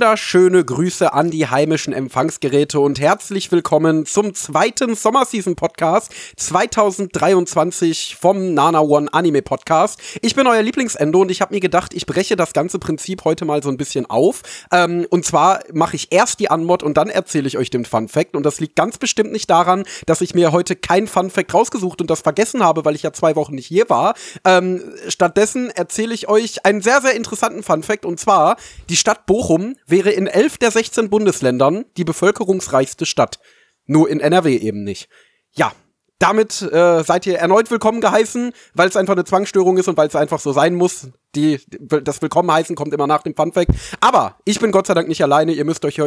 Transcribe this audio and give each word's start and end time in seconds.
Wunderschöne 0.00 0.64
Grüße 0.64 1.12
an 1.12 1.30
die 1.30 1.46
heimischen 1.46 1.92
Empfangsgeräte 1.92 2.80
und 2.80 2.98
herzlich 2.98 3.52
willkommen 3.52 4.06
zum 4.06 4.32
zweiten 4.32 4.94
Sommerseason 4.94 5.56
Podcast 5.56 6.10
2023 6.36 8.16
vom 8.18 8.54
Nana 8.54 8.80
One 8.80 9.12
Anime 9.12 9.42
Podcast. 9.42 10.00
Ich 10.22 10.34
bin 10.34 10.46
euer 10.46 10.62
Lieblingsendo 10.62 11.20
und 11.20 11.30
ich 11.30 11.42
habe 11.42 11.52
mir 11.52 11.60
gedacht, 11.60 11.92
ich 11.92 12.06
breche 12.06 12.34
das 12.34 12.54
ganze 12.54 12.78
Prinzip 12.78 13.24
heute 13.24 13.44
mal 13.44 13.62
so 13.62 13.68
ein 13.68 13.76
bisschen 13.76 14.06
auf. 14.06 14.40
Ähm, 14.72 15.06
und 15.10 15.26
zwar 15.26 15.60
mache 15.70 15.96
ich 15.96 16.10
erst 16.12 16.40
die 16.40 16.50
Anmod 16.50 16.82
und 16.82 16.96
dann 16.96 17.10
erzähle 17.10 17.46
ich 17.46 17.58
euch 17.58 17.68
den 17.68 17.84
Fun 17.84 18.08
Fact. 18.08 18.36
Und 18.36 18.46
das 18.46 18.58
liegt 18.58 18.76
ganz 18.76 18.96
bestimmt 18.96 19.32
nicht 19.32 19.50
daran, 19.50 19.84
dass 20.06 20.22
ich 20.22 20.34
mir 20.34 20.50
heute 20.50 20.76
kein 20.76 21.08
Fun 21.08 21.28
Fact 21.28 21.52
rausgesucht 21.52 22.00
und 22.00 22.08
das 22.08 22.22
vergessen 22.22 22.64
habe, 22.64 22.86
weil 22.86 22.94
ich 22.94 23.02
ja 23.02 23.12
zwei 23.12 23.36
Wochen 23.36 23.54
nicht 23.54 23.66
hier 23.66 23.90
war. 23.90 24.14
Ähm, 24.46 24.82
stattdessen 25.08 25.68
erzähle 25.68 26.14
ich 26.14 26.26
euch 26.26 26.64
einen 26.64 26.80
sehr, 26.80 27.02
sehr 27.02 27.14
interessanten 27.14 27.62
Fun 27.62 27.82
Fact 27.82 28.06
und 28.06 28.18
zwar 28.18 28.56
die 28.88 28.96
Stadt 28.96 29.26
Bochum 29.26 29.50
Bochum 29.50 29.74
wäre 29.90 30.10
in 30.10 30.26
elf 30.26 30.58
der 30.58 30.70
16 30.70 31.10
Bundesländern 31.10 31.84
die 31.96 32.04
bevölkerungsreichste 32.04 33.06
Stadt. 33.06 33.38
Nur 33.86 34.08
in 34.08 34.20
NRW 34.20 34.56
eben 34.56 34.84
nicht. 34.84 35.08
Ja, 35.52 35.72
damit 36.20 36.60
äh, 36.60 37.02
seid 37.02 37.26
ihr 37.26 37.38
erneut 37.38 37.70
willkommen 37.70 38.02
geheißen, 38.02 38.52
weil 38.74 38.88
es 38.88 38.96
einfach 38.96 39.14
eine 39.14 39.24
Zwangsstörung 39.24 39.78
ist 39.78 39.88
und 39.88 39.96
weil 39.96 40.06
es 40.06 40.14
einfach 40.14 40.38
so 40.38 40.52
sein 40.52 40.74
muss. 40.74 41.08
Die, 41.34 41.60
das 41.70 42.20
Willkommen 42.20 42.50
heißen 42.52 42.76
kommt 42.76 42.92
immer 42.92 43.06
nach 43.06 43.22
dem 43.22 43.34
Funfact. 43.34 43.70
Aber 44.00 44.36
ich 44.44 44.60
bin 44.60 44.70
Gott 44.70 44.86
sei 44.86 44.92
Dank 44.92 45.08
nicht 45.08 45.22
alleine. 45.22 45.52
Ihr 45.52 45.64
müsst 45.64 45.82
euch, 45.86 45.98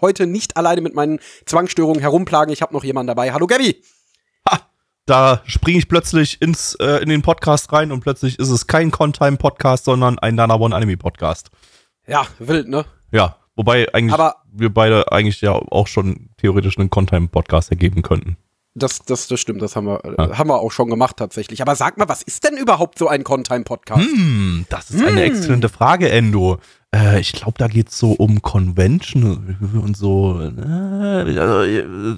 heute 0.00 0.26
nicht 0.26 0.56
alleine 0.56 0.80
mit 0.80 0.94
meinen 0.94 1.20
Zwangsstörungen 1.46 2.00
herumplagen. 2.00 2.52
Ich 2.52 2.62
habe 2.62 2.74
noch 2.74 2.82
jemanden 2.82 3.06
dabei. 3.06 3.32
Hallo 3.32 3.46
Gabby. 3.46 3.80
Ha, 4.50 4.58
da 5.06 5.40
springe 5.46 5.78
ich 5.78 5.88
plötzlich 5.88 6.42
ins, 6.42 6.74
äh, 6.74 6.96
in 6.96 7.08
den 7.08 7.22
Podcast 7.22 7.72
rein 7.72 7.92
und 7.92 8.00
plötzlich 8.00 8.40
ist 8.40 8.50
es 8.50 8.66
kein 8.66 8.90
Contime-Podcast, 8.90 9.84
sondern 9.84 10.18
ein 10.18 10.34
Nana 10.34 10.56
One 10.56 10.74
Anime-Podcast. 10.74 11.50
Ja, 12.08 12.26
wild, 12.40 12.68
ne? 12.68 12.86
Ja, 13.12 13.36
wobei 13.56 13.92
eigentlich 13.94 14.14
Aber 14.14 14.36
wir 14.52 14.72
beide 14.72 15.10
eigentlich 15.12 15.40
ja 15.40 15.52
auch 15.52 15.86
schon 15.86 16.30
theoretisch 16.36 16.78
einen 16.78 16.90
Contime-Podcast 16.90 17.70
ergeben 17.70 18.02
könnten. 18.02 18.36
das, 18.74 19.00
das, 19.00 19.28
das 19.28 19.40
stimmt, 19.40 19.62
das 19.62 19.76
haben 19.76 19.86
wir, 19.86 20.04
äh, 20.04 20.34
haben 20.34 20.48
wir 20.48 20.60
auch 20.60 20.72
schon 20.72 20.90
gemacht 20.90 21.16
tatsächlich. 21.16 21.62
Aber 21.62 21.76
sag 21.76 21.98
mal, 21.98 22.08
was 22.08 22.22
ist 22.22 22.44
denn 22.44 22.56
überhaupt 22.56 22.98
so 22.98 23.08
ein 23.08 23.24
Contime-Podcast? 23.24 24.02
Hm, 24.02 24.66
das 24.68 24.90
ist 24.90 25.04
eine 25.04 25.22
exzellente 25.22 25.68
Frage, 25.68 26.10
Endo. 26.10 26.58
Äh, 26.94 27.20
ich 27.20 27.32
glaube, 27.32 27.54
da 27.58 27.68
geht's 27.68 27.98
so 27.98 28.12
um 28.12 28.42
Convention 28.42 29.56
und 29.84 29.96
so. 29.96 30.40
Äh, 30.40 31.38
also, 31.38 31.62
äh, 31.62 32.16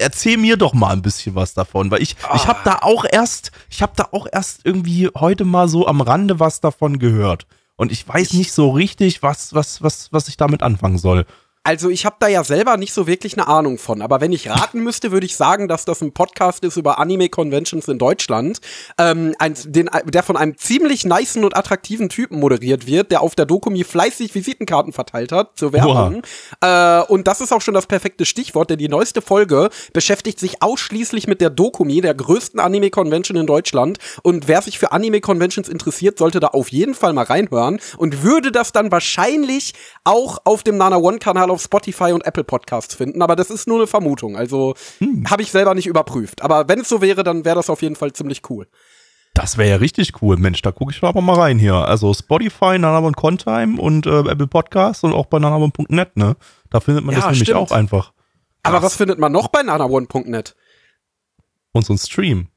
erzähl 0.00 0.36
mir 0.36 0.56
doch 0.56 0.74
mal 0.74 0.92
ein 0.92 1.02
bisschen 1.02 1.34
was 1.34 1.54
davon, 1.54 1.90
weil 1.90 2.02
ich, 2.02 2.16
ich 2.34 2.46
habe 2.46 2.60
da 2.64 2.78
auch 2.82 3.04
erst, 3.10 3.52
ich 3.70 3.82
habe 3.82 3.92
da 3.94 4.08
auch 4.10 4.26
erst 4.30 4.64
irgendwie 4.64 5.08
heute 5.16 5.44
mal 5.44 5.68
so 5.68 5.86
am 5.86 6.00
Rande 6.00 6.40
was 6.40 6.60
davon 6.60 6.98
gehört. 6.98 7.46
Und 7.78 7.92
ich 7.92 8.06
weiß 8.06 8.32
nicht 8.32 8.52
so 8.52 8.70
richtig, 8.70 9.22
was, 9.22 9.54
was, 9.54 9.80
was, 9.82 10.12
was 10.12 10.26
ich 10.26 10.36
damit 10.36 10.64
anfangen 10.64 10.98
soll. 10.98 11.24
Also 11.68 11.90
ich 11.90 12.06
habe 12.06 12.16
da 12.18 12.28
ja 12.28 12.44
selber 12.44 12.78
nicht 12.78 12.94
so 12.94 13.06
wirklich 13.06 13.36
eine 13.36 13.46
Ahnung 13.46 13.76
von, 13.76 14.00
aber 14.00 14.22
wenn 14.22 14.32
ich 14.32 14.48
raten 14.48 14.82
müsste, 14.82 15.12
würde 15.12 15.26
ich 15.26 15.36
sagen, 15.36 15.68
dass 15.68 15.84
das 15.84 16.00
ein 16.00 16.12
Podcast 16.12 16.64
ist 16.64 16.78
über 16.78 16.98
Anime-Conventions 16.98 17.88
in 17.88 17.98
Deutschland, 17.98 18.62
ähm, 18.96 19.34
ein, 19.38 19.54
den, 19.66 19.90
der 20.06 20.22
von 20.22 20.38
einem 20.38 20.56
ziemlich 20.56 21.04
nicen 21.04 21.44
und 21.44 21.54
attraktiven 21.54 22.08
Typen 22.08 22.40
moderiert 22.40 22.86
wird, 22.86 23.10
der 23.10 23.20
auf 23.20 23.34
der 23.34 23.44
Dokumi 23.44 23.84
fleißig 23.84 24.34
Visitenkarten 24.34 24.94
verteilt 24.94 25.30
hat 25.30 25.58
zur 25.58 25.74
Werbung. 25.74 26.22
Äh, 26.62 27.02
und 27.02 27.28
das 27.28 27.42
ist 27.42 27.52
auch 27.52 27.60
schon 27.60 27.74
das 27.74 27.86
perfekte 27.86 28.24
Stichwort, 28.24 28.70
denn 28.70 28.78
die 28.78 28.88
neueste 28.88 29.20
Folge 29.20 29.68
beschäftigt 29.92 30.40
sich 30.40 30.62
ausschließlich 30.62 31.26
mit 31.26 31.42
der 31.42 31.50
Dokumi, 31.50 32.00
der 32.00 32.14
größten 32.14 32.60
Anime-Convention 32.60 33.36
in 33.36 33.46
Deutschland. 33.46 33.98
Und 34.22 34.48
wer 34.48 34.62
sich 34.62 34.78
für 34.78 34.92
Anime-Conventions 34.92 35.68
interessiert, 35.68 36.16
sollte 36.16 36.40
da 36.40 36.46
auf 36.46 36.70
jeden 36.70 36.94
Fall 36.94 37.12
mal 37.12 37.26
reinhören 37.26 37.78
und 37.98 38.22
würde 38.22 38.52
das 38.52 38.72
dann 38.72 38.90
wahrscheinlich 38.90 39.74
auch 40.04 40.38
auf 40.44 40.62
dem 40.62 40.78
Nana 40.78 40.96
One-Kanal 40.96 41.50
auf 41.50 41.57
Spotify 41.58 42.12
und 42.12 42.24
Apple 42.26 42.44
Podcasts 42.44 42.94
finden, 42.94 43.22
aber 43.22 43.36
das 43.36 43.50
ist 43.50 43.66
nur 43.68 43.78
eine 43.78 43.86
Vermutung. 43.86 44.36
Also 44.36 44.74
Hm. 44.98 45.28
habe 45.30 45.42
ich 45.42 45.50
selber 45.50 45.74
nicht 45.74 45.86
überprüft. 45.86 46.42
Aber 46.42 46.68
wenn 46.68 46.80
es 46.80 46.88
so 46.88 47.00
wäre, 47.00 47.22
dann 47.24 47.44
wäre 47.44 47.56
das 47.56 47.70
auf 47.70 47.82
jeden 47.82 47.96
Fall 47.96 48.12
ziemlich 48.12 48.42
cool. 48.50 48.66
Das 49.34 49.56
wäre 49.56 49.68
ja 49.70 49.76
richtig 49.76 50.20
cool. 50.22 50.36
Mensch, 50.36 50.62
da 50.62 50.72
gucke 50.72 50.90
ich 50.92 51.02
aber 51.02 51.20
mal 51.20 51.36
rein 51.38 51.58
hier. 51.60 51.74
Also 51.74 52.12
Spotify, 52.12 52.78
Nanamon 52.78 53.14
Contime 53.14 53.80
und 53.80 54.06
äh, 54.06 54.20
Apple 54.20 54.46
Podcasts 54.48 55.04
und 55.04 55.12
auch 55.12 55.26
bei 55.26 55.38
nanamon.net, 55.38 56.16
ne? 56.16 56.36
Da 56.70 56.80
findet 56.80 57.04
man 57.04 57.14
Ja, 57.14 57.20
das 57.20 57.26
nämlich 57.32 57.42
stimmt. 57.48 57.58
auch 57.60 57.70
einfach. 57.70 58.12
Aber 58.64 58.78
Krass. 58.78 58.84
was 58.86 58.96
findet 58.96 59.18
man 59.20 59.30
noch 59.30 59.48
bei 59.48 59.62
nanaone.net? 59.62 60.56
Unseren 61.72 61.98
Stream. 61.98 62.48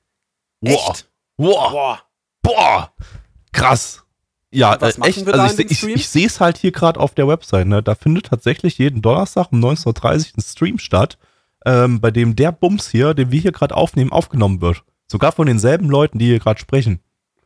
Echt? 0.62 1.10
Boah. 1.38 1.60
Boah. 1.62 2.00
Boah. 2.42 2.94
Krass. 3.52 4.04
Ja, 4.52 4.76
äh, 4.76 4.94
echt. 5.04 5.28
Also 5.28 5.60
ich, 5.60 5.72
ich, 5.72 5.84
ich 5.84 6.10
sehe 6.10 6.28
es 6.28 6.40
halt 6.40 6.58
hier 6.58 6.72
gerade 6.72 7.00
auf 7.00 7.16
der 7.16 7.28
Website, 7.28 7.68
ne? 7.68 7.82
Da 7.82 7.96
findet 7.96 8.28
tatsächlich 8.28 8.78
jeden 8.78 9.02
Donnerstag 9.02 9.52
um 9.52 9.64
19.30 9.64 9.88
Uhr 9.88 10.38
ein 10.38 10.42
Stream 10.42 10.78
statt, 10.78 11.18
ähm, 11.66 12.02
bei 12.02 12.12
dem 12.12 12.36
der 12.36 12.52
Bums 12.52 12.90
hier, 12.90 13.14
den 13.14 13.32
wir 13.32 13.40
hier 13.40 13.54
gerade 13.54 13.76
aufnehmen, 13.76 14.12
aufgenommen 14.12 14.62
wird. 14.62 14.84
Sogar 15.08 15.32
von 15.32 15.48
denselben 15.48 15.90
Leuten, 15.90 16.20
die 16.20 16.26
hier 16.28 16.40
gerade 16.40 16.60
sprechen. 16.60 17.02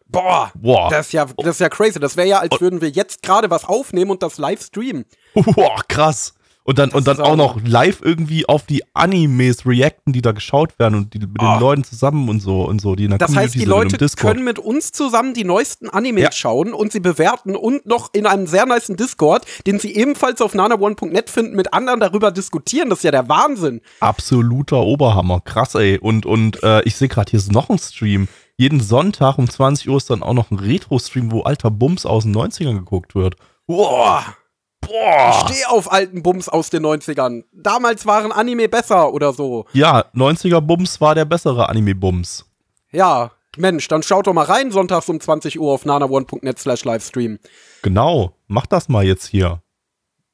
Boah. 0.07 0.51
Boah. 0.55 0.89
Das 0.89 1.07
ist 1.07 1.13
ja, 1.13 1.25
das 1.25 1.55
ist 1.55 1.59
ja 1.59 1.69
crazy. 1.69 1.99
Das 1.99 2.15
wäre 2.15 2.27
ja, 2.27 2.39
als 2.39 2.59
würden 2.61 2.81
wir 2.81 2.89
jetzt 2.89 3.23
gerade 3.23 3.49
was 3.49 3.65
aufnehmen 3.65 4.11
und 4.11 4.23
das 4.23 4.37
live 4.37 4.61
streamen. 4.61 5.05
Boah, 5.33 5.81
krass. 5.87 6.34
Und 6.67 6.79
dann, 6.79 6.89
und 6.89 7.07
dann 7.07 7.19
auch 7.19 7.29
auch- 7.29 7.35
noch 7.35 7.61
live 7.63 7.99
irgendwie 8.01 8.49
auf 8.49 8.63
die 8.65 8.83
Animes 8.95 9.67
reacten, 9.67 10.13
die 10.13 10.23
da 10.23 10.31
geschaut 10.31 10.79
werden 10.79 10.95
und 10.95 11.13
die 11.13 11.19
mit 11.19 11.39
den 11.39 11.47
Ah. 11.47 11.59
Leuten 11.59 11.83
zusammen 11.83 12.27
und 12.27 12.39
so 12.39 12.63
und 12.65 12.81
so, 12.81 12.95
die 12.95 13.03
in 13.03 13.11
der 13.11 13.19
Das 13.19 13.35
heißt, 13.35 13.53
die 13.53 13.65
Leute 13.65 13.97
können 14.15 14.43
mit 14.43 14.57
uns 14.57 14.91
zusammen 14.91 15.35
die 15.35 15.43
neuesten 15.43 15.89
Animes 15.91 16.23
Ja. 16.23 16.31
schauen 16.31 16.73
und 16.73 16.91
sie 16.91 16.99
bewerten 16.99 17.55
und 17.55 17.85
noch 17.85 18.09
in 18.13 18.25
einem 18.25 18.47
sehr 18.47 18.65
niceen 18.65 18.95
Discord, 18.97 19.45
den 19.67 19.77
sie 19.77 19.95
ebenfalls 19.95 20.41
auf 20.41 20.55
nanaone.net 20.55 21.29
finden, 21.29 21.55
mit 21.55 21.71
anderen 21.71 21.99
darüber 21.99 22.31
diskutieren. 22.31 22.89
Das 22.89 22.99
ist 22.99 23.03
ja 23.03 23.11
der 23.11 23.29
Wahnsinn. 23.29 23.81
Absoluter 23.99 24.81
Oberhammer. 24.81 25.41
Krass, 25.41 25.75
ey. 25.75 25.99
Und, 25.99 26.25
und 26.25 26.63
äh, 26.63 26.81
ich 26.83 26.95
sehe 26.95 27.07
gerade, 27.09 27.29
hier 27.29 27.37
ist 27.39 27.51
noch 27.51 27.69
ein 27.69 27.77
Stream. 27.77 28.27
Jeden 28.57 28.79
Sonntag 28.79 29.37
um 29.37 29.47
20 29.47 29.87
Uhr 29.89 29.97
ist 29.97 30.09
dann 30.09 30.23
auch 30.23 30.33
noch 30.33 30.49
ein 30.49 30.57
Retro-Stream, 30.57 31.31
wo 31.31 31.41
alter 31.41 31.69
Bums 31.69 32.07
aus 32.07 32.23
den 32.23 32.35
90ern 32.35 32.73
geguckt 32.73 33.13
wird. 33.13 33.35
Boah. 33.67 34.23
Ich 34.27 34.44
Boah. 34.87 35.45
stehe 35.47 35.69
auf 35.69 35.91
alten 35.91 36.21
Bums 36.23 36.47
aus 36.49 36.69
den 36.69 36.85
90ern. 36.85 37.43
Damals 37.51 38.05
waren 38.05 38.31
Anime 38.31 38.69
besser 38.69 39.13
oder 39.13 39.33
so. 39.33 39.65
Ja, 39.73 40.05
90er 40.13 40.61
Bums 40.61 40.99
war 41.01 41.15
der 41.15 41.25
bessere 41.25 41.69
Anime-Bums. 41.69 42.45
Ja, 42.91 43.31
Mensch, 43.57 43.87
dann 43.87 44.03
schaut 44.03 44.27
doch 44.27 44.33
mal 44.33 44.45
rein, 44.45 44.71
sonntags 44.71 45.07
um 45.09 45.19
20 45.19 45.59
Uhr 45.59 45.71
auf 45.73 45.85
nanaone.net 45.85 46.59
slash 46.59 46.83
livestream. 46.83 47.39
Genau. 47.81 48.35
Mach 48.47 48.65
das 48.65 48.89
mal 48.89 49.05
jetzt 49.05 49.27
hier. 49.27 49.61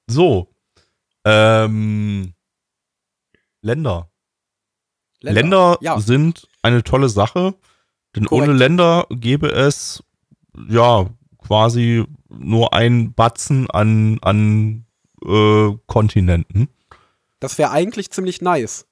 So. 0.08 0.48
Ähm. 1.26 2.34
Länder. 3.62 4.10
Länder, 5.22 5.78
Ja. 5.82 6.00
sind 6.00 6.48
eine 6.64 6.84
tolle 6.84 7.08
Sache, 7.10 7.54
denn 8.16 8.26
Korrekt. 8.26 8.48
ohne 8.50 8.58
Länder 8.58 9.06
gäbe 9.12 9.50
es 9.52 10.04
ja 10.68 11.06
quasi 11.38 12.06
nur 12.40 12.74
ein 12.74 13.14
Batzen 13.14 13.70
an, 13.70 14.20
an 14.22 14.86
äh, 15.26 15.70
Kontinenten. 15.88 16.70
Das 17.40 17.58
wäre 17.58 17.72
eigentlich 17.72 18.12
ziemlich 18.12 18.42
nice. 18.42 18.86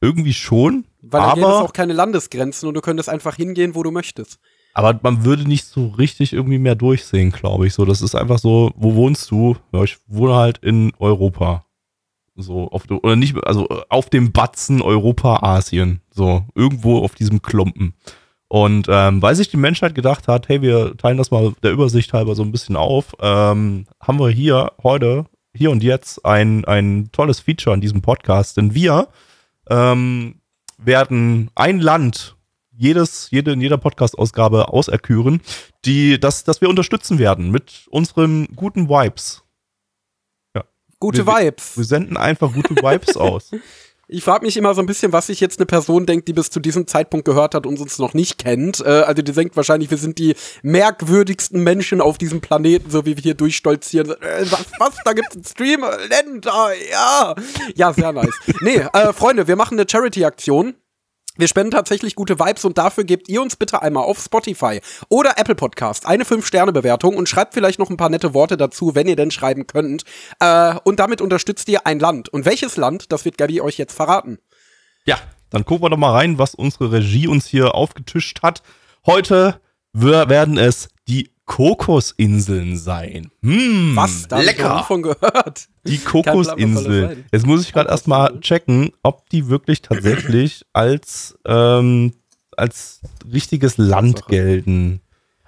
Irgendwie 0.00 0.34
schon, 0.34 0.84
Weil 1.00 1.20
da 1.20 1.34
gäbe 1.34 1.46
es 1.46 1.52
auch 1.54 1.72
keine 1.72 1.92
Landesgrenzen 1.92 2.66
und 2.68 2.74
du 2.74 2.80
könntest 2.80 3.08
einfach 3.08 3.36
hingehen, 3.36 3.74
wo 3.74 3.82
du 3.84 3.90
möchtest. 3.92 4.40
aber 4.74 4.98
man 5.02 5.24
würde 5.24 5.44
nicht 5.44 5.64
so 5.66 5.88
richtig 5.88 6.32
irgendwie 6.32 6.58
mehr 6.58 6.74
durchsehen, 6.74 7.30
glaube 7.30 7.66
ich. 7.68 7.74
So, 7.74 7.84
das 7.84 8.02
ist 8.02 8.14
einfach 8.16 8.38
so, 8.38 8.72
wo 8.74 8.94
wohnst 8.94 9.30
du? 9.30 9.56
Ja, 9.72 9.84
ich 9.84 9.98
wohne 10.08 10.34
halt 10.34 10.58
in 10.58 10.92
Europa. 10.98 11.66
So, 12.34 12.68
auf, 12.68 12.86
der- 12.86 13.04
oder 13.04 13.14
nicht, 13.14 13.36
also 13.46 13.68
auf 13.90 14.08
dem 14.10 14.32
Batzen 14.32 14.80
Europa, 14.82 15.40
Asien. 15.42 16.00
So, 16.10 16.46
irgendwo 16.54 16.98
auf 17.04 17.14
diesem 17.14 17.40
Klumpen. 17.42 17.94
Und 18.52 18.86
ähm, 18.90 19.22
weil 19.22 19.34
sich 19.34 19.48
die 19.48 19.56
Menschheit 19.56 19.94
gedacht 19.94 20.28
hat, 20.28 20.50
hey, 20.50 20.60
wir 20.60 20.94
teilen 20.98 21.16
das 21.16 21.30
mal 21.30 21.54
der 21.62 21.72
Übersicht 21.72 22.12
halber 22.12 22.34
so 22.34 22.42
ein 22.42 22.52
bisschen 22.52 22.76
auf, 22.76 23.16
ähm, 23.18 23.86
haben 23.98 24.20
wir 24.20 24.28
hier 24.28 24.72
heute, 24.82 25.24
hier 25.54 25.70
und 25.70 25.82
jetzt 25.82 26.22
ein, 26.26 26.66
ein 26.66 27.08
tolles 27.12 27.40
Feature 27.40 27.72
an 27.72 27.80
diesem 27.80 28.02
Podcast, 28.02 28.58
denn 28.58 28.74
wir 28.74 29.08
ähm, 29.70 30.34
werden 30.76 31.50
ein 31.54 31.80
Land 31.80 32.36
jedes, 32.76 33.30
jede, 33.30 33.52
in 33.52 33.62
jeder 33.62 33.78
Podcast-Ausgabe 33.78 34.68
auserküren, 34.68 35.40
die, 35.86 36.20
dass, 36.20 36.44
dass 36.44 36.60
wir 36.60 36.68
unterstützen 36.68 37.18
werden 37.18 37.52
mit 37.52 37.86
unseren 37.88 38.48
guten 38.54 38.90
Vibes. 38.90 39.44
Gute 41.00 41.26
wir, 41.26 41.34
Vibes. 41.34 41.78
Wir 41.78 41.84
senden 41.84 42.18
einfach 42.18 42.52
gute 42.52 42.76
Vibes 42.76 43.16
aus. 43.16 43.50
Ich 44.12 44.24
frage 44.24 44.44
mich 44.44 44.58
immer 44.58 44.74
so 44.74 44.82
ein 44.82 44.86
bisschen, 44.86 45.12
was 45.12 45.28
sich 45.28 45.40
jetzt 45.40 45.58
eine 45.58 45.64
Person 45.64 46.04
denkt, 46.04 46.28
die 46.28 46.34
bis 46.34 46.50
zu 46.50 46.60
diesem 46.60 46.86
Zeitpunkt 46.86 47.24
gehört 47.24 47.54
hat 47.54 47.66
und 47.66 47.80
uns 47.80 47.98
noch 47.98 48.12
nicht 48.12 48.36
kennt. 48.36 48.80
Äh, 48.80 48.88
also 48.88 49.22
die 49.22 49.32
denkt 49.32 49.56
wahrscheinlich, 49.56 49.90
wir 49.90 49.96
sind 49.96 50.18
die 50.18 50.34
merkwürdigsten 50.62 51.62
Menschen 51.62 52.02
auf 52.02 52.18
diesem 52.18 52.42
Planeten, 52.42 52.90
so 52.90 53.06
wie 53.06 53.16
wir 53.16 53.22
hier 53.22 53.34
durchstolzieren. 53.34 54.10
Äh, 54.10 54.44
was, 54.50 54.66
was, 54.78 54.96
da 55.04 55.14
gibt's 55.14 55.34
einen 55.34 55.44
Stream? 55.44 55.84
Länder, 56.10 56.72
ja. 56.90 57.34
Ja, 57.74 57.92
sehr 57.94 58.12
nice. 58.12 58.38
Nee, 58.60 58.84
äh, 58.92 59.12
Freunde, 59.14 59.48
wir 59.48 59.56
machen 59.56 59.78
eine 59.78 59.88
Charity-Aktion. 59.88 60.74
Wir 61.38 61.48
spenden 61.48 61.70
tatsächlich 61.70 62.14
gute 62.14 62.38
Vibes 62.38 62.66
und 62.66 62.76
dafür 62.76 63.04
gebt 63.04 63.26
ihr 63.30 63.40
uns 63.40 63.56
bitte 63.56 63.80
einmal 63.80 64.04
auf 64.04 64.20
Spotify 64.20 64.80
oder 65.08 65.38
Apple 65.38 65.54
Podcast 65.54 66.04
eine 66.04 66.24
5-Sterne-Bewertung 66.24 67.16
und 67.16 67.26
schreibt 67.26 67.54
vielleicht 67.54 67.78
noch 67.78 67.88
ein 67.88 67.96
paar 67.96 68.10
nette 68.10 68.34
Worte 68.34 68.58
dazu, 68.58 68.94
wenn 68.94 69.06
ihr 69.06 69.16
denn 69.16 69.30
schreiben 69.30 69.66
könnt. 69.66 70.04
Äh, 70.40 70.74
und 70.84 71.00
damit 71.00 71.22
unterstützt 71.22 71.70
ihr 71.70 71.86
ein 71.86 71.98
Land. 72.00 72.28
Und 72.28 72.44
welches 72.44 72.76
Land, 72.76 73.12
das 73.12 73.24
wird 73.24 73.38
Gabi 73.38 73.62
euch 73.62 73.78
jetzt 73.78 73.94
verraten. 73.94 74.40
Ja, 75.06 75.18
dann 75.48 75.64
gucken 75.64 75.84
wir 75.84 75.90
doch 75.90 75.96
mal 75.96 76.12
rein, 76.12 76.36
was 76.36 76.54
unsere 76.54 76.92
Regie 76.92 77.28
uns 77.28 77.46
hier 77.46 77.74
aufgetischt 77.74 78.42
hat. 78.42 78.62
Heute 79.06 79.58
werden 79.94 80.58
es 80.58 80.90
die 81.08 81.31
Kokosinseln 81.44 82.76
sein. 82.76 83.30
Hm, 83.42 83.92
Was? 83.94 84.28
Da 84.28 84.40
ich 84.40 84.46
lecker. 84.46 84.76
nie 84.76 84.82
von 84.84 85.02
gehört. 85.02 85.68
Die 85.86 85.96
das 85.96 86.04
Kokosinseln. 86.04 87.24
Jetzt 87.32 87.46
muss 87.46 87.62
ich 87.62 87.72
gerade 87.72 87.90
erstmal 87.90 88.38
checken, 88.40 88.92
ob 89.02 89.28
die 89.30 89.48
wirklich 89.48 89.82
tatsächlich 89.82 90.64
als, 90.72 91.36
ähm, 91.46 92.12
als 92.56 93.00
richtiges 93.30 93.76
Land 93.76 94.26
gelten. 94.28 95.00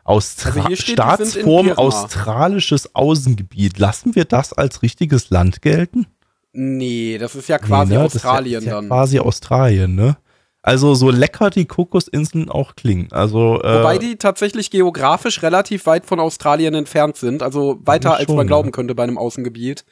Austra 0.04 0.50
Also 0.64 0.76
steht, 0.76 0.96
Staatsform 0.96 1.70
australisches 1.72 2.94
Außengebiet. 2.94 3.78
Lassen 3.78 4.14
wir 4.14 4.26
das 4.26 4.52
als 4.52 4.82
richtiges 4.82 5.30
Land 5.30 5.62
gelten? 5.62 6.06
Nee, 6.52 7.18
das 7.18 7.34
ist 7.34 7.48
ja 7.48 7.58
quasi 7.58 7.92
Nee, 7.92 7.98
ne? 7.98 8.04
Das 8.04 8.16
Australien 8.16 8.46
ist 8.46 8.52
ja, 8.52 8.58
ist 8.58 8.66
ja 8.66 8.74
dann. 8.80 8.88
quasi 8.88 9.18
Australien, 9.18 9.94
ne? 9.94 10.16
Also 10.66 10.94
so 10.94 11.10
lecker 11.10 11.50
die 11.50 11.66
Kokosinseln 11.66 12.48
auch 12.48 12.74
klingen. 12.74 13.08
Also 13.10 13.60
äh, 13.62 13.80
Wobei 13.80 13.98
die 13.98 14.16
tatsächlich 14.16 14.70
geografisch 14.70 15.42
relativ 15.42 15.84
weit 15.84 16.06
von 16.06 16.18
Australien 16.20 16.72
entfernt 16.72 17.18
sind. 17.18 17.42
Also 17.42 17.80
weiter, 17.84 18.16
als 18.16 18.24
schon, 18.24 18.36
man 18.36 18.46
glauben 18.46 18.72
könnte 18.72 18.94
bei 18.94 19.02
einem 19.02 19.18
Außengebiet. 19.18 19.84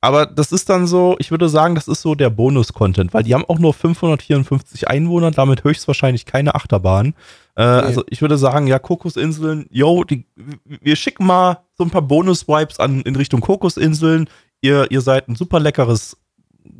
Aber 0.00 0.26
das 0.26 0.52
ist 0.52 0.70
dann 0.70 0.86
so, 0.86 1.16
ich 1.18 1.32
würde 1.32 1.48
sagen, 1.48 1.74
das 1.74 1.88
ist 1.88 2.02
so 2.02 2.14
der 2.14 2.30
Bonus-Content, 2.30 3.12
weil 3.12 3.24
die 3.24 3.34
haben 3.34 3.44
auch 3.44 3.58
nur 3.58 3.74
554 3.74 4.86
Einwohner, 4.86 5.32
damit 5.32 5.64
höchstwahrscheinlich 5.64 6.24
keine 6.24 6.54
Achterbahn. 6.54 7.14
Äh, 7.56 7.62
Also 7.62 8.04
ich 8.08 8.22
würde 8.22 8.38
sagen, 8.38 8.68
ja, 8.68 8.78
Kokosinseln, 8.78 9.66
yo, 9.70 10.04
die, 10.04 10.24
wir 10.64 10.94
schicken 10.94 11.26
mal 11.26 11.64
so 11.76 11.82
ein 11.82 11.90
paar 11.90 12.02
Bonus-Vibes 12.02 12.78
an 12.78 13.00
in 13.00 13.16
Richtung 13.16 13.40
Kokosinseln. 13.40 14.30
Ihr, 14.60 14.86
ihr 14.92 15.00
seid 15.00 15.28
ein 15.28 15.34
super 15.34 15.58
leckeres 15.58 16.16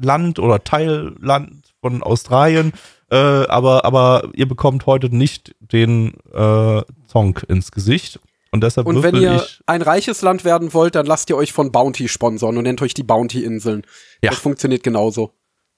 Land 0.00 0.38
oder 0.38 0.62
Teilland 0.62 1.74
von 1.80 2.04
Australien, 2.04 2.72
äh, 3.10 3.16
aber, 3.16 3.84
aber 3.84 4.28
ihr 4.34 4.46
bekommt 4.46 4.86
heute 4.86 5.14
nicht 5.14 5.54
den 5.60 6.14
äh, 6.32 6.82
Zonk 7.06 7.44
ins 7.48 7.70
Gesicht. 7.72 8.20
Und 8.52 8.62
deshalb 8.64 8.86
Und 8.86 9.02
wenn 9.02 9.14
ihr 9.14 9.46
ein 9.66 9.82
reiches 9.82 10.22
Land 10.22 10.44
werden 10.44 10.74
wollt, 10.74 10.96
dann 10.96 11.06
lasst 11.06 11.30
ihr 11.30 11.36
euch 11.36 11.52
von 11.52 11.70
Bounty 11.70 12.08
sponsern 12.08 12.56
und 12.56 12.64
nennt 12.64 12.82
euch 12.82 12.94
die 12.94 13.04
Bounty-Inseln. 13.04 13.82
Ja. 14.22 14.30
Das 14.30 14.40
funktioniert 14.40 14.82
genauso. 14.82 15.32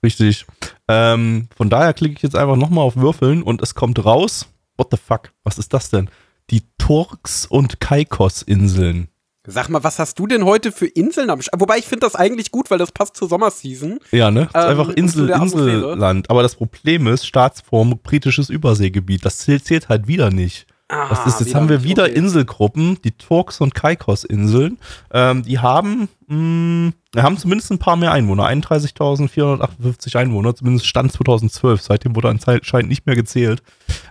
Richtig. 0.04 0.46
Ähm, 0.88 1.48
von 1.54 1.70
daher 1.70 1.92
klicke 1.92 2.16
ich 2.16 2.22
jetzt 2.22 2.34
einfach 2.34 2.56
nochmal 2.56 2.84
auf 2.84 2.96
Würfeln 2.96 3.42
und 3.42 3.62
es 3.62 3.74
kommt 3.74 4.04
raus. 4.04 4.46
What 4.76 4.88
the 4.90 4.96
fuck? 4.96 5.32
Was 5.44 5.58
ist 5.58 5.74
das 5.74 5.90
denn? 5.90 6.08
Die 6.50 6.62
Turks- 6.78 7.46
und 7.46 7.78
Kaikos-Inseln. 7.78 9.08
Sag 9.44 9.68
mal, 9.68 9.82
was 9.82 9.98
hast 9.98 10.18
du 10.20 10.28
denn 10.28 10.44
heute 10.44 10.70
für 10.70 10.86
Inseln 10.86 11.28
am 11.28 11.42
Sch 11.42 11.48
Wobei 11.56 11.78
ich 11.78 11.86
finde 11.86 12.06
das 12.06 12.14
eigentlich 12.14 12.52
gut, 12.52 12.70
weil 12.70 12.78
das 12.78 12.92
passt 12.92 13.16
zur 13.16 13.28
Sommerseason. 13.28 13.98
Ja, 14.12 14.30
ne? 14.30 14.42
Ist 14.42 14.54
Ähm, 14.54 14.60
einfach 14.60 14.88
und 14.88 14.96
Insel. 14.96 15.30
Inselland. 15.30 16.30
Aber 16.30 16.42
das 16.42 16.54
Problem 16.54 17.08
ist, 17.08 17.26
Staatsform 17.26 17.98
britisches 18.02 18.50
Überseegebiet. 18.50 19.24
Das 19.24 19.38
zählt, 19.38 19.64
zählt 19.64 19.88
halt 19.88 20.06
wieder 20.06 20.30
nicht. 20.30 20.66
Ah, 20.88 21.08
Das 21.08 21.26
ist, 21.26 21.40
jetzt 21.40 21.54
haben 21.54 21.68
wir 21.70 21.82
wieder 21.82 22.04
okay. 22.04 22.12
Inselgruppen, 22.12 22.98
die 23.02 23.12
Turks- 23.12 23.60
und 23.62 23.74
Kaikos-Inseln. 23.74 24.78
Ähm, 25.10 25.42
die 25.42 25.58
haben, 25.58 26.08
mh, 26.28 26.92
haben 27.16 27.38
zumindest 27.38 27.70
ein 27.72 27.78
paar 27.78 27.96
mehr 27.96 28.12
Einwohner. 28.12 28.46
31.458 28.46 30.16
Einwohner, 30.16 30.54
zumindest 30.54 30.86
Stand 30.86 31.10
2012. 31.12 31.80
Seitdem 31.82 32.14
wurde 32.14 32.28
anscheinend 32.28 32.88
nicht 32.90 33.06
mehr 33.06 33.16
gezählt. 33.16 33.62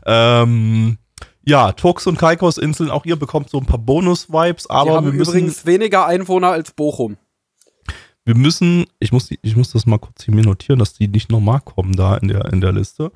Ähm, 0.06 0.98
ja, 1.46 1.72
Turks- 1.72 2.08
und 2.08 2.18
Kaikos-Inseln, 2.18 2.90
auch 2.92 3.06
ihr 3.06 3.16
bekommt 3.16 3.50
so 3.50 3.58
ein 3.60 3.66
paar 3.66 3.80
Bonus-Vibes, 3.80 4.64
Die 4.64 4.70
aber 4.70 4.96
haben 4.96 5.06
wir 5.08 5.14
müssen, 5.14 5.32
übrigens 5.32 5.66
weniger 5.66 6.06
Einwohner 6.06 6.50
als 6.50 6.72
Bochum. 6.72 7.18
wir 8.26 8.36
müssen, 8.36 8.86
ich 9.00 9.12
muss, 9.12 9.28
die- 9.28 9.40
ich 9.42 9.56
muss 9.56 9.72
das 9.72 9.86
mal 9.86 9.98
kurz 9.98 10.24
hier 10.24 10.34
mir 10.36 10.44
notieren, 10.44 10.80
dass 10.80 10.94
die 10.94 11.08
nicht 11.08 11.32
nochmal 11.32 11.60
kommen 11.62 11.96
da 11.96 12.18
in 12.18 12.28
der, 12.28 12.46
in 12.54 12.62
der 12.62 12.72
Liste. 12.72 13.12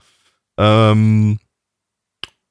Ähm, 0.57 1.37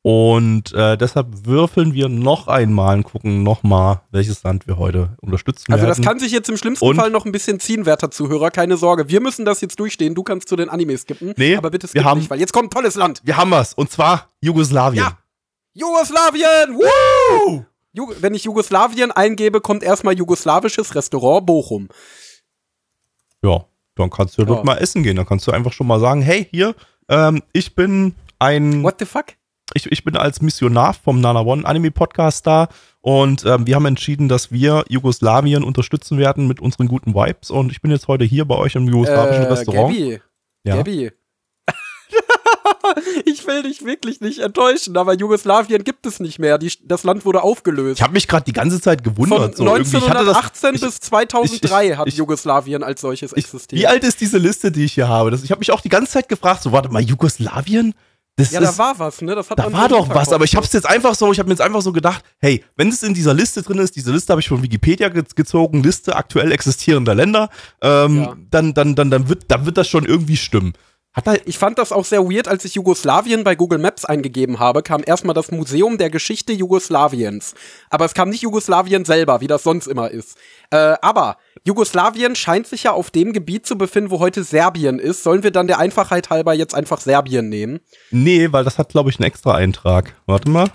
und 0.06 0.74
äh, 0.74 0.98
deshalb 0.98 1.46
würfeln 1.46 1.94
wir 1.94 2.10
noch 2.10 2.46
einmal 2.46 2.98
und 2.98 3.04
gucken 3.04 3.42
nochmal, 3.42 4.02
welches 4.10 4.42
Land 4.42 4.66
wir 4.66 4.76
heute 4.76 5.16
unterstützen 5.22 5.72
Also 5.72 5.86
werden. 5.86 5.96
das 5.96 6.06
kann 6.06 6.18
sich 6.18 6.30
jetzt 6.30 6.50
im 6.50 6.58
schlimmsten 6.58 6.84
Und- 6.86 6.96
Fall 6.96 7.08
noch 7.10 7.24
ein 7.24 7.32
bisschen 7.32 7.58
ziehen, 7.58 7.86
werter 7.86 8.10
Zuhörer, 8.10 8.50
keine 8.50 8.76
Sorge. 8.76 9.08
Wir 9.08 9.22
müssen 9.22 9.46
das 9.46 9.62
jetzt 9.62 9.80
durchstehen. 9.80 10.14
Du 10.14 10.22
kannst 10.22 10.46
zu 10.48 10.56
den 10.56 10.68
Animes 10.68 11.02
skippen. 11.02 11.32
Nee, 11.38 11.56
aber 11.56 11.70
bitte 11.70 11.84
wir 11.84 11.88
skipp 11.88 12.04
haben- 12.04 12.18
nicht, 12.20 12.28
weil 12.28 12.38
jetzt 12.38 12.52
kommt 12.52 12.66
ein 12.66 12.70
tolles 12.70 12.96
Land. 12.96 13.22
wir 13.24 13.38
haben 13.38 13.50
was, 13.50 13.72
und 13.72 13.90
zwar 13.90 14.28
Jugoslawien. 14.42 15.02
Ja. 15.04 15.18
Jugoslawien! 15.74 16.76
Woo! 16.76 17.64
Wenn 18.20 18.34
ich 18.34 18.44
Jugoslawien 18.44 19.10
eingebe, 19.10 19.60
kommt 19.60 19.82
erstmal 19.82 20.16
jugoslawisches 20.16 20.94
Restaurant 20.94 21.46
Bochum. 21.46 21.88
Ja, 23.42 23.64
dann 23.96 24.10
kannst 24.10 24.38
du 24.38 24.42
ja 24.42 24.46
dort 24.46 24.64
mal 24.64 24.78
essen 24.78 25.02
gehen. 25.02 25.16
Dann 25.16 25.26
kannst 25.26 25.46
du 25.48 25.50
einfach 25.50 25.72
schon 25.72 25.88
mal 25.88 25.98
sagen, 25.98 26.22
hey, 26.22 26.46
hier, 26.50 26.74
ähm, 27.08 27.42
ich 27.52 27.74
bin 27.74 28.14
ein, 28.38 28.84
What 28.84 29.00
the 29.00 29.04
fuck? 29.04 29.26
ich, 29.74 29.90
ich 29.90 30.04
bin 30.04 30.16
als 30.16 30.40
Missionar 30.40 30.94
vom 30.94 31.20
Nana 31.20 31.40
One 31.40 31.66
Anime 31.66 31.90
Podcast 31.90 32.46
da 32.46 32.68
und 33.00 33.44
ähm, 33.44 33.66
wir 33.66 33.74
haben 33.74 33.86
entschieden, 33.86 34.28
dass 34.28 34.52
wir 34.52 34.84
Jugoslawien 34.88 35.64
unterstützen 35.64 36.18
werden 36.18 36.46
mit 36.46 36.60
unseren 36.60 36.86
guten 36.86 37.14
Vibes 37.14 37.50
und 37.50 37.72
ich 37.72 37.82
bin 37.82 37.90
jetzt 37.90 38.06
heute 38.06 38.24
hier 38.24 38.44
bei 38.44 38.56
euch 38.56 38.76
im 38.76 38.86
jugoslawischen 38.86 39.44
Restaurant. 39.44 39.92
Gabby. 39.94 40.20
Ja. 40.64 40.76
Gabby. 40.76 41.10
ich 43.24 43.46
will 43.46 43.62
dich 43.62 43.84
wirklich 43.84 44.20
nicht 44.20 44.38
enttäuschen, 44.40 44.96
aber 44.96 45.14
Jugoslawien 45.14 45.84
gibt 45.84 46.06
es 46.06 46.20
nicht 46.20 46.38
mehr. 46.38 46.58
Die, 46.58 46.72
das 46.84 47.04
Land 47.04 47.24
wurde 47.24 47.42
aufgelöst. 47.42 47.98
Ich 47.98 48.02
habe 48.02 48.12
mich 48.12 48.28
gerade 48.28 48.44
die 48.44 48.52
ganze 48.52 48.80
Zeit 48.80 49.02
Von 49.04 49.14
gewundert. 49.14 49.56
so 49.56 49.64
hatte 49.70 49.82
das, 49.84 49.94
1918 49.94 50.74
ich, 50.74 50.80
bis 50.80 51.00
2003 51.00 51.84
ich- 51.84 51.90
ich- 51.92 51.96
hat 51.98 52.06
ich- 52.08 52.16
Jugoslawien 52.16 52.82
als 52.82 53.00
solches 53.00 53.32
existiert. 53.32 53.80
wie 53.80 53.86
alt 53.86 54.04
ist 54.04 54.20
diese 54.20 54.38
Liste, 54.38 54.70
die 54.72 54.84
ich 54.84 54.94
hier 54.94 55.08
habe? 55.08 55.30
Das, 55.30 55.42
ich 55.42 55.50
habe 55.50 55.58
mich 55.60 55.70
auch 55.72 55.80
die 55.80 55.88
ganze 55.88 56.12
Zeit 56.12 56.28
gefragt, 56.28 56.62
so 56.62 56.72
warte 56.72 56.88
mal, 56.90 57.02
Jugoslawien? 57.02 57.94
Das 58.36 58.50
ja, 58.50 58.58
ist, 58.60 58.72
da 58.72 58.78
war 58.78 58.98
was, 58.98 59.22
ne? 59.22 59.36
Das 59.36 59.48
hat 59.48 59.60
Da 59.60 59.72
war 59.72 59.82
so 59.88 59.96
doch 59.96 60.08
was, 60.12 60.32
aber 60.32 60.44
ich 60.44 60.56
habe 60.56 60.66
es 60.66 60.72
jetzt 60.72 60.88
einfach 60.88 61.14
so, 61.14 61.30
ich 61.30 61.38
habe 61.38 61.46
mir 61.48 61.52
jetzt 61.52 61.60
einfach 61.60 61.82
so 61.82 61.92
gedacht, 61.92 62.24
hey, 62.40 62.64
wenn 62.74 62.88
es 62.88 63.04
in 63.04 63.14
dieser 63.14 63.32
Liste 63.32 63.62
drin 63.62 63.78
ist, 63.78 63.94
diese 63.94 64.10
Liste 64.10 64.32
habe 64.32 64.40
ich 64.40 64.48
von 64.48 64.60
Wikipedia 64.60 65.08
ge 65.08 65.22
gezogen, 65.36 65.84
Liste 65.84 66.16
aktuell 66.16 66.50
existierender 66.50 67.14
Länder, 67.14 67.48
ähm, 67.80 68.16
Ja. 68.22 68.36
dann, 68.50 68.74
dann, 68.74 68.96
dann, 68.96 69.10
dann, 69.12 69.28
wird, 69.28 69.44
dann 69.48 69.66
wird 69.66 69.76
das 69.78 69.86
schon 69.88 70.04
irgendwie 70.04 70.36
stimmen. 70.36 70.72
Hat 71.14 71.28
da, 71.28 71.34
Ich 71.44 71.58
fand 71.58 71.78
das 71.78 71.92
auch 71.92 72.04
sehr 72.04 72.28
weird, 72.28 72.48
als 72.48 72.64
ich 72.64 72.74
Jugoslawien 72.74 73.44
bei 73.44 73.54
Google 73.54 73.78
Maps 73.78 74.04
eingegeben 74.04 74.58
habe, 74.58 74.82
kam 74.82 75.02
erstmal 75.06 75.34
das 75.34 75.52
Museum 75.52 75.96
der 75.96 76.10
Geschichte 76.10 76.52
Jugoslawiens. 76.52 77.54
Aber 77.88 78.04
es 78.04 78.14
kam 78.14 78.30
nicht 78.30 78.42
Jugoslawien 78.42 79.04
selber, 79.04 79.40
wie 79.40 79.46
das 79.46 79.62
sonst 79.62 79.86
immer 79.86 80.10
ist. 80.10 80.36
Äh, 80.70 80.96
aber 81.00 81.36
Jugoslawien 81.64 82.34
scheint 82.34 82.66
sich 82.66 82.82
ja 82.82 82.92
auf 82.92 83.12
dem 83.12 83.32
Gebiet 83.32 83.64
zu 83.64 83.78
befinden, 83.78 84.10
wo 84.10 84.18
heute 84.18 84.42
Serbien 84.42 84.98
ist. 84.98 85.22
Sollen 85.22 85.44
wir 85.44 85.52
dann 85.52 85.68
der 85.68 85.78
Einfachheit 85.78 86.30
halber 86.30 86.52
jetzt 86.52 86.74
einfach 86.74 87.00
Serbien 87.00 87.48
nehmen? 87.48 87.80
nee, 88.10 88.48
weil 88.50 88.64
das 88.64 88.78
hat, 88.78 88.88
glaube 88.88 89.10
ich, 89.10 89.18
einen 89.18 89.26
extra 89.28 89.54
Eintrag. 89.54 90.14
Warte 90.26 90.50
mal. 90.50 90.70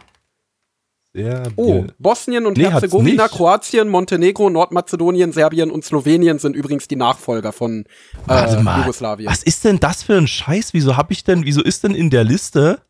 Serbien. 1.13 1.53
Oh, 1.55 1.85
Bosnien 1.97 2.45
und 2.45 2.57
Nee, 2.57 2.69
Herzegowina. 2.69 3.27
Kroatien, 3.27 3.89
Montenegro, 3.89 4.49
Nordmazedonien, 4.49 5.31
Serbien 5.31 5.71
und 5.71 5.83
Slowenien 5.83 6.37
sind 6.37 6.55
übrigens 6.55 6.87
die 6.87 6.95
Nachfolger 6.95 7.51
von 7.51 7.85
Warte 8.25 8.57
äh, 8.57 8.61
mal. 8.63 8.81
Jugoslawien. 8.81 9.27
Was 9.29 9.41
ist 9.41 9.65
denn 9.65 9.79
das 9.79 10.03
für 10.03 10.15
ein 10.17 10.27
Scheiß? 10.27 10.73
Wieso 10.73 10.97
habe 10.97 11.11
ich 11.13 11.23
denn, 11.23 11.45
wieso 11.45 11.63
ist 11.63 11.83
denn 11.83 11.95
in 11.95 12.09
der 12.11 12.23
Liste? 12.23 12.81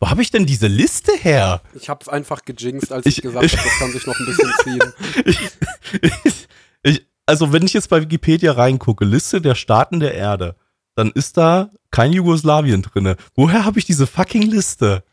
Wo 0.00 0.08
habe 0.08 0.22
ich 0.22 0.30
denn 0.30 0.46
diese 0.46 0.66
Liste 0.66 1.12
her? 1.12 1.60
Ich 1.74 1.90
hab's 1.90 2.08
einfach 2.08 2.42
gejinxt, 2.46 2.90
als 2.90 3.04
ich, 3.04 3.18
Ich- 3.18 3.22
gesagt 3.22 3.44
habe, 3.52 3.62
das 3.62 3.78
kann 3.78 3.92
sich 3.92 4.06
noch 4.06 4.18
ein 4.18 4.26
bisschen 4.26 4.52
ziehen. 4.64 4.92
ich, 6.22 6.48
ich, 6.82 7.06
also 7.26 7.52
wenn 7.52 7.64
ich 7.66 7.74
jetzt 7.74 7.90
bei 7.90 8.00
Wikipedia 8.00 8.52
reingucke, 8.52 9.04
Liste 9.04 9.42
der 9.42 9.54
Staaten 9.54 10.00
der 10.00 10.14
Erde, 10.14 10.56
dann 10.94 11.10
ist 11.10 11.36
da 11.36 11.70
kein 11.90 12.14
Jugoslawien 12.14 12.80
drinne. 12.80 13.16
Woher 13.34 13.66
habe 13.66 13.78
ich 13.78 13.84
diese 13.84 14.06
fucking 14.06 14.42
Liste? 14.42 15.04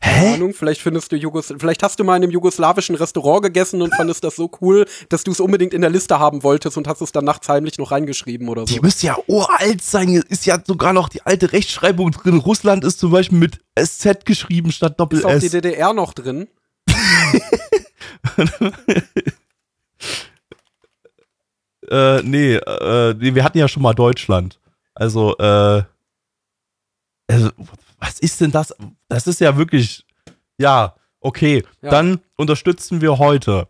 Keine 0.00 0.34
Ahnung, 0.34 0.52
vielleicht 0.52 0.82
findest 0.82 1.10
du 1.10 1.16
Jugos 1.16 1.52
vielleicht 1.58 1.82
hast 1.82 1.98
du 1.98 2.04
mal 2.04 2.16
in 2.16 2.22
einem 2.22 2.32
jugoslawischen 2.32 2.94
Restaurant 2.96 3.42
gegessen 3.42 3.80
und 3.80 3.94
fandest 3.94 4.22
das 4.24 4.36
so 4.36 4.50
cool, 4.60 4.84
dass 5.08 5.24
du 5.24 5.32
es 5.32 5.40
unbedingt 5.40 5.72
in 5.72 5.80
der 5.80 5.90
Liste 5.90 6.18
haben 6.18 6.42
wolltest 6.42 6.76
und 6.76 6.86
hast 6.86 7.00
es 7.00 7.12
dann 7.12 7.24
nachts 7.24 7.48
heimlich 7.48 7.78
noch 7.78 7.92
reingeschrieben 7.92 8.48
oder 8.48 8.66
so. 8.66 8.74
Die 8.74 8.80
müsste 8.80 9.06
ja 9.06 9.16
uralt 9.26 9.82
sein. 9.82 10.08
Hier 10.08 10.22
ist 10.28 10.44
ja 10.44 10.58
sogar 10.64 10.92
noch 10.92 11.08
die 11.08 11.22
alte 11.22 11.52
Rechtschreibung 11.52 12.10
drin. 12.10 12.36
Russland 12.38 12.84
ist 12.84 12.98
zum 13.00 13.10
Beispiel 13.10 13.38
mit 13.38 13.60
SZ 13.78 14.26
geschrieben 14.26 14.70
statt 14.70 15.00
Doppel 15.00 15.20
ist 15.20 15.24
auch 15.24 15.38
die. 15.38 15.48
DDR 15.48 15.94
noch 15.94 16.12
drin? 16.12 16.48
äh, 21.90 22.22
nee, 22.22 22.54
äh, 22.54 23.14
nee, 23.14 23.34
wir 23.34 23.44
hatten 23.44 23.58
ja 23.58 23.66
schon 23.68 23.82
mal 23.82 23.94
Deutschland. 23.94 24.60
Also, 24.94 25.36
äh, 25.38 25.82
also, 27.28 27.50
was 28.06 28.18
ist 28.20 28.40
denn 28.40 28.52
das? 28.52 28.74
Das 29.08 29.26
ist 29.26 29.40
ja 29.40 29.56
wirklich, 29.56 30.04
ja, 30.58 30.94
okay. 31.20 31.64
Ja. 31.82 31.90
Dann 31.90 32.20
unterstützen 32.36 33.00
wir 33.00 33.18
heute 33.18 33.68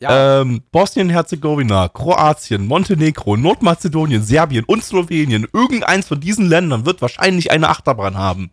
Ja. 0.00 0.40
ähm, 0.40 0.62
Bosnien-Herzegowina, 0.72 1.88
Kroatien, 1.88 2.66
Montenegro, 2.66 3.36
Nordmazedonien, 3.36 4.22
Serbien 4.22 4.64
und 4.64 4.82
Slowenien. 4.82 5.46
Irgendeins 5.52 6.08
von 6.08 6.20
diesen 6.20 6.46
Ländern 6.48 6.86
wird 6.86 7.00
wahrscheinlich 7.02 7.50
eine 7.52 7.68
Achterbahn 7.68 8.18
haben. 8.18 8.50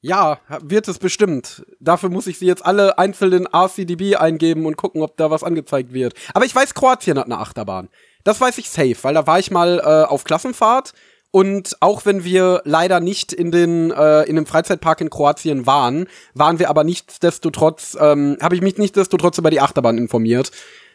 Ja, 0.00 0.38
wird 0.60 0.86
es 0.88 0.98
bestimmt. 0.98 1.64
Dafür 1.80 2.08
muss 2.08 2.28
ich 2.28 2.38
sie 2.38 2.46
jetzt 2.46 2.64
alle 2.64 2.98
einzeln 2.98 3.32
in 3.32 3.46
RCDB 3.52 4.16
eingeben 4.16 4.64
und 4.66 4.76
gucken, 4.76 5.02
ob 5.02 5.16
da 5.16 5.30
was 5.30 5.42
angezeigt 5.42 5.92
wird. 5.92 6.14
Aber 6.34 6.44
ich 6.44 6.54
weiß, 6.54 6.74
Kroatien 6.74 7.18
hat 7.18 7.26
eine 7.26 7.38
Achterbahn. 7.38 7.88
Das 8.24 8.40
weiß 8.40 8.58
ich 8.58 8.70
safe, 8.70 8.96
weil 9.02 9.14
da 9.14 9.26
war 9.26 9.38
ich 9.40 9.50
mal 9.50 9.80
äh, 9.80 10.04
auf 10.08 10.22
Klassenfahrt. 10.24 10.92
Und 11.30 11.76
auch 11.80 12.06
wenn 12.06 12.24
wir 12.24 12.62
leider 12.64 13.00
nicht 13.00 13.32
in 13.32 13.50
den 13.50 13.90
äh, 13.90 14.22
in 14.22 14.36
dem 14.36 14.46
Freizeitpark 14.46 15.00
in 15.02 15.10
Kroatien 15.10 15.66
waren, 15.66 16.08
waren 16.34 16.58
wir 16.58 16.70
aber 16.70 16.84
nichtsdestotrotz, 16.84 17.96
ähm, 18.00 18.38
habe 18.40 18.54
ich 18.54 18.62
mich 18.62 18.78
nichtsdestotrotz 18.78 19.36
über 19.36 19.50
die 19.50 19.60
Achterbahn 19.60 19.98
informiert. 19.98 20.50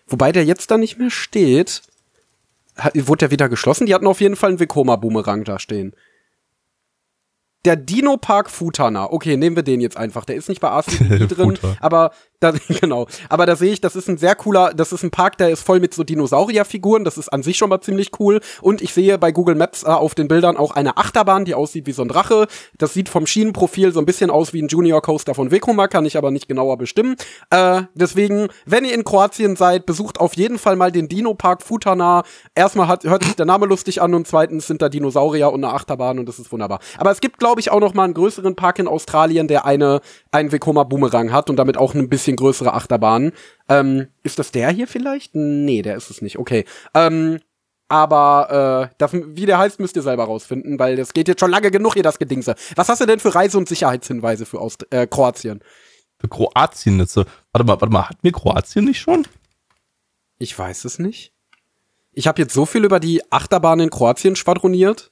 Wobei 0.08 0.32
der 0.32 0.44
jetzt 0.44 0.72
da 0.72 0.78
nicht 0.78 0.98
mehr 0.98 1.12
steht. 1.12 1.84
Hat, 2.76 2.94
wurde 2.96 3.20
der 3.20 3.32
wieder 3.32 3.48
geschlossen? 3.48 3.86
Die 3.86 3.94
hatten 3.94 4.08
auf 4.08 4.22
jeden 4.22 4.36
Fall 4.36 4.50
einen 4.50 4.60
Vekoma-Boomerang 4.60 5.44
da 5.44 5.60
stehen. 5.60 5.94
Der 7.66 7.76
Dino 7.76 8.18
Park 8.18 8.50
Futana. 8.50 9.12
Okay, 9.12 9.38
nehmen 9.38 9.56
wir 9.56 9.64
den 9.64 9.80
jetzt 9.80 9.96
einfach. 9.96 10.26
Der 10.26 10.36
ist 10.36 10.50
nicht 10.50 10.60
bei 10.60 10.68
RCDB 10.68 11.28
drin, 11.34 11.60
aber 11.80 12.12
da, 12.44 12.54
genau. 12.68 13.08
Aber 13.30 13.46
da 13.46 13.56
sehe 13.56 13.74
ich, 13.74 13.82
das 13.82 13.96
ist 13.96 14.10
ein 14.10 14.18
sehr 14.18 14.36
cooler, 14.36 14.74
das 14.74 14.92
ist 14.92 15.04
ein 15.04 15.12
Park, 15.12 15.38
der 15.38 15.50
ist 15.50 15.64
voll 15.64 15.80
mit 15.80 15.94
so 15.94 16.04
Dinosaurierfiguren. 16.04 17.04
Das 17.04 17.18
ist 17.18 17.30
an 17.30 17.44
sich 17.44 17.58
schon 17.58 17.70
mal 17.70 17.82
ziemlich 17.82 18.12
cool. 18.20 18.42
Und 18.62 18.82
ich 18.82 18.94
sehe 18.94 19.18
bei 19.18 19.32
Google 19.32 19.56
Maps 19.56 19.84
äh, 19.84 19.88
auf 19.88 20.16
den 20.16 20.28
Bildern 20.28 20.58
auch 20.58 20.72
eine 20.72 20.98
Achterbahn, 20.98 21.46
die 21.46 21.56
aussieht 21.56 21.86
wie 21.86 21.92
so 21.92 22.02
ein 22.02 22.08
Drache. 22.08 22.48
Das 22.78 22.94
sieht 22.94 23.10
vom 23.10 23.26
Schienenprofil 23.26 23.92
so 23.94 24.00
ein 24.00 24.06
bisschen 24.06 24.30
aus 24.30 24.54
wie 24.54 24.62
ein 24.62 24.68
Junior 24.68 25.02
Coaster 25.02 25.36
von 25.36 25.52
Vekoma, 25.52 25.88
kann 25.88 26.06
ich 26.06 26.18
aber 26.18 26.32
nicht 26.32 26.48
genauer 26.48 26.78
bestimmen. 26.78 27.16
Äh, 27.50 27.84
deswegen, 27.94 28.48
wenn 28.66 28.86
ihr 28.86 28.94
in 28.94 29.04
Kroatien 29.04 29.56
seid, 29.56 29.86
besucht 29.86 30.20
auf 30.20 30.36
jeden 30.36 30.58
Fall 30.58 30.76
mal 30.76 30.92
den 30.92 31.08
Dino 31.08 31.34
Park 31.34 31.64
Futana. 31.64 32.24
Erstmal 32.56 32.88
hat, 32.88 33.04
hört 33.04 33.24
sich 33.24 33.36
der 33.36 33.46
Name 33.46 33.66
lustig 33.66 34.02
an 34.02 34.14
und 34.14 34.28
zweitens 34.28 34.68
sind 34.68 34.82
da 34.82 34.90
Dinosaurier 34.90 35.52
und 35.52 35.64
eine 35.64 35.74
Achterbahn 35.74 36.20
und 36.20 36.28
das 36.28 36.40
ist 36.40 36.52
wunderbar. 36.52 36.80
Aber 36.98 37.12
es 37.12 37.22
gibt, 37.22 37.40
glaube 37.40 37.62
ich, 37.62 37.72
auch 37.72 37.80
noch 37.80 37.94
mal 37.94 38.04
einen 38.04 38.14
größeren 38.14 38.56
Park 38.56 38.80
in 38.80 38.88
Australien, 38.88 39.48
der 39.48 39.66
eine, 39.66 40.02
einen 40.32 40.52
Vekoma 40.52 40.84
Boomerang 40.84 41.32
hat 41.32 41.50
und 41.50 41.58
damit 41.58 41.78
auch 41.78 41.94
ein 41.94 42.10
bisschen 42.10 42.33
größere 42.36 42.74
Achterbahn. 42.74 43.32
Ähm, 43.70 44.08
ist 44.24 44.40
das 44.40 44.52
der 44.52 44.70
hier 44.72 44.88
vielleicht? 44.88 45.36
Nee, 45.36 45.82
der 45.82 45.96
ist 45.96 46.10
es 46.10 46.22
nicht. 46.22 46.38
Okay. 46.40 46.66
Ähm, 46.94 47.40
aber 47.90 48.90
äh, 48.92 48.96
das, 48.98 49.12
wie 49.14 49.46
der 49.46 49.58
heißt, 49.60 49.80
müsst 49.80 49.96
ihr 49.96 50.02
selber 50.02 50.24
rausfinden, 50.26 50.80
weil 50.80 50.96
das 50.96 51.14
geht 51.14 51.28
jetzt 51.28 51.40
schon 51.42 51.52
lange 51.52 51.70
genug 51.70 51.94
hier, 51.94 52.04
das 52.04 52.18
Gedingse. 52.20 52.56
Was 52.76 52.90
hast 52.90 53.02
du 53.02 53.06
denn 53.06 53.20
für 53.20 53.36
Reise- 53.36 53.58
und 53.58 53.68
Sicherheitshinweise 53.70 54.46
für 54.46 54.60
Aust 54.60 54.88
äh, 54.92 55.06
Kroatien? 55.06 55.62
Für 56.20 56.28
Kroatien 56.28 57.00
jetzt. 57.00 57.14
so- 57.14 57.26
Warte 57.52 57.66
mal, 57.68 57.80
warte 57.82 57.94
mal, 57.94 58.10
hatten 58.10 58.20
wir 58.24 58.32
Kroatien 58.32 58.86
nicht 58.86 59.00
schon? 59.02 59.28
Ich 60.40 60.58
weiß 60.58 60.86
es 60.86 60.98
nicht. 60.98 61.34
Ich 62.14 62.28
habe 62.28 62.42
jetzt 62.42 62.54
so 62.54 62.66
viel 62.66 62.84
über 62.86 63.00
die 63.00 63.22
Achterbahn 63.32 63.80
in 63.80 63.90
Kroatien 63.90 64.36
schwadroniert. 64.36 65.12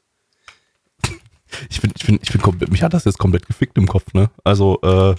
Ich 1.70 1.82
bin, 1.82 1.92
ich 1.96 2.06
bin, 2.06 2.20
ich 2.24 2.32
bin 2.32 2.42
komplett, 2.42 2.72
mich 2.72 2.82
hat 2.82 2.94
das 2.94 3.04
jetzt 3.06 3.18
komplett 3.20 3.46
gefickt 3.46 3.78
im 3.78 3.88
Kopf, 3.88 4.14
ne? 4.14 4.30
Also, 4.44 4.80
äh, 4.84 5.16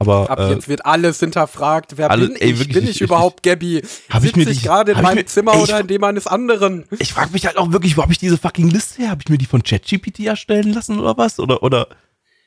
aber. 0.00 0.28
Ab 0.30 0.38
äh, 0.40 0.50
jetzt 0.50 0.68
wird 0.68 0.84
alles 0.84 1.20
hinterfragt. 1.20 1.92
Wer 1.96 2.10
alle- 2.10 2.26
bin 2.28 2.36
ey, 2.36 2.50
ich? 2.50 2.58
wirklich, 2.58 2.74
bin 2.74 2.84
ich, 2.84 2.90
ich- 2.96 3.00
überhaupt 3.02 3.42
Gabby? 3.42 3.82
Hab 4.08 4.24
ich 4.24 4.34
mir 4.34 4.48
ich 4.48 4.58
die- 4.60 4.66
gerade 4.66 4.92
in 4.92 4.96
ich 4.98 5.02
meinem 5.02 5.14
mir- 5.16 5.26
Zimmer 5.26 5.52
ey, 5.52 5.58
ich- 5.58 5.64
oder 5.68 5.80
in 5.80 5.86
dem 5.86 6.02
eines 6.04 6.26
anderen? 6.26 6.84
Ich 6.98 7.12
frage 7.12 7.30
mich 7.32 7.46
halt 7.46 7.56
auch 7.58 7.70
wirklich, 7.72 7.96
wo 7.96 8.02
habe 8.02 8.12
ich 8.12 8.18
diese 8.18 8.38
fucking 8.38 8.68
Liste 8.68 9.02
her? 9.02 9.10
Habe 9.10 9.22
ich 9.22 9.28
mir 9.28 9.38
die 9.38 9.46
von 9.46 9.62
ChatGPT 9.62 10.20
erstellen 10.26 10.72
lassen 10.72 10.98
oder 10.98 11.16
was? 11.16 11.38
Oder, 11.38 11.62
oder 11.62 11.86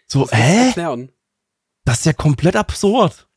so, 0.07 0.25
Das 0.25 0.31
hä? 0.37 0.67
erklären. 0.67 1.09
Das 1.85 1.99
ist 1.99 2.05
ja 2.05 2.13
komplett 2.13 2.55
absurd. 2.55 3.27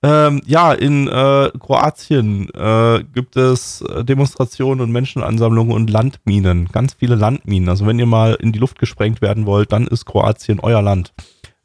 Ähm, 0.00 0.40
ja, 0.46 0.72
in 0.74 1.08
äh, 1.08 1.50
Kroatien 1.58 2.48
äh, 2.54 3.02
gibt 3.12 3.36
es 3.36 3.80
äh, 3.80 4.04
Demonstrationen 4.04 4.80
und 4.80 4.92
Menschenansammlungen 4.92 5.72
und 5.72 5.90
Landminen. 5.90 6.68
Ganz 6.70 6.94
viele 6.94 7.16
Landminen. 7.16 7.68
Also 7.68 7.84
wenn 7.84 7.98
ihr 7.98 8.06
mal 8.06 8.34
in 8.34 8.52
die 8.52 8.60
Luft 8.60 8.78
gesprengt 8.78 9.20
werden 9.22 9.44
wollt, 9.44 9.72
dann 9.72 9.88
ist 9.88 10.04
Kroatien 10.06 10.60
euer 10.60 10.82
Land. 10.82 11.12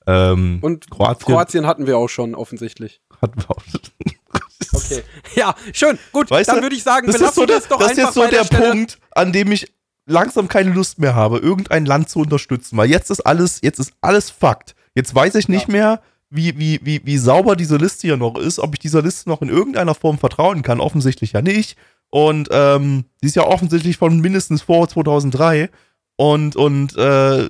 Ähm, 0.07 0.60
Und 0.62 0.89
Kroatien, 0.89 1.25
Kroatien 1.25 1.67
hatten 1.67 1.88
wir 1.88 1.98
auch 1.98 2.10
schon, 2.10 2.36
offensichtlich. 2.36 3.01
hat 3.22 3.31
Okay. 4.74 5.03
Ja, 5.36 5.55
schön. 5.72 6.00
Gut, 6.12 6.31
Weißt 6.31 6.50
dann 6.50 6.62
würde 6.62 6.75
ich 6.75 6.83
sagen, 6.83 7.05
das 7.05 7.22
ist 7.22 7.36
so 7.36 7.41
wir 7.41 7.48
der, 7.48 7.57
es 7.57 7.67
doch 7.67 7.79
das 7.79 7.91
ist 7.91 7.98
jetzt 7.98 8.13
so 8.13 8.27
der 8.27 8.43
Stelle. 8.43 8.72
Punkt, 8.72 8.98
an 9.12 9.31
dem 9.31 9.51
ich 9.51 9.72
langsam 10.05 10.48
keine 10.48 10.72
Lust 10.72 11.00
mehr 11.00 11.15
habe, 11.15 11.38
irgendein 11.38 11.86
Land 11.86 12.10
zu 12.10 12.19
unterstützen, 12.19 12.75
weil 12.77 12.89
jetzt 12.89 13.12
ist 13.12 13.22
alles, 13.22 13.60
jetzt 13.62 13.79
ist 13.79 13.93
alles 14.01 14.29
Fakt. 14.31 14.75
Jetzt 14.95 15.13
weiß 15.13 15.36
ich 15.36 15.48
nicht 15.48 15.67
mehr, 15.67 16.01
wie, 16.29 16.57
wie, 16.57 16.79
wie, 16.83 17.01
wie 17.05 17.17
sauber 17.17 17.55
diese 17.55 17.77
Liste 17.77 18.07
hier 18.07 18.17
noch 18.17 18.36
ist, 18.38 18.60
ob 18.60 18.74
ich 18.74 18.79
dieser 18.79 19.01
Liste 19.01 19.29
noch 19.29 19.41
in 19.41 19.50
irgendeiner 19.50 19.93
Form 19.93 20.17
vertrauen 20.17 20.63
kann. 20.63 20.79
Offensichtlich 20.79 21.33
ja 21.33 21.41
nicht. 21.41 21.77
Und 22.10 22.50
ähm, 22.51 23.05
die 23.22 23.27
ist 23.27 23.36
ja 23.36 23.45
offensichtlich 23.45 23.98
von 23.98 24.19
mindestens 24.19 24.63
vor 24.63 24.88
2003. 24.88 25.69
Und, 26.15 26.55
und 26.55 26.95
äh, 26.98 27.50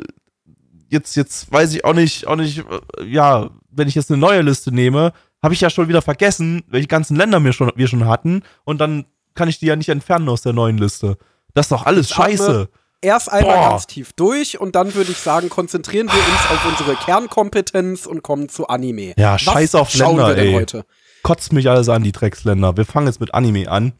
jetzt, 0.93 1.15
jetzt 1.15 1.51
weiß 1.51 1.73
ich 1.73 1.83
auch 1.83 1.93
nicht, 1.93 2.27
auch 2.27 2.35
nicht, 2.37 2.59
äh, 2.59 3.03
ja, 3.05 3.49
wenn 3.69 3.87
ich 3.87 3.95
jetzt 3.95 4.09
eine 4.09 4.19
neue 4.19 4.41
Liste 4.41 4.71
nehme, 4.71 5.11
habe 5.41 5.53
ich 5.53 5.61
ja 5.61 5.69
schon 5.69 5.89
wieder 5.89 6.01
vergessen, 6.01 6.63
welche 6.67 6.87
ganzen 6.87 7.17
Länder 7.17 7.43
wir 7.43 7.51
schon, 7.51 7.71
wir 7.75 7.87
schon 7.87 8.07
hatten. 8.07 8.43
Und 8.63 8.79
dann 8.79 9.05
kann 9.35 9.49
ich 9.49 9.59
die 9.59 9.65
ja 9.65 9.75
nicht 9.75 9.89
entfernen 9.89 10.29
aus 10.29 10.41
der 10.43 10.53
neuen 10.53 10.77
Liste. 10.77 11.17
Das 11.53 11.65
ist 11.65 11.71
doch 11.71 11.85
alles 11.85 12.09
Ich 12.09 12.15
scheiße. 12.15 12.69
Erst 13.01 13.29
einmal 13.29 13.57
Boah. 13.57 13.69
ganz 13.71 13.87
tief 13.87 14.13
durch 14.13 14.61
und 14.61 14.75
dann 14.75 14.95
würde 14.95 15.11
ich 15.11 15.17
sagen, 15.17 15.49
konzentrieren 15.49 16.07
wir 16.07 16.13
uns 16.13 16.49
auf 16.49 16.65
unsere 16.65 16.95
Kernkompetenz 16.95 18.05
und 18.05 18.23
kommen 18.23 18.47
zu 18.47 18.67
Anime. 18.67 19.13
Ja, 19.17 19.33
Was 19.33 19.41
scheiß 19.41 19.75
auf 19.75 19.89
schauen 19.89 20.15
Länder, 20.15 20.27
wir 20.29 20.35
denn 20.35 20.47
ey. 20.47 20.53
heute? 20.53 20.85
Kotzt 21.21 21.51
mich 21.51 21.69
alles 21.69 21.89
an, 21.89 22.03
die 22.03 22.13
Drecksländer. 22.13 22.77
Wir 22.77 22.85
fangen 22.85 23.07
jetzt 23.07 23.19
mit 23.19 23.33
Anime 23.33 23.69
an. 23.69 23.91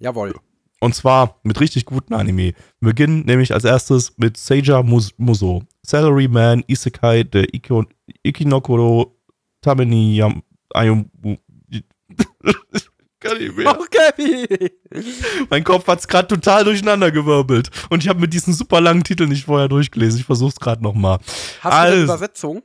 Jawohl. 0.00 0.34
Und 0.80 0.94
zwar 0.96 1.36
mit 1.44 1.60
richtig 1.60 1.84
guten 1.84 2.14
Anime. 2.14 2.54
Wir 2.80 2.88
beginnen 2.88 3.24
nämlich 3.26 3.54
als 3.54 3.64
erstes 3.64 4.14
mit 4.16 4.36
Seija 4.36 4.82
Mus 4.82 5.12
Muso. 5.16 5.62
Salaryman, 5.90 6.62
Isekai, 6.68 7.24
der 7.24 7.52
Iko 7.52 7.84
Ikinokoro, 8.22 9.16
Tameni 9.60 10.14
Yam 10.16 10.42
Ayum. 10.72 11.10
Kann 13.18 13.38
nicht 13.38 13.56
mehr. 13.56 13.78
Okay. 13.78 14.70
Mein 15.50 15.64
Kopf 15.64 15.88
hat's 15.88 16.06
gerade 16.06 16.28
total 16.28 16.62
durcheinander 16.64 17.10
gewirbelt. 17.10 17.70
Und 17.90 18.04
ich 18.04 18.08
habe 18.08 18.20
mir 18.20 18.28
diesen 18.28 18.54
super 18.54 18.80
langen 18.80 19.02
Titel 19.02 19.26
nicht 19.26 19.44
vorher 19.44 19.68
durchgelesen. 19.68 20.20
Ich 20.20 20.26
versuch's 20.26 20.60
gerade 20.60 20.82
nochmal. 20.82 21.18
Hast 21.60 21.64
du 21.64 21.68
eine 21.68 21.90
Also. 21.90 22.04
Übersetzung? 22.04 22.62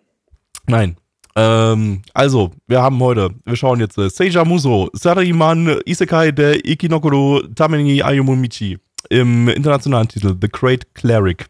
Nein. 0.67 0.95
Ähm, 1.35 2.03
also, 2.13 2.51
wir 2.67 2.81
haben 2.81 2.99
heute, 2.99 3.31
wir 3.43 3.55
schauen 3.55 3.79
jetzt 3.79 3.97
äh, 3.97 4.09
Seija 4.09 4.45
Muso, 4.45 4.89
Sariman 4.93 5.81
Isekai 5.85 6.31
der 6.31 6.63
Ikinokoro 6.63 7.41
Tameni 7.55 8.01
Ayumumichi 8.01 8.77
im 9.09 9.49
internationalen 9.49 10.07
Titel 10.07 10.35
The 10.39 10.47
Great 10.47 10.93
Cleric. 10.93 11.47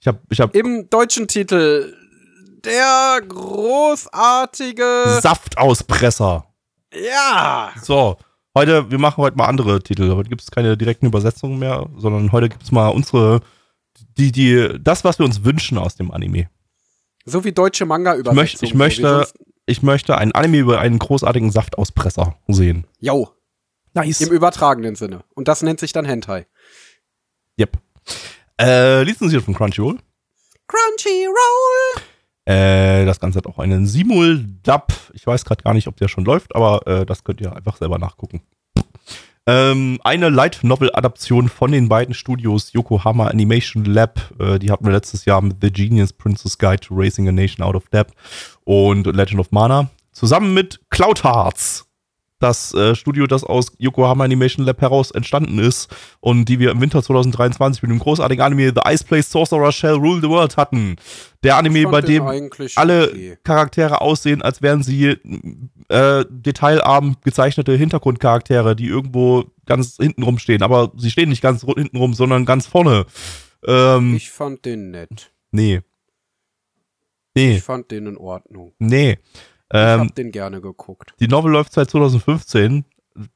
Ich 0.00 0.06
habe 0.06 0.18
ich 0.30 0.40
hab 0.40 0.54
Im 0.54 0.88
deutschen 0.88 1.28
Titel 1.28 1.94
der 2.64 3.20
großartige. 3.26 5.18
Saftauspresser. 5.20 6.46
ja. 6.94 7.72
So, 7.82 8.16
heute, 8.56 8.90
wir 8.90 8.98
machen 8.98 9.18
heute 9.18 9.36
mal 9.36 9.46
andere 9.46 9.82
Titel. 9.82 10.14
Heute 10.14 10.28
gibt 10.28 10.42
es 10.42 10.50
keine 10.50 10.76
direkten 10.76 11.06
Übersetzungen 11.06 11.58
mehr, 11.58 11.88
sondern 11.96 12.32
heute 12.32 12.48
gibt 12.48 12.62
es 12.62 12.72
mal 12.72 12.88
unsere, 12.88 13.40
die, 14.18 14.32
die, 14.32 14.78
das, 14.80 15.04
was 15.04 15.18
wir 15.18 15.26
uns 15.26 15.44
wünschen 15.44 15.78
aus 15.78 15.96
dem 15.96 16.10
Anime. 16.10 16.48
So 17.24 17.44
wie 17.44 17.52
deutsche 17.52 17.84
Manga-Übersetzung. 17.86 18.34
möchte- 18.36 18.64
ich 18.64 18.74
möchte- 18.74 19.28
Ich 19.66 19.82
möchte 19.82 20.16
ein 20.18 20.32
Anime 20.32 20.58
über 20.58 20.80
einen 20.80 20.98
großartigen 20.98 21.52
Saftauspresser 21.52 22.34
sehen. 22.48 22.86
Jo, 22.98 23.28
Nice. 23.94 24.20
im 24.20 24.32
übertragenen 24.32 24.96
Sinne. 24.96 25.22
Und 25.34 25.46
das 25.46 25.62
nennt 25.62 25.78
sich 25.78 25.92
dann 25.92 26.04
Hentai. 26.04 26.46
Yep. 27.60 27.78
Äh, 28.60 29.04
lizenziert 29.04 29.42
von 29.42 29.54
Crunchyroll. 29.54 29.98
Crunchyroll. 30.66 32.02
Äh, 32.44 33.06
das 33.06 33.18
Ganze 33.18 33.38
hat 33.38 33.46
auch 33.46 33.58
einen 33.58 33.86
Simul-Dub. 33.86 34.92
Ich 35.14 35.26
weiß 35.26 35.44
gerade 35.44 35.62
gar 35.62 35.72
nicht, 35.72 35.88
ob 35.88 35.96
der 35.96 36.08
schon 36.08 36.24
läuft, 36.24 36.54
aber 36.54 36.86
äh, 36.86 37.06
das 37.06 37.24
könnt 37.24 37.40
ihr 37.40 37.56
einfach 37.56 37.76
selber 37.76 37.98
nachgucken. 37.98 38.42
Ähm, 39.46 39.98
eine 40.04 40.28
Light 40.28 40.60
Novel 40.62 40.90
Adaption 40.94 41.48
von 41.48 41.72
den 41.72 41.88
beiden 41.88 42.14
Studios 42.14 42.72
Yokohama 42.74 43.28
Animation 43.28 43.86
Lab. 43.86 44.20
Äh, 44.38 44.58
die 44.58 44.70
hatten 44.70 44.84
wir 44.84 44.92
letztes 44.92 45.24
Jahr 45.24 45.40
mit 45.40 45.56
The 45.62 45.72
Genius 45.72 46.12
Princess 46.12 46.58
Guide 46.58 46.80
to 46.80 46.94
Racing 46.94 47.28
a 47.28 47.32
Nation 47.32 47.64
Out 47.64 47.74
of 47.74 47.88
Depth 47.88 48.14
und 48.64 49.06
Legend 49.06 49.40
of 49.40 49.50
Mana. 49.52 49.88
Zusammen 50.12 50.52
mit 50.52 50.80
Cloud 50.90 51.24
Hearts 51.24 51.89
das 52.40 52.74
äh, 52.74 52.94
Studio, 52.96 53.26
das 53.26 53.44
aus 53.44 53.72
Yokohama 53.78 54.24
Animation 54.24 54.66
Lab 54.66 54.80
heraus 54.80 55.10
entstanden 55.10 55.58
ist 55.58 55.94
und 56.20 56.46
die 56.46 56.58
wir 56.58 56.72
im 56.72 56.80
Winter 56.80 57.02
2023 57.02 57.82
mit 57.82 57.90
dem 57.90 57.98
großartigen 58.00 58.42
Anime 58.42 58.72
The 58.74 58.90
Ice 58.90 59.04
Place 59.04 59.30
Sorcerer 59.30 59.70
Shall 59.70 59.94
Rule 59.94 60.20
the 60.20 60.28
World 60.28 60.56
hatten. 60.56 60.96
Der 61.42 61.56
Anime, 61.56 61.88
bei 61.88 62.00
dem 62.00 62.24
alle 62.76 63.08
okay. 63.08 63.38
Charaktere 63.44 64.00
aussehen, 64.00 64.42
als 64.42 64.62
wären 64.62 64.82
sie 64.82 65.16
äh, 65.88 66.24
detailarm 66.28 67.16
gezeichnete 67.22 67.76
Hintergrundcharaktere, 67.76 68.74
die 68.74 68.86
irgendwo 68.86 69.44
ganz 69.66 69.96
hinten 69.96 70.22
rumstehen. 70.22 70.62
Aber 70.62 70.92
sie 70.96 71.10
stehen 71.10 71.28
nicht 71.28 71.42
ganz 71.42 71.62
hinten 71.62 71.96
rum, 71.96 72.14
sondern 72.14 72.46
ganz 72.46 72.66
vorne. 72.66 73.06
Ähm, 73.66 74.14
ich 74.14 74.30
fand 74.30 74.64
den 74.64 74.90
nett. 74.90 75.32
Nee. 75.50 75.80
Nee. 77.34 77.56
Ich 77.56 77.62
fand 77.62 77.90
den 77.90 78.06
in 78.06 78.16
Ordnung. 78.16 78.72
Nee. 78.78 79.18
Ähm, 79.72 80.02
ich 80.02 80.08
hab 80.08 80.14
den 80.14 80.32
gerne 80.32 80.60
geguckt. 80.60 81.14
Die 81.20 81.28
Novel 81.28 81.52
läuft 81.52 81.72
seit 81.72 81.90
2015. 81.90 82.84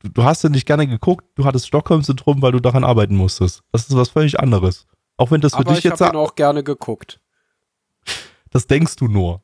Du, 0.02 0.24
hast 0.24 0.44
den 0.44 0.52
nicht 0.52 0.66
gerne 0.66 0.86
geguckt, 0.86 1.26
du 1.34 1.44
hattest 1.44 1.66
Stockholm-Syndrom, 1.66 2.42
weil 2.42 2.52
du 2.52 2.60
daran 2.60 2.84
arbeiten 2.84 3.16
musstest. 3.16 3.62
Das 3.72 3.88
ist 3.88 3.96
was 3.96 4.08
völlig 4.08 4.38
anderes. 4.38 4.86
Auch 5.16 5.30
wenn 5.30 5.40
das 5.40 5.52
für 5.52 5.58
Aber 5.58 5.74
dich 5.74 5.84
jetzt. 5.84 6.00
Ich 6.00 6.00
habe 6.00 6.16
ihn 6.16 6.20
auch 6.20 6.34
gerne 6.34 6.62
geguckt. 6.62 7.20
Das 8.50 8.66
denkst 8.66 8.96
du 8.96 9.08
nur. 9.08 9.42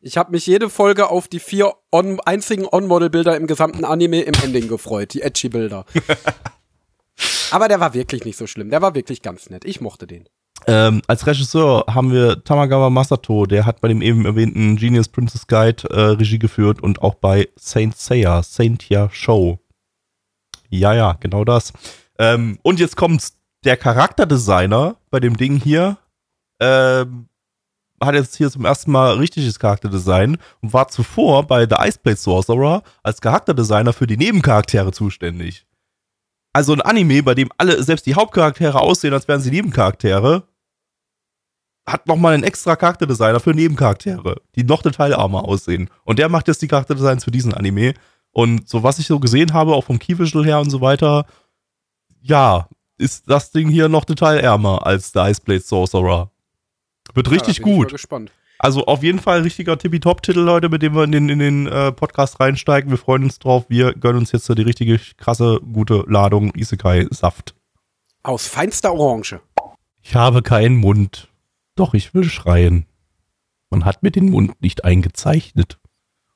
Ich 0.00 0.16
habe 0.16 0.32
mich 0.32 0.46
jede 0.46 0.70
Folge 0.70 1.10
auf 1.10 1.28
die 1.28 1.38
vier 1.38 1.74
on, 1.92 2.20
einzigen 2.20 2.66
On-Model-Bilder 2.70 3.36
im 3.36 3.46
gesamten 3.46 3.84
Anime 3.84 4.22
im 4.22 4.34
Ending 4.42 4.66
gefreut, 4.66 5.12
die 5.12 5.22
Edgy-Bilder. 5.22 5.84
Aber 7.50 7.68
der 7.68 7.80
war 7.80 7.92
wirklich 7.94 8.24
nicht 8.24 8.36
so 8.36 8.46
schlimm. 8.46 8.70
Der 8.70 8.80
war 8.80 8.94
wirklich 8.94 9.22
ganz 9.22 9.50
nett. 9.50 9.64
Ich 9.64 9.80
mochte 9.80 10.06
den. 10.06 10.28
Ähm, 10.66 11.02
als 11.06 11.26
Regisseur 11.26 11.84
haben 11.88 12.12
wir 12.12 12.44
Tamagawa 12.44 12.90
Masato, 12.90 13.46
der 13.46 13.66
hat 13.66 13.80
bei 13.80 13.88
dem 13.88 14.02
eben 14.02 14.24
erwähnten 14.26 14.76
Genius 14.76 15.08
Princess 15.08 15.46
Guide 15.46 15.88
äh, 15.90 16.00
Regie 16.00 16.38
geführt 16.38 16.82
und 16.82 17.02
auch 17.02 17.14
bei 17.14 17.48
Saint 17.56 17.96
Seiya, 17.96 18.42
Saintia 18.42 19.08
Show. 19.10 19.58
Ja, 20.68 20.94
ja, 20.94 21.16
genau 21.18 21.44
das. 21.44 21.72
Ähm, 22.18 22.58
und 22.62 22.78
jetzt 22.78 22.96
kommt 22.96 23.32
der 23.64 23.76
Charakterdesigner 23.76 24.96
bei 25.10 25.20
dem 25.20 25.36
Ding 25.36 25.56
hier, 25.56 25.98
ähm, 26.60 27.28
hat 28.02 28.14
jetzt 28.14 28.36
hier 28.36 28.50
zum 28.50 28.64
ersten 28.64 28.90
Mal 28.90 29.16
richtiges 29.16 29.58
Charakterdesign 29.58 30.38
und 30.62 30.72
war 30.72 30.88
zuvor 30.88 31.46
bei 31.46 31.66
The 31.68 31.76
Iceblade 31.78 32.16
Sorcerer 32.16 32.82
als 33.02 33.20
Charakterdesigner 33.20 33.92
für 33.92 34.06
die 34.06 34.16
Nebencharaktere 34.16 34.92
zuständig. 34.92 35.66
Also 36.52 36.72
ein 36.72 36.80
Anime, 36.80 37.22
bei 37.22 37.34
dem 37.34 37.50
alle, 37.58 37.82
selbst 37.82 38.06
die 38.06 38.14
Hauptcharaktere 38.14 38.80
aussehen, 38.80 39.12
als 39.12 39.28
wären 39.28 39.40
sie 39.40 39.50
Nebencharaktere, 39.50 40.44
hat 41.86 42.06
nochmal 42.06 42.34
einen 42.34 42.44
extra 42.44 42.76
Charakterdesigner 42.76 43.40
für 43.40 43.54
Nebencharaktere, 43.54 44.36
die 44.54 44.64
noch 44.64 44.82
detailarmer 44.82 45.44
aussehen. 45.44 45.90
Und 46.04 46.18
der 46.18 46.28
macht 46.28 46.48
jetzt 46.48 46.62
die 46.62 46.68
Charakterdesigns 46.68 47.24
für 47.24 47.30
diesen 47.30 47.54
Anime. 47.54 47.94
Und 48.32 48.68
so 48.68 48.82
was 48.82 48.98
ich 48.98 49.06
so 49.06 49.18
gesehen 49.18 49.52
habe, 49.52 49.74
auch 49.74 49.84
vom 49.84 49.98
Key-Visual 49.98 50.44
her 50.44 50.60
und 50.60 50.70
so 50.70 50.80
weiter, 50.80 51.26
ja, 52.20 52.68
ist 52.98 53.28
das 53.28 53.50
Ding 53.50 53.68
hier 53.68 53.88
noch 53.88 54.04
detailärmer 54.04 54.86
als 54.86 55.12
der 55.12 55.28
Iceblade 55.28 55.60
Sorcerer. 55.60 56.30
Wird 57.14 57.26
ja, 57.26 57.32
richtig 57.32 57.62
gut. 57.62 57.88
Ich 57.88 57.92
gespannt. 57.94 58.30
Also 58.58 58.84
auf 58.84 59.02
jeden 59.02 59.20
Fall 59.20 59.40
richtiger 59.40 59.78
Tippy-Top-Titel, 59.78 60.40
Leute, 60.40 60.68
mit 60.68 60.82
dem 60.82 60.94
wir 60.94 61.04
in 61.04 61.12
den, 61.12 61.28
in 61.30 61.38
den 61.38 61.66
äh, 61.66 61.92
Podcast 61.92 62.40
reinsteigen. 62.40 62.90
Wir 62.90 62.98
freuen 62.98 63.24
uns 63.24 63.38
drauf. 63.38 63.64
Wir 63.68 63.94
gönnen 63.94 64.18
uns 64.18 64.32
jetzt 64.32 64.50
die 64.50 64.62
richtige, 64.62 65.00
krasse, 65.16 65.60
gute 65.72 66.04
Ladung 66.06 66.52
Isekai-Saft. 66.54 67.54
Aus 68.22 68.46
feinster 68.46 68.92
Orange. 68.92 69.40
Ich 70.02 70.14
habe 70.14 70.42
keinen 70.42 70.76
Mund. 70.76 71.29
Doch, 71.80 71.94
ich 71.94 72.12
will 72.12 72.24
schreien. 72.24 72.84
Man 73.70 73.86
hat 73.86 74.02
mir 74.02 74.10
den 74.10 74.28
Mund 74.28 74.60
nicht 74.60 74.84
eingezeichnet. 74.84 75.80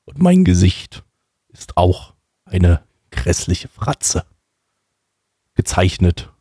Und 0.07 0.19
mein 0.19 0.43
Gesicht 0.43 1.05
ist 1.49 1.77
auch 1.77 2.15
eine 2.47 2.83
grässliche 3.11 3.69
Fratze. 3.69 4.25
Gezeichnet 5.53 6.33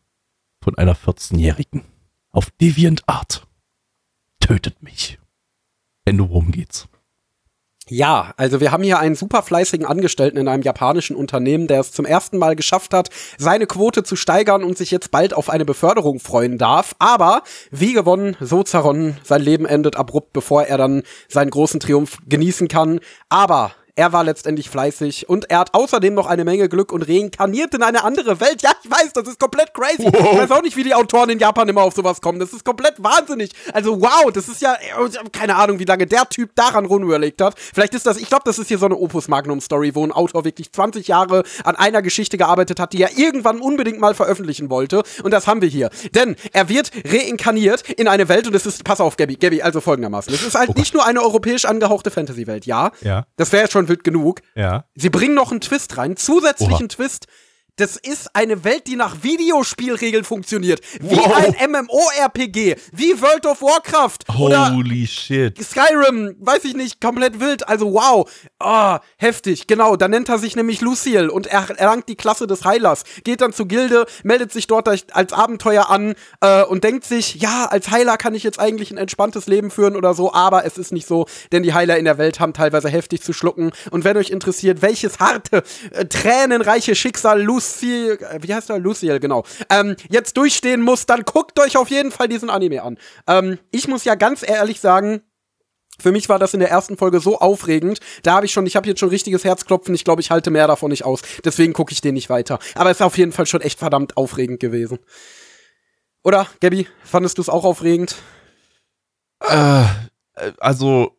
von 0.62 0.78
einer 0.78 0.96
14-Jährigen. 0.96 1.84
Auf 2.30 2.50
deviant 2.52 3.04
Art. 3.10 3.46
Tötet 4.40 4.82
mich. 4.82 5.20
Ende, 6.06 6.30
worum 6.30 6.54
geht's? 6.54 6.88
Ja, 7.90 8.34
also 8.38 8.62
wir 8.62 8.72
haben 8.72 8.84
hier 8.84 9.00
einen 9.00 9.16
super 9.16 9.44
fleißigen 9.44 9.86
Angestellten 9.86 10.38
in 10.38 10.48
einem 10.48 10.64
japanischen 10.64 11.18
Unternehmen, 11.18 11.68
der 11.68 11.82
es 11.82 11.92
zum 11.92 12.06
ersten 12.06 12.38
Mal 12.38 12.56
geschafft 12.56 12.94
hat, 12.94 13.10
seine 13.38 13.68
Quote 13.68 14.04
zu 14.04 14.16
steigern 14.16 14.64
und 14.64 14.78
sich 14.78 14.90
jetzt 14.90 15.12
bald 15.12 15.34
auf 15.34 15.50
eine 15.50 15.66
Beförderung 15.66 16.22
freuen 16.22 16.58
darf. 16.58 16.96
Aber 17.00 17.44
wie 17.72 17.92
gewonnen, 17.92 18.38
so 18.40 18.64
zerronnen, 18.64 19.18
sein 19.24 19.42
Leben 19.42 19.66
endet 19.66 19.98
abrupt, 19.98 20.32
bevor 20.32 20.64
er 20.64 20.78
dann 20.78 21.04
seinen 21.28 21.50
großen 21.50 21.82
Triumph 21.82 22.20
genießen 22.26 22.70
kann. 22.70 23.02
Aber 23.28 23.74
er 23.96 24.12
war 24.12 24.24
letztendlich 24.24 24.70
fleißig 24.70 25.30
und 25.30 25.52
er 25.52 25.60
hat 25.60 25.74
außerdem 25.74 26.14
noch 26.14 26.26
eine 26.26 26.44
Menge 26.44 26.68
Glück 26.68 26.92
und 26.92 27.08
reinkarniert 27.08 27.76
in 27.76 27.84
eine 27.84 28.04
andere 28.04 28.40
Welt. 28.40 28.64
Ja, 28.64 28.72
ich 28.84 28.90
weiß, 28.90 29.14
das 29.14 29.28
ist 29.28 29.40
komplett 29.40 29.74
crazy. 29.74 30.06
Wow. 30.06 30.34
Ich 30.34 30.40
weiß 30.40 30.52
auch 30.52 30.62
nicht, 30.64 30.76
wie 30.76 30.84
die 30.84 30.96
Autoren 30.96 31.30
in 31.30 31.38
Japan 31.38 31.70
immer 31.70 31.84
auf 31.84 31.94
sowas 31.94 32.20
kommen. 32.20 32.40
Das 32.40 32.54
ist 32.54 32.66
komplett 32.66 33.04
wahnsinnig. 33.04 33.52
Also 33.72 34.02
wow, 34.02 34.32
das 34.34 34.48
ist 34.50 34.62
ja 34.62 34.76
keine 35.32 35.56
Ahnung, 35.56 35.78
wie 35.78 35.86
lange 35.86 36.08
der 36.08 36.28
Typ 36.28 36.56
daran 36.56 36.86
rumüberlegt 36.86 37.42
hat. 37.42 37.56
Vielleicht 37.58 37.94
ist 37.94 38.08
das, 38.08 38.18
ich 38.18 38.30
glaube, 38.30 38.44
das 38.46 38.58
ist 38.58 38.68
hier 38.68 38.80
so 38.80 38.88
eine 38.88 38.96
Opus 38.96 39.28
Magnum 39.28 39.62
Story, 39.62 39.94
wo 39.94 40.04
ein 40.04 40.12
Autor 40.12 40.44
wirklich 40.44 40.72
20 40.72 41.08
Jahre 41.08 41.44
an 41.64 41.76
einer 41.76 42.02
Geschichte 42.02 42.38
gearbeitet 42.38 42.80
hat, 42.80 42.94
die 42.94 43.02
er 43.02 43.16
irgendwann 43.18 43.62
unbedingt 43.62 44.00
mal 44.00 44.16
veröffentlichen 44.16 44.72
wollte. 44.72 45.04
Und 45.24 45.32
das 45.32 45.46
haben 45.46 45.62
wir 45.62 45.70
hier. 45.70 45.92
Denn 46.16 46.36
er 46.52 46.68
wird 46.68 46.92
reinkarniert 47.06 47.90
in 47.92 48.08
eine 48.08 48.28
Welt 48.28 48.48
und 48.48 48.56
es 48.56 48.66
ist, 48.66 48.84
pass 48.84 49.00
auf, 49.00 49.18
Gabby, 49.18 49.36
Gabby, 49.36 49.62
also 49.62 49.82
folgendermaßen. 49.82 50.34
Es 50.34 50.42
ist 50.42 50.56
halt 50.56 50.70
oh 50.70 50.74
nicht 50.76 50.96
nur 50.96 51.06
eine 51.06 51.22
europäisch 51.22 51.66
angehauchte 51.66 52.10
Fantasy-Welt, 52.10 52.66
ja. 52.66 52.92
Ja. 53.02 53.26
Das 53.38 53.52
wäre 53.52 53.70
schon 53.70 53.83
wild 53.88 54.04
genug. 54.04 54.42
Ja. 54.56 54.86
Sie 54.96 55.10
bringen 55.10 55.36
noch 55.36 55.52
einen 55.52 55.62
Twist 55.62 55.98
rein, 55.98 56.18
zusätzlichen 56.18 56.86
Oha. 56.86 56.88
Twist, 56.88 57.28
das 57.78 57.98
ist 57.98 58.36
eine 58.36 58.64
Welt, 58.64 58.86
die 58.86 58.96
nach 58.96 59.24
Videospielregeln 59.24 60.24
funktioniert. 60.24 60.80
Wie 61.00 61.16
wow. 61.16 61.36
ein 61.36 61.72
MMORPG. 61.72 62.76
Wie 62.92 63.20
World 63.20 63.48
of 63.48 63.64
Warcraft. 63.64 64.20
Holy 64.32 65.08
shit. 65.08 65.58
Skyrim. 65.60 66.36
Weiß 66.40 66.66
ich 66.66 66.76
nicht. 66.76 67.02
Komplett 67.02 67.40
wild. 67.40 67.68
Also 67.68 67.94
wow. 67.94 68.30
Oh, 68.60 68.98
heftig. 69.18 69.66
Genau. 69.66 69.96
Da 69.96 70.08
nennt 70.08 70.30
er 70.30 70.38
sich 70.38 70.56
nämlich 70.56 70.82
Luciel 70.82 71.30
und 71.30 71.48
er 71.48 71.68
erlangt 71.72 72.10
die 72.10 72.16
Klasse 72.16 72.46
des 72.46 72.64
Heilers. 72.64 73.06
Geht 73.24 73.42
dann 73.42 73.54
zur 73.54 73.68
Gilde, 73.68 74.06
meldet 74.24 74.52
sich 74.52 74.68
dort 74.68 74.88
als 74.88 75.34
Abenteuer 75.34 75.90
an 75.90 76.14
äh, 76.42 76.64
und 76.64 76.84
denkt 76.84 77.06
sich, 77.06 77.36
ja, 77.36 77.66
als 77.66 77.90
Heiler 77.90 78.18
kann 78.18 78.36
ich 78.36 78.44
jetzt 78.44 78.60
eigentlich 78.60 78.92
ein 78.92 78.98
entspanntes 78.98 79.48
Leben 79.48 79.72
führen 79.72 79.96
oder 79.96 80.14
so. 80.14 80.32
Aber 80.32 80.64
es 80.64 80.78
ist 80.78 80.92
nicht 80.92 81.08
so, 81.08 81.26
denn 81.52 81.64
die 81.64 81.74
Heiler 81.74 81.98
in 81.98 82.06
der 82.06 82.20
Welt 82.20 82.40
haben 82.40 82.54
teilweise 82.54 82.90
heftig 82.90 83.24
zu 83.24 83.34
schlucken. 83.34 83.72
Und 83.90 84.04
wenn 84.04 84.16
euch 84.16 84.30
interessiert, 84.30 84.84
welches 84.84 85.18
harte, 85.18 85.64
äh, 85.90 86.06
tränenreiche 86.06 86.94
Schicksal 86.94 87.42
Luciel 87.42 87.63
Lucy, 87.64 88.18
wie 88.42 88.54
heißt 88.54 88.70
er? 88.70 88.80
Luciel, 88.80 89.20
genau. 89.20 89.44
Ähm, 89.70 89.96
jetzt 90.10 90.38
durchstehen 90.38 90.82
muss, 90.82 91.06
dann 91.06 91.24
guckt 91.24 91.60
euch 91.60 91.78
auf 91.78 91.90
jeden 91.90 92.12
Fall 92.12 92.28
diesen 92.28 92.50
Anime 92.50 92.84
an. 92.84 92.98
Ähm, 93.28 93.60
ich 93.72 93.88
muss 93.88 94.04
ja 94.04 94.16
ganz 94.16 94.44
ehrlich 94.48 94.80
sagen, 94.80 95.22
für 96.00 96.12
mich 96.12 96.28
war 96.28 96.40
das 96.40 96.54
in 96.54 96.60
der 96.60 96.70
ersten 96.70 96.98
Folge 96.98 97.20
so 97.20 97.40
aufregend. 97.40 98.00
Da 98.24 98.34
habe 98.34 98.46
ich 98.46 98.52
schon, 98.52 98.66
ich 98.66 98.76
habe 98.76 98.88
jetzt 98.88 99.00
schon 99.00 99.10
richtiges 99.10 99.44
Herzklopfen. 99.44 99.94
Ich 99.94 100.04
glaube, 100.04 100.22
ich 100.22 100.32
halte 100.32 100.50
mehr 100.50 100.68
davon 100.68 100.90
nicht 100.90 101.06
aus. 101.06 101.22
Deswegen 101.46 101.74
gucke 101.74 101.94
ich 101.94 102.02
den 102.02 102.16
nicht 102.16 102.30
weiter. 102.30 102.60
Aber 102.76 102.90
es 102.90 102.98
ist 102.98 103.04
auf 103.04 103.18
jeden 103.18 103.32
Fall 103.32 103.46
schon 103.46 103.62
echt 103.62 103.80
verdammt 103.80 104.18
aufregend 104.18 104.60
gewesen. 104.60 105.00
Oder, 106.24 106.48
Gabby, 106.62 106.88
fandest 107.04 107.38
du 107.38 107.42
es 107.42 107.50
auch 107.50 107.64
aufregend? 107.64 108.16
Äh, 109.42 109.84
also, 110.58 111.16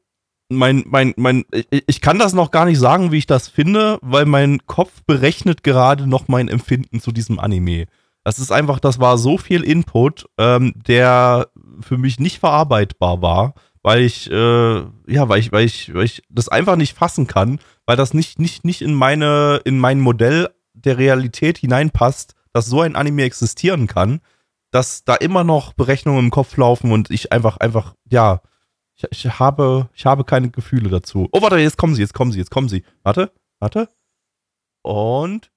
mein, 0.55 0.85
mein, 0.87 1.15
mein, 1.17 1.45
ich 1.71 2.01
kann 2.01 2.19
das 2.19 2.33
noch 2.33 2.51
gar 2.51 2.65
nicht 2.65 2.79
sagen, 2.79 3.13
wie 3.13 3.19
ich 3.19 3.27
das 3.27 3.49
finde, 3.49 3.99
weil 4.03 4.27
mein 4.27 4.67
Kopf 4.67 5.03
berechnet 5.07 5.63
gerade 5.63 6.07
noch 6.07 6.29
mein 6.29 6.49
Empfinden 6.49 7.01
zu 7.01 7.13
diesem 7.13 7.39
Anime. 7.39 7.87
Das 8.25 8.39
ist 8.39 8.51
einfach, 8.51 8.81
das 8.81 8.99
war 8.99 9.19
so 9.19 9.37
viel 9.37 9.63
Input, 9.63 10.27
ähm, 10.39 10.73
der 10.87 11.49
für 11.81 11.99
mich 11.99 12.19
nicht 12.19 12.39
verarbeitbar 12.39 13.21
war, 13.21 13.55
weil 13.83 14.03
ich, 14.03 14.31
äh, 14.31 14.77
ja, 15.07 15.29
weil 15.29 15.41
ich, 15.41 15.53
weil 15.53 15.67
ich, 15.67 15.93
weil 15.95 16.05
ich 16.05 16.23
das 16.31 16.49
einfach 16.49 16.77
nicht 16.77 16.97
fassen 16.97 17.27
kann, 17.27 17.59
weil 17.85 17.97
das 17.97 18.15
nicht, 18.15 18.39
nicht, 18.39 18.65
nicht 18.65 18.81
in 18.81 18.95
meine, 18.95 19.61
in 19.65 19.79
mein 19.79 20.01
Modell 20.01 20.49
der 20.73 20.97
Realität 20.97 21.59
hineinpasst, 21.59 22.35
dass 22.53 22.67
so 22.67 22.81
ein 22.81 22.97
Anime 22.97 23.25
existieren 23.25 23.87
kann, 23.87 24.21
dass 24.71 25.05
da 25.05 25.15
immer 25.15 25.45
noch 25.45 25.75
Berechnungen 25.75 26.25
im 26.25 26.31
Kopf 26.31 26.57
laufen 26.57 26.93
und 26.93 27.11
ich 27.11 27.31
einfach, 27.31 27.59
einfach, 27.59 27.95
ja, 28.11 28.41
ich, 28.97 29.07
ich, 29.11 29.39
habe, 29.39 29.89
ich 29.95 30.07
habe 30.07 30.25
keine 30.25 30.51
Gefühle 30.51 30.89
dazu. 30.89 31.29
Oh, 31.33 31.43
warte, 31.43 31.59
jetzt 31.59 31.77
kommen 31.77 31.95
sie, 31.95 32.03
jetzt 32.03 32.15
kommen 32.15 32.33
sie, 32.33 32.39
jetzt 32.39 32.51
kommen 32.51 32.69
sie. 32.69 32.85
Warte, 33.03 33.33
warte. 33.59 33.89
Und. 34.83 35.51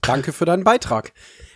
Danke 0.00 0.32
für 0.32 0.44
deinen 0.44 0.64
Beitrag. 0.64 1.12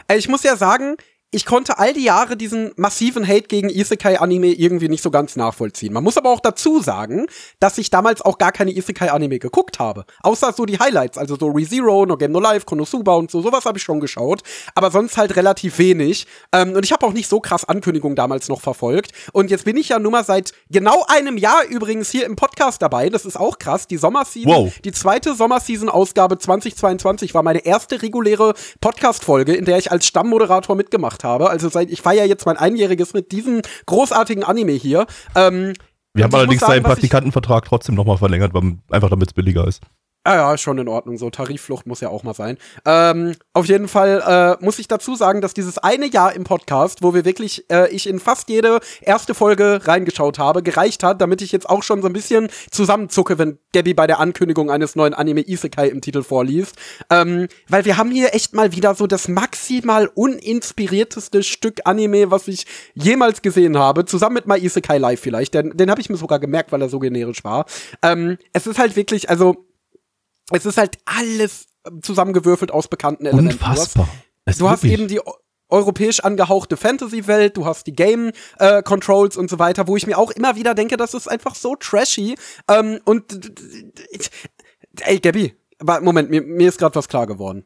Äh, 0.09 0.17
ich 0.17 0.29
muss 0.29 0.43
ja 0.43 0.57
sagen, 0.57 0.97
ich 1.35 1.47
konnte 1.47 1.79
all 1.79 1.95
die 1.95 2.05
Jahre 2.05 2.37
diesen 2.37 2.73
massiven 2.77 3.27
Hate 3.27 3.49
gegen 3.49 3.71
Isekai-Anime 3.71 4.49
irgendwie 4.49 4.91
nicht 4.91 5.03
so 5.03 5.11
ganz 5.11 5.35
nachvollziehen. 5.35 5.95
Man 5.95 6.05
muss 6.05 6.19
aber 6.19 6.29
auch 6.29 6.41
dazu 6.41 6.83
sagen, 6.83 7.27
dass 7.59 7.79
ich 7.79 7.89
damals 7.89 8.21
auch 8.21 8.37
gar 8.37 8.53
keine 8.53 8.71
Isekai-Anime 8.71 9.39
geguckt 9.39 9.79
habe. 9.79 10.05
Außer 10.23 10.53
so 10.53 10.67
die 10.67 10.79
Highlights, 10.79 11.17
also 11.17 11.37
so 11.37 11.49
ReZero, 11.49 12.05
No 12.05 12.19
Game 12.19 12.33
No 12.33 12.39
Life, 12.39 12.67
Konosuba 12.67 13.15
und 13.15 13.31
so, 13.31 13.41
sowas 13.41 13.65
habe 13.65 13.79
ich 13.79 13.85
schon 13.85 13.99
geschaut. 13.99 14.43
Aber 14.75 14.91
sonst 14.91 15.17
halt 15.17 15.35
relativ 15.35 15.79
wenig. 15.79 16.27
Ähm, 16.53 16.75
und 16.75 16.85
ich 16.85 16.93
habe 16.93 17.07
auch 17.07 17.15
nicht 17.15 17.31
so 17.31 17.41
krass 17.41 17.65
Ankündigungen 17.65 18.15
damals 18.15 18.51
noch 18.51 18.61
verfolgt. 18.61 19.13
Und 19.33 19.51
jetzt 19.51 19.65
bin 19.65 19.79
ich 19.79 19.89
ja 19.89 19.99
nun 19.99 20.13
mal 20.13 20.25
seit 20.25 20.53
genau 20.69 21.03
einem 21.09 21.39
Jahr 21.39 21.65
übrigens 21.65 22.11
hier 22.11 22.27
im 22.27 22.37
Podcast 22.37 22.83
dabei. 22.83 23.09
Das 23.09 23.25
ist 23.25 23.41
auch 23.41 23.59
krass. 23.59 23.87
Die 23.87 23.97
Sommerseason, 23.97 24.53
wow. 24.53 24.73
die 24.85 24.93
zweite 24.93 25.35
Sommerseason-Ausgabe 25.35 26.37
2022 26.37 27.33
war 27.33 27.43
meine 27.43 27.65
erste 27.65 28.03
reguläre 28.03 28.53
Podcast-Folge, 28.83 29.55
in 29.55 29.65
der 29.65 29.79
ich 29.79 29.91
als 29.91 30.07
Stammmoderator 30.07 30.77
mitgemacht 30.77 31.22
habe. 31.25 31.51
Also 31.51 31.69
seit, 31.69 31.91
ich 31.91 32.03
feiere 32.03 32.27
jetzt 32.27 32.47
mein 32.47 32.57
Einjähriges 32.57 33.15
mit 33.15 33.33
diesem 33.33 33.63
großartigen 33.87 34.45
Anime 34.45 34.73
hier. 34.73 35.07
Ähm, 35.35 35.75
wir 36.15 36.25
haben 36.25 36.35
allerdings 36.35 36.61
seinen 36.61 36.83
Praktikantenvertrag 36.83 37.65
trotzdem 37.65 37.95
nochmal 37.95 38.19
verlängert, 38.19 38.53
einfach 38.91 39.09
damit 39.09 39.29
es 39.29 39.35
billiger 39.35 39.67
ist. 39.67 39.83
Ah 40.25 40.37
ja, 40.37 40.57
schon 40.57 40.79
in 40.79 40.87
Ordnung. 40.87 41.17
So 41.19 41.31
Tarifflucht 41.31 41.85
muss 41.85 42.01
ja 42.01 42.09
auch 42.09 42.23
mal 42.23 42.35
sein. 42.35 42.57
Ähm, 42.87 43.35
auf 43.55 43.67
jeden 43.67 43.89
Fall 43.89 44.57
äh, 44.61 44.65
muss 44.65 44.79
ich 44.79 44.87
dazu 44.87 45.17
sagen, 45.17 45.41
dass 45.41 45.53
dieses 45.53 45.79
eine 45.79 46.07
Jahr 46.07 46.33
im 46.33 46.45
Podcast, 46.45 47.03
wo 47.03 47.13
wir 47.13 47.25
wirklich, 47.25 47.69
äh, 47.73 47.91
ich 47.91 48.09
in 48.09 48.21
fast 48.21 48.49
jede 48.49 48.79
erste 49.01 49.35
Folge 49.35 49.81
reingeschaut 49.83 50.39
habe, 50.39 50.63
gereicht 50.63 51.03
hat, 51.03 51.21
damit 51.21 51.43
ich 51.43 51.51
jetzt 51.51 51.69
auch 51.69 51.83
schon 51.83 52.03
so 52.03 52.07
ein 52.07 52.13
bisschen 52.13 52.51
zusammenzucke, 52.71 53.37
wenn 53.39 53.59
Debbie 53.75 53.95
bei 53.95 54.07
der 54.07 54.21
Ankündigung 54.21 54.71
eines 54.71 54.95
neuen 54.95 55.13
Anime 55.13 55.41
Isekai 55.41 55.89
im 55.89 56.01
Titel 56.01 56.23
vorliest. 56.23 56.77
Ähm, 57.11 57.49
weil 57.69 57.85
wir 57.85 57.97
haben 57.97 58.13
hier 58.13 58.33
echt 58.33 58.55
mal 58.55 58.71
wieder 58.71 58.95
so 58.95 59.09
das 59.09 59.27
maximal 59.27 60.07
uninspirierteste 60.07 61.43
Stück 61.43 61.81
Anime, 61.85 62.31
was 62.31 62.47
ich 62.47 62.67
jemals 62.95 63.43
gesehen 63.43 63.77
habe, 63.77 64.05
zusammen 64.05 64.35
mit 64.35 64.47
My 64.47 64.57
Isekai 64.57 64.99
Live 64.99 65.19
vielleicht. 65.19 65.55
Den, 65.55 65.77
den 65.77 65.91
habe 65.91 66.01
ich 66.01 66.09
mir 66.09 66.17
sogar 66.17 66.39
gemerkt, 66.39 66.71
weil 66.71 66.81
er 66.81 66.89
so 66.89 67.01
generisch 67.01 67.43
war. 67.43 67.67
Ähm, 68.03 68.39
es 68.53 68.69
ist 68.69 68.79
halt 68.79 68.95
wirklich, 68.95 69.29
also 69.29 69.67
es 70.57 70.67
ist 70.67 70.79
halt 70.79 70.99
alles 71.05 71.67
zusammengewürfelt 72.03 72.71
aus 72.71 72.89
bekannten 72.89 73.27
Elementen. 73.27 73.59
Unfassbar. 73.59 74.09
Du 74.45 74.51
hast, 74.51 74.61
du 74.61 74.69
hast 74.69 74.85
eben 74.85 75.09
die 75.09 75.21
europäisch 75.69 76.21
angehauchte 76.21 76.77
Fantasy-Welt, 76.77 77.57
du 77.57 77.65
hast 77.65 77.87
die 77.87 77.95
Game-Controls 77.95 79.37
äh, 79.37 79.39
und 79.41 79.51
so 79.51 79.59
weiter, 79.59 79.89
wo 79.89 79.97
ich 79.97 80.07
mir 80.07 80.19
auch 80.19 80.31
immer 80.31 80.55
wieder 80.55 80.75
denke, 80.75 80.97
das 80.97 81.15
ist 81.15 81.29
einfach 81.29 81.55
so 81.55 81.75
trashy. 81.77 82.37
Ähm, 82.69 83.01
und 83.05 83.51
ey, 85.01 85.19
Gabby, 85.19 85.57
Moment, 86.03 86.31
mir, 86.31 86.43
mir 86.43 86.69
ist 86.69 86.79
gerade 86.79 86.95
was 86.95 87.09
klar 87.09 87.27
geworden. 87.27 87.65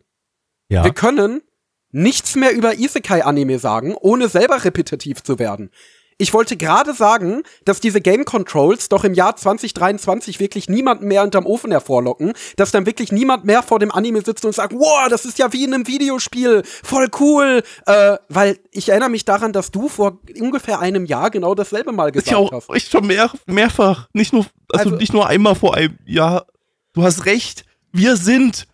Ja. 0.69 0.85
Wir 0.85 0.93
können 0.93 1.43
nichts 1.91 2.37
mehr 2.37 2.55
über 2.55 2.79
Isekai-Anime 2.79 3.59
sagen, 3.59 3.95
ohne 3.95 4.29
selber 4.29 4.65
repetitiv 4.65 5.23
zu 5.23 5.39
werden. 5.39 5.71
Ich 6.19 6.33
wollte 6.33 6.57
gerade 6.57 6.95
sagen, 6.95 7.43
dass 7.67 7.81
diese 7.81 8.01
Game 8.01 8.25
Controls 8.25 8.89
doch 8.89 9.05
im 9.05 9.13
Jahr 9.13 9.37
2023 9.37 10.41
wirklich 10.41 10.69
niemanden 10.69 11.09
mehr 11.09 11.23
unterm 11.23 11.45
Ofen 11.45 11.71
hervorlocken, 11.71 12.33
dass 12.57 12.71
dann 12.71 12.87
wirklich 12.87 13.13
niemand 13.13 13.45
mehr 13.45 13.63
vor 13.63 13.79
dem 13.79 13.93
Anime 13.93 14.23
sitzt 14.23 14.47
und 14.47 14.55
sagt, 14.55 14.73
wow, 14.73 15.09
das 15.11 15.27
ist 15.27 15.39
ja 15.39 15.53
wie 15.53 15.65
in 15.65 15.75
einem 15.75 15.87
Videospiel, 15.87 16.63
voll 16.65 17.09
cool, 17.21 17.63
äh, 17.85 18.17
weil 18.31 18.59
ich 18.71 18.89
erinnere 18.89 19.11
mich 19.11 19.27
daran, 19.27 19.53
dass 19.53 19.71
du 19.71 19.89
vor 19.89 20.19
ungefähr 20.41 20.81
einem 20.81 21.05
Jahr 21.05 21.31
genau 21.31 21.55
dasselbe 21.55 21.93
mal 21.93 22.11
gesagt 22.13 22.29
ich 22.29 22.35
auch, 22.35 22.51
hast. 22.51 22.71
Ich 22.75 22.89
schon 22.89 23.07
mehr, 23.07 23.31
mehrfach, 23.45 24.09
nicht 24.15 24.33
nur, 24.33 24.47
also, 24.73 24.91
also 24.91 24.97
nicht 24.97 25.13
nur 25.13 25.27
einmal 25.27 25.55
vor 25.55 25.75
einem 25.75 25.99
Jahr. 26.07 26.47
Du 26.95 27.03
hast 27.03 27.27
recht, 27.27 27.67
wir 27.93 28.17
sind 28.17 28.67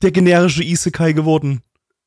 der 0.00 0.12
generische 0.12 0.62
Isekai 0.62 1.12
geworden. 1.12 1.62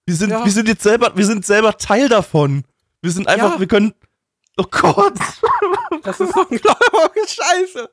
Wir 0.08 0.16
sind, 0.16 0.32
ja. 0.32 0.44
wir 0.44 0.52
sind 0.52 0.68
jetzt 0.68 0.82
selber, 0.82 1.12
wir 1.16 1.26
sind 1.28 1.46
selber 1.46 1.78
Teil 1.78 2.10
davon. 2.10 2.64
Wir 3.04 3.12
sind 3.12 3.28
einfach, 3.28 3.54
ja. 3.54 3.60
wir 3.60 3.68
können 3.68 3.94
Oh 4.58 4.66
Gott. 4.70 5.14
Das 6.04 6.20
ist 6.20 6.34
so 6.34 6.42
unglaublich 6.42 7.30
scheiße. 7.30 7.90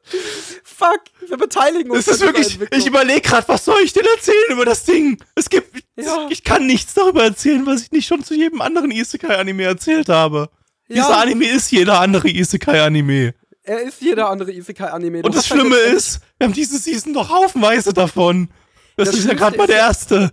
Fuck, 0.65 1.01
wir 1.27 1.37
beteiligen 1.37 1.91
uns. 1.91 2.07
Das 2.07 2.15
ist 2.15 2.21
wirklich, 2.23 2.59
ich 2.71 2.87
überlege 2.87 3.21
gerade, 3.21 3.47
was 3.49 3.65
soll 3.67 3.81
ich 3.83 3.93
denn 3.93 4.07
erzählen 4.17 4.53
über 4.53 4.65
das 4.65 4.85
Ding? 4.85 5.19
Es 5.35 5.51
gibt, 5.51 5.85
ja. 5.97 6.27
ich 6.31 6.43
kann 6.43 6.67
nichts 6.67 6.95
darüber 6.95 7.25
erzählen, 7.25 7.67
was 7.67 7.83
ich 7.83 7.93
nicht 7.93 8.07
schon 8.07 8.25
zu 8.25 8.35
jedem 8.35 8.63
anderen 8.63 8.91
Isekai-Anime 8.91 9.65
erzählt 9.65 10.09
habe. 10.09 10.49
Ja. 10.87 11.03
Dieser 11.03 11.19
Anime 11.19 11.49
ist 11.49 11.71
jeder 11.71 12.01
andere 12.01 12.29
Isekai-Anime. 12.29 13.35
Er 13.63 13.83
ist 13.83 14.01
jeder 14.01 14.31
andere 14.31 14.53
Isekai-Anime. 14.53 15.23
Und 15.23 15.35
das 15.35 15.51
halt 15.51 15.61
Schlimme 15.61 15.77
ist, 15.77 16.21
wir 16.39 16.47
haben 16.47 16.55
diese 16.55 16.79
Season 16.79 17.13
doch 17.13 17.29
haufenweise 17.29 17.93
davon. 17.93 18.49
Das, 18.97 19.11
das 19.11 19.19
ist 19.19 19.29
ja 19.29 19.35
gerade 19.35 19.59
mal 19.59 19.67
der 19.67 19.77
erste 19.77 20.33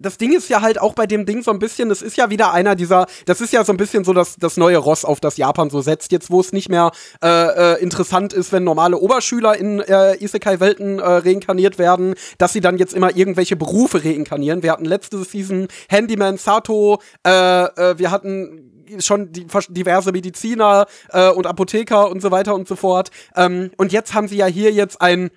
das 0.00 0.16
Ding 0.16 0.32
ist 0.32 0.48
ja 0.48 0.62
halt 0.62 0.80
auch 0.80 0.94
bei 0.94 1.06
dem 1.06 1.26
Ding 1.26 1.42
so 1.42 1.50
ein 1.50 1.58
bisschen, 1.58 1.90
das 1.90 2.02
ist 2.02 2.16
ja 2.16 2.30
wieder 2.30 2.52
einer 2.52 2.74
dieser, 2.74 3.06
das 3.26 3.40
ist 3.40 3.52
ja 3.52 3.64
so 3.64 3.72
ein 3.72 3.76
bisschen 3.76 4.02
so 4.02 4.12
das, 4.12 4.36
das 4.36 4.56
neue 4.56 4.78
Ross, 4.78 5.04
auf 5.04 5.20
das 5.20 5.36
Japan 5.36 5.70
so 5.70 5.82
setzt, 5.82 6.10
jetzt 6.10 6.30
wo 6.30 6.40
es 6.40 6.52
nicht 6.52 6.70
mehr 6.70 6.90
äh, 7.22 7.74
äh, 7.74 7.82
interessant 7.82 8.32
ist, 8.32 8.50
wenn 8.50 8.64
normale 8.64 8.96
Oberschüler 8.96 9.56
in 9.56 9.80
äh, 9.80 10.16
Isekai-Welten 10.16 10.98
äh, 10.98 11.02
reinkarniert 11.02 11.78
werden, 11.78 12.14
dass 12.38 12.52
sie 12.52 12.60
dann 12.60 12.78
jetzt 12.78 12.94
immer 12.94 13.14
irgendwelche 13.14 13.56
Berufe 13.56 14.02
reinkarnieren. 14.02 14.62
Wir 14.62 14.72
hatten 14.72 14.86
letzte 14.86 15.22
Season 15.22 15.68
Handyman 15.88 16.38
Sato, 16.38 17.00
äh, 17.26 17.30
äh, 17.30 17.98
wir 17.98 18.10
hatten 18.10 18.70
schon 18.98 19.30
die, 19.32 19.46
diverse 19.68 20.12
Mediziner 20.12 20.86
äh, 21.10 21.28
und 21.30 21.46
Apotheker 21.46 22.10
und 22.10 22.22
so 22.22 22.30
weiter 22.30 22.54
und 22.54 22.66
so 22.66 22.74
fort. 22.74 23.10
Ähm, 23.36 23.70
und 23.76 23.92
jetzt 23.92 24.14
haben 24.14 24.28
sie 24.28 24.36
ja 24.36 24.46
hier 24.46 24.72
jetzt 24.72 25.00
einen 25.00 25.30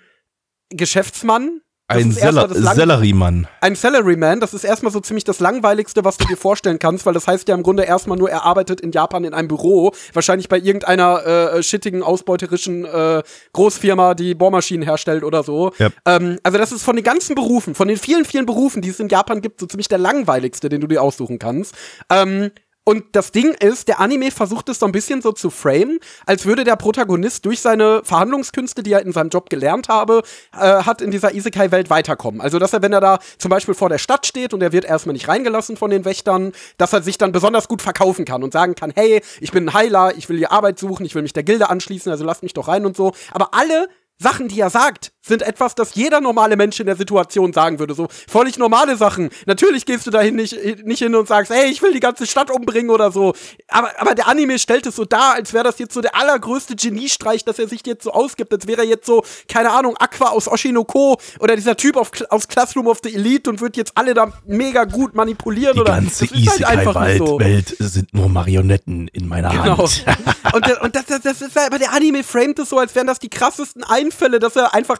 Geschäftsmann, 0.69 1.62
ein 1.93 2.12
Salaryman. 2.12 3.47
Ein 3.62 3.75
Salaryman, 3.75 4.39
das 4.39 4.53
ist 4.53 4.63
erstmal 4.63 4.91
so 4.91 4.99
ziemlich 4.99 5.23
das 5.23 5.39
langweiligste, 5.39 6.03
was 6.03 6.17
du 6.17 6.25
dir 6.25 6.38
vorstellen 6.38 6.79
kannst, 6.79 7.06
weil 7.06 7.13
das 7.13 7.27
heißt 7.27 7.47
ja 7.47 7.56
im 7.56 7.63
Grunde 7.63 7.84
erstmal 7.84 8.17
nur, 8.17 8.29
er 8.29 8.43
arbeitet 8.43 8.82
in 8.82 8.91
Japan 8.91 9.23
in 9.23 9.34
einem 9.34 9.47
Büro, 9.47 9.93
wahrscheinlich 10.13 10.49
bei 10.49 10.58
irgendeiner 10.58 11.25
äh, 11.25 11.63
shittigen, 11.63 12.03
ausbeuterischen 12.03 12.86
äh, 12.86 13.23
Großfirma, 13.53 14.13
die 14.13 14.36
Bohrmaschinen 14.36 14.84
herstellt 14.84 15.23
oder 15.23 15.43
so. 15.43 15.71
Yep. 15.79 15.93
Ähm, 16.06 16.39
also 16.43 16.58
das 16.58 16.71
ist 16.71 16.84
von 16.84 16.95
den 16.95 17.06
ganzen 17.06 17.36
Berufen, 17.36 17.75
von 17.75 17.88
den 17.88 17.97
vielen, 17.97 18.25
vielen 18.25 18.45
Berufen, 18.45 18.82
die 18.82 18.89
es 18.89 18.99
in 18.99 19.10
Japan 19.10 19.41
gibt, 19.41 19.60
so 19.60 19.65
ziemlich 19.65 19.88
der 19.88 19.97
langweiligste, 19.97 20.69
den 20.69 20.82
du 20.82 20.88
dir 20.88 21.01
aussuchen 21.01 21.39
kannst. 21.39 21.75
Ähm, 22.10 22.51
und 22.86 23.06
das 23.13 23.32
Ding 23.32 23.54
ist, 23.54 23.88
der 23.88 24.02
Anime 24.02 24.30
versucht 24.30 24.67
es 24.67 24.80
so 24.80 24.86
ein 24.86 24.91
bisschen 24.91 25.22
so 25.22 25.32
zu 25.32 25.50
framen, 25.50 26.00
als 26.26 26.46
würde 26.46 26.65
der 26.65 26.76
Protagonist 26.76 27.46
durch 27.46 27.62
seine 27.62 28.02
Verhandlungskünste, 28.04 28.84
die 28.84 28.91
er 28.91 29.02
in 29.02 29.13
seinem 29.13 29.30
Job 29.30 29.50
gelernt 29.50 29.88
habe, 29.88 30.22
äh, 30.54 30.58
hat 30.58 31.02
in 31.02 31.10
dieser 31.10 31.34
Isekai-Welt 31.34 31.89
weiterkommen. 31.89 32.41
Also, 32.41 32.60
dass 32.60 32.74
er, 32.74 32.82
wenn 32.82 32.91
er 32.91 33.00
da 33.00 33.19
zum 33.38 33.50
Beispiel 33.50 33.74
vor 33.74 33.88
der 33.88 34.00
Stadt 34.00 34.26
steht 34.26 34.54
und 34.54 34.62
er 34.62 34.74
wird 34.74 34.84
erstmal 34.84 35.13
nicht 35.13 35.30
reingelassen 35.30 35.78
von 35.78 35.91
den 35.91 36.04
Wächtern, 36.04 36.52
dass 36.78 36.91
er 36.91 37.02
sich 37.02 37.17
dann 37.17 37.32
besonders 37.32 37.69
gut 37.69 37.82
verkaufen 37.82 38.26
kann 38.26 38.43
und 38.43 38.52
sagen 38.52 38.76
kann, 38.76 38.91
hey, 38.93 39.22
ich 39.39 39.54
bin 39.54 39.69
ein 39.69 39.74
Heiler, 39.74 40.17
ich 40.17 40.28
will 40.28 40.38
hier 40.38 40.52
Arbeit 40.52 40.78
suchen, 40.78 41.06
ich 41.06 41.15
will 41.15 41.22
mich 41.22 41.34
der 41.34 41.43
Gilde 41.43 41.69
anschließen, 41.69 42.12
also 42.12 42.26
lasst 42.26 42.43
mich 42.43 42.54
doch 42.54 42.67
rein 42.67 42.86
und 42.86 42.98
so. 42.98 43.13
Aber 43.32 43.54
alle 43.54 43.88
Sachen, 44.19 44.50
die 44.50 44.60
er 44.60 44.69
sagt, 44.69 45.12
sind 45.25 45.41
etwas, 45.41 45.73
das 45.73 45.95
jeder 45.95 46.19
normale 46.19 46.57
Mensch 46.57 46.79
in 46.79 46.86
der 46.86 46.97
Situation 46.97 47.53
sagen 47.53 47.79
würde. 47.79 47.93
So 47.93 48.07
völlig 48.27 48.57
normale 48.57 48.97
Sachen. 48.97 49.29
Natürlich 49.45 49.86
gehst 49.86 50.05
du 50.05 50.12
dahin 50.12 50.36
nicht, 50.36 50.86
nicht 50.86 50.99
hin 50.99 51.15
und 51.15 51.27
sagst, 51.27 51.51
hey, 51.51 51.71
ich 51.71 51.81
will 51.81 51.93
die 51.93 52.01
ganze 52.01 52.27
Stadt 52.27 52.51
umbringen 52.51 52.89
oder 52.89 53.12
so. 53.12 53.33
Aber, 53.69 53.91
aber 53.97 54.15
der 54.15 54.27
Anime 54.27 54.59
stellt 54.59 54.86
es 54.86 54.97
so 54.97 55.05
dar, 55.05 55.36
als 55.36 55.53
wäre 55.53 55.63
das 55.63 55.79
jetzt 55.79 55.93
so 55.93 56.01
der 56.01 56.15
allergrößte 56.15 56.75
Geniestreich, 56.75 57.45
dass 57.45 57.57
er 57.57 57.67
sich 57.69 57.86
jetzt 57.86 58.03
so 58.03 58.12
ausgibt, 58.12 58.53
als 58.53 58.67
wäre 58.67 58.81
er 58.81 58.88
jetzt 58.88 59.05
so, 59.05 59.23
keine 59.47 59.71
Ahnung, 59.71 59.95
Aqua 59.97 60.29
aus 60.29 60.49
Oshinoko 60.49 61.17
oder 61.39 61.55
dieser 61.55 61.77
Typ 61.77 61.95
auf, 61.95 62.12
aus 62.29 62.47
Classroom 62.49 62.88
of 62.88 62.99
the 63.03 63.13
Elite 63.13 63.49
und 63.49 63.62
wird 63.62 63.77
jetzt 63.77 63.93
alle 63.95 64.13
da 64.13 64.33
mega 64.45 64.83
gut 64.83 65.15
manipulieren. 65.15 65.75
Die 65.75 65.81
oder, 65.81 65.93
ganze 65.93 66.25
halt 66.25 66.36
Isekai-Welt 66.36 67.75
so. 67.79 67.88
sind 67.88 68.13
nur 68.13 68.27
Marionetten 68.27 69.07
in 69.07 69.27
meiner 69.27 69.49
genau. 69.51 69.77
Hand. 69.77 70.05
und, 70.53 70.81
und 70.81 70.95
das, 70.95 71.05
das, 71.05 71.21
das 71.21 71.41
ist 71.41 71.57
aber 71.57 71.79
der 71.79 71.93
Anime 71.93 72.23
framet 72.23 72.59
es 72.59 72.69
so, 72.69 72.77
als 72.77 72.93
wären 72.93 73.07
das 73.07 73.19
die 73.19 73.29
krassesten 73.29 73.83
Einfälle, 73.83 74.39
dass 74.39 74.55
er 74.55 74.73
einfach 74.73 74.99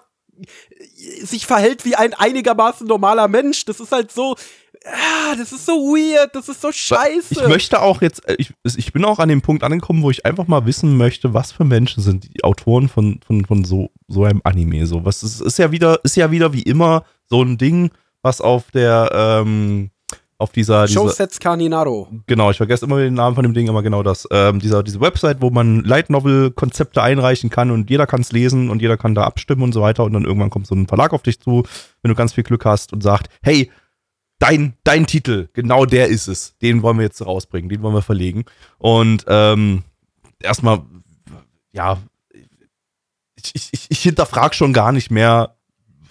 sich 1.24 1.46
verhält 1.46 1.86
wie 1.86 1.96
ein 1.96 2.14
einigermaßen 2.14 2.88
normaler 2.88 3.28
Mensch. 3.28 3.66
Das 3.66 3.80
ist 3.80 3.92
halt 3.92 4.12
so, 4.12 4.36
ah, 4.86 5.36
das 5.38 5.52
ist 5.52 5.66
so 5.66 5.74
weird, 5.74 6.36
das 6.36 6.50
ist 6.50 6.62
so 6.62 6.72
scheiße. 6.72 7.42
Ich 7.42 7.48
möchte 7.48 7.82
auch 7.82 8.02
jetzt, 8.02 8.28
äh, 8.28 8.36
ich, 8.38 8.54
ich 8.64 8.94
bin 8.94 9.06
auch 9.06 9.20
an 9.20 9.30
dem 9.30 9.42
Punkt 9.42 9.64
angekommen, 9.64 10.04
wo 10.04 10.10
ich 10.10 10.26
einfach 10.26 10.48
mal 10.48 10.66
wissen 10.66 10.98
möchte, 10.98 11.34
was 11.34 11.52
für 11.52 11.64
Menschen 11.64 12.04
sind 12.04 12.34
die 12.34 12.44
Autoren 12.44 12.90
von, 12.90 13.20
von, 13.26 13.46
von 13.46 13.64
so, 13.64 13.92
so 14.08 14.24
einem 14.24 14.42
Anime. 14.44 14.86
So, 14.86 15.06
was 15.06 15.24
ist, 15.24 15.42
ist 15.42 15.60
ja 15.60 15.72
wieder, 15.72 16.00
ist 16.04 16.16
ja 16.16 16.32
wieder 16.32 16.54
wie 16.54 16.64
immer 16.64 17.06
so 17.30 17.42
ein 17.42 17.58
Ding, 17.58 17.92
was 18.22 18.42
auf 18.42 18.72
der, 18.72 19.10
ähm, 19.14 19.92
auf 20.44 20.52
dieser. 20.52 20.88
Showsets 20.88 21.40
Caninaro. 21.40 22.10
Genau, 22.28 22.52
ich 22.52 22.58
vergesse 22.58 22.86
immer 22.86 23.00
den 23.00 23.16
Namen 23.16 23.36
von 23.36 23.44
dem 23.44 23.54
Ding, 23.54 23.70
aber 23.70 23.82
genau 23.82 24.04
das. 24.04 24.28
Ähm, 24.30 24.60
dieser, 24.60 24.84
diese 24.84 25.02
Website, 25.02 25.42
wo 25.42 25.50
man 25.50 25.84
Light 25.84 26.10
Novel-Konzepte 26.10 27.02
einreichen 27.02 27.50
kann 27.50 27.72
und 27.72 27.90
jeder 27.90 28.06
kann 28.06 28.22
es 28.22 28.32
lesen 28.32 28.70
und 28.70 28.82
jeder 28.82 28.98
kann 28.98 29.16
da 29.16 29.24
abstimmen 29.24 29.64
und 29.64 29.72
so 29.72 29.82
weiter. 29.82 30.04
Und 30.04 30.14
dann 30.14 30.26
irgendwann 30.26 30.50
kommt 30.50 30.68
so 30.68 30.76
ein 30.76 30.88
Verlag 30.88 31.14
auf 31.14 31.24
dich 31.24 31.40
zu, 31.40 31.64
wenn 32.02 32.10
du 32.10 32.16
ganz 32.16 32.34
viel 32.34 32.44
Glück 32.44 32.66
hast 32.66 32.94
und 32.94 33.02
sagt, 33.02 33.30
hey, 33.42 33.72
dein, 34.40 34.74
dein 34.84 35.08
Titel, 35.08 35.48
genau 35.54 35.86
der 35.86 36.08
ist 36.08 36.28
es. 36.28 36.58
Den 36.60 36.84
wollen 36.84 36.98
wir 36.98 37.06
jetzt 37.06 37.26
rausbringen, 37.26 37.70
den 37.70 37.82
wollen 37.82 37.96
wir 37.96 38.02
verlegen. 38.02 38.44
Und 38.78 39.26
ähm, 39.28 39.84
erstmal, 40.42 40.82
ja, 41.72 41.98
ich, 43.36 43.72
ich, 43.72 43.86
ich 43.90 44.00
hinterfrage 44.00 44.54
schon 44.54 44.74
gar 44.74 44.92
nicht 44.92 45.12
mehr, 45.12 45.56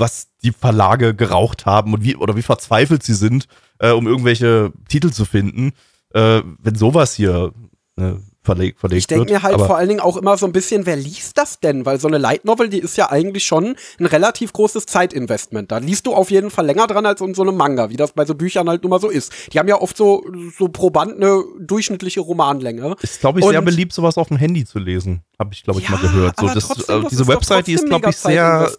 was 0.03 0.27
die 0.43 0.53
Verlage 0.53 1.15
geraucht 1.15 1.65
haben 1.67 1.95
und 1.95 2.05
wie, 2.05 2.17
oder 2.17 2.37
wie 2.37 2.43
verzweifelt 2.43 3.03
sie 3.03 3.15
sind, 3.15 3.47
äh, 3.79 3.91
um 3.93 4.07
irgendwelche 4.07 4.73
Titel 4.89 5.11
zu 5.11 5.25
finden, 5.25 5.73
äh, 6.15 6.43
wenn 6.59 6.75
sowas 6.75 7.15
hier 7.15 7.53
äh, 7.97 8.13
verlegt, 8.45 8.81
verlegt 8.81 8.99
Ich 8.99 9.07
denke 9.07 9.21
wird. 9.27 9.31
mir 9.31 9.43
halt 9.45 9.55
Aber 9.55 9.67
vor 9.67 9.77
allen 9.77 9.89
Dingen 9.89 10.01
auch 10.01 10.17
immer 10.17 10.37
so 10.37 10.47
ein 10.47 10.53
bisschen, 10.53 10.85
wer 10.85 10.97
liest 10.97 11.39
das 11.39 11.61
denn? 11.61 11.87
Weil 11.87 12.01
so 12.01 12.09
eine 12.09 12.19
Light 12.19 12.45
Novel, 12.45 12.69
die 12.69 12.81
ist 12.81 12.97
ja 12.97 13.09
eigentlich 13.11 13.45
schon 13.45 13.77
ein 14.01 14.07
relativ 14.07 14.53
großes 14.53 14.87
Zeitinvestment. 14.87 15.71
Da 15.71 15.79
liest 15.79 16.07
du 16.07 16.13
auf 16.15 16.31
jeden 16.33 16.51
Fall 16.51 16.67
länger 16.67 16.89
dran 16.89 17.07
als 17.07 17.21
in 17.21 17.35
so 17.35 17.43
einem 17.43 17.57
Manga, 17.57 17.89
wie 17.91 17.97
das 17.97 18.13
bei 18.13 18.25
so 18.25 18.35
Büchern 18.35 18.69
halt 18.69 18.83
nun 18.83 18.91
mal 18.91 19.01
so 19.01 19.09
ist. 19.11 19.33
Die 19.53 19.61
haben 19.61 19.69
ja 19.69 19.81
oft 19.81 19.97
so, 19.97 20.25
so 20.59 20.69
proband 20.69 21.17
eine 21.23 21.45
durchschnittliche 21.61 22.21
Romanlänge. 22.21 22.97
ist, 23.01 23.21
glaube 23.21 23.39
ich, 23.39 23.47
sehr 23.47 23.61
Und- 23.61 23.65
beliebt, 23.65 23.93
sowas 23.93 24.19
auf 24.19 24.27
dem 24.29 24.39
Handy 24.39 24.65
zu 24.65 24.81
lesen. 24.81 25.23
Habe 25.39 25.55
ich, 25.55 25.63
glaube 25.63 25.79
ich, 25.81 25.89
mal 25.89 26.01
Ja, 26.03 26.09
gehört. 26.09 26.41
So, 26.41 26.47
das, 26.49 26.67
trotzdem, 26.67 26.99
äh, 26.99 27.03
das 27.03 27.11
diese 27.11 27.29
Website, 27.29 27.67
die 27.69 27.75
ist, 27.75 27.87
glaube 27.87 28.11
ich, 28.11 28.17
sehr. 28.17 28.73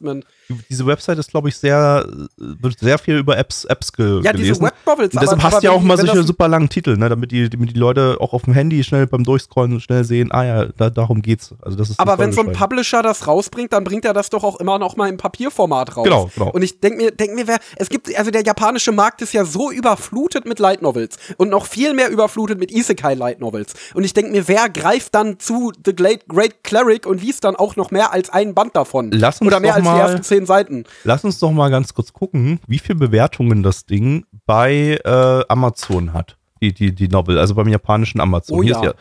Diese 0.70 0.86
Website 0.86 1.18
ist, 1.20 1.32
glaube 1.32 1.50
ich, 1.50 1.58
sehr, 1.58 2.06
wird 2.38 2.78
sehr 2.80 2.98
viel 2.98 3.18
über 3.18 3.38
Apps, 3.38 3.66
Apps 3.66 3.92
ge 3.94 4.22
Ja, 4.24 4.34
diese 4.34 4.44
gelesen. 4.54 4.64
Webnovels. 4.66 5.14
Und 5.14 5.22
deshalb 5.22 5.44
aber- 5.44 5.56
hast 5.56 5.64
ja 5.64 5.72
auch 5.72 5.82
die- 5.82 5.88
mal 5.88 5.98
solche 5.98 6.24
super 6.24 6.48
langen 6.48 6.70
Titel, 6.70 6.98
ne, 6.98 7.10
damit 7.10 7.32
die, 7.32 7.50
damit 7.50 7.72
die 7.74 7.80
Leute 7.80 8.18
auch 8.20 8.34
auf 8.34 8.44
dem 8.44 8.54
Handy 8.54 8.84
schnell 8.84 9.08
beim 9.08 9.24
Durchscrollen 9.24 9.80
schnell 9.80 10.04
sehen, 10.04 10.32
ah 10.32 10.44
ja, 10.44 10.66
da, 10.66 10.90
darum 10.90 11.22
geht's. 11.22 11.54
Also 11.62 11.78
das 11.78 11.90
ist 11.90 12.00
die 12.00 12.02
Aber 12.02 12.18
wenn 12.20 12.32
so 12.34 12.42
ein. 12.42 12.52
Publisher 12.52 13.02
das 13.02 13.28
rausbringt, 13.28 13.74
dann 13.74 13.84
bringt 13.84 14.06
er 14.06 14.14
das 14.14 14.30
doch 14.30 14.44
auch 14.44 14.60
immer 14.60 14.80
noch 14.80 14.96
mal 14.96 15.10
im 15.10 15.18
Papierformat 15.18 15.96
raus. 15.98 16.04
Genau, 16.04 16.30
genau. 16.36 16.52
Und 16.52 16.62
ich 16.62 16.80
denke 16.80 16.98
mir, 16.98 17.12
denk 17.12 17.34
mir, 17.36 17.48
wer, 17.48 17.58
es 17.78 17.90
gibt, 17.90 18.16
also 18.18 18.30
der 18.32 18.44
japanische 18.44 18.92
Markt 18.92 19.22
ist 19.22 19.34
ja 19.34 19.46
so 19.46 19.72
überflutet 19.72 20.46
mit 20.46 20.60
Light 20.60 20.82
Novels 20.82 21.18
und 21.38 21.50
noch 21.50 21.66
viel 21.66 21.94
mehr 21.94 22.10
überflutet 22.10 22.60
mit 22.60 22.72
Isekai 22.72 23.14
Light 23.16 23.40
Novels. 23.40 23.74
Und 23.94 24.04
ich 24.04 24.14
denke 24.14 24.32
mir, 24.32 24.48
wer 24.48 24.70
greift 24.70 25.16
dann 25.16 25.40
zu 25.40 25.72
The 25.86 25.96
Great, 25.96 26.28
Great 26.28 26.64
Cleric 26.64 27.06
und 27.06 27.22
liest 27.22 27.44
dann 27.44 27.56
auch 27.56 27.76
noch 27.76 27.92
mehr 27.92 28.12
als 28.14 28.30
einen 28.30 28.54
Band 28.54 28.76
davon? 28.76 29.12
Lass 29.12 29.40
uns 29.42 29.48
Oder 29.48 29.60
mehr 29.60 29.72
doch 29.72 29.76
als 29.78 29.84
die 29.86 29.90
mal- 29.90 30.00
ersten 30.00 30.24
zehn 30.34 30.46
Seiten. 30.46 30.84
Lass 31.04 31.24
uns 31.24 31.40
doch 31.40 31.52
mal 31.52 31.70
ganz 31.70 31.94
kurz 31.94 32.14
gucken, 32.14 32.60
wie 32.68 32.80
viele 32.80 32.98
Bewertungen 32.98 33.64
das 33.64 33.86
Ding 33.86 34.26
bei 34.46 35.00
äh, 35.04 35.46
Amazon 35.48 36.14
hat. 36.14 36.38
Die, 36.62 36.74
die, 36.74 36.94
die 36.96 37.08
Novel, 37.08 37.38
also 37.38 37.56
beim 37.56 37.68
japanischen 37.68 38.22
Amazon. 38.22 38.58
Oh 38.58 38.64
Hier 38.64 38.72
ja. 38.72 38.80
ist 38.80 38.86
ja. 38.86 38.94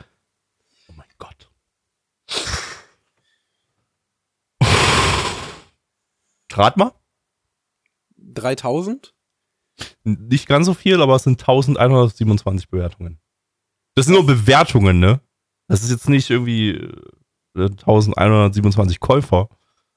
Oh 0.88 0.94
mein 0.96 1.06
Gott. 1.18 1.50
Rat 6.54 6.76
mal. 6.76 6.92
3000? 8.18 9.14
Nicht 10.04 10.48
ganz 10.48 10.66
so 10.66 10.74
viel, 10.74 11.00
aber 11.00 11.16
es 11.16 11.22
sind 11.22 11.40
1127 11.40 12.68
Bewertungen. 12.68 13.18
Das 13.94 14.06
sind 14.06 14.14
nur 14.14 14.26
Bewertungen, 14.26 15.00
ne? 15.00 15.20
Das 15.68 15.82
ist 15.82 15.90
jetzt 15.90 16.08
nicht 16.08 16.28
irgendwie 16.30 16.70
äh, 17.54 17.70
1127 17.70 19.00
Käufer. 19.00 19.48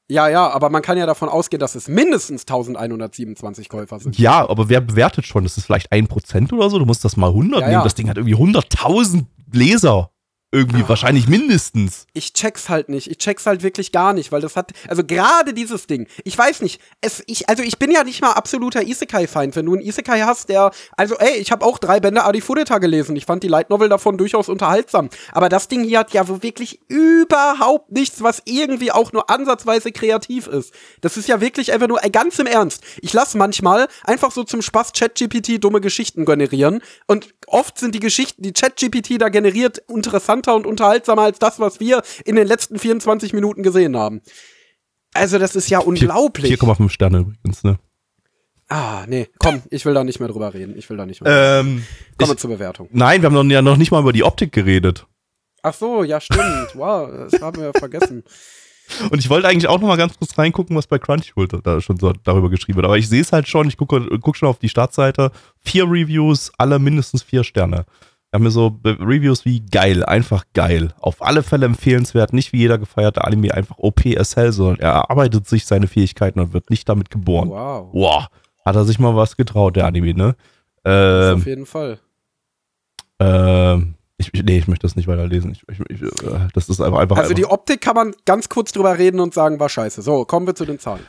Ja, 0.07 0.27
ja, 0.29 0.49
aber 0.49 0.69
man 0.69 0.81
kann 0.83 0.97
ja 0.99 1.05
davon 1.07 1.29
ausgehen, 1.29 1.59
dass 1.59 1.73
es 1.75 1.87
mindestens 1.87 2.43
1127 2.43 3.69
Käufer 3.69 3.99
sind. 3.99 4.17
Ja, 4.19 4.47
aber 4.47 4.69
wer 4.69 4.81
bewertet 4.81 5.25
schon? 5.25 5.43
Das 5.43 5.57
ist 5.57 5.65
vielleicht 5.65 5.91
1% 5.91 6.53
oder 6.53 6.69
so. 6.69 6.77
Du 6.79 6.85
musst 6.85 7.03
das 7.03 7.17
mal 7.17 7.27
100 7.29 7.61
Ja, 7.61 7.67
nehmen. 7.67 7.79
ja. 7.79 7.83
Das 7.83 7.95
Ding 7.95 8.07
hat 8.09 8.17
irgendwie 8.17 8.35
100.000 8.35 9.25
Leser. 9.51 10.11
Irgendwie 10.55 10.83
Ah. 10.83 10.89
wahrscheinlich 10.89 11.27
mindestens. 11.27 12.07
ich 12.13 12.31
check's 12.33 12.69
halt 12.69 12.87
nicht. 12.87 13.11
Ich 13.11 13.17
check's 13.17 13.45
halt 13.45 13.61
wirklich 13.61 13.91
gar 13.91 14.13
nicht, 14.13 14.31
weil 14.31 14.39
das 14.39 14.55
hat, 14.55 14.71
also 14.87 15.03
gerade 15.03 15.53
dieses 15.53 15.85
Ding, 15.85 16.07
ich 16.23 16.37
weiß 16.37 16.61
nicht, 16.61 16.79
es, 17.01 17.21
ich, 17.27 17.49
also 17.49 17.61
ich 17.61 17.77
bin 17.77 17.91
ja 17.91 18.03
nicht 18.05 18.21
mal 18.21 18.31
absoluter 18.31 18.81
Isekai-Feind. 18.83 19.55
Wenn 19.55 19.65
du 19.65 19.73
einen 19.73 19.81
Isekai 19.81 20.21
hast, 20.21 20.47
der, 20.47 20.71
also 20.95 21.15
ey, 21.17 21.37
ich 21.39 21.51
habe 21.51 21.65
auch 21.65 21.77
drei 21.77 21.99
Bände 21.99 22.23
Adi 22.23 22.39
Fudeta 22.39 22.77
gelesen. 22.77 23.15
Ich 23.17 23.25
fand 23.25 23.43
die 23.43 23.49
Light 23.49 23.69
Novel 23.69 23.89
davon 23.89 24.17
durchaus 24.17 24.47
unterhaltsam. 24.47 25.09
Aber 25.33 25.49
das 25.49 25.67
Ding 25.67 25.83
hier 25.83 25.99
hat 25.99 26.13
ja 26.13 26.23
so 26.25 26.41
wirklich 26.41 26.79
überhaupt 26.87 27.91
nichts, 27.91 28.23
was 28.23 28.41
irgendwie 28.45 28.91
auch 28.91 29.11
nur 29.11 29.29
ansatzweise 29.29 29.91
kreativ 29.91 30.47
ist. 30.47 30.73
Das 31.01 31.17
ist 31.17 31.27
ja 31.27 31.41
wirklich 31.41 31.73
einfach 31.73 31.87
nur, 31.87 32.01
ey, 32.03 32.09
ganz 32.09 32.39
im 32.39 32.47
Ernst. 32.47 32.81
Ich 33.01 33.11
lass 33.11 33.35
manchmal 33.35 33.87
einfach 34.05 34.31
so 34.31 34.43
zum 34.45 34.61
Spaß 34.61 34.93
ChatGPT 34.93 35.61
dumme 35.63 35.81
Geschichten 35.81 36.23
generieren 36.25 36.81
und 37.07 37.33
oft 37.47 37.77
sind 37.77 37.93
die 37.93 37.99
Geschichten, 37.99 38.41
die 38.41 38.53
ChatGPT 38.53 39.19
da 39.21 39.29
generiert, 39.29 39.81
interessanter 40.45 40.55
und 40.55 40.65
unterhaltsamer 40.67 41.23
als 41.23 41.39
das, 41.39 41.60
was 41.60 41.79
wir 41.79 42.01
in 42.25 42.36
den 42.36 42.47
letzten 42.47 42.77
24 42.79 43.34
Minuten 43.34 43.63
gesehen 43.63 43.97
haben. 43.97 44.21
Also, 45.13 45.39
das 45.39 45.55
ist 45.55 45.69
ja 45.69 45.79
unglaublich. 45.79 46.51
4,5 46.60 46.89
Sterne 46.89 47.19
übrigens, 47.19 47.63
ne? 47.63 47.77
ah, 48.67 49.05
nee, 49.08 49.27
komm, 49.38 49.62
ich 49.69 49.86
will 49.86 49.93
da 49.93 50.03
nicht 50.03 50.19
mehr 50.19 50.27
drüber 50.29 50.53
reden. 50.53 50.75
Ich 50.77 50.89
will 50.89 50.97
da 50.97 51.05
nicht 51.05 51.21
mehr. 51.21 51.60
Ähm, 51.62 51.86
Kommen 52.17 52.31
wir 52.31 52.38
zur 52.38 52.49
Bewertung. 52.49 52.89
nein, 52.91 53.21
wir 53.21 53.31
haben 53.31 53.49
ja 53.51 53.62
noch 53.62 53.77
nicht 53.77 53.91
mal 53.91 54.01
über 54.01 54.12
die 54.13 54.23
Optik 54.23 54.51
geredet. 54.51 55.05
Ach 55.62 55.73
so, 55.73 56.03
ja, 56.03 56.19
stimmt. 56.19 56.71
Wow, 56.73 57.10
das 57.31 57.41
haben 57.41 57.62
wir 57.62 57.71
vergessen. 57.77 58.23
Und 59.10 59.17
ich 59.17 59.29
wollte 59.29 59.47
eigentlich 59.47 59.67
auch 59.67 59.79
noch 59.79 59.88
mal 59.88 59.97
ganz 59.97 60.15
kurz 60.17 60.38
reingucken, 60.38 60.75
was 60.75 60.86
bei 60.86 60.99
Crunchyroll 60.99 61.47
da- 61.47 61.58
da 61.63 61.81
schon 61.81 61.97
so 61.97 62.12
darüber 62.23 62.49
geschrieben 62.51 62.75
wird. 62.77 62.86
Aber 62.86 62.97
ich 62.97 63.10
sehe 63.10 63.21
es 63.21 63.31
halt 63.31 63.47
schon, 63.47 63.67
ich 63.67 63.77
gucke 63.77 64.08
guck 64.21 64.36
schon 64.38 64.47
auf 64.49 64.60
die 64.60 64.69
Startseite. 64.69 65.31
Vier 65.60 65.86
Reviews, 65.86 66.51
alle 66.60 66.77
mindestens 66.77 67.23
vier 67.23 67.43
Sterne. 67.43 67.86
Wir 68.35 68.39
haben 68.39 68.43
mir 68.43 68.51
so 68.51 68.81
Reviews 68.83 69.45
wie 69.45 69.61
geil, 69.61 70.03
einfach 70.03 70.43
geil. 70.53 70.93
Auf 70.99 71.21
alle 71.21 71.41
Fälle 71.41 71.67
empfehlenswert, 71.67 72.33
nicht 72.33 72.51
wie 72.51 72.57
jeder 72.57 72.77
gefeierte 72.77 73.23
Anime 73.23 73.53
einfach 73.53 73.77
OP 73.77 74.05
as 74.17 74.35
hell, 74.35 74.51
sondern 74.51 74.79
er 74.81 74.91
erarbeitet 74.91 75.47
sich 75.47 75.65
seine 75.65 75.87
Fähigkeiten 75.87 76.41
und 76.41 76.51
wird 76.51 76.69
nicht 76.69 76.89
damit 76.89 77.09
geboren. 77.09 77.47
Wow. 77.47 77.87
Wow, 77.93 78.27
hat 78.65 78.75
er 78.75 78.83
sich 78.83 78.99
mal 78.99 79.15
was 79.15 79.37
getraut, 79.37 79.77
der 79.77 79.85
Anime, 79.85 80.13
ne? 80.15 80.35
Ähm, 80.83 81.37
auf 81.37 81.45
jeden 81.45 81.65
Fall. 81.65 81.99
ähm, 83.21 83.93
ich, 84.17 84.33
nee, 84.33 84.57
ich 84.57 84.67
möchte 84.67 84.85
das 84.85 84.97
nicht 84.97 85.07
weiterlesen. 85.07 85.53
Ich, 85.53 85.63
ich, 85.69 85.79
ich, 85.89 86.01
äh, 86.01 86.49
das 86.53 86.67
ist 86.67 86.81
einfach, 86.81 86.99
einfach 86.99 87.15
Also 87.15 87.33
die 87.33 87.45
Optik 87.45 87.79
kann 87.79 87.95
man 87.95 88.13
ganz 88.25 88.49
kurz 88.49 88.73
drüber 88.73 88.97
reden 88.97 89.21
und 89.21 89.33
sagen, 89.33 89.61
war 89.61 89.69
scheiße. 89.69 90.01
So, 90.01 90.25
kommen 90.25 90.45
wir 90.45 90.55
zu 90.55 90.65
den 90.65 90.77
Zahlen. 90.77 91.05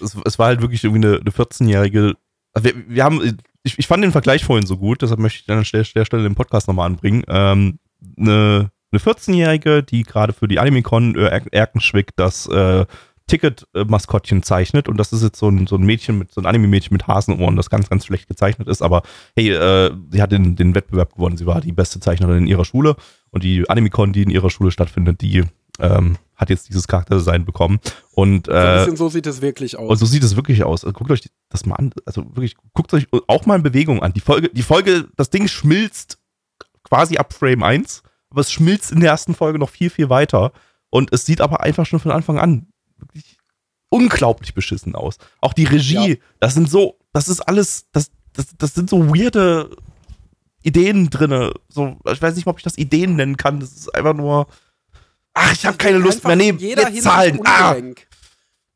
es, 0.00 0.16
es 0.24 0.38
war 0.38 0.46
halt 0.46 0.60
wirklich 0.60 0.84
irgendwie 0.84 1.08
eine, 1.08 1.16
eine 1.16 1.30
14-jährige. 1.30 2.14
Also 2.52 2.68
wir, 2.68 2.74
wir 2.86 3.02
haben, 3.02 3.36
ich, 3.64 3.78
ich 3.78 3.86
fand 3.86 4.02
den 4.04 4.12
Vergleich 4.12 4.44
vorhin 4.44 4.66
so 4.66 4.76
gut, 4.76 5.02
deshalb 5.02 5.20
möchte 5.20 5.42
ich 5.42 5.50
an 5.50 5.64
der, 5.72 5.84
der 5.94 6.04
Stelle 6.04 6.22
den 6.22 6.34
Podcast 6.34 6.68
nochmal 6.68 6.86
anbringen. 6.86 7.22
Ähm, 7.28 7.78
eine, 8.18 8.70
eine 8.90 9.00
14-jährige, 9.00 9.82
die 9.82 10.02
gerade 10.02 10.32
für 10.32 10.48
die 10.48 10.58
Anime-Con 10.58 11.14
äh, 11.16 11.26
Er- 11.28 11.52
Erkenschwick 11.52 12.10
das 12.16 12.46
äh, 12.48 12.84
Ticket-Maskottchen 13.28 14.42
zeichnet 14.42 14.88
und 14.88 14.96
das 14.98 15.12
ist 15.12 15.22
jetzt 15.22 15.38
so 15.38 15.48
ein, 15.48 15.66
so 15.66 15.76
ein 15.76 15.82
Mädchen 15.82 16.18
mit, 16.18 16.32
so 16.32 16.40
ein 16.40 16.46
Anime-Mädchen 16.46 16.92
mit 16.94 17.06
Hasenohren, 17.06 17.56
das 17.56 17.70
ganz, 17.70 17.88
ganz 17.88 18.04
schlecht 18.06 18.28
gezeichnet 18.28 18.68
ist, 18.68 18.82
aber 18.82 19.02
hey, 19.36 19.50
äh, 19.50 19.92
sie 20.10 20.20
hat 20.22 20.32
den, 20.32 20.56
den 20.56 20.74
Wettbewerb 20.74 21.14
gewonnen, 21.14 21.36
sie 21.36 21.46
war 21.46 21.60
die 21.60 21.72
beste 21.72 22.00
Zeichnerin 22.00 22.38
in 22.38 22.46
ihrer 22.46 22.64
Schule 22.64 22.96
und 23.30 23.44
die 23.44 23.68
Anime-Con, 23.68 24.12
die 24.12 24.22
in 24.22 24.30
ihrer 24.30 24.50
Schule 24.50 24.70
stattfindet, 24.70 25.20
die 25.20 25.44
ähm, 25.78 26.16
hat 26.36 26.50
jetzt 26.50 26.68
dieses 26.68 26.86
Charakterdesign 26.88 27.44
bekommen 27.44 27.78
und 28.12 28.46
So 28.46 28.52
ein 28.52 28.58
äh, 28.66 28.78
bisschen 28.80 28.96
so 28.96 29.08
sieht 29.08 29.26
es 29.26 29.40
wirklich 29.40 29.78
aus. 29.78 29.88
und 29.90 29.96
so 29.96 30.06
sieht 30.06 30.22
es 30.24 30.36
wirklich 30.36 30.64
aus. 30.64 30.84
Also 30.84 30.92
guckt 30.92 31.10
euch 31.10 31.22
das 31.52 31.66
mal 31.66 31.76
an. 31.76 31.92
Also 32.06 32.24
wirklich, 32.34 32.56
guckt 32.72 32.92
euch 32.94 33.06
auch 33.28 33.46
mal 33.46 33.56
in 33.56 33.62
Bewegung 33.62 34.02
an. 34.02 34.12
Die 34.12 34.20
Folge, 34.20 34.48
die 34.48 34.62
Folge, 34.62 35.08
das 35.16 35.30
Ding 35.30 35.48
schmilzt 35.48 36.18
quasi 36.84 37.16
ab 37.16 37.32
Frame 37.32 37.62
1, 37.62 38.02
aber 38.30 38.40
es 38.40 38.50
schmilzt 38.52 38.92
in 38.92 39.00
der 39.00 39.10
ersten 39.10 39.34
Folge 39.34 39.58
noch 39.58 39.70
viel, 39.70 39.90
viel 39.90 40.08
weiter. 40.10 40.52
Und 40.90 41.12
es 41.12 41.24
sieht 41.26 41.40
aber 41.40 41.60
einfach 41.60 41.86
schon 41.86 42.00
von 42.00 42.10
Anfang 42.10 42.38
an 42.38 42.66
wirklich 42.98 43.38
unglaublich 43.88 44.54
beschissen 44.54 44.94
aus. 44.94 45.18
Auch 45.40 45.52
die 45.52 45.64
Regie, 45.64 46.10
Ja. 46.12 46.16
das 46.40 46.54
sind 46.54 46.70
so, 46.70 46.98
das 47.12 47.28
ist 47.28 47.40
alles, 47.40 47.86
das, 47.92 48.10
das, 48.32 48.48
das 48.56 48.74
sind 48.74 48.88
so 48.90 49.08
weirde 49.14 49.76
Ideen 50.62 51.10
drinne. 51.10 51.52
So, 51.68 51.98
ich 52.10 52.22
weiß 52.22 52.36
nicht 52.36 52.46
ob 52.46 52.58
ich 52.58 52.64
das 52.64 52.78
Ideen 52.78 53.16
nennen 53.16 53.36
kann. 53.36 53.60
Das 53.60 53.72
ist 53.72 53.94
einfach 53.94 54.14
nur. 54.14 54.46
Ach, 55.34 55.52
ich 55.52 55.66
habe 55.66 55.76
keine 55.76 55.98
Lust 55.98 56.24
mehr. 56.24 56.36
Nee, 56.36 56.52
Zahlen. 57.00 57.40
Ah. 57.44 57.76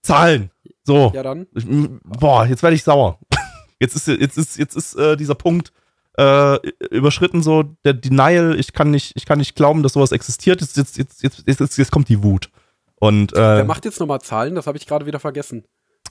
Zahlen. 0.02 0.50
So. 0.86 1.10
Ja, 1.14 1.22
dann. 1.22 1.46
Ich, 1.54 1.66
boah, 2.04 2.46
jetzt 2.46 2.62
werde 2.62 2.76
ich 2.76 2.84
sauer. 2.84 3.18
Jetzt 3.78 3.94
ist, 3.94 4.06
jetzt 4.06 4.38
ist, 4.38 4.56
jetzt 4.56 4.74
ist 4.74 4.94
äh, 4.94 5.18
dieser 5.18 5.34
Punkt 5.34 5.70
äh, 6.16 6.56
überschritten, 6.90 7.42
so 7.42 7.62
der 7.84 7.92
Denial. 7.92 8.58
Ich 8.58 8.72
kann 8.72 8.90
nicht, 8.90 9.12
ich 9.16 9.26
kann 9.26 9.36
nicht 9.36 9.54
glauben, 9.54 9.82
dass 9.82 9.92
sowas 9.92 10.12
existiert. 10.12 10.62
Jetzt, 10.62 10.78
jetzt, 10.78 10.96
jetzt, 10.96 11.22
jetzt, 11.22 11.42
jetzt, 11.46 11.76
jetzt, 11.76 11.90
kommt 11.90 12.08
die 12.08 12.22
Wut. 12.22 12.50
Und 12.94 13.32
Wer 13.34 13.58
äh, 13.58 13.64
macht 13.64 13.84
jetzt 13.84 14.00
nochmal 14.00 14.22
Zahlen? 14.22 14.54
Das 14.54 14.66
habe 14.66 14.78
ich 14.78 14.86
gerade 14.86 15.04
wieder 15.04 15.20
vergessen. 15.20 15.64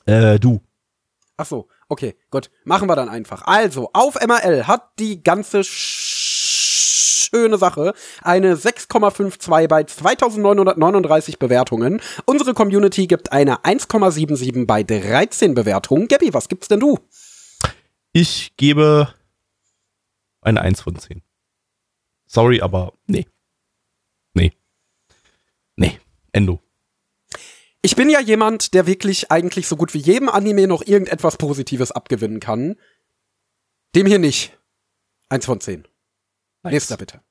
äh, 0.06 0.40
du. 0.40 0.62
Ach 1.38 1.48
so, 1.48 1.68
okay, 1.90 2.16
gut. 2.30 2.52
Machen 2.66 2.88
wir 2.88 2.96
dann 2.96 3.10
einfach. 3.10 3.42
Also, 3.48 3.90
auf 3.94 4.16
MRL 4.24 4.68
hat 4.68 4.92
die 5.00 5.24
ganze 5.24 5.64
sch 5.64 6.25
schöne 7.36 7.58
Sache 7.58 7.94
eine 8.22 8.56
6,52 8.56 9.68
bei 9.68 9.84
2939 9.84 11.38
Bewertungen. 11.38 12.02
Unsere 12.26 12.54
Community 12.54 13.08
gibt 13.08 13.32
eine 13.32 13.58
1,77 13.64 14.66
bei 14.66 14.84
13 14.84 15.54
Bewertungen. 15.54 16.08
Gabby, 16.08 16.34
was 16.34 16.48
gibt's 16.48 16.70
denn 16.70 16.80
du? 16.80 17.00
Ich 18.14 18.54
gebe 18.56 19.14
eine 20.42 20.62
1 20.62 20.82
von 20.82 20.98
10. 20.98 21.22
Sorry, 22.26 22.62
aber 22.62 22.94
nee. 23.08 23.26
Nee. 24.34 24.54
Nee. 25.76 26.00
Endo. 26.32 26.62
Ich 27.82 27.96
bin 27.96 28.10
ja 28.10 28.20
jemand, 28.20 28.74
der 28.74 28.88
wirklich 28.88 29.32
eigentlich 29.32 29.68
so 29.68 29.76
gut 29.76 29.94
wie 29.94 30.00
jedem 30.00 30.30
Anime 30.30 30.68
noch 30.68 30.82
irgendetwas 30.88 31.38
Positives 31.38 31.92
abgewinnen 31.92 32.40
kann. 32.40 32.78
Dem 33.94 34.08
hier 34.08 34.20
nicht. 34.20 34.58
Eins 35.30 35.46
von 35.46 35.60
zehn. 35.60 35.86
Nächster 36.74 36.98
bitte. 36.98 37.22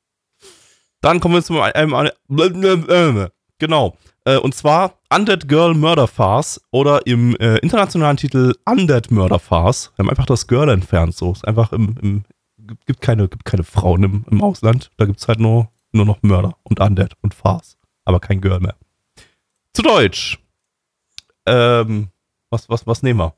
Dann 1.01 1.20
kommen 1.20 1.35
wir 1.35 1.42
zu 1.42 1.61
einem. 1.61 1.94
einem 1.94 3.29
genau. 3.59 3.97
Äh, 4.25 4.38
und 4.38 4.55
zwar 4.55 4.99
Undead 5.14 5.49
Girl 5.49 5.75
Murder 5.75 6.09
Farce 6.09 6.61
oder 6.70 7.07
im 7.07 7.37
äh, 7.37 7.59
internationalen 7.59 8.16
Titel 8.16 8.55
Undead 8.64 9.11
Murder 9.11 9.38
Farce. 9.38 9.92
Wir 9.97 10.05
haben 10.05 10.11
einfach 10.11 10.27
das 10.27 10.47
Girl 10.47 10.70
entfernt. 10.70 11.14
So 11.14 11.33
ist 11.33 11.47
einfach 11.47 11.73
im, 11.73 11.97
im 12.01 12.25
gibt 12.87 13.01
keine, 13.01 13.29
gibt 13.29 13.44
keine 13.44 13.64
Frauen 13.64 14.03
im, 14.03 14.25
im 14.31 14.42
Ausland. 14.42 14.90
Da 14.97 15.05
gibt 15.05 15.20
es 15.20 15.29
halt 15.29 15.40
nur, 15.40 15.68
nur 15.92 16.07
noch 16.07 16.23
Mörder 16.23 16.57
und 16.62 16.81
Undead 16.81 17.14
und 17.20 17.35
Farce. 17.35 17.77
Aber 18.05 18.20
kein 18.20 18.40
Girl 18.40 18.61
mehr. 18.61 18.77
Zu 19.73 19.83
Deutsch. 19.83 20.38
Ähm, 21.47 22.09
was, 22.51 22.68
was, 22.68 22.87
was 22.87 23.03
nehmen 23.03 23.20
wir? 23.20 23.35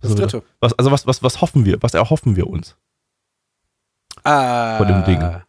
Das 0.00 0.14
dritte. 0.14 0.42
Was, 0.60 0.72
also 0.74 0.90
was, 0.90 1.06
was, 1.06 1.22
was 1.22 1.40
hoffen 1.40 1.64
wir? 1.64 1.82
Was 1.82 1.94
erhoffen 1.94 2.36
wir 2.36 2.46
uns? 2.46 2.76
Äh, 4.28 4.76
Von 4.78 4.88
dem 4.88 5.04
Ding. 5.04 5.42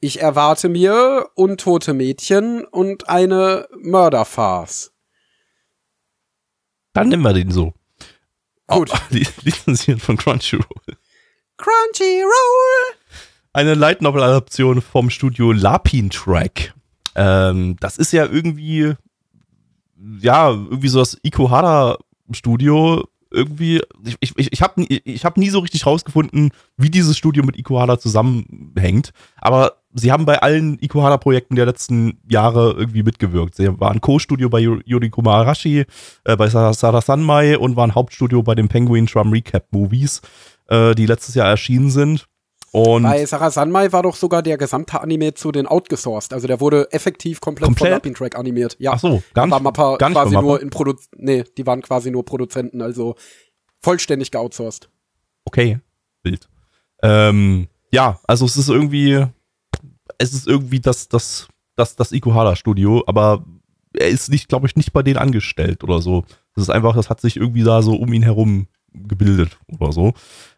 Ich 0.00 0.20
erwarte 0.20 0.68
mir 0.68 1.28
untote 1.34 1.94
Mädchen 1.94 2.64
und 2.64 3.08
eine 3.08 3.68
Mörderfarce. 3.78 4.92
Dann 6.92 7.08
nehmen 7.08 7.22
wir 7.22 7.32
den 7.32 7.50
so. 7.50 7.72
Gut. 8.66 8.90
Li- 9.10 9.26
lizenziert 9.42 10.00
von 10.00 10.16
Crunchyroll. 10.16 10.96
Crunchyroll! 11.56 12.96
Eine 13.52 13.74
Light 13.74 14.02
Novel 14.02 14.22
Adaption 14.22 14.80
vom 14.80 15.10
Studio 15.10 15.52
Lapin 15.52 16.10
Track. 16.10 16.74
Ähm, 17.14 17.76
das 17.80 17.98
ist 17.98 18.12
ja 18.12 18.24
irgendwie, 18.24 18.94
ja, 20.20 20.48
irgendwie 20.50 20.88
so 20.88 20.98
das 21.00 21.18
Ikuhara 21.22 21.98
Studio. 22.32 23.06
Irgendwie, 23.32 23.80
ich, 24.20 24.32
ich, 24.36 24.52
ich, 24.52 24.62
habe 24.62 24.82
ich 24.84 25.24
hab 25.24 25.36
nie 25.36 25.50
so 25.50 25.60
richtig 25.60 25.86
rausgefunden, 25.86 26.50
wie 26.76 26.90
dieses 26.90 27.16
Studio 27.16 27.44
mit 27.44 27.56
Ikuhara 27.56 27.98
zusammenhängt. 27.98 29.12
Aber 29.36 29.74
sie 29.94 30.12
haben 30.12 30.24
bei 30.24 30.40
allen 30.40 30.78
Ikuhara-Projekten 30.80 31.56
der 31.56 31.66
letzten 31.66 32.18
Jahre 32.28 32.72
irgendwie 32.72 33.02
mitgewirkt. 33.02 33.54
Sie 33.56 33.68
waren 33.80 34.00
Co-Studio 34.00 34.48
bei 34.48 34.60
Yu- 34.60 34.80
Yuri 34.84 35.10
Kumarashi, 35.10 35.84
äh, 36.24 36.36
bei 36.36 36.48
Sa- 36.48 36.72
Sada 36.72 37.00
Sanmai 37.00 37.58
und 37.58 37.76
waren 37.76 37.94
Hauptstudio 37.94 38.42
bei 38.42 38.54
den 38.54 38.68
Penguin 38.68 39.06
Drum 39.06 39.30
Recap 39.32 39.66
Movies, 39.72 40.20
äh, 40.68 40.94
die 40.94 41.06
letztes 41.06 41.34
Jahr 41.34 41.48
erschienen 41.48 41.90
sind. 41.90 42.26
Und 42.72 43.02
Bei 43.02 43.24
Sarah 43.26 43.50
Sanmai 43.50 43.92
war 43.92 44.02
doch 44.02 44.16
sogar 44.16 44.42
der 44.42 44.56
gesamte 44.56 44.98
Anime 44.98 45.34
zu 45.34 45.52
den 45.52 45.66
outgesourced. 45.66 46.32
Also 46.32 46.46
der 46.46 46.58
wurde 46.58 46.90
effektiv 46.90 47.40
komplett, 47.40 47.66
Komplett? 47.66 47.88
von 47.88 47.94
Lapin 47.96 48.14
Track 48.14 48.34
animiert. 48.36 48.76
Ja. 48.78 48.92
ach 48.94 48.98
so, 48.98 49.22
gar 49.34 49.44
nicht, 49.44 49.52
war 49.52 49.60
Mappa 49.60 49.96
gar 49.98 50.08
nicht 50.08 50.16
quasi 50.16 50.34
von 50.34 50.42
nur 50.42 50.52
Mappa? 50.54 50.62
in 50.62 50.70
Produ 50.70 50.94
nee, 51.16 51.44
die 51.58 51.66
waren 51.66 51.82
quasi 51.82 52.10
nur 52.10 52.24
Produzenten, 52.24 52.80
also 52.80 53.14
vollständig 53.82 54.30
geoutsourced. 54.30 54.88
Okay, 55.44 55.80
wild. 56.22 56.48
Ähm, 57.02 57.68
ja, 57.90 58.18
also 58.26 58.46
es 58.46 58.56
ist 58.56 58.70
irgendwie, 58.70 59.26
es 60.16 60.32
ist 60.32 60.48
irgendwie 60.48 60.80
das, 60.80 61.08
das, 61.08 61.48
das, 61.76 61.94
das 61.94 62.10
Ikuhara-Studio, 62.12 63.02
aber 63.06 63.44
er 63.92 64.08
ist 64.08 64.30
nicht, 64.30 64.48
glaube 64.48 64.66
ich, 64.66 64.76
nicht 64.76 64.94
bei 64.94 65.02
denen 65.02 65.18
angestellt 65.18 65.84
oder 65.84 66.00
so. 66.00 66.24
Das 66.54 66.62
ist 66.62 66.70
einfach, 66.70 66.96
das 66.96 67.10
hat 67.10 67.20
sich 67.20 67.36
irgendwie 67.36 67.64
da 67.64 67.82
so 67.82 67.94
um 67.96 68.10
ihn 68.14 68.22
herum 68.22 68.66
gebildet 68.94 69.58
oder 69.78 69.92
so. 69.92 70.14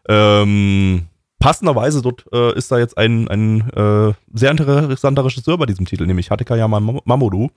Ähm, 0.07 1.07
passenderweise 1.45 2.01
dort 2.01 2.25
äh, 2.33 2.57
ist 2.57 2.71
da 2.71 2.79
jetzt 2.79 2.97
ein, 2.97 3.27
ein 3.27 3.69
äh, 3.69 4.13
sehr 4.33 4.49
interessanter 4.49 5.23
Regisseur 5.23 5.59
bei 5.59 5.67
diesem 5.67 5.85
Titel, 5.85 6.07
nämlich 6.07 6.31
Hatekaya 6.31 6.67
Mam- 6.67 7.01
Mamoru. 7.05 7.49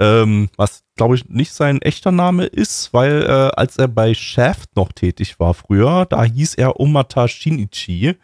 Ähm, 0.00 0.48
was, 0.56 0.84
glaube 0.94 1.16
ich, 1.16 1.28
nicht 1.28 1.52
sein 1.52 1.82
echter 1.82 2.12
Name 2.12 2.46
ist, 2.46 2.94
weil 2.94 3.24
äh, 3.24 3.50
als 3.54 3.76
er 3.76 3.88
bei 3.88 4.14
Shaft 4.14 4.74
noch 4.74 4.90
tätig 4.90 5.38
war 5.38 5.52
früher, 5.52 6.06
da 6.06 6.24
hieß 6.24 6.54
er 6.54 6.80
Omata 6.80 7.28
Shinichi 7.28 8.14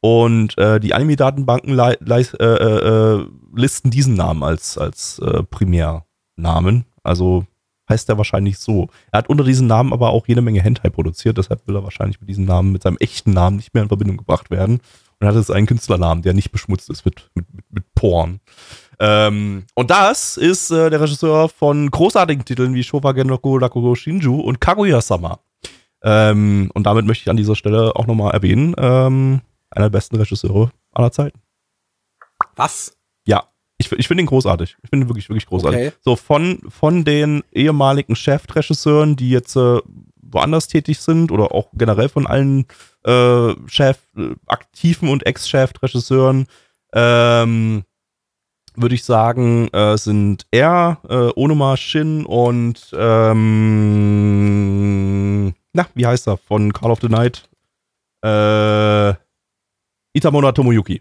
und 0.00 0.56
äh, 0.56 0.78
die 0.78 0.94
Anime-Datenbanken 0.94 1.76
äh, 1.76 2.44
äh, 2.44 3.26
listen 3.52 3.90
diesen 3.90 4.14
Namen 4.14 4.44
als, 4.44 4.78
als 4.78 5.20
Primärnamen. 5.50 6.84
Also 7.02 7.44
heißt 7.90 8.08
er 8.08 8.16
wahrscheinlich 8.16 8.58
so. 8.58 8.88
Er 9.12 9.18
hat 9.18 9.28
unter 9.28 9.44
diesem 9.44 9.66
Namen 9.66 9.92
aber 9.92 10.10
auch 10.10 10.26
jede 10.26 10.40
Menge 10.40 10.62
Hentai 10.62 10.88
produziert, 10.88 11.36
deshalb 11.36 11.66
will 11.66 11.76
er 11.76 11.84
wahrscheinlich 11.84 12.20
mit 12.20 12.30
diesem 12.30 12.46
Namen, 12.46 12.72
mit 12.72 12.82
seinem 12.82 12.96
echten 12.98 13.32
Namen 13.32 13.56
nicht 13.56 13.74
mehr 13.74 13.82
in 13.82 13.88
Verbindung 13.88 14.16
gebracht 14.16 14.50
werden. 14.50 14.80
Und 15.18 15.26
hat 15.26 15.34
jetzt 15.34 15.50
einen 15.50 15.66
Künstlernamen, 15.66 16.22
der 16.22 16.32
nicht 16.32 16.50
beschmutzt 16.50 16.88
ist 16.88 17.04
mit, 17.04 17.30
mit, 17.34 17.44
mit, 17.52 17.64
mit 17.70 17.94
Porn. 17.94 18.40
Ähm, 18.98 19.64
und 19.74 19.90
das 19.90 20.38
ist 20.38 20.70
äh, 20.70 20.88
der 20.88 21.00
Regisseur 21.00 21.50
von 21.50 21.90
großartigen 21.90 22.44
Titeln 22.46 22.72
wie 22.72 22.82
Showa 22.82 23.12
Genroku 23.12 23.58
Rakugo 23.58 23.94
Shinju 23.94 24.40
und 24.40 24.62
Kaguya-sama. 24.62 25.40
Ähm, 26.02 26.70
und 26.72 26.84
damit 26.84 27.04
möchte 27.04 27.22
ich 27.22 27.30
an 27.30 27.36
dieser 27.36 27.56
Stelle 27.56 27.94
auch 27.96 28.06
nochmal 28.06 28.32
erwähnen, 28.32 28.74
ähm, 28.78 29.42
einer 29.70 29.86
der 29.86 29.90
besten 29.90 30.16
Regisseure 30.16 30.70
aller 30.92 31.12
Zeiten. 31.12 31.38
Was? 32.56 32.96
Ich, 33.80 33.90
ich 33.92 34.06
finde 34.08 34.22
ihn 34.22 34.26
großartig. 34.26 34.76
Ich 34.82 34.90
finde 34.90 35.06
ihn 35.06 35.08
wirklich, 35.08 35.30
wirklich 35.30 35.46
großartig. 35.46 35.80
Okay. 35.80 35.92
So 36.02 36.14
von, 36.14 36.60
von 36.68 37.02
den 37.04 37.42
ehemaligen 37.50 38.14
Chefregisseuren, 38.14 39.16
die 39.16 39.30
jetzt 39.30 39.56
äh, 39.56 39.78
woanders 40.20 40.68
tätig 40.68 41.00
sind 41.00 41.32
oder 41.32 41.54
auch 41.54 41.68
generell 41.72 42.10
von 42.10 42.26
allen 42.26 42.66
äh, 43.04 43.54
Chef, 43.66 43.98
äh, 44.18 44.34
aktiven 44.46 45.08
und 45.08 45.24
Ex-Chef-Regisseuren, 45.26 46.46
ähm, 46.92 47.84
würde 48.76 48.94
ich 48.94 49.04
sagen, 49.04 49.68
äh, 49.68 49.96
sind 49.96 50.46
er, 50.50 50.98
äh, 51.08 51.30
Onoma 51.34 51.78
Shin 51.78 52.26
und 52.26 52.90
ähm, 52.92 53.40
na, 55.72 55.86
wie 55.94 56.06
heißt 56.06 56.28
er? 56.28 56.36
Von 56.36 56.74
Call 56.74 56.90
of 56.90 57.00
the 57.00 57.08
Night. 57.08 57.48
Äh, 58.22 59.14
Itamona 60.12 60.52
Tomoyuki. 60.52 61.00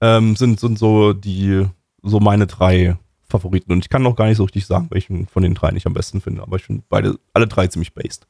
Ähm, 0.00 0.36
sind, 0.36 0.58
sind 0.58 0.78
so 0.78 1.12
die, 1.12 1.66
so 2.04 2.20
meine 2.20 2.46
drei 2.46 2.96
Favoriten. 3.28 3.72
Und 3.72 3.84
ich 3.84 3.88
kann 3.88 4.02
noch 4.02 4.14
gar 4.16 4.26
nicht 4.26 4.36
so 4.36 4.44
richtig 4.44 4.66
sagen, 4.66 4.88
welchen 4.90 5.26
von 5.26 5.42
den 5.42 5.54
dreien 5.54 5.76
ich 5.76 5.86
am 5.86 5.94
besten 5.94 6.20
finde. 6.20 6.42
Aber 6.42 6.56
ich 6.56 6.64
finde 6.64 6.84
beide, 6.88 7.18
alle 7.32 7.46
drei 7.48 7.66
ziemlich 7.66 7.94
based. 7.94 8.26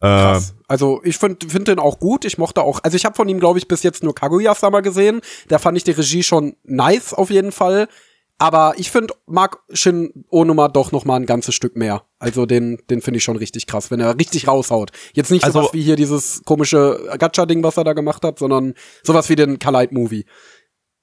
Äh, 0.00 0.06
Krass. 0.06 0.54
Also 0.66 1.00
ich 1.04 1.16
finde 1.16 1.48
find 1.48 1.68
den 1.68 1.78
auch 1.78 1.98
gut. 2.00 2.24
Ich 2.24 2.36
mochte 2.36 2.62
auch, 2.62 2.80
also 2.82 2.96
ich 2.96 3.04
habe 3.04 3.14
von 3.14 3.28
ihm, 3.28 3.38
glaube 3.40 3.58
ich, 3.58 3.68
bis 3.68 3.82
jetzt 3.84 4.02
nur 4.02 4.14
Kaguya-sama 4.14 4.80
gesehen. 4.80 5.20
Da 5.48 5.58
fand 5.58 5.76
ich 5.78 5.84
die 5.84 5.92
Regie 5.92 6.22
schon 6.24 6.56
nice 6.64 7.14
auf 7.14 7.30
jeden 7.30 7.52
Fall. 7.52 7.88
Aber 8.38 8.74
ich 8.76 8.90
finde, 8.90 9.14
mag 9.26 9.60
Shin 9.72 10.24
Onuma 10.28 10.66
doch 10.66 10.90
noch 10.90 11.04
mal 11.04 11.14
ein 11.14 11.26
ganzes 11.26 11.54
Stück 11.54 11.76
mehr. 11.76 12.02
Also 12.18 12.44
den, 12.44 12.78
den 12.90 13.00
finde 13.00 13.18
ich 13.18 13.24
schon 13.24 13.36
richtig 13.36 13.68
krass, 13.68 13.92
wenn 13.92 14.00
er 14.00 14.18
richtig 14.18 14.48
raushaut. 14.48 14.90
Jetzt 15.12 15.30
nicht 15.30 15.44
Also- 15.44 15.60
sowas 15.60 15.72
wie 15.74 15.82
hier 15.82 15.94
dieses 15.94 16.42
komische 16.44 16.98
Gacha-Ding, 17.18 17.62
was 17.62 17.76
er 17.76 17.84
da 17.84 17.92
gemacht 17.92 18.24
hat, 18.24 18.40
sondern 18.40 18.74
sowas 19.04 19.28
wie 19.28 19.36
den 19.36 19.60
Kalight-Movie. 19.60 20.24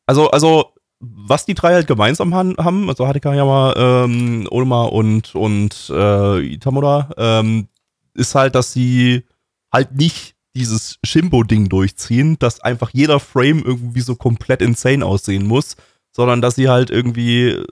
Also, 0.05 0.29
also, 0.31 0.73
was 0.99 1.45
die 1.45 1.53
drei 1.53 1.73
halt 1.73 1.87
gemeinsam 1.87 2.33
han- 2.35 2.57
haben, 2.57 2.89
also 2.89 3.07
Hatekayama, 3.07 3.73
ähm, 3.77 4.47
Onuma 4.51 4.83
und, 4.83 5.33
und 5.35 5.89
äh, 5.93 6.39
Itamura, 6.53 7.09
ähm, 7.17 7.67
ist 8.13 8.35
halt, 8.35 8.55
dass 8.55 8.73
sie 8.73 9.25
halt 9.71 9.95
nicht 9.95 10.35
dieses 10.55 10.97
Shimbo-Ding 11.05 11.69
durchziehen, 11.69 12.37
dass 12.39 12.59
einfach 12.59 12.89
jeder 12.91 13.19
Frame 13.19 13.63
irgendwie 13.63 14.01
so 14.01 14.15
komplett 14.15 14.61
insane 14.61 15.05
aussehen 15.05 15.45
muss, 15.47 15.77
sondern 16.11 16.41
dass 16.41 16.55
sie 16.55 16.67
halt 16.69 16.89
irgendwie, 16.89 17.63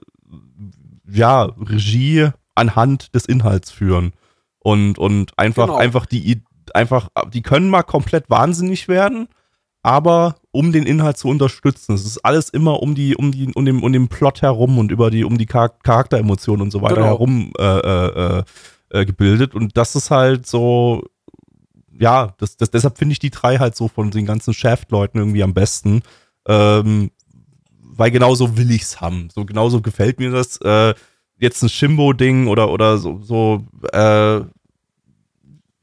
ja, 1.10 1.42
Regie 1.44 2.28
anhand 2.54 3.14
des 3.14 3.26
Inhalts 3.26 3.70
führen. 3.70 4.12
Und, 4.60 4.98
und 4.98 5.38
einfach, 5.38 5.66
Genau. 5.66 5.76
einfach 5.78 6.06
die, 6.06 6.42
einfach, 6.74 7.08
die 7.32 7.42
können 7.42 7.68
mal 7.68 7.82
komplett 7.82 8.30
wahnsinnig 8.30 8.88
werden, 8.88 9.28
aber 9.82 10.36
um 10.50 10.72
den 10.72 10.84
Inhalt 10.84 11.16
zu 11.18 11.28
unterstützen. 11.28 11.94
Es 11.94 12.04
ist 12.04 12.18
alles 12.24 12.48
immer 12.48 12.82
um 12.82 12.94
die, 12.94 13.16
um 13.16 13.32
die, 13.32 13.52
um 13.54 13.64
den, 13.64 13.80
um 13.82 13.92
den 13.92 14.08
Plot 14.08 14.42
herum 14.42 14.78
und 14.78 14.90
über 14.90 15.10
die, 15.10 15.24
um 15.24 15.38
die 15.38 15.46
Char 15.50 15.68
Charakteremotionen 15.68 16.62
und 16.62 16.70
so 16.70 16.82
weiter 16.82 16.96
Genau. 16.96 17.06
herum 17.06 17.52
äh, 17.58 17.78
äh, 17.78 18.42
äh, 18.90 19.06
gebildet. 19.06 19.54
Und 19.54 19.76
das 19.76 19.94
ist 19.94 20.10
halt 20.10 20.46
so, 20.46 21.04
ja, 21.98 22.34
das, 22.38 22.56
das, 22.56 22.70
deshalb 22.70 22.98
finde 22.98 23.12
ich 23.12 23.18
die 23.18 23.30
drei 23.30 23.58
halt 23.58 23.76
so 23.76 23.88
von 23.88 24.10
den 24.10 24.26
ganzen 24.26 24.52
Shaft-Leuten 24.54 25.18
irgendwie 25.18 25.42
am 25.42 25.54
besten. 25.54 26.02
Ähm, 26.46 27.10
weil 27.98 28.10
genauso 28.10 28.56
will 28.56 28.70
ich's 28.70 29.00
haben. 29.00 29.28
So 29.34 29.44
genauso 29.44 29.80
gefällt 29.80 30.18
mir 30.18 30.30
das. 30.30 30.58
Äh, 30.58 30.94
jetzt 31.38 31.62
ein 31.62 31.68
Shimbo-Ding 31.68 32.46
oder, 32.48 32.70
oder 32.70 32.98
so, 32.98 33.20
so 33.22 33.64
äh, 33.92 34.40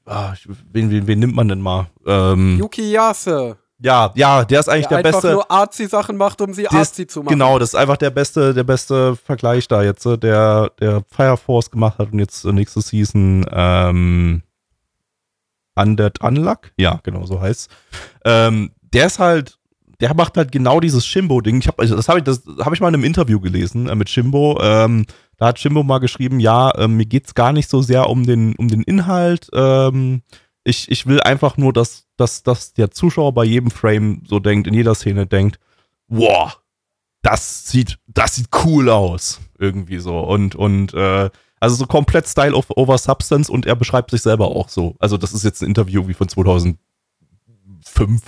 ah, 0.06 0.34
wen, 0.72 0.92
wen, 0.92 1.08
wen 1.08 1.20
nimmt 1.20 1.36
man 1.36 1.48
denn 1.48 1.62
mal? 1.62 1.88
Ähm, 2.06 2.58
Yuki 2.58 2.92
Yase, 2.92 3.58
ja, 3.80 4.12
ja, 4.16 4.46
der 4.46 4.60
ist 4.62 4.70
eigentlich 4.70 4.88
der 4.88 5.02
der, 5.02 5.08
einfach 5.08 5.22
beste. 5.22 5.34
nur 5.34 5.52
Artsy-Sachen 5.52 6.16
macht, 6.16 6.42
um 6.42 6.54
sie 6.54 6.68
Artsy 6.68 7.08
zu 7.08 7.24
machen. 7.24 7.34
Genau, 7.34 7.60
das 7.60 7.70
ist 7.70 7.76
einfach 7.76 7.98
der 7.98 8.10
beste, 8.10 8.54
der 8.54 8.64
beste 8.64 9.16
Vergleich 9.18 9.68
da 9.68 9.84
jetzt, 9.84 10.06
äh, 10.06 10.18
der, 10.18 10.72
der 10.80 11.04
Fire 11.10 11.38
Force 11.38 11.70
gemacht 11.70 12.00
hat 12.00 12.14
und 12.14 12.20
jetzt 12.20 12.46
äh, 12.46 12.54
nächste 12.54 12.82
Season 12.82 13.46
ähm, 13.52 14.44
Undead 15.76 16.22
Unluck. 16.22 16.72
Ja, 16.78 17.00
genau, 17.04 17.26
so 17.26 17.42
heißt 17.42 17.70
ähm, 18.24 18.72
Der 18.82 19.08
ist 19.08 19.20
halt, 19.20 19.58
der 20.00 20.14
macht 20.14 20.38
halt 20.38 20.52
genau 20.52 20.80
dieses 20.80 21.06
Shimbo-Ding. 21.06 21.60
Ich 21.60 21.68
hab, 21.68 21.80
also 21.80 21.96
das 21.96 22.08
habe 22.08 22.20
ich, 22.20 22.26
das 22.26 22.44
habe 22.62 22.76
ich 22.76 22.82
mal 22.82 22.88
in 22.88 22.96
einem 22.96 23.04
Interview 23.04 23.42
gelesen 23.42 23.90
äh, 23.90 23.96
mit 23.96 24.10
Shimbo. 24.10 24.58
Ähm, 24.62 25.06
da 25.38 25.48
hat 25.48 25.60
Shimbo 25.60 25.84
mal 25.84 26.00
geschrieben, 26.00 26.40
ja, 26.40 26.72
ähm, 26.78 26.96
mir 26.96 27.06
geht's 27.06 27.36
gar 27.36 27.52
nicht 27.52 27.70
so 27.70 27.82
sehr 27.82 28.10
um 28.10 28.26
den, 28.26 28.56
um 28.56 28.70
den 28.70 28.84
Inhalt. 28.84 29.50
Ähm, 29.54 30.22
ich, 30.66 30.92
ich 30.92 31.06
will 31.06 31.22
einfach 31.22 31.56
nur, 31.58 31.72
dass, 31.72 32.08
dass, 32.18 32.44
dass 32.44 32.74
der 32.74 32.92
Zuschauer 32.92 33.34
bei 33.34 33.46
jedem 33.46 33.72
Frame 33.72 34.24
so 34.28 34.40
denkt, 34.40 34.68
in 34.68 34.74
jeder 34.74 34.96
Szene 34.96 35.26
denkt, 35.28 35.60
wow, 36.08 36.60
das 37.22 37.68
sieht, 37.68 37.98
das 38.08 38.36
sieht 38.36 38.50
cool 38.66 38.90
aus. 38.90 39.40
Irgendwie 39.58 40.00
so. 40.00 40.20
Und, 40.20 40.56
und, 40.56 40.94
äh, 40.94 41.30
also 41.60 41.76
so 41.76 41.86
komplett 41.86 42.28
Style 42.28 42.54
of 42.54 42.66
over 42.76 42.98
Substance 42.98 43.50
und 43.50 43.66
er 43.66 43.76
beschreibt 43.76 44.12
sich 44.12 44.22
selber 44.22 44.48
auch 44.48 44.70
so. 44.70 44.96
Also 45.00 45.18
das 45.18 45.34
ist 45.34 45.44
jetzt 45.44 45.62
ein 45.62 45.68
Interview 45.68 46.08
wie 46.08 46.14
von 46.14 46.28
2005 46.28 46.80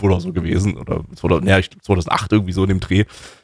oder 0.02 0.20
so 0.22 0.32
gewesen 0.32 0.78
oder 0.78 1.04
2008 1.16 2.32
irgendwie 2.32 2.54
so 2.54 2.64
in 2.64 2.70
dem 2.70 2.80
Dreh. 2.80 3.04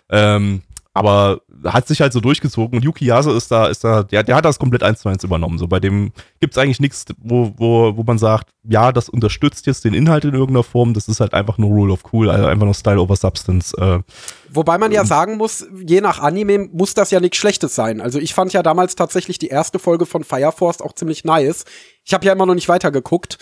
Ähm, 0.09 0.61
aber 0.93 1.41
hat 1.65 1.87
sich 1.87 2.01
halt 2.01 2.13
so 2.13 2.19
durchgezogen 2.19 2.77
und 2.77 2.83
Yuki 2.83 3.05
Yase 3.05 3.31
ist 3.31 3.49
da, 3.49 3.67
ist 3.67 3.83
da, 3.83 4.03
der, 4.03 4.21
der 4.23 4.35
hat 4.35 4.45
das 4.45 4.59
komplett 4.59 4.83
eins 4.83 4.99
zu 4.99 5.09
eins 5.09 5.23
übernommen. 5.23 5.57
So 5.57 5.67
bei 5.67 5.79
dem 5.79 6.11
gibt's 6.39 6.57
eigentlich 6.57 6.79
nichts, 6.79 7.05
wo, 7.17 7.51
wo, 7.57 7.97
wo 7.97 8.03
man 8.03 8.19
sagt, 8.19 8.49
ja, 8.63 8.91
das 8.91 9.09
unterstützt 9.09 9.65
jetzt 9.65 9.85
den 9.85 9.95
Inhalt 9.95 10.23
in 10.23 10.33
irgendeiner 10.33 10.63
Form. 10.63 10.93
Das 10.93 11.07
ist 11.07 11.19
halt 11.19 11.33
einfach 11.33 11.57
nur 11.57 11.69
Rule 11.71 11.93
of 11.93 12.03
Cool, 12.13 12.29
also 12.29 12.45
einfach 12.45 12.65
nur 12.65 12.75
Style 12.75 13.01
over 13.01 13.15
Substance. 13.15 13.73
Äh, 13.75 13.99
Wobei 14.49 14.77
man 14.77 14.91
ja 14.91 15.03
sagen 15.03 15.37
muss, 15.37 15.65
je 15.83 15.99
nach 15.99 16.19
Anime 16.19 16.69
muss 16.71 16.93
das 16.93 17.09
ja 17.09 17.19
nichts 17.19 17.37
Schlechtes 17.37 17.73
sein. 17.73 17.99
Also 17.99 18.19
ich 18.19 18.35
fand 18.35 18.53
ja 18.53 18.61
damals 18.61 18.95
tatsächlich 18.95 19.39
die 19.39 19.47
erste 19.47 19.79
Folge 19.79 20.05
von 20.05 20.23
Fire 20.23 20.51
Force 20.51 20.79
auch 20.79 20.93
ziemlich 20.93 21.25
nice. 21.25 21.65
Ich 22.05 22.13
habe 22.13 22.25
ja 22.25 22.33
immer 22.33 22.45
noch 22.45 22.55
nicht 22.55 22.69
weitergeguckt. 22.69 23.39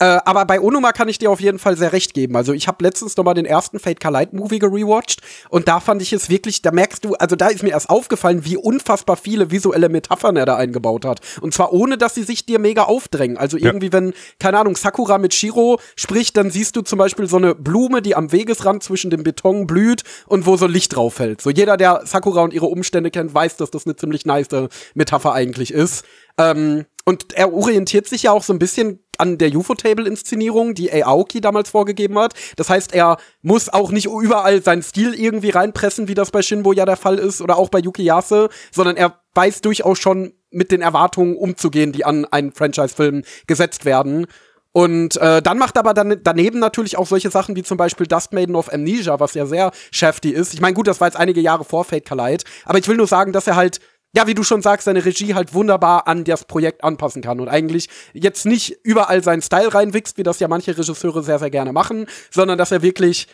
Äh, 0.00 0.18
aber 0.24 0.44
bei 0.44 0.60
Onuma 0.60 0.92
kann 0.92 1.08
ich 1.08 1.18
dir 1.18 1.30
auf 1.30 1.40
jeden 1.40 1.58
Fall 1.58 1.76
sehr 1.76 1.92
recht 1.92 2.14
geben. 2.14 2.36
Also 2.36 2.52
ich 2.52 2.68
habe 2.68 2.84
letztens 2.84 3.16
noch 3.16 3.24
mal 3.24 3.34
den 3.34 3.46
ersten 3.46 3.80
Fate 3.80 4.02
Light 4.04 4.32
Movie 4.32 4.60
gerewatcht 4.60 5.22
und 5.50 5.66
da 5.66 5.80
fand 5.80 6.02
ich 6.02 6.12
es 6.12 6.30
wirklich, 6.30 6.62
da 6.62 6.70
merkst 6.70 7.04
du, 7.04 7.14
also 7.14 7.34
da 7.34 7.48
ist 7.48 7.64
mir 7.64 7.70
erst 7.70 7.90
aufgefallen, 7.90 8.44
wie 8.44 8.56
unfassbar 8.56 9.16
viele 9.16 9.50
visuelle 9.50 9.88
Metaphern 9.88 10.36
er 10.36 10.46
da 10.46 10.56
eingebaut 10.56 11.04
hat. 11.04 11.20
Und 11.40 11.52
zwar 11.52 11.72
ohne, 11.72 11.98
dass 11.98 12.14
sie 12.14 12.22
sich 12.22 12.46
dir 12.46 12.60
mega 12.60 12.84
aufdrängen. 12.84 13.36
Also 13.36 13.56
irgendwie, 13.56 13.86
ja. 13.86 13.92
wenn, 13.92 14.14
keine 14.38 14.58
Ahnung, 14.60 14.76
Sakura 14.76 15.18
mit 15.18 15.34
Shiro 15.34 15.80
spricht, 15.96 16.36
dann 16.36 16.50
siehst 16.50 16.76
du 16.76 16.82
zum 16.82 16.98
Beispiel 16.98 17.26
so 17.26 17.36
eine 17.36 17.56
Blume, 17.56 18.00
die 18.00 18.14
am 18.14 18.30
Wegesrand 18.30 18.84
zwischen 18.84 19.10
dem 19.10 19.24
Beton 19.24 19.66
blüht 19.66 20.04
und 20.26 20.46
wo 20.46 20.56
so 20.56 20.68
Licht 20.68 20.94
drauf 20.94 21.14
fällt. 21.14 21.40
So 21.40 21.50
jeder, 21.50 21.76
der 21.76 22.02
Sakura 22.04 22.42
und 22.42 22.54
ihre 22.54 22.66
Umstände 22.66 23.10
kennt, 23.10 23.34
weiß, 23.34 23.56
dass 23.56 23.72
das 23.72 23.84
eine 23.84 23.96
ziemlich 23.96 24.24
nice 24.26 24.48
Metapher 24.94 25.32
eigentlich 25.32 25.72
ist. 25.72 26.04
Ähm, 26.38 26.84
und 27.04 27.32
er 27.32 27.52
orientiert 27.52 28.06
sich 28.06 28.24
ja 28.24 28.32
auch 28.32 28.42
so 28.42 28.52
ein 28.52 28.58
bisschen 28.58 29.00
an 29.18 29.38
der 29.38 29.54
UFO-Table-Inszenierung, 29.54 30.74
die 30.74 30.92
Aoki 30.92 31.40
damals 31.40 31.70
vorgegeben 31.70 32.18
hat. 32.18 32.34
Das 32.56 32.70
heißt, 32.70 32.94
er 32.94 33.18
muss 33.42 33.68
auch 33.68 33.90
nicht 33.90 34.06
überall 34.06 34.62
seinen 34.62 34.82
Stil 34.82 35.14
irgendwie 35.14 35.50
reinpressen, 35.50 36.08
wie 36.08 36.14
das 36.14 36.30
bei 36.30 36.42
Shinbo 36.42 36.72
ja 36.72 36.86
der 36.86 36.96
Fall 36.96 37.18
ist 37.18 37.40
oder 37.40 37.56
auch 37.56 37.68
bei 37.68 37.80
Yukiyase, 37.80 38.48
sondern 38.72 38.96
er 38.96 39.20
weiß 39.34 39.60
durchaus 39.60 39.98
schon 39.98 40.32
mit 40.50 40.72
den 40.72 40.80
Erwartungen 40.80 41.36
umzugehen, 41.36 41.92
die 41.92 42.04
an 42.04 42.24
einen 42.24 42.52
Franchise-Film 42.52 43.22
gesetzt 43.46 43.84
werden. 43.84 44.26
Und 44.72 45.16
äh, 45.16 45.42
dann 45.42 45.58
macht 45.58 45.76
aber 45.76 45.94
dann 45.94 46.20
daneben 46.22 46.58
natürlich 46.58 46.96
auch 46.96 47.06
solche 47.06 47.30
Sachen 47.30 47.56
wie 47.56 47.62
zum 47.62 47.76
Beispiel 47.76 48.06
Dust 48.06 48.32
Maiden 48.32 48.54
of 48.54 48.72
Amnesia, 48.72 49.18
was 49.18 49.34
ja 49.34 49.46
sehr 49.46 49.72
shafty 49.90 50.30
ist. 50.30 50.54
Ich 50.54 50.60
meine, 50.60 50.74
gut, 50.74 50.86
das 50.86 51.00
war 51.00 51.08
jetzt 51.08 51.16
einige 51.16 51.40
Jahre 51.40 51.64
vor 51.64 51.84
Fate 51.84 52.08
Collide, 52.08 52.44
aber 52.64 52.78
ich 52.78 52.86
will 52.86 52.96
nur 52.96 53.06
sagen, 53.06 53.32
dass 53.32 53.46
er 53.46 53.56
halt 53.56 53.80
ja, 54.14 54.26
wie 54.26 54.34
du 54.34 54.42
schon 54.42 54.62
sagst, 54.62 54.86
seine 54.86 55.04
Regie 55.04 55.34
halt 55.34 55.54
wunderbar 55.54 56.06
an 56.06 56.24
das 56.24 56.44
Projekt 56.44 56.82
anpassen 56.82 57.22
kann 57.22 57.40
und 57.40 57.48
eigentlich 57.48 57.88
jetzt 58.14 58.46
nicht 58.46 58.78
überall 58.82 59.22
seinen 59.22 59.42
Style 59.42 59.72
reinwichst, 59.74 60.16
wie 60.16 60.22
das 60.22 60.40
ja 60.40 60.48
manche 60.48 60.76
Regisseure 60.76 61.22
sehr, 61.22 61.38
sehr 61.38 61.50
gerne 61.50 61.72
machen, 61.72 62.06
sondern 62.30 62.58
dass 62.58 62.72
er 62.72 62.82
wirklich 62.82 63.28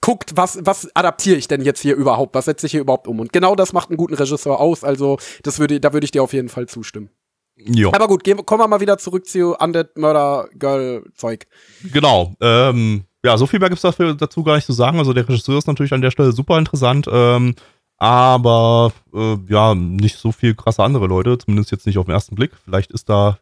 guckt, 0.00 0.32
was, 0.36 0.58
was 0.62 0.94
adaptiere 0.94 1.36
ich 1.36 1.48
denn 1.48 1.62
jetzt 1.62 1.80
hier 1.80 1.94
überhaupt, 1.94 2.34
was 2.34 2.46
setze 2.46 2.66
ich 2.66 2.72
hier 2.72 2.80
überhaupt 2.80 3.08
um. 3.08 3.20
Und 3.20 3.32
genau 3.32 3.54
das 3.54 3.72
macht 3.72 3.90
einen 3.90 3.96
guten 3.96 4.14
Regisseur 4.14 4.60
aus, 4.60 4.84
also 4.84 5.18
das 5.42 5.58
würde, 5.58 5.80
da 5.80 5.92
würde 5.92 6.04
ich 6.04 6.10
dir 6.10 6.22
auf 6.22 6.32
jeden 6.32 6.48
Fall 6.48 6.66
zustimmen. 6.66 7.10
Jo. 7.56 7.90
Aber 7.92 8.06
gut, 8.06 8.22
gehen, 8.22 8.44
kommen 8.46 8.62
wir 8.62 8.68
mal 8.68 8.80
wieder 8.80 8.98
zurück 8.98 9.26
zu 9.26 9.56
Undead 9.56 9.96
Murder 9.96 10.48
Girl 10.54 11.04
Zeug. 11.14 11.46
Genau. 11.92 12.34
Ähm, 12.40 13.04
ja, 13.24 13.36
so 13.36 13.46
viel 13.46 13.58
mehr 13.58 13.68
gibt's 13.68 13.82
dafür, 13.82 14.14
dazu 14.14 14.44
gar 14.44 14.54
nicht 14.54 14.66
zu 14.66 14.72
sagen. 14.72 14.98
Also 14.98 15.12
der 15.12 15.28
Regisseur 15.28 15.58
ist 15.58 15.66
natürlich 15.66 15.92
an 15.92 16.00
der 16.00 16.12
Stelle 16.12 16.30
super 16.30 16.56
interessant. 16.56 17.08
Ähm, 17.10 17.56
aber 17.98 18.92
äh, 19.12 19.36
ja, 19.48 19.74
nicht 19.74 20.16
so 20.16 20.32
viel 20.32 20.54
krasse 20.54 20.82
andere 20.82 21.06
Leute, 21.06 21.38
zumindest 21.38 21.70
jetzt 21.70 21.86
nicht 21.86 21.98
auf 21.98 22.06
den 22.06 22.14
ersten 22.14 22.34
Blick. 22.36 22.52
Vielleicht 22.64 22.92
ist 22.92 23.08
da 23.08 23.38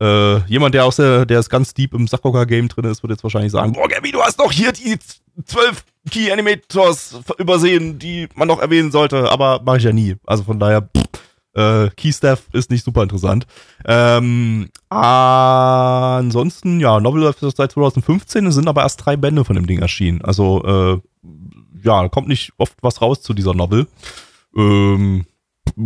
äh, 0.00 0.38
jemand, 0.46 0.74
der 0.74 0.84
aus 0.84 0.96
der, 0.96 1.26
der 1.26 1.40
ist 1.40 1.50
ganz 1.50 1.74
deep 1.74 1.94
im 1.94 2.06
Sakoka-Game 2.06 2.68
drin 2.68 2.86
ist, 2.86 3.02
wird 3.02 3.12
jetzt 3.12 3.22
wahrscheinlich 3.22 3.52
sagen, 3.52 3.72
boah, 3.72 3.88
Gabby, 3.88 4.10
du 4.12 4.20
hast 4.20 4.40
doch 4.40 4.50
hier 4.50 4.72
die 4.72 4.98
zwölf 5.44 5.84
Key 6.10 6.32
Animators 6.32 7.20
übersehen, 7.38 7.98
die 7.98 8.28
man 8.34 8.48
noch 8.48 8.60
erwähnen 8.60 8.90
sollte, 8.90 9.30
aber 9.30 9.60
mache 9.62 9.76
ich 9.78 9.84
ja 9.84 9.92
nie. 9.92 10.16
Also 10.26 10.44
von 10.44 10.58
daher, 10.58 10.82
pff, 10.82 11.04
äh, 11.54 11.90
Key 11.90 12.12
Staff 12.12 12.44
ist 12.52 12.70
nicht 12.70 12.84
super 12.84 13.02
interessant. 13.02 13.46
Ähm, 13.84 14.70
ansonsten, 14.88 16.80
ja, 16.80 16.98
Novel 17.00 17.32
seit 17.40 17.72
2015, 17.72 18.50
sind 18.50 18.68
aber 18.68 18.82
erst 18.82 19.04
drei 19.04 19.16
Bände 19.16 19.44
von 19.44 19.56
dem 19.56 19.66
Ding 19.66 19.80
erschienen. 19.80 20.22
Also 20.22 20.64
äh, 20.64 21.00
ja, 21.82 22.08
kommt 22.08 22.28
nicht 22.28 22.52
oft 22.58 22.74
was 22.82 23.00
raus 23.02 23.22
zu 23.22 23.34
dieser 23.34 23.54
Novel. 23.54 23.86
Ähm, 24.56 25.26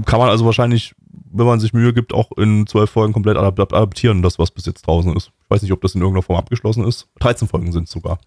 kann 0.06 0.18
man 0.18 0.30
also 0.30 0.44
wahrscheinlich, 0.44 0.94
wenn 1.30 1.46
man 1.46 1.60
sich 1.60 1.72
Mühe 1.72 1.92
gibt, 1.92 2.14
auch 2.14 2.32
in 2.36 2.66
zwölf 2.66 2.90
Folgen 2.90 3.12
komplett 3.12 3.36
adaptieren, 3.36 4.22
das, 4.22 4.38
was 4.38 4.50
bis 4.50 4.66
jetzt 4.66 4.86
draußen 4.86 5.14
ist. 5.16 5.30
Ich 5.44 5.50
weiß 5.50 5.62
nicht, 5.62 5.72
ob 5.72 5.80
das 5.80 5.94
in 5.94 6.00
irgendeiner 6.00 6.22
Form 6.22 6.38
abgeschlossen 6.38 6.84
ist. 6.84 7.08
13 7.20 7.48
Folgen 7.48 7.72
sind 7.72 7.84
es 7.84 7.90
sogar. 7.90 8.18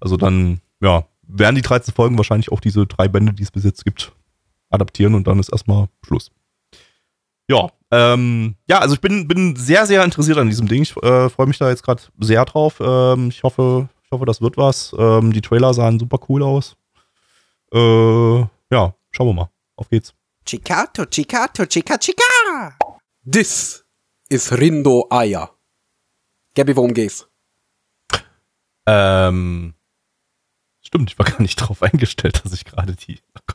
Also 0.00 0.16
dann, 0.16 0.60
ja, 0.80 1.04
werden 1.26 1.56
die 1.56 1.62
13 1.62 1.94
Folgen 1.94 2.16
wahrscheinlich 2.16 2.52
auch 2.52 2.60
diese 2.60 2.86
drei 2.86 3.08
Bände, 3.08 3.32
die 3.32 3.42
es 3.42 3.50
bis 3.50 3.64
jetzt 3.64 3.84
gibt, 3.84 4.12
adaptieren 4.70 5.14
und 5.14 5.26
dann 5.26 5.38
ist 5.38 5.50
erstmal 5.50 5.88
Schluss. 6.04 6.30
Ja, 7.48 7.68
ähm, 7.90 8.56
ja, 8.66 8.78
also 8.78 8.94
ich 8.94 9.00
bin, 9.00 9.28
bin 9.28 9.54
sehr, 9.56 9.86
sehr 9.86 10.02
interessiert 10.02 10.38
an 10.38 10.48
diesem 10.48 10.66
Ding. 10.66 10.82
Ich 10.82 10.96
äh, 11.02 11.28
freue 11.28 11.46
mich 11.46 11.58
da 11.58 11.68
jetzt 11.68 11.82
gerade 11.82 12.02
sehr 12.18 12.44
drauf. 12.44 12.80
Ähm, 12.80 13.28
ich 13.28 13.42
hoffe, 13.42 13.88
ich 14.04 14.10
hoffe, 14.10 14.24
das 14.24 14.40
wird 14.40 14.56
was. 14.56 14.94
Ähm, 14.98 15.32
die 15.32 15.42
Trailer 15.42 15.74
sahen 15.74 15.98
super 15.98 16.18
cool 16.28 16.42
aus. 16.42 16.76
Äh, 17.74 18.38
ja, 18.70 18.94
schauen 19.10 19.26
wir 19.26 19.32
mal. 19.32 19.50
Auf 19.76 19.88
geht's. 19.88 20.14
Chicato, 20.46 21.04
Chicato, 21.10 21.66
Chica, 21.66 21.98
Chica. 21.98 22.78
This 23.28 23.84
is 24.28 24.52
Rindo 24.52 25.06
Aya. 25.10 25.50
Gabby, 26.54 26.76
worum 26.76 26.94
geht's? 26.94 27.26
Ähm, 28.86 29.74
stimmt, 30.82 31.10
ich 31.10 31.18
war 31.18 31.26
gar 31.26 31.42
nicht 31.42 31.56
drauf 31.56 31.82
eingestellt, 31.82 32.42
dass 32.44 32.52
ich 32.52 32.64
gerade 32.64 32.94
die. 32.94 33.18
Oh 33.34 33.54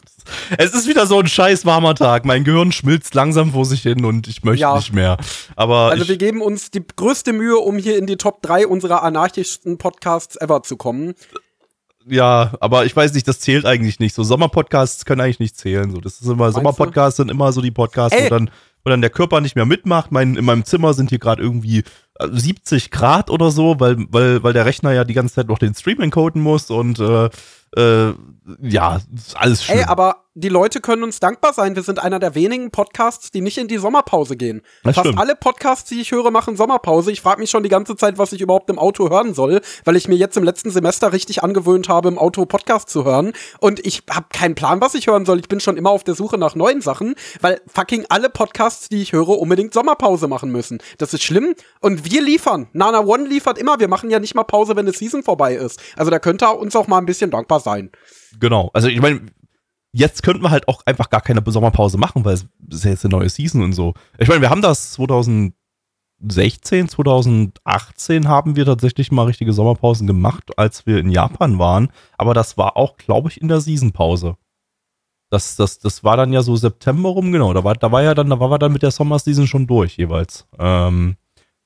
es 0.57 0.73
ist 0.73 0.87
wieder 0.87 1.07
so 1.07 1.19
ein 1.19 1.27
scheiß 1.27 1.65
warmer 1.65 1.95
Tag. 1.95 2.25
Mein 2.25 2.43
Gehirn 2.43 2.71
schmilzt 2.71 3.13
langsam 3.13 3.53
vor 3.53 3.65
sich 3.65 3.83
hin 3.83 4.03
und 4.03 4.27
ich 4.27 4.43
möchte 4.43 4.61
ja. 4.61 4.75
nicht 4.75 4.91
mehr. 4.91 5.17
Aber 5.55 5.91
also 5.91 6.07
wir 6.07 6.17
geben 6.17 6.41
uns 6.41 6.71
die 6.71 6.83
größte 6.85 7.31
Mühe, 7.31 7.57
um 7.57 7.77
hier 7.77 7.97
in 7.97 8.05
die 8.05 8.17
Top 8.17 8.41
3 8.41 8.67
unserer 8.67 9.03
anarchischsten 9.03 9.77
Podcasts 9.77 10.35
ever 10.35 10.61
zu 10.63 10.75
kommen 10.75 11.15
ja, 12.09 12.53
aber 12.59 12.85
ich 12.85 12.95
weiß 12.95 13.13
nicht, 13.13 13.27
das 13.27 13.39
zählt 13.39 13.65
eigentlich 13.65 13.99
nicht. 13.99 14.15
So 14.15 14.23
Sommerpodcasts 14.23 15.05
können 15.05 15.21
eigentlich 15.21 15.39
nicht 15.39 15.57
zählen. 15.57 15.91
So, 15.91 15.99
das 15.99 16.19
ist 16.19 16.27
immer, 16.27 16.51
Sommerpodcasts 16.51 17.17
sind 17.17 17.31
immer 17.31 17.51
so 17.51 17.61
die 17.61 17.71
Podcasts, 17.71 18.17
wo 18.21 18.29
dann, 18.29 18.49
wo 18.83 18.89
dann 18.89 19.01
der 19.01 19.09
Körper 19.09 19.41
nicht 19.41 19.55
mehr 19.55 19.65
mitmacht. 19.65 20.11
Mein, 20.11 20.35
in 20.35 20.45
meinem 20.45 20.65
Zimmer 20.65 20.93
sind 20.93 21.09
hier 21.09 21.19
gerade 21.19 21.41
irgendwie 21.41 21.83
70 22.21 22.85
äh, 22.85 22.89
Grad 22.89 23.29
oder 23.29 23.51
so, 23.51 23.79
weil, 23.79 23.97
weil, 24.09 24.43
weil 24.43 24.53
der 24.53 24.65
Rechner 24.65 24.91
ja 24.91 25.03
die 25.03 25.13
ganze 25.13 25.35
Zeit 25.35 25.47
noch 25.47 25.59
den 25.59 25.73
Stream 25.73 26.01
encoden 26.01 26.41
muss 26.41 26.69
und 26.69 26.99
äh, 26.99 27.29
äh, 27.75 28.13
ja, 28.61 28.99
alles 29.35 29.63
schön. 29.63 29.77
Ey, 29.77 29.83
aber 29.83 30.23
die 30.35 30.49
Leute 30.49 30.79
können 30.79 31.03
uns 31.03 31.19
dankbar 31.19 31.53
sein. 31.53 31.75
Wir 31.75 31.83
sind 31.83 31.99
einer 31.99 32.19
der 32.19 32.33
wenigen 32.33 32.71
Podcasts, 32.71 33.29
die 33.29 33.41
nicht 33.41 33.57
in 33.57 33.67
die 33.67 33.77
Sommerpause 33.77 34.37
gehen. 34.37 34.61
Das 34.83 34.95
Fast 34.95 35.07
stimmt. 35.07 35.19
alle 35.19 35.35
Podcasts, 35.35 35.89
die 35.89 35.99
ich 35.99 36.11
höre, 36.11 36.31
machen 36.31 36.55
Sommerpause. 36.55 37.11
Ich 37.11 37.21
frage 37.21 37.41
mich 37.41 37.49
schon 37.49 37.63
die 37.63 37.69
ganze 37.69 37.95
Zeit, 37.95 38.17
was 38.17 38.31
ich 38.31 38.41
überhaupt 38.41 38.69
im 38.69 38.79
Auto 38.79 39.09
hören 39.09 39.33
soll, 39.33 39.61
weil 39.83 39.95
ich 39.95 40.07
mir 40.07 40.15
jetzt 40.15 40.37
im 40.37 40.43
letzten 40.43 40.71
Semester 40.71 41.11
richtig 41.11 41.43
angewöhnt 41.43 41.89
habe, 41.89 42.07
im 42.07 42.17
Auto 42.17 42.45
Podcast 42.45 42.89
zu 42.89 43.03
hören. 43.05 43.33
Und 43.59 43.85
ich 43.85 44.03
habe 44.09 44.27
keinen 44.31 44.55
Plan, 44.55 44.81
was 44.81 44.93
ich 44.95 45.07
hören 45.07 45.25
soll. 45.25 45.39
Ich 45.39 45.49
bin 45.49 45.59
schon 45.59 45.77
immer 45.77 45.89
auf 45.89 46.03
der 46.03 46.15
Suche 46.15 46.37
nach 46.37 46.55
neuen 46.55 46.81
Sachen, 46.81 47.15
weil 47.41 47.59
fucking 47.67 48.05
alle 48.09 48.29
Podcasts, 48.29 48.87
die 48.87 49.01
ich 49.01 49.11
höre, 49.13 49.29
unbedingt 49.29 49.73
Sommerpause 49.73 50.27
machen 50.27 50.51
müssen. 50.51 50.79
Das 50.99 51.13
ist 51.13 51.23
schlimm. 51.23 51.53
Und 51.81 52.09
wir 52.09 52.21
liefern. 52.21 52.67
Nana 52.73 53.01
One 53.01 53.27
liefert 53.27 53.57
immer. 53.57 53.79
Wir 53.79 53.89
machen 53.89 54.09
ja 54.09 54.19
nicht 54.19 54.35
mal 54.35 54.43
Pause, 54.43 54.75
wenn 54.75 54.85
die 54.85 54.93
Season 54.93 55.21
vorbei 55.21 55.55
ist. 55.55 55.81
Also 55.97 56.11
da 56.11 56.19
könnte 56.19 56.47
uns 56.49 56.75
auch 56.75 56.87
mal 56.87 56.97
ein 56.97 57.05
bisschen 57.05 57.31
dankbar 57.31 57.58
sein. 57.59 57.91
Genau. 58.39 58.69
Also 58.73 58.87
ich 58.87 59.01
meine, 59.01 59.21
jetzt 59.91 60.23
könnten 60.23 60.43
wir 60.43 60.51
halt 60.51 60.67
auch 60.67 60.85
einfach 60.85 61.09
gar 61.09 61.21
keine 61.21 61.41
Sommerpause 61.45 61.97
machen, 61.97 62.25
weil 62.25 62.33
es 62.33 62.45
ist 62.69 62.83
ja 62.83 62.91
jetzt 62.91 63.05
eine 63.05 63.15
neue 63.15 63.29
Season 63.29 63.63
und 63.63 63.73
so. 63.73 63.93
Ich 64.17 64.27
meine, 64.27 64.41
wir 64.41 64.49
haben 64.49 64.61
das 64.61 64.91
2016, 64.93 65.53
2018 66.89 68.27
haben 68.27 68.55
wir 68.55 68.65
tatsächlich 68.65 69.11
mal 69.11 69.23
richtige 69.25 69.53
Sommerpausen 69.53 70.07
gemacht, 70.07 70.57
als 70.57 70.85
wir 70.85 70.99
in 70.99 71.11
Japan 71.11 71.59
waren. 71.59 71.89
Aber 72.17 72.33
das 72.33 72.57
war 72.57 72.77
auch, 72.77 72.97
glaube 72.97 73.29
ich, 73.29 73.41
in 73.41 73.47
der 73.47 73.61
Seasonpause. 73.61 74.35
Das, 75.31 75.55
das, 75.55 75.77
das 75.77 76.03
war 76.03 76.17
dann 76.17 76.33
ja 76.33 76.41
so 76.41 76.55
September 76.55 77.09
rum, 77.09 77.31
genau. 77.31 77.53
Da 77.53 77.63
war, 77.63 77.75
da 77.75 77.91
war 77.91 78.01
ja 78.01 78.15
dann, 78.15 78.29
da 78.29 78.39
war 78.39 78.49
wir 78.49 78.57
dann 78.57 78.73
mit 78.73 78.81
der 78.81 78.91
Sommerseason 78.91 79.45
schon 79.45 79.67
durch 79.67 79.97
jeweils. 79.97 80.47
Ähm, 80.57 81.17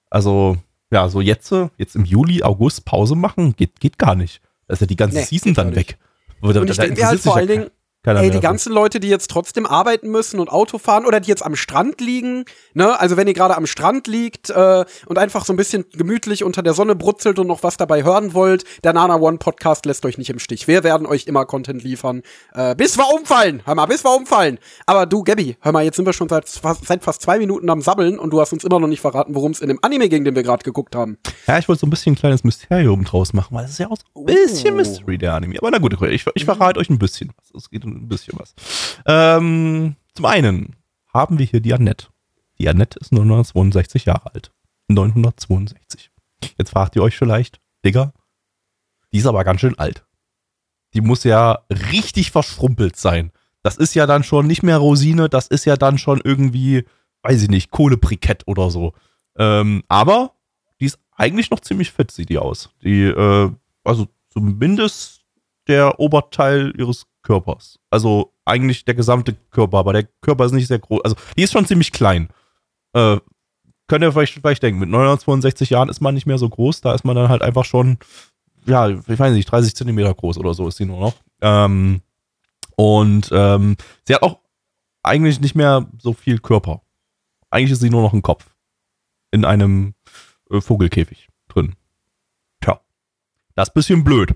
also, 0.09 0.57
ja, 0.91 1.07
so 1.07 1.21
jetzt, 1.21 1.53
jetzt 1.77 1.95
im 1.95 2.03
Juli, 2.03 2.43
August 2.43 2.83
Pause 2.85 3.15
machen, 3.15 3.55
geht, 3.55 3.79
geht 3.79 3.97
gar 3.97 4.15
nicht. 4.15 4.41
Da 4.67 4.73
ist 4.73 4.79
ja 4.79 4.87
die 4.87 4.95
ganze 4.95 5.17
nee, 5.17 5.23
Season 5.23 5.53
dann 5.53 5.75
weg. 5.75 5.97
Und 6.41 6.69
ich 6.69 6.77
denke 6.77 7.05
halt 7.05 7.19
vor 7.19 7.37
allen 7.37 7.47
Dingen, 7.47 7.69
keiner 8.03 8.21
Ey, 8.21 8.29
die 8.31 8.39
ganzen 8.41 8.73
Leute, 8.73 8.99
die 8.99 9.07
jetzt 9.07 9.29
trotzdem 9.31 9.65
arbeiten 9.65 10.09
müssen 10.11 10.39
und 10.39 10.49
Auto 10.49 10.77
fahren 10.77 11.05
oder 11.05 11.19
die 11.21 11.29
jetzt 11.29 11.45
am 11.45 11.55
Strand 11.55 12.01
liegen, 12.01 12.43
ne? 12.73 12.99
Also 12.99 13.15
wenn 13.15 13.27
ihr 13.27 13.33
gerade 13.33 13.55
am 13.55 13.65
Strand 13.65 14.07
liegt 14.07 14.49
äh, 14.49 14.83
und 15.05 15.17
einfach 15.17 15.45
so 15.45 15.53
ein 15.53 15.55
bisschen 15.55 15.85
gemütlich 15.93 16.43
unter 16.43 16.61
der 16.63 16.73
Sonne 16.73 16.95
brutzelt 16.95 17.39
und 17.39 17.47
noch 17.47 17.63
was 17.63 17.77
dabei 17.77 18.03
hören 18.03 18.33
wollt, 18.33 18.65
der 18.83 18.91
Nana 18.93 19.15
One 19.15 19.37
Podcast 19.37 19.85
lässt 19.85 20.05
euch 20.05 20.17
nicht 20.17 20.29
im 20.29 20.39
Stich. 20.39 20.67
Wir 20.67 20.83
werden 20.83 21.07
euch 21.07 21.27
immer 21.27 21.45
Content 21.45 21.81
liefern, 21.83 22.23
äh, 22.53 22.75
bis 22.75 22.97
wir 22.97 23.05
umfallen. 23.17 23.61
Hör 23.65 23.75
mal, 23.75 23.85
bis 23.85 24.03
wir 24.03 24.13
umfallen. 24.15 24.59
Aber 24.85 25.05
du, 25.05 25.23
Gabby, 25.23 25.55
hör 25.61 25.71
mal, 25.71 25.83
jetzt 25.85 25.95
sind 25.95 26.05
wir 26.05 26.11
schon 26.13 26.27
seit, 26.27 26.49
fast- 26.49 26.85
seit 26.85 27.03
fast 27.03 27.21
zwei 27.21 27.39
Minuten 27.39 27.69
am 27.69 27.81
Sabbeln 27.81 28.19
und 28.19 28.31
du 28.31 28.41
hast 28.41 28.51
uns 28.51 28.65
immer 28.65 28.79
noch 28.81 28.87
nicht 28.89 29.01
verraten, 29.01 29.33
worum 29.33 29.51
es 29.51 29.61
in 29.61 29.69
dem 29.69 29.79
Anime 29.81 30.09
ging, 30.09 30.25
den 30.25 30.35
wir 30.35 30.43
gerade 30.43 30.63
geguckt 30.63 30.95
haben. 30.95 31.17
Ja, 31.47 31.57
ich 31.57 31.69
wollte 31.69 31.79
so 31.79 31.87
ein 31.87 31.89
bisschen 31.89 32.13
ein 32.13 32.17
kleines 32.17 32.43
Mysterium 32.43 33.05
draus 33.05 33.31
machen, 33.33 33.55
weil 33.55 33.63
es 33.65 33.71
ist 33.71 33.77
ja 33.79 33.87
auch 33.89 33.95
so 33.97 34.21
ein 34.21 34.25
bisschen 34.25 34.73
Oh. 34.73 34.77
Mystery, 34.77 35.17
der 35.17 35.33
Anime. 35.35 35.57
Aber 35.59 35.71
na 35.71 35.77
gut, 35.77 35.95
ich, 36.01 36.25
ich 36.35 36.45
verrate 36.45 36.79
euch 36.79 36.89
ein 36.89 36.99
bisschen 36.99 37.31
was. 37.37 37.63
Es 37.63 37.69
geht 37.69 37.85
um 37.85 37.92
ein 37.95 38.09
bisschen 38.09 38.37
was. 38.39 38.53
Ähm, 39.05 39.95
zum 40.13 40.25
einen 40.25 40.75
haben 41.13 41.39
wir 41.39 41.45
hier 41.45 41.59
die 41.59 41.73
Annette. 41.73 42.07
Die 42.59 42.69
Annette 42.69 42.99
ist 42.99 43.11
962 43.11 44.05
Jahre 44.05 44.33
alt. 44.33 44.51
962. 44.87 46.11
Jetzt 46.57 46.71
fragt 46.71 46.95
ihr 46.95 47.03
euch 47.03 47.17
vielleicht, 47.17 47.59
Digga, 47.85 48.13
die 49.11 49.19
ist 49.19 49.25
aber 49.25 49.43
ganz 49.43 49.61
schön 49.61 49.77
alt. 49.77 50.05
Die 50.93 51.01
muss 51.01 51.23
ja 51.23 51.59
richtig 51.69 52.31
verschrumpelt 52.31 52.95
sein. 52.95 53.31
Das 53.61 53.77
ist 53.77 53.95
ja 53.95 54.05
dann 54.05 54.23
schon 54.23 54.45
nicht 54.45 54.63
mehr 54.63 54.77
Rosine, 54.77 55.29
das 55.29 55.47
ist 55.47 55.65
ja 55.65 55.77
dann 55.77 55.97
schon 55.97 56.21
irgendwie, 56.23 56.85
weiß 57.23 57.43
ich 57.43 57.49
nicht, 57.49 57.71
Kohlebrikett 57.71 58.43
oder 58.45 58.69
so. 58.69 58.93
Ähm, 59.37 59.83
aber 59.87 60.33
die 60.79 60.85
ist 60.85 60.99
eigentlich 61.15 61.49
noch 61.49 61.61
ziemlich 61.61 61.91
fit, 61.91 62.11
sieht 62.11 62.29
die 62.29 62.37
aus. 62.37 62.69
Die, 62.83 63.03
äh, 63.03 63.51
also 63.83 64.07
zumindest 64.29 65.23
der 65.67 65.99
Oberteil 65.99 66.73
ihres 66.77 67.05
Körpers. 67.23 67.79
Also 67.89 68.33
eigentlich 68.45 68.85
der 68.85 68.93
gesamte 68.93 69.33
Körper, 69.49 69.79
aber 69.79 69.93
der 69.93 70.03
Körper 70.21 70.45
ist 70.45 70.51
nicht 70.51 70.67
sehr 70.67 70.79
groß. 70.79 71.01
Also 71.03 71.15
die 71.37 71.43
ist 71.43 71.53
schon 71.53 71.65
ziemlich 71.65 71.91
klein. 71.91 72.29
Äh, 72.93 73.17
könnt 73.87 74.03
ihr 74.03 74.11
vielleicht, 74.11 74.33
vielleicht 74.33 74.63
denken, 74.63 74.79
mit 74.79 74.89
962 74.89 75.71
Jahren 75.71 75.89
ist 75.89 76.01
man 76.01 76.13
nicht 76.13 76.25
mehr 76.25 76.37
so 76.37 76.49
groß, 76.49 76.81
da 76.81 76.93
ist 76.93 77.05
man 77.05 77.15
dann 77.15 77.29
halt 77.29 77.41
einfach 77.41 77.65
schon, 77.65 77.97
ja, 78.65 78.89
ich 78.89 79.19
weiß 79.19 79.33
nicht, 79.33 79.49
30 79.49 79.75
Zentimeter 79.75 80.13
groß 80.13 80.37
oder 80.37 80.53
so 80.53 80.67
ist 80.67 80.77
sie 80.77 80.85
nur 80.85 80.99
noch. 80.99 81.15
Ähm, 81.41 82.01
und 82.75 83.29
ähm, 83.31 83.75
sie 84.05 84.15
hat 84.15 84.23
auch 84.23 84.39
eigentlich 85.03 85.39
nicht 85.41 85.55
mehr 85.55 85.87
so 85.99 86.13
viel 86.13 86.39
Körper. 86.39 86.81
Eigentlich 87.49 87.71
ist 87.71 87.81
sie 87.81 87.89
nur 87.89 88.01
noch 88.01 88.13
ein 88.13 88.21
Kopf. 88.21 88.45
In 89.31 89.45
einem 89.45 89.93
äh, 90.49 90.61
Vogelkäfig 90.61 91.27
drin. 91.47 91.75
Tja. 92.61 92.79
Das 93.55 93.67
ist 93.67 93.71
ein 93.71 93.75
bisschen 93.75 94.03
blöd. 94.03 94.33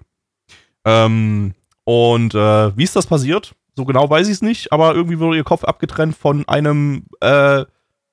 Ähm, 0.85 1.53
und 1.87 2.35
äh, 2.35 2.77
wie 2.77 2.83
ist 2.83 2.97
das 2.97 3.07
passiert? 3.07 3.55
So 3.77 3.85
genau 3.85 4.09
weiß 4.09 4.27
ich 4.27 4.33
es 4.33 4.41
nicht, 4.41 4.73
aber 4.73 4.93
irgendwie 4.93 5.19
wurde 5.19 5.37
ihr 5.37 5.45
Kopf 5.45 5.63
abgetrennt 5.63 6.17
von 6.17 6.45
einem, 6.45 7.05
äh, 7.21 7.63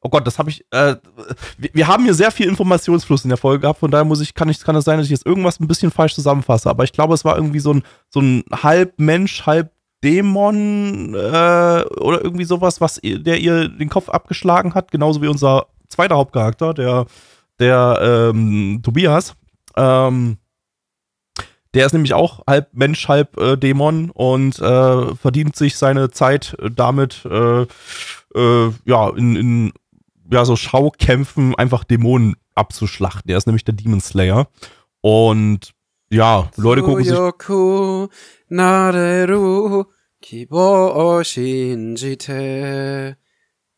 oh 0.00 0.08
Gott, 0.10 0.24
das 0.28 0.38
habe 0.38 0.48
ich, 0.48 0.64
äh, 0.70 0.94
wir, 1.58 1.70
wir 1.72 1.88
haben 1.88 2.04
hier 2.04 2.14
sehr 2.14 2.30
viel 2.30 2.46
Informationsfluss 2.46 3.24
in 3.24 3.30
der 3.30 3.36
Folge 3.36 3.62
gehabt, 3.62 3.80
von 3.80 3.90
daher 3.90 4.04
muss 4.04 4.20
ich, 4.20 4.34
kann 4.34 4.48
ich, 4.48 4.60
kann 4.60 4.76
es 4.76 4.84
sein, 4.84 4.98
dass 4.98 5.06
ich 5.06 5.10
jetzt 5.10 5.26
irgendwas 5.26 5.58
ein 5.58 5.66
bisschen 5.66 5.90
falsch 5.90 6.14
zusammenfasse, 6.14 6.70
aber 6.70 6.84
ich 6.84 6.92
glaube, 6.92 7.14
es 7.14 7.24
war 7.24 7.34
irgendwie 7.34 7.58
so 7.58 7.72
ein, 7.72 7.82
so 8.10 8.20
ein 8.20 8.44
halb 8.52 9.00
Mensch, 9.00 9.44
halb 9.44 9.72
Dämon, 10.04 11.14
äh, 11.14 11.18
oder 11.18 12.22
irgendwie 12.22 12.44
sowas, 12.44 12.80
was 12.80 13.00
der 13.02 13.40
ihr 13.40 13.68
den 13.68 13.88
Kopf 13.88 14.08
abgeschlagen 14.08 14.74
hat, 14.74 14.92
genauso 14.92 15.20
wie 15.20 15.26
unser 15.26 15.66
zweiter 15.88 16.14
Hauptcharakter, 16.14 16.74
der, 16.74 17.06
der, 17.58 18.30
ähm, 18.32 18.82
Tobias, 18.84 19.34
ähm, 19.76 20.36
der 21.74 21.86
ist 21.86 21.92
nämlich 21.92 22.14
auch 22.14 22.42
halb 22.46 22.68
Mensch, 22.72 23.08
halb 23.08 23.36
äh, 23.38 23.56
Dämon 23.56 24.10
und 24.10 24.58
äh, 24.60 25.14
verdient 25.16 25.56
sich 25.56 25.76
seine 25.76 26.10
Zeit 26.10 26.56
äh, 26.62 26.70
damit, 26.70 27.24
äh, 27.24 27.62
äh, 28.34 28.70
ja, 28.84 29.10
in, 29.10 29.36
in 29.36 29.72
ja, 30.32 30.44
so 30.44 30.56
Schaukämpfen 30.56 31.54
einfach 31.56 31.84
Dämonen 31.84 32.34
abzuschlachten. 32.54 33.28
Der 33.28 33.36
ist 33.36 33.46
nämlich 33.46 33.64
der 33.64 33.74
Demon 33.74 34.00
Slayer. 34.00 34.48
Und 35.00 35.72
ja, 36.10 36.48
Leute 36.56 36.82
gucken 36.82 37.04
sich. 37.04 37.12
Tsuyoku 37.12 38.06
nareru 38.48 39.84
kibo 40.22 41.22
shinjite. 41.24 43.16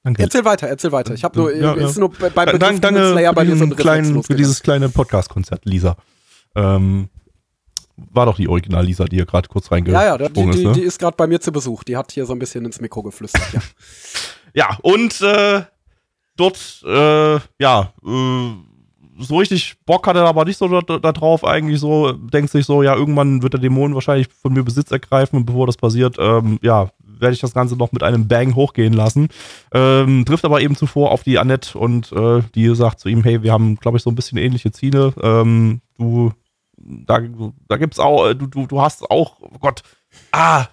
Danke. 0.04 0.22
Erzähl 0.22 0.44
weiter, 0.44 0.68
erzähl 0.68 0.92
weiter. 0.92 1.14
Ich 1.14 1.24
habe 1.24 1.36
nur, 1.38 1.52
Ja, 1.52 1.74
es 1.74 1.80
ja. 1.80 1.88
ist 1.88 1.98
nur 1.98 2.10
bei 2.10 2.30
bei 2.30 2.44
Dank- 2.44 2.58
Begriff 2.58 2.80
danke 2.80 3.00
Demon 3.00 3.12
Slayer 3.12 3.32
bei 3.32 3.44
für, 3.44 3.50
mir 3.50 3.56
so 3.56 3.64
ein 3.64 3.74
kleinen, 3.76 4.06
Reflex 4.08 4.26
für 4.28 4.34
dieses 4.36 4.62
kleine 4.62 4.88
Podcast-Konzert, 4.88 5.64
Lisa. 5.64 5.96
Ähm, 6.54 7.08
war 7.96 8.26
doch 8.26 8.36
die 8.36 8.48
Original-Lisa, 8.48 9.04
die 9.06 9.16
hier 9.16 9.26
gerade 9.26 9.48
kurz 9.48 9.70
Ja, 9.70 10.04
ja, 10.04 10.18
die, 10.28 10.40
ist. 10.40 10.64
Ne? 10.64 10.72
die 10.72 10.82
ist 10.82 10.98
gerade 10.98 11.16
bei 11.16 11.26
mir 11.26 11.40
zu 11.40 11.52
Besuch. 11.52 11.84
Die 11.84 11.96
hat 11.96 12.12
hier 12.12 12.26
so 12.26 12.32
ein 12.32 12.38
bisschen 12.38 12.64
ins 12.64 12.80
Mikro 12.80 13.02
geflüstert. 13.02 13.52
Ja. 13.52 13.60
Ja, 14.54 14.78
und 14.80 15.20
äh, 15.20 15.64
dort, 16.34 16.82
äh, 16.86 17.38
ja, 17.58 17.92
äh, 18.02 18.50
so 19.18 19.36
richtig 19.36 19.74
Bock 19.84 20.06
hat 20.06 20.16
er 20.16 20.24
aber 20.24 20.46
nicht 20.46 20.56
so 20.56 20.68
da, 20.80 20.98
da 20.98 21.12
drauf 21.12 21.44
eigentlich 21.44 21.78
so, 21.78 22.12
denkt 22.12 22.50
sich 22.50 22.64
so, 22.64 22.82
ja, 22.82 22.94
irgendwann 22.94 23.42
wird 23.42 23.52
der 23.52 23.60
Dämon 23.60 23.94
wahrscheinlich 23.94 24.28
von 24.28 24.54
mir 24.54 24.62
Besitz 24.62 24.90
ergreifen 24.90 25.36
und 25.36 25.44
bevor 25.44 25.66
das 25.66 25.76
passiert, 25.76 26.16
ähm, 26.18 26.58
ja, 26.62 26.90
werde 27.18 27.34
ich 27.34 27.40
das 27.40 27.54
Ganze 27.54 27.76
noch 27.76 27.92
mit 27.92 28.02
einem 28.02 28.28
Bang 28.28 28.54
hochgehen 28.54 28.92
lassen. 28.92 29.28
Ähm, 29.72 30.24
trifft 30.26 30.44
aber 30.44 30.60
eben 30.60 30.76
zuvor 30.76 31.12
auf 31.12 31.22
die 31.22 31.38
Annette 31.38 31.78
und 31.78 32.12
äh, 32.12 32.42
die 32.54 32.74
sagt 32.74 33.00
zu 33.00 33.08
ihm, 33.08 33.22
hey, 33.22 33.42
wir 33.42 33.52
haben, 33.52 33.76
glaube 33.76 33.96
ich, 33.96 34.02
so 34.02 34.10
ein 34.10 34.16
bisschen 34.16 34.38
ähnliche 34.38 34.70
Ziele. 34.72 35.14
Ähm, 35.22 35.80
du, 35.98 36.32
da, 36.86 37.20
da 37.68 37.76
gibt's 37.76 37.98
auch, 37.98 38.28
äh, 38.28 38.34
du, 38.34 38.46
du, 38.46 38.66
du 38.66 38.80
hast 38.80 39.10
auch, 39.10 39.36
oh 39.40 39.58
Gott, 39.60 39.82
ah, 40.32 40.66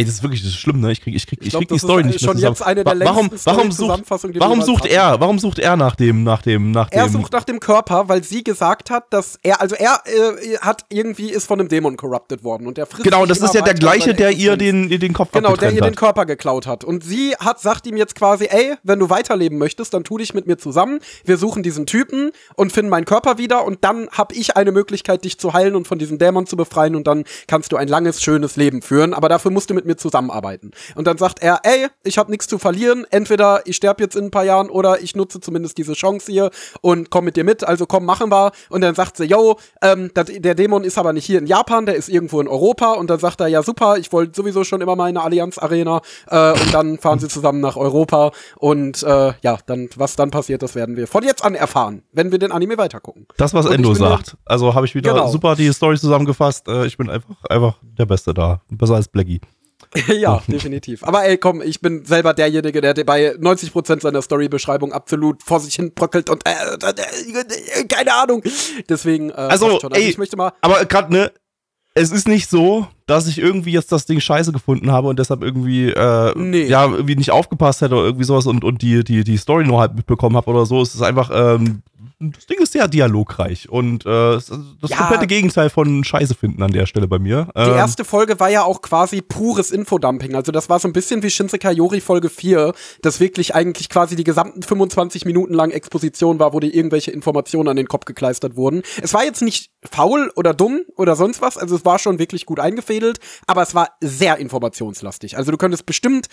ey, 0.00 0.04
das 0.06 0.14
ist 0.14 0.22
wirklich, 0.22 0.42
das 0.42 0.50
ist 0.50 0.58
schlimm, 0.58 0.80
ne? 0.80 0.90
Ich 0.92 1.00
krieg, 1.00 1.14
ich 1.14 1.26
krieg, 1.26 1.38
ich, 1.42 1.50
glaub, 1.50 1.60
krieg 1.60 1.68
die 1.68 1.78
Story 1.78 2.00
ist 2.02 2.06
nicht 2.06 2.22
mehr 2.22 2.54
zusammen. 2.54 2.84
warum, 2.84 3.30
warum 3.44 3.72
sucht, 3.72 4.02
warum 4.08 4.62
sucht 4.62 4.84
hatten. 4.84 4.92
er, 4.92 5.20
warum 5.20 5.38
sucht 5.38 5.58
er 5.58 5.76
nach 5.76 5.94
dem, 5.94 6.24
nach 6.24 6.42
dem, 6.42 6.70
nach 6.70 6.88
Er 6.90 7.04
dem, 7.04 7.12
sucht 7.12 7.32
nach 7.32 7.44
dem 7.44 7.60
Körper, 7.60 8.08
weil 8.08 8.24
sie 8.24 8.42
gesagt 8.42 8.90
hat, 8.90 9.12
dass 9.12 9.38
er, 9.42 9.60
also 9.60 9.76
er 9.76 10.02
äh, 10.06 10.56
hat 10.58 10.86
irgendwie 10.88 11.30
ist 11.30 11.46
von 11.46 11.60
einem 11.60 11.68
Dämon 11.68 11.96
corrupted 11.96 12.42
worden 12.42 12.66
und 12.66 12.78
der 12.78 12.86
frisst 12.86 13.04
genau, 13.04 13.26
das 13.26 13.40
ist 13.40 13.54
ja 13.54 13.60
der 13.60 13.74
gleiche, 13.74 14.14
der 14.14 14.32
ihr 14.32 14.56
den, 14.56 14.88
ihr 14.88 14.98
den 14.98 15.12
Kopf 15.12 15.32
Genau, 15.32 15.54
der 15.56 15.72
ihr 15.72 15.82
den. 15.82 15.94
Körper 15.94 16.24
geklaut 16.24 16.66
hat. 16.66 16.82
Und 16.82 17.04
sie 17.04 17.34
hat, 17.38 17.60
sagt 17.60 17.86
ihm 17.86 17.96
jetzt 17.96 18.14
quasi, 18.14 18.46
ey, 18.46 18.74
wenn 18.82 18.98
du 18.98 19.10
weiterleben 19.10 19.58
möchtest, 19.58 19.92
dann 19.92 20.02
tu 20.02 20.16
dich 20.16 20.32
mit 20.32 20.46
mir 20.46 20.56
zusammen. 20.56 21.00
Wir 21.24 21.36
suchen 21.36 21.62
diesen 21.62 21.84
Typen 21.84 22.30
und 22.56 22.72
finden 22.72 22.90
meinen 22.90 23.04
Körper 23.04 23.36
wieder 23.36 23.64
und 23.64 23.84
dann 23.84 24.08
habe 24.10 24.34
ich 24.34 24.56
eine 24.56 24.72
Möglichkeit, 24.72 25.24
dich 25.24 25.38
zu 25.38 25.52
heilen 25.52 25.76
und 25.76 25.86
von 25.86 25.98
diesem 25.98 26.18
Dämon 26.18 26.46
zu 26.46 26.56
befreien 26.56 26.96
und 26.96 27.06
dann 27.06 27.24
kannst 27.46 27.72
du 27.72 27.76
ein 27.76 27.88
langes, 27.88 28.22
schönes 28.22 28.56
Leben 28.56 28.80
führen. 28.80 29.12
Aber 29.12 29.28
dafür 29.28 29.50
musst 29.50 29.68
du 29.68 29.74
mit 29.74 29.84
mir 29.84 29.89
zusammenarbeiten. 29.96 30.70
Und 30.94 31.06
dann 31.06 31.18
sagt 31.18 31.42
er, 31.42 31.60
ey, 31.62 31.88
ich 32.04 32.18
habe 32.18 32.30
nichts 32.30 32.46
zu 32.46 32.58
verlieren. 32.58 33.06
Entweder 33.10 33.62
ich 33.66 33.76
sterbe 33.76 34.02
jetzt 34.02 34.16
in 34.16 34.26
ein 34.26 34.30
paar 34.30 34.44
Jahren 34.44 34.70
oder 34.70 35.00
ich 35.02 35.14
nutze 35.16 35.40
zumindest 35.40 35.78
diese 35.78 35.92
Chance 35.94 36.30
hier 36.30 36.50
und 36.80 37.10
komm 37.10 37.24
mit 37.24 37.36
dir 37.36 37.44
mit. 37.44 37.64
Also 37.64 37.86
komm, 37.86 38.04
machen 38.04 38.30
wir. 38.30 38.52
Und 38.68 38.80
dann 38.82 38.94
sagt 38.94 39.16
sie, 39.16 39.24
yo, 39.24 39.56
ähm, 39.82 40.10
der 40.14 40.54
Dämon 40.54 40.84
ist 40.84 40.98
aber 40.98 41.12
nicht 41.12 41.24
hier 41.24 41.38
in 41.38 41.46
Japan, 41.46 41.86
der 41.86 41.96
ist 41.96 42.08
irgendwo 42.08 42.40
in 42.40 42.48
Europa. 42.48 42.92
Und 42.92 43.10
dann 43.10 43.18
sagt 43.18 43.40
er, 43.40 43.48
ja 43.48 43.62
super, 43.62 43.96
ich 43.98 44.12
wollte 44.12 44.32
sowieso 44.34 44.64
schon 44.64 44.80
immer 44.80 44.96
mal 44.96 45.08
in 45.08 45.16
eine 45.16 45.24
Allianz 45.24 45.58
Arena. 45.58 46.00
Äh, 46.28 46.52
und 46.52 46.74
dann 46.74 46.98
fahren 46.98 47.18
sie 47.18 47.28
zusammen 47.28 47.60
nach 47.60 47.76
Europa. 47.76 48.30
Und 48.56 49.02
äh, 49.02 49.32
ja, 49.42 49.58
dann 49.66 49.88
was 49.96 50.16
dann 50.16 50.30
passiert, 50.30 50.62
das 50.62 50.74
werden 50.74 50.96
wir 50.96 51.06
von 51.06 51.22
jetzt 51.24 51.44
an 51.44 51.54
erfahren, 51.54 52.02
wenn 52.12 52.30
wir 52.32 52.38
den 52.38 52.52
Anime 52.52 52.78
weitergucken. 52.78 53.26
Das, 53.36 53.54
was 53.54 53.66
Und 53.66 53.72
Endo 53.72 53.94
sagt. 53.94 54.36
Also 54.44 54.74
habe 54.74 54.86
ich 54.86 54.94
wieder 54.94 55.12
Genau. 55.12 55.28
super 55.28 55.56
die 55.56 55.72
Story 55.72 55.98
zusammengefasst. 55.98 56.68
Äh, 56.68 56.86
ich 56.86 56.96
bin 56.96 57.10
einfach, 57.10 57.34
einfach 57.48 57.74
der 57.82 58.06
Beste 58.06 58.32
da. 58.34 58.60
Besser 58.70 58.94
als 58.94 59.08
Blackie. 59.08 59.40
ja, 60.08 60.42
definitiv. 60.46 61.02
Aber 61.02 61.24
ey, 61.24 61.36
komm, 61.36 61.62
ich 61.62 61.80
bin 61.80 62.04
selber 62.04 62.32
derjenige, 62.32 62.80
der 62.80 62.94
bei 63.04 63.34
90% 63.34 64.00
seiner 64.00 64.22
Storybeschreibung 64.22 64.92
absolut 64.92 65.42
vor 65.42 65.58
sich 65.60 65.74
hin 65.74 65.92
bröckelt 65.94 66.30
und 66.30 66.42
äh, 66.46 66.52
äh, 66.52 67.84
keine 67.84 68.14
Ahnung. 68.14 68.42
Deswegen, 68.88 69.30
äh, 69.30 69.34
Also, 69.34 69.80
schon. 69.80 69.92
ey, 69.92 70.08
ich 70.08 70.18
möchte 70.18 70.36
mal. 70.36 70.52
Aber 70.60 70.84
gerade, 70.84 71.12
ne, 71.12 71.32
es 71.94 72.12
ist 72.12 72.28
nicht 72.28 72.48
so, 72.48 72.86
dass 73.06 73.26
ich 73.26 73.38
irgendwie 73.38 73.72
jetzt 73.72 73.90
das 73.90 74.06
Ding 74.06 74.20
scheiße 74.20 74.52
gefunden 74.52 74.92
habe 74.92 75.08
und 75.08 75.18
deshalb 75.18 75.42
irgendwie, 75.42 75.90
äh, 75.90 76.32
Nee. 76.38 76.66
ja, 76.66 76.84
irgendwie 76.86 77.16
nicht 77.16 77.32
aufgepasst 77.32 77.80
hätte 77.80 77.96
oder 77.96 78.04
irgendwie 78.04 78.24
sowas 78.24 78.46
und, 78.46 78.62
und 78.62 78.82
die, 78.82 79.02
die, 79.02 79.24
die 79.24 79.36
Story 79.38 79.64
nur 79.66 79.80
halt 79.80 79.96
mitbekommen 79.96 80.36
habe 80.36 80.48
oder 80.50 80.66
so. 80.66 80.80
Es 80.82 80.94
ist 80.94 81.02
einfach, 81.02 81.30
ähm, 81.34 81.82
das 82.22 82.44
Ding 82.46 82.58
ist 82.60 82.72
sehr 82.72 82.86
dialogreich 82.86 83.68
und 83.70 84.04
äh, 84.04 84.08
das 84.08 84.50
Ja. 84.88 84.96
komplette 84.98 85.26
Gegenteil 85.26 85.70
von 85.70 86.04
Scheiße 86.04 86.34
finden 86.34 86.62
an 86.62 86.70
der 86.70 86.84
Stelle 86.84 87.08
bei 87.08 87.18
mir. 87.18 87.48
Die 87.56 87.60
Ähm, 87.60 87.74
erste 87.76 88.04
Folge 88.04 88.38
war 88.38 88.50
ja 88.50 88.62
auch 88.62 88.82
quasi 88.82 89.22
pures 89.22 89.70
Infodumping. 89.70 90.34
Also 90.34 90.52
das 90.52 90.68
war 90.68 90.78
so 90.78 90.86
ein 90.86 90.92
bisschen 90.92 91.22
wie 91.22 91.30
Shinsekai 91.30 91.72
Yori 91.72 92.00
Folge 92.02 92.28
4, 92.28 92.74
das 93.00 93.20
wirklich 93.20 93.54
eigentlich 93.54 93.88
quasi 93.88 94.16
die 94.16 94.24
gesamten 94.24 94.62
25 94.62 95.24
Minuten 95.24 95.54
lang 95.54 95.70
Exposition 95.70 96.38
war, 96.38 96.52
wo 96.52 96.60
dir 96.60 96.74
irgendwelche 96.74 97.10
Informationen 97.10 97.68
an 97.68 97.76
den 97.76 97.88
Kopf 97.88 98.04
gekleistert 98.04 98.54
wurden. 98.54 98.82
Es 99.00 99.14
war 99.14 99.24
jetzt 99.24 99.40
nicht 99.40 99.70
faul 99.90 100.30
oder 100.36 100.52
dumm 100.52 100.82
oder 100.96 101.16
sonst 101.16 101.40
was, 101.40 101.56
also 101.56 101.74
es 101.74 101.84
war 101.86 101.98
schon 101.98 102.18
wirklich 102.18 102.44
gut 102.44 102.60
eingefädelt, 102.60 103.18
aber 103.46 103.62
es 103.62 103.74
war 103.74 103.96
sehr 104.02 104.36
informationslastig. 104.36 105.38
Also 105.38 105.50
du 105.52 105.56
könntest 105.56 105.86
bestimmt 105.86 106.26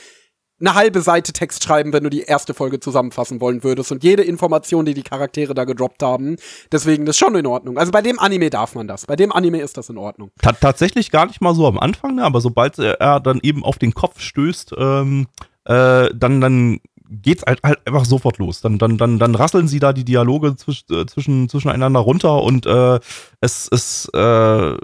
eine 0.60 0.74
halbe 0.74 1.02
Seite 1.02 1.34
Text 1.34 1.64
schreiben, 1.64 1.94
wenn 1.94 2.04
du 2.04 2.10
die 2.10 2.22
erste 2.22 2.54
Folge 2.54 2.80
zusammenfassen 2.80 3.42
wollen 3.42 3.64
würdest 3.64 3.92
und 3.92 4.04
jede 4.04 4.24
Information, 4.24 4.86
die 4.86 4.94
die 4.94 5.04
Charaktere 5.04 5.54
da 5.54 5.66
gedroppt 5.66 6.02
haben. 6.02 6.38
Deswegen 6.72 7.06
das 7.06 7.16
ist 7.16 7.20
schon 7.20 7.36
in 7.36 7.46
Ordnung. 7.46 7.78
Also 7.78 7.92
bei 7.92 8.02
dem 8.02 8.20
Anime 8.20 8.50
darf 8.50 8.76
man 8.76 8.88
das. 8.88 9.06
Bei 9.06 9.16
dem 9.16 9.32
Anime 9.32 9.62
ist 9.62 9.78
das 9.78 9.90
in 9.90 9.98
Ordnung. 9.98 10.32
Ta 10.42 10.54
tatsächlich 10.54 11.12
gar 11.12 11.28
nicht 11.28 11.42
mal 11.42 11.54
so 11.54 11.68
am 11.68 11.80
Anfang, 11.80 12.16
ne? 12.16 12.24
aber 12.24 12.42
sobald 12.42 12.80
er 12.80 13.20
dann 13.20 13.40
eben 13.44 13.64
auf 13.64 13.78
den 13.78 13.94
Kopf 13.94 14.20
stößt, 14.20 14.74
ähm, 14.78 15.28
äh, 15.66 16.10
dann, 16.14 16.42
dann 16.42 16.80
geht's 17.10 17.44
halt, 17.46 17.62
halt 17.64 17.80
einfach 17.86 18.06
sofort 18.06 18.38
los. 18.38 18.62
Dann, 18.62 18.78
dann, 18.78 18.98
dann, 18.98 19.20
dann 19.20 19.36
rasseln 19.36 19.68
sie 19.68 19.80
da 19.80 19.94
die 19.94 20.06
Dialoge 20.06 20.56
zwisch, 20.56 20.86
äh, 20.92 21.06
zwischen, 21.06 21.50
zwischeneinander 21.50 22.00
runter 22.00 22.44
und 22.44 22.66
äh, 22.66 23.00
es, 23.42 23.70
es 23.72 24.10
äh, 24.14 24.78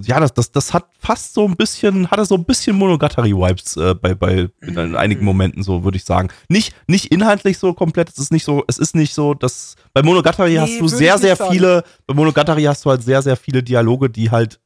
ja, 0.00 0.20
das, 0.20 0.32
das, 0.32 0.50
das 0.50 0.72
hat 0.72 0.86
fast 0.98 1.34
so 1.34 1.46
ein 1.46 1.56
bisschen, 1.56 2.10
hatte 2.10 2.24
so 2.24 2.34
ein 2.36 2.44
bisschen 2.44 2.76
Monogatari-Vibes 2.76 3.76
äh, 3.76 3.94
bei, 3.94 4.14
bei 4.14 4.48
in, 4.60 4.76
in 4.78 4.96
einigen 4.96 5.24
Momenten, 5.24 5.62
so 5.62 5.84
würde 5.84 5.96
ich 5.96 6.04
sagen. 6.04 6.28
Nicht, 6.48 6.74
nicht 6.86 7.12
inhaltlich 7.12 7.58
so 7.58 7.74
komplett, 7.74 8.08
es 8.08 8.18
ist 8.18 8.32
nicht 8.32 8.44
so, 8.44 8.64
es 8.68 8.78
ist 8.78 8.94
nicht 8.94 9.12
so, 9.12 9.34
dass 9.34 9.76
bei 9.92 10.02
Monogatari 10.02 10.52
nee, 10.52 10.58
hast 10.58 10.80
du 10.80 10.88
sehr, 10.88 11.18
sehr 11.18 11.36
sagen. 11.36 11.52
viele, 11.52 11.84
bei 12.06 12.14
Monogatari 12.14 12.62
hast 12.62 12.84
du 12.84 12.90
halt 12.90 13.02
sehr, 13.02 13.20
sehr 13.22 13.36
viele 13.36 13.62
Dialoge, 13.62 14.08
die 14.08 14.30
halt 14.30 14.60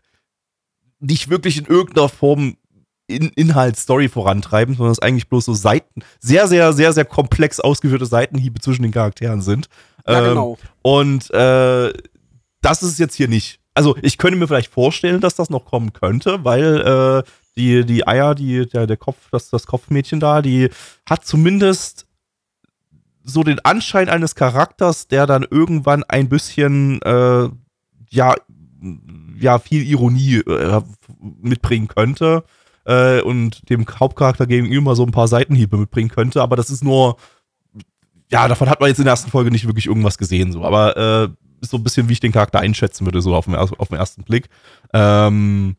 nicht 1.01 1.29
wirklich 1.29 1.59
in 1.59 1.67
irgendeiner 1.67 2.09
Form 2.09 2.57
in 3.09 3.29
Inhalt, 3.31 3.77
Story 3.77 4.09
vorantreiben, 4.09 4.75
sondern 4.75 4.93
es 4.93 4.99
eigentlich 4.99 5.29
bloß 5.29 5.45
so 5.45 5.55
Seiten, 5.55 6.03
sehr, 6.21 6.49
sehr, 6.49 6.73
sehr, 6.73 6.93
sehr 6.93 7.05
komplex 7.05 7.61
ausgeführte 7.61 8.07
Seitenhiebe 8.07 8.61
zwischen 8.61 8.83
den 8.83 8.91
Charakteren 8.93 9.43
sind. 9.43 9.69
Ja, 10.07 10.19
ähm, 10.19 10.29
genau. 10.29 10.59
Und 10.83 11.31
äh, 11.31 11.93
das 12.63 12.83
ist 12.83 12.93
es 12.93 12.99
jetzt 12.99 13.15
hier 13.15 13.29
nicht 13.29 13.61
also 13.77 13.95
ich 14.01 14.17
könnte 14.17 14.39
mir 14.39 14.49
vielleicht 14.49 14.73
vorstellen, 14.73 15.21
dass 15.21 15.35
das 15.35 15.51
noch 15.51 15.67
kommen 15.67 15.93
könnte, 15.93 16.45
weil 16.45 16.81
äh, 16.81 17.31
die, 17.57 17.85
die 17.85 18.07
Eier, 18.07 18.35
die, 18.35 18.67
der, 18.67 18.87
der 18.87 18.97
Kopf, 18.97 19.29
das, 19.31 19.51
das 19.51 19.67
Kopfmädchen 19.67 20.19
da, 20.19 20.41
die 20.41 20.71
hat 21.09 21.25
zumindest 21.25 22.07
so 23.23 23.43
den 23.43 23.59
Anschein 23.65 24.09
eines 24.09 24.35
Charakters, 24.35 25.09
der 25.09 25.27
dann 25.27 25.45
irgendwann 25.51 26.05
ein 26.05 26.29
bisschen, 26.29 27.03
äh, 27.03 27.49
ja, 28.09 28.35
ja, 29.39 29.59
viel 29.59 29.83
Ironie 29.83 30.37
äh, 30.37 30.81
mitbringen 31.43 31.89
könnte 31.89 32.45
äh, 32.85 33.21
und 33.21 33.69
dem 33.69 33.85
Hauptcharakter 33.87 34.47
gegenüber 34.47 34.97
so 34.97 35.05
ein 35.05 35.11
paar 35.11 35.29
Seitenhiebe 35.29 35.77
mitbringen 35.77 36.09
könnte, 36.09 36.41
aber 36.41 36.57
das 36.57 36.71
ist 36.71 36.85
nur, 36.85 37.17
ja, 38.31 38.49
davon 38.49 38.71
hat 38.71 38.81
man 38.81 38.89
jetzt 38.89 38.99
in 38.99 39.05
der 39.05 39.13
ersten 39.13 39.31
Folge 39.31 39.51
nicht 39.51 39.67
wirklich 39.67 39.87
irgendwas 39.87 40.17
gesehen, 40.17 40.53
so, 40.53 40.65
aber 40.65 40.97
äh, 40.97 41.46
so 41.61 41.77
ein 41.77 41.85
bisschen, 41.85 42.09
wie 42.09 42.15
ich 42.15 42.21
den 42.21 42.33
Charakter 42.33 42.61
einschätzen 42.61 43.07
würde, 43.07 43.21
so 43.21 43.35
auf 43.35 43.47
den, 43.47 43.55
auf 43.55 43.89
den 43.89 43.99
ersten 43.99 44.23
Blick. 44.25 44.49
Ähm, 44.93 45.77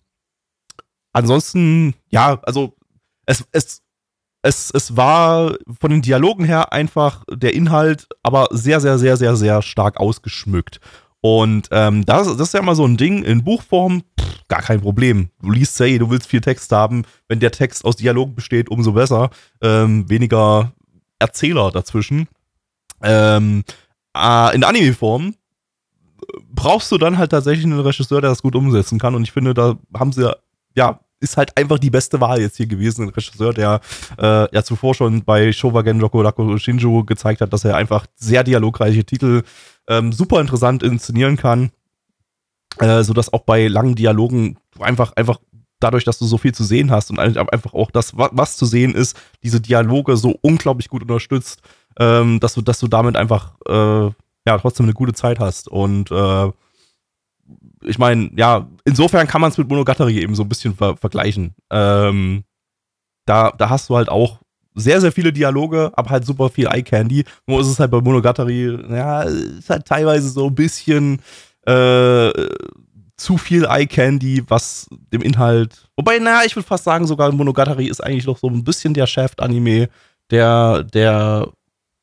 ansonsten, 1.13 1.93
ja, 2.09 2.39
also 2.43 2.73
es, 3.25 3.45
es, 3.51 3.81
es, 4.41 4.71
es 4.71 4.95
war 4.95 5.55
von 5.79 5.91
den 5.91 6.01
Dialogen 6.01 6.45
her 6.45 6.71
einfach 6.73 7.23
der 7.29 7.53
Inhalt, 7.53 8.07
aber 8.23 8.47
sehr, 8.51 8.79
sehr, 8.79 8.97
sehr, 8.97 9.17
sehr, 9.17 9.35
sehr 9.35 9.61
stark 9.61 9.99
ausgeschmückt. 9.99 10.79
Und 11.21 11.67
ähm, 11.71 12.05
das, 12.05 12.27
das 12.27 12.47
ist 12.47 12.53
ja 12.53 12.59
immer 12.59 12.75
so 12.75 12.85
ein 12.85 12.97
Ding 12.97 13.23
in 13.23 13.43
Buchform, 13.43 14.03
pff, 14.19 14.47
gar 14.47 14.61
kein 14.61 14.81
Problem. 14.81 15.29
Du 15.41 15.51
liest 15.51 15.75
Say, 15.75 15.97
du 15.97 16.09
willst 16.09 16.27
viel 16.27 16.41
Text 16.41 16.71
haben. 16.71 17.03
Wenn 17.27 17.39
der 17.39 17.51
Text 17.51 17.83
aus 17.85 17.95
Dialogen 17.95 18.35
besteht, 18.35 18.69
umso 18.69 18.93
besser. 18.93 19.29
Ähm, 19.61 20.09
weniger 20.09 20.71
Erzähler 21.19 21.71
dazwischen. 21.71 22.27
Ähm, 23.01 23.63
äh, 24.15 24.55
in 24.55 24.63
Anime-Form 24.63 25.35
brauchst 26.49 26.91
du 26.91 26.97
dann 26.97 27.17
halt 27.17 27.31
tatsächlich 27.31 27.65
einen 27.65 27.79
Regisseur, 27.79 28.21
der 28.21 28.31
das 28.31 28.41
gut 28.41 28.55
umsetzen 28.55 28.99
kann. 28.99 29.15
Und 29.15 29.23
ich 29.23 29.31
finde, 29.31 29.53
da 29.53 29.77
haben 29.93 30.11
sie 30.11 30.31
ja, 30.75 30.99
ist 31.19 31.37
halt 31.37 31.57
einfach 31.57 31.79
die 31.79 31.89
beste 31.89 32.21
Wahl 32.21 32.39
jetzt 32.39 32.57
hier 32.57 32.67
gewesen. 32.67 33.03
Ein 33.03 33.09
Regisseur, 33.09 33.53
der 33.53 33.81
äh, 34.19 34.53
ja 34.53 34.63
zuvor 34.63 34.93
schon 34.93 35.23
bei 35.23 35.51
Showagen 35.51 35.99
Rokodaku 36.01 36.57
Shinju 36.57 37.05
gezeigt 37.05 37.41
hat, 37.41 37.53
dass 37.53 37.65
er 37.65 37.75
einfach 37.75 38.05
sehr 38.15 38.43
dialogreiche 38.43 39.03
Titel 39.03 39.43
ähm, 39.87 40.11
super 40.11 40.39
interessant 40.39 40.83
inszenieren 40.83 41.37
kann. 41.37 41.71
Äh, 42.79 43.03
sodass 43.03 43.33
auch 43.33 43.41
bei 43.41 43.67
langen 43.67 43.95
Dialogen 43.95 44.59
einfach, 44.79 45.13
einfach 45.15 45.39
dadurch, 45.79 46.03
dass 46.03 46.19
du 46.19 46.25
so 46.25 46.37
viel 46.37 46.53
zu 46.53 46.63
sehen 46.63 46.91
hast 46.91 47.09
und 47.09 47.19
einfach 47.19 47.73
auch 47.73 47.89
das, 47.89 48.11
was 48.15 48.57
zu 48.57 48.65
sehen 48.65 48.93
ist, 48.93 49.17
diese 49.43 49.61
Dialoge 49.61 50.17
so 50.17 50.37
unglaublich 50.41 50.89
gut 50.89 51.01
unterstützt, 51.01 51.61
ähm, 51.99 52.39
dass 52.39 52.53
du, 52.53 52.61
dass 52.61 52.79
du 52.79 52.87
damit 52.87 53.15
einfach 53.15 53.55
äh, 53.67 54.11
ja 54.47 54.57
trotzdem 54.57 54.85
eine 54.85 54.93
gute 54.93 55.13
Zeit 55.13 55.39
hast. 55.39 55.67
Und 55.67 56.11
äh, 56.11 56.51
ich 57.81 57.99
meine, 57.99 58.31
ja, 58.35 58.67
insofern 58.85 59.27
kann 59.27 59.41
man 59.41 59.51
es 59.51 59.57
mit 59.57 59.69
Monogatari 59.69 60.19
eben 60.19 60.35
so 60.35 60.43
ein 60.43 60.49
bisschen 60.49 60.75
ver 60.75 60.97
vergleichen. 60.97 61.55
Ähm, 61.71 62.43
da, 63.25 63.51
da 63.51 63.69
hast 63.69 63.89
du 63.89 63.97
halt 63.97 64.09
auch 64.09 64.39
sehr, 64.73 65.01
sehr 65.01 65.11
viele 65.11 65.33
Dialoge, 65.33 65.91
aber 65.95 66.09
halt 66.09 66.25
super 66.25 66.49
viel 66.49 66.67
Eye 66.67 66.83
Candy. 66.83 67.25
Nur 67.47 67.61
ist 67.61 67.67
es 67.67 67.79
halt 67.79 67.91
bei 67.91 67.99
Monogatari, 67.99 68.77
ja, 68.89 69.23
ist 69.23 69.69
halt 69.69 69.85
teilweise 69.85 70.29
so 70.29 70.47
ein 70.47 70.55
bisschen 70.55 71.19
äh, 71.65 72.31
zu 73.17 73.37
viel 73.37 73.65
Eye 73.65 73.87
Candy, 73.87 74.43
was 74.47 74.87
dem 75.11 75.21
Inhalt. 75.21 75.89
Wobei, 75.97 76.19
naja, 76.19 76.41
ich 76.45 76.55
würde 76.55 76.67
fast 76.67 76.83
sagen, 76.83 77.07
sogar 77.07 77.31
Monogatari 77.31 77.87
ist 77.87 78.01
eigentlich 78.01 78.27
noch 78.27 78.37
so 78.37 78.47
ein 78.47 78.63
bisschen 78.63 78.93
der 78.93 79.07
Shaft-Anime, 79.07 79.89
der, 80.29 80.83
der 80.83 81.51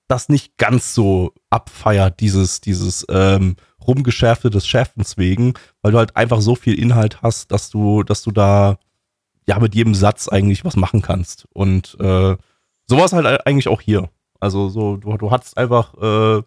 das 0.09 0.28
nicht 0.28 0.57
ganz 0.59 0.94
so 0.94 1.32
abfeiert, 1.50 2.20
dieses, 2.20 2.61
dieses 2.61 3.07
ähm, 3.09 3.57
Rumgeschärfte 3.86 4.50
des 4.50 4.66
Schärfens 4.66 5.16
wegen, 5.16 5.55
weil 5.82 5.92
du 5.92 5.98
halt 5.98 6.16
einfach 6.16 6.40
so 6.40 6.55
viel 6.55 6.78
Inhalt 6.78 7.22
hast, 7.22 7.52
dass 7.52 7.70
du, 7.70 8.02
dass 8.02 8.22
du 8.22 8.30
da 8.30 8.78
ja 9.46 9.59
mit 9.59 9.74
jedem 9.74 9.94
Satz 9.94 10.28
eigentlich 10.28 10.64
was 10.64 10.76
machen 10.76 11.02
kannst. 11.02 11.46
Und 11.52 11.96
äh, 12.00 12.36
sowas 12.86 13.12
halt 13.12 13.46
eigentlich 13.46 13.68
auch 13.68 13.80
hier. 13.80 14.11
Also 14.40 14.68
so, 14.68 14.96
du, 14.96 15.16
du 15.16 15.30
hattest 15.30 15.57
einfach, 15.57 15.94
äh, 15.94 16.42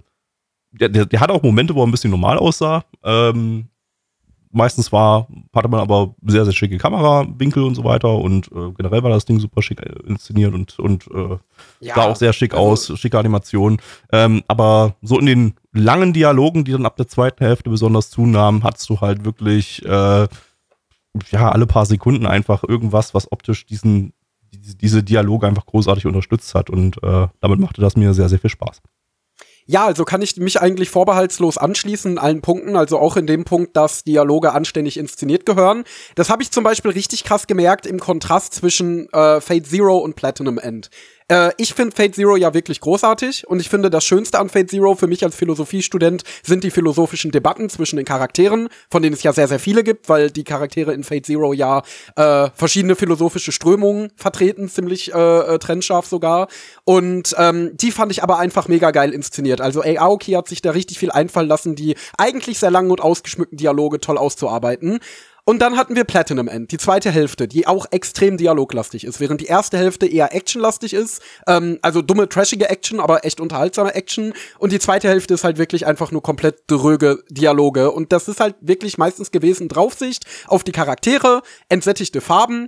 der, 0.71 0.89
der, 0.89 1.05
der 1.05 1.19
hat 1.19 1.31
auch 1.31 1.43
Momente, 1.43 1.73
wo 1.75 1.81
er 1.81 1.87
ein 1.87 1.91
bisschen 1.91 2.11
normal 2.11 2.37
aussah. 2.37 2.85
Ähm, 3.03 3.69
meistens 4.51 4.91
war, 4.91 5.27
hatte 5.53 5.67
man 5.67 5.79
aber 5.79 6.15
sehr, 6.25 6.45
sehr 6.45 6.53
schicke 6.53 6.77
Kamerawinkel 6.77 7.63
und 7.63 7.75
so 7.75 7.83
weiter 7.83 8.15
und 8.15 8.47
äh, 8.47 8.71
generell 8.75 9.03
war 9.03 9.09
das 9.09 9.25
Ding 9.25 9.39
super 9.39 9.61
schick 9.61 9.81
äh, 9.81 10.07
inszeniert 10.07 10.53
und, 10.53 10.77
und 10.79 11.07
äh, 11.07 11.37
ja, 11.79 11.95
sah 11.95 12.03
auch 12.05 12.15
sehr 12.15 12.33
schick 12.33 12.53
also, 12.53 12.91
aus, 12.91 12.99
schicke 12.99 13.19
Animation. 13.19 13.79
Ähm, 14.11 14.43
aber 14.47 14.95
so 15.01 15.19
in 15.19 15.25
den 15.25 15.53
langen 15.73 16.13
Dialogen, 16.13 16.63
die 16.63 16.71
dann 16.71 16.85
ab 16.85 16.97
der 16.97 17.07
zweiten 17.07 17.43
Hälfte 17.43 17.69
besonders 17.69 18.09
zunahmen, 18.09 18.63
hattest 18.63 18.89
du 18.89 19.01
halt 19.01 19.25
wirklich 19.25 19.83
äh, 19.85 20.27
ja 21.31 21.51
alle 21.51 21.67
paar 21.67 21.85
Sekunden 21.85 22.25
einfach 22.25 22.63
irgendwas, 22.63 23.13
was 23.13 23.31
optisch 23.31 23.65
diesen 23.65 24.13
diese 24.51 25.03
Dialoge 25.03 25.47
einfach 25.47 25.65
großartig 25.65 26.05
unterstützt 26.05 26.55
hat 26.55 26.69
und 26.69 27.01
äh, 27.03 27.27
damit 27.39 27.59
machte 27.59 27.81
das 27.81 27.95
mir 27.95 28.13
sehr, 28.13 28.29
sehr 28.29 28.39
viel 28.39 28.49
Spaß. 28.49 28.81
Ja, 29.69 29.85
also 29.85 30.05
kann 30.05 30.21
ich 30.21 30.37
mich 30.37 30.61
eigentlich 30.61 30.89
vorbehaltslos 30.89 31.57
anschließen 31.57 32.13
in 32.13 32.17
allen 32.17 32.41
Punkten, 32.41 32.77
also 32.77 32.97
auch 32.99 33.17
in 33.17 33.27
dem 33.27 33.43
Punkt, 33.43 33.75
dass 33.75 34.05
Dialoge 34.05 34.53
anständig 34.53 34.95
inszeniert 34.95 35.45
gehören. 35.45 35.83
Das 36.15 36.29
habe 36.29 36.41
ich 36.41 36.51
zum 36.51 36.63
Beispiel 36.63 36.91
richtig 36.91 37.25
krass 37.25 37.47
gemerkt 37.47 37.85
im 37.85 37.99
Kontrast 37.99 38.53
zwischen 38.53 39.09
äh, 39.11 39.41
Fate 39.41 39.67
Zero 39.67 39.97
und 39.97 40.15
Platinum 40.15 40.57
End. 40.57 40.89
Äh, 41.29 41.51
ich 41.57 41.73
finde 41.73 41.95
Fate 41.95 42.15
Zero 42.15 42.35
ja 42.35 42.53
wirklich 42.53 42.79
großartig 42.79 43.47
und 43.47 43.59
ich 43.59 43.69
finde, 43.69 43.89
das 43.89 44.05
Schönste 44.05 44.39
an 44.39 44.49
Fate 44.49 44.69
Zero 44.69 44.95
für 44.95 45.07
mich 45.07 45.23
als 45.23 45.35
Philosophiestudent 45.35 46.23
sind 46.43 46.63
die 46.63 46.71
philosophischen 46.71 47.31
Debatten 47.31 47.69
zwischen 47.69 47.97
den 47.97 48.05
Charakteren, 48.05 48.69
von 48.89 49.01
denen 49.01 49.13
es 49.13 49.23
ja 49.23 49.33
sehr, 49.33 49.47
sehr 49.47 49.59
viele 49.59 49.83
gibt, 49.83 50.09
weil 50.09 50.31
die 50.31 50.43
Charaktere 50.43 50.93
in 50.93 51.03
Fate 51.03 51.25
Zero 51.25 51.53
ja 51.53 51.81
äh, 52.15 52.49
verschiedene 52.55 52.95
philosophische 52.95 53.51
Strömungen 53.51 54.11
vertreten, 54.15 54.69
ziemlich 54.69 55.13
äh, 55.13 55.17
äh, 55.17 55.59
trennscharf 55.59 56.05
sogar. 56.05 56.47
Und 56.85 57.35
ähm, 57.37 57.71
die 57.75 57.91
fand 57.91 58.11
ich 58.11 58.23
aber 58.23 58.39
einfach 58.39 58.67
mega 58.67 58.91
geil 58.91 59.11
inszeniert. 59.11 59.61
Also 59.61 59.81
Aoki 59.81 60.33
hat 60.33 60.47
sich 60.47 60.61
da 60.61 60.71
richtig 60.71 60.99
viel 60.99 61.11
einfallen 61.11 61.49
lassen, 61.49 61.75
die 61.75 61.95
eigentlich 62.17 62.59
sehr 62.59 62.71
langen 62.71 62.91
und 62.91 63.01
ausgeschmückten 63.01 63.57
Dialoge 63.57 63.99
toll 63.99 64.17
auszuarbeiten. 64.17 64.99
Und 65.49 65.59
dann 65.59 65.77
hatten 65.77 65.95
wir 65.95 66.03
Platinum 66.03 66.49
End, 66.49 66.73
die 66.73 66.77
zweite 66.77 67.09
Hälfte, 67.09 67.47
die 67.47 67.67
auch 67.67 67.85
extrem 67.91 68.35
dialoglastig 68.35 69.05
ist, 69.05 69.21
während 69.21 69.39
die 69.39 69.45
erste 69.45 69.77
Hälfte 69.77 70.05
eher 70.05 70.35
actionlastig 70.35 70.93
ist, 70.93 71.21
ähm, 71.47 71.79
also 71.81 72.01
dumme, 72.01 72.27
trashige 72.27 72.69
Action, 72.69 72.99
aber 72.99 73.23
echt 73.23 73.39
unterhaltsame 73.39 73.95
Action. 73.95 74.33
Und 74.59 74.73
die 74.73 74.79
zweite 74.79 75.07
Hälfte 75.07 75.35
ist 75.35 75.45
halt 75.45 75.57
wirklich 75.57 75.85
einfach 75.85 76.11
nur 76.11 76.21
komplett 76.21 76.63
dröge 76.67 77.23
Dialoge. 77.29 77.91
Und 77.91 78.11
das 78.11 78.27
ist 78.27 78.41
halt 78.41 78.55
wirklich 78.59 78.97
meistens 78.97 79.31
gewesen 79.31 79.69
Draufsicht 79.69 80.25
auf 80.47 80.65
die 80.65 80.73
Charaktere, 80.73 81.41
entsättigte 81.69 82.19
Farben, 82.19 82.67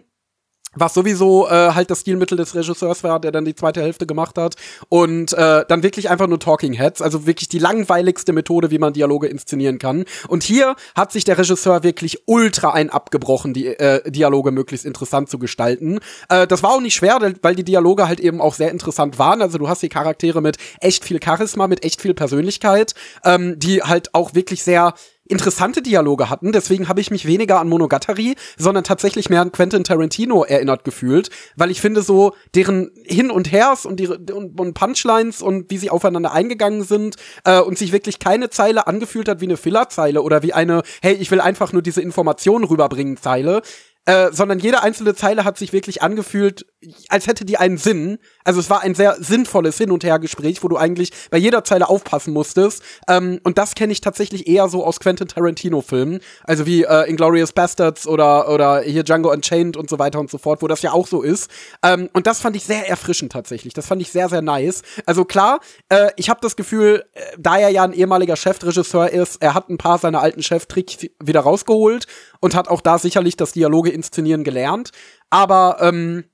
was 0.76 0.94
sowieso 0.94 1.48
äh, 1.48 1.72
halt 1.74 1.90
das 1.90 2.02
Stilmittel 2.02 2.38
des 2.38 2.56
Regisseurs 2.56 3.04
war, 3.04 3.20
der 3.20 3.32
dann 3.32 3.46
die 3.46 3.56
zweite 3.56 3.82
Hälfte 3.82 4.06
gemacht 4.06 4.38
hat. 4.38 4.56
Und 4.90 5.34
äh, 5.34 5.66
dann 5.68 5.84
wirklich 5.84 6.10
einfach 6.10 6.28
nur 6.28 6.40
Talking 6.40 6.74
Heads, 6.74 7.02
also 7.02 7.26
wirklich 7.26 7.50
die 7.50 7.60
langweiligste 7.60 8.34
Methode, 8.34 8.72
wie 8.72 8.80
man 8.80 8.94
Dialoge 8.94 9.28
inszenieren 9.28 9.80
kann. 9.80 10.06
Und 10.28 10.44
hier 10.44 10.76
hat 10.96 11.12
sich 11.12 11.24
der 11.24 11.38
Regisseur 11.38 11.84
wirklich 11.84 12.24
ultra 12.26 12.72
ein 12.72 12.90
abgebrochen, 12.90 13.54
die 13.54 13.68
äh, 13.68 14.10
Dialoge 14.10 14.52
möglichst 14.52 14.86
interessant 14.86 15.30
zu 15.30 15.40
gestalten. 15.40 16.00
Äh, 16.30 16.48
das 16.48 16.64
war 16.64 16.72
auch 16.72 16.82
nicht 16.82 16.96
schwer, 16.96 17.20
weil 17.42 17.56
die 17.56 17.64
Dialoge 17.64 18.08
halt 18.08 18.20
eben 18.20 18.42
auch 18.42 18.54
sehr 18.54 18.72
interessant 18.72 19.20
waren. 19.20 19.42
Also 19.42 19.58
du 19.58 19.68
hast 19.68 19.82
die 19.82 19.90
Charaktere 19.90 20.42
mit 20.42 20.58
echt 20.82 21.04
viel 21.04 21.20
Charisma, 21.24 21.68
mit 21.68 21.84
echt 21.84 22.02
viel 22.02 22.14
Persönlichkeit, 22.14 22.94
ähm, 23.24 23.58
die 23.58 23.82
halt 23.82 24.14
auch 24.14 24.34
wirklich 24.36 24.64
sehr 24.64 24.94
interessante 25.30 25.82
Dialoge 25.82 26.30
hatten. 26.30 26.52
Deswegen 26.52 26.90
habe 26.90 27.00
ich 27.00 27.12
mich 27.12 27.26
weniger 27.26 27.60
an 27.60 27.70
Monogatari, 27.70 28.36
sondern 28.58 28.84
tatsächlich 28.84 29.30
mehr 29.30 29.42
an 29.42 29.52
Quentin 29.52 29.84
Tarantino 29.84 30.44
erinnert 30.44 30.84
gefühlt, 30.84 31.30
weil 31.56 31.72
ich 31.72 31.80
finde 31.80 32.02
so 32.02 32.34
deren 32.56 32.92
Hin 33.06 33.32
und 33.32 33.52
Hers 33.52 33.86
und 33.86 34.02
und, 34.10 34.60
und 34.60 34.74
Punchlines 34.74 35.42
und 35.42 35.70
wie 35.70 35.78
sie 35.78 35.90
aufeinander 35.90 36.34
eingegangen 36.34 36.84
sind 36.84 37.16
äh, 37.46 37.60
und 37.60 37.78
sich 37.78 37.92
wirklich 37.92 38.20
keine 38.20 38.50
Zeile 38.50 38.88
angefühlt 38.88 39.30
hat 39.30 39.40
wie 39.40 39.46
eine 39.46 39.58
Fillerzeile 39.58 40.22
oder 40.24 40.42
wie 40.44 40.54
eine 40.54 40.82
Hey, 41.02 41.14
ich 41.14 41.30
will 41.32 41.42
einfach 41.42 41.72
nur 41.74 41.82
diese 41.82 42.02
Informationen 42.02 42.66
rüberbringen 42.66 43.18
Zeile, 43.18 43.62
äh, 44.10 44.34
sondern 44.34 44.58
jede 44.58 44.82
einzelne 44.82 45.14
Zeile 45.14 45.44
hat 45.44 45.60
sich 45.60 45.72
wirklich 45.72 46.02
angefühlt, 46.02 46.66
als 47.10 47.28
hätte 47.28 47.46
die 47.46 47.58
einen 47.58 47.78
Sinn. 47.78 48.18
Also 48.44 48.60
es 48.60 48.68
war 48.68 48.82
ein 48.82 48.96
sehr 48.96 49.18
sinnvolles 49.20 49.78
Hin- 49.78 49.92
und 49.92 50.04
Hergespräch, 50.04 50.64
wo 50.64 50.68
du 50.68 50.78
eigentlich 50.78 51.12
bei 51.30 51.38
jeder 51.38 51.64
Zeile 51.64 51.88
aufpassen 51.88 52.34
musstest. 52.34 52.82
Ähm, 53.08 53.40
und 53.44 53.60
das 53.60 53.76
kenne 53.76 53.94
ich 53.94 54.02
tatsächlich 54.02 54.48
eher 54.48 54.68
so 54.68 54.84
aus 54.84 55.00
Quentin 55.00 55.28
Tarantino-Filmen. 55.28 56.22
Also 56.44 56.66
wie 56.66 56.86
äh, 56.86 57.08
Inglorious 57.08 57.52
Bastards 57.52 58.08
oder, 58.08 58.50
oder 58.50 58.82
hier 58.82 59.04
Django 59.04 59.32
Unchained 59.32 59.78
und 59.78 59.92
so 59.92 60.00
weiter 60.00 60.20
und 60.20 60.32
so 60.32 60.40
fort, 60.40 60.64
wo 60.64 60.68
das 60.68 60.82
ja 60.82 60.92
auch 60.92 61.06
so 61.06 61.22
ist. 61.22 61.52
Ähm, 61.84 62.10
und 62.14 62.26
das 62.26 62.40
fand 62.40 62.56
ich 62.56 62.64
sehr 62.64 62.90
erfrischend 62.90 63.32
tatsächlich. 63.32 63.76
Das 63.76 63.86
fand 63.86 64.02
ich 64.02 64.12
sehr, 64.12 64.28
sehr 64.28 64.42
nice. 64.42 64.82
Also 65.06 65.24
klar, 65.24 65.60
äh, 65.90 66.10
ich 66.16 66.32
habe 66.32 66.40
das 66.42 66.56
Gefühl, 66.56 67.04
äh, 67.14 67.22
da 67.38 67.60
er 67.60 67.70
ja 67.70 67.84
ein 67.84 67.94
ehemaliger 67.94 68.36
Chefregisseur 68.36 69.12
ist, 69.12 69.40
er 69.40 69.54
hat 69.54 69.70
ein 69.70 69.78
paar 69.78 70.00
seiner 70.00 70.22
alten 70.22 70.42
Cheftricks 70.42 70.98
wieder 71.24 71.42
rausgeholt 71.42 72.08
und 72.40 72.56
hat 72.56 72.68
auch 72.68 72.82
da 72.82 72.98
sicherlich 72.98 73.38
das 73.38 73.52
Dialoge 73.52 73.90
inszenieren 73.90 74.44
gelernt. 74.44 74.92
Aber 75.30 75.78
ähm, 75.82 76.26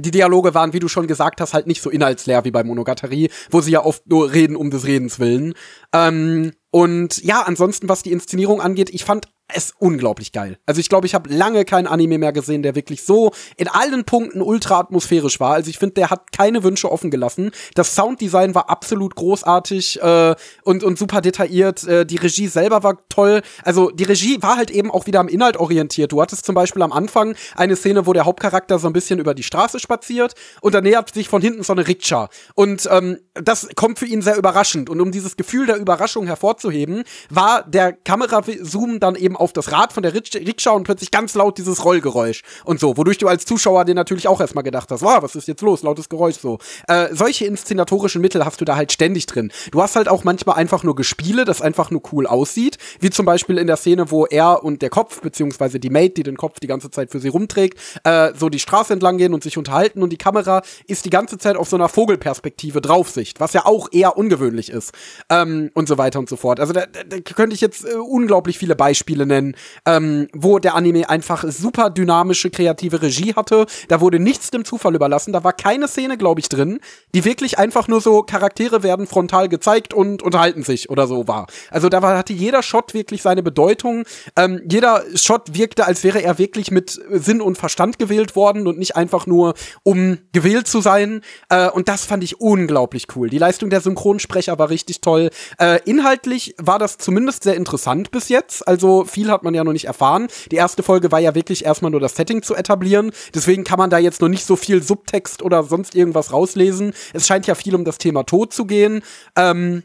die 0.00 0.10
Dialoge 0.10 0.54
waren, 0.54 0.72
wie 0.72 0.78
du 0.78 0.88
schon 0.88 1.06
gesagt 1.06 1.40
hast, 1.40 1.54
halt 1.54 1.66
nicht 1.66 1.82
so 1.82 1.90
inhaltsleer 1.90 2.44
wie 2.44 2.50
bei 2.50 2.62
Monogatari, 2.62 3.30
wo 3.50 3.60
sie 3.60 3.72
ja 3.72 3.84
oft 3.84 4.06
nur 4.06 4.32
reden 4.32 4.56
um 4.56 4.70
des 4.70 4.86
Redens 4.86 5.18
willen. 5.18 5.54
Ähm, 5.92 6.52
und 6.70 7.22
ja, 7.24 7.42
ansonsten, 7.42 7.88
was 7.88 8.02
die 8.02 8.12
Inszenierung 8.12 8.60
angeht, 8.60 8.90
ich 8.90 9.04
fand 9.04 9.28
ist 9.54 9.74
unglaublich 9.78 10.32
geil. 10.32 10.58
Also 10.66 10.80
ich 10.80 10.88
glaube, 10.88 11.06
ich 11.06 11.14
habe 11.14 11.32
lange 11.32 11.64
keinen 11.64 11.86
Anime 11.86 12.18
mehr 12.18 12.32
gesehen, 12.32 12.62
der 12.62 12.74
wirklich 12.74 13.02
so 13.02 13.32
in 13.56 13.68
allen 13.68 14.04
Punkten 14.04 14.42
ultra 14.42 14.78
atmosphärisch 14.78 15.40
war. 15.40 15.54
Also 15.54 15.70
ich 15.70 15.78
finde, 15.78 15.94
der 15.94 16.10
hat 16.10 16.32
keine 16.32 16.62
Wünsche 16.62 16.92
offen 16.92 17.10
gelassen. 17.10 17.50
Das 17.74 17.94
Sounddesign 17.94 18.54
war 18.54 18.68
absolut 18.68 19.14
großartig 19.14 20.02
äh, 20.02 20.34
und, 20.64 20.84
und 20.84 20.98
super 20.98 21.22
detailliert. 21.22 21.84
Äh, 21.84 22.04
die 22.04 22.16
Regie 22.16 22.46
selber 22.46 22.82
war 22.82 22.98
toll. 23.08 23.40
Also 23.64 23.90
die 23.90 24.04
Regie 24.04 24.42
war 24.42 24.56
halt 24.56 24.70
eben 24.70 24.90
auch 24.90 25.06
wieder 25.06 25.20
am 25.20 25.28
Inhalt 25.28 25.56
orientiert. 25.56 26.12
Du 26.12 26.20
hattest 26.20 26.44
zum 26.44 26.54
Beispiel 26.54 26.82
am 26.82 26.92
Anfang 26.92 27.34
eine 27.56 27.74
Szene, 27.74 28.06
wo 28.06 28.12
der 28.12 28.26
Hauptcharakter 28.26 28.78
so 28.78 28.86
ein 28.86 28.92
bisschen 28.92 29.18
über 29.18 29.34
die 29.34 29.42
Straße 29.42 29.80
spaziert 29.80 30.34
und 30.60 30.74
da 30.74 30.82
nähert 30.82 31.14
sich 31.14 31.28
von 31.28 31.40
hinten 31.40 31.62
so 31.62 31.72
eine 31.72 31.88
Rikscha. 31.88 32.28
Und 32.54 32.86
ähm, 32.90 33.18
das 33.32 33.68
kommt 33.76 33.98
für 33.98 34.06
ihn 34.06 34.20
sehr 34.20 34.36
überraschend. 34.36 34.90
Und 34.90 35.00
um 35.00 35.10
dieses 35.10 35.36
Gefühl 35.36 35.66
der 35.66 35.76
Überraschung 35.76 36.26
hervorzuheben, 36.26 37.04
war 37.30 37.62
der 37.62 37.92
Kamerazoom 37.92 39.00
dann 39.00 39.14
eben 39.14 39.37
auf 39.40 39.52
das 39.52 39.72
Rad 39.72 39.92
von 39.92 40.02
der 40.02 40.14
Rikscha 40.14 40.70
und 40.70 40.84
plötzlich 40.84 41.10
ganz 41.10 41.34
laut 41.34 41.58
dieses 41.58 41.84
Rollgeräusch 41.84 42.42
und 42.64 42.80
so, 42.80 42.96
wodurch 42.96 43.18
du 43.18 43.28
als 43.28 43.44
Zuschauer 43.44 43.84
dir 43.84 43.94
natürlich 43.94 44.28
auch 44.28 44.40
erstmal 44.40 44.64
gedacht 44.64 44.90
hast, 44.90 45.02
wow, 45.02 45.22
was 45.22 45.34
ist 45.34 45.48
jetzt 45.48 45.62
los, 45.62 45.82
lautes 45.82 46.08
Geräusch 46.08 46.36
so. 46.36 46.58
Äh, 46.86 47.08
solche 47.12 47.46
inszenatorischen 47.46 48.20
Mittel 48.20 48.44
hast 48.44 48.60
du 48.60 48.64
da 48.64 48.76
halt 48.76 48.92
ständig 48.92 49.26
drin. 49.26 49.52
Du 49.70 49.82
hast 49.82 49.96
halt 49.96 50.08
auch 50.08 50.24
manchmal 50.24 50.56
einfach 50.56 50.82
nur 50.82 50.94
Gespiele, 50.94 51.44
das 51.44 51.60
einfach 51.62 51.90
nur 51.90 52.02
cool 52.12 52.26
aussieht, 52.26 52.78
wie 53.00 53.10
zum 53.10 53.26
Beispiel 53.26 53.58
in 53.58 53.66
der 53.66 53.76
Szene, 53.76 54.10
wo 54.10 54.26
er 54.26 54.64
und 54.64 54.82
der 54.82 54.90
Kopf, 54.90 55.20
beziehungsweise 55.20 55.80
die 55.80 55.90
Mate, 55.90 56.14
die 56.14 56.22
den 56.22 56.36
Kopf 56.36 56.60
die 56.60 56.66
ganze 56.66 56.90
Zeit 56.90 57.10
für 57.10 57.20
sie 57.20 57.28
rumträgt, 57.28 57.78
äh, 58.04 58.32
so 58.34 58.48
die 58.48 58.58
Straße 58.58 58.92
entlang 58.92 59.18
gehen 59.18 59.34
und 59.34 59.42
sich 59.42 59.58
unterhalten 59.58 60.02
und 60.02 60.10
die 60.10 60.16
Kamera 60.16 60.62
ist 60.86 61.04
die 61.04 61.10
ganze 61.10 61.38
Zeit 61.38 61.56
auf 61.56 61.68
so 61.68 61.76
einer 61.76 61.88
Vogelperspektive 61.88 62.80
Draufsicht, 62.80 63.40
was 63.40 63.52
ja 63.52 63.66
auch 63.66 63.88
eher 63.92 64.16
ungewöhnlich 64.16 64.70
ist 64.70 64.92
ähm, 65.28 65.70
und 65.74 65.88
so 65.88 65.98
weiter 65.98 66.18
und 66.18 66.28
so 66.28 66.36
fort. 66.36 66.60
Also 66.60 66.72
da, 66.72 66.86
da 66.86 67.20
könnte 67.20 67.54
ich 67.54 67.60
jetzt 67.60 67.84
äh, 67.84 67.94
unglaublich 67.94 68.58
viele 68.58 68.76
Beispiele 68.76 69.26
nennen, 69.28 69.54
ähm, 69.86 70.28
wo 70.32 70.58
der 70.58 70.74
Anime 70.74 71.08
einfach 71.08 71.44
super 71.46 71.90
dynamische, 71.90 72.50
kreative 72.50 73.02
Regie 73.02 73.34
hatte. 73.34 73.66
Da 73.88 74.00
wurde 74.00 74.18
nichts 74.18 74.50
dem 74.50 74.64
Zufall 74.64 74.94
überlassen. 74.94 75.32
Da 75.32 75.44
war 75.44 75.52
keine 75.52 75.86
Szene, 75.86 76.18
glaube 76.18 76.40
ich, 76.40 76.48
drin, 76.48 76.80
die 77.14 77.24
wirklich 77.24 77.58
einfach 77.58 77.88
nur 77.88 78.00
so 78.00 78.22
Charaktere 78.22 78.82
werden 78.82 79.06
frontal 79.06 79.48
gezeigt 79.48 79.94
und 79.94 80.22
unterhalten 80.22 80.62
sich 80.62 80.90
oder 80.90 81.06
so 81.06 81.28
war. 81.28 81.46
Also 81.70 81.88
da 81.88 82.02
war, 82.02 82.16
hatte 82.16 82.32
jeder 82.32 82.62
Shot 82.62 82.94
wirklich 82.94 83.22
seine 83.22 83.42
Bedeutung. 83.42 84.04
Ähm, 84.36 84.60
jeder 84.68 85.04
Shot 85.14 85.54
wirkte, 85.54 85.86
als 85.86 86.04
wäre 86.04 86.22
er 86.22 86.38
wirklich 86.38 86.70
mit 86.70 86.98
Sinn 87.10 87.40
und 87.40 87.56
Verstand 87.56 87.98
gewählt 87.98 88.36
worden 88.36 88.66
und 88.66 88.78
nicht 88.78 88.96
einfach 88.96 89.26
nur, 89.26 89.54
um 89.82 90.18
gewählt 90.32 90.66
zu 90.66 90.80
sein. 90.80 91.20
Äh, 91.48 91.68
und 91.70 91.88
das 91.88 92.04
fand 92.04 92.24
ich 92.24 92.40
unglaublich 92.40 93.06
cool. 93.14 93.28
Die 93.28 93.38
Leistung 93.38 93.70
der 93.70 93.80
Synchronsprecher 93.80 94.58
war 94.58 94.70
richtig 94.70 95.00
toll. 95.00 95.30
Äh, 95.58 95.80
inhaltlich 95.84 96.54
war 96.58 96.78
das 96.78 96.98
zumindest 96.98 97.42
sehr 97.42 97.54
interessant 97.54 98.10
bis 98.10 98.28
jetzt. 98.28 98.66
Also 98.66 99.04
viel 99.18 99.32
hat 99.32 99.42
man 99.42 99.52
ja 99.52 99.64
noch 99.64 99.72
nicht 99.72 99.86
erfahren. 99.86 100.28
Die 100.52 100.56
erste 100.56 100.84
Folge 100.84 101.10
war 101.10 101.18
ja 101.18 101.34
wirklich 101.34 101.64
erstmal 101.64 101.90
nur 101.90 101.98
das 101.98 102.14
Setting 102.14 102.42
zu 102.42 102.54
etablieren. 102.54 103.10
Deswegen 103.34 103.64
kann 103.64 103.78
man 103.78 103.90
da 103.90 103.98
jetzt 103.98 104.20
noch 104.20 104.28
nicht 104.28 104.44
so 104.44 104.54
viel 104.54 104.80
Subtext 104.80 105.42
oder 105.42 105.64
sonst 105.64 105.96
irgendwas 105.96 106.32
rauslesen. 106.32 106.92
Es 107.12 107.26
scheint 107.26 107.48
ja 107.48 107.56
viel 107.56 107.74
um 107.74 107.84
das 107.84 107.98
Thema 107.98 108.22
Tod 108.22 108.52
zu 108.52 108.64
gehen. 108.64 109.02
Ähm, 109.34 109.82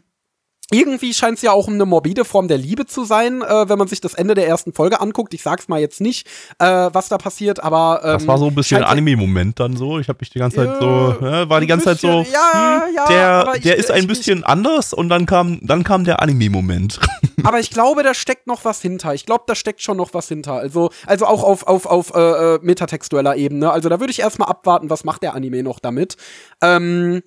irgendwie 0.70 1.12
scheint 1.12 1.36
es 1.36 1.42
ja 1.42 1.52
auch 1.52 1.68
eine 1.68 1.84
morbide 1.84 2.24
Form 2.24 2.48
der 2.48 2.58
Liebe 2.58 2.86
zu 2.86 3.04
sein, 3.04 3.42
äh, 3.42 3.68
wenn 3.68 3.78
man 3.78 3.88
sich 3.88 4.00
das 4.00 4.14
Ende 4.14 4.34
der 4.34 4.48
ersten 4.48 4.72
Folge 4.72 5.00
anguckt. 5.00 5.34
Ich 5.34 5.42
sag's 5.42 5.68
mal 5.68 5.80
jetzt 5.80 6.00
nicht, 6.00 6.26
äh, 6.58 6.64
was 6.92 7.08
da 7.08 7.18
passiert, 7.18 7.62
aber 7.62 8.00
ähm, 8.02 8.12
das 8.12 8.26
war 8.26 8.38
so 8.38 8.46
ein 8.46 8.54
bisschen 8.54 8.78
ein 8.78 8.84
Anime-Moment 8.84 9.60
dann 9.60 9.76
so. 9.76 9.98
Ich 9.98 10.08
habe 10.08 10.18
mich 10.20 10.30
die 10.30 10.38
ganze 10.38 10.56
Zeit 10.56 10.78
so, 10.80 11.16
äh, 11.20 11.48
war 11.48 11.60
die 11.60 11.66
ganze 11.66 11.90
bisschen, 11.90 12.24
Zeit 12.24 12.26
so, 12.26 12.32
ja, 12.32 12.86
hm, 12.86 12.94
ja, 12.94 13.06
der, 13.06 13.60
der 13.60 13.76
ist 13.76 13.90
ein 13.90 14.06
bisschen 14.06 14.38
ich, 14.38 14.46
anders 14.46 14.94
und 14.94 15.08
dann 15.10 15.26
kam, 15.26 15.60
dann 15.62 15.84
kam 15.84 16.04
der 16.04 16.22
Anime-Moment. 16.22 16.98
aber 17.44 17.60
ich 17.60 17.70
glaube, 17.70 18.02
da 18.02 18.14
steckt 18.14 18.46
noch 18.46 18.64
was 18.64 18.80
hinter. 18.80 19.14
Ich 19.14 19.26
glaube, 19.26 19.44
da 19.46 19.54
steckt 19.54 19.82
schon 19.82 19.98
noch 19.98 20.14
was 20.14 20.28
hinter. 20.28 20.54
Also, 20.54 20.90
also 21.06 21.26
auch 21.26 21.42
auf 21.42 21.66
auf 21.66 21.86
auf 21.86 22.14
äh, 22.14 22.54
äh 22.54 22.58
metatextueller 22.62 23.36
Ebene. 23.36 23.70
Also 23.70 23.88
da 23.88 24.00
würde 24.00 24.10
ich 24.10 24.20
erstmal 24.20 24.48
abwarten, 24.48 24.90
was 24.90 25.04
macht 25.04 25.22
der 25.22 25.34
Anime 25.34 25.62
noch 25.62 25.78
damit. 25.78 26.16
Ähm, 26.62 27.22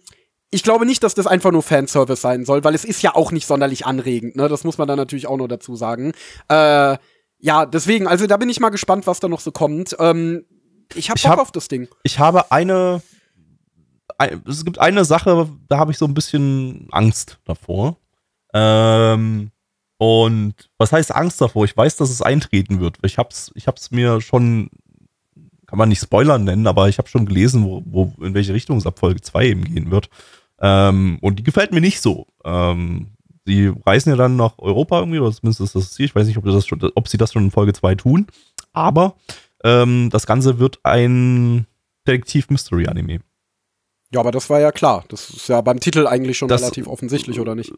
ich 0.50 0.64
glaube 0.64 0.86
nicht, 0.86 1.04
dass 1.04 1.14
das 1.14 1.28
einfach 1.28 1.52
nur 1.52 1.64
Fanservice 1.64 2.22
sein 2.22 2.46
soll, 2.46 2.64
weil 2.64 2.76
es 2.76 2.86
ist 2.86 3.02
ja 3.02 3.16
auch 3.16 3.32
nicht 3.32 3.46
sonderlich 3.46 3.86
anregend, 3.86 4.36
ne? 4.36 4.48
Das 4.48 4.64
muss 4.64 4.78
man 4.78 4.88
dann 4.88 4.98
natürlich 4.98 5.28
auch 5.28 5.38
noch 5.38 5.48
dazu 5.48 5.76
sagen. 5.76 6.14
Äh, 6.50 6.98
ja, 7.40 7.66
deswegen, 7.66 8.08
also 8.08 8.28
da 8.28 8.38
bin 8.38 8.50
ich 8.50 8.60
mal 8.60 8.70
gespannt, 8.70 9.08
was 9.08 9.20
da 9.20 9.28
noch 9.28 9.42
so 9.42 9.52
kommt. 9.52 9.96
Ähm, 10.00 10.46
ich 10.96 11.10
hab 11.10 11.22
Bock 11.22 11.32
hab, 11.32 11.40
auf 11.40 11.52
das 11.52 11.68
Ding. 11.68 11.88
Ich 12.04 12.20
habe 12.20 12.52
eine, 12.52 13.02
ein, 14.18 14.42
es 14.48 14.64
gibt 14.64 14.80
eine 14.80 15.06
Sache, 15.06 15.50
da 15.68 15.78
habe 15.78 15.92
ich 15.92 15.98
so 15.98 16.06
ein 16.06 16.14
bisschen 16.14 16.88
Angst 16.92 17.40
davor. 17.46 17.98
Ähm, 18.54 19.52
und 19.98 20.54
was 20.78 20.92
heißt 20.92 21.14
Angst 21.14 21.42
davor? 21.42 21.66
Ich 21.66 21.76
weiß, 21.76 21.98
dass 21.98 22.10
es 22.10 22.22
eintreten 22.22 22.80
wird. 22.80 22.98
Ich 23.04 23.18
hab's, 23.18 23.52
ich 23.56 23.68
hab's 23.68 23.92
mir 23.92 24.22
schon, 24.22 24.70
kann 25.68 25.78
man 25.78 25.90
nicht 25.90 26.02
Spoilern 26.02 26.46
nennen, 26.46 26.66
aber 26.66 26.88
ich 26.90 26.98
habe 26.98 27.10
schon 27.10 27.26
gelesen, 27.26 27.64
wo, 27.66 27.84
wo, 27.86 28.14
in 28.24 28.34
welche 28.34 28.54
Richtung 28.54 28.78
es 28.78 28.88
ab 28.88 29.00
Folge 29.00 29.22
2 29.22 29.46
eben 29.46 29.64
gehen 29.66 29.92
wird. 29.92 30.10
Ähm, 30.60 31.20
und 31.22 31.38
die 31.38 31.44
gefällt 31.44 31.72
mir 31.72 31.82
nicht 31.82 32.02
so. 32.02 32.26
Ähm, 32.44 33.08
sie 33.46 33.72
reisen 33.86 34.10
ja 34.10 34.16
dann 34.16 34.38
nach 34.38 34.58
Europa 34.58 35.00
irgendwie, 35.00 35.20
oder 35.20 35.32
zumindest 35.32 35.62
ist 35.62 35.76
das 35.76 35.92
Ziel. 35.92 36.06
Ich 36.06 36.16
weiß 36.16 36.26
nicht, 36.26 36.38
ob, 36.38 36.46
das 36.46 36.66
schon, 36.66 36.82
ob 36.96 37.08
sie 37.08 37.18
das 37.18 37.34
schon 37.34 37.44
in 37.44 37.52
Folge 37.52 37.74
2 37.74 37.96
tun. 37.96 38.28
Aber 38.72 39.16
ähm, 39.64 40.10
das 40.10 40.26
Ganze 40.26 40.58
wird 40.58 40.80
ein 40.84 41.68
Detektiv-Mystery-Anime. 42.08 43.20
Ja, 44.14 44.22
aber 44.22 44.32
das 44.32 44.50
war 44.50 44.62
ja 44.62 44.72
klar. 44.72 45.04
Das 45.10 45.30
ist 45.30 45.50
ja 45.50 45.60
beim 45.60 45.82
Titel 45.82 46.08
eigentlich 46.08 46.38
schon 46.38 46.48
das, 46.48 46.62
relativ 46.62 46.88
offensichtlich, 46.88 47.42
oder 47.42 47.56
nicht? 47.56 47.74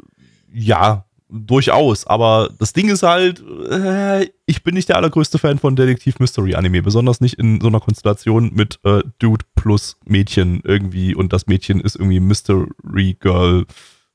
Ja, 0.51 1.05
durchaus. 1.29 2.07
Aber 2.07 2.49
das 2.57 2.73
Ding 2.73 2.89
ist 2.89 3.03
halt, 3.03 3.43
äh, 3.69 4.29
ich 4.45 4.63
bin 4.63 4.73
nicht 4.73 4.89
der 4.89 4.97
allergrößte 4.97 5.37
Fan 5.37 5.59
von 5.59 5.75
Detektiv-Mystery-Anime, 5.75 6.81
besonders 6.81 7.21
nicht 7.21 7.35
in 7.35 7.61
so 7.61 7.67
einer 7.67 7.79
Konstellation 7.79 8.51
mit 8.53 8.79
äh, 8.83 9.01
Dude 9.19 9.45
plus 9.55 9.97
Mädchen 10.05 10.61
irgendwie 10.63 11.15
und 11.15 11.31
das 11.31 11.47
Mädchen 11.47 11.79
ist 11.81 11.95
irgendwie 11.95 12.19
Mystery 12.19 13.15
Girl 13.19 13.65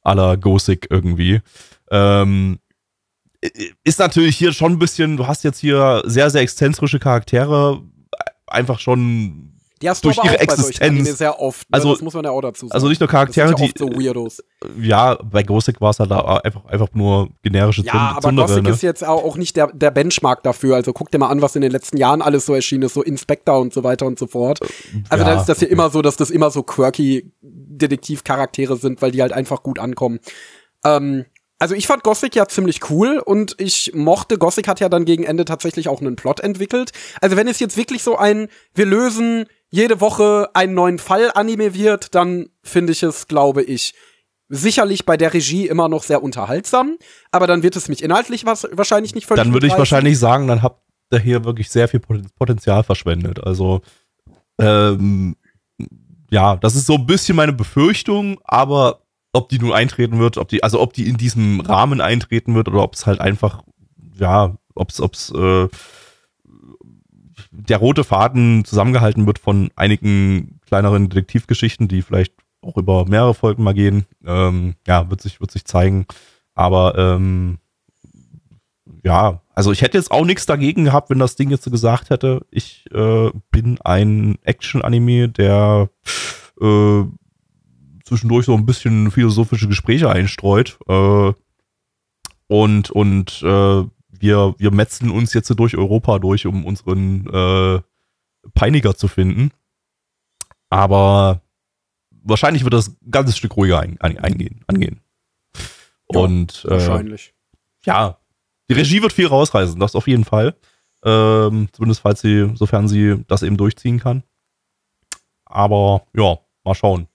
à 0.04 0.14
la 0.14 0.34
Gothic 0.36 0.88
irgendwie. 0.90 1.40
Ähm, 1.90 2.58
ist 3.84 3.98
natürlich 3.98 4.36
hier 4.36 4.52
schon 4.52 4.72
ein 4.72 4.78
bisschen, 4.78 5.16
du 5.16 5.26
hast 5.26 5.44
jetzt 5.44 5.58
hier 5.58 6.02
sehr, 6.06 6.30
sehr 6.30 6.42
exzentrische 6.42 6.98
Charaktere, 6.98 7.82
einfach 8.46 8.80
schon 8.80 9.53
die 9.82 9.90
hast 9.90 10.04
durch 10.04 10.16
ihre 10.22 10.38
Existenz. 10.38 11.18
sehr 11.18 11.40
oft. 11.40 11.68
Ne? 11.68 11.74
Also, 11.74 11.92
das 11.92 12.00
muss 12.00 12.14
man 12.14 12.24
ja 12.24 12.30
auch 12.30 12.40
dazu 12.40 12.66
sagen. 12.66 12.74
Also 12.74 12.88
nicht 12.88 13.00
nur 13.00 13.08
Charaktere, 13.08 13.50
das 13.50 13.60
sind 13.60 13.78
ja 13.78 13.86
die. 13.86 13.96
So 13.96 14.00
Weirdos. 14.00 14.42
Ja, 14.80 15.16
bei 15.16 15.42
Gothic 15.42 15.80
war 15.80 15.90
es 15.90 15.98
halt 15.98 16.12
einfach, 16.12 16.64
einfach 16.66 16.88
nur 16.94 17.28
generische 17.42 17.82
Ja, 17.82 17.92
Zund 17.92 18.02
aber 18.02 18.20
Zundere, 18.20 18.46
Gothic 18.46 18.64
ne? 18.64 18.70
ist 18.70 18.82
jetzt 18.82 19.04
auch 19.04 19.36
nicht 19.36 19.56
der, 19.56 19.68
der 19.72 19.90
Benchmark 19.90 20.42
dafür. 20.42 20.76
Also 20.76 20.92
guck 20.92 21.10
dir 21.10 21.18
mal 21.18 21.28
an, 21.28 21.42
was 21.42 21.56
in 21.56 21.62
den 21.62 21.72
letzten 21.72 21.96
Jahren 21.96 22.22
alles 22.22 22.46
so 22.46 22.54
erschienen 22.54 22.84
ist, 22.84 22.94
so 22.94 23.02
Inspector 23.02 23.58
und 23.58 23.74
so 23.74 23.82
weiter 23.82 24.06
und 24.06 24.18
so 24.18 24.26
fort. 24.26 24.60
Also 25.08 25.24
ja, 25.24 25.30
dann 25.30 25.40
ist 25.40 25.48
das 25.48 25.58
hier 25.58 25.68
okay. 25.68 25.74
immer 25.74 25.90
so, 25.90 26.02
dass 26.02 26.16
das 26.16 26.30
immer 26.30 26.50
so 26.50 26.62
quirky 26.62 27.32
Detektivcharaktere 27.42 28.76
sind, 28.76 29.02
weil 29.02 29.10
die 29.10 29.22
halt 29.22 29.32
einfach 29.32 29.62
gut 29.62 29.78
ankommen. 29.78 30.20
Ähm, 30.84 31.26
also 31.58 31.74
ich 31.74 31.86
fand 31.86 32.02
Gothic 32.02 32.34
ja 32.34 32.46
ziemlich 32.46 32.90
cool 32.90 33.22
und 33.24 33.54
ich 33.58 33.92
mochte, 33.94 34.38
Gothic 34.38 34.68
hat 34.68 34.80
ja 34.80 34.88
dann 34.88 35.04
gegen 35.04 35.24
Ende 35.24 35.44
tatsächlich 35.44 35.88
auch 35.88 36.00
einen 36.00 36.16
Plot 36.16 36.40
entwickelt. 36.40 36.92
Also 37.20 37.36
wenn 37.36 37.48
es 37.48 37.60
jetzt 37.60 37.76
wirklich 37.76 38.02
so 38.02 38.16
ein, 38.16 38.48
wir 38.74 38.86
lösen 38.86 39.46
jede 39.74 40.00
Woche 40.00 40.48
einen 40.54 40.74
neuen 40.74 40.98
Fall 41.00 41.32
Anime 41.34 41.74
wird, 41.74 42.14
dann 42.14 42.48
finde 42.62 42.92
ich 42.92 43.02
es, 43.02 43.26
glaube 43.26 43.62
ich, 43.64 43.92
sicherlich 44.48 45.04
bei 45.04 45.16
der 45.16 45.34
Regie 45.34 45.66
immer 45.66 45.88
noch 45.88 46.04
sehr 46.04 46.22
unterhaltsam, 46.22 46.96
aber 47.32 47.48
dann 47.48 47.64
wird 47.64 47.74
es 47.74 47.88
mich 47.88 48.00
inhaltlich 48.00 48.46
was, 48.46 48.68
wahrscheinlich 48.70 49.16
nicht 49.16 49.26
völlig 49.26 49.42
Dann 49.42 49.52
würde 49.52 49.66
ich 49.66 49.76
wahrscheinlich 49.76 50.16
sagen, 50.16 50.46
dann 50.46 50.62
habt 50.62 50.80
ihr 51.12 51.18
hier 51.18 51.44
wirklich 51.44 51.70
sehr 51.70 51.88
viel 51.88 51.98
Poten- 51.98 52.30
Potenzial 52.38 52.84
verschwendet. 52.84 53.42
Also, 53.42 53.80
ähm, 54.60 55.34
ja, 56.30 56.54
das 56.54 56.76
ist 56.76 56.86
so 56.86 56.94
ein 56.94 57.06
bisschen 57.06 57.34
meine 57.34 57.52
Befürchtung, 57.52 58.38
aber 58.44 59.00
ob 59.32 59.48
die 59.48 59.58
nun 59.58 59.72
eintreten 59.72 60.20
wird, 60.20 60.38
ob 60.38 60.48
die, 60.48 60.62
also 60.62 60.80
ob 60.80 60.92
die 60.92 61.08
in 61.08 61.16
diesem 61.16 61.60
Rahmen 61.60 62.00
eintreten 62.00 62.54
wird 62.54 62.68
oder 62.68 62.82
ob 62.84 62.94
es 62.94 63.06
halt 63.06 63.20
einfach, 63.20 63.64
ja, 64.16 64.54
ob 64.76 64.90
es, 64.90 65.00
ob 65.00 65.14
es, 65.14 65.32
äh, 65.32 65.68
der 67.56 67.78
rote 67.78 68.04
Faden 68.04 68.64
zusammengehalten 68.64 69.26
wird 69.26 69.38
von 69.38 69.70
einigen 69.76 70.60
kleineren 70.66 71.08
Detektivgeschichten, 71.08 71.88
die 71.88 72.02
vielleicht 72.02 72.34
auch 72.60 72.76
über 72.76 73.06
mehrere 73.06 73.34
Folgen 73.34 73.62
mal 73.62 73.74
gehen. 73.74 74.06
Ähm, 74.26 74.74
ja, 74.86 75.10
wird 75.10 75.20
sich, 75.20 75.40
wird 75.40 75.50
sich 75.50 75.64
zeigen. 75.64 76.06
Aber 76.54 76.96
ähm, 76.96 77.58
ja, 79.04 79.40
also 79.54 79.70
ich 79.70 79.82
hätte 79.82 79.98
jetzt 79.98 80.10
auch 80.10 80.24
nichts 80.24 80.46
dagegen 80.46 80.84
gehabt, 80.84 81.10
wenn 81.10 81.18
das 81.18 81.36
Ding 81.36 81.50
jetzt 81.50 81.64
so 81.64 81.70
gesagt 81.70 82.10
hätte, 82.10 82.44
ich 82.50 82.86
äh, 82.92 83.30
bin 83.50 83.78
ein 83.82 84.38
Action-Anime, 84.42 85.28
der 85.28 85.90
äh, 86.60 87.04
zwischendurch 88.04 88.46
so 88.46 88.54
ein 88.54 88.66
bisschen 88.66 89.10
philosophische 89.10 89.68
Gespräche 89.68 90.10
einstreut. 90.10 90.78
Äh, 90.88 91.32
und 92.46 92.90
und 92.90 93.42
äh, 93.42 93.84
wir, 94.24 94.54
wir 94.56 94.70
metzeln 94.70 95.10
uns 95.10 95.34
jetzt 95.34 95.48
so 95.48 95.54
durch 95.54 95.76
Europa 95.76 96.18
durch, 96.18 96.46
um 96.46 96.64
unseren 96.64 97.26
äh, 97.28 97.80
Peiniger 98.54 98.96
zu 98.96 99.06
finden. 99.06 99.50
Aber 100.70 101.42
wahrscheinlich 102.10 102.64
wird 102.64 102.72
das 102.72 102.88
ein 102.88 103.10
ganzes 103.10 103.36
Stück 103.36 103.56
ruhiger 103.56 103.80
ein, 103.80 104.00
ein, 104.00 104.18
eingehen, 104.18 104.64
angehen. 104.66 105.00
Ja, 106.10 106.20
und 106.20 106.64
äh, 106.64 106.70
Wahrscheinlich. 106.70 107.34
ja, 107.84 108.18
die 108.70 108.74
Regie 108.74 109.02
wird 109.02 109.12
viel 109.12 109.26
rausreißen, 109.26 109.78
das 109.78 109.94
auf 109.94 110.08
jeden 110.08 110.24
Fall. 110.24 110.56
Ähm, 111.04 111.68
zumindest 111.72 112.00
falls 112.00 112.20
sie, 112.22 112.50
sofern 112.54 112.88
sie 112.88 113.22
das 113.28 113.42
eben 113.42 113.58
durchziehen 113.58 114.00
kann. 114.00 114.22
Aber 115.44 116.06
ja, 116.16 116.38
mal 116.64 116.74
schauen. 116.74 117.08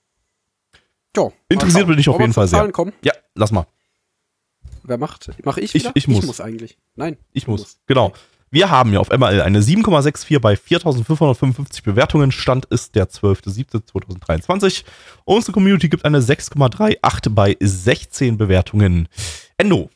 Mal 1.48 1.54
Interessiert 1.54 1.88
ich 1.98 2.08
auf 2.08 2.20
jeden 2.20 2.32
Fall 2.32 2.46
sehr. 2.46 2.60
Zahlen 2.60 2.72
Kommen? 2.72 2.92
Ja, 3.02 3.12
lass 3.34 3.50
mal. 3.50 3.66
Wer 4.84 4.98
macht? 4.98 5.30
Mach 5.44 5.56
ich 5.56 5.74
Ich- 5.74 5.82
wieder? 5.82 5.92
ich 5.94 6.08
muss. 6.08 6.20
Ich 6.20 6.26
muss 6.26 6.40
eigentlich. 6.40 6.78
Nein. 6.96 7.16
Ich 7.32 7.46
muss. 7.46 7.60
musst. 7.60 7.80
Genau. 7.86 8.12
Wir 8.52 8.68
haben 8.68 8.92
ja 8.92 8.98
auf 8.98 9.10
MRL 9.10 9.42
eine 9.42 9.60
7,64 9.62 10.40
bei 10.40 10.54
4.555 10.54 11.84
Bewertungen. 11.84 12.32
Stand 12.32 12.64
ist 12.66 12.96
der 12.96 13.08
12.07.2023. 13.08 14.82
Unsere 15.24 15.52
Community 15.52 15.88
gibt 15.88 16.04
eine 16.04 16.20
6,38 16.20 17.30
bei 17.30 17.56
16 17.60 18.38
Bewertungen. 18.38 19.08
Endo. 19.56 19.88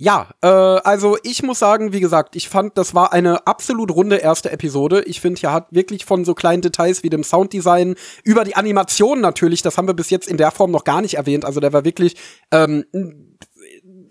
Ja, 0.00 0.28
äh, 0.42 0.46
also 0.48 1.16
ich 1.24 1.42
muss 1.42 1.58
sagen, 1.58 1.92
wie 1.92 1.98
gesagt, 1.98 2.36
ich 2.36 2.48
fand, 2.48 2.78
das 2.78 2.94
war 2.94 3.12
eine 3.12 3.48
absolut 3.48 3.90
runde 3.90 4.16
erste 4.16 4.52
Episode. 4.52 5.02
Ich 5.06 5.20
finde, 5.20 5.40
hier 5.40 5.52
hat 5.52 5.66
wirklich 5.72 6.04
von 6.04 6.24
so 6.24 6.34
kleinen 6.34 6.62
Details 6.62 7.02
wie 7.02 7.10
dem 7.10 7.24
Sounddesign 7.24 7.96
über 8.22 8.44
die 8.44 8.54
Animation 8.54 9.20
natürlich, 9.20 9.62
das 9.62 9.76
haben 9.76 9.88
wir 9.88 9.94
bis 9.94 10.10
jetzt 10.10 10.28
in 10.28 10.36
der 10.36 10.52
Form 10.52 10.70
noch 10.70 10.84
gar 10.84 11.02
nicht 11.02 11.14
erwähnt. 11.14 11.44
Also 11.44 11.58
der 11.58 11.72
war 11.72 11.84
wirklich 11.84 12.14
ähm, 12.52 12.84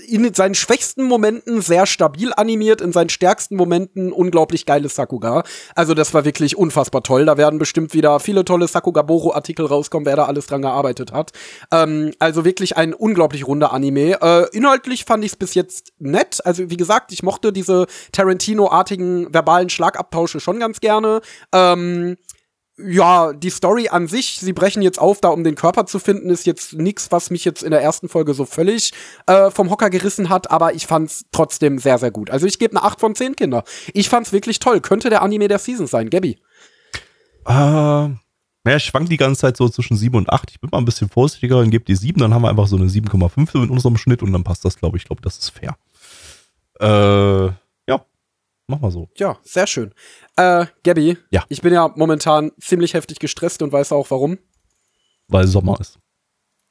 in 0.08 0.34
seinen 0.34 0.56
schwächsten 0.56 1.04
Momenten 1.04 1.62
sehr 1.62 1.86
stabil 1.86 2.32
animiert, 2.36 2.82
in 2.82 2.92
seinen 2.92 3.10
stärksten 3.10 3.56
Momenten 3.56 4.12
unglaublich 4.12 4.66
geiles 4.66 4.96
Sakuga. 4.96 5.44
Also 5.76 5.94
das 5.94 6.14
war 6.14 6.26
wirklich 6.26 6.58
unfassbar 6.58 7.04
toll. 7.04 7.26
Da 7.26 7.38
werden 7.38 7.60
bestimmt 7.60 7.94
wieder 7.94 8.20
viele 8.20 8.46
tolle 8.46 8.68
Sakugaboro-Artikel 8.68 9.66
rauskommen, 9.66 10.06
wer 10.06 10.16
da 10.16 10.26
alles 10.26 10.48
dran 10.48 10.62
gearbeitet 10.62 11.12
hat. 11.12 11.32
Ähm, 11.72 12.12
also 12.20 12.46
wirklich 12.46 12.78
ein 12.78 12.94
unglaublich 12.94 13.46
runder 13.48 13.74
Anime. 13.74 14.22
Äh, 14.22 14.46
inhaltlich 14.56 15.06
fand 15.06 15.24
ich 15.24 15.32
es 15.32 15.36
bis 15.36 15.54
jetzt 15.54 15.94
nett. 16.00 16.40
Also 16.46 16.70
wie 16.70 16.78
gesagt, 16.78 17.12
ich 17.12 17.24
mochte 17.24 17.52
diese 17.52 17.88
Tarantino-artigen 18.12 19.34
verbalen 19.34 19.70
Schlagabtausche 19.70 20.40
schon 20.40 20.60
ganz 20.60 20.80
gerne. 20.80 21.22
Ähm, 21.54 22.18
ja, 22.80 23.34
die 23.34 23.50
Story 23.50 23.90
an 23.90 24.08
sich, 24.08 24.40
sie 24.40 24.54
brechen 24.54 24.82
jetzt 24.82 25.00
auf, 25.00 25.20
da 25.20 25.30
um 25.30 25.44
den 25.44 25.56
Körper 25.56 25.86
zu 25.86 25.98
finden, 26.00 26.30
ist 26.30 26.46
jetzt 26.46 26.74
nichts, 26.74 27.12
was 27.12 27.32
mich 27.32 27.44
jetzt 27.44 27.64
in 27.64 27.72
der 27.72 27.82
ersten 27.82 28.08
Folge 28.08 28.34
so 28.34 28.46
völlig 28.46 28.94
äh, 29.26 29.50
vom 29.50 29.72
Hocker 29.72 29.90
gerissen 29.90 30.30
hat, 30.30 30.52
aber 30.52 30.76
ich 30.76 30.86
fand's 30.86 31.26
trotzdem 31.32 31.80
sehr, 31.80 31.98
sehr 31.98 32.12
gut. 32.12 32.30
Also 32.30 32.46
ich 32.46 32.60
gebe 32.60 32.78
eine 32.78 32.86
8 32.86 33.00
von 33.00 33.16
10 33.16 33.36
Kinder. 33.36 33.64
Ich 33.94 34.10
fand's 34.10 34.32
wirklich 34.32 34.60
toll. 34.60 34.80
Könnte 34.82 35.10
der 35.10 35.24
Anime 35.24 35.48
der 35.48 35.60
Season 35.60 35.88
sein, 35.88 36.10
Gabby. 36.12 36.40
Äh, 37.48 37.52
naja, 38.68 38.78
ich 38.78 38.84
schwank 38.84 39.10
die 39.10 39.18
ganze 39.18 39.42
Zeit 39.42 39.58
so 39.58 39.70
zwischen 39.70 39.98
7 39.98 40.16
und 40.16 40.30
8. 40.30 40.52
Ich 40.52 40.60
bin 40.60 40.70
mal 40.72 40.78
ein 40.78 40.86
bisschen 40.86 41.10
vorsichtiger 41.10 41.58
und 41.58 41.72
gebe 41.72 41.86
die 41.86 41.96
7, 41.96 42.20
dann 42.20 42.34
haben 42.34 42.44
wir 42.44 42.50
einfach 42.50 42.68
so 42.68 42.76
eine 42.76 42.86
7,5 42.86 43.64
in 43.64 43.70
unserem 43.72 43.98
Schnitt 43.98 44.22
und 44.22 44.32
dann 44.34 44.44
passt 44.44 44.64
das, 44.66 44.78
glaube 44.78 44.98
ich. 44.98 45.04
Ich 45.04 45.08
glaube, 45.08 45.22
das 45.24 45.38
ist 45.38 45.50
fair. 45.50 45.76
Äh, 46.80 47.48
ja, 47.48 47.56
mach 48.68 48.80
mal 48.80 48.92
so. 48.92 49.10
Ja, 49.18 49.38
sehr 49.44 49.68
schön. 49.68 49.94
Äh, 50.36 50.66
Gabby, 50.84 51.18
Ja. 51.32 51.44
ich 51.50 51.62
bin 51.62 51.74
ja 51.74 51.92
momentan 51.96 52.52
ziemlich 52.60 52.94
heftig 52.94 53.20
gestresst 53.20 53.62
und 53.62 53.72
weiß 53.72 53.92
auch 53.92 54.10
warum. 54.12 54.38
Weil 55.28 55.48
Sommer 55.48 55.80
ist. 55.80 56.00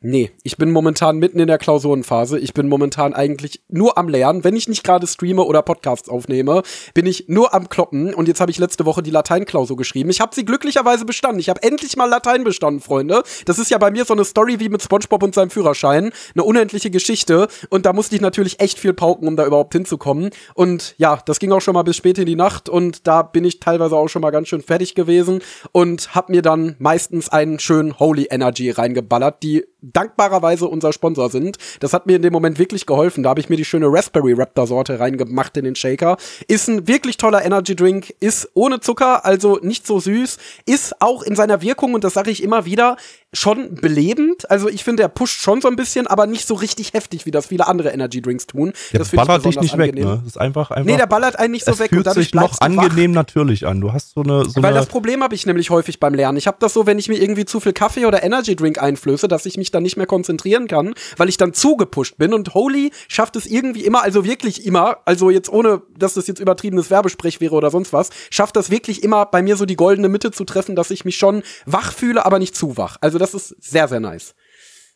Nee, 0.02 0.30
ich 0.42 0.58
bin 0.58 0.72
momentan 0.72 1.16
mitten 1.16 1.40
in 1.40 1.46
der 1.46 1.56
Klausurenphase. 1.56 2.38
Ich 2.38 2.52
bin 2.52 2.68
momentan 2.68 3.14
eigentlich 3.14 3.62
nur 3.68 3.96
am 3.96 4.10
Lernen. 4.10 4.44
Wenn 4.44 4.54
ich 4.54 4.68
nicht 4.68 4.84
gerade 4.84 5.06
streame 5.06 5.42
oder 5.42 5.62
Podcasts 5.62 6.10
aufnehme, 6.10 6.62
bin 6.92 7.06
ich 7.06 7.28
nur 7.28 7.54
am 7.54 7.70
Kloppen. 7.70 8.12
Und 8.12 8.28
jetzt 8.28 8.42
habe 8.42 8.50
ich 8.50 8.58
letzte 8.58 8.84
Woche 8.84 9.02
die 9.02 9.10
Lateinklausur 9.10 9.74
geschrieben. 9.74 10.10
Ich 10.10 10.20
habe 10.20 10.34
sie 10.34 10.44
glücklicherweise 10.44 11.06
bestanden. 11.06 11.40
Ich 11.40 11.48
habe 11.48 11.62
endlich 11.62 11.96
mal 11.96 12.04
Latein 12.04 12.44
bestanden, 12.44 12.80
Freunde. 12.80 13.22
Das 13.46 13.58
ist 13.58 13.70
ja 13.70 13.78
bei 13.78 13.90
mir 13.90 14.04
so 14.04 14.12
eine 14.12 14.26
Story 14.26 14.60
wie 14.60 14.68
mit 14.68 14.82
SpongeBob 14.82 15.22
und 15.22 15.34
seinem 15.34 15.48
Führerschein. 15.48 16.12
Eine 16.34 16.44
unendliche 16.44 16.90
Geschichte. 16.90 17.48
Und 17.70 17.86
da 17.86 17.94
musste 17.94 18.16
ich 18.16 18.20
natürlich 18.20 18.60
echt 18.60 18.78
viel 18.78 18.92
pauken, 18.92 19.26
um 19.26 19.36
da 19.36 19.46
überhaupt 19.46 19.72
hinzukommen. 19.72 20.28
Und 20.52 20.94
ja, 20.98 21.20
das 21.24 21.38
ging 21.38 21.52
auch 21.52 21.62
schon 21.62 21.74
mal 21.74 21.84
bis 21.84 21.96
spät 21.96 22.18
in 22.18 22.26
die 22.26 22.36
Nacht. 22.36 22.68
Und 22.68 23.06
da 23.06 23.22
bin 23.22 23.44
ich 23.44 23.60
teilweise 23.60 23.96
auch 23.96 24.08
schon 24.08 24.20
mal 24.20 24.30
ganz 24.30 24.48
schön 24.48 24.60
fertig 24.60 24.94
gewesen. 24.94 25.40
Und 25.72 26.14
habe 26.14 26.32
mir 26.32 26.42
dann 26.42 26.76
meistens 26.78 27.30
einen 27.30 27.58
schönen 27.58 27.98
Holy 27.98 28.28
Energy 28.30 28.70
reingeballert, 28.70 29.42
die 29.42 29.64
dankbarerweise 29.92 30.66
unser 30.66 30.92
Sponsor 30.92 31.30
sind. 31.30 31.56
Das 31.80 31.92
hat 31.92 32.06
mir 32.06 32.16
in 32.16 32.22
dem 32.22 32.32
Moment 32.32 32.58
wirklich 32.58 32.86
geholfen. 32.86 33.22
Da 33.22 33.30
habe 33.30 33.40
ich 33.40 33.48
mir 33.48 33.56
die 33.56 33.64
schöne 33.64 33.86
Raspberry 33.88 34.32
Raptor 34.32 34.66
Sorte 34.66 34.98
reingemacht 34.98 35.56
in 35.56 35.64
den 35.64 35.74
Shaker. 35.74 36.16
Ist 36.48 36.68
ein 36.68 36.88
wirklich 36.88 37.16
toller 37.16 37.44
Energy 37.44 37.76
Drink, 37.76 38.14
ist 38.20 38.50
ohne 38.54 38.80
Zucker, 38.80 39.24
also 39.24 39.58
nicht 39.62 39.86
so 39.86 40.00
süß, 40.00 40.38
ist 40.66 41.00
auch 41.00 41.22
in 41.22 41.36
seiner 41.36 41.62
Wirkung 41.62 41.94
und 41.94 42.04
das 42.04 42.14
sage 42.14 42.30
ich 42.30 42.42
immer 42.42 42.64
wieder 42.64 42.96
schon 43.32 43.74
belebend. 43.74 44.50
Also 44.50 44.68
ich 44.68 44.82
finde, 44.84 45.02
er 45.02 45.08
pusht 45.08 45.40
schon 45.40 45.60
so 45.60 45.68
ein 45.68 45.76
bisschen, 45.76 46.06
aber 46.06 46.26
nicht 46.26 46.46
so 46.46 46.54
richtig 46.54 46.94
heftig, 46.94 47.26
wie 47.26 47.30
das 47.30 47.46
viele 47.46 47.66
andere 47.66 47.90
Energy 47.90 48.22
Drinks 48.22 48.46
tun. 48.46 48.72
Der 48.92 49.00
das 49.00 49.10
ballert 49.10 49.44
dich 49.44 49.60
nicht 49.60 49.76
weg, 49.76 49.90
angenehm. 49.90 50.08
ne? 50.08 50.16
Das 50.24 50.26
ist 50.34 50.40
einfach, 50.40 50.70
einfach. 50.70 50.90
Nee, 50.90 50.96
der 50.96 51.06
ballert 51.06 51.38
einen 51.38 51.52
nicht 51.52 51.64
so 51.64 51.72
es 51.72 51.78
weg 51.78 51.90
fühlt 51.90 52.00
und 52.00 52.06
dadurch 52.06 52.26
sich 52.26 52.34
noch 52.34 52.48
du 52.48 52.54
wach. 52.54 52.60
angenehm 52.60 53.12
natürlich 53.12 53.66
an. 53.66 53.80
Du 53.80 53.92
hast 53.92 54.14
so 54.14 54.22
eine, 54.22 54.44
so 54.46 54.62
Weil 54.62 54.70
eine 54.70 54.76
das 54.76 54.86
Problem 54.86 55.22
habe 55.22 55.34
ich 55.34 55.46
nämlich 55.46 55.70
häufig 55.70 56.00
beim 56.00 56.14
Lernen. 56.14 56.38
Ich 56.38 56.46
habe 56.46 56.56
das 56.60 56.72
so, 56.72 56.86
wenn 56.86 56.98
ich 56.98 57.08
mir 57.08 57.20
irgendwie 57.20 57.44
zu 57.44 57.60
viel 57.60 57.72
Kaffee 57.72 58.06
oder 58.06 58.22
Energy 58.22 58.56
Drink 58.56 58.82
einflöße, 58.82 59.28
dass 59.28 59.46
ich 59.46 59.56
mich 59.56 59.70
dann 59.76 59.82
nicht 59.82 59.96
mehr 59.96 60.06
konzentrieren 60.06 60.66
kann, 60.66 60.94
weil 61.16 61.28
ich 61.28 61.36
dann 61.36 61.52
zugepusht 61.52 62.18
bin. 62.18 62.32
Und 62.32 62.54
Holy 62.54 62.90
schafft 63.08 63.36
es 63.36 63.46
irgendwie 63.46 63.84
immer, 63.84 64.02
also 64.02 64.24
wirklich 64.24 64.66
immer, 64.66 64.98
also 65.04 65.30
jetzt 65.30 65.48
ohne, 65.48 65.82
dass 65.96 66.14
das 66.14 66.26
jetzt 66.26 66.40
übertriebenes 66.40 66.90
Werbesprech 66.90 67.40
wäre 67.40 67.54
oder 67.54 67.70
sonst 67.70 67.92
was, 67.92 68.10
schafft 68.30 68.56
das 68.56 68.70
wirklich 68.70 69.02
immer 69.02 69.26
bei 69.26 69.42
mir 69.42 69.56
so 69.56 69.66
die 69.66 69.76
goldene 69.76 70.08
Mitte 70.08 70.30
zu 70.30 70.44
treffen, 70.44 70.74
dass 70.74 70.90
ich 70.90 71.04
mich 71.04 71.16
schon 71.16 71.42
wach 71.66 71.92
fühle, 71.92 72.24
aber 72.24 72.38
nicht 72.38 72.56
zu 72.56 72.76
wach. 72.76 72.96
Also 73.00 73.18
das 73.18 73.34
ist 73.34 73.54
sehr, 73.60 73.88
sehr 73.88 74.00
nice. 74.00 74.34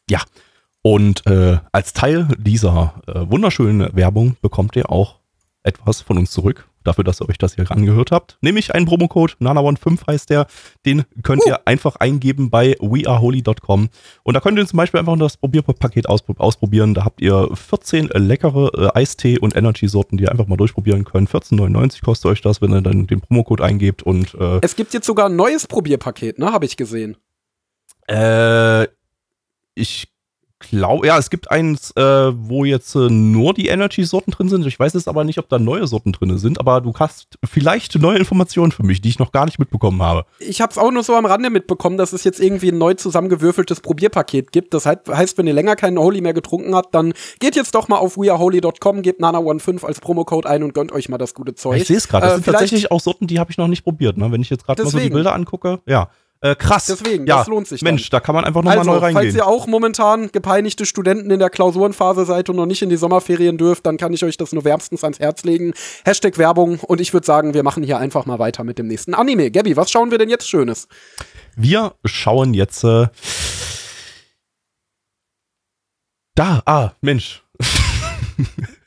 Ja. 0.09 0.23
Und 0.83 1.27
äh, 1.27 1.59
als 1.73 1.93
Teil 1.93 2.29
dieser 2.39 2.95
äh, 3.07 3.31
wunderschönen 3.31 3.95
Werbung 3.95 4.37
bekommt 4.41 4.77
ihr 4.77 4.91
auch 4.91 5.21
etwas 5.63 6.01
von 6.01 6.17
uns 6.17 6.31
zurück. 6.31 6.70
Dafür, 6.83 7.05
dass 7.05 7.21
ihr 7.21 7.29
euch 7.29 7.37
das 7.37 7.55
hier 7.55 7.71
angehört 7.71 8.11
habt. 8.11 8.39
Nämlich 8.41 8.75
einen 8.75 8.87
Promocode, 8.87 9.35
Nana15 9.41 10.07
heißt 10.07 10.31
der. 10.31 10.47
Den 10.87 11.05
könnt 11.23 11.43
ihr 11.47 11.67
einfach 11.67 11.97
eingeben 11.97 12.49
bei 12.51 12.77
weareholy.com. 12.81 13.89
Und 14.23 14.35
da 14.35 14.41
könnt 14.41 14.59
ihr 14.59 14.67
zum 14.67 14.79
Beispiel 14.79 15.01
einfach 15.01 15.19
das 15.19 15.37
Probierpaket 15.37 16.09
auspro 16.09 16.35
ausprobieren. 16.39 16.95
Da 16.95 17.05
habt 17.05 17.21
ihr 17.21 17.49
14 17.53 18.09
leckere 18.15 18.93
äh, 18.95 18.99
Eistee- 18.99 19.39
und 19.39 19.55
Energy-Sorten, 19.55 20.17
die 20.17 20.25
ihr 20.25 20.31
einfach 20.31 20.47
mal 20.47 20.57
durchprobieren 20.57 21.05
könnt. 21.05 21.29
14,99 21.29 22.03
kostet 22.03 22.31
euch 22.31 22.41
das, 22.41 22.63
wenn 22.63 22.73
ihr 22.73 22.81
dann 22.81 23.07
den 23.07 23.21
Promocode 23.21 23.61
eingebt. 23.61 24.03
Und 24.03 24.35
äh, 24.35 24.61
Es 24.63 24.77
gibt 24.77 24.95
jetzt 24.95 25.07
sogar 25.07 25.29
ein 25.29 25.37
neues 25.37 25.67
Probierpaket, 25.67 26.39
ne, 26.39 26.53
habe 26.53 26.65
ich 26.65 26.77
gesehen. 26.77 27.17
Äh, 28.09 28.87
ich 29.75 30.09
glaube, 30.61 31.07
ja, 31.07 31.19
es 31.19 31.31
gibt 31.31 31.51
eins, 31.51 31.91
äh, 31.97 32.03
wo 32.03 32.65
jetzt 32.65 32.95
äh, 32.95 33.09
nur 33.11 33.55
die 33.55 33.69
Energy-Sorten 33.69 34.31
drin 34.31 34.49
sind. 34.49 34.65
Ich 34.67 34.79
weiß 34.79 34.93
jetzt 34.93 35.09
aber 35.09 35.25
nicht, 35.25 35.39
ob 35.39 35.49
da 35.49 35.59
neue 35.59 35.87
Sorten 35.87 36.13
drin 36.13 36.39
sind, 36.39 36.61
aber 36.61 36.81
du 36.81 36.93
hast 36.95 37.39
vielleicht 37.45 37.99
neue 37.99 38.19
Informationen 38.19 38.71
für 38.71 38.83
mich, 38.85 39.01
die 39.01 39.09
ich 39.09 39.19
noch 39.19 39.33
gar 39.33 39.47
nicht 39.47 39.59
mitbekommen 39.59 40.01
habe. 40.03 40.25
Ich 40.39 40.61
habe 40.61 40.71
es 40.71 40.79
auch 40.79 40.91
nur 40.93 41.03
so 41.03 41.15
am 41.17 41.27
Rande 41.27 41.51
mitbekommen, 41.51 41.97
dass 41.97 42.13
es 42.13 42.25
jetzt 42.25 42.39
irgendwie 42.41 42.69
ein 42.71 42.79
neu 42.79 42.95
zusammengewürfeltes 42.95 43.81
Probierpaket 43.81 44.53
gibt. 44.53 44.75
Das 44.75 44.87
heißt, 44.87 45.39
wenn 45.39 45.47
ihr 45.47 45.55
länger 45.55 45.77
keinen 45.77 45.99
Holy 45.99 46.21
mehr 46.21 46.35
getrunken 46.35 46.75
habt, 46.75 46.95
dann 46.95 47.15
geht 47.41 47.57
jetzt 47.57 47.75
doch 47.75 47.89
mal 47.89 47.97
auf 47.99 48.17
weareholy.com, 48.17 49.03
gebt 49.03 49.21
Nana15 49.21 49.85
als 49.85 50.01
Promocode 50.01 50.47
ein 50.47 50.63
und 50.63 50.75
gönnt 50.75 50.93
euch 50.93 51.09
mal 51.09 51.19
das 51.19 51.35
gute 51.35 51.55
Zeug. 51.55 51.81
Ich 51.81 51.89
sehe 51.89 51.97
es 51.97 52.07
gerade. 52.07 52.27
Das 52.27 52.33
Äh, 52.33 52.35
sind 52.37 52.45
vielleicht- 52.45 52.59
tatsächlich 52.61 52.91
auch 52.93 53.01
Sorten, 53.01 53.27
die 53.27 53.39
habe 53.41 53.51
ich 53.51 53.57
noch 53.59 53.69
nicht 53.69 53.83
probiert. 53.85 54.17
Ne? 54.19 54.31
Wenn 54.31 54.43
ich 54.43 54.51
jetzt 54.51 54.65
gerade 54.67 54.83
mal 54.83 54.91
so 54.91 54.99
die. 54.99 55.11
Bilder 55.11 55.35
angucke, 55.35 55.81
ja. 55.87 56.09
Äh, 56.43 56.55
krass. 56.55 56.87
Deswegen, 56.87 57.27
ja, 57.27 57.39
das 57.39 57.49
lohnt 57.49 57.69
sich. 57.69 57.83
Mensch, 57.83 58.09
dann. 58.09 58.19
da 58.19 58.25
kann 58.25 58.35
man 58.35 58.45
einfach 58.45 58.63
nochmal 58.63 58.79
also, 58.79 58.91
neu 58.91 58.97
reingehen. 58.97 59.23
falls 59.25 59.35
ihr 59.35 59.47
auch 59.47 59.67
momentan 59.67 60.33
gepeinigte 60.33 60.87
Studenten 60.87 61.31
in 61.31 61.39
der 61.39 61.51
Klausurenphase 61.51 62.25
seid 62.25 62.49
und 62.49 62.57
noch 62.57 62.65
nicht 62.65 62.81
in 62.81 62.89
die 62.89 62.97
Sommerferien 62.97 63.59
dürft, 63.59 63.85
dann 63.85 63.99
kann 63.99 64.15
ich 64.15 64.25
euch 64.25 64.39
das 64.39 64.53
nur 64.53 64.65
wärmstens 64.65 65.05
ans 65.05 65.19
Herz 65.19 65.45
legen. 65.45 65.75
Hashtag 66.05 66.39
Werbung 66.39 66.81
und 66.81 67.01
ich 67.01 67.13
würde 67.13 67.27
sagen, 67.27 67.53
wir 67.53 67.63
machen 67.63 67.83
hier 67.83 67.99
einfach 67.99 68.25
mal 68.25 68.39
weiter 68.39 68.65
mit 68.65 68.79
dem 68.79 68.87
nächsten 68.87 69.13
Anime. 69.13 69.51
Gabby, 69.51 69.77
was 69.77 69.91
schauen 69.91 70.11
wir 70.11 70.17
denn 70.17 70.31
jetzt 70.31 70.49
Schönes? 70.49 70.89
Wir 71.57 71.95
schauen 72.07 72.55
jetzt 72.55 72.85
äh, 72.85 73.09
da, 76.35 76.63
ah, 76.65 76.93
Mensch. 77.03 77.43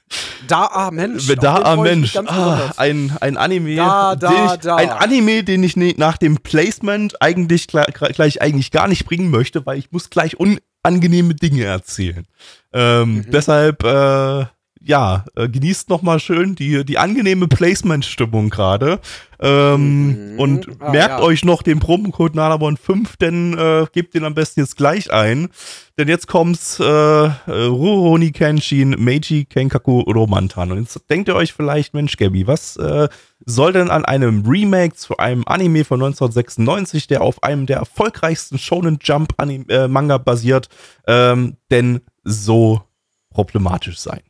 Da, 0.47 0.65
ah, 0.71 0.91
Mensch. 0.91 1.27
Da, 1.27 1.55
ah, 1.63 1.75
Mensch. 1.75 2.15
Ah, 2.15 2.71
ein, 2.77 3.15
ein 3.21 3.37
Anime, 3.37 3.75
Da, 3.75 4.15
da, 4.15 4.29
den 4.29 4.45
ich, 4.45 4.61
da. 4.61 4.75
ein 4.75 4.89
Anime, 4.89 5.43
den 5.43 5.63
ich 5.63 5.75
ne, 5.77 5.93
nach 5.97 6.17
dem 6.17 6.37
Placement 6.37 7.21
eigentlich 7.21 7.67
gleich, 7.67 7.93
gleich 7.93 8.41
eigentlich 8.41 8.71
gar 8.71 8.87
nicht 8.87 9.05
bringen 9.05 9.29
möchte, 9.29 9.65
weil 9.65 9.77
ich 9.79 9.91
muss 9.91 10.09
gleich 10.09 10.35
unangenehme 10.39 11.35
Dinge 11.35 11.63
erzählen. 11.65 12.25
Ähm, 12.73 13.15
Mhm. 13.15 13.31
Deshalb, 13.31 13.83
äh, 13.83 14.45
ja, 14.85 15.23
äh, 15.35 15.47
genießt 15.47 15.89
noch 15.89 16.01
mal 16.01 16.19
schön 16.19 16.55
die, 16.55 16.83
die 16.83 16.97
angenehme 16.97 17.47
Placement-Stimmung 17.47 18.49
gerade. 18.49 18.99
Ähm, 19.39 20.33
Mhm. 20.33 20.39
Und 20.39 20.67
Ah, 20.79 20.91
merkt 20.91 21.19
ja. 21.19 21.21
euch 21.21 21.43
noch 21.45 21.61
den 21.63 21.79
Promocode 21.79 22.35
Nanabon5, 22.35 23.17
denn 23.19 23.57
äh, 23.57 23.85
gebt 23.93 24.13
den 24.13 24.25
am 24.25 24.33
besten 24.33 24.61
jetzt 24.61 24.77
gleich 24.77 25.11
ein. 25.11 25.49
Denn 25.97 26.07
jetzt 26.07 26.27
kommt's 26.27 26.79
äh, 26.79 26.83
äh, 26.83 27.29
Rurouni 27.47 28.31
Kenshin 28.31 28.95
Meiji 28.99 29.45
Kenkaku 29.45 30.01
Romantan. 30.01 30.71
Und 30.71 30.79
jetzt 30.79 30.99
denkt 31.09 31.29
ihr 31.29 31.35
euch 31.35 31.53
vielleicht, 31.53 31.93
Mensch, 31.93 32.17
Gabby, 32.17 32.47
was 32.47 32.77
äh, 32.77 33.07
soll 33.45 33.73
denn 33.73 33.89
an 33.89 34.05
einem 34.05 34.43
Remake 34.45 34.95
zu 34.95 35.17
einem 35.17 35.43
Anime 35.45 35.83
von 35.85 36.01
1996, 36.01 37.07
der 37.07 37.21
auf 37.21 37.43
einem 37.43 37.65
der 37.65 37.77
erfolgreichsten 37.77 38.57
Shonen 38.57 38.97
Jump 39.01 39.33
Anim 39.37 39.65
äh, 39.69 39.87
Manga 39.87 40.17
basiert, 40.17 40.69
ähm, 41.07 41.57
denn 41.69 42.01
so 42.23 42.81
problematisch 43.29 43.99
sein? 43.99 44.21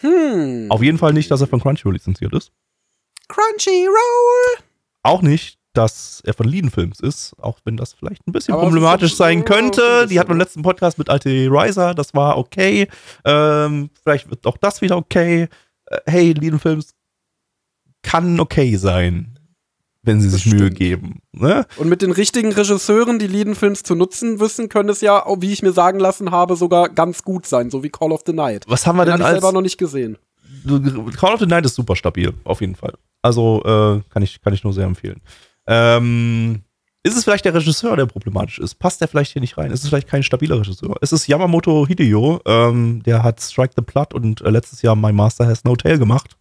Hm. 0.00 0.66
Auf 0.70 0.82
jeden 0.82 0.98
Fall 0.98 1.12
nicht, 1.12 1.30
dass 1.30 1.40
er 1.40 1.46
von 1.46 1.60
Crunchyroll 1.60 1.94
lizenziert 1.94 2.32
ist. 2.32 2.52
Crunchyroll. 3.28 4.64
Auch 5.02 5.22
nicht, 5.22 5.58
dass 5.74 6.22
er 6.24 6.34
von 6.34 6.46
Liden 6.46 6.70
Films 6.70 7.00
ist, 7.00 7.34
auch 7.38 7.58
wenn 7.64 7.76
das 7.76 7.92
vielleicht 7.92 8.26
ein 8.26 8.32
bisschen 8.32 8.54
Aber 8.54 8.64
problematisch 8.64 9.16
sein 9.16 9.44
könnte. 9.44 10.06
Die 10.08 10.18
hatten 10.18 10.30
wir 10.30 10.34
im 10.34 10.40
letzten 10.40 10.62
Podcast 10.62 10.98
mit 10.98 11.10
Alte 11.10 11.28
Riser, 11.28 11.94
das 11.94 12.14
war 12.14 12.38
okay. 12.38 12.88
Ähm, 13.24 13.90
vielleicht 14.02 14.30
wird 14.30 14.46
auch 14.46 14.56
das 14.56 14.80
wieder 14.80 14.96
okay. 14.96 15.48
Äh, 15.86 15.98
hey, 16.06 16.32
Liden 16.32 16.60
Films 16.60 16.94
kann 18.02 18.38
okay 18.38 18.76
sein, 18.76 19.33
wenn 20.04 20.20
sie 20.20 20.28
sich 20.28 20.46
Mühe 20.46 20.70
geben. 20.70 21.20
Ne? 21.32 21.66
Und 21.76 21.88
mit 21.88 22.02
den 22.02 22.12
richtigen 22.12 22.52
Regisseuren, 22.52 23.18
die 23.18 23.26
Lidenfilms 23.26 23.82
zu 23.82 23.94
nutzen 23.94 24.40
wissen, 24.40 24.68
können 24.68 24.88
es 24.88 25.00
ja, 25.00 25.24
auch, 25.24 25.40
wie 25.40 25.52
ich 25.52 25.62
mir 25.62 25.72
sagen 25.72 25.98
lassen 25.98 26.30
habe, 26.30 26.56
sogar 26.56 26.88
ganz 26.88 27.22
gut 27.22 27.46
sein, 27.46 27.70
so 27.70 27.82
wie 27.82 27.90
Call 27.90 28.12
of 28.12 28.22
the 28.26 28.32
Night. 28.32 28.64
Was 28.68 28.86
haben 28.86 28.96
wir 28.96 29.04
Den 29.04 29.12
denn 29.12 29.20
ich 29.20 29.26
als 29.26 29.40
selber 29.40 29.52
noch 29.52 29.62
nicht 29.62 29.78
gesehen. 29.78 30.18
Call 31.16 31.34
of 31.34 31.40
the 31.40 31.46
Night 31.46 31.64
ist 31.64 31.74
super 31.74 31.96
stabil, 31.96 32.32
auf 32.44 32.60
jeden 32.60 32.74
Fall. 32.74 32.94
Also 33.22 33.62
äh, 33.64 34.02
kann, 34.10 34.22
ich, 34.22 34.40
kann 34.42 34.52
ich 34.52 34.64
nur 34.64 34.72
sehr 34.72 34.86
empfehlen. 34.86 35.20
Ähm, 35.66 36.60
ist 37.02 37.16
es 37.16 37.24
vielleicht 37.24 37.44
der 37.44 37.54
Regisseur, 37.54 37.96
der 37.96 38.06
problematisch 38.06 38.58
ist? 38.58 38.76
Passt 38.76 39.00
der 39.00 39.08
vielleicht 39.08 39.32
hier 39.32 39.40
nicht 39.40 39.58
rein? 39.58 39.70
Ist 39.70 39.82
es 39.82 39.88
vielleicht 39.88 40.08
kein 40.08 40.22
stabiler 40.22 40.58
Regisseur? 40.58 40.96
Ist 41.02 41.12
es 41.12 41.26
Yamamoto 41.26 41.86
Hideo? 41.86 42.40
Ähm, 42.46 43.02
der 43.02 43.22
hat 43.22 43.42
Strike 43.42 43.74
the 43.76 43.82
Blood 43.82 44.14
und 44.14 44.40
äh, 44.40 44.48
letztes 44.50 44.80
Jahr 44.80 44.96
My 44.96 45.12
Master 45.12 45.46
Has 45.46 45.64
No 45.64 45.76
Tail 45.76 45.98
gemacht. 45.98 46.36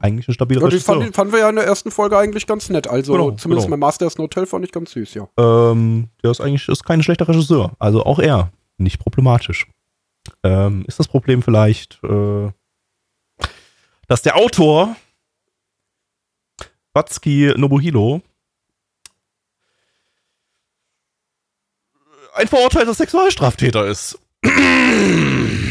Eigentlich 0.00 0.26
ein 0.28 0.34
stabiler 0.34 0.62
Ja, 0.62 0.68
die 0.68 0.74
Regisseur. 0.76 0.94
fand, 0.96 1.08
die 1.08 1.12
fanden 1.14 1.32
wir 1.32 1.40
ja 1.40 1.50
in 1.50 1.56
der 1.56 1.66
ersten 1.66 1.90
Folge 1.90 2.16
eigentlich 2.18 2.46
ganz 2.46 2.68
nett. 2.70 2.88
Also 2.88 3.12
Genau, 3.12 3.30
zumindest 3.32 3.66
genau. 3.66 3.76
mein 3.76 3.80
Master 3.80 4.06
ist 4.06 4.18
Hotel 4.18 4.46
fand 4.46 4.64
ich 4.64 4.72
ganz 4.72 4.92
süß, 4.92 5.14
ja. 5.14 5.28
ähm, 5.36 6.08
der 6.22 6.30
ist 6.30 6.40
eigentlich 6.40 6.68
ist 6.68 6.84
kein 6.84 7.02
schlechter 7.02 7.28
Regisseur. 7.28 7.72
Also 7.78 8.04
auch 8.04 8.18
er 8.18 8.50
nicht 8.78 8.98
problematisch. 8.98 9.66
Ähm, 10.42 10.84
ist 10.86 10.98
das 10.98 11.08
Problem 11.08 11.42
vielleicht, 11.42 12.02
äh, 12.02 12.50
dass 14.08 14.22
der 14.22 14.36
Autor 14.36 14.96
Batsuki 16.92 17.52
Nobuhiro 17.56 18.22
ein 22.34 22.48
verurteilter 22.48 22.94
Sexualstraftäter 22.94 23.86
ist. 23.86 24.18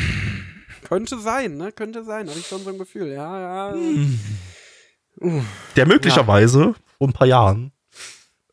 Könnte 0.89 1.19
sein, 1.19 1.55
ne? 1.55 1.71
Könnte 1.71 2.03
sein. 2.03 2.27
Habe 2.27 2.39
ich 2.39 2.47
schon 2.47 2.63
so 2.63 2.71
ein 2.71 2.79
Gefühl. 2.79 3.09
Ja, 3.09 3.71
ja. 3.71 3.75
Der 5.75 5.85
möglicherweise 5.85 6.73
vor 6.97 7.07
ein 7.07 7.13
paar 7.13 7.27
Jahren 7.27 7.71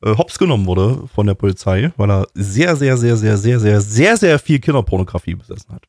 äh, 0.02 0.14
hops 0.14 0.38
genommen 0.38 0.66
wurde 0.66 1.08
von 1.14 1.26
der 1.26 1.34
Polizei, 1.34 1.92
weil 1.96 2.10
er 2.10 2.26
sehr, 2.34 2.76
sehr, 2.76 2.98
sehr, 2.98 3.16
sehr, 3.16 3.38
sehr, 3.38 3.58
sehr, 3.58 3.80
sehr, 3.80 4.16
sehr 4.18 4.38
viel 4.38 4.58
Kinderpornografie 4.58 5.34
besessen 5.34 5.74
hat. 5.74 5.84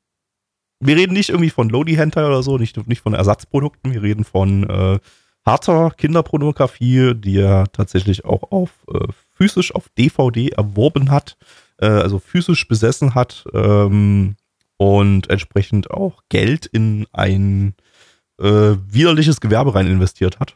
Wir 0.80 0.96
reden 0.96 1.14
nicht 1.14 1.30
irgendwie 1.30 1.50
von 1.50 1.68
Lodi 1.68 1.96
Hentai 1.96 2.26
oder 2.26 2.42
so, 2.42 2.58
nicht, 2.58 2.88
nicht 2.88 3.02
von 3.02 3.14
Ersatzprodukten, 3.14 3.94
wir 3.94 4.02
reden 4.02 4.24
von 4.24 4.70
äh, 4.70 5.00
harter 5.46 5.92
Kinderpornografie, 5.98 7.14
die 7.16 7.40
er 7.40 7.70
tatsächlich 7.74 8.24
auch 8.24 8.52
auf 8.52 8.70
äh, 8.94 9.08
physisch 9.34 9.76
auf 9.76 9.90
DVD 9.98 10.50
erworben 10.50 11.12
hat, 11.12 11.36
äh, 11.82 11.88
also 11.88 12.20
physisch 12.20 12.70
besessen 12.70 13.16
hat 13.16 13.44
ähm, 13.54 14.38
und 14.78 15.30
entsprechend 15.30 15.92
auch 15.92 16.22
Geld 16.30 16.66
in 16.66 17.08
ein 17.12 17.76
äh, 18.40 18.76
widerliches 18.88 19.42
Gewerbe 19.42 19.76
rein 19.76 19.88
investiert 19.88 20.40
hat. 20.40 20.56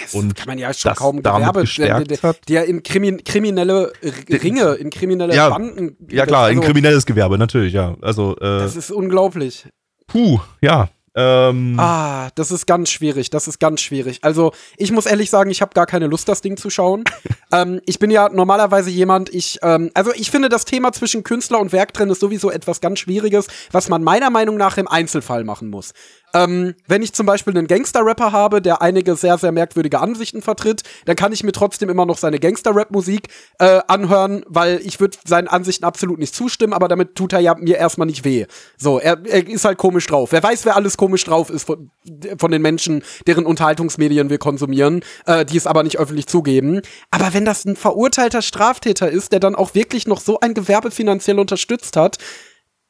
Das 0.00 0.14
Und 0.14 0.36
kann 0.36 0.46
man 0.46 0.58
ja 0.58 0.72
schon 0.72 0.94
kaum 0.94 1.16
Gewerbe, 1.16 1.62
gestärkt 1.62 2.10
der, 2.10 2.18
der, 2.18 2.28
hat. 2.28 2.48
der 2.48 2.64
in 2.66 2.84
Krimin 2.84 3.24
kriminelle 3.24 3.92
Ringe, 4.30 4.74
in 4.74 4.90
kriminelle 4.90 5.34
Ja, 5.34 5.48
Banden. 5.50 5.96
Ja 6.08 6.26
klar, 6.26 6.44
also, 6.44 6.60
ein 6.60 6.64
kriminelles 6.64 7.06
Gewerbe, 7.06 7.38
natürlich, 7.38 7.72
ja. 7.72 7.96
Also, 8.00 8.36
äh, 8.36 8.60
Das 8.60 8.76
ist 8.76 8.92
unglaublich. 8.92 9.68
puh, 10.06 10.38
ja. 10.60 10.88
Ähm, 11.16 11.78
Ah, 11.78 12.30
das 12.36 12.52
ist 12.52 12.66
ganz 12.66 12.90
schwierig. 12.90 13.30
Das 13.30 13.48
ist 13.48 13.58
ganz 13.58 13.80
schwierig. 13.80 14.20
Also, 14.22 14.52
ich 14.76 14.92
muss 14.92 15.06
ehrlich 15.06 15.28
sagen, 15.30 15.50
ich 15.50 15.60
habe 15.60 15.74
gar 15.74 15.86
keine 15.86 16.06
Lust, 16.06 16.28
das 16.28 16.40
Ding 16.40 16.56
zu 16.56 16.70
schauen. 16.70 17.04
ähm, 17.52 17.80
ich 17.86 17.98
bin 17.98 18.10
ja 18.10 18.28
normalerweise 18.28 18.90
jemand, 18.90 19.32
ich, 19.34 19.58
ähm, 19.62 19.90
also 19.94 20.12
ich 20.14 20.30
finde, 20.30 20.48
das 20.48 20.64
Thema 20.64 20.92
zwischen 20.92 21.24
Künstler 21.24 21.58
und 21.58 21.72
Werk 21.72 21.92
drin 21.92 22.10
ist 22.10 22.20
sowieso 22.20 22.50
etwas 22.50 22.80
ganz 22.80 23.00
Schwieriges, 23.00 23.48
was 23.72 23.88
man 23.88 24.04
meiner 24.04 24.30
Meinung 24.30 24.56
nach 24.56 24.78
im 24.78 24.86
Einzelfall 24.86 25.44
machen 25.44 25.68
muss. 25.68 25.92
Ähm, 26.34 26.74
wenn 26.86 27.02
ich 27.02 27.12
zum 27.12 27.26
Beispiel 27.26 27.56
einen 27.56 27.66
Gangster-Rapper 27.66 28.32
habe, 28.32 28.62
der 28.62 28.82
einige 28.82 29.16
sehr, 29.16 29.38
sehr 29.38 29.52
merkwürdige 29.52 30.00
Ansichten 30.00 30.42
vertritt, 30.42 30.82
dann 31.06 31.16
kann 31.16 31.32
ich 31.32 31.42
mir 31.42 31.52
trotzdem 31.52 31.88
immer 31.88 32.06
noch 32.06 32.18
seine 32.18 32.38
Gangster-Rap-Musik 32.38 33.28
äh, 33.58 33.80
anhören, 33.86 34.42
weil 34.46 34.80
ich 34.84 35.00
würde 35.00 35.18
seinen 35.24 35.48
Ansichten 35.48 35.84
absolut 35.84 36.18
nicht 36.18 36.34
zustimmen, 36.34 36.72
aber 36.72 36.88
damit 36.88 37.14
tut 37.14 37.32
er 37.32 37.40
ja 37.40 37.54
mir 37.54 37.76
erstmal 37.76 38.06
nicht 38.06 38.24
weh. 38.24 38.46
So, 38.76 38.98
er, 38.98 39.18
er 39.24 39.46
ist 39.48 39.64
halt 39.64 39.78
komisch 39.78 40.06
drauf. 40.06 40.32
Wer 40.32 40.42
weiß, 40.42 40.64
wer 40.64 40.76
alles 40.76 40.96
komisch 40.96 41.24
drauf 41.24 41.50
ist 41.50 41.64
von, 41.64 41.90
von 42.38 42.50
den 42.50 42.62
Menschen, 42.62 43.02
deren 43.26 43.46
Unterhaltungsmedien 43.46 44.30
wir 44.30 44.38
konsumieren, 44.38 45.02
äh, 45.26 45.44
die 45.44 45.56
es 45.56 45.66
aber 45.66 45.82
nicht 45.82 45.98
öffentlich 45.98 46.26
zugeben. 46.26 46.80
Aber 47.10 47.34
wenn 47.34 47.44
das 47.44 47.64
ein 47.64 47.76
verurteilter 47.76 48.42
Straftäter 48.42 49.10
ist, 49.10 49.32
der 49.32 49.40
dann 49.40 49.54
auch 49.54 49.74
wirklich 49.74 50.06
noch 50.06 50.20
so 50.20 50.40
ein 50.40 50.54
Gewerbe 50.54 50.90
finanziell 50.90 51.38
unterstützt 51.38 51.96
hat, 51.96 52.18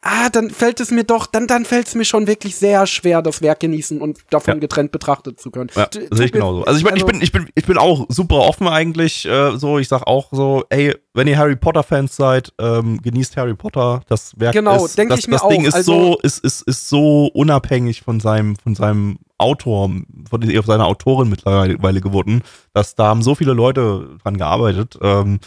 ah, 0.02 0.30
dann 0.30 0.50
fällt 0.50 0.80
es 0.80 0.90
mir 0.90 1.04
doch, 1.04 1.26
dann, 1.26 1.46
dann 1.46 1.64
fällt 1.64 1.86
es 1.88 1.94
mir 1.94 2.04
schon 2.04 2.26
wirklich 2.26 2.56
sehr 2.56 2.86
schwer, 2.86 3.20
das 3.22 3.42
Werk 3.42 3.60
genießen 3.60 4.00
und 4.00 4.18
davon 4.30 4.54
Ja. 4.54 4.60
getrennt 4.60 4.92
betrachtet 4.92 5.38
zu 5.40 5.50
können. 5.50 5.70
Ja, 5.74 5.88
sehe 5.92 6.04
ich 6.04 6.18
mir- 6.18 6.30
genauso. 6.30 6.64
Also 6.64 6.78
ich, 6.78 6.84
mein, 6.84 6.96
ich, 6.96 7.04
bin, 7.04 7.20
ich, 7.20 7.32
bin, 7.32 7.48
ich 7.54 7.66
bin 7.66 7.76
auch 7.76 8.06
super 8.08 8.36
offen 8.36 8.66
eigentlich. 8.66 9.26
Äh, 9.26 9.56
so, 9.58 9.78
ich 9.78 9.88
sag 9.88 10.06
auch 10.06 10.28
so, 10.32 10.64
ey, 10.70 10.94
wenn 11.12 11.26
ihr 11.26 11.36
Harry 11.36 11.56
Potter-Fans 11.56 12.16
seid, 12.16 12.52
ähm, 12.58 13.00
genießt 13.02 13.36
Harry 13.36 13.54
Potter. 13.54 14.00
Das 14.08 14.32
Werk 14.38 14.54
Genau, 14.54 14.84
ist, 14.86 14.96
denk 14.96 15.10
das, 15.10 15.20
ich 15.20 15.28
mir 15.28 15.36
das 15.38 15.48
Ding 15.48 15.62
auch. 15.64 15.68
ist 15.68 15.74
Also- 15.74 15.92
so, 16.12 16.18
ist, 16.22 16.44
ist, 16.44 16.62
ist 16.62 16.88
so 16.88 17.26
unabhängig 17.34 18.00
von 18.02 18.20
seinem, 18.20 18.56
von 18.56 18.74
seinem 18.74 19.18
Autor, 19.36 19.90
von 20.28 20.42
seiner 20.66 20.86
Autorin 20.86 21.30
mittlerweile 21.30 22.00
geworden, 22.02 22.42
dass 22.74 22.94
da 22.94 23.06
haben 23.06 23.22
so 23.22 23.34
viele 23.34 23.54
Leute 23.54 24.18
dran 24.22 24.36
gearbeitet. 24.36 24.98
Ähm, 25.02 25.40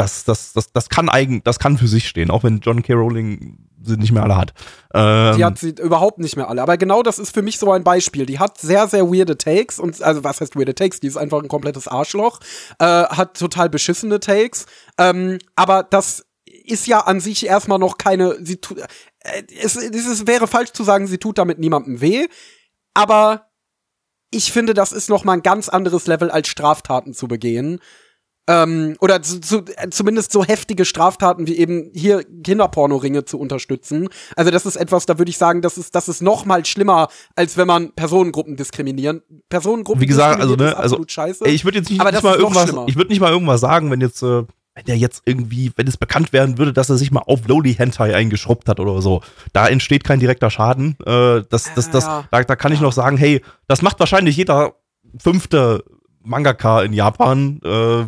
das, 0.00 0.24
das, 0.24 0.54
das, 0.54 0.72
das 0.72 0.88
kann 0.88 1.10
eigen, 1.10 1.42
das 1.44 1.58
kann 1.58 1.76
für 1.76 1.86
sich 1.86 2.08
stehen, 2.08 2.30
auch 2.30 2.42
wenn 2.42 2.60
John 2.60 2.82
K. 2.82 2.94
Rowling 2.94 3.58
sie 3.82 3.96
nicht 3.96 4.12
mehr 4.12 4.22
alle 4.22 4.36
hat. 4.36 4.54
Ähm, 4.94 5.36
Die 5.36 5.44
hat 5.44 5.58
sie 5.58 5.70
überhaupt 5.70 6.18
nicht 6.18 6.36
mehr 6.36 6.48
alle. 6.48 6.62
Aber 6.62 6.78
genau 6.78 7.02
das 7.02 7.18
ist 7.18 7.34
für 7.34 7.42
mich 7.42 7.58
so 7.58 7.70
ein 7.70 7.84
Beispiel. 7.84 8.24
Die 8.24 8.38
hat 8.38 8.58
sehr, 8.58 8.88
sehr 8.88 9.06
weirde 9.12 9.36
Takes 9.36 9.78
und 9.78 10.00
also 10.02 10.24
was 10.24 10.40
heißt 10.40 10.56
weirde 10.56 10.74
Takes? 10.74 11.00
Die 11.00 11.06
ist 11.06 11.18
einfach 11.18 11.42
ein 11.42 11.48
komplettes 11.48 11.86
Arschloch, 11.86 12.40
äh, 12.78 12.84
hat 12.84 13.38
total 13.38 13.68
beschissene 13.68 14.20
Takes. 14.20 14.64
Ähm, 14.96 15.38
aber 15.54 15.82
das 15.82 16.24
ist 16.64 16.86
ja 16.86 17.00
an 17.00 17.20
sich 17.20 17.44
erstmal 17.44 17.78
noch 17.78 17.98
keine. 17.98 18.36
Sie 18.42 18.56
tu, 18.56 18.76
äh, 18.76 19.42
es, 19.62 19.76
es 19.76 20.26
wäre 20.26 20.46
falsch 20.46 20.72
zu 20.72 20.82
sagen, 20.82 21.06
sie 21.06 21.18
tut 21.18 21.36
damit 21.36 21.58
niemandem 21.58 22.00
weh. 22.00 22.26
Aber 22.94 23.50
ich 24.30 24.50
finde, 24.50 24.72
das 24.72 24.92
ist 24.92 25.10
noch 25.10 25.24
mal 25.24 25.34
ein 25.34 25.42
ganz 25.42 25.68
anderes 25.68 26.06
Level 26.06 26.30
als 26.30 26.48
Straftaten 26.48 27.12
zu 27.12 27.28
begehen. 27.28 27.80
Ähm, 28.50 28.96
oder 29.00 29.22
zu, 29.22 29.40
zu, 29.40 29.64
zumindest 29.90 30.32
so 30.32 30.44
heftige 30.44 30.84
Straftaten 30.84 31.46
wie 31.46 31.56
eben 31.56 31.90
hier 31.94 32.24
Kinderpornoringe 32.42 33.24
zu 33.24 33.38
unterstützen. 33.38 34.08
Also 34.34 34.50
das 34.50 34.66
ist 34.66 34.76
etwas, 34.76 35.06
da 35.06 35.18
würde 35.18 35.30
ich 35.30 35.38
sagen, 35.38 35.62
das 35.62 35.78
ist, 35.78 35.94
das 35.94 36.08
ist 36.08 36.20
noch 36.20 36.44
mal 36.44 36.64
schlimmer, 36.66 37.08
als 37.36 37.56
wenn 37.56 37.68
man 37.68 37.92
Personengruppen 37.92 38.56
diskriminieren. 38.56 39.22
Personengruppen 39.48 40.00
Wie 40.00 40.06
gesagt, 40.06 40.40
also 40.40 40.56
ne, 40.56 40.76
also 40.76 41.02
scheiße. 41.06 41.44
ey, 41.44 41.52
ich 41.52 41.64
würde 41.64 41.78
jetzt 41.78 41.90
nicht, 41.90 42.02
nicht 42.02 42.22
mal 42.22 42.36
irgendwas, 42.36 42.64
schlimmer. 42.64 42.86
ich 42.88 42.96
würde 42.96 43.10
nicht 43.10 43.20
mal 43.20 43.30
irgendwas 43.30 43.60
sagen, 43.60 43.90
wenn 43.90 44.00
jetzt 44.00 44.22
äh, 44.22 44.42
wenn 44.74 44.84
der 44.84 44.96
jetzt 44.96 45.22
irgendwie, 45.26 45.72
wenn 45.76 45.86
es 45.86 45.96
bekannt 45.96 46.32
werden 46.32 46.58
würde, 46.58 46.72
dass 46.72 46.90
er 46.90 46.96
sich 46.96 47.10
mal 47.10 47.22
auf 47.26 47.46
Lowly 47.46 47.74
Hentai 47.74 48.14
eingeschrubbt 48.14 48.68
hat 48.68 48.80
oder 48.80 49.02
so, 49.02 49.20
da 49.52 49.68
entsteht 49.68 50.04
kein 50.04 50.20
direkter 50.20 50.50
Schaden. 50.50 50.96
Äh, 51.04 51.42
das, 51.50 51.72
das, 51.74 51.90
das, 51.90 52.04
Ja. 52.04 52.24
da, 52.30 52.42
da 52.44 52.56
kann 52.56 52.72
ich 52.72 52.80
noch 52.80 52.92
sagen, 52.92 53.16
hey, 53.16 53.42
das 53.66 53.82
macht 53.82 53.98
wahrscheinlich 54.00 54.36
jeder 54.36 54.74
fünfte 55.18 55.84
Mangaka 56.22 56.82
in 56.82 56.92
Japan, 56.92 57.60
äh, 57.64 58.04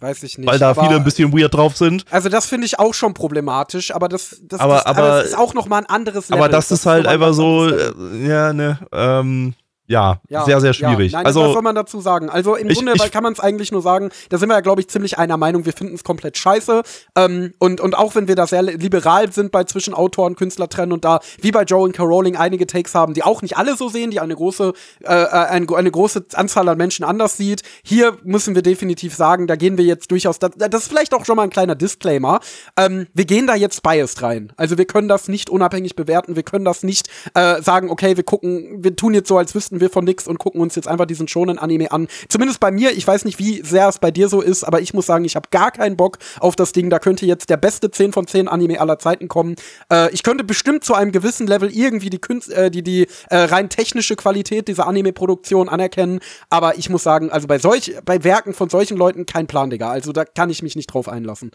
Weiß 0.00 0.22
ich 0.22 0.36
nicht. 0.36 0.46
weil 0.46 0.58
da 0.58 0.70
aber- 0.70 0.82
viele 0.84 0.96
ein 0.96 1.04
bisschen 1.04 1.32
weird 1.32 1.54
drauf 1.54 1.76
sind. 1.76 2.04
Also 2.10 2.28
das 2.28 2.44
finde 2.46 2.66
ich 2.66 2.78
auch 2.78 2.92
schon 2.92 3.14
problematisch, 3.14 3.94
aber 3.94 4.08
das, 4.08 4.36
das, 4.42 4.60
Aber- 4.60 4.74
das, 4.74 4.86
aber- 4.86 5.00
das 5.08 5.26
ist 5.28 5.38
auch 5.38 5.54
noch 5.54 5.66
mal 5.66 5.78
ein 5.78 5.86
anderes 5.86 6.28
Level. 6.28 6.42
Aber 6.42 6.52
das, 6.52 6.70
ist 6.70 6.84
halt 6.84 7.06
einfach 7.06 7.32
so, 7.32 7.66
Level. 7.66 8.22
äh, 8.22 8.28
ja, 8.28 8.52
ne, 8.52 8.78
ähm, 8.92 9.54
ja, 9.86 10.20
Ja, 10.28 10.44
sehr, 10.44 10.60
sehr 10.60 10.72
schwierig. 10.72 11.12
Ja. 11.12 11.18
Nein, 11.18 11.26
was 11.26 11.36
also, 11.36 11.52
soll 11.52 11.62
man 11.62 11.74
dazu 11.74 12.00
sagen? 12.00 12.30
Also 12.30 12.54
im 12.54 12.70
Ich- 12.70 12.76
Grunde 12.76 12.92
ich- 12.94 13.10
kann 13.10 13.22
man 13.22 13.32
es 13.32 13.40
eigentlich 13.40 13.72
nur 13.72 13.82
sagen, 13.82 14.10
da 14.28 14.38
sind 14.38 14.48
wir 14.48 14.54
ja, 14.54 14.60
glaube 14.60 14.80
ich, 14.80 14.88
ziemlich 14.88 15.18
einer 15.18 15.36
Meinung, 15.36 15.64
wir 15.64 15.72
finden 15.72 15.94
es 15.94 16.04
komplett 16.04 16.38
scheiße. 16.38 16.82
Ähm, 17.16 17.54
und, 17.58 17.80
und 17.80 17.96
auch 17.96 18.14
wenn 18.14 18.28
wir 18.28 18.34
da 18.34 18.46
sehr 18.46 18.62
liberal 18.62 19.32
sind 19.32 19.50
bei 19.52 19.64
zwischen 19.64 19.94
Autor 19.94 20.26
und 20.26 20.36
Künstler 20.36 20.68
trennen 20.68 20.92
und 20.92 21.04
da, 21.04 21.20
wie 21.40 21.50
bei 21.50 21.62
Joe 21.64 21.82
und. 21.82 21.94
Rowling, 22.04 22.36
einige 22.36 22.66
Takes 22.66 22.94
haben, 22.94 23.14
die 23.14 23.22
auch 23.22 23.40
nicht 23.40 23.56
alle 23.56 23.76
so 23.76 23.88
sehen, 23.88 24.10
die 24.10 24.20
eine 24.20 24.34
große, 24.34 24.72
äh, 25.04 25.06
eine, 25.08 25.66
eine 25.74 25.90
große 25.90 26.26
Anzahl 26.34 26.68
an 26.68 26.76
Menschen 26.76 27.04
anders 27.04 27.36
sieht. 27.36 27.62
Hier 27.82 28.16
müssen 28.24 28.54
wir 28.54 28.62
definitiv 28.62 29.14
sagen, 29.14 29.46
da 29.46 29.56
gehen 29.56 29.78
wir 29.78 29.84
jetzt 29.84 30.10
durchaus, 30.10 30.38
das, 30.38 30.50
das 30.56 30.82
ist 30.82 30.88
vielleicht 30.88 31.14
auch 31.14 31.24
schon 31.24 31.36
mal 31.36 31.44
ein 31.44 31.50
kleiner 31.50 31.74
Disclaimer. 31.76 32.40
Ähm, 32.76 33.06
wir 33.14 33.24
gehen 33.24 33.46
da 33.46 33.54
jetzt 33.54 33.82
biased 33.82 34.20
rein. 34.22 34.52
Also 34.56 34.76
wir 34.76 34.84
können 34.86 35.08
das 35.08 35.28
nicht 35.28 35.48
unabhängig 35.50 35.96
bewerten, 35.96 36.36
wir 36.36 36.42
können 36.42 36.64
das 36.64 36.82
nicht 36.82 37.08
äh, 37.34 37.62
sagen, 37.62 37.90
okay, 37.90 38.16
wir 38.16 38.24
gucken, 38.24 38.82
wir 38.84 38.96
tun 38.96 39.14
jetzt 39.14 39.28
so, 39.28 39.38
als 39.38 39.54
wüssten 39.54 39.73
wir 39.80 39.90
von 39.90 40.04
nix 40.04 40.26
und 40.26 40.38
gucken 40.38 40.60
uns 40.60 40.74
jetzt 40.74 40.88
einfach 40.88 41.06
diesen 41.06 41.28
schonen 41.28 41.58
Anime 41.58 41.92
an. 41.92 42.08
Zumindest 42.28 42.60
bei 42.60 42.70
mir, 42.70 42.92
ich 42.92 43.06
weiß 43.06 43.24
nicht, 43.24 43.38
wie 43.38 43.62
sehr 43.62 43.88
es 43.88 43.98
bei 43.98 44.10
dir 44.10 44.28
so 44.28 44.40
ist, 44.40 44.64
aber 44.64 44.80
ich 44.80 44.94
muss 44.94 45.06
sagen, 45.06 45.24
ich 45.24 45.36
habe 45.36 45.48
gar 45.50 45.70
keinen 45.70 45.96
Bock 45.96 46.18
auf 46.40 46.56
das 46.56 46.72
Ding. 46.72 46.90
Da 46.90 46.98
könnte 46.98 47.26
jetzt 47.26 47.50
der 47.50 47.56
beste 47.56 47.90
10 47.90 48.12
von 48.12 48.26
10 48.26 48.48
Anime 48.48 48.80
aller 48.80 48.98
Zeiten 48.98 49.28
kommen. 49.28 49.56
Äh, 49.90 50.12
ich 50.12 50.22
könnte 50.22 50.44
bestimmt 50.44 50.84
zu 50.84 50.94
einem 50.94 51.12
gewissen 51.12 51.46
Level 51.46 51.70
irgendwie 51.70 52.10
die 52.10 52.18
Künst 52.18 52.52
äh, 52.52 52.70
die, 52.70 52.82
die 52.82 53.06
äh, 53.30 53.36
rein 53.36 53.68
technische 53.68 54.16
Qualität 54.16 54.68
dieser 54.68 54.86
Anime-Produktion 54.86 55.68
anerkennen, 55.68 56.20
aber 56.50 56.78
ich 56.78 56.88
muss 56.90 57.02
sagen, 57.02 57.30
also 57.30 57.46
bei 57.46 57.58
solch, 57.58 57.94
bei 58.04 58.24
Werken 58.24 58.54
von 58.54 58.68
solchen 58.68 58.96
Leuten 58.96 59.26
kein 59.26 59.46
Plan, 59.46 59.70
Digga. 59.70 59.90
Also 59.90 60.12
da 60.12 60.24
kann 60.24 60.50
ich 60.50 60.62
mich 60.62 60.76
nicht 60.76 60.86
drauf 60.86 61.08
einlassen. 61.08 61.50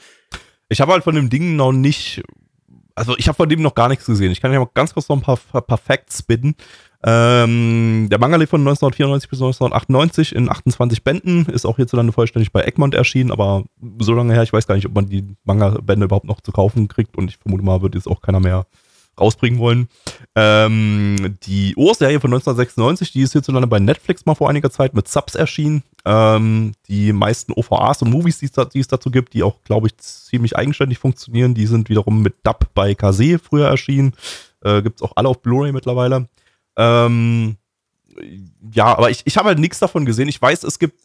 ich 0.70 0.82
habe 0.82 0.92
halt 0.92 1.04
von 1.04 1.16
dem 1.16 1.30
Ding 1.30 1.56
noch 1.56 1.72
nicht, 1.72 2.22
also 2.96 3.16
ich 3.18 3.28
habe 3.28 3.36
von 3.36 3.50
dem 3.50 3.62
noch 3.62 3.76
gar 3.76 3.90
nichts 3.90 4.06
gesehen. 4.06 4.32
Ich 4.32 4.42
kann 4.42 4.52
ja 4.52 4.60
mal 4.60 4.70
ganz 4.74 4.94
kurz 4.94 5.10
noch 5.10 5.18
ein 5.18 5.22
paar, 5.22 5.38
paar 5.38 5.78
Facts 5.78 6.24
bitten. 6.24 6.56
Ähm, 7.02 8.08
der 8.12 8.20
lebt 8.20 8.50
von 8.50 8.62
1994 8.62 9.30
bis 9.30 9.40
1998 9.40 10.36
in 10.36 10.50
28 10.50 11.04
Bänden, 11.04 11.46
ist 11.46 11.66
auch 11.66 11.78
hierzulande 11.78 12.12
vollständig 12.12 12.52
bei 12.52 12.64
Egmont 12.64 12.94
erschienen, 12.94 13.32
aber 13.32 13.64
so 14.00 14.14
lange 14.14 14.34
her, 14.34 14.44
ich 14.44 14.52
weiß 14.52 14.68
gar 14.68 14.76
nicht, 14.76 14.86
ob 14.86 14.94
man 14.94 15.08
die 15.08 15.36
Manga-Bände 15.46 16.06
überhaupt 16.06 16.26
noch 16.26 16.42
zu 16.42 16.52
kaufen 16.52 16.90
kriegt 16.90 17.18
und 17.18 17.30
ich 17.30 17.38
vermute 17.38 17.64
mal, 17.64 17.82
wird 17.82 17.96
jetzt 17.96 18.08
auch 18.08 18.22
keiner 18.22 18.42
mehr 18.42 18.66
rausbringen 19.20 19.60
wollen. 19.60 19.88
Ähm, 20.36 21.38
die 21.44 21.76
Urserie 21.76 22.20
von 22.20 22.32
1996, 22.32 23.12
die 23.12 23.22
ist 23.22 23.34
hierzulande 23.34 23.68
bei 23.68 23.80
Netflix 23.80 24.26
mal 24.26 24.36
vor 24.36 24.50
einiger 24.50 24.72
Zeit 24.72 24.94
mit 24.94 25.08
Subs 25.08 25.36
erschienen. 25.36 25.84
Ähm, 26.06 26.74
die 26.88 27.14
meisten 27.14 27.54
OVAs 27.54 28.02
und 28.02 28.12
Movies, 28.12 28.40
die 28.40 28.46
es, 28.46 28.52
da, 28.54 28.66
die 28.66 28.80
es 28.80 28.88
dazu 28.88 29.12
gibt, 29.12 29.34
die 29.34 29.44
auch, 29.44 29.62
glaube 29.64 29.88
ich, 29.88 29.98
ziemlich 29.98 30.56
eigenständig 30.56 31.00
funktionieren, 31.00 31.54
die 31.54 31.66
sind 31.66 31.90
wiederum 31.90 32.22
mit 32.22 32.36
Dub 32.44 32.70
bei 32.74 32.96
Kase 32.96 33.40
früher 33.40 33.68
erschienen. 33.68 34.14
Äh, 34.64 34.82
Gibt 34.82 35.02
es 35.02 35.08
auch 35.08 35.14
alle 35.16 35.30
auf 35.30 35.42
Blu-ray 35.42 35.72
mittlerweile. 35.72 36.28
Ähm, 36.78 37.58
ja, 38.74 38.86
aber 38.86 39.10
ich, 39.10 39.22
ich 39.26 39.38
habe 39.38 39.50
halt 39.50 39.60
nichts 39.60 39.80
davon 39.80 40.06
gesehen. 40.06 40.28
Ich 40.28 40.42
weiß, 40.42 40.64
es 40.64 40.80
gibt 40.80 41.00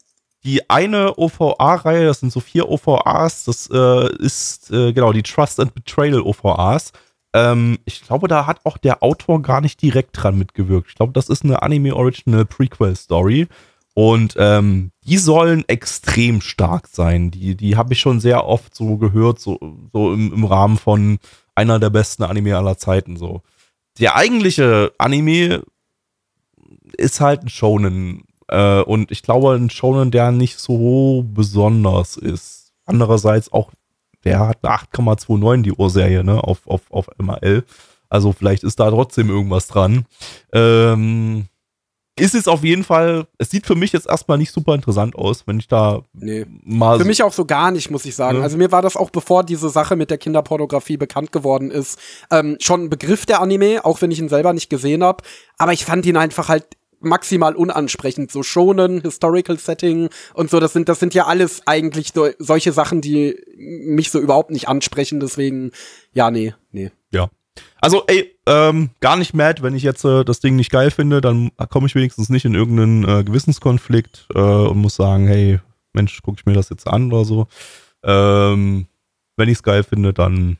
die 0.44 0.68
eine 0.68 1.16
OVA-Reihe, 1.16 2.06
das 2.06 2.20
sind 2.20 2.32
so 2.32 2.40
vier 2.40 2.68
OVAs, 2.68 3.44
das 3.44 3.70
äh, 3.72 4.14
ist 4.16 4.70
äh, 4.70 4.92
genau 4.92 5.12
die 5.12 5.22
Trust 5.22 5.58
and 5.58 5.74
Betrayal 5.74 6.20
OVAs. 6.20 6.92
Ähm, 7.32 7.78
ich 7.86 8.02
glaube, 8.02 8.28
da 8.28 8.46
hat 8.46 8.60
auch 8.64 8.76
der 8.76 9.02
Autor 9.02 9.40
gar 9.42 9.60
nicht 9.60 9.80
direkt 9.80 10.22
dran 10.22 10.38
mitgewirkt. 10.38 10.88
Ich 10.90 10.94
glaube, 10.94 11.12
das 11.12 11.28
ist 11.28 11.44
eine 11.44 11.62
Anime-Original 11.62 12.44
Prequel-Story. 12.44 13.48
Und 13.94 14.34
ähm, 14.38 14.90
die 15.06 15.18
sollen 15.18 15.64
extrem 15.68 16.40
stark 16.40 16.88
sein. 16.88 17.30
Die, 17.30 17.56
die 17.56 17.76
habe 17.76 17.92
ich 17.92 18.00
schon 18.00 18.20
sehr 18.20 18.44
oft 18.46 18.74
so 18.74 18.96
gehört, 18.96 19.38
so, 19.38 19.58
so 19.92 20.12
im, 20.12 20.32
im 20.32 20.44
Rahmen 20.44 20.76
von 20.76 21.18
einer 21.54 21.78
der 21.78 21.90
besten 21.90 22.24
Anime 22.24 22.56
aller 22.56 22.76
Zeiten. 22.76 23.16
So. 23.16 23.42
Der 23.98 24.16
eigentliche 24.16 24.92
Anime 24.98 25.62
ist 26.96 27.20
halt 27.20 27.42
ein 27.42 27.48
Shonen. 27.48 28.24
Äh, 28.48 28.82
und 28.82 29.10
ich 29.10 29.22
glaube, 29.22 29.54
ein 29.54 29.70
Shonen, 29.70 30.10
der 30.10 30.32
nicht 30.32 30.58
so 30.58 31.24
besonders 31.26 32.16
ist. 32.16 32.72
Andererseits 32.86 33.52
auch, 33.52 33.70
der 34.24 34.40
hat 34.40 34.58
eine 34.62 34.74
8,29 34.74 35.62
die 35.62 35.72
Urserie, 35.72 36.24
ne, 36.24 36.42
auf, 36.42 36.66
auf, 36.66 36.82
auf 36.90 37.08
MRL. 37.18 37.64
Also 38.08 38.32
vielleicht 38.32 38.62
ist 38.62 38.80
da 38.80 38.90
trotzdem 38.90 39.28
irgendwas 39.30 39.66
dran. 39.66 40.06
Ähm, 40.52 41.46
ist 42.18 42.34
es 42.34 42.46
auf 42.46 42.62
jeden 42.62 42.84
Fall, 42.84 43.26
es 43.38 43.50
sieht 43.50 43.66
für 43.66 43.74
mich 43.74 43.92
jetzt 43.92 44.06
erstmal 44.06 44.38
nicht 44.38 44.52
super 44.52 44.74
interessant 44.74 45.16
aus, 45.16 45.46
wenn 45.46 45.58
ich 45.58 45.66
da 45.66 46.02
Nee. 46.12 46.46
mal. 46.62 46.98
Für 46.98 47.04
mich 47.04 47.22
auch 47.22 47.32
so 47.32 47.44
gar 47.44 47.70
nicht, 47.72 47.90
muss 47.90 48.04
ich 48.04 48.14
sagen. 48.14 48.38
Ja. 48.38 48.44
Also 48.44 48.56
mir 48.56 48.70
war 48.70 48.82
das 48.82 48.96
auch, 48.96 49.10
bevor 49.10 49.42
diese 49.42 49.68
Sache 49.68 49.96
mit 49.96 50.10
der 50.10 50.18
Kinderpornografie 50.18 50.96
bekannt 50.96 51.32
geworden 51.32 51.70
ist, 51.72 51.98
ähm, 52.30 52.56
schon 52.60 52.84
ein 52.84 52.90
Begriff 52.90 53.26
der 53.26 53.40
Anime, 53.40 53.84
auch 53.84 54.00
wenn 54.00 54.10
ich 54.12 54.20
ihn 54.20 54.28
selber 54.28 54.52
nicht 54.52 54.70
gesehen 54.70 55.02
habe. 55.02 55.24
Aber 55.58 55.72
ich 55.72 55.84
fand 55.84 56.06
ihn 56.06 56.16
einfach 56.16 56.48
halt 56.48 56.66
maximal 57.00 57.54
unansprechend. 57.54 58.30
So 58.30 58.42
schonen, 58.42 59.00
Historical 59.02 59.58
Setting 59.58 60.08
und 60.34 60.50
so, 60.50 60.60
das 60.60 60.72
sind, 60.72 60.88
das 60.88 61.00
sind 61.00 61.14
ja 61.14 61.26
alles 61.26 61.62
eigentlich 61.66 62.12
so, 62.14 62.28
solche 62.38 62.72
Sachen, 62.72 63.00
die 63.00 63.36
mich 63.56 64.10
so 64.10 64.20
überhaupt 64.20 64.50
nicht 64.50 64.68
ansprechen. 64.68 65.20
Deswegen, 65.20 65.72
ja, 66.12 66.30
nee, 66.30 66.54
nee. 66.72 66.90
Ja. 67.10 67.28
Also, 67.80 68.04
ey, 68.06 68.33
ähm, 68.46 68.90
gar 69.00 69.16
nicht 69.16 69.34
mad, 69.34 69.62
wenn 69.62 69.74
ich 69.74 69.82
jetzt 69.82 70.04
äh, 70.04 70.24
das 70.24 70.40
Ding 70.40 70.56
nicht 70.56 70.70
geil 70.70 70.90
finde, 70.90 71.20
dann 71.20 71.50
komme 71.70 71.86
ich 71.86 71.94
wenigstens 71.94 72.28
nicht 72.28 72.44
in 72.44 72.54
irgendeinen 72.54 73.08
äh, 73.08 73.24
Gewissenskonflikt 73.24 74.26
äh, 74.34 74.38
und 74.38 74.78
muss 74.78 74.96
sagen, 74.96 75.26
hey, 75.26 75.60
Mensch, 75.92 76.20
gucke 76.22 76.38
ich 76.40 76.46
mir 76.46 76.52
das 76.52 76.68
jetzt 76.68 76.86
an 76.86 77.12
oder 77.12 77.24
so. 77.24 77.46
Ähm, 78.02 78.86
wenn 79.36 79.48
ich 79.48 79.56
es 79.56 79.62
geil 79.62 79.82
finde, 79.82 80.12
dann 80.12 80.58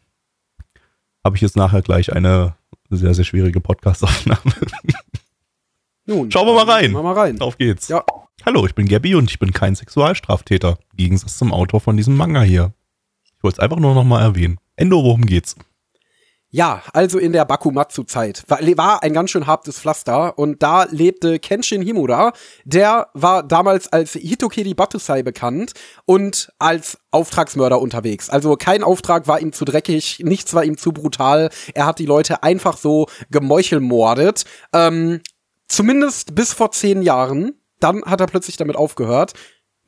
habe 1.22 1.36
ich 1.36 1.42
jetzt 1.42 1.56
nachher 1.56 1.82
gleich 1.82 2.12
eine 2.12 2.54
sehr, 2.90 3.14
sehr 3.14 3.24
schwierige 3.24 3.60
Podcast-Aufnahme. 3.60 4.40
Nun. 6.06 6.30
Schauen 6.30 6.46
wir 6.46 6.54
mal 6.54 6.70
rein. 6.70 6.92
Schauen 6.92 6.94
wir 6.94 7.02
mal 7.02 7.18
rein. 7.18 7.40
Auf 7.40 7.58
geht's. 7.58 7.88
Ja. 7.88 8.04
Hallo, 8.44 8.66
ich 8.66 8.74
bin 8.74 8.88
Gabby 8.88 9.14
und 9.14 9.30
ich 9.30 9.38
bin 9.38 9.52
kein 9.52 9.74
Sexualstraftäter. 9.74 10.78
Im 10.92 10.96
Gegensatz 10.96 11.38
zum 11.38 11.52
Autor 11.52 11.80
von 11.80 11.96
diesem 11.96 12.16
Manga 12.16 12.42
hier. 12.42 12.72
Ich 13.24 13.42
wollte 13.42 13.56
es 13.56 13.60
einfach 13.60 13.78
nur 13.78 13.94
noch 13.94 14.04
mal 14.04 14.20
erwähnen. 14.20 14.58
Endo, 14.76 15.02
worum 15.02 15.24
geht's? 15.24 15.56
Ja, 16.54 16.84
also 16.92 17.18
in 17.18 17.32
der 17.32 17.44
Bakumatsu-Zeit 17.46 18.44
war, 18.46 18.60
war 18.76 19.02
ein 19.02 19.12
ganz 19.12 19.30
schön 19.30 19.48
hartes 19.48 19.80
Pflaster 19.80 20.38
und 20.38 20.62
da 20.62 20.84
lebte 20.84 21.40
Kenshin 21.40 21.82
Himura. 21.82 22.32
Der 22.64 23.08
war 23.12 23.42
damals 23.42 23.92
als 23.92 24.12
Hitokiri 24.12 24.72
Batusai 24.72 25.24
bekannt 25.24 25.72
und 26.04 26.52
als 26.60 26.96
Auftragsmörder 27.10 27.80
unterwegs. 27.80 28.30
Also 28.30 28.54
kein 28.54 28.84
Auftrag 28.84 29.26
war 29.26 29.40
ihm 29.40 29.52
zu 29.52 29.64
dreckig, 29.64 30.20
nichts 30.22 30.54
war 30.54 30.62
ihm 30.62 30.78
zu 30.78 30.92
brutal. 30.92 31.50
Er 31.74 31.86
hat 31.86 31.98
die 31.98 32.06
Leute 32.06 32.44
einfach 32.44 32.76
so 32.76 33.08
gemeuchelmordet. 33.32 34.44
Ähm, 34.72 35.22
zumindest 35.66 36.36
bis 36.36 36.52
vor 36.52 36.70
zehn 36.70 37.02
Jahren. 37.02 37.54
Dann 37.80 38.04
hat 38.04 38.20
er 38.20 38.28
plötzlich 38.28 38.56
damit 38.56 38.76
aufgehört. 38.76 39.32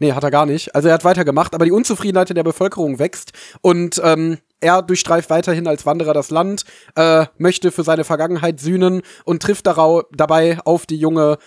Nee, 0.01 0.15
hat 0.15 0.25
er 0.25 0.33
gar 0.33 0.47
nicht. 0.47 0.75
Also 0.75 0.89
er 0.89 0.95
hat 0.95 1.05
weitergemacht, 1.05 1.55
aber 1.55 1.65
die 1.65 1.71
Unzufriedenheit 1.71 2.29
in 2.31 2.35
der 2.35 2.43
Bevölkerung 2.43 2.99
wächst 2.99 3.33
und 3.63 4.01
ähm, 4.05 4.39
er 4.61 4.83
durchstreift 4.83 5.31
weiterhin 5.31 5.67
als 5.67 5.87
Wanderer 5.87 6.15
das 6.15 6.31
Land, 6.31 6.65
äh, 6.95 7.27
möchte 7.39 7.71
für 7.71 7.83
seine 7.83 8.05
Vergangenheit 8.05 8.61
sühnen 8.61 9.03
und 9.25 9.43
trifft 9.43 9.67
darau 9.67 10.03
dabei 10.13 10.59
auf 10.65 10.87
die 10.87 10.97
junge 10.97 11.39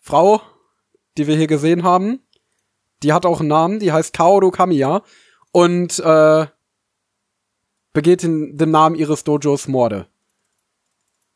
Frau, 0.00 0.40
die 1.16 1.26
wir 1.26 1.36
hier 1.36 1.46
gesehen 1.46 1.82
haben. 1.82 2.20
Die 3.02 3.12
hat 3.12 3.26
auch 3.26 3.40
einen 3.40 3.48
Namen, 3.48 3.80
die 3.80 3.92
heißt 3.92 4.12
Kaoru 4.12 4.50
Kamiya 4.50 5.02
und 5.52 5.98
äh, 5.98 6.46
begeht 7.92 8.24
in 8.24 8.56
dem 8.56 8.70
Namen 8.70 8.96
ihres 8.96 9.24
Dojos 9.24 9.68
Morde. 9.68 10.06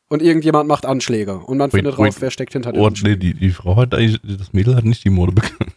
Und 0.09 0.23
irgendjemand 0.23 0.67
macht 0.67 0.85
Anschläge 0.85 1.37
und 1.37 1.57
man 1.57 1.71
Wait, 1.71 1.77
findet 1.77 1.97
wait. 1.97 2.07
raus, 2.07 2.15
wer 2.19 2.31
steckt 2.31 2.53
hinter 2.53 2.71
den 2.71 2.81
Oh, 2.81 2.89
nee, 2.89 3.15
die, 3.15 3.35
die 3.35 3.51
Frau 3.51 3.75
hat 3.75 3.93
eigentlich, 3.93 4.19
das 4.23 4.53
Mädel 4.53 4.75
hat 4.75 4.85
nicht 4.85 5.03
die 5.03 5.11
Mode 5.11 5.33
bekannt. 5.33 5.71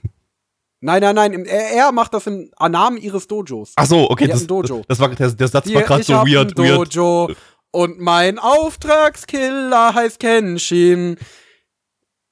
Nein, 0.85 1.01
nein, 1.01 1.15
nein, 1.15 1.45
er, 1.47 1.71
er 1.87 1.93
macht 1.93 2.13
das 2.13 2.27
im 2.27 2.51
Namen 2.59 2.97
ihres 2.97 3.29
Dojos. 3.29 3.73
Ach 3.77 3.87
so, 3.87 4.11
okay, 4.11 4.27
das, 4.27 4.47
Dojo. 4.49 4.83
das 4.89 4.99
war, 4.99 5.09
der, 5.11 5.31
der 5.31 5.49
Satz 5.49 5.65
Die- 5.67 5.75
war 5.77 5.83
gerade 5.83 6.03
so 6.03 6.15
weird, 6.15 6.59
ein 6.59 6.65
weird. 6.65 6.97
Dojo 6.97 7.31
und 7.71 8.01
mein 8.01 8.41
Auftragskiller 8.41 9.95
heißt 9.95 10.19
Kenshin. 10.19 11.17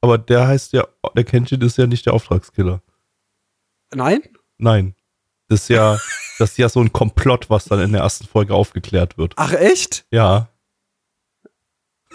Aber 0.00 0.18
der 0.18 0.48
heißt 0.48 0.72
ja, 0.72 0.84
der 1.14 1.22
Kenshin 1.24 1.60
ist 1.60 1.78
ja 1.78 1.86
nicht 1.86 2.06
der 2.06 2.12
Auftragskiller. 2.14 2.82
Nein? 3.94 4.20
Nein. 4.58 4.94
Das 5.48 5.62
ist 5.62 5.68
ja, 5.68 5.98
das 6.40 6.50
ist 6.50 6.58
ja 6.58 6.68
so 6.68 6.80
ein 6.80 6.92
Komplott, 6.92 7.50
was 7.50 7.66
dann 7.66 7.80
in 7.80 7.92
der 7.92 8.02
ersten 8.02 8.26
Folge 8.26 8.52
aufgeklärt 8.54 9.16
wird. 9.16 9.34
Ach, 9.36 9.52
echt? 9.52 10.04
Ja. 10.10 10.48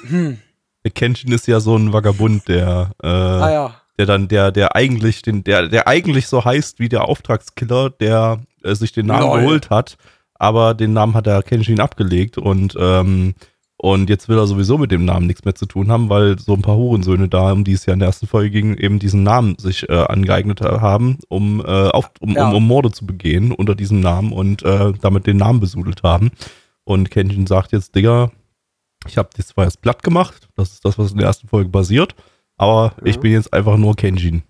Hm. 0.02 0.40
Der 0.84 0.92
Kenshin 0.92 1.32
ist 1.32 1.48
ja 1.48 1.60
so 1.62 1.78
ein 1.78 1.94
Vagabund, 1.94 2.48
der, 2.50 2.92
äh, 3.02 3.08
Ah 3.08 3.52
ja. 3.52 3.82
Der 3.98 4.06
dann, 4.06 4.28
der, 4.28 4.52
der 4.52 4.76
eigentlich 4.76 5.22
den, 5.22 5.44
der, 5.44 5.68
der 5.68 5.88
eigentlich 5.88 6.28
so 6.28 6.44
heißt 6.44 6.80
wie 6.80 6.90
der 6.90 7.06
Auftragskiller, 7.08 7.90
der 7.90 8.42
äh, 8.64 8.76
sich 8.76 8.92
den 8.92 9.06
Namen 9.08 9.28
Lol. 9.28 9.40
geholt 9.42 9.70
hat, 9.70 9.98
aber 10.34 10.74
den 10.74 10.94
Namen 10.94 11.14
hat 11.14 11.26
der 11.28 11.42
Kenshin 11.44 11.80
abgelegt 11.80 12.38
und, 12.38 12.76
ähm, 12.80 13.36
und 13.78 14.10
jetzt 14.10 14.30
will 14.30 14.38
er 14.38 14.48
sowieso 14.48 14.78
mit 14.78 14.92
dem 14.92 15.06
Namen 15.06 15.28
nichts 15.28 15.44
mehr 15.46 15.56
zu 15.56 15.66
tun 15.66 15.92
haben, 15.92 16.10
weil 16.10 16.40
so 16.40 16.54
ein 16.54 16.62
paar 16.62 16.76
Hurensöhne 16.78 17.28
da, 17.28 17.52
um 17.52 17.64
die 17.64 17.74
es 17.74 17.86
ja 17.86 17.94
in 17.94 18.00
der 18.00 18.08
ersten 18.08 18.26
Folge 18.28 18.50
ging, 18.50 18.76
eben 18.76 19.00
diesen 19.00 19.24
Namen 19.24 19.58
sich 19.60 19.88
äh, 19.90 19.94
angeeignet 19.94 20.62
haben, 20.62 21.18
um, 21.28 21.60
äh, 21.60 21.90
auf, 21.90 22.10
um, 22.20 22.32
Ja. 22.36 22.50
um, 22.50 22.56
um 22.56 22.68
Morde 22.68 22.92
zu 22.92 23.06
begehen 23.06 23.52
unter 23.52 23.76
diesem 23.76 24.00
Namen 24.00 24.32
und 24.32 24.64
äh, 24.64 24.94
damit 25.02 25.28
den 25.28 25.38
Namen 25.38 25.60
besudelt 25.60 26.04
haben. 26.04 26.32
Und 26.84 27.12
Kenshin 27.12 27.48
sagt 27.48 27.72
jetzt, 27.74 27.96
Digga, 27.96 28.32
ich 29.08 29.18
habe 29.18 29.30
das 29.36 29.48
zwar 29.48 29.66
erst 29.66 29.82
platt 29.82 30.04
gemacht, 30.04 30.48
das 30.56 30.72
ist 30.74 30.86
das, 30.86 30.98
was 30.98 31.12
in 31.12 31.18
der 31.18 31.28
ersten 31.28 31.48
Folge 31.48 31.70
basiert, 31.70 32.16
aber 32.58 32.94
Ja. 33.00 33.06
ich 33.06 33.20
bin 33.20 33.32
jetzt 33.32 33.54
einfach 33.54 33.78
nur 33.78 33.96
Kenshin. 33.96 34.44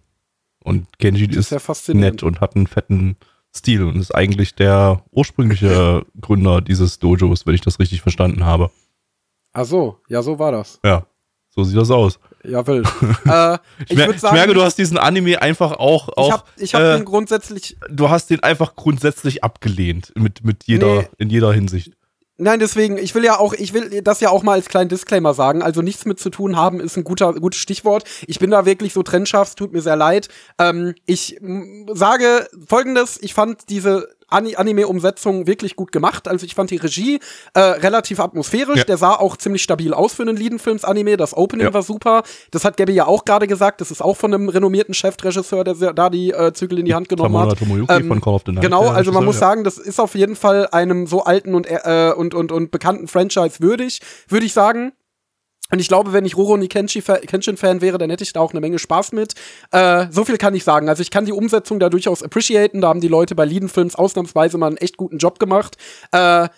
Und 0.64 0.98
Kenshin 1.00 1.30
Das 1.32 1.52
ist 1.52 1.70
ist 1.70 1.90
nett 1.90 2.24
und 2.24 2.42
hat 2.42 2.56
einen 2.56 2.68
fetten 2.68 3.18
Stil 3.56 3.84
und 3.84 3.96
ist 3.98 4.14
eigentlich 4.14 4.56
der 4.56 5.04
ursprüngliche 5.12 6.06
Gründer 6.20 6.62
dieses 6.62 7.00
Dojos, 7.00 7.46
wenn 7.46 7.56
ich 7.56 7.62
das 7.62 7.80
richtig 7.80 8.02
verstanden 8.02 8.46
habe. 8.46 8.70
Ach 9.54 9.64
so, 9.66 10.00
ja, 10.10 10.22
so 10.22 10.38
war 10.40 10.52
das. 10.52 10.80
Ja, 10.84 11.06
so 11.50 11.64
sieht 11.64 11.78
das 11.78 11.90
aus. 11.92 12.20
Ja, 12.44 12.66
wild. 12.68 12.86
äh, 13.26 13.58
ich 13.86 13.92
Ich, 13.92 13.98
mer 13.98 14.10
ich 14.10 14.22
merke, 14.24 14.54
du 14.54 14.62
hast 14.62 14.76
diesen 14.78 14.98
Anime 14.98 15.42
einfach 15.42 15.72
auch, 15.74 16.10
auch 16.18 16.28
ich 16.28 16.34
habe 16.34 16.44
ich 16.58 16.76
hab 16.76 16.82
äh, 16.82 16.98
den 16.98 17.06
grundsätzlich 17.06 17.78
du 17.90 18.10
hast 18.10 18.30
den 18.30 18.42
einfach 18.44 18.76
grundsätzlich 18.76 19.44
abgelehnt 19.44 20.12
mit, 20.16 20.44
mit 20.44 20.66
jeder, 20.66 21.02
Nee. 21.04 21.08
in 21.18 21.30
jeder 21.30 21.54
Hinsicht. 21.54 21.94
Nein, 22.38 22.60
deswegen, 22.60 22.98
ich 22.98 23.16
will 23.16 23.24
ja 23.24 23.40
auch, 23.40 23.54
ich 23.54 23.74
will 23.74 24.02
das 24.02 24.20
ja 24.20 24.30
auch 24.30 24.44
mal 24.44 24.54
als 24.54 24.68
kleinen 24.68 24.90
Disclaimer 24.90 25.34
sagen. 25.34 25.62
Also 25.62 25.82
nichts 25.82 26.06
mit 26.06 26.20
zu 26.20 26.30
tun 26.30 26.58
haben 26.58 26.82
ist 26.82 26.98
ein 26.98 27.06
guter, 27.06 27.34
gutes 27.34 27.62
Stichwort. 27.62 28.04
Ich 28.28 28.40
bin 28.40 28.52
da 28.52 28.66
wirklich 28.66 28.92
so 28.92 29.04
trennscharf, 29.04 29.50
es 29.50 29.56
tut 29.56 29.72
mir 29.72 29.82
sehr 29.82 29.96
leid. 29.96 30.28
Ähm, 30.60 30.96
ich 31.06 31.40
sage 31.94 32.48
folgendes, 32.68 33.18
ich 33.22 33.34
fand 33.34 33.70
diese 33.70 34.10
Anime-Umsetzung 34.36 35.48
wirklich 35.48 35.76
gut 35.76 35.92
gemacht. 35.92 36.28
Also 36.28 36.46
ich 36.46 36.56
fand 36.56 36.72
die 36.72 36.78
Regie 36.78 37.20
äh, 37.54 37.60
relativ 37.60 38.20
atmosphärisch. 38.20 38.80
Ja. 38.80 38.84
Der 38.84 38.98
sah 38.98 39.14
auch 39.16 39.38
ziemlich 39.38 39.64
stabil 39.64 39.94
aus 39.94 40.14
für 40.14 40.24
einen 40.24 40.36
Liedenfilms-Anime. 40.36 41.18
Das 41.18 41.36
Opening 41.36 41.68
Ja. 41.68 41.74
war 41.74 41.84
super. 41.84 42.24
Das 42.52 42.66
hat 42.66 42.78
Gabby 42.78 42.94
ja 42.94 43.06
auch 43.08 43.26
gerade 43.26 43.48
gesagt. 43.48 43.82
Das 43.82 43.92
ist 43.92 44.02
auch 44.02 44.18
von 44.18 44.34
einem 44.34 44.50
renommierten 44.50 44.94
Chefregisseur, 44.94 45.64
der 45.64 45.76
da 45.94 46.10
die 46.10 46.32
äh, 46.32 46.54
Zügel 46.54 46.80
in 46.80 46.86
die 46.86 46.94
Hand 46.94 47.10
genommen 47.10 47.34
Tamura 47.34 47.52
hat. 47.52 47.60
Tomoyuki 47.60 47.94
Ähm, 47.94 48.08
von 48.08 48.22
Call 48.22 48.34
of 48.34 48.44
the 48.46 48.52
Night. 48.52 48.64
Genau, 48.64 48.90
also 48.90 49.12
man 49.12 49.26
muss 49.26 49.40
sagen, 49.40 49.64
das 49.64 49.78
ist 49.78 50.00
auf 50.00 50.16
jeden 50.16 50.36
Fall 50.36 50.68
einem 50.72 51.08
so 51.08 51.24
alten 51.24 51.56
und, 51.56 51.68
äh, 51.68 52.14
und, 52.16 52.34
und, 52.34 52.52
und 52.52 52.72
bekannten 52.72 53.08
Franchise 53.08 53.60
würdig, 53.60 54.02
würde 54.28 54.46
ich 54.46 54.54
sagen. 54.54 54.94
Und 55.72 55.80
ich 55.80 55.88
glaube, 55.88 56.14
wenn 56.14 56.26
ich 56.26 56.38
Rurouni 56.38 56.68
Kenshi- 56.68 57.02
Kenshin-Fan 57.02 57.82
wäre, 57.82 57.98
dann 57.98 58.10
hätte 58.12 58.24
ich 58.24 58.34
da 58.34 58.40
auch 58.40 58.52
eine 58.52 58.62
Menge 58.62 58.78
Spaß 58.78 59.14
mit. 59.14 59.34
Äh, 59.72 60.06
so 60.12 60.24
viel 60.24 60.38
kann 60.38 60.54
ich 60.54 60.64
sagen. 60.64 60.90
Also 60.90 61.02
ich 61.02 61.10
kann 61.10 61.26
die 61.26 61.32
Umsetzung 61.32 61.80
da 61.80 61.90
durchaus 61.90 62.22
appreciaten. 62.22 62.82
Da 62.82 62.90
haben 62.90 63.02
die 63.02 63.08
Leute 63.08 63.34
bei 63.34 63.46
Leiden 63.46 63.68
Films 63.70 63.96
ausnahmsweise 63.96 64.58
mal 64.60 64.68
einen 64.68 64.78
echt 64.78 64.96
guten 64.98 65.18
Job 65.18 65.40
gemacht. 65.40 65.78
Äh, 66.12 66.50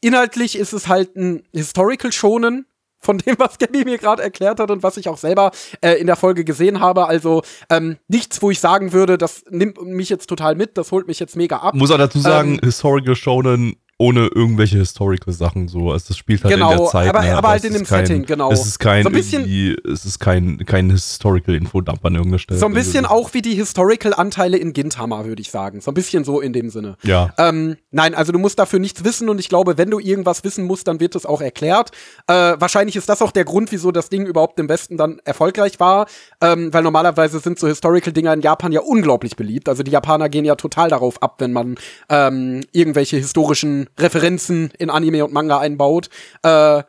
inhaltlich 0.00 0.56
ist 0.56 0.72
es 0.72 0.88
halt 0.88 1.16
ein 1.16 1.42
Historical 1.52 2.12
Schonen 2.12 2.66
von 2.98 3.18
dem, 3.18 3.34
was 3.38 3.58
Gabby 3.58 3.84
mir 3.84 3.98
gerade 3.98 4.22
erklärt 4.22 4.60
hat 4.60 4.70
und 4.70 4.84
was 4.84 4.96
ich 4.96 5.08
auch 5.08 5.18
selber 5.18 5.50
äh, 5.80 5.94
in 5.94 6.06
der 6.06 6.14
Folge 6.14 6.44
gesehen 6.44 6.78
habe. 6.78 7.06
Also 7.08 7.42
ähm, 7.70 7.96
nichts, 8.06 8.40
wo 8.42 8.52
ich 8.52 8.60
sagen 8.60 8.92
würde, 8.92 9.18
das 9.18 9.42
nimmt 9.50 9.82
mich 9.82 10.08
jetzt 10.08 10.28
total 10.28 10.54
mit, 10.54 10.78
das 10.78 10.92
holt 10.92 11.08
mich 11.08 11.18
jetzt 11.18 11.34
mega 11.34 11.56
ab. 11.56 11.74
Muss 11.74 11.90
auch 11.90 11.98
dazu 11.98 12.20
sagen, 12.20 12.54
Ähm, 12.54 12.60
Historical 12.62 13.16
Shonen 13.16 13.74
ohne 14.02 14.26
irgendwelche 14.34 14.78
Historical 14.78 15.32
Sachen 15.32 15.68
so. 15.68 15.92
Also 15.92 16.06
das 16.08 16.16
spielt 16.16 16.42
halt 16.42 16.52
in 16.54 16.58
Genau, 16.58 16.76
der 16.76 16.86
Zeit. 16.88 17.08
aber- 17.08 17.22
ne, 17.22 17.36
aber 17.36 17.48
halt 17.50 17.64
in 17.64 17.72
dem 17.72 17.84
kein, 17.84 18.04
Setting, 18.06 18.24
genau. 18.26 18.50
Es 18.50 18.66
ist 18.66 18.80
kein 18.80 19.04
So 19.04 19.08
ein 19.10 19.12
bisschen- 19.14 19.44
es 19.92 20.04
ist 20.04 20.18
kein, 20.18 20.58
kein 20.66 20.90
Historical 20.90 21.54
Infodump 21.54 22.04
an 22.04 22.14
irgendeiner 22.14 22.40
Stelle. 22.40 22.58
so 22.58 22.66
ein 22.66 22.74
bisschen 22.74 23.04
Also, 23.04 23.16
auch 23.16 23.32
wie 23.34 23.42
die 23.42 23.54
Historical-Anteile 23.54 24.56
in 24.56 24.72
Gintama, 24.72 25.24
würde 25.24 25.40
ich 25.40 25.50
sagen. 25.50 25.80
So 25.80 25.90
ein 25.92 25.94
bisschen 25.94 26.24
so 26.24 26.40
in 26.40 26.52
dem 26.52 26.68
Sinne. 26.70 26.96
Ja. 27.04 27.32
Ähm, 27.38 27.76
nein, 27.92 28.14
also 28.16 28.32
du 28.32 28.38
musst 28.40 28.58
dafür 28.58 28.80
nichts 28.80 29.04
wissen 29.04 29.28
und 29.28 29.38
ich 29.38 29.48
glaube, 29.48 29.78
wenn 29.78 29.90
du 29.90 30.00
irgendwas 30.00 30.42
wissen 30.42 30.64
musst, 30.64 30.88
dann 30.88 30.98
wird 30.98 31.14
es 31.14 31.24
auch 31.24 31.40
erklärt. 31.40 31.90
Äh, 32.26 32.32
wahrscheinlich 32.58 32.96
ist 32.96 33.08
das 33.08 33.22
auch 33.22 33.30
der 33.30 33.44
Grund, 33.44 33.70
wieso 33.70 33.92
das 33.92 34.08
Ding 34.08 34.26
überhaupt 34.26 34.58
im 34.58 34.68
Westen 34.68 34.96
dann 34.96 35.20
erfolgreich 35.24 35.78
war, 35.78 36.06
ähm, 36.40 36.72
weil 36.74 36.82
normalerweise 36.82 37.38
sind 37.38 37.58
so 37.58 37.68
Historical-Dinger 37.68 38.32
in 38.34 38.40
Japan 38.40 38.72
ja 38.72 38.80
unglaublich 38.80 39.36
beliebt. 39.36 39.68
Also 39.68 39.82
die 39.84 39.90
Japaner 39.92 40.28
gehen 40.28 40.44
ja 40.44 40.56
total 40.56 40.88
darauf 40.90 41.22
ab, 41.22 41.36
wenn 41.38 41.52
man 41.52 41.76
ähm, 42.08 42.62
irgendwelche 42.72 43.16
historischen 43.16 43.86
Referenzen 43.98 44.70
in 44.78 44.90
Anime 44.90 45.24
und 45.24 45.32
Manga 45.32 45.58
einbaut. 45.58 46.08
Äh, 46.42 46.82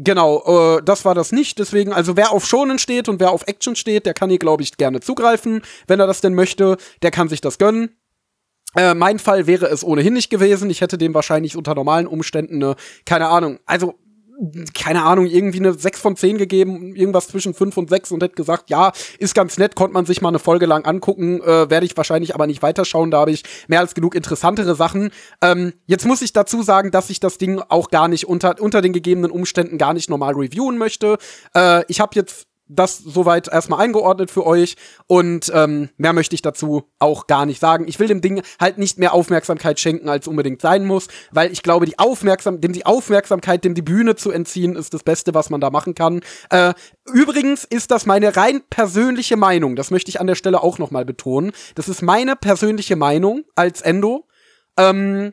Genau, 0.00 0.76
äh, 0.76 0.82
das 0.84 1.04
war 1.04 1.16
das 1.16 1.32
nicht. 1.32 1.58
Deswegen, 1.58 1.92
also 1.92 2.16
wer 2.16 2.30
auf 2.30 2.46
Shonen 2.46 2.78
steht 2.78 3.08
und 3.08 3.18
wer 3.18 3.32
auf 3.32 3.48
Action 3.48 3.74
steht, 3.74 4.06
der 4.06 4.14
kann 4.14 4.30
hier, 4.30 4.38
glaube 4.38 4.62
ich, 4.62 4.76
gerne 4.76 5.00
zugreifen, 5.00 5.62
wenn 5.88 5.98
er 5.98 6.06
das 6.06 6.20
denn 6.20 6.34
möchte. 6.36 6.76
Der 7.02 7.10
kann 7.10 7.28
sich 7.28 7.40
das 7.40 7.58
gönnen. 7.58 7.96
Äh, 8.76 8.94
mein 8.94 9.18
Fall 9.18 9.48
wäre 9.48 9.66
es 9.66 9.82
ohnehin 9.82 10.14
nicht 10.14 10.30
gewesen. 10.30 10.70
Ich 10.70 10.82
hätte 10.82 10.98
dem 10.98 11.14
wahrscheinlich 11.14 11.56
unter 11.56 11.74
normalen 11.74 12.06
Umständen 12.06 12.62
eine, 12.62 12.76
keine 13.06 13.26
Ahnung, 13.26 13.58
also 13.66 13.94
keine 14.74 15.04
Ahnung, 15.04 15.26
irgendwie 15.26 15.58
eine 15.58 15.72
6 15.72 16.00
von 16.00 16.16
10 16.16 16.38
gegeben, 16.38 16.94
irgendwas 16.94 17.28
zwischen 17.28 17.54
5 17.54 17.76
und 17.76 17.90
6 17.90 18.12
und 18.12 18.22
hätte 18.22 18.34
gesagt, 18.34 18.70
ja, 18.70 18.92
ist 19.18 19.34
ganz 19.34 19.58
nett, 19.58 19.74
konnte 19.74 19.94
man 19.94 20.06
sich 20.06 20.22
mal 20.22 20.28
eine 20.28 20.38
Folge 20.38 20.66
lang 20.66 20.84
angucken, 20.84 21.40
äh, 21.42 21.70
werde 21.70 21.86
ich 21.86 21.96
wahrscheinlich 21.96 22.34
aber 22.34 22.46
nicht 22.46 22.62
weiterschauen, 22.62 23.10
da 23.10 23.20
habe 23.20 23.32
ich 23.32 23.42
mehr 23.66 23.80
als 23.80 23.94
genug 23.94 24.14
interessantere 24.14 24.74
Sachen. 24.74 25.10
Ähm, 25.42 25.72
jetzt 25.86 26.06
muss 26.06 26.22
ich 26.22 26.32
dazu 26.32 26.62
sagen, 26.62 26.90
dass 26.90 27.10
ich 27.10 27.20
das 27.20 27.38
Ding 27.38 27.60
auch 27.68 27.90
gar 27.90 28.08
nicht 28.08 28.28
unter, 28.28 28.60
unter 28.60 28.80
den 28.80 28.92
gegebenen 28.92 29.30
Umständen 29.30 29.78
gar 29.78 29.92
nicht 29.92 30.08
normal 30.08 30.34
reviewen 30.34 30.78
möchte. 30.78 31.18
Äh, 31.54 31.84
ich 31.88 32.00
habe 32.00 32.12
jetzt 32.14 32.47
das 32.68 32.98
soweit 32.98 33.48
erstmal 33.48 33.80
eingeordnet 33.80 34.30
für 34.30 34.46
euch 34.46 34.76
und 35.06 35.50
ähm, 35.54 35.88
mehr 35.96 36.12
möchte 36.12 36.34
ich 36.34 36.42
dazu 36.42 36.84
auch 36.98 37.26
gar 37.26 37.46
nicht 37.46 37.60
sagen. 37.60 37.86
Ich 37.88 37.98
will 37.98 38.08
dem 38.08 38.20
Ding 38.20 38.42
halt 38.60 38.78
nicht 38.78 38.98
mehr 38.98 39.14
Aufmerksamkeit 39.14 39.80
schenken, 39.80 40.08
als 40.08 40.28
unbedingt 40.28 40.60
sein 40.60 40.84
muss, 40.84 41.08
weil 41.32 41.50
ich 41.50 41.62
glaube, 41.62 41.86
die 41.86 41.98
Aufmerksam 41.98 42.60
dem 42.60 42.72
die 42.72 42.86
Aufmerksamkeit, 42.86 43.64
dem 43.64 43.74
die 43.74 43.82
Bühne 43.82 44.16
zu 44.16 44.30
entziehen, 44.30 44.76
ist 44.76 44.94
das 44.94 45.02
Beste, 45.02 45.34
was 45.34 45.50
man 45.50 45.60
da 45.60 45.70
machen 45.70 45.94
kann. 45.94 46.20
Äh, 46.50 46.74
übrigens 47.12 47.64
ist 47.64 47.90
das 47.90 48.06
meine 48.06 48.36
rein 48.36 48.62
persönliche 48.68 49.36
Meinung. 49.36 49.76
Das 49.76 49.90
möchte 49.90 50.10
ich 50.10 50.20
an 50.20 50.26
der 50.26 50.34
Stelle 50.34 50.62
auch 50.62 50.78
noch 50.78 50.90
mal 50.90 51.04
betonen. 51.04 51.52
Das 51.74 51.88
ist 51.88 52.02
meine 52.02 52.36
persönliche 52.36 52.96
Meinung 52.96 53.44
als 53.54 53.80
Endo. 53.80 54.26
Ähm, 54.76 55.32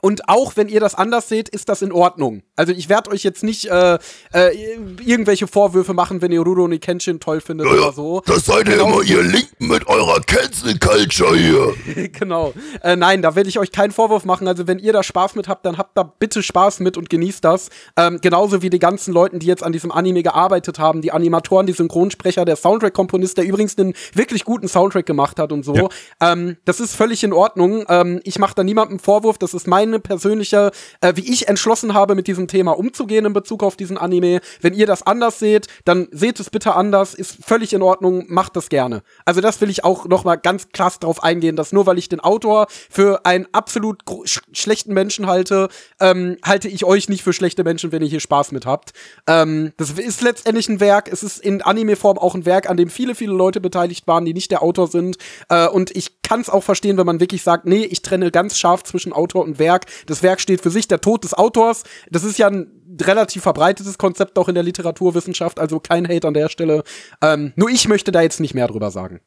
und 0.00 0.28
auch 0.28 0.56
wenn 0.56 0.68
ihr 0.68 0.80
das 0.80 0.94
anders 0.94 1.28
seht, 1.28 1.48
ist 1.48 1.68
das 1.68 1.82
in 1.82 1.92
Ordnung. 1.92 2.42
Also 2.56 2.72
ich 2.72 2.88
werde 2.88 3.10
euch 3.10 3.22
jetzt 3.22 3.42
nicht 3.42 3.66
äh, 3.66 3.98
äh, 4.32 4.56
irgendwelche 5.04 5.46
Vorwürfe 5.46 5.94
machen, 5.94 6.22
wenn 6.22 6.32
ihr 6.32 6.40
Rurouni 6.40 6.78
Kenshin 6.78 7.20
toll 7.20 7.40
findet 7.40 7.66
oder 7.66 7.92
so. 7.92 8.22
Das 8.26 8.44
seid 8.46 8.68
ihr 8.68 8.76
Genau. 8.76 9.00
immer, 9.00 9.02
ihr 9.02 9.22
Linken 9.22 9.68
mit 9.68 9.86
eurer 9.88 10.20
Cancel 10.20 10.78
Culture 10.78 11.36
hier. 11.36 12.08
genau. 12.18 12.52
Äh, 12.82 12.96
nein, 12.96 13.22
da 13.22 13.34
werde 13.34 13.48
ich 13.48 13.58
euch 13.58 13.72
keinen 13.72 13.90
Vorwurf 13.92 14.24
machen. 14.24 14.48
Also 14.48 14.66
wenn 14.66 14.78
ihr 14.78 14.92
da 14.92 15.02
Spaß 15.02 15.34
mit 15.34 15.48
habt, 15.48 15.66
dann 15.66 15.76
habt 15.78 15.96
da 15.96 16.02
bitte 16.02 16.42
Spaß 16.42 16.80
mit 16.80 16.96
und 16.96 17.10
genießt 17.10 17.44
das. 17.44 17.68
Ähm, 17.96 18.18
genauso 18.22 18.62
wie 18.62 18.70
die 18.70 18.78
ganzen 18.78 19.12
Leuten, 19.12 19.38
die 19.38 19.46
jetzt 19.46 19.62
an 19.62 19.72
diesem 19.72 19.90
Anime 19.92 20.22
gearbeitet 20.22 20.78
haben, 20.78 21.00
die 21.02 21.12
Animatoren, 21.12 21.66
die 21.66 21.72
Synchronsprecher, 21.72 22.44
der 22.44 22.56
Soundtrack-Komponist, 22.56 23.36
der 23.36 23.44
übrigens 23.44 23.76
einen 23.78 23.94
wirklich 24.14 24.44
guten 24.44 24.68
Soundtrack 24.68 25.06
gemacht 25.06 25.38
hat 25.38 25.52
und 25.52 25.64
so. 25.64 25.74
Ja. 25.74 25.88
Ähm, 26.20 26.56
das 26.64 26.80
ist 26.80 26.94
völlig 26.94 27.22
in 27.24 27.32
Ordnung. 27.32 27.84
Ähm, 27.88 28.20
ich 28.24 28.38
mache 28.38 28.54
da 28.54 28.64
niemandem 28.64 28.98
Vorwurf. 28.98 29.38
Das 29.38 29.54
ist 29.54 29.66
meine 29.90 30.00
persönliche, 30.00 30.70
äh, 31.00 31.12
wie 31.16 31.32
ich 31.32 31.48
entschlossen 31.48 31.94
habe, 31.94 32.14
mit 32.14 32.26
diesem 32.26 32.46
Thema 32.46 32.72
umzugehen 32.78 33.26
in 33.26 33.32
Bezug 33.32 33.62
auf 33.62 33.76
diesen 33.76 33.98
Anime. 33.98 34.40
Wenn 34.60 34.74
ihr 34.74 34.86
das 34.86 35.02
anders 35.02 35.38
seht, 35.38 35.66
dann 35.84 36.08
seht 36.12 36.40
es 36.40 36.50
bitte 36.50 36.74
anders. 36.74 37.14
Ist 37.14 37.44
völlig 37.44 37.72
in 37.72 37.82
Ordnung. 37.82 38.24
Macht 38.28 38.56
das 38.56 38.68
gerne. 38.68 39.02
Also 39.24 39.40
das 39.40 39.60
will 39.60 39.70
ich 39.70 39.84
auch 39.84 40.06
noch 40.06 40.24
mal 40.24 40.36
ganz 40.36 40.68
krass 40.72 40.98
drauf 40.98 41.22
eingehen, 41.22 41.56
dass 41.56 41.72
nur 41.72 41.86
weil 41.86 41.98
ich 41.98 42.08
den 42.08 42.20
Autor 42.20 42.66
für 42.68 43.26
einen 43.26 43.46
absolut 43.52 44.02
sch 44.24 44.40
schlechten 44.52 44.94
Menschen 44.94 45.26
halte, 45.26 45.68
ähm, 46.00 46.36
halte 46.44 46.68
ich 46.68 46.84
euch 46.84 47.08
nicht 47.08 47.22
für 47.22 47.32
schlechte 47.32 47.64
Menschen, 47.64 47.92
wenn 47.92 48.02
ihr 48.02 48.08
hier 48.08 48.20
Spaß 48.20 48.52
mit 48.52 48.66
habt. 48.66 48.92
Ähm, 49.26 49.72
das 49.76 49.90
ist 49.90 50.22
letztendlich 50.22 50.68
ein 50.68 50.80
Werk. 50.80 51.10
Es 51.12 51.22
ist 51.22 51.38
in 51.38 51.62
Anime-Form 51.62 52.18
auch 52.18 52.34
ein 52.34 52.46
Werk, 52.46 52.70
an 52.70 52.76
dem 52.76 52.90
viele, 52.90 53.14
viele 53.14 53.32
Leute 53.32 53.60
beteiligt 53.60 54.06
waren, 54.06 54.24
die 54.24 54.34
nicht 54.34 54.50
der 54.50 54.62
Autor 54.62 54.86
sind. 54.86 55.16
Äh, 55.48 55.66
und 55.66 55.94
ich 55.96 56.19
kann 56.30 56.42
es 56.42 56.48
auch 56.48 56.62
verstehen, 56.62 56.96
wenn 56.96 57.06
man 57.06 57.18
wirklich 57.18 57.42
sagt, 57.42 57.66
nee, 57.66 57.82
ich 57.82 58.02
trenne 58.02 58.30
ganz 58.30 58.56
scharf 58.56 58.84
zwischen 58.84 59.12
Autor 59.12 59.42
und 59.42 59.58
Werk. 59.58 59.86
Das 60.06 60.22
Werk 60.22 60.40
steht 60.40 60.60
für 60.60 60.70
sich, 60.70 60.86
der 60.86 61.00
Tod 61.00 61.24
des 61.24 61.34
Autors. 61.34 61.82
Das 62.08 62.22
ist 62.22 62.38
ja 62.38 62.46
ein 62.46 62.70
relativ 63.00 63.42
verbreitetes 63.42 63.98
Konzept 63.98 64.38
auch 64.38 64.48
in 64.48 64.54
der 64.54 64.62
Literaturwissenschaft, 64.62 65.58
also 65.58 65.80
kein 65.80 66.06
Hate 66.06 66.28
an 66.28 66.34
der 66.34 66.48
Stelle. 66.48 66.84
Ähm, 67.20 67.52
nur 67.56 67.68
ich 67.68 67.88
möchte 67.88 68.12
da 68.12 68.22
jetzt 68.22 68.38
nicht 68.38 68.54
mehr 68.54 68.68
drüber 68.68 68.92
sagen. 68.92 69.18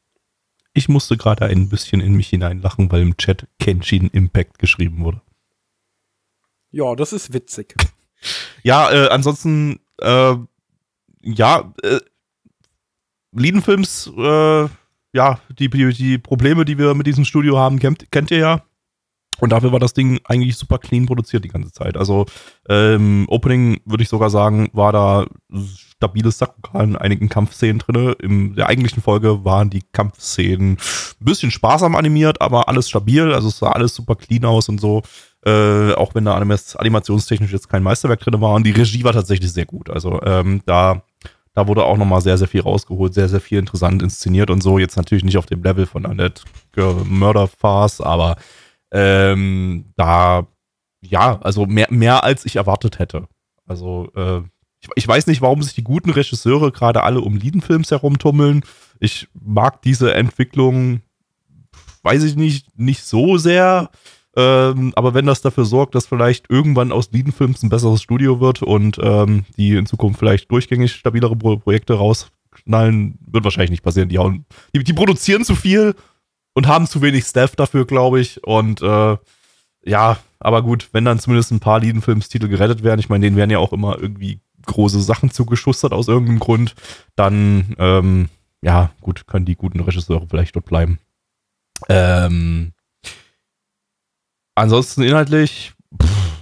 Ich 0.72 0.88
musste 0.88 1.18
gerade 1.18 1.44
ein 1.44 1.68
bisschen 1.68 2.00
in 2.00 2.14
mich 2.14 2.30
hineinlachen, 2.30 2.90
weil 2.90 3.02
im 3.02 3.18
Chat 3.18 3.48
Kenshin 3.60 4.08
Impact 4.08 4.58
geschrieben 4.58 5.04
wurde. 5.04 5.22
Ja, 6.72 6.96
das 6.96 7.12
ist 7.12 7.34
witzig. 7.34 7.76
Ja, 8.66 8.90
äh, 8.90 9.10
ansonsten, 9.10 9.82
äh, 10.00 10.36
ja, 11.22 11.74
äh, 11.84 12.00
Liedenfilms, 13.34 14.10
äh, 14.18 14.70
ja, 15.14 15.40
die, 15.60 15.70
die, 15.70 16.18
Probleme, 16.18 16.66
die 16.66 16.78
wir 16.78 16.94
mit 16.96 17.08
diesem 17.08 17.26
Studio 17.26 17.58
haben, 17.58 17.80
kennt, 17.80 18.12
kennt 18.12 18.32
ihr 18.32 18.40
ja. 18.40 18.64
Und 19.40 19.52
dafür 19.52 19.72
war 19.72 19.80
das 19.80 19.94
Ding 19.94 20.20
eigentlich 20.26 20.58
super 20.58 20.78
clean 20.78 21.06
produziert 21.06 21.44
die 21.44 21.50
ganze 21.50 21.72
Zeit. 21.72 21.98
Also 21.98 22.26
ähm, 22.70 23.26
Opening 23.30 23.82
würde 23.86 24.04
ich 24.04 24.10
sogar 24.10 24.30
sagen, 24.30 24.70
war 24.74 24.92
da 24.92 25.26
stabiles 26.04 26.38
Sakral 26.38 26.84
in 26.86 26.96
einigen 26.96 27.30
Kampfszenen 27.30 27.80
drin. 27.80 28.16
In 28.22 28.56
der 28.56 28.68
eigentlichen 28.68 29.02
Folge 29.02 29.44
waren 29.44 29.70
die 29.70 29.84
Kampfszenen 29.92 30.74
ein 30.74 31.26
bisschen 31.26 31.52
sparsam 31.52 31.96
animiert, 31.96 32.42
aber 32.42 32.70
alles 32.70 32.90
stabil. 32.90 33.34
Also 33.34 33.48
es 33.48 33.58
sah 33.58 33.72
alles 33.72 33.96
super 33.96 34.16
clean 34.16 34.46
aus 34.46 34.70
und 34.70 34.80
so. 34.80 35.02
Äh, 35.46 35.94
auch 35.94 36.16
wenn 36.16 36.26
da 36.26 36.36
animationstechnisch 36.36 37.52
jetzt 37.52 37.68
kein 37.68 37.84
Meisterwerk 37.84 38.20
drin 38.22 38.40
war. 38.40 38.54
Und 38.54 38.66
die 38.66 38.72
Regie 38.72 39.04
war 39.04 39.14
tatsächlich 39.14 39.52
sehr 39.52 39.66
gut. 39.66 39.90
Also 39.90 40.22
ähm, 40.24 40.62
da, 40.66 41.02
da 41.54 41.68
wurde 41.68 41.86
auch 41.86 41.98
nochmal 41.98 42.22
sehr, 42.22 42.38
sehr 42.38 42.48
viel 42.48 42.62
rausgeholt, 42.62 43.14
sehr, 43.14 43.30
sehr 43.30 43.40
viel 43.40 43.60
interessant 43.60 44.02
inszeniert 44.02 44.50
und 44.50 44.62
so. 44.62 44.80
Jetzt 44.80 44.98
natürlich 44.98 45.24
nicht 45.24 45.38
auf 45.38 45.46
dem 45.46 45.62
Level 45.62 45.86
von 45.86 46.06
Annette 46.06 46.44
Murder 46.76 47.48
Farce, 47.48 48.02
aber 48.02 48.38
ähm, 48.92 49.86
da, 49.96 50.48
ja, 51.02 51.40
also 51.42 51.66
mehr, 51.66 51.88
mehr 51.90 52.24
als 52.24 52.46
ich 52.46 52.56
erwartet 52.56 52.98
hätte. 53.00 53.28
Also, 53.68 54.10
äh, 54.16 54.42
ich, 54.82 54.90
ich, 54.96 55.08
weiß 55.08 55.28
nicht, 55.28 55.42
warum 55.42 55.62
sich 55.62 55.76
die 55.76 55.84
guten 55.84 56.10
Regisseure 56.10 56.72
gerade 56.72 57.04
alle 57.04 57.22
um 57.22 57.38
Liedenfilms 57.38 57.92
herumtummeln. 57.92 58.64
Ich 59.00 59.28
mag 59.34 59.82
diese 59.84 60.14
Entwicklung, 60.14 61.02
weiß 62.02 62.24
ich 62.24 62.36
nicht, 62.36 62.78
nicht 62.78 63.04
so 63.04 63.38
sehr. 63.38 63.90
Ähm, 64.36 64.94
aber 64.96 65.14
wenn 65.14 65.26
das 65.26 65.42
dafür 65.42 65.66
sorgt, 65.66 65.94
dass 65.96 66.08
vielleicht 66.08 66.50
irgendwann 66.50 66.92
aus 66.92 67.12
Liedenfilms 67.12 67.62
ein 67.62 67.70
besseres 67.70 68.02
Studio 68.02 68.40
wird 68.40 68.64
und 68.64 69.00
ähm, 69.02 69.46
die 69.58 69.76
in 69.76 69.86
Zukunft 69.86 70.20
vielleicht 70.20 70.50
durchgängig 70.50 70.94
stabilere 70.94 71.36
Pro 71.36 71.58
Projekte 71.58 71.94
rausknallen, 71.94 73.20
wird 73.28 73.44
wahrscheinlich 73.44 73.72
nicht 73.72 73.84
passieren. 73.84 74.10
Die, 74.10 74.18
hauen, 74.18 74.46
die, 74.76 74.84
die 74.84 74.94
produzieren 74.94 75.46
zu 75.46 75.56
viel 75.56 75.96
und 76.54 76.68
haben 76.68 76.88
zu 76.88 77.02
wenig 77.02 77.26
Staff 77.26 77.56
dafür, 77.56 77.86
glaube 77.86 78.20
ich. 78.20 78.44
Und 78.44 78.82
äh, 78.82 79.18
ja, 79.86 80.18
aber 80.40 80.64
gut, 80.64 80.90
wenn 80.94 81.06
dann 81.06 81.20
zumindest 81.20 81.52
ein 81.52 81.60
paar 81.60 81.80
Liedenfilmstitel 81.80 82.48
gerettet 82.48 82.84
werden, 82.84 83.00
ich 83.00 83.10
meine, 83.10 83.26
denen 83.26 83.38
werden 83.38 83.52
ja 83.52 83.60
auch 83.60 83.74
immer 83.74 84.00
irgendwie 84.00 84.40
große 84.66 85.02
Sachen 85.02 85.30
zugeschustert 85.30 85.94
aus 85.94 86.08
irgendeinem 86.08 86.40
Grund, 86.40 86.74
dann, 87.16 87.76
ähm, 87.78 88.30
ja, 88.62 88.92
gut, 89.02 89.28
können 89.28 89.46
die 89.46 89.56
guten 89.56 89.80
Regisseure 89.80 90.26
vielleicht 90.28 90.56
dort 90.56 90.66
bleiben. 90.66 91.00
Ähm, 91.90 92.72
ansonsten 94.56 95.04
inhaltlich, 95.04 95.74
pff, 96.02 96.34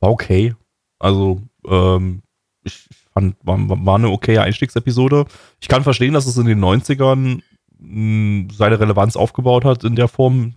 war 0.00 0.10
okay. 0.10 0.54
Also, 0.98 1.42
ähm, 1.66 2.22
ich 2.64 2.88
fand, 3.12 3.36
war, 3.42 3.58
war 3.58 3.96
eine 3.96 4.10
okaye 4.10 4.40
Einstiegsepisode. 4.40 5.26
Ich 5.60 5.68
kann 5.68 5.82
verstehen, 5.82 6.14
dass 6.14 6.26
es 6.26 6.36
in 6.36 6.46
den 6.46 6.62
90ern 6.62 7.42
seine 7.80 8.80
Relevanz 8.80 9.16
aufgebaut 9.16 9.64
hat 9.64 9.84
in 9.84 9.94
der 9.94 10.08
Form, 10.08 10.54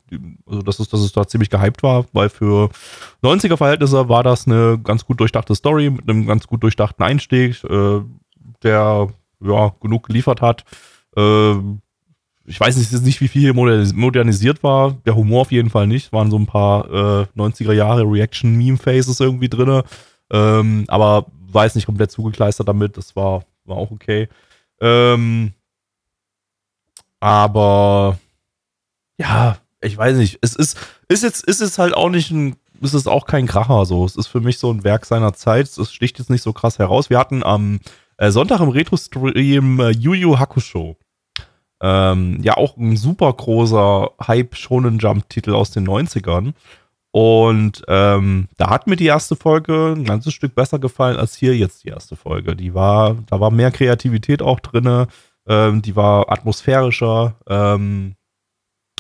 also 0.47 0.63
dass 0.63 0.79
es, 0.79 0.89
dass 0.89 1.01
es 1.01 1.11
da 1.11 1.27
ziemlich 1.27 1.51
gehypt 1.51 1.83
war, 1.83 2.05
weil 2.13 2.29
für 2.29 2.69
90er 3.21 3.57
Verhältnisse 3.57 4.09
war 4.09 4.23
das 4.23 4.47
eine 4.47 4.79
ganz 4.83 5.05
gut 5.05 5.19
durchdachte 5.19 5.53
Story 5.53 5.91
mit 5.91 6.09
einem 6.09 6.25
ganz 6.25 6.47
gut 6.47 6.63
durchdachten 6.63 7.03
Einstieg, 7.03 7.63
äh, 7.63 8.01
der 8.63 9.09
ja 9.43 9.75
genug 9.79 10.07
geliefert 10.07 10.41
hat. 10.41 10.65
Äh, 11.15 11.55
ich 12.45 12.59
weiß 12.59 12.76
nicht, 12.77 13.22
wie 13.22 13.27
viel 13.27 13.41
hier 13.41 13.53
modernisiert 13.53 14.63
war. 14.63 14.93
Der 15.05 15.15
Humor 15.15 15.41
auf 15.41 15.51
jeden 15.51 15.69
Fall 15.69 15.88
nicht. 15.88 16.11
Waren 16.11 16.31
so 16.31 16.38
ein 16.38 16.47
paar 16.47 16.85
äh, 16.85 17.26
90er 17.38 17.73
Jahre 17.73 18.03
Reaction-Meme-Faces 18.03 19.19
irgendwie 19.19 19.49
drin. 19.49 19.84
Ähm, 20.31 20.85
aber 20.88 21.27
war 21.51 21.65
jetzt 21.65 21.76
nicht 21.76 21.85
komplett 21.85 22.11
zugekleistert 22.11 22.68
damit. 22.68 22.97
Das 22.97 23.15
war, 23.15 23.43
war 23.65 23.77
auch 23.77 23.91
okay. 23.91 24.27
Ähm, 24.80 25.53
aber 27.19 28.18
ja, 29.19 29.57
ich 29.81 29.95
weiß 29.95 30.18
nicht. 30.18 30.39
Es 30.41 30.55
ist, 30.55 30.77
ist 31.07 31.23
jetzt, 31.23 31.43
ist 31.43 31.61
es 31.61 31.77
halt 31.77 31.93
auch 31.93 32.09
nicht 32.09 32.31
ein, 32.31 32.55
ist 32.81 32.93
es 32.93 33.05
auch 33.05 33.27
kein 33.27 33.45
Kracher 33.45 33.85
so. 33.85 34.03
Es 34.03 34.15
ist 34.15 34.27
für 34.27 34.41
mich 34.41 34.57
so 34.57 34.72
ein 34.72 34.84
Werk 34.84 35.05
seiner 35.05 35.34
Zeit. 35.34 35.68
Es 35.68 35.93
sticht 35.93 36.18
jetzt 36.18 36.31
nicht 36.31 36.41
so 36.41 36.53
krass 36.53 36.80
heraus. 36.80 37.11
Wir 37.11 37.19
hatten 37.19 37.43
am 37.43 37.80
äh, 38.18 38.31
Sonntag 38.31 38.61
im 38.61 38.69
Retro-Stream 38.69 39.80
äh, 39.80 39.91
Yu 39.91 40.13
Yu 40.13 40.39
Hakusho. 40.39 40.97
Ähm, 41.82 42.40
ja, 42.44 42.58
auch 42.58 42.78
ein 42.78 42.95
super 42.95 43.34
großer 43.34 44.12
Hype-Shonen-Jump-Titel 44.26 45.53
aus 45.53 45.72
den 45.72 45.88
90ern. 45.88 46.53
Und 47.12 47.84
ähm, 47.90 48.48
da 48.58 48.70
hat 48.70 48.88
mir 48.88 48.95
die 48.95 49.08
erste 49.08 49.36
Folge 49.36 49.94
ein 49.98 50.06
ganzes 50.06 50.34
Stück 50.34 50.56
besser 50.56 50.80
gefallen 50.80 51.18
als 51.18 51.36
hier 51.36 51.58
jetzt 51.58 51.84
die 51.84 51.90
erste 51.90 52.16
Folge. 52.16 52.56
Die 52.56 52.74
war, 52.74 53.18
da 53.28 53.40
war 53.40 53.52
mehr 53.52 53.72
Kreativität 53.72 54.41
auch 54.41 54.62
drin. 54.62 55.08
Ähm, 55.48 55.82
die 55.82 55.95
war 55.95 56.32
atmosphärischer, 56.32 57.36
ähm, 57.49 58.16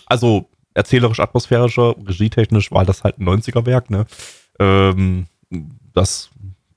also 0.07 0.49
erzählerisch 0.73 1.19
atmosphärischer, 1.19 1.95
regietechnisch 2.05 2.71
war 2.71 2.83
das 2.83 3.03
halt 3.03 3.19
ein 3.19 3.27
90er-Werk, 3.27 3.89
ne? 3.89 4.05
Ähm, 4.59 5.27
das 5.93 6.31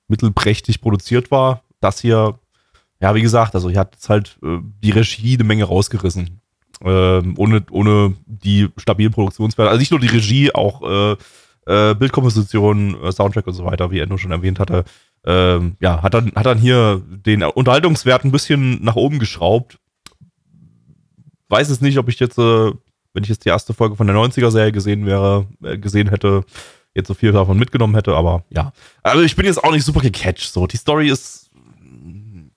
mittelprächtig 0.09 0.81
produziert 0.81 1.31
war. 1.31 1.63
Das 1.81 2.01
hier, 2.01 2.39
ja, 3.05 3.15
wie 3.15 3.23
gesagt, 3.23 3.55
also 3.55 3.71
hier 3.71 3.81
hat 3.81 3.95
jetzt 3.95 4.09
halt 4.09 4.39
äh, 4.43 4.59
die 4.83 4.91
Regie 4.91 5.35
eine 5.35 5.45
Menge 5.45 5.65
rausgerissen. 5.65 6.41
Ähm, 6.83 7.35
ohne, 7.37 7.65
ohne 7.71 8.15
die 8.27 8.69
stabilen 8.77 9.13
Produktionswerte. 9.13 9.71
Also 9.71 9.79
nicht 9.79 9.93
nur 9.93 10.01
die 10.01 10.09
Regie, 10.09 10.53
auch 10.53 10.83
äh, 10.83 11.17
äh, 11.67 11.95
Bildkomposition, 11.95 13.01
äh, 13.03 13.13
Soundtrack 13.13 13.47
und 13.47 13.55
so 13.55 13.65
weiter, 13.65 13.91
wie 13.91 14.01
Endo 14.01 14.17
schon 14.19 14.33
erwähnt 14.33 14.59
hatte 14.59 14.85
ähm, 15.27 15.77
ja, 15.81 16.03
hat 16.03 16.15
dann, 16.15 16.33
hat 16.35 16.47
dann 16.47 16.59
hier 16.59 17.03
den 17.07 17.43
Unterhaltungswert 17.43 18.25
ein 18.25 18.33
bisschen 18.33 18.83
nach 18.83 18.97
oben 18.97 19.19
geschraubt. 19.19 19.79
Weiß 21.49 21.71
es 21.71 21.81
nicht, 21.81 21.99
ob 21.99 22.09
ich 22.09 22.21
jetzt, 22.21 22.39
äh, 22.39 22.73
wenn 23.13 23.23
ich 23.23 23.29
jetzt 23.29 23.45
die 23.45 23.49
erste 23.49 23.75
Folge 23.75 23.97
von 23.97 24.07
der 24.07 24.17
90er-Serie 24.17 24.73
gesehen 24.73 25.07
wäre, 25.07 25.47
äh, 25.63 25.79
gesehen 25.79 26.09
hätte, 26.09 26.45
jetzt 26.95 27.09
so 27.09 27.15
viel 27.15 27.33
davon 27.33 27.59
mitgenommen 27.59 27.95
hätte, 27.95 28.15
aber 28.15 28.45
ja. 28.51 28.73
Also 29.03 29.23
ich 29.23 29.35
bin 29.35 29.47
jetzt 29.47 29.63
auch 29.63 29.73
nicht 29.73 29.85
super 29.85 30.01
gecatcht. 30.01 30.53
So, 30.53 30.67
die 30.67 30.77
Story 30.77 31.09
ist 31.09 31.44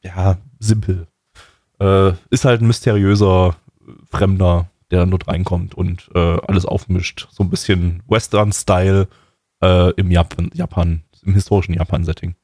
ja 0.07 0.37
simpel. 0.59 1.07
Äh, 1.79 2.13
ist 2.29 2.45
halt 2.45 2.61
ein 2.61 2.67
mysteriöser 2.67 3.55
Fremder, 4.09 4.69
der 4.91 4.99
dann 4.99 5.11
dort 5.11 5.27
reinkommt 5.27 5.75
und 5.75 6.09
äh, 6.15 6.39
alles 6.47 6.65
aufmischt. 6.65 7.27
So 7.31 7.43
ein 7.43 7.49
bisschen 7.49 8.03
Western-Style 8.07 9.07
äh, 9.61 9.91
im 9.93 10.11
Japan, 10.11 10.49
Japan, 10.53 11.03
im 11.23 11.33
historischen 11.33 11.73
Japan-Setting. 11.73 12.35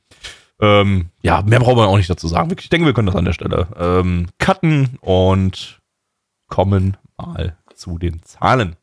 Ähm, 0.60 1.10
ja, 1.22 1.41
mehr 1.41 1.60
braucht 1.60 1.77
man 1.77 1.88
auch 1.88 1.98
nicht 1.98 2.10
dazu 2.10 2.27
sagen. 2.27 2.53
Ich 2.57 2.69
denke, 2.69 2.85
wir 2.85 2.94
können 2.94 3.07
das 3.07 3.15
an 3.15 3.26
der 3.26 3.34
Stelle 3.34 3.68
ähm, 3.77 4.27
cutten 4.38 4.98
und 5.02 5.81
kommen 6.48 6.98
mal 7.18 7.57
zu 7.73 7.98
den 7.98 8.22
Zahlen. 8.23 8.76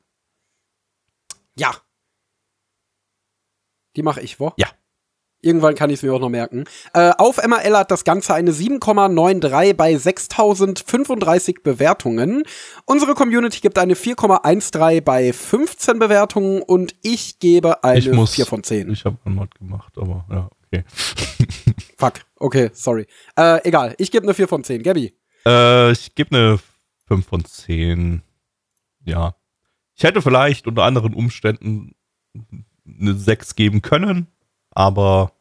Ja. 1.56 1.74
Die 3.96 4.02
mache 4.02 4.20
ich, 4.20 4.40
wo? 4.40 4.52
Ja. 4.56 4.68
Irgendwann 5.42 5.74
kann 5.74 5.88
ich 5.88 5.96
es 5.96 6.02
mir 6.02 6.12
auch 6.12 6.20
noch 6.20 6.28
merken. 6.28 6.64
Äh, 6.92 7.12
auf 7.16 7.38
MRL 7.38 7.76
hat 7.76 7.90
das 7.90 8.04
Ganze 8.04 8.34
eine 8.34 8.52
7,93 8.52 9.74
bei 9.74 9.96
6035 9.96 11.62
Bewertungen. 11.62 12.42
Unsere 12.84 13.14
Community 13.14 13.60
gibt 13.60 13.78
eine 13.78 13.94
4,13 13.94 15.00
bei 15.00 15.32
15 15.32 15.98
Bewertungen 15.98 16.62
und 16.62 16.94
ich 17.02 17.38
gebe 17.38 17.82
eine 17.82 17.98
ich 17.98 18.12
muss, 18.12 18.34
4 18.34 18.44
von 18.44 18.62
10. 18.62 18.90
Ich 18.90 19.04
habe 19.06 19.16
einen 19.24 19.36
Mod 19.36 19.54
gemacht, 19.54 19.94
aber 19.96 20.26
ja, 20.30 20.50
okay. 20.66 20.84
Fuck, 21.98 22.14
okay, 22.36 22.70
sorry. 22.74 23.06
Äh, 23.36 23.66
egal, 23.66 23.94
ich 23.96 24.10
gebe 24.10 24.24
eine 24.24 24.34
4 24.34 24.46
von 24.46 24.62
10. 24.62 24.82
Gabby? 24.82 25.14
Äh, 25.46 25.92
ich 25.92 26.14
gebe 26.14 26.36
eine 26.36 26.58
5 27.08 27.26
von 27.26 27.44
10. 27.44 28.22
Ja. 29.04 29.34
Ich 29.96 30.04
hätte 30.04 30.20
vielleicht 30.22 30.66
unter 30.66 30.84
anderen 30.84 31.14
Umständen 31.14 31.94
eine 32.86 33.14
6 33.14 33.56
geben 33.56 33.82
können, 33.82 34.26
aber 34.70 35.32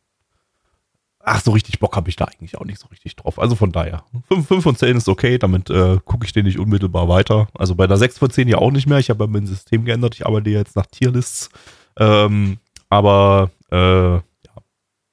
ach, 1.19 1.41
so 1.41 1.51
richtig 1.51 1.79
Bock 1.79 1.95
habe 1.95 2.09
ich 2.09 2.15
da 2.15 2.25
eigentlich 2.25 2.57
auch 2.57 2.65
nicht 2.65 2.79
so 2.79 2.87
richtig 2.87 3.15
drauf. 3.15 3.39
Also 3.39 3.55
von 3.55 3.71
daher, 3.71 4.03
5, 4.29 4.47
5 4.47 4.63
von 4.63 4.75
10 4.75 4.97
ist 4.97 5.09
okay, 5.09 5.37
damit 5.37 5.69
äh, 5.69 5.97
gucke 6.03 6.25
ich 6.25 6.33
den 6.33 6.45
nicht 6.45 6.59
unmittelbar 6.59 7.07
weiter. 7.07 7.47
Also 7.57 7.75
bei 7.75 7.87
der 7.87 7.97
6 7.97 8.17
von 8.17 8.29
10 8.29 8.47
ja 8.47 8.57
auch 8.57 8.71
nicht 8.71 8.87
mehr. 8.87 8.99
Ich 8.99 9.09
habe 9.09 9.27
mein 9.27 9.45
System 9.45 9.85
geändert, 9.85 10.15
ich 10.15 10.25
arbeite 10.25 10.49
jetzt 10.49 10.75
nach 10.75 10.87
Tierlists. 10.87 11.49
Ähm, 11.97 12.57
aber 12.89 13.51
äh, 13.71 14.13
ja, 14.15 14.21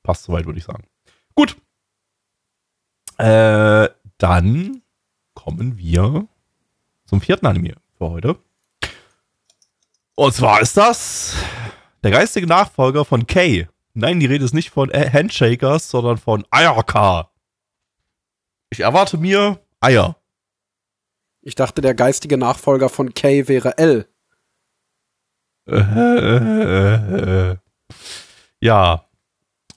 passt 0.02 0.24
soweit, 0.24 0.46
würde 0.46 0.58
ich 0.58 0.64
sagen. 0.64 0.84
Gut. 1.34 1.56
Äh, 3.18 3.88
dann 4.18 4.82
kommen 5.34 5.76
wir 5.78 6.26
zum 7.04 7.20
vierten 7.20 7.46
Anime 7.46 7.74
für 7.98 8.10
heute. 8.10 8.36
Und 10.14 10.34
zwar 10.34 10.60
ist 10.60 10.76
das 10.76 11.36
der 12.02 12.10
geistige 12.10 12.46
Nachfolger 12.46 13.04
von 13.04 13.26
Kay. 13.26 13.66
Nein, 13.98 14.20
die 14.20 14.26
Rede 14.26 14.44
ist 14.44 14.52
nicht 14.52 14.68
von 14.68 14.90
Handshakers, 14.92 15.88
sondern 15.88 16.18
von 16.18 16.44
Ayaka. 16.50 17.30
Ich 18.68 18.80
erwarte 18.80 19.16
mir 19.16 19.58
Eier. 19.80 20.16
Ich 21.40 21.54
dachte, 21.54 21.80
der 21.80 21.94
geistige 21.94 22.36
Nachfolger 22.36 22.90
von 22.90 23.14
K 23.14 23.48
wäre 23.48 23.78
L. 23.78 24.06
Äh, 25.66 25.78
äh, 25.78 27.52
äh, 27.52 27.56
ja. 28.60 29.06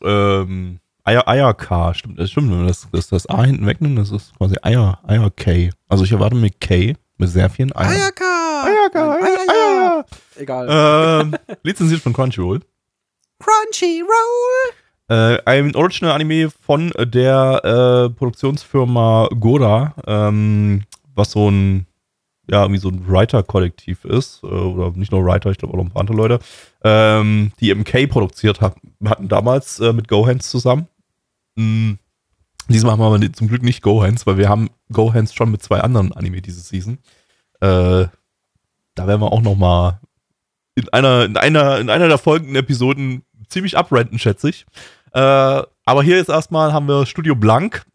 Ähm, 0.03 0.81
Eier, 1.05 1.25
Eierk, 1.25 1.95
stimmt, 1.95 2.19
das 2.19 2.29
stimmt, 2.29 2.51
wenn 2.51 2.67
das, 2.67 2.89
das, 2.91 3.07
das 3.07 3.29
A 3.29 3.45
hinten 3.45 3.65
wegnimmt, 3.65 3.99
das 3.99 4.11
ist 4.11 4.35
quasi 4.35 4.57
Eier, 4.61 4.99
Eier 5.07 5.31
K. 5.31 5.69
Also 5.87 6.03
ich 6.03 6.11
erwarte 6.11 6.35
mir 6.35 6.49
K 6.51 6.93
Mit 7.17 7.29
sehr 7.29 7.49
vielen 7.49 7.73
Eiern. 7.73 7.93
Ayaka! 7.93 8.63
Ayaka, 8.65 9.05
Nein, 9.05 9.23
Ayaka, 9.23 9.53
Ayaya. 9.53 10.05
Egal. 10.35 10.67
Ähm, 10.69 11.35
lizenziert 11.63 12.01
von 12.01 12.11
Crunchyroll. 12.11 12.59
Crunchyroll! 13.39 14.73
Äh, 15.09 15.41
ein 15.45 15.75
Original-Anime 15.75 16.51
von 16.51 16.91
der 16.99 17.61
äh, 17.63 18.09
Produktionsfirma 18.13 19.29
Gora, 19.39 19.95
ähm, 20.05 20.83
was 21.15 21.31
so 21.31 21.49
ein, 21.49 21.87
ja, 22.49 22.61
irgendwie 22.61 22.79
so 22.79 22.89
ein 22.89 23.07
Writer-Kollektiv 23.07 24.05
ist, 24.05 24.43
äh, 24.43 24.47
oder 24.47 24.91
nicht 24.91 25.11
nur 25.11 25.25
Writer, 25.25 25.49
ich 25.49 25.57
glaube 25.57 25.73
auch 25.73 25.77
noch 25.77 25.85
ein 25.85 25.91
paar 25.91 26.01
andere 26.01 26.17
Leute, 26.17 26.39
ähm, 26.83 27.51
die 27.59 27.73
MK 27.73 28.07
produziert 28.07 28.61
hat, 28.61 28.75
hatten 29.03 29.29
damals 29.29 29.79
äh, 29.79 29.93
mit 29.93 30.07
Gohans 30.07 30.49
zusammen. 30.49 30.87
Mm, 31.55 31.93
diesmal 32.67 32.91
haben 32.91 32.99
wir 32.99 33.07
aber 33.07 33.33
zum 33.33 33.47
Glück 33.47 33.63
nicht 33.63 33.81
Gohans, 33.81 34.27
weil 34.27 34.37
wir 34.37 34.49
haben 34.49 34.69
Gohans 34.91 35.33
schon 35.33 35.49
mit 35.49 35.63
zwei 35.63 35.79
anderen 35.79 36.11
Anime 36.11 36.41
diese 36.41 36.61
Season. 36.61 36.99
Äh, 37.61 38.05
da 38.95 39.07
werden 39.07 39.21
wir 39.21 39.31
auch 39.31 39.41
noch 39.41 39.55
mal 39.55 40.01
in 40.75 40.89
einer, 40.89 41.25
in 41.25 41.37
einer, 41.37 41.79
in 41.79 41.89
einer 41.89 42.07
der 42.07 42.17
folgenden 42.17 42.55
Episoden 42.55 43.23
ziemlich 43.49 43.77
abrenten, 43.77 44.19
schätze 44.19 44.49
ich. 44.49 44.65
Äh, 45.13 45.19
aber 45.19 46.03
hier 46.03 46.17
jetzt 46.17 46.29
erstmal 46.29 46.71
haben 46.73 46.87
wir 46.87 47.05
Studio 47.05 47.35
Blank. 47.35 47.85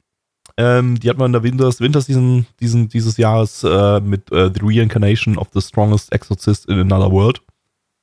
Ähm, 0.56 0.98
die 1.00 1.10
hat 1.10 1.16
man 1.18 1.26
in 1.26 1.32
der 1.32 1.42
Winters, 1.42 1.80
Winterseason 1.80 2.46
diesen, 2.60 2.88
dieses 2.88 3.16
Jahres 3.16 3.64
äh, 3.64 4.00
mit 4.00 4.30
äh, 4.30 4.50
The 4.54 4.60
Reincarnation 4.62 5.36
of 5.38 5.48
the 5.52 5.60
Strongest 5.60 6.12
Exorcist 6.12 6.66
in 6.68 6.78
Another 6.78 7.10
World. 7.10 7.40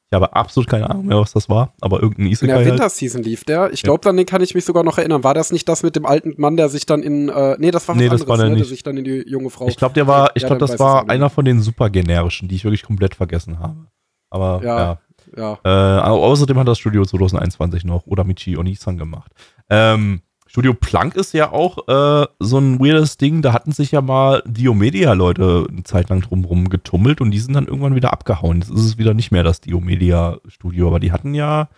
Ich 0.10 0.16
habe 0.16 0.34
absolut 0.36 0.70
keine 0.70 0.90
Ahnung 0.90 1.06
mehr, 1.06 1.18
was 1.20 1.32
das 1.32 1.48
war, 1.48 1.74
aber 1.80 2.02
irgendein 2.02 2.26
In 2.26 2.32
Isekai 2.34 2.48
der 2.48 2.58
halt. 2.58 2.72
Winterseason 2.74 3.24
lief 3.24 3.46
der. 3.46 3.72
Ich 3.72 3.82
glaube, 3.82 4.10
an 4.10 4.18
den 4.18 4.26
kann 4.26 4.42
ich 4.42 4.54
mich 4.54 4.66
sogar 4.66 4.84
noch 4.84 4.98
erinnern. 4.98 5.24
War 5.24 5.34
das 5.34 5.54
nicht 5.54 5.70
das 5.70 5.84
mit 5.84 5.96
dem 5.96 6.06
alten 6.06 6.34
Mann, 6.36 6.58
der 6.58 6.68
sich 6.68 6.86
dann 6.86 7.02
in, 7.02 7.30
äh, 7.30 7.56
nee, 7.60 7.72
das 7.72 7.88
war 7.88 7.96
was 7.96 8.02
Nee, 8.02 8.10
das 8.10 8.22
anderes, 8.24 8.28
war 8.28 8.36
der 8.38 8.46
ne, 8.48 8.52
der 8.56 8.60
nicht. 8.60 8.70
sich 8.70 8.84
dann 8.84 8.98
in 8.98 9.06
die 9.06 9.24
junge 9.26 9.50
Frau. 9.50 9.70
Ich 9.70 9.78
glaube, 9.78 9.94
der 9.94 10.08
war, 10.08 10.32
ich 10.36 10.42
Ja, 10.42 10.50
glaube, 10.50 10.60
dann 10.60 10.68
das 10.70 10.80
war 10.80 11.10
einer 11.10 11.30
von 11.30 11.46
den 11.46 11.62
super 11.62 11.90
generischen, 11.90 12.50
die 12.50 12.56
ich 12.56 12.66
wirklich 12.66 12.84
komplett 12.84 13.16
vergessen 13.16 13.60
habe. 13.60 13.88
Aber 14.30 14.60
Ja. 14.66 14.78
ja. 14.78 15.00
Ja. 15.36 15.58
Äh, 15.64 16.02
au- 16.02 16.24
außerdem 16.24 16.58
hat 16.60 16.68
das 16.68 16.80
Studio 16.80 17.06
2021 17.06 17.84
noch 17.86 18.06
Odamichi 18.08 18.58
Onisan 18.58 18.98
gemacht. 18.98 19.32
Ähm, 19.70 20.22
Studio 20.48 20.74
Plank 20.74 21.16
ist 21.16 21.34
ja 21.34 21.52
auch 21.52 21.88
äh, 21.88 22.28
so 22.40 22.58
ein 22.58 22.80
weirdes 22.82 23.16
Ding. 23.18 23.42
Da 23.42 23.54
hatten 23.54 23.72
sich 23.72 23.92
ja 23.92 24.02
mal 24.02 24.44
Diomedia-Leute 24.46 25.68
eine 25.70 25.84
Zeit 25.84 26.10
lang 26.10 26.20
drumherum 26.22 26.68
getummelt 26.70 27.22
und 27.22 27.32
die 27.32 27.40
sind 27.40 27.54
dann 27.54 27.68
irgendwann 27.68 27.96
wieder 27.96 28.12
abgehauen. 28.12 28.60
Jetzt 28.60 28.70
ist 28.72 28.84
es 28.86 28.98
wieder 28.98 29.14
nicht 29.14 29.32
mehr 29.32 29.44
das 29.44 29.62
Diomedia-Studio, 29.62 30.88
aber 30.88 31.00
die 31.00 31.14
hatten 31.14 31.34
ja 31.34 31.70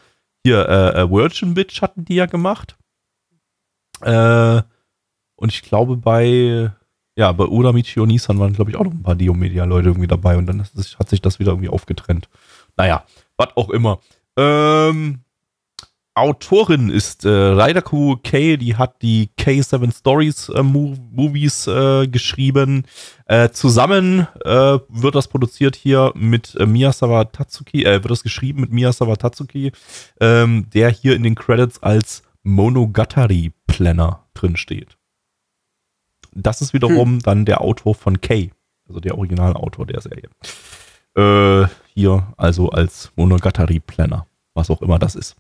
hier 0.44 0.68
äh, 0.68 1.02
äh, 1.02 1.10
Virgin 1.12 1.54
Bitch 1.54 1.82
hatten 1.84 2.04
die 2.06 2.16
ja 2.16 2.26
gemacht. 2.26 2.76
Äh, 4.02 4.62
und 5.36 5.52
ich 5.52 5.62
glaube 5.62 5.98
bei 5.98 6.72
ja, 7.16 7.32
bei 7.32 7.46
Odamichi 7.46 8.00
Onisan 8.00 8.40
waren, 8.40 8.54
glaube 8.54 8.72
ich, 8.72 8.78
auch 8.78 8.84
noch 8.86 8.92
ein 8.92 9.04
paar 9.04 9.14
Diomedia-Leute 9.16 9.90
irgendwie 9.90 10.08
dabei 10.08 10.36
und 10.36 10.48
dann 10.48 10.62
es- 10.62 10.98
hat 10.98 11.10
sich 11.10 11.22
das 11.22 11.38
wieder 11.38 11.52
irgendwie 11.52 11.70
aufgetrennt. 11.70 12.28
Naja, 12.76 13.04
was 13.44 13.58
auch 13.58 13.70
immer. 13.70 14.00
Ähm, 14.38 15.20
Autorin 16.16 16.90
ist 16.90 17.26
äh, 17.26 17.30
Raidaku 17.30 18.18
K, 18.18 18.58
die 18.58 18.76
hat 18.76 19.02
die 19.02 19.32
K7 19.40 19.98
Stories 19.98 20.50
äh, 20.50 20.62
Mo 20.62 20.96
Movies 21.12 21.66
äh, 21.66 22.08
geschrieben. 22.08 22.84
Äh, 23.26 23.50
zusammen 23.50 24.28
äh, 24.46 24.78
wird 24.90 25.16
das 25.16 25.28
produziert 25.28 25.76
hier 25.76 26.12
mit 26.16 26.56
äh, 26.60 26.68
Miyazawa 26.68 27.26
Tatsuki, 27.26 27.84
äh, 27.84 28.04
wird 28.04 28.12
das 28.12 28.22
geschrieben 28.22 28.62
mit 28.62 28.72
Miyazawa 28.72 29.16
Tatsuki, 29.16 29.72
ähm, 30.20 30.70
der 30.72 30.90
hier 30.90 31.16
in 31.16 31.24
den 31.24 31.34
Credits 31.34 31.82
als 31.82 32.22
Monogatari 32.44 33.52
Planner 33.66 34.28
drin 34.36 34.56
steht. 34.56 34.98
Das 36.32 36.62
ist 36.62 36.74
wiederum 36.74 37.20
dann 37.20 37.46
der 37.46 37.62
Autor 37.62 37.96
von 37.96 38.22
K, 38.22 38.52
also 38.88 39.00
der 39.00 39.18
Originalautor 39.18 39.88
der 39.88 40.02
Serie. 40.02 40.30
Äh, 41.16 41.66
hier 41.94 42.28
also 42.38 42.70
als 42.70 43.12
Monogatari 43.16 43.80
Planner, 43.80 44.26
was 44.54 44.70
auch 44.70 44.82
immer 44.82 44.98
das 45.00 45.16
ist. 45.16 45.36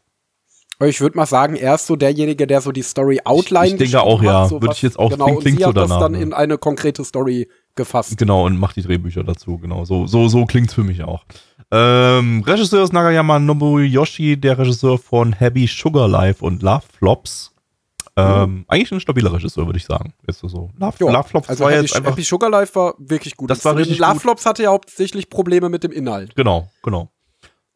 Ich 0.83 0.99
würde 1.01 1.15
mal 1.15 1.25
sagen, 1.25 1.55
er 1.55 1.75
ist 1.75 1.85
so 1.87 1.95
derjenige, 1.95 2.45
der 2.45 2.59
so 2.59 2.71
die 2.71 2.81
Story 2.81 3.21
outline 3.23 3.67
Ich- 3.67 3.73
ich 3.73 3.77
denke 3.79 4.01
auch, 4.01 4.21
ja. 4.21 4.41
hat, 4.41 4.49
so 4.49 4.61
Würde 4.61 4.73
ich 4.73 4.81
jetzt 4.81 4.99
auch- 4.99 5.11
genau, 5.11 5.25
klingt- 5.25 5.37
und 5.37 5.43
klingt 5.43 5.57
sie 5.59 5.63
so 5.63 5.69
hat 5.69 5.77
das 5.77 5.87
danach, 5.89 6.01
dann 6.01 6.11
ne? 6.13 6.21
in 6.21 6.33
eine 6.33 6.57
konkrete 6.57 7.03
Story 7.05 7.47
gefasst. 7.75 8.17
Genau, 8.17 8.45
und 8.45 8.57
macht 8.59 8.75
die 8.75 8.81
Drehbücher 8.81 9.23
dazu, 9.23 9.57
genau. 9.59 9.85
So, 9.85 10.07
so, 10.07 10.27
so 10.27 10.45
klingt's 10.45 10.73
für 10.73 10.83
mich 10.83 11.03
auch. 11.03 11.23
Ähm, 11.71 12.43
Regisseur 12.45 12.83
ist 12.83 12.91
Nagayama 12.91 13.39
Nobuyoshi, 13.39 14.35
der 14.37 14.57
Regisseur 14.57 14.97
von 14.97 15.33
Happy 15.33 15.67
Sugar 15.67 16.07
Life 16.07 16.43
und 16.43 16.61
Love 16.61 16.83
Flops. 16.99 17.52
Ähm, 18.15 18.65
Eigentlich 18.67 18.91
ein 18.91 18.99
stabiler 18.99 19.33
Regisseur, 19.33 19.65
würde 19.65 19.77
ich 19.77 19.85
sagen. 19.85 20.13
Jetzt 20.27 20.39
so. 20.39 20.69
Love, 20.77 20.95
Love 20.99 21.27
Flops 21.27 21.49
also 21.49 21.63
war 21.63 21.73
jetzt 21.73 21.95
einfach. 21.95 22.11
Happy 22.11 22.21
Sugar 22.21 22.49
Life 22.49 22.75
war 22.75 22.93
wirklich 22.99 23.35
gut. 23.35 23.49
Das 23.49 23.65
war 23.65 23.75
richtig 23.75 23.97
Love 23.97 24.13
gut. 24.13 24.21
Flops 24.21 24.45
hatte 24.45 24.63
ja 24.63 24.69
hauptsächlich 24.69 25.29
Probleme 25.29 25.69
mit 25.69 25.83
dem 25.83 25.91
Inhalt. 25.91 26.35
Genau, 26.35 26.69
genau. 26.83 27.09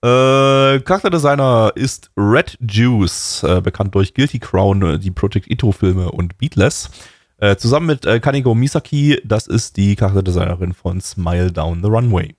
Äh, 0.03 0.79
Charakterdesigner 0.81 1.71
ist 1.73 2.11
Red 2.15 2.57
Juice, 2.61 3.41
äh, 3.43 3.61
bekannt 3.61 3.95
durch 3.95 4.13
Guilty 4.13 4.37
Crown, 4.37 4.99
die 4.99 5.09
Project 5.09 5.49
Ito-Filme 5.49 6.11
und 6.11 6.37
Beatless. 6.37 6.91
Äh, 7.39 7.55
zusammen 7.55 7.87
mit 7.87 8.05
äh, 8.05 8.19
Kaneko 8.19 8.53
Misaki, 8.53 9.19
das 9.23 9.47
ist 9.47 9.77
die 9.77 9.95
Charakterdesignerin 9.95 10.73
von 10.73 11.01
Smile 11.01 11.51
Down 11.51 11.81
the 11.81 11.89
Runway. 11.89 12.35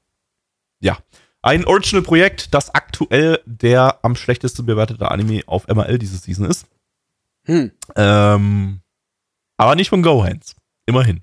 Ja, 0.81 0.99
ein 1.43 1.65
Original-Projekt, 1.65 2.55
das 2.55 2.75
aktuell 2.75 3.41
der 3.45 3.99
am 4.03 4.15
schlechtesten 4.15 4.66
bewertete 4.66 5.11
Anime 5.11 5.43
auf 5.47 5.66
MRL 5.66 5.99
diese 5.99 6.16
Season 6.16 6.45
ist. 6.47 6.66
Hm. 7.49 7.73
Ähm, 7.97 8.81
aber 9.57 9.75
nicht 9.75 9.89
von 9.89 10.03
Gohans. 10.03 10.55
Immerhin. 10.87 11.23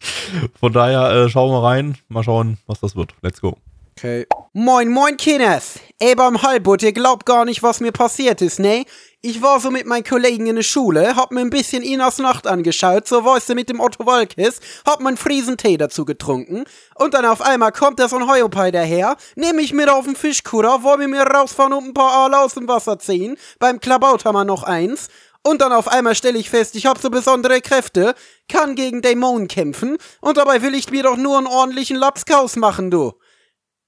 Von 0.60 0.72
daher 0.72 1.10
äh, 1.10 1.28
schauen 1.28 1.50
wir 1.50 1.62
rein. 1.62 1.96
Mal 2.08 2.22
schauen, 2.22 2.58
was 2.66 2.80
das 2.80 2.94
wird. 2.94 3.14
Let's 3.22 3.40
go. 3.40 3.58
Okay. 3.96 4.26
Moin, 4.52 4.88
moin, 4.88 5.16
Kenneth. 5.16 5.80
Ey, 6.00 6.16
beim 6.16 6.42
Halbut, 6.42 6.82
ihr 6.82 6.92
glaubt 6.92 7.26
gar 7.26 7.44
nicht, 7.44 7.62
was 7.62 7.78
mir 7.78 7.92
passiert 7.92 8.42
ist, 8.42 8.58
ne? 8.58 8.84
Ich 9.22 9.40
war 9.40 9.60
so 9.60 9.70
mit 9.70 9.86
meinen 9.86 10.02
Kollegen 10.02 10.48
in 10.48 10.56
der 10.56 10.64
Schule, 10.64 11.14
hab 11.14 11.30
mir 11.30 11.40
ein 11.40 11.50
bisschen 11.50 11.82
Inas 11.82 12.18
Nacht 12.18 12.46
angeschaut, 12.48 13.06
so 13.06 13.24
weißt 13.24 13.50
du, 13.50 13.54
mit 13.54 13.68
dem 13.68 13.78
Otto 13.80 14.04
Walkes, 14.04 14.58
hab 14.84 15.00
meinen 15.00 15.16
Friesentee 15.16 15.76
dazu 15.76 16.04
getrunken, 16.04 16.64
und 16.96 17.14
dann 17.14 17.24
auf 17.24 17.40
einmal 17.40 17.70
kommt 17.72 18.00
da 18.00 18.08
so 18.08 18.16
ein 18.16 18.28
Heuopei 18.28 18.72
daher, 18.72 19.16
nehm 19.36 19.58
ich 19.60 19.72
mit 19.72 19.88
auf 19.88 20.04
den 20.04 20.16
Fischkutter, 20.16 20.82
wollen 20.82 21.00
wir 21.00 21.08
mir 21.08 21.22
rausfahren 21.22 21.72
und 21.72 21.84
ein 21.84 21.94
paar 21.94 22.12
Aale 22.12 22.38
aus 22.40 22.54
dem 22.54 22.68
Wasser 22.68 22.98
ziehen, 22.98 23.38
beim 23.60 23.80
Klabautermann 23.80 24.48
noch 24.48 24.64
eins, 24.64 25.08
und 25.42 25.60
dann 25.60 25.72
auf 25.72 25.88
einmal 25.88 26.14
stelle 26.14 26.38
ich 26.38 26.50
fest, 26.50 26.74
ich 26.74 26.86
habe 26.86 27.00
so 27.00 27.10
besondere 27.10 27.60
Kräfte, 27.60 28.14
kann 28.48 28.74
gegen 28.74 29.02
Dämonen 29.02 29.48
kämpfen, 29.48 29.98
und 30.20 30.36
dabei 30.36 30.62
will 30.62 30.74
ich 30.74 30.90
mir 30.90 31.04
doch 31.04 31.16
nur 31.16 31.38
einen 31.38 31.46
ordentlichen 31.46 31.96
Lapskaus 31.96 32.56
machen, 32.56 32.90
du. 32.90 33.12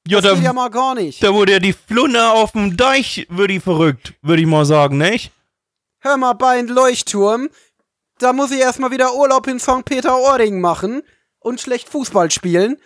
Ja, 0.06 0.20
Das 0.20 0.34
geht 0.34 0.44
ja 0.44 0.52
mal 0.52 0.70
gar 0.70 0.94
nicht. 0.94 1.22
Da 1.22 1.34
wurde 1.34 1.52
ja 1.52 1.58
die 1.58 1.72
Flunne 1.72 2.30
auf 2.30 2.52
dem 2.52 2.76
Deich, 2.76 3.26
würde 3.28 3.54
ich 3.54 3.62
verrückt, 3.62 4.14
würde 4.22 4.42
ich 4.42 4.48
mal 4.48 4.64
sagen, 4.64 4.98
nicht? 4.98 5.32
Hör 6.00 6.16
mal, 6.16 6.34
Bein 6.34 6.68
Leuchtturm. 6.68 7.48
Da 8.18 8.32
muss 8.32 8.50
ich 8.52 8.60
erstmal 8.60 8.90
wieder 8.92 9.14
Urlaub 9.14 9.46
in 9.46 9.58
St. 9.58 9.84
Peter-Ording 9.84 10.60
machen 10.60 11.02
und 11.40 11.60
schlecht 11.60 11.88
Fußball 11.88 12.30
spielen. 12.30 12.76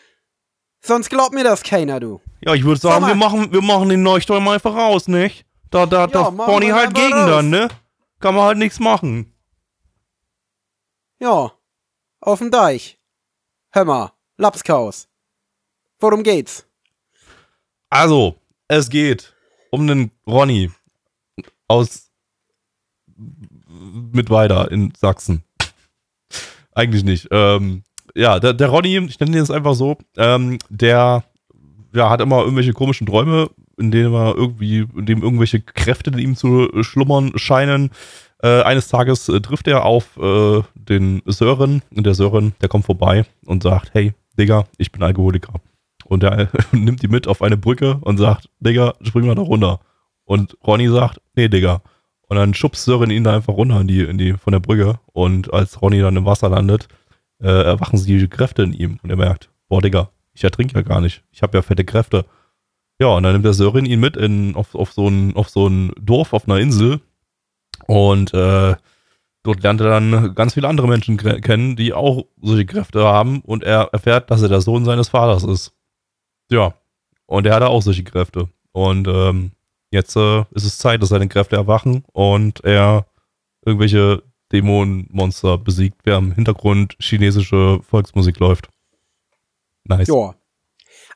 Sonst 0.83 1.11
glaubt 1.11 1.35
mir 1.35 1.45
das 1.45 1.63
keiner, 1.63 2.01
du. 2.01 2.21
Ja, 2.41 2.55
ich 2.55 2.65
würde 2.65 2.81
sagen, 2.81 3.03
Sag 3.03 3.11
wir 3.11 3.15
machen, 3.15 3.53
wir 3.53 3.63
machen 3.63 3.91
den 3.91 4.03
Leuchtturm 4.03 4.49
einfach 4.49 4.75
raus, 4.75 5.07
nicht? 5.07 5.45
Da, 5.71 5.87
da, 5.87 6.07
da 6.07 6.23
Ja, 6.23 6.31
die 6.61 6.67
wir 6.67 6.75
halt 6.75 6.95
gegen 6.95 7.13
raus. 7.13 7.31
dann, 7.31 7.51
ne? 7.51 7.69
Kann 8.19 8.35
man 8.35 8.45
halt 8.45 8.59
nichts 8.59 8.81
machen. 8.81 9.35
Ja, 11.19 11.53
auf 12.21 12.39
dem 12.39 12.51
Deich. 12.51 12.99
Hör 13.73 13.85
mal, 13.85 14.13
Lapskaus. 14.37 15.07
Worum 16.01 16.23
geht's? 16.23 16.67
Also, 17.91 18.37
es 18.69 18.89
geht 18.89 19.35
um 19.71 19.87
den 19.87 20.11
Ronny 20.27 20.71
aus 21.69 22.11
Mittweida 23.67 24.65
in 24.65 24.93
Sachsen. 24.97 25.43
Eigentlich 26.73 27.05
nicht. 27.05 27.29
Ähm, 27.31 27.83
ja, 28.15 28.39
der, 28.39 28.55
der 28.55 28.69
Ronny, 28.69 28.99
ich 28.99 29.19
nenne 29.19 29.33
ihn 29.33 29.39
jetzt 29.39 29.51
einfach 29.51 29.75
so, 29.75 29.99
ähm, 30.17 30.59
der 30.69 31.25
ja, 31.93 32.11
hat 32.11 32.21
immer 32.21 32.41
irgendwelche 32.43 32.73
komischen 32.73 33.07
Träume, 33.07 33.51
in 33.77 33.91
denen 33.91 34.15
er 34.15 34.37
irgendwie, 34.37 34.87
in 34.97 35.07
dem 35.07 35.23
irgendwelche 35.23 35.61
Kräfte 35.61 36.11
in 36.11 36.19
ihm 36.19 36.37
zu 36.37 36.69
schlummern 36.83 37.33
scheinen. 37.37 37.91
Äh, 38.43 38.63
eines 38.63 38.89
Tages 38.89 39.29
äh, 39.29 39.41
trifft 39.41 39.67
er 39.67 39.85
auf 39.85 40.17
äh, 40.17 40.63
den 40.75 41.23
Sören 41.27 41.83
und 41.95 42.05
der 42.05 42.15
Sören, 42.15 42.55
der 42.61 42.69
kommt 42.69 42.87
vorbei 42.87 43.27
und 43.45 43.63
sagt, 43.63 43.91
hey, 43.93 44.15
Digga, 44.39 44.65
ich 44.79 44.93
bin 44.93 45.03
Alkoholiker. 45.03 45.55
Und 46.11 46.25
er 46.25 46.49
nimmt 46.73 47.03
die 47.03 47.09
mit 47.09 47.29
auf 47.29 47.41
eine 47.41 47.57
Brücke 47.57 47.99
und 48.01 48.19
sagt, 48.19 48.51
Digga, 48.59 48.95
spring 49.03 49.27
mal 49.27 49.37
da 49.37 49.43
runter. 49.43 49.81
Und 50.25 50.57
Ronny 50.67 50.89
sagt, 50.89 51.21
nee, 51.37 51.49
Digga. 51.49 51.83
Und 52.29 52.37
dann 52.37 52.53
schubst 52.53 52.85
Sören 52.85 53.11
ihn 53.11 53.25
da 53.25 53.35
einfach 53.35 53.55
runter 53.55 53.81
in 53.81 53.87
die, 53.87 54.03
in 54.03 54.19
die, 54.19 54.33
von 54.35 54.53
der 54.53 54.61
Brücke. 54.61 54.99
Und 55.13 55.53
als 55.55 55.81
Ronny 55.81 56.01
dann 56.01 56.17
im 56.17 56.25
Wasser 56.25 56.49
landet, 56.49 56.89
äh, 57.41 57.47
erwachen 57.47 57.97
sie 57.97 58.19
die 58.19 58.29
Kräfte 58.29 58.63
in 58.63 58.73
ihm. 58.73 58.99
Und 59.03 59.11
er 59.11 59.17
merkt, 59.17 59.51
boah, 59.69 59.81
Digga, 59.81 60.11
ich 60.33 60.43
ertrinke 60.43 60.75
ja 60.75 60.83
gar 60.83 61.01
nicht. 61.01 61.23
Ich 61.31 61.43
habe 61.43 61.57
ja 61.57 61.63
fette 61.63 61.85
Kräfte. 61.85 62.25
Ja, 63.01 63.09
und 63.09 63.23
dann 63.23 63.33
nimmt 63.33 63.45
der 63.45 63.55
Sören 63.55 63.87
ihn 63.87 64.01
mit 64.01 64.17
in, 64.17 64.57
auf, 64.57 64.75
auf, 64.75 64.93
so 64.93 65.07
ein, 65.07 65.37
auf 65.37 65.49
so 65.49 65.69
ein 65.69 65.93
Dorf 66.01 66.33
auf 66.33 66.49
einer 66.49 66.59
Insel. 66.59 67.01
Und 67.87 68.35
äh, 68.35 68.75
dort 69.45 69.63
lernt 69.63 69.81
er 69.81 69.91
dann 69.91 70.35
ganz 70.35 70.55
viele 70.55 70.69
andere 70.69 70.89
Menschen 70.89 71.17
kennen, 71.17 71.77
die 71.77 71.93
auch 71.93 72.27
solche 72.43 72.67
Kräfte 72.67 73.05
haben 73.05 73.43
und 73.43 73.63
er 73.63 73.91
erfährt, 73.93 74.31
dass 74.31 74.43
er 74.43 74.49
der 74.49 74.61
Sohn 74.61 74.85
seines 74.85 75.09
Vaters 75.09 75.45
ist. 75.45 75.73
Ja, 76.51 76.75
und 77.27 77.47
er 77.47 77.55
hat 77.55 77.63
auch 77.63 77.83
solche 77.83 78.05
Kräfte. 78.05 78.49
Und 78.73 79.09
ähm, 79.09 79.53
jetzt 79.91 80.17
äh, 80.17 80.41
ist 80.53 80.65
es 80.65 80.79
Zeit, 80.79 81.03
dass 81.03 81.11
seine 81.11 81.29
Kräfte 81.29 81.57
erwachen 81.57 82.05
und 82.13 82.65
er 82.65 83.07
irgendwelche 83.65 84.23
Dämonenmonster 84.53 85.59
besiegt, 85.59 86.01
während 86.05 86.29
im 86.29 86.35
Hintergrund 86.35 86.97
chinesische 86.99 87.81
Volksmusik 87.89 88.39
läuft. 88.39 88.69
Nice. 89.85 90.09
Ja. 90.09 90.35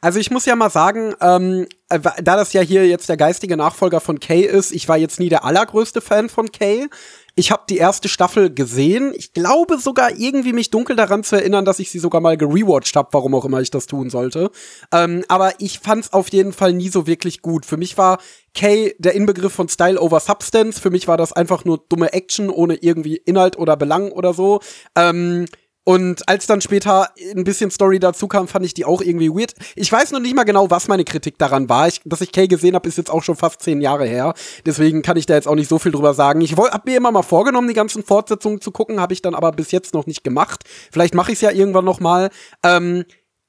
Also 0.01 0.19
ich 0.19 0.31
muss 0.31 0.45
ja 0.45 0.55
mal 0.55 0.71
sagen, 0.71 1.15
ähm, 1.21 1.67
äh, 1.89 1.99
da 1.99 2.37
das 2.37 2.53
ja 2.53 2.61
hier 2.61 2.87
jetzt 2.87 3.09
der 3.09 3.17
geistige 3.17 3.57
Nachfolger 3.57 4.01
von 4.01 4.21
Kay 4.21 4.43
ist, 4.43 4.71
ich 4.73 4.87
war 4.89 4.99
jetzt 4.99 5.19
nie 5.19 5.31
der 5.31 5.45
allergrößte 5.45 6.01
Fan 6.01 6.29
von 6.29 6.53
Kay. 6.53 6.89
Ich 7.37 7.51
habe 7.51 7.65
die 7.69 7.79
erste 7.79 8.09
Staffel 8.09 8.55
gesehen. 8.55 9.13
Ich 9.17 9.33
glaube 9.33 9.79
sogar 9.79 10.17
irgendwie 10.17 10.53
mich 10.53 10.71
dunkel 10.71 10.95
daran 10.95 11.25
zu 11.25 11.35
erinnern, 11.35 11.65
dass 11.65 11.81
ich 11.81 11.91
sie 11.91 11.99
sogar 11.99 12.21
mal 12.21 12.37
gerewatcht 12.37 12.95
habe, 12.95 13.09
warum 13.11 13.35
auch 13.35 13.45
immer 13.45 13.61
ich 13.61 13.73
das 13.73 13.87
tun 13.87 14.09
sollte. 14.09 14.51
Ähm, 14.93 15.25
aber 15.27 15.55
ich 15.59 15.81
fand's 15.81 16.13
auf 16.13 16.29
jeden 16.29 16.53
Fall 16.53 16.73
nie 16.73 16.89
so 16.89 17.09
wirklich 17.09 17.43
gut. 17.43 17.67
Für 17.67 17.77
mich 17.77 17.99
war 17.99 18.19
Kay 18.55 18.95
der 18.99 19.15
Inbegriff 19.15 19.53
von 19.53 19.69
Style 19.69 20.01
over 20.01 20.21
Substance. 20.21 20.81
Für 20.81 20.91
mich 20.91 21.09
war 21.09 21.17
das 21.17 21.33
einfach 21.33 21.65
nur 21.65 21.85
dumme 21.89 22.13
Action 22.13 22.51
ohne 22.51 22.77
irgendwie 22.77 23.17
Inhalt 23.17 23.59
oder 23.59 23.77
Belang 23.77 24.13
oder 24.13 24.33
so. 24.33 24.61
Ähm, 24.95 25.47
und 25.85 26.27
als 26.29 26.47
dann 26.47 26.63
später 26.63 27.11
ein 27.37 27.45
bisschen 27.45 27.71
Story 27.71 27.99
dazu 27.99 28.27
kam, 28.27 28.49
fand 28.49 28.65
ich 28.65 28.73
die 28.73 28.87
auch 28.87 29.03
irgendwie 29.03 29.29
weird. 29.29 29.53
Ich 29.77 29.93
weiß 29.93 30.13
noch 30.13 30.21
nicht 30.21 30.35
mal 30.35 30.45
genau, 30.45 30.71
was 30.71 30.89
meine 30.89 31.05
Kritik 31.05 31.39
daran 31.39 31.69
war. 31.69 31.89
Ich, 31.89 32.01
dass 32.05 32.23
ich 32.23 32.33
Kay 32.33 32.49
gesehen 32.49 32.75
habe, 32.75 32.89
ist 32.89 32.97
jetzt 32.97 33.11
auch 33.11 33.23
schon 33.23 33.37
fast 33.37 33.61
zehn 33.61 33.83
Jahre 33.83 34.07
her. 34.07 34.33
Deswegen 34.65 35.03
kann 35.03 35.19
ich 35.19 35.27
da 35.27 35.35
jetzt 35.35 35.47
auch 35.47 35.55
nicht 35.55 35.69
so 35.69 35.79
viel 35.79 35.93
drüber 35.93 36.15
sagen. 36.15 36.41
Ich 36.41 36.57
habe 36.57 36.91
mir 36.91 36.97
immer 36.97 37.13
mal 37.13 37.23
vorgenommen, 37.23 37.69
die 37.69 37.75
ganzen 37.75 38.03
Fortsetzungen 38.03 38.63
zu 38.63 38.71
gucken, 38.71 38.99
habe 38.99 39.13
ich 39.13 39.21
dann 39.21 39.35
aber 39.35 39.53
bis 39.53 39.73
jetzt 39.73 39.93
noch 39.93 40.07
nicht 40.07 40.25
gemacht. 40.25 40.65
Vielleicht 40.91 41.15
mache 41.15 41.33
ich 41.33 41.37
es 41.37 41.43
ja 41.43 41.51
irgendwann 41.51 41.85
noch 41.85 42.01
mal. 42.01 42.31
Ähm, 42.63 43.05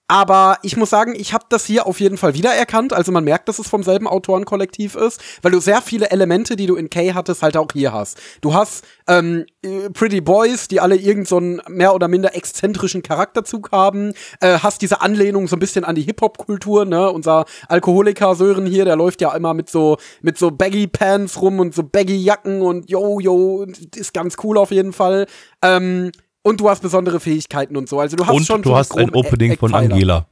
aber 0.07 0.60
ich 0.61 0.77
muss 0.77 0.91
sagen, 0.91 1.15
ich 1.15 1.34
habe 1.34 1.45
das 1.49 1.65
hier 1.65 1.88
auf 1.88 1.99
jeden 1.99 2.18
Fall 2.18 2.36
wiedererkannt. 2.36 2.94
Also 2.94 3.11
man 3.11 3.23
merkt, 3.23 3.49
dass 3.49 3.57
es 3.57 3.68
vom 3.68 3.82
selben 3.82 4.07
Autorenkollektiv 4.07 4.95
ist, 4.95 5.19
weil 5.41 5.52
du 5.52 5.60
sehr 5.60 5.82
viele 5.82 6.11
Elemente, 6.11 6.56
die 6.56 6.68
du 6.68 6.76
in 6.76 6.90
K 6.90 7.14
hattest, 7.14 7.41
halt 7.41 7.57
auch 7.57 7.69
hier 7.73 7.91
hast. 7.91 8.22
Du 8.41 8.53
hast 8.53 8.86
ähm, 9.07 9.45
äh, 9.64 9.90
Pretty 9.90 10.22
Boys, 10.22 10.68
die 10.68 10.80
alle 10.80 10.95
irgendeinen 10.95 11.26
so 11.26 11.72
mehr 11.72 11.95
oder 11.95 12.07
minder 12.07 12.36
exzentrischen 12.36 13.02
Charakterzug 13.02 13.72
haben. 13.72 14.14
Äh, 14.41 14.60
hast 14.60 14.82
diese 14.82 15.02
Anlehnung 15.02 15.48
so 15.48 15.56
ein 15.56 15.60
bisschen 15.60 15.84
an 15.84 15.95
die 15.95 16.03
Hip-Hop-Kultur, 16.03 16.86
ne? 16.86 17.11
Unser 17.11 17.45
Alkoholiker 17.68 18.36
Sören 18.36 18.68
hier, 18.68 18.86
der 18.86 18.95
läuft 18.95 19.22
ja 19.22 19.36
immer 19.36 19.53
mit 19.56 19.69
so 19.69 19.98
mit 20.22 20.38
so 20.38 20.52
Baggy 20.52 20.88
Pants 20.88 21.41
rum 21.41 21.60
und 21.60 21.73
so 21.73 21.84
Baggy 21.84 22.18
Jacken 22.18 22.61
und 22.61 22.90
yo 22.90 23.19
yo, 23.19 23.65
ist 23.95 24.14
ganz 24.14 24.36
cool 24.44 24.57
auf 24.57 24.69
jeden 24.72 24.94
Fall. 24.94 25.26
Ähm, 25.64 26.11
und 26.46 26.62
du 26.62 26.70
hast 26.70 26.84
besondere 26.84 27.20
Fähigkeiten 27.20 27.76
und 27.76 27.90
so. 27.90 28.00
Also 28.00 28.16
du 28.16 28.28
hast 28.28 28.36
und 28.36 28.46
schon 28.46 28.62
du 28.62 28.76
hast 28.76 28.96
ein 28.96 29.10
Opening 29.10 29.54
e 29.54 29.58
von 29.58 29.74
Angela. 29.74 30.28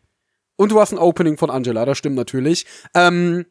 Und 0.56 0.72
du 0.72 0.80
hast 0.80 0.92
ein 0.92 1.00
Opening 1.00 1.38
von 1.38 1.50
Angela, 1.50 1.86
das 1.86 1.98
stimmt 1.98 2.16
natürlich. 2.16 2.68
Ähm, 2.94 3.46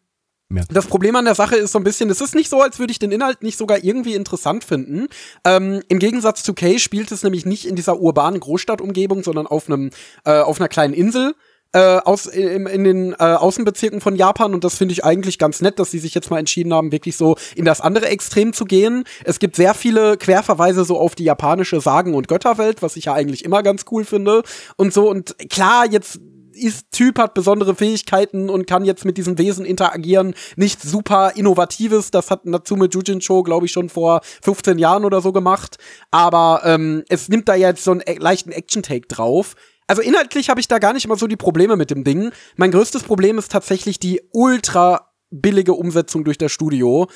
das 0.70 0.86
Problem 0.86 1.16
an 1.16 1.24
der 1.24 1.34
Sache 1.34 1.56
ist 1.56 1.72
so 1.72 1.78
ein 1.78 1.84
bisschen, 1.84 2.08
es 2.10 2.20
ist 2.20 2.36
nicht 2.36 2.48
so, 2.48 2.60
als 2.60 2.78
würde 2.78 2.92
ich 2.92 3.00
den 3.00 3.10
Inhalt 3.10 3.42
nicht 3.42 3.58
sogar 3.58 3.82
irgendwie 3.82 4.14
interessant 4.14 4.62
finden. 4.62 5.08
Ähm, 5.44 5.82
Im 5.88 5.98
Gegensatz 5.98 6.44
zu 6.44 6.54
Kay 6.54 6.78
spielt 6.78 7.10
es 7.10 7.24
nämlich 7.24 7.46
nicht 7.46 7.66
in 7.66 7.74
dieser 7.74 7.98
urbanen 7.98 8.38
Großstadtumgebung, 8.38 9.24
sondern 9.24 9.48
auf 9.48 9.66
einem 9.66 9.90
äh, 10.24 10.38
auf 10.38 10.60
einer 10.60 10.68
kleinen 10.68 10.94
Insel 10.94 11.34
äh, 11.72 11.98
aus, 11.98 12.26
in, 12.26 12.66
in 12.66 12.84
den 12.84 13.12
äh, 13.12 13.16
Außenbezirken 13.16 14.00
von 14.00 14.16
Japan 14.16 14.54
und 14.54 14.64
das 14.64 14.76
finde 14.76 14.92
ich 14.92 15.04
eigentlich 15.04 15.38
ganz 15.38 15.60
nett, 15.60 15.78
dass 15.78 15.90
sie 15.90 15.98
sich 15.98 16.14
jetzt 16.14 16.30
mal 16.30 16.38
entschieden 16.38 16.72
haben, 16.74 16.92
wirklich 16.92 17.16
so 17.16 17.36
in 17.54 17.64
das 17.64 17.80
andere 17.80 18.06
Extrem 18.06 18.52
zu 18.52 18.64
gehen. 18.64 19.04
Es 19.24 19.38
gibt 19.38 19.56
sehr 19.56 19.74
viele 19.74 20.16
Querverweise 20.16 20.84
so 20.84 20.98
auf 20.98 21.14
die 21.14 21.24
japanische 21.24 21.80
Sagen- 21.80 22.14
und 22.14 22.28
Götterwelt, 22.28 22.82
was 22.82 22.96
ich 22.96 23.06
ja 23.06 23.14
eigentlich 23.14 23.44
immer 23.44 23.62
ganz 23.62 23.84
cool 23.90 24.04
finde 24.04 24.42
und 24.76 24.92
so 24.92 25.08
und 25.08 25.36
klar, 25.48 25.86
jetzt 25.90 26.20
ist 26.54 26.92
Typ, 26.92 27.18
hat 27.18 27.34
besondere 27.34 27.74
Fähigkeiten 27.74 28.48
und 28.48 28.66
kann 28.66 28.84
jetzt 28.84 29.04
mit 29.04 29.16
diesen 29.16 29.38
Wesen 29.38 29.64
interagieren. 29.64 30.34
Nichts 30.56 30.82
super 30.82 31.32
Innovatives, 31.34 32.10
das 32.10 32.30
hat 32.30 32.46
Natsume 32.46 32.88
Jujincho, 32.90 33.42
glaube 33.42 33.66
ich, 33.66 33.72
schon 33.72 33.88
vor 33.88 34.20
15 34.42 34.78
Jahren 34.78 35.04
oder 35.04 35.20
so 35.20 35.32
gemacht. 35.32 35.78
Aber 36.10 36.62
ähm, 36.64 37.04
es 37.08 37.28
nimmt 37.28 37.48
da 37.48 37.54
jetzt 37.54 37.84
so 37.84 37.92
einen 37.92 38.02
e 38.06 38.16
leichten 38.18 38.52
Action-Take 38.52 39.08
drauf. 39.08 39.54
Also 39.86 40.02
inhaltlich 40.02 40.48
habe 40.48 40.60
ich 40.60 40.68
da 40.68 40.78
gar 40.78 40.92
nicht 40.92 41.04
immer 41.04 41.16
so 41.16 41.26
die 41.26 41.36
Probleme 41.36 41.76
mit 41.76 41.90
dem 41.90 42.04
Ding. 42.04 42.32
Mein 42.56 42.70
größtes 42.70 43.02
Problem 43.02 43.38
ist 43.38 43.50
tatsächlich 43.52 43.98
die 43.98 44.22
ultra 44.32 45.12
billige 45.30 45.74
Umsetzung 45.74 46.24
durch 46.24 46.38
das 46.38 46.52
Studio. 46.52 47.08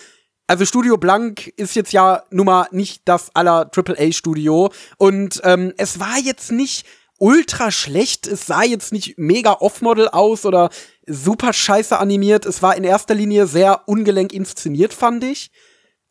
Also 0.47 0.65
Studio 0.65 0.97
Blank 0.97 1.49
ist 1.57 1.75
jetzt 1.75 1.93
ja 1.93 2.23
nun 2.31 2.47
mal 2.47 2.69
nicht 2.71 3.03
das 3.05 3.35
aller 3.35 3.71
AAA-Studio 3.75 4.71
und 4.97 5.41
ähm, 5.45 5.73
es 5.77 5.99
war 5.99 6.19
jetzt 6.19 6.53
nicht 6.53 6.87
ultra 7.19 7.71
schlecht, 7.71 8.27
es 8.27 8.47
sah 8.47 8.63
jetzt 8.63 8.93
nicht 8.93 9.19
mega 9.19 9.55
Off-Model 9.55 10.09
aus 10.09 10.45
oder 10.45 10.71
super 11.07 11.53
scheiße 11.53 11.99
animiert, 11.99 12.47
es 12.47 12.63
war 12.63 12.77
in 12.77 12.85
erster 12.85 13.15
Linie 13.15 13.47
sehr 13.47 13.89
ungelenk 13.89 14.33
inszeniert, 14.33 14.95
fand 14.95 15.25
ich. 15.25 15.51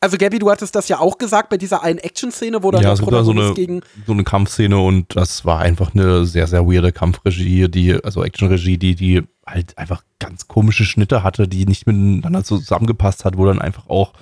Also 0.02 0.18
Gabby, 0.18 0.40
du 0.40 0.52
hattest 0.52 0.76
das 0.76 0.88
ja 0.88 1.00
auch 1.00 1.18
gesagt 1.18 1.50
bei 1.50 1.58
dieser 1.58 1.82
einen 1.82 2.00
Action-Szene, 2.00 2.62
wo 2.62 2.72
dann 2.72 2.84
ja, 2.84 2.94
der 2.94 3.02
Protagonist 3.02 3.26
so 3.26 3.46
eine, 3.46 3.54
gegen 3.54 3.82
so 4.06 4.12
eine 4.12 4.24
Kampfszene 4.24 4.78
und 4.78 5.16
das 5.16 5.46
war 5.46 5.60
einfach 5.60 5.96
eine 5.96 6.26
sehr 6.26 6.48
sehr 6.48 6.68
weirde 6.68 6.92
Kampfregie, 6.92 7.70
die 7.70 8.04
also 8.04 8.24
Action-Regie, 8.24 8.78
die 8.78 8.96
die 8.96 9.24
halt 9.46 9.78
einfach 9.78 10.04
ganz 10.20 10.48
komische 10.48 10.86
Schnitte 10.86 11.24
hatte, 11.24 11.48
die 11.48 11.66
nicht 11.66 11.88
miteinander 11.88 12.44
zusammengepasst 12.44 13.26
hat, 13.26 13.38
wo 13.38 13.46
dann 13.46 13.62
einfach 13.62 13.88
auch 13.90 14.14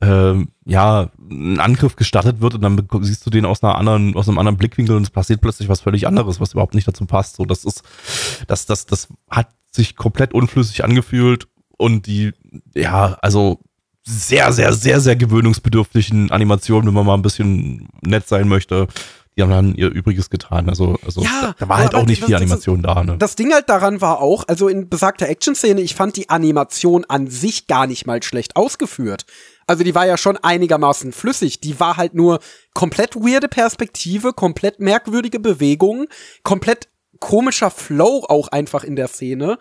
ähm, 0.00 0.48
ja 0.64 1.10
ein 1.18 1.60
Angriff 1.60 1.96
gestartet 1.96 2.40
wird 2.40 2.54
und 2.54 2.62
dann 2.62 2.88
siehst 3.02 3.24
du 3.24 3.30
den 3.30 3.44
aus 3.44 3.62
einer 3.62 3.76
anderen 3.76 4.16
aus 4.16 4.28
einem 4.28 4.38
anderen 4.38 4.56
Blickwinkel 4.56 4.96
und 4.96 5.02
es 5.02 5.10
passiert 5.10 5.40
plötzlich 5.40 5.68
was 5.68 5.80
völlig 5.80 6.06
anderes, 6.06 6.40
was 6.40 6.52
überhaupt 6.52 6.74
nicht 6.74 6.88
dazu 6.88 7.06
passt. 7.06 7.36
So, 7.36 7.44
das 7.44 7.64
ist 7.64 7.82
das 8.46 8.66
das 8.66 8.86
das 8.86 9.08
hat 9.30 9.48
sich 9.70 9.96
komplett 9.96 10.34
unflüssig 10.34 10.84
angefühlt 10.84 11.48
und 11.76 12.06
die 12.06 12.32
ja 12.74 13.16
also 13.20 13.60
sehr, 14.02 14.52
sehr, 14.52 14.72
sehr, 14.72 15.00
sehr 15.00 15.16
gewöhnungsbedürftigen 15.16 16.30
Animationen, 16.30 16.86
wenn 16.86 16.94
man 16.94 17.06
mal 17.06 17.14
ein 17.14 17.22
bisschen 17.22 17.88
nett 18.02 18.26
sein 18.26 18.48
möchte. 18.48 18.88
Die 19.36 19.42
haben 19.42 19.50
dann 19.50 19.74
ihr 19.74 19.90
Übriges 19.90 20.28
getan. 20.28 20.68
Also, 20.68 20.98
also 21.04 21.22
ja, 21.22 21.54
da, 21.58 21.68
war 21.68 21.78
halt 21.78 21.94
auch 21.94 22.04
nicht 22.04 22.24
viel 22.24 22.34
Animation 22.34 22.82
da. 22.82 23.04
Ne? 23.04 23.16
Das 23.18 23.36
Ding 23.36 23.52
halt 23.52 23.68
daran 23.68 24.00
war 24.00 24.20
auch, 24.20 24.44
also 24.48 24.68
in 24.68 24.88
besagter 24.88 25.28
Action-Szene, 25.28 25.80
ich 25.80 25.94
fand 25.94 26.16
die 26.16 26.28
Animation 26.28 27.04
an 27.08 27.28
sich 27.28 27.66
gar 27.66 27.86
nicht 27.86 28.06
mal 28.06 28.22
schlecht 28.22 28.56
ausgeführt. 28.56 29.26
Also 29.66 29.84
die 29.84 29.94
war 29.94 30.06
ja 30.06 30.16
schon 30.16 30.36
einigermaßen 30.36 31.12
flüssig. 31.12 31.60
Die 31.60 31.78
war 31.78 31.96
halt 31.96 32.12
nur 32.14 32.40
komplett 32.74 33.14
weirde 33.14 33.48
Perspektive, 33.48 34.32
komplett 34.32 34.80
merkwürdige 34.80 35.38
Bewegungen, 35.38 36.08
komplett 36.42 36.88
komischer 37.20 37.70
Flow 37.70 38.24
auch 38.28 38.48
einfach 38.48 38.82
in 38.82 38.96
der 38.96 39.06
Szene. 39.06 39.58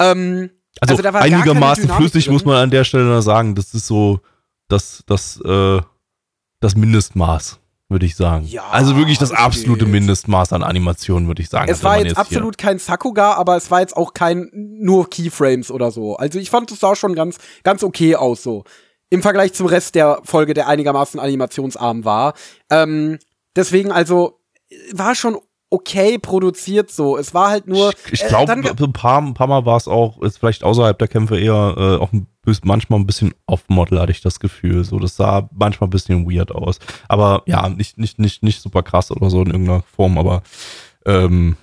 Ähm, 0.00 0.50
also, 0.80 0.96
also 0.96 1.18
einigermaßen 1.18 1.88
flüssig 1.88 2.24
drin. 2.24 2.34
muss 2.34 2.44
man 2.44 2.56
an 2.56 2.70
der 2.70 2.84
Stelle 2.84 3.20
sagen. 3.22 3.54
Das 3.54 3.74
ist 3.74 3.86
so 3.86 4.20
das, 4.68 5.02
das, 5.06 5.40
äh, 5.40 5.80
das 6.60 6.76
Mindestmaß, 6.76 7.58
würde 7.88 8.06
ich 8.06 8.16
sagen. 8.16 8.46
Ja, 8.46 8.68
also 8.70 8.96
wirklich 8.96 9.18
das 9.18 9.32
absolute 9.32 9.84
geht. 9.84 9.92
Mindestmaß 9.92 10.52
an 10.52 10.62
Animation, 10.62 11.26
würde 11.26 11.42
ich 11.42 11.48
sagen. 11.48 11.70
Es 11.70 11.82
war 11.82 11.98
jetzt, 11.98 12.08
jetzt 12.08 12.18
absolut 12.18 12.58
kein 12.58 12.78
Sakuga, 12.78 13.32
aber 13.32 13.56
es 13.56 13.70
war 13.70 13.80
jetzt 13.80 13.96
auch 13.96 14.14
kein 14.14 14.50
nur 14.52 15.08
Keyframes 15.08 15.70
oder 15.70 15.90
so. 15.90 16.16
Also 16.16 16.38
ich 16.38 16.50
fand 16.50 16.70
es 16.70 16.80
sah 16.80 16.94
schon 16.94 17.14
ganz, 17.14 17.38
ganz 17.64 17.82
okay 17.82 18.16
aus 18.16 18.42
so. 18.42 18.64
Im 19.10 19.22
Vergleich 19.22 19.54
zum 19.54 19.66
Rest 19.66 19.94
der 19.94 20.20
Folge, 20.24 20.52
der 20.52 20.68
einigermaßen 20.68 21.18
animationsarm 21.18 22.04
war. 22.04 22.34
Ähm, 22.68 23.18
deswegen 23.56 23.90
also 23.90 24.38
war 24.92 25.14
schon 25.14 25.38
okay 25.70 26.18
produziert 26.18 26.90
so. 26.90 27.16
Es 27.16 27.34
war 27.34 27.50
halt 27.50 27.66
nur. 27.66 27.92
Ich, 28.06 28.14
ich 28.22 28.26
glaube, 28.26 28.52
äh, 28.52 28.84
ein, 28.84 28.92
paar, 28.92 29.20
ein 29.20 29.34
paar 29.34 29.46
Mal 29.46 29.66
war 29.66 29.76
es 29.76 29.88
auch, 29.88 30.20
ist 30.22 30.38
vielleicht 30.38 30.64
außerhalb 30.64 30.98
der 30.98 31.08
Kämpfe 31.08 31.38
eher 31.38 31.74
äh, 31.76 31.96
auch 31.96 32.12
ein, 32.12 32.26
manchmal 32.62 32.98
ein 32.98 33.06
bisschen 33.06 33.34
off-Model, 33.46 34.00
hatte 34.00 34.12
ich 34.12 34.22
das 34.22 34.40
Gefühl. 34.40 34.84
So, 34.84 34.98
das 34.98 35.16
sah 35.16 35.48
manchmal 35.52 35.88
ein 35.88 35.90
bisschen 35.90 36.30
weird 36.30 36.52
aus. 36.52 36.78
Aber 37.08 37.42
ja, 37.46 37.68
nicht, 37.68 37.98
nicht, 37.98 38.18
nicht, 38.18 38.42
nicht 38.42 38.60
super 38.62 38.82
krass 38.82 39.10
oder 39.10 39.30
so 39.30 39.42
in 39.42 39.50
irgendeiner 39.50 39.82
Form, 39.82 40.18
aber 40.18 40.42
ähm, 41.04 41.56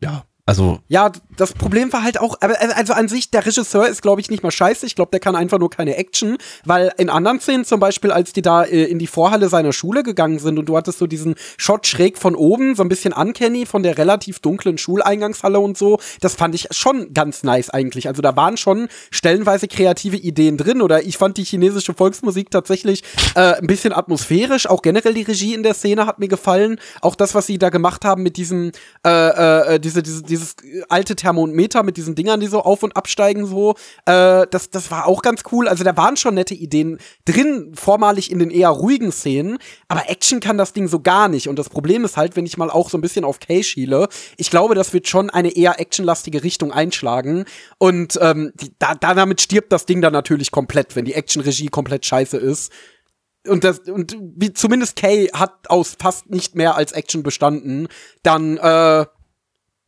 ja, 0.00 0.24
also. 0.46 0.78
Ja, 0.88 1.10
das 1.36 1.52
Problem 1.52 1.92
war 1.92 2.02
halt 2.02 2.20
auch, 2.20 2.36
also 2.40 2.92
an 2.92 3.08
sich, 3.08 3.30
der 3.30 3.44
Regisseur 3.44 3.88
ist, 3.88 4.02
glaube 4.02 4.20
ich, 4.20 4.30
nicht 4.30 4.42
mal 4.42 4.50
scheiße. 4.50 4.86
Ich 4.86 4.94
glaube, 4.94 5.10
der 5.10 5.20
kann 5.20 5.36
einfach 5.36 5.58
nur 5.58 5.70
keine 5.70 5.96
Action, 5.96 6.38
weil 6.64 6.92
in 6.96 7.10
anderen 7.10 7.40
Szenen 7.40 7.64
zum 7.64 7.80
Beispiel, 7.80 8.12
als 8.12 8.32
die 8.32 8.42
da 8.42 8.64
äh, 8.64 8.84
in 8.84 8.98
die 8.98 9.06
Vorhalle 9.06 9.48
seiner 9.48 9.72
Schule 9.72 10.02
gegangen 10.02 10.38
sind 10.38 10.58
und 10.58 10.66
du 10.66 10.76
hattest 10.76 10.98
so 10.98 11.06
diesen 11.06 11.34
Shot 11.56 11.86
schräg 11.86 12.18
von 12.18 12.34
oben, 12.34 12.74
so 12.74 12.82
ein 12.82 12.88
bisschen 12.88 13.12
uncanny 13.12 13.66
von 13.66 13.82
der 13.82 13.98
relativ 13.98 14.38
dunklen 14.40 14.78
Schuleingangshalle 14.78 15.58
und 15.58 15.76
so, 15.76 15.98
das 16.20 16.34
fand 16.34 16.54
ich 16.54 16.68
schon 16.70 17.12
ganz 17.12 17.42
nice 17.42 17.70
eigentlich. 17.70 18.08
Also 18.08 18.22
da 18.22 18.36
waren 18.36 18.56
schon 18.56 18.88
stellenweise 19.10 19.68
kreative 19.68 20.16
Ideen 20.16 20.56
drin 20.56 20.80
oder 20.80 21.02
ich 21.02 21.18
fand 21.18 21.36
die 21.36 21.44
chinesische 21.44 21.94
Volksmusik 21.94 22.50
tatsächlich 22.50 23.02
äh, 23.34 23.54
ein 23.54 23.66
bisschen 23.66 23.92
atmosphärisch. 23.92 24.66
Auch 24.68 24.82
generell 24.82 25.14
die 25.14 25.22
Regie 25.22 25.54
in 25.54 25.62
der 25.62 25.74
Szene 25.74 26.06
hat 26.06 26.18
mir 26.18 26.28
gefallen. 26.28 26.78
Auch 27.00 27.14
das, 27.14 27.34
was 27.34 27.46
sie 27.46 27.58
da 27.58 27.68
gemacht 27.68 28.04
haben 28.04 28.22
mit 28.22 28.36
diesem, 28.36 28.72
äh, 29.04 29.74
äh, 29.74 29.80
diese, 29.80 30.02
diese, 30.02 30.22
diese 30.22 30.36
dieses 30.36 30.56
alte 30.88 31.16
Thermometer 31.26 31.82
mit 31.82 31.96
diesen 31.96 32.14
Dingern, 32.14 32.38
die 32.40 32.46
so 32.46 32.62
auf 32.62 32.82
und 32.82 32.96
absteigen, 32.96 33.46
so. 33.46 33.74
Äh, 34.04 34.46
das, 34.50 34.70
das 34.70 34.90
war 34.90 35.06
auch 35.06 35.22
ganz 35.22 35.42
cool. 35.50 35.66
Also 35.66 35.82
da 35.82 35.96
waren 35.96 36.16
schon 36.16 36.34
nette 36.34 36.54
Ideen 36.54 36.98
drin, 37.24 37.72
vormalig 37.74 38.30
in 38.30 38.38
den 38.38 38.50
eher 38.50 38.68
ruhigen 38.68 39.10
Szenen, 39.10 39.58
aber 39.88 40.08
Action 40.08 40.38
kann 40.38 40.56
das 40.56 40.72
Ding 40.72 40.86
so 40.86 41.00
gar 41.00 41.28
nicht. 41.28 41.48
Und 41.48 41.58
das 41.58 41.68
Problem 41.68 42.04
ist 42.04 42.16
halt, 42.16 42.36
wenn 42.36 42.46
ich 42.46 42.56
mal 42.56 42.70
auch 42.70 42.90
so 42.90 42.98
ein 42.98 43.00
bisschen 43.00 43.24
auf 43.24 43.40
Kay 43.40 43.64
schiele, 43.64 44.08
ich 44.36 44.50
glaube, 44.50 44.74
das 44.76 44.92
wird 44.92 45.08
schon 45.08 45.30
eine 45.30 45.56
eher 45.56 45.80
actionlastige 45.80 46.44
Richtung 46.44 46.70
einschlagen. 46.70 47.44
Und 47.78 48.18
ähm, 48.22 48.52
die, 48.54 48.72
da, 48.78 48.94
damit 48.94 49.40
stirbt 49.40 49.72
das 49.72 49.86
Ding 49.86 50.00
dann 50.00 50.12
natürlich 50.12 50.52
komplett, 50.52 50.94
wenn 50.94 51.04
die 51.04 51.14
Action-Regie 51.14 51.68
komplett 51.68 52.06
scheiße 52.06 52.36
ist 52.36 52.72
und 53.48 53.62
das 53.62 53.78
und 53.80 54.16
wie 54.18 54.52
zumindest 54.52 54.96
Kay 54.96 55.28
hat 55.28 55.70
aus 55.70 55.96
fast 56.00 56.30
nicht 56.30 56.56
mehr 56.56 56.76
als 56.76 56.90
Action 56.90 57.22
bestanden, 57.22 57.86
dann 58.24 58.56
äh, 58.56 59.06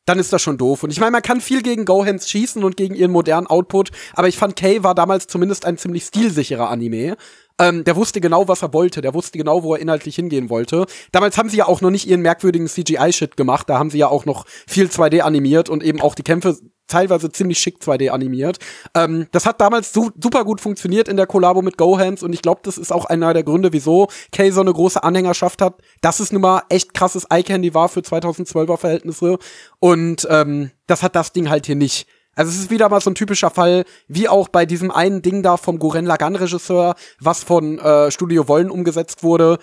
dann 0.08 0.18
ist 0.18 0.32
das 0.32 0.42
schon 0.42 0.58
doof. 0.58 0.82
Und 0.82 0.90
ich 0.90 1.00
meine, 1.00 1.12
man 1.12 1.22
kann 1.22 1.40
viel 1.40 1.62
gegen 1.62 1.84
Gohans 1.84 2.30
schießen 2.30 2.64
und 2.64 2.76
gegen 2.76 2.94
ihren 2.94 3.10
modernen 3.10 3.46
Output, 3.46 3.90
aber 4.14 4.28
ich 4.28 4.38
fand 4.38 4.56
Kay 4.56 4.82
war 4.82 4.94
damals 4.94 5.26
zumindest 5.26 5.66
ein 5.66 5.78
ziemlich 5.78 6.04
stilsicherer 6.04 6.70
Anime. 6.70 7.16
Ähm, 7.60 7.84
der 7.84 7.96
wusste 7.96 8.20
genau, 8.20 8.46
was 8.46 8.62
er 8.62 8.72
wollte. 8.72 9.00
Der 9.00 9.14
wusste 9.14 9.36
genau, 9.36 9.64
wo 9.64 9.74
er 9.74 9.80
inhaltlich 9.80 10.14
hingehen 10.14 10.48
wollte. 10.48 10.86
Damals 11.10 11.36
haben 11.36 11.48
sie 11.48 11.56
ja 11.56 11.66
auch 11.66 11.80
noch 11.80 11.90
nicht 11.90 12.06
ihren 12.06 12.22
merkwürdigen 12.22 12.68
CGI-Shit 12.68 13.36
gemacht. 13.36 13.68
Da 13.68 13.78
haben 13.78 13.90
sie 13.90 13.98
ja 13.98 14.08
auch 14.08 14.24
noch 14.24 14.46
viel 14.46 14.86
2D 14.86 15.20
animiert 15.20 15.68
und 15.68 15.82
eben 15.82 16.00
auch 16.00 16.14
die 16.14 16.22
Kämpfe 16.22 16.56
teilweise 16.88 17.30
ziemlich 17.30 17.58
schick 17.58 17.78
2D 17.80 18.10
animiert. 18.10 18.58
Ähm, 18.94 19.28
das 19.32 19.46
hat 19.46 19.60
damals 19.60 19.92
su 19.92 20.10
super 20.20 20.44
gut 20.44 20.60
funktioniert 20.60 21.08
in 21.08 21.16
der 21.16 21.26
Kollabo 21.26 21.62
mit 21.62 21.76
GoHands 21.76 22.22
und 22.22 22.32
ich 22.32 22.42
glaube, 22.42 22.60
das 22.64 22.78
ist 22.78 22.92
auch 22.92 23.04
einer 23.04 23.32
der 23.34 23.44
Gründe, 23.44 23.72
wieso 23.72 24.08
Kay 24.32 24.50
so 24.50 24.60
eine 24.60 24.72
große 24.72 25.02
Anhängerschaft 25.02 25.62
hat. 25.62 25.74
Das 26.00 26.20
ist 26.20 26.32
nun 26.32 26.42
mal 26.42 26.62
echt 26.68 26.94
krasses 26.94 27.24
Eye-Candy 27.30 27.74
war 27.74 27.88
für 27.88 28.00
2012er 28.00 28.76
Verhältnisse 28.76 29.38
und 29.78 30.26
ähm, 30.30 30.70
das 30.86 31.02
hat 31.02 31.14
das 31.14 31.32
Ding 31.32 31.50
halt 31.50 31.66
hier 31.66 31.76
nicht. 31.76 32.06
Also 32.38 32.50
es 32.50 32.58
ist 32.60 32.70
wieder 32.70 32.88
mal 32.88 33.00
so 33.00 33.10
ein 33.10 33.16
typischer 33.16 33.50
Fall, 33.50 33.84
wie 34.06 34.28
auch 34.28 34.46
bei 34.46 34.64
diesem 34.64 34.92
einen 34.92 35.22
Ding 35.22 35.42
da 35.42 35.56
vom 35.56 35.80
Goren 35.80 36.06
Lagan-Regisseur, 36.06 36.94
was 37.18 37.42
von 37.42 37.80
äh, 37.80 38.12
Studio 38.12 38.46
Wollen 38.46 38.70
umgesetzt 38.70 39.24
wurde 39.24 39.58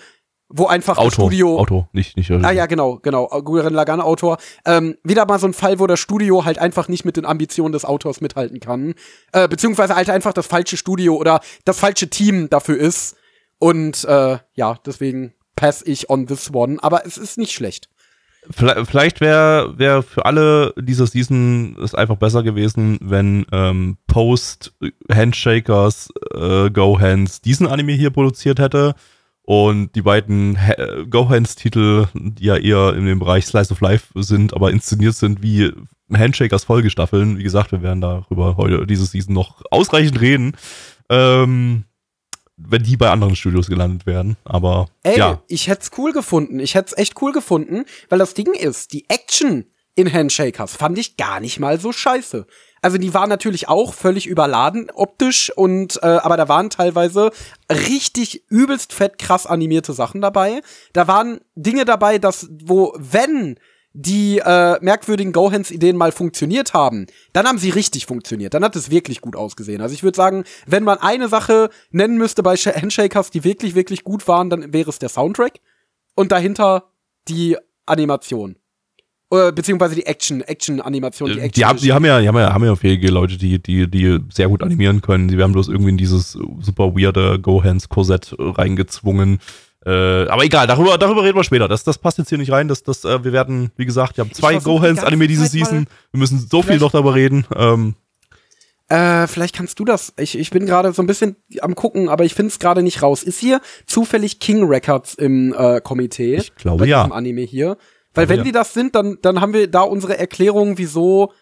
wo 0.48 0.66
einfach 0.66 0.96
das 0.96 1.14
Studio. 1.14 1.58
Auto, 1.58 1.88
nicht, 1.92 2.16
nicht. 2.16 2.30
Ah 2.30 2.52
ja, 2.52 2.66
genau, 2.66 2.98
genau. 3.02 3.26
Guren 3.42 3.74
Lagan 3.74 4.00
Autor. 4.00 4.38
Ähm, 4.64 4.96
wieder 5.02 5.26
mal 5.26 5.38
so 5.38 5.46
ein 5.46 5.54
Fall, 5.54 5.78
wo 5.78 5.86
das 5.86 5.98
Studio 5.98 6.44
halt 6.44 6.58
einfach 6.58 6.88
nicht 6.88 7.04
mit 7.04 7.16
den 7.16 7.24
Ambitionen 7.24 7.72
des 7.72 7.84
Autors 7.84 8.20
mithalten 8.20 8.60
kann. 8.60 8.94
Äh, 9.32 9.48
beziehungsweise 9.48 9.96
halt 9.96 10.08
einfach 10.08 10.32
das 10.32 10.46
falsche 10.46 10.76
Studio 10.76 11.16
oder 11.16 11.40
das 11.64 11.78
falsche 11.78 12.08
Team 12.08 12.48
dafür 12.48 12.78
ist. 12.78 13.16
Und 13.58 14.04
äh, 14.04 14.38
ja, 14.54 14.78
deswegen 14.84 15.34
pass 15.56 15.82
ich 15.84 16.10
on 16.10 16.26
this 16.26 16.52
one. 16.52 16.78
Aber 16.80 17.04
es 17.04 17.18
ist 17.18 17.38
nicht 17.38 17.52
schlecht. 17.52 17.88
Vielleicht 18.48 19.20
wäre 19.20 19.76
wär 19.76 20.04
für 20.04 20.24
alle 20.24 20.72
dieser 20.78 21.08
Season 21.08 21.76
es 21.82 21.96
einfach 21.96 22.14
besser 22.14 22.44
gewesen, 22.44 22.96
wenn 23.02 23.44
ähm, 23.50 23.96
Post 24.06 24.72
Handshakers 25.12 26.10
äh, 26.32 26.70
Go 26.70 27.00
Hands 27.00 27.40
diesen 27.40 27.66
Anime 27.66 27.94
hier 27.94 28.10
produziert 28.10 28.60
hätte 28.60 28.94
und 29.46 29.94
die 29.94 30.02
beiden 30.02 30.58
Go-Hands-Titel, 31.08 32.08
die 32.14 32.44
ja 32.44 32.56
eher 32.56 32.94
in 32.94 33.06
dem 33.06 33.20
Bereich 33.20 33.46
Slice 33.46 33.72
of 33.72 33.80
Life 33.80 34.08
sind, 34.20 34.52
aber 34.52 34.72
inszeniert 34.72 35.14
sind 35.14 35.40
wie 35.40 35.72
Handshakers 36.12 36.64
Folgestaffeln. 36.64 37.38
Wie 37.38 37.44
gesagt, 37.44 37.72
wir 37.72 37.80
werden 37.80 38.00
darüber 38.00 38.56
heute 38.56 38.86
diese 38.86 39.06
Season 39.06 39.34
noch 39.34 39.62
ausreichend 39.70 40.20
reden. 40.20 40.56
Ähm, 41.08 41.84
wenn 42.56 42.82
die 42.82 42.96
bei 42.96 43.10
anderen 43.10 43.36
Studios 43.36 43.68
gelandet 43.68 44.06
werden. 44.06 44.36
Aber 44.44 44.88
Ey, 45.02 45.18
ja. 45.18 45.42
ich 45.46 45.68
hätte 45.68 45.82
es 45.82 45.90
cool 45.98 46.12
gefunden. 46.12 46.58
Ich 46.58 46.74
hätte 46.74 46.88
es 46.88 46.98
echt 46.98 47.20
cool 47.22 47.32
gefunden, 47.32 47.84
weil 48.08 48.18
das 48.18 48.34
Ding 48.34 48.52
ist, 48.52 48.92
die 48.92 49.04
Action 49.08 49.66
in 49.94 50.12
Handshakers 50.12 50.74
fand 50.74 50.98
ich 50.98 51.16
gar 51.16 51.40
nicht 51.40 51.60
mal 51.60 51.78
so 51.78 51.92
scheiße. 51.92 52.46
Also 52.82 52.98
die 52.98 53.14
waren 53.14 53.28
natürlich 53.28 53.68
auch 53.68 53.94
völlig 53.94 54.26
überladen 54.26 54.90
optisch 54.94 55.50
und 55.56 55.98
äh, 56.02 56.06
aber 56.06 56.36
da 56.36 56.48
waren 56.48 56.70
teilweise 56.70 57.30
richtig 57.70 58.44
übelst 58.48 58.92
fett 58.92 59.18
krass 59.18 59.46
animierte 59.46 59.92
Sachen 59.92 60.20
dabei. 60.20 60.60
Da 60.92 61.08
waren 61.08 61.40
Dinge 61.54 61.84
dabei, 61.84 62.18
dass 62.18 62.48
wo 62.64 62.94
wenn 62.96 63.56
die 63.98 64.40
äh, 64.44 64.78
merkwürdigen 64.82 65.32
Gohans-Ideen 65.32 65.96
mal 65.96 66.12
funktioniert 66.12 66.74
haben, 66.74 67.06
dann 67.32 67.46
haben 67.46 67.56
sie 67.56 67.70
richtig 67.70 68.04
funktioniert. 68.04 68.52
Dann 68.52 68.62
hat 68.62 68.76
es 68.76 68.90
wirklich 68.90 69.22
gut 69.22 69.36
ausgesehen. 69.36 69.80
Also 69.80 69.94
ich 69.94 70.02
würde 70.02 70.16
sagen, 70.16 70.44
wenn 70.66 70.84
man 70.84 70.98
eine 70.98 71.28
Sache 71.28 71.70
nennen 71.90 72.18
müsste 72.18 72.42
bei 72.42 72.56
Handshakers, 72.56 73.30
die 73.30 73.42
wirklich, 73.42 73.74
wirklich 73.74 74.04
gut 74.04 74.28
waren, 74.28 74.50
dann 74.50 74.74
wäre 74.74 74.90
es 74.90 74.98
der 74.98 75.08
Soundtrack 75.08 75.60
und 76.14 76.30
dahinter 76.30 76.90
die 77.26 77.56
Animation. 77.86 78.56
Äh, 79.32 79.50
beziehungsweise 79.50 79.96
die 79.96 80.06
Action, 80.06 80.40
Action-Animation, 80.40 81.32
die 81.32 81.40
Action. 81.40 81.50
Die, 81.52 81.64
haben, 81.64 81.78
die 81.78 81.92
haben 81.92 82.04
ja, 82.04 82.20
die 82.20 82.28
haben 82.28 82.36
ja, 82.36 82.54
haben 82.54 82.64
ja 82.64 82.76
fähige 82.76 83.08
Leute, 83.08 83.36
die, 83.36 83.60
die, 83.60 83.90
die 83.90 84.20
sehr 84.32 84.48
gut 84.48 84.62
animieren 84.62 85.00
können. 85.02 85.28
Sie 85.28 85.36
werden 85.36 85.52
bloß 85.52 85.68
irgendwie 85.68 85.90
in 85.90 85.96
dieses 85.96 86.32
super 86.60 86.94
weirde 86.94 87.40
Go-Hands-Korsett 87.40 88.36
reingezwungen. 88.38 89.40
Äh, 89.84 90.28
aber 90.28 90.44
egal, 90.44 90.68
darüber, 90.68 90.96
darüber 90.96 91.24
reden 91.24 91.36
wir 91.36 91.44
später. 91.44 91.66
Das, 91.66 91.82
das 91.82 91.98
passt 91.98 92.18
jetzt 92.18 92.28
hier 92.28 92.38
nicht 92.38 92.52
rein. 92.52 92.68
Das, 92.68 92.84
das, 92.84 93.04
äh, 93.04 93.24
wir 93.24 93.32
werden, 93.32 93.72
wie 93.76 93.86
gesagt, 93.86 94.16
wir 94.16 94.24
haben 94.24 94.32
zwei 94.32 94.58
Go-Hands-Anime 94.58 95.26
diese 95.26 95.46
Season. 95.46 95.86
Wir 96.12 96.18
müssen 96.18 96.38
so 96.38 96.62
viel 96.62 96.78
noch 96.78 96.92
darüber 96.92 97.14
reden. 97.16 97.46
Ähm, 97.56 97.94
äh, 98.88 99.26
vielleicht 99.26 99.56
kannst 99.56 99.80
du 99.80 99.84
das. 99.84 100.12
Ich, 100.16 100.38
ich 100.38 100.50
bin 100.50 100.66
gerade 100.66 100.92
so 100.92 101.02
ein 101.02 101.06
bisschen 101.06 101.34
am 101.60 101.74
gucken, 101.74 102.08
aber 102.08 102.24
ich 102.24 102.34
finde 102.34 102.50
es 102.50 102.60
gerade 102.60 102.84
nicht 102.84 103.02
raus. 103.02 103.24
Ist 103.24 103.40
hier 103.40 103.60
zufällig 103.86 104.38
King 104.38 104.64
Records 104.64 105.14
im 105.14 105.52
äh, 105.52 105.80
Komitee? 105.80 106.36
Ich 106.36 106.54
glaube 106.54 106.86
ja. 106.86 107.04
Anime 107.04 107.42
hier. 107.42 107.76
Weil 108.16 108.28
wenn 108.28 108.38
ja. 108.38 108.44
die 108.44 108.52
das 108.52 108.74
sind, 108.74 108.94
dann, 108.94 109.18
dann 109.22 109.40
haben 109.40 109.52
wir 109.52 109.70
da 109.70 109.82
unsere 109.82 110.18
Erklärung, 110.18 110.78
wieso. 110.78 111.32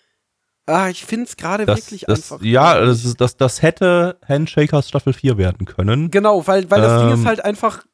Ah, 0.66 0.88
ich 0.88 1.04
finde 1.04 1.26
es 1.26 1.36
gerade 1.36 1.66
wirklich 1.66 2.04
das, 2.06 2.32
einfach. 2.32 2.44
Ja, 2.44 2.80
das, 2.80 3.04
ist, 3.04 3.20
das, 3.20 3.36
das 3.36 3.62
hätte 3.62 4.18
Handshakers 4.26 4.88
Staffel 4.88 5.12
4 5.12 5.36
werden 5.36 5.66
können. 5.66 6.10
Genau, 6.10 6.46
weil, 6.46 6.70
weil 6.70 6.80
das 6.80 7.02
ähm, 7.02 7.08
Ding 7.08 7.20
ist 7.20 7.26
halt 7.26 7.44
einfach. 7.44 7.84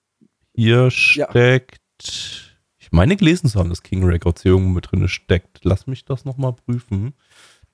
Hier 0.55 0.91
steckt. 0.91 1.81
Ja. 2.03 2.51
Ich 2.79 2.93
meine 2.93 3.17
gelesen 3.17 3.49
zu 3.49 3.59
haben, 3.59 3.71
dass 3.71 3.83
King 3.83 4.05
Records 4.05 4.43
hier 4.43 4.53
irgendwo 4.53 4.73
mit 4.73 4.91
drin 4.91 5.09
steckt. 5.09 5.65
Lass 5.65 5.87
mich 5.87 6.05
das 6.05 6.25
nochmal 6.25 6.53
prüfen. 6.53 7.15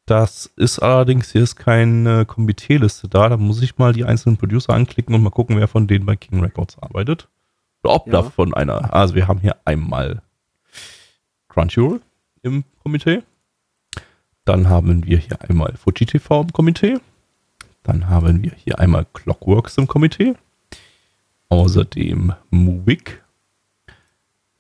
Das 0.07 0.47
ist 0.57 0.79
allerdings, 0.79 1.33
hier 1.33 1.43
ist 1.43 1.57
keine 1.57 2.25
Komitee-Liste 2.27 3.09
da. 3.09 3.29
Da 3.29 3.37
muss 3.37 3.61
ich 3.61 3.77
mal 3.77 3.93
die 3.93 4.05
einzelnen 4.05 4.37
Producer 4.37 4.73
anklicken 4.73 5.15
und 5.15 5.23
mal 5.23 5.31
gucken, 5.31 5.59
wer 5.59 5.69
von 5.69 5.89
denen 5.89 6.07
bei 6.07 6.17
King 6.17 6.41
Records 6.41 6.79
arbeitet. 6.81 7.29
Oder 7.83 7.95
ob 7.95 8.07
ja. 8.07 8.13
davon 8.13 8.55
einer. 8.55 8.95
Also 8.95 9.15
wir 9.15 9.27
haben 9.27 9.41
hier 9.41 9.57
einmal 9.65 10.23
Crunchyroll 11.57 12.01
im 12.43 12.65
Komitee. 12.83 13.23
Dann 14.45 14.69
haben 14.69 15.07
wir 15.07 15.17
hier 15.17 15.41
einmal 15.41 15.75
Fuji 15.77 16.05
TV 16.05 16.43
im 16.43 16.53
Komitee. 16.53 16.99
Dann 17.83 18.11
haben 18.11 18.43
wir 18.43 18.53
hier 18.53 18.79
einmal 18.79 19.07
Clockworks 19.15 19.79
im 19.79 19.87
Komitee. 19.89 20.35
Außerdem 21.49 22.35
Movik. 22.51 23.25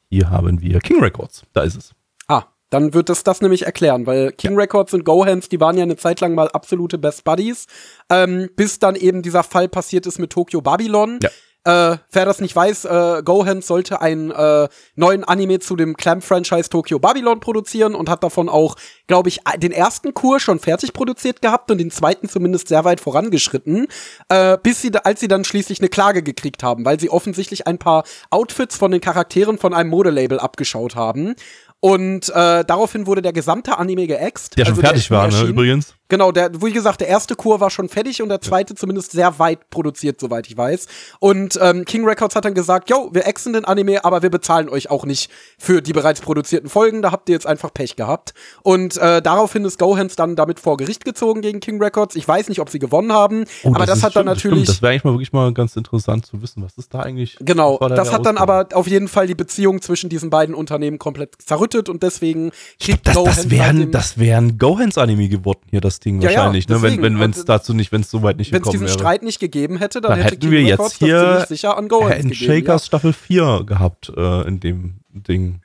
Hier 0.09 0.31
haben 0.31 0.63
wir 0.63 0.81
King 0.81 1.03
Records. 1.03 1.43
Da 1.53 1.63
ist 1.63 1.77
es. 1.77 1.95
Ah, 2.29 2.45
dann 2.71 2.95
wird 2.95 3.11
es 3.11 3.23
das 3.25 3.43
nämlich 3.43 3.67
erklären, 3.67 4.07
weil 4.07 4.33
King 4.33 4.53
ja. 4.53 4.61
Records 4.61 4.95
und 4.95 5.05
Gohans, 5.05 5.51
die 5.51 5.61
waren 5.61 5.77
ja 5.77 5.83
eine 5.83 5.97
Zeit 5.97 6.21
lang 6.21 6.35
mal 6.35 6.49
absolute 6.49 6.97
Best 6.97 7.25
Buddies, 7.25 7.67
ähm, 8.09 8.49
bis 8.57 8.79
dann 8.79 8.97
eben 8.97 9.21
dieser 9.21 9.43
Fall 9.43 9.69
passiert 9.69 10.07
ist 10.07 10.19
mit 10.19 10.31
Tokyo 10.31 10.63
Babylon. 10.63 11.19
Ja. 11.23 11.29
Äh, 11.67 11.99
wer 12.13 12.25
das 12.25 12.41
nicht 12.41 12.55
weiß, 12.55 12.85
äh, 12.85 13.23
Gohan 13.25 13.61
sollte 13.61 14.01
einen 14.01 14.31
äh, 14.31 14.69
neuen 14.95 15.25
Anime 15.25 15.59
zu 15.59 15.75
dem 15.75 15.97
Clamp-Franchise 15.97 16.71
Tokyo 16.71 17.01
Babylon 17.01 17.41
produzieren 17.41 17.97
und 17.97 18.09
hat 18.09 18.23
davon 18.23 18.49
auch, 18.49 18.77
glaube 19.09 19.31
ich, 19.31 19.41
den 19.57 19.73
ersten 19.73 20.15
Kur 20.15 20.39
schon 20.39 20.61
fertig 20.61 20.93
produziert 20.93 21.43
gehabt 21.43 21.69
und 21.73 21.79
den 21.79 21.91
zweiten 21.91 22.29
zumindest 22.29 22.69
sehr 22.69 22.85
weit 22.85 23.01
vorangeschritten, 23.01 23.89
äh, 24.29 24.57
bis 24.63 24.81
sie, 24.81 24.93
als 24.95 25.19
sie 25.19 25.27
dann 25.27 25.43
schließlich 25.43 25.81
eine 25.81 25.89
Klage 25.89 26.23
gekriegt 26.23 26.63
haben, 26.63 26.85
weil 26.85 27.01
sie 27.01 27.11
offensichtlich 27.11 27.67
ein 27.67 27.79
paar 27.79 28.05
Outfits 28.31 28.77
von 28.77 28.93
den 28.93 29.01
Charakteren 29.01 29.59
von 29.59 29.75
einem 29.75 29.91
Modelabel 29.91 30.39
abgeschaut 30.39 30.95
haben. 30.95 31.35
Und 31.81 32.29
äh, 32.31 32.65
daraufhin 32.65 33.07
wurde 33.07 33.23
der 33.23 33.33
gesamte 33.33 33.77
Anime 33.79 34.07
geäxt. 34.07 34.57
Der 34.57 34.67
schon 34.67 34.75
also 34.75 34.83
fertig 34.83 35.09
der 35.09 35.17
war, 35.19 35.29
ne, 35.29 35.43
übrigens. 35.43 35.95
Genau, 36.09 36.31
der, 36.31 36.51
wie 36.63 36.73
gesagt, 36.73 37.01
der 37.01 37.09
erste 37.09 37.35
Kur 37.35 37.61
war 37.61 37.71
schon 37.71 37.89
fertig 37.89 38.23
und 38.23 38.29
der 38.29 38.41
zweite 38.41 38.75
ja. 38.75 38.77
zumindest 38.77 39.13
sehr 39.13 39.39
weit 39.39 39.71
produziert, 39.71 40.21
soweit 40.21 40.47
ich 40.47 40.57
weiß. 40.57 40.87
Und 41.19 41.59
ähm, 41.61 41.85
King 41.85 42.07
Records 42.07 42.37
hat 42.37 42.45
dann 42.45 42.55
gesagt, 42.55 42.91
yo, 42.91 43.11
wir 43.13 43.27
exen 43.27 43.53
den 43.53 43.65
Anime, 43.65 44.05
aber 44.05 44.23
wir 44.23 44.31
bezahlen 44.31 44.69
euch 44.69 44.91
auch 44.91 45.05
nicht 45.05 45.31
für 45.59 45.83
die 45.83 45.93
bereits 45.93 46.21
produzierten 46.21 46.69
Folgen, 46.69 47.03
da 47.03 47.11
habt 47.11 47.29
ihr 47.29 47.35
jetzt 47.35 47.47
einfach 47.47 47.73
Pech 47.75 47.97
gehabt. 47.97 48.35
Und 48.63 48.97
äh, 48.99 49.21
daraufhin 49.21 49.65
ist 49.65 49.79
Gohans 49.79 50.17
dann 50.17 50.37
damit 50.37 50.61
vor 50.61 50.77
Gericht 50.77 51.05
gezogen 51.05 51.41
gegen 51.41 51.61
King 51.61 51.83
Records. 51.83 52.15
Ich 52.15 52.27
weiß 52.27 52.49
nicht, 52.49 52.61
ob 52.61 52.71
sie 52.71 52.79
gewonnen 52.79 53.13
haben, 53.13 53.45
oh, 53.65 53.71
aber 53.75 53.87
das, 53.87 54.01
das 54.01 54.03
hat 54.05 54.17
dann 54.17 54.27
natürlich. 54.27 54.65
Stimmt. 54.65 54.69
Das 54.69 54.83
wäre 54.83 54.93
eigentlich 54.93 55.05
mal 55.05 55.13
wirklich 55.13 55.33
mal 55.33 55.53
ganz 55.53 55.77
interessant 55.77 56.27
zu 56.27 56.41
wissen, 56.41 56.63
was 56.63 56.77
ist 56.79 56.95
da 56.95 57.01
eigentlich. 57.01 57.37
Genau, 57.41 57.79
da 57.79 57.89
das 57.89 58.13
hat 58.13 58.25
dann 58.27 58.37
aber 58.37 58.69
auf 58.75 58.87
jeden 58.87 59.09
Fall 59.09 59.27
die 59.27 59.35
Beziehung 59.35 59.83
zwischen 59.83 60.09
diesen 60.09 60.31
beiden 60.31 60.55
Unternehmen 60.55 60.99
komplett 60.99 61.35
zerrüttet 61.45 61.89
und 61.89 62.03
deswegen 62.03 62.53
kriegt 62.81 63.07
das, 63.07 63.15
Gohans 63.15 63.37
das 63.37 63.51
wären, 63.51 63.91
das 63.91 64.19
wären 64.19 64.59
Gohans 64.59 64.99
Anime 64.99 65.29
geworden 65.29 65.61
hier, 65.71 65.81
das 65.81 65.96
Ding 66.01 66.21
ja, 66.21 66.29
wahrscheinlich. 66.31 66.69
Ja, 66.69 66.77
ne? 66.77 66.83
Deswegen, 66.83 67.03
wenn 67.03 67.21
wenn 67.21 67.31
es 67.31 67.45
dazu 67.45 67.75
nicht, 67.75 67.93
wenn 67.93 68.03
es 68.03 68.11
so 68.11 68.23
weit 68.23 68.37
nicht 68.39 68.53
gekommen 68.53 68.65
wäre. 68.67 68.81
Wenn 68.81 68.87
es 68.87 68.93
diesen 68.93 69.01
Streit 69.01 69.23
nicht 69.23 69.41
gegeben 69.41 69.77
hätte, 69.79 70.01
dann, 70.01 70.13
dann 70.13 70.21
hätte 70.21 70.35
hätten 70.37 70.51
wir 70.51 70.63
jetzt 70.63 70.99
hier 70.99 71.45
sicher 71.49 71.77
an 71.77 71.89
Gohans 71.89 72.37
Shakers 72.37 72.83
ja. 72.83 72.87
Staffel 72.87 73.13
4 73.13 73.65
gehabt 73.67 74.13
äh, 74.17 74.47
in 74.47 74.61
dem 74.61 75.01
Ding. 75.11 75.61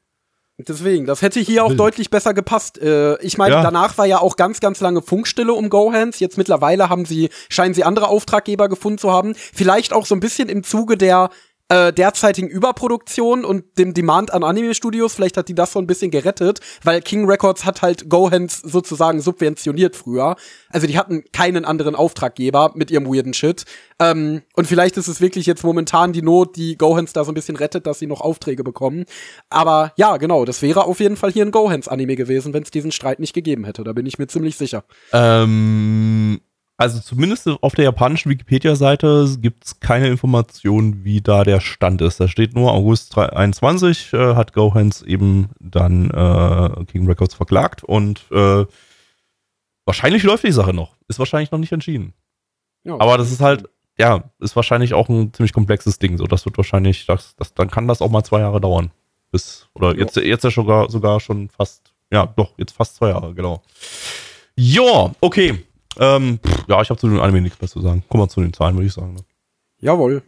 Deswegen, 0.67 1.05
das 1.05 1.21
hätte 1.21 1.39
hier 1.39 1.63
auch 1.63 1.69
Wild. 1.69 1.79
deutlich 1.79 2.09
besser 2.09 2.33
gepasst. 2.33 2.77
Äh, 2.79 3.19
ich 3.21 3.37
meine, 3.37 3.55
Ja. 3.55 3.63
danach 3.63 3.97
war 3.97 4.05
ja 4.05 4.19
auch 4.19 4.35
ganz, 4.35 4.59
ganz 4.59 4.79
lange 4.79 5.01
Funkstille 5.01 5.53
um 5.53 5.69
Gohans. 5.69 6.19
Jetzt 6.19 6.37
mittlerweile 6.37 6.89
haben 6.89 7.05
sie, 7.05 7.29
scheinen 7.49 7.73
sie 7.73 7.83
andere 7.83 8.07
Auftraggeber 8.07 8.69
gefunden 8.69 8.99
zu 8.99 9.11
haben. 9.11 9.33
Vielleicht 9.35 9.93
auch 9.93 10.05
so 10.05 10.15
ein 10.15 10.19
bisschen 10.19 10.49
im 10.49 10.63
Zuge 10.63 10.97
der 10.97 11.29
äh, 11.71 11.93
derzeitigen 11.93 12.49
Überproduktion 12.49 13.45
und 13.45 13.77
dem 13.77 13.93
Demand 13.93 14.33
an 14.33 14.43
Anime-Studios. 14.43 15.13
Vielleicht 15.13 15.37
hat 15.37 15.47
die 15.47 15.55
das 15.55 15.71
so 15.71 15.79
ein 15.79 15.87
bisschen 15.87 16.11
gerettet, 16.11 16.59
weil 16.83 17.01
King 17.01 17.25
Records 17.25 17.63
hat 17.63 17.81
halt 17.81 18.09
Gohans 18.09 18.59
sozusagen 18.59 19.21
subventioniert 19.21 19.95
früher. 19.95 20.35
Also 20.69 20.85
die 20.85 20.97
hatten 20.97 21.23
keinen 21.31 21.63
anderen 21.63 21.95
Auftraggeber 21.95 22.73
mit 22.75 22.91
ihrem 22.91 23.05
weirden 23.05 23.33
Shit. 23.33 23.63
Ähm, 23.99 24.41
und 24.53 24.67
vielleicht 24.67 24.97
ist 24.97 25.07
es 25.07 25.21
wirklich 25.21 25.45
jetzt 25.45 25.63
momentan 25.63 26.11
die 26.11 26.21
Not, 26.21 26.57
die 26.57 26.77
Gohans 26.77 27.13
da 27.13 27.23
so 27.23 27.31
ein 27.31 27.35
bisschen 27.35 27.55
rettet, 27.55 27.87
dass 27.87 27.99
sie 27.99 28.07
noch 28.07 28.19
Aufträge 28.19 28.65
bekommen. 28.65 29.05
Aber 29.49 29.93
ja, 29.95 30.17
genau, 30.17 30.43
das 30.43 30.61
wäre 30.61 30.83
auf 30.83 30.99
jeden 30.99 31.15
Fall 31.15 31.31
hier 31.31 31.45
ein 31.45 31.51
Gohans-Anime 31.51 32.17
gewesen, 32.17 32.53
wenn 32.53 32.63
es 32.63 32.71
diesen 32.71 32.91
Streit 32.91 33.21
nicht 33.21 33.33
gegeben 33.33 33.63
hätte. 33.63 33.85
Da 33.85 33.93
bin 33.93 34.05
ich 34.05 34.19
mir 34.19 34.27
ziemlich 34.27 34.57
sicher. 34.57 34.83
Ähm, 35.13 36.41
also 36.81 36.99
zumindest 36.99 37.47
auf 37.47 37.75
der 37.75 37.85
japanischen 37.85 38.31
Wikipedia-Seite 38.31 39.37
gibt 39.39 39.65
es 39.65 39.79
keine 39.79 40.07
Information, 40.07 41.03
wie 41.03 41.21
da 41.21 41.43
der 41.43 41.59
Stand 41.59 42.01
ist. 42.01 42.19
Da 42.19 42.27
steht 42.27 42.55
nur 42.55 42.71
August 42.71 43.15
21 43.15 44.13
äh, 44.13 44.33
hat 44.33 44.53
Gohans 44.53 45.03
eben 45.03 45.49
dann 45.59 46.09
äh, 46.09 46.85
King 46.85 47.05
Records 47.05 47.35
verklagt 47.35 47.83
und 47.83 48.25
äh, 48.31 48.65
wahrscheinlich 49.85 50.23
läuft 50.23 50.43
die 50.43 50.51
Sache 50.51 50.73
noch. 50.73 50.97
Ist 51.07 51.19
wahrscheinlich 51.19 51.51
noch 51.51 51.59
nicht 51.59 51.71
entschieden. 51.71 52.13
Ja, 52.83 52.99
Aber 52.99 53.19
das 53.19 53.31
ist 53.31 53.41
halt, 53.41 53.69
ja, 53.99 54.23
ist 54.39 54.55
wahrscheinlich 54.55 54.95
auch 54.95 55.07
ein 55.07 55.31
ziemlich 55.33 55.53
komplexes 55.53 55.99
Ding. 55.99 56.17
So, 56.17 56.25
das 56.25 56.45
wird 56.45 56.57
wahrscheinlich, 56.57 57.05
das, 57.05 57.35
das, 57.35 57.53
dann 57.53 57.69
kann 57.69 57.87
das 57.87 58.01
auch 58.01 58.09
mal 58.09 58.23
zwei 58.23 58.39
Jahre 58.39 58.59
dauern. 58.59 58.89
Bis, 59.31 59.67
oder 59.75 59.95
jetzt, 59.95 60.15
jetzt 60.15 60.43
ja 60.43 60.49
sogar, 60.49 60.89
sogar 60.89 61.19
schon 61.19 61.47
fast, 61.49 61.93
ja, 62.11 62.25
doch, 62.25 62.57
jetzt 62.57 62.71
fast 62.71 62.95
zwei 62.95 63.09
Jahre, 63.09 63.35
genau. 63.35 63.61
Ja, 64.55 65.11
okay. 65.21 65.63
Ähm, 65.99 66.39
pff, 66.45 66.67
ja, 66.67 66.81
ich 66.81 66.89
habe 66.89 66.99
zu 66.99 67.07
den 67.07 67.19
Anime 67.19 67.41
nichts 67.41 67.59
mehr 67.61 67.69
zu 67.69 67.81
sagen. 67.81 68.03
Kommen 68.09 68.23
wir 68.23 68.29
zu 68.29 68.41
den 68.41 68.53
Zahlen, 68.53 68.75
würde 68.75 68.87
ich 68.87 68.93
sagen. 68.93 69.13
Ne? 69.13 69.21
Jawohl. 69.79 70.23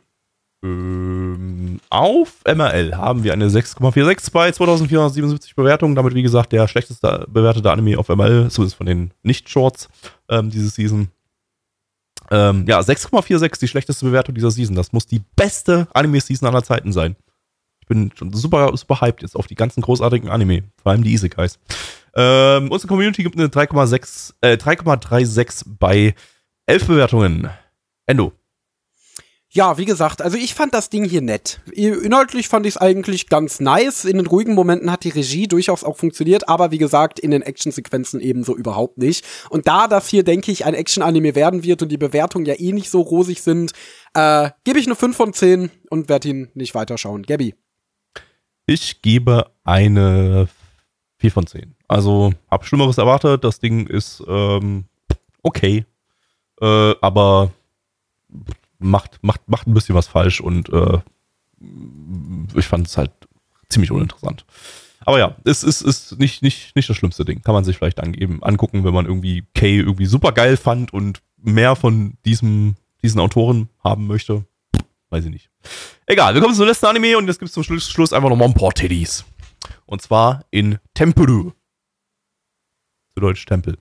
Ähm, 0.63 1.79
auf 1.89 2.39
MRL 2.45 2.95
haben 2.95 3.23
wir 3.23 3.33
eine 3.33 3.49
6,46 3.49 4.31
bei 4.31 4.51
2477 4.51 5.55
Bewertungen. 5.55 5.95
Damit, 5.95 6.15
wie 6.15 6.23
gesagt, 6.23 6.51
der 6.53 6.67
schlechteste 6.67 7.25
bewertete 7.29 7.71
Anime 7.71 7.97
auf 7.97 8.09
MRL, 8.09 8.49
zumindest 8.49 8.77
von 8.77 8.85
den 8.85 9.11
Nicht-Shorts 9.23 9.89
ähm, 10.29 10.49
diese 10.49 10.69
Season. 10.69 11.09
Ähm, 12.31 12.65
ja, 12.67 12.79
6,46 12.79 13.59
die 13.59 13.67
schlechteste 13.67 14.05
Bewertung 14.05 14.33
dieser 14.35 14.51
Season. 14.51 14.75
Das 14.75 14.93
muss 14.93 15.05
die 15.05 15.21
beste 15.35 15.87
Anime-Season 15.93 16.47
aller 16.47 16.63
Zeiten 16.63 16.93
sein. 16.93 17.15
Ich 17.83 17.87
bin 17.87 18.11
schon 18.15 18.31
super, 18.31 18.77
super 18.77 19.01
hyped 19.01 19.23
jetzt 19.23 19.35
auf 19.35 19.45
die 19.45 19.55
ganzen 19.55 19.81
großartigen 19.81 20.29
Anime, 20.29 20.63
vor 20.81 20.93
allem 20.93 21.03
die 21.03 21.11
Isekais. 21.11 21.59
Ähm, 22.15 22.71
unsere 22.71 22.87
Community 22.87 23.23
gibt 23.23 23.37
eine 23.37 23.49
3,6, 23.49 24.33
äh, 24.39 24.55
3,36 24.55 25.65
bei 25.77 26.15
11 26.65 26.87
Bewertungen. 26.87 27.49
Endo. 28.05 28.31
Ja, 29.49 29.77
wie 29.77 29.83
gesagt, 29.83 30.21
also 30.21 30.37
ich 30.37 30.53
fand 30.53 30.73
das 30.73 30.89
Ding 30.89 31.03
hier 31.03 31.21
nett. 31.21 31.59
Inhaltlich 31.73 32.47
fand 32.47 32.65
ich 32.65 32.75
es 32.75 32.81
eigentlich 32.81 33.27
ganz 33.27 33.59
nice. 33.59 34.05
In 34.05 34.15
den 34.15 34.27
ruhigen 34.27 34.53
Momenten 34.53 34.89
hat 34.89 35.03
die 35.03 35.09
Regie 35.09 35.49
durchaus 35.49 35.83
auch 35.83 35.97
funktioniert, 35.97 36.47
aber 36.47 36.71
wie 36.71 36.77
gesagt, 36.77 37.19
in 37.19 37.31
den 37.31 37.41
Actionsequenzen 37.41 38.21
ebenso 38.21 38.55
überhaupt 38.55 38.97
nicht. 38.97 39.25
Und 39.49 39.67
da 39.67 39.89
das 39.89 40.07
hier, 40.07 40.23
denke 40.23 40.53
ich, 40.53 40.63
ein 40.63 40.73
Action-Anime 40.73 41.35
werden 41.35 41.63
wird 41.63 41.81
und 41.81 41.89
die 41.89 41.97
Bewertungen 41.97 42.45
ja 42.45 42.55
eh 42.57 42.71
nicht 42.71 42.89
so 42.89 43.01
rosig 43.01 43.41
sind, 43.41 43.73
äh, 44.13 44.51
gebe 44.63 44.79
ich 44.79 44.87
eine 44.87 44.95
5 44.95 45.17
von 45.17 45.33
10 45.33 45.69
und 45.89 46.07
werde 46.07 46.29
ihn 46.29 46.49
nicht 46.53 46.73
weiterschauen. 46.73 47.23
Gabby. 47.23 47.53
Ich 48.65 49.01
gebe 49.01 49.51
eine 49.63 50.47
4 51.17 51.31
von 51.31 51.47
10. 51.47 51.75
Also, 51.87 52.33
hab 52.49 52.65
Schlimmeres 52.65 52.97
erwartet. 52.97 53.43
Das 53.43 53.59
Ding 53.59 53.87
ist 53.87 54.23
ähm, 54.27 54.85
okay. 55.41 55.85
Äh, 56.61 56.95
aber 57.01 57.51
macht, 58.79 59.19
macht, 59.21 59.47
macht 59.47 59.67
ein 59.67 59.73
bisschen 59.73 59.95
was 59.95 60.07
falsch 60.07 60.41
und 60.41 60.69
äh, 60.69 60.99
ich 62.55 62.65
fand 62.65 62.87
es 62.87 62.97
halt 62.97 63.11
ziemlich 63.69 63.91
uninteressant. 63.91 64.45
Aber 65.05 65.19
ja, 65.19 65.35
es 65.43 65.63
ist, 65.63 65.81
ist 65.81 66.17
nicht, 66.19 66.41
nicht, 66.41 66.75
nicht 66.75 66.89
das 66.89 66.95
schlimmste 66.95 67.25
Ding. 67.25 67.41
Kann 67.41 67.53
man 67.53 67.63
sich 67.63 67.77
vielleicht 67.77 67.99
angeben, 67.99 68.41
angucken, 68.41 68.83
wenn 68.83 68.93
man 68.93 69.05
irgendwie 69.05 69.43
Kay 69.53 69.79
irgendwie 69.79 70.05
super 70.05 70.31
geil 70.31 70.55
fand 70.55 70.93
und 70.93 71.21
mehr 71.37 71.75
von 71.75 72.13
diesem, 72.25 72.75
diesen 73.01 73.19
Autoren 73.19 73.69
haben 73.83 74.07
möchte. 74.07 74.45
Weiß 75.13 75.25
ich 75.25 75.31
nicht. 75.31 75.51
Egal, 76.07 76.33
wir 76.33 76.41
kommen 76.41 76.55
zum 76.55 76.65
letzten 76.65 76.87
Anime 76.87 77.15
und 77.19 77.27
jetzt 77.27 77.37
gibt 77.37 77.49
es 77.49 77.53
zum 77.53 77.63
Schluss, 77.63 77.87
Schluss 77.87 78.13
einfach 78.13 78.29
nochmal 78.29 78.47
ein 78.47 78.55
paar 78.55 78.71
Teddies. 78.71 79.23
Und 79.85 80.01
zwar 80.01 80.43
in 80.49 80.79
Tempuru. 80.95 81.51
Zu 83.13 83.19
Deutsch 83.21 83.45
Tempel. 83.45 83.77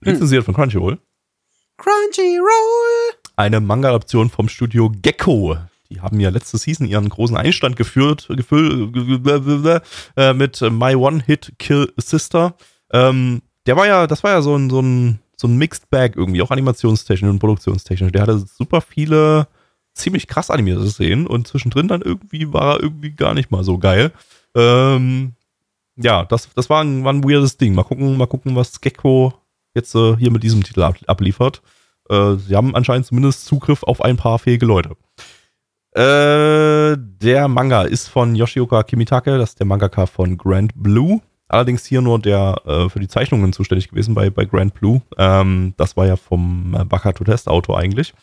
Lizenziert 0.00 0.46
von 0.46 0.54
Crunchyroll. 0.54 0.98
Crunchyroll! 1.76 3.14
Eine 3.36 3.60
Manga-Adaption 3.60 4.30
vom 4.30 4.48
Studio 4.48 4.90
Gecko. 5.02 5.58
Die 5.90 6.00
haben 6.00 6.18
ja 6.18 6.30
letzte 6.30 6.56
Season 6.56 6.86
ihren 6.86 7.10
großen 7.10 7.36
Einstand 7.36 7.76
geführt, 7.76 8.26
gefüllt 8.30 8.96
äh, 10.16 10.32
mit 10.32 10.62
My 10.62 10.94
One 10.94 11.22
Hit 11.26 11.52
Kill 11.58 11.92
Sister. 11.98 12.54
Ähm, 12.90 13.42
der 13.66 13.76
war 13.76 13.86
ja, 13.86 14.06
das 14.06 14.24
war 14.24 14.30
ja 14.30 14.40
so 14.40 14.56
ein, 14.56 14.70
so 14.70 14.80
ein, 14.80 15.20
so 15.36 15.46
ein 15.46 15.58
Mixed 15.58 15.90
Bag 15.90 16.16
irgendwie, 16.16 16.40
auch 16.40 16.50
animationstechnisch 16.50 17.30
und 17.30 17.38
produktionstechnisch. 17.38 18.12
Der 18.12 18.22
hatte 18.22 18.38
super 18.38 18.80
viele 18.80 19.46
ziemlich 20.00 20.26
krass 20.26 20.50
animierte 20.50 20.88
Szenen 20.88 21.26
und 21.26 21.46
zwischendrin 21.46 21.88
dann 21.88 22.02
irgendwie 22.02 22.52
war 22.52 22.74
er 22.74 22.82
irgendwie 22.82 23.10
gar 23.10 23.34
nicht 23.34 23.50
mal 23.50 23.64
so 23.64 23.78
geil. 23.78 24.12
Ähm, 24.54 25.32
ja, 25.96 26.24
das, 26.24 26.48
das 26.54 26.70
war 26.70 26.82
ein, 26.82 27.04
war 27.04 27.12
ein 27.12 27.24
weirdes 27.24 27.56
Ding. 27.56 27.74
Mal 27.74 27.84
gucken, 27.84 28.16
mal 28.16 28.26
gucken, 28.26 28.56
was 28.56 28.80
Gecko 28.80 29.34
jetzt 29.74 29.94
äh, 29.94 30.16
hier 30.16 30.30
mit 30.30 30.42
diesem 30.42 30.62
Titel 30.62 30.82
ab, 30.82 30.96
abliefert. 31.06 31.62
Äh, 32.08 32.36
sie 32.36 32.56
haben 32.56 32.74
anscheinend 32.74 33.06
zumindest 33.06 33.44
Zugriff 33.44 33.82
auf 33.82 34.02
ein 34.02 34.16
paar 34.16 34.38
fähige 34.38 34.66
Leute. 34.66 34.96
Äh, 35.92 36.96
der 36.98 37.48
Manga 37.48 37.82
ist 37.82 38.08
von 38.08 38.34
Yoshioka 38.34 38.82
Kimitake, 38.84 39.38
das 39.38 39.50
ist 39.50 39.58
der 39.58 39.66
Mangaka 39.66 40.06
von 40.06 40.38
Grand 40.38 40.72
Blue. 40.74 41.20
Allerdings 41.48 41.84
hier 41.84 42.00
nur 42.00 42.20
der 42.20 42.62
äh, 42.64 42.88
für 42.88 43.00
die 43.00 43.08
Zeichnungen 43.08 43.52
zuständig 43.52 43.88
gewesen 43.88 44.14
bei, 44.14 44.30
bei 44.30 44.44
Grand 44.44 44.72
Blue. 44.74 45.02
Ähm, 45.18 45.74
das 45.76 45.96
war 45.96 46.06
ja 46.06 46.14
vom 46.14 46.76
äh, 46.78 46.84
Bakato 46.84 47.24
Test 47.24 47.48
Auto 47.48 47.74
eigentlich. 47.74 48.14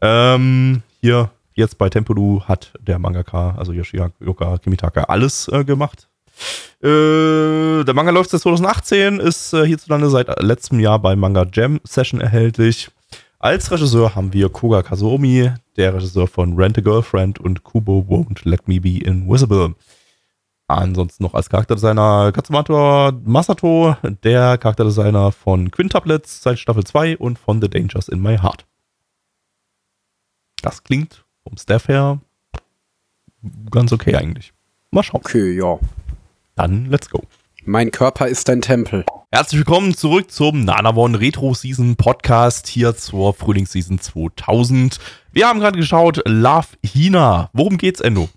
Ähm, 0.00 0.82
hier 1.00 1.30
jetzt 1.54 1.78
bei 1.78 1.88
Tempuru 1.88 2.42
hat 2.42 2.72
der 2.80 2.98
Mangaka, 2.98 3.54
also 3.56 3.72
Yoshioka 3.72 4.58
Kimitake, 4.58 5.08
alles 5.08 5.48
äh, 5.48 5.64
gemacht. 5.64 6.08
Äh, 6.82 7.84
der 7.84 7.94
Manga 7.94 8.10
läuft 8.10 8.30
seit 8.30 8.40
2018, 8.40 9.20
ist 9.20 9.52
äh, 9.52 9.66
hierzulande 9.66 10.08
seit 10.08 10.42
letztem 10.42 10.80
Jahr 10.80 10.98
bei 10.98 11.14
Manga 11.16 11.46
Jam 11.52 11.80
Session 11.84 12.20
erhältlich. 12.20 12.90
Als 13.38 13.70
Regisseur 13.70 14.14
haben 14.14 14.32
wir 14.32 14.48
Koga 14.50 14.82
Kazuomi, 14.82 15.50
der 15.76 15.94
Regisseur 15.94 16.26
von 16.26 16.56
Rent 16.56 16.78
a 16.78 16.80
Girlfriend 16.80 17.38
und 17.38 17.64
Kubo 17.64 18.04
Won't 18.08 18.48
Let 18.48 18.68
Me 18.68 18.80
Be 18.80 18.98
Invisible. 18.98 19.74
Ansonsten 20.68 21.24
noch 21.24 21.34
als 21.34 21.50
Charakterdesigner 21.50 22.32
Katsumato 22.32 23.12
Masato, 23.24 23.96
der 24.24 24.56
Charakterdesigner 24.56 25.32
von 25.32 25.70
Quintuplets 25.70 26.42
seit 26.42 26.58
Staffel 26.58 26.84
2 26.84 27.16
und 27.16 27.38
von 27.38 27.60
The 27.60 27.68
Dangers 27.68 28.08
in 28.08 28.20
My 28.22 28.38
Heart. 28.38 28.66
Das 30.62 30.84
klingt 30.84 31.24
vom 31.42 31.56
Staff 31.56 31.88
her 31.88 32.20
ganz 33.70 33.92
okay 33.92 34.14
eigentlich. 34.16 34.52
Mal 34.90 35.02
schauen. 35.02 35.20
Okay, 35.24 35.56
ja. 35.56 35.78
Dann 36.54 36.86
let's 36.86 37.08
go. 37.08 37.22
Mein 37.64 37.90
Körper 37.90 38.28
ist 38.28 38.48
ein 38.50 38.60
Tempel. 38.60 39.04
Herzlich 39.32 39.60
willkommen 39.60 39.94
zurück 39.94 40.30
zum 40.30 40.64
Nanavon 40.64 41.14
Retro 41.14 41.54
Season 41.54 41.96
Podcast 41.96 42.66
hier 42.66 42.96
zur 42.96 43.32
Frühlingsseason 43.32 44.00
2000. 44.00 44.98
Wir 45.32 45.46
haben 45.46 45.60
gerade 45.60 45.78
geschaut, 45.78 46.20
Love 46.26 46.68
Hina. 46.84 47.48
Worum 47.52 47.78
geht's, 47.78 48.00
Endo? 48.00 48.28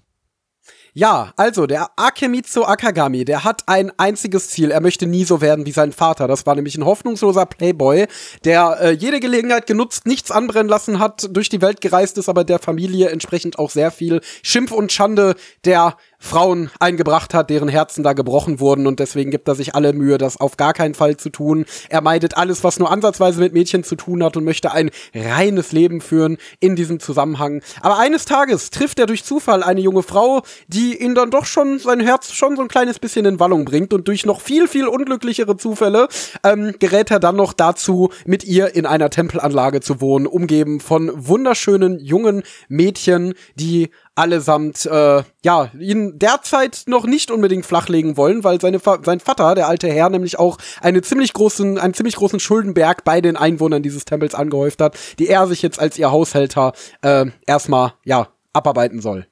Ja, 0.95 1.33
also 1.37 1.65
der 1.65 1.87
Akemitsu 1.95 2.65
Akagami, 2.65 3.25
der 3.25 3.43
hat 3.43 3.63
ein 3.65 3.91
einziges 3.97 4.51
Ziel. 4.51 4.69
Er 4.69 4.79
möchte 4.79 5.07
nie 5.07 5.23
so 5.23 5.41
werden 5.41 5.65
wie 5.65 5.71
sein 5.71 5.91
Vater. 5.91 6.27
Das 6.27 6.45
war 6.45 6.53
nämlich 6.53 6.77
ein 6.77 6.85
hoffnungsloser 6.85 7.47
Playboy, 7.47 8.05
der 8.45 8.77
äh, 8.79 8.91
jede 8.91 9.19
Gelegenheit 9.19 9.65
genutzt, 9.65 10.05
nichts 10.05 10.29
anbrennen 10.29 10.69
lassen 10.69 10.99
hat, 10.99 11.27
durch 11.31 11.49
die 11.49 11.63
Welt 11.63 11.81
gereist 11.81 12.19
ist, 12.19 12.29
aber 12.29 12.43
der 12.43 12.59
Familie 12.59 13.09
entsprechend 13.09 13.57
auch 13.57 13.71
sehr 13.71 13.89
viel 13.89 14.21
Schimpf 14.43 14.71
und 14.71 14.91
Schande 14.91 15.33
der 15.65 15.97
Frauen 16.23 16.71
eingebracht 16.79 17.33
hat, 17.33 17.49
deren 17.49 17.67
Herzen 17.67 18.01
da 18.01 18.13
gebrochen 18.13 18.61
wurden 18.61 18.87
und 18.87 18.99
deswegen 18.99 19.29
gibt 19.29 19.45
er 19.49 19.55
sich 19.55 19.75
alle 19.75 19.91
Mühe, 19.91 20.17
das 20.17 20.39
auf 20.39 20.55
gar 20.55 20.73
keinen 20.73 20.93
Fall 20.93 21.17
zu 21.17 21.29
tun. 21.29 21.65
Er 21.89 21.99
meidet 21.99 22.37
alles, 22.37 22.63
was 22.63 22.79
nur 22.79 22.89
ansatzweise 22.89 23.41
mit 23.41 23.51
Mädchen 23.51 23.83
zu 23.83 23.97
tun 23.97 24.23
hat 24.23 24.37
und 24.37 24.45
möchte 24.45 24.71
ein 24.71 24.89
reines 25.13 25.73
Leben 25.73 25.99
führen 25.99 26.37
in 26.61 26.77
diesem 26.77 27.01
Zusammenhang. 27.01 27.61
Aber 27.81 27.99
eines 27.99 28.23
Tages 28.23 28.69
trifft 28.69 28.99
er 28.99 29.05
durch 29.05 29.25
Zufall 29.25 29.63
eine 29.63 29.81
junge 29.81 30.01
Frau, 30.01 30.43
die 30.67 31.03
ihn 31.03 31.13
dann 31.13 31.29
doch 31.29 31.45
schon 31.45 31.77
sein 31.79 31.99
Herz 31.99 32.31
schon 32.31 32.55
so 32.55 32.61
ein 32.61 32.69
kleines 32.69 32.99
bisschen 32.99 33.25
in 33.25 33.41
Wallung 33.41 33.65
bringt 33.65 33.93
und 33.93 34.07
durch 34.07 34.25
noch 34.25 34.39
viel, 34.39 34.69
viel 34.69 34.87
unglücklichere 34.87 35.57
Zufälle 35.57 36.07
ähm, 36.45 36.73
gerät 36.79 37.11
er 37.11 37.19
dann 37.19 37.35
noch 37.35 37.51
dazu, 37.51 38.11
mit 38.25 38.45
ihr 38.45 38.75
in 38.75 38.85
einer 38.85 39.09
Tempelanlage 39.09 39.81
zu 39.81 39.99
wohnen, 39.99 40.25
umgeben 40.25 40.79
von 40.79 41.11
wunderschönen 41.13 41.99
jungen 41.99 42.43
Mädchen, 42.69 43.33
die 43.55 43.89
allesamt 44.15 44.85
äh, 44.85 45.23
ja 45.43 45.71
ihn 45.79 46.19
derzeit 46.19 46.83
noch 46.85 47.05
nicht 47.05 47.31
unbedingt 47.31 47.65
flachlegen 47.65 48.15
wollen, 48.15 48.43
weil 48.43 48.61
seine 48.61 48.79
sein 48.79 49.19
Vater, 49.19 49.55
der 49.55 49.67
alte 49.67 49.87
Herr, 49.87 50.09
nämlich 50.09 50.37
auch 50.39 50.57
eine 50.81 51.01
ziemlich 51.01 51.33
großen, 51.33 51.77
einen 51.77 51.93
ziemlich 51.93 52.15
großen 52.15 52.39
Schuldenberg 52.39 53.03
bei 53.03 53.21
den 53.21 53.37
Einwohnern 53.37 53.81
dieses 53.83 54.05
Tempels 54.05 54.35
angehäuft 54.35 54.81
hat, 54.81 54.97
die 55.19 55.27
er 55.27 55.47
sich 55.47 55.61
jetzt 55.61 55.79
als 55.79 55.97
ihr 55.97 56.11
Haushälter 56.11 56.73
äh, 57.01 57.25
erstmal 57.45 57.93
ja 58.05 58.27
abarbeiten 58.53 59.01
soll. 59.01 59.27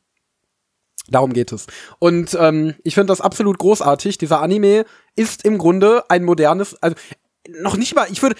Darum 1.10 1.34
geht 1.34 1.52
es. 1.52 1.68
Und 2.00 2.38
ähm, 2.40 2.76
ich 2.84 2.96
finde 2.96 3.08
das 3.08 3.22
absolut 3.22 3.58
großartig. 3.58 4.18
Dieser 4.18 4.42
Anime 4.42 4.86
ist 5.16 5.46
im 5.46 5.58
Grunde 5.58 6.04
ein 6.10 6.24
modernes, 6.24 6.82
also 6.82 6.96
noch 7.50 7.76
nicht 7.76 7.96
mal, 7.96 8.08
ich 8.12 8.22
würde, 8.22 8.36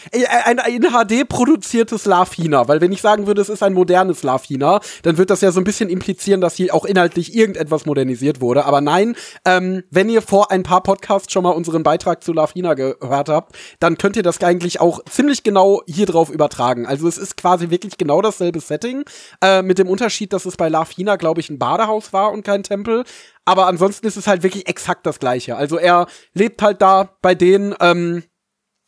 ein, 0.46 0.60
ein 0.60 0.82
HD 0.82 1.28
produziertes 1.28 2.06
Lafina, 2.06 2.68
weil 2.68 2.82
wenn 2.82 2.92
ich 2.92 3.02
sagen 3.02 3.26
würde, 3.26 3.42
es 3.42 3.50
ist 3.50 3.64
ein 3.64 3.74
modernes 3.74 4.22
Lafina, 4.22 4.80
dann 5.02 5.18
wird 5.18 5.32
das 5.32 5.42
ja 5.42 5.52
so 5.52 5.60
ein 5.60 5.64
bisschen 5.64 5.90
implizieren, 5.90 6.40
dass 6.40 6.56
hier 6.56 6.74
auch 6.76 6.86
inhaltlich 6.86 7.36
irgendetwas 7.36 7.86
modernisiert 7.86 8.42
wurde. 8.42 8.66
Aber 8.66 8.80
nein, 8.80 9.16
ähm, 9.44 9.84
wenn 9.90 10.10
ihr 10.10 10.22
vor 10.22 10.52
ein 10.52 10.64
paar 10.64 10.84
Podcasts 10.84 11.34
schon 11.34 11.44
mal 11.44 11.50
unseren 11.50 11.82
Beitrag 11.82 12.24
zu 12.24 12.32
Lafina 12.32 12.76
gehört 12.76 13.30
habt, 13.30 13.56
dann 13.80 13.98
könnt 13.98 14.18
ihr 14.18 14.24
das 14.24 14.42
eigentlich 14.42 14.80
auch 14.80 15.04
ziemlich 15.06 15.44
genau 15.44 15.82
hier 15.88 16.06
drauf 16.06 16.30
übertragen. 16.30 16.86
Also 16.86 17.08
es 17.08 17.18
ist 17.18 17.38
quasi 17.38 17.70
wirklich 17.72 17.98
genau 17.98 18.22
dasselbe 18.22 18.60
Setting, 18.60 19.04
äh, 19.44 19.64
mit 19.64 19.80
dem 19.80 19.90
Unterschied, 19.90 20.32
dass 20.34 20.46
es 20.46 20.58
bei 20.58 20.70
Lafina, 20.70 21.16
glaube 21.16 21.42
ich, 21.42 21.50
ein 21.50 21.60
Badehaus 21.60 22.14
war 22.14 22.32
und 22.32 22.44
kein 22.44 22.64
Tempel. 22.64 23.04
Aber 23.46 23.66
ansonsten 23.66 24.06
ist 24.06 24.18
es 24.18 24.28
halt 24.28 24.44
wirklich 24.44 24.68
exakt 24.68 25.06
das 25.06 25.20
gleiche. 25.20 25.56
Also 25.56 25.78
er 25.78 26.06
lebt 26.34 26.62
halt 26.62 26.82
da 26.82 27.16
bei 27.22 27.34
denen, 27.34 27.74
ähm, 27.80 28.24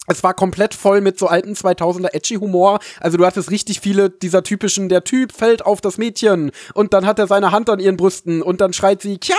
es 0.07 0.23
war 0.23 0.33
komplett 0.33 0.73
voll 0.73 1.01
mit 1.01 1.17
so 1.17 1.27
alten 1.27 1.53
2000er 1.53 2.13
Edgy-Humor. 2.13 2.79
Also 2.99 3.17
du 3.17 3.25
hattest 3.25 3.51
richtig 3.51 3.79
viele 3.79 4.09
dieser 4.09 4.43
typischen, 4.43 4.89
der 4.89 5.03
Typ 5.03 5.31
fällt 5.31 5.65
auf 5.65 5.81
das 5.81 5.97
Mädchen 5.97 6.51
und 6.73 6.93
dann 6.93 7.05
hat 7.05 7.19
er 7.19 7.27
seine 7.27 7.51
Hand 7.51 7.69
an 7.69 7.79
ihren 7.79 7.97
Brüsten 7.97 8.41
und 8.41 8.59
dann 8.61 8.73
schreit 8.73 9.01
sie, 9.01 9.17
Kya, 9.17 9.35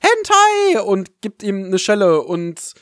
Hentai 0.00 0.82
und 0.82 1.20
gibt 1.22 1.42
ihm 1.42 1.64
eine 1.64 1.78
Schelle 1.78 2.22
und 2.22 2.74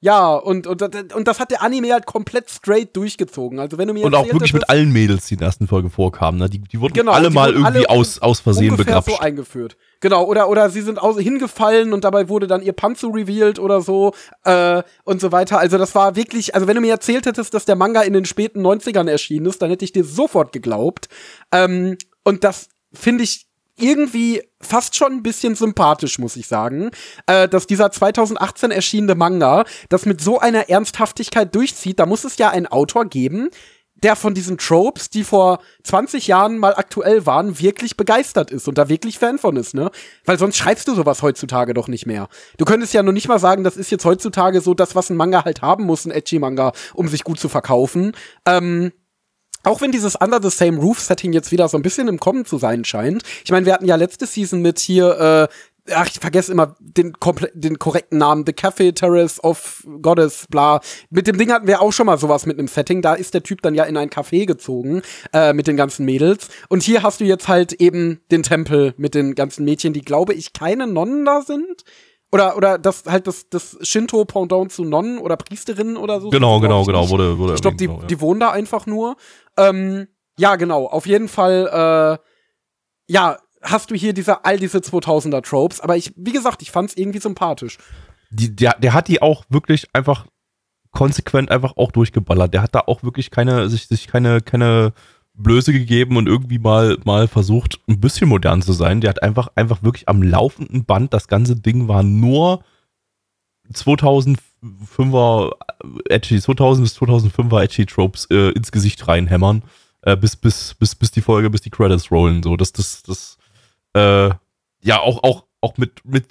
ja, 0.00 0.34
und, 0.34 0.68
und, 0.68 0.82
und 1.12 1.26
das 1.26 1.40
hat 1.40 1.50
der 1.50 1.60
Anime 1.60 1.92
halt 1.92 2.06
komplett 2.06 2.48
straight 2.48 2.94
durchgezogen. 2.94 3.58
Also 3.58 3.78
wenn 3.78 3.88
du 3.88 3.94
mir 3.94 4.04
Und 4.04 4.14
auch 4.14 4.26
wirklich 4.32 4.52
mit 4.52 4.70
allen 4.70 4.92
Mädels, 4.92 5.26
die 5.26 5.34
in 5.34 5.38
der 5.38 5.46
ersten 5.46 5.66
Folge 5.66 5.90
vorkamen, 5.90 6.38
ne? 6.38 6.48
Die, 6.48 6.60
die 6.60 6.80
wurden 6.80 6.94
genau, 6.94 7.10
alle 7.10 7.30
mal 7.30 7.50
irgendwie 7.50 7.88
alle 7.88 7.90
aus, 7.90 8.20
aus 8.20 8.38
Versehen 8.38 8.76
begrapscht. 8.76 9.10
so 9.10 9.18
eingeführt. 9.18 9.76
Genau, 9.98 10.24
oder, 10.24 10.48
oder 10.48 10.70
sie 10.70 10.82
sind 10.82 11.00
aus, 11.00 11.18
hingefallen 11.18 11.92
und 11.92 12.04
dabei 12.04 12.28
wurde 12.28 12.46
dann 12.46 12.62
ihr 12.62 12.74
Panzer 12.74 13.08
revealed 13.12 13.58
oder 13.58 13.80
so 13.80 14.12
äh, 14.44 14.84
und 15.02 15.20
so 15.20 15.32
weiter. 15.32 15.58
Also 15.58 15.78
das 15.78 15.96
war 15.96 16.14
wirklich, 16.14 16.54
also 16.54 16.68
wenn 16.68 16.76
du 16.76 16.80
mir 16.80 16.92
erzählt 16.92 17.26
hättest, 17.26 17.52
dass 17.52 17.64
der 17.64 17.74
Manga 17.74 18.02
in 18.02 18.12
den 18.12 18.24
späten 18.24 18.64
90ern 18.64 19.10
erschienen 19.10 19.46
ist, 19.46 19.60
dann 19.62 19.70
hätte 19.70 19.84
ich 19.84 19.92
dir 19.92 20.04
sofort 20.04 20.52
geglaubt. 20.52 21.08
Ähm, 21.50 21.98
und 22.22 22.44
das 22.44 22.68
finde 22.92 23.24
ich 23.24 23.47
irgendwie 23.78 24.42
fast 24.60 24.96
schon 24.96 25.12
ein 25.12 25.22
bisschen 25.22 25.54
sympathisch, 25.54 26.18
muss 26.18 26.36
ich 26.36 26.46
sagen, 26.46 26.90
äh, 27.26 27.48
dass 27.48 27.66
dieser 27.66 27.90
2018 27.90 28.70
erschienene 28.70 29.14
Manga 29.14 29.64
das 29.88 30.06
mit 30.06 30.20
so 30.20 30.38
einer 30.38 30.68
Ernsthaftigkeit 30.68 31.54
durchzieht. 31.54 31.98
Da 31.98 32.06
muss 32.06 32.24
es 32.24 32.38
ja 32.38 32.50
einen 32.50 32.66
Autor 32.66 33.06
geben, 33.06 33.50
der 34.02 34.16
von 34.16 34.34
diesen 34.34 34.58
Tropes, 34.58 35.10
die 35.10 35.24
vor 35.24 35.58
20 35.84 36.26
Jahren 36.28 36.58
mal 36.58 36.74
aktuell 36.74 37.26
waren, 37.26 37.58
wirklich 37.58 37.96
begeistert 37.96 38.50
ist 38.50 38.68
und 38.68 38.78
da 38.78 38.88
wirklich 38.88 39.18
Fan 39.18 39.38
von 39.38 39.56
ist, 39.56 39.74
ne? 39.74 39.90
Weil 40.24 40.38
sonst 40.38 40.56
schreibst 40.56 40.86
du 40.88 40.94
sowas 40.94 41.22
heutzutage 41.22 41.74
doch 41.74 41.88
nicht 41.88 42.06
mehr. 42.06 42.28
Du 42.58 42.64
könntest 42.64 42.94
ja 42.94 43.02
noch 43.02 43.12
nicht 43.12 43.28
mal 43.28 43.40
sagen, 43.40 43.64
das 43.64 43.76
ist 43.76 43.90
jetzt 43.90 44.04
heutzutage 44.04 44.60
so 44.60 44.74
das, 44.74 44.94
was 44.94 45.10
ein 45.10 45.16
Manga 45.16 45.44
halt 45.44 45.62
haben 45.62 45.84
muss, 45.84 46.04
ein 46.04 46.12
Edgy-Manga, 46.12 46.72
um 46.94 47.08
sich 47.08 47.24
gut 47.24 47.40
zu 47.40 47.48
verkaufen. 47.48 48.12
Ähm, 48.46 48.92
auch 49.64 49.80
wenn 49.80 49.92
dieses 49.92 50.16
Under 50.16 50.40
the 50.42 50.50
Same 50.50 50.78
Roof 50.78 51.00
Setting 51.00 51.32
jetzt 51.32 51.52
wieder 51.52 51.68
so 51.68 51.76
ein 51.76 51.82
bisschen 51.82 52.08
im 52.08 52.18
Kommen 52.18 52.44
zu 52.44 52.58
sein 52.58 52.84
scheint. 52.84 53.22
Ich 53.44 53.50
meine, 53.50 53.66
wir 53.66 53.72
hatten 53.72 53.86
ja 53.86 53.96
letzte 53.96 54.26
Season 54.26 54.60
mit 54.60 54.78
hier, 54.78 55.48
äh, 55.88 55.92
ach, 55.94 56.06
ich 56.06 56.20
vergesse 56.20 56.52
immer 56.52 56.76
den, 56.80 57.12
den 57.54 57.78
korrekten 57.78 58.18
Namen, 58.18 58.44
The 58.46 58.52
Cafe 58.52 58.92
Terrace 58.92 59.42
of 59.42 59.84
Goddess, 60.02 60.46
bla. 60.48 60.80
Mit 61.10 61.26
dem 61.26 61.38
Ding 61.38 61.52
hatten 61.52 61.66
wir 61.66 61.80
auch 61.80 61.92
schon 61.92 62.06
mal 62.06 62.18
sowas 62.18 62.46
mit 62.46 62.58
einem 62.58 62.68
Setting. 62.68 63.02
Da 63.02 63.14
ist 63.14 63.34
der 63.34 63.42
Typ 63.42 63.62
dann 63.62 63.74
ja 63.74 63.84
in 63.84 63.96
ein 63.96 64.10
Café 64.10 64.46
gezogen 64.46 65.02
äh, 65.32 65.52
mit 65.52 65.66
den 65.66 65.76
ganzen 65.76 66.04
Mädels. 66.04 66.48
Und 66.68 66.82
hier 66.82 67.02
hast 67.02 67.20
du 67.20 67.24
jetzt 67.24 67.48
halt 67.48 67.72
eben 67.74 68.20
den 68.30 68.42
Tempel 68.42 68.94
mit 68.96 69.14
den 69.14 69.34
ganzen 69.34 69.64
Mädchen, 69.64 69.92
die, 69.92 70.02
glaube 70.02 70.34
ich, 70.34 70.52
keine 70.52 70.86
Nonnen 70.86 71.24
da 71.24 71.42
sind. 71.42 71.84
Oder, 72.30 72.56
oder 72.56 72.78
das 72.78 73.04
halt 73.06 73.26
das, 73.26 73.48
das 73.48 73.78
Shinto-Pendant 73.80 74.70
zu 74.70 74.84
Nonnen 74.84 75.18
oder 75.18 75.36
Priesterinnen 75.36 75.96
oder 75.96 76.20
so. 76.20 76.28
Genau, 76.28 76.60
genau, 76.60 76.84
genau. 76.84 77.08
Wurde, 77.08 77.38
wurde 77.38 77.54
ich 77.54 77.62
glaube, 77.62 77.78
die, 77.78 77.86
genau, 77.86 78.00
ja. 78.00 78.06
die 78.06 78.20
wohnen 78.20 78.40
da 78.40 78.50
einfach 78.50 78.84
nur. 78.86 79.16
Ähm, 79.56 80.08
ja, 80.38 80.56
genau. 80.56 80.86
Auf 80.86 81.06
jeden 81.06 81.28
Fall, 81.28 82.18
äh, 82.20 83.12
ja, 83.12 83.38
hast 83.62 83.90
du 83.90 83.94
hier 83.94 84.12
diese, 84.12 84.44
all 84.44 84.58
diese 84.58 84.78
2000er 84.78 85.42
Tropes. 85.42 85.80
Aber 85.80 85.96
ich, 85.96 86.12
wie 86.16 86.32
gesagt, 86.32 86.60
ich 86.60 86.70
fand's 86.70 86.94
irgendwie 86.94 87.18
sympathisch. 87.18 87.78
Die, 88.30 88.54
der, 88.54 88.76
der 88.78 88.92
hat 88.92 89.08
die 89.08 89.22
auch 89.22 89.44
wirklich 89.48 89.86
einfach 89.94 90.26
konsequent 90.90 91.50
einfach 91.50 91.76
auch 91.76 91.92
durchgeballert. 91.92 92.52
Der 92.52 92.62
hat 92.62 92.74
da 92.74 92.80
auch 92.80 93.02
wirklich 93.02 93.30
keine, 93.30 93.68
sich, 93.70 93.88
sich 93.88 94.06
keine, 94.06 94.42
keine 94.42 94.92
Blöße 95.38 95.72
gegeben 95.72 96.16
und 96.16 96.26
irgendwie 96.26 96.58
mal, 96.58 96.98
mal 97.04 97.28
versucht, 97.28 97.80
ein 97.88 98.00
bisschen 98.00 98.28
modern 98.28 98.60
zu 98.60 98.72
sein. 98.72 99.00
Der 99.00 99.10
hat 99.10 99.22
einfach, 99.22 99.48
einfach 99.54 99.82
wirklich 99.82 100.08
am 100.08 100.22
laufenden 100.22 100.84
Band, 100.84 101.14
das 101.14 101.28
ganze 101.28 101.56
Ding 101.56 101.88
war 101.88 102.02
nur 102.02 102.64
2005er 103.72 105.52
Edgy, 106.08 106.40
2000 106.40 106.84
bis 106.84 106.98
2005er 106.98 107.62
Edgy 107.62 107.86
Tropes 107.86 108.26
äh, 108.30 108.50
ins 108.50 108.72
Gesicht 108.72 109.06
reinhämmern, 109.06 109.62
äh, 110.02 110.16
bis, 110.16 110.36
bis, 110.36 110.74
bis, 110.74 110.94
bis 110.94 111.10
die 111.10 111.20
Folge, 111.20 111.50
bis 111.50 111.60
die 111.60 111.70
Credits 111.70 112.10
rollen. 112.10 112.42
So, 112.42 112.56
das, 112.56 112.72
das, 112.72 113.02
das, 113.04 113.38
äh, 113.94 114.30
ja, 114.82 115.00
auch, 115.00 115.22
auch, 115.22 115.44
auch 115.60 115.76
mit, 115.76 116.04
mit 116.04 116.26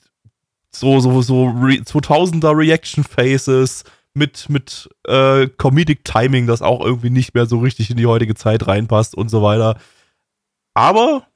so, 0.71 0.99
so, 0.99 1.21
so 1.21 1.45
Re 1.45 1.75
2000er 1.75 2.57
Reaction 2.57 3.03
Faces, 3.03 3.83
mit, 4.17 4.49
mit 4.49 4.89
äh, 5.07 5.47
Comedic 5.47 6.03
Timing, 6.03 6.47
das 6.47 6.61
auch 6.61 6.83
irgendwie 6.83 7.09
nicht 7.09 7.33
mehr 7.33 7.45
so 7.45 7.59
richtig 7.59 7.89
in 7.89 7.97
die 7.97 8.05
heutige 8.05 8.35
Zeit 8.35 8.67
reinpasst 8.67 9.15
und 9.15 9.29
so 9.29 9.41
weiter. 9.41 9.77
Aber 10.73 11.27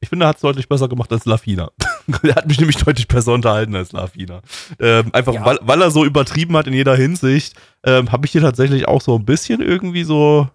ich 0.00 0.08
finde, 0.08 0.24
er 0.24 0.30
hat 0.30 0.36
es 0.36 0.42
deutlich 0.42 0.68
besser 0.68 0.88
gemacht 0.88 1.12
als 1.12 1.26
Lafina. 1.26 1.70
er 2.22 2.34
hat 2.34 2.48
mich 2.48 2.58
nämlich 2.58 2.78
deutlich 2.78 3.06
besser 3.06 3.32
unterhalten 3.32 3.76
als 3.76 3.92
Lafina. 3.92 4.40
Ähm, 4.78 5.10
einfach, 5.12 5.34
ja. 5.34 5.44
weil, 5.44 5.58
weil 5.62 5.82
er 5.82 5.90
so 5.90 6.04
übertrieben 6.04 6.56
hat 6.56 6.66
in 6.66 6.72
jeder 6.72 6.96
Hinsicht, 6.96 7.54
ähm, 7.84 8.10
habe 8.10 8.26
ich 8.26 8.32
hier 8.32 8.40
tatsächlich 8.40 8.88
auch 8.88 9.02
so 9.02 9.16
ein 9.16 9.26
bisschen 9.26 9.60
irgendwie 9.60 10.04
so 10.04 10.48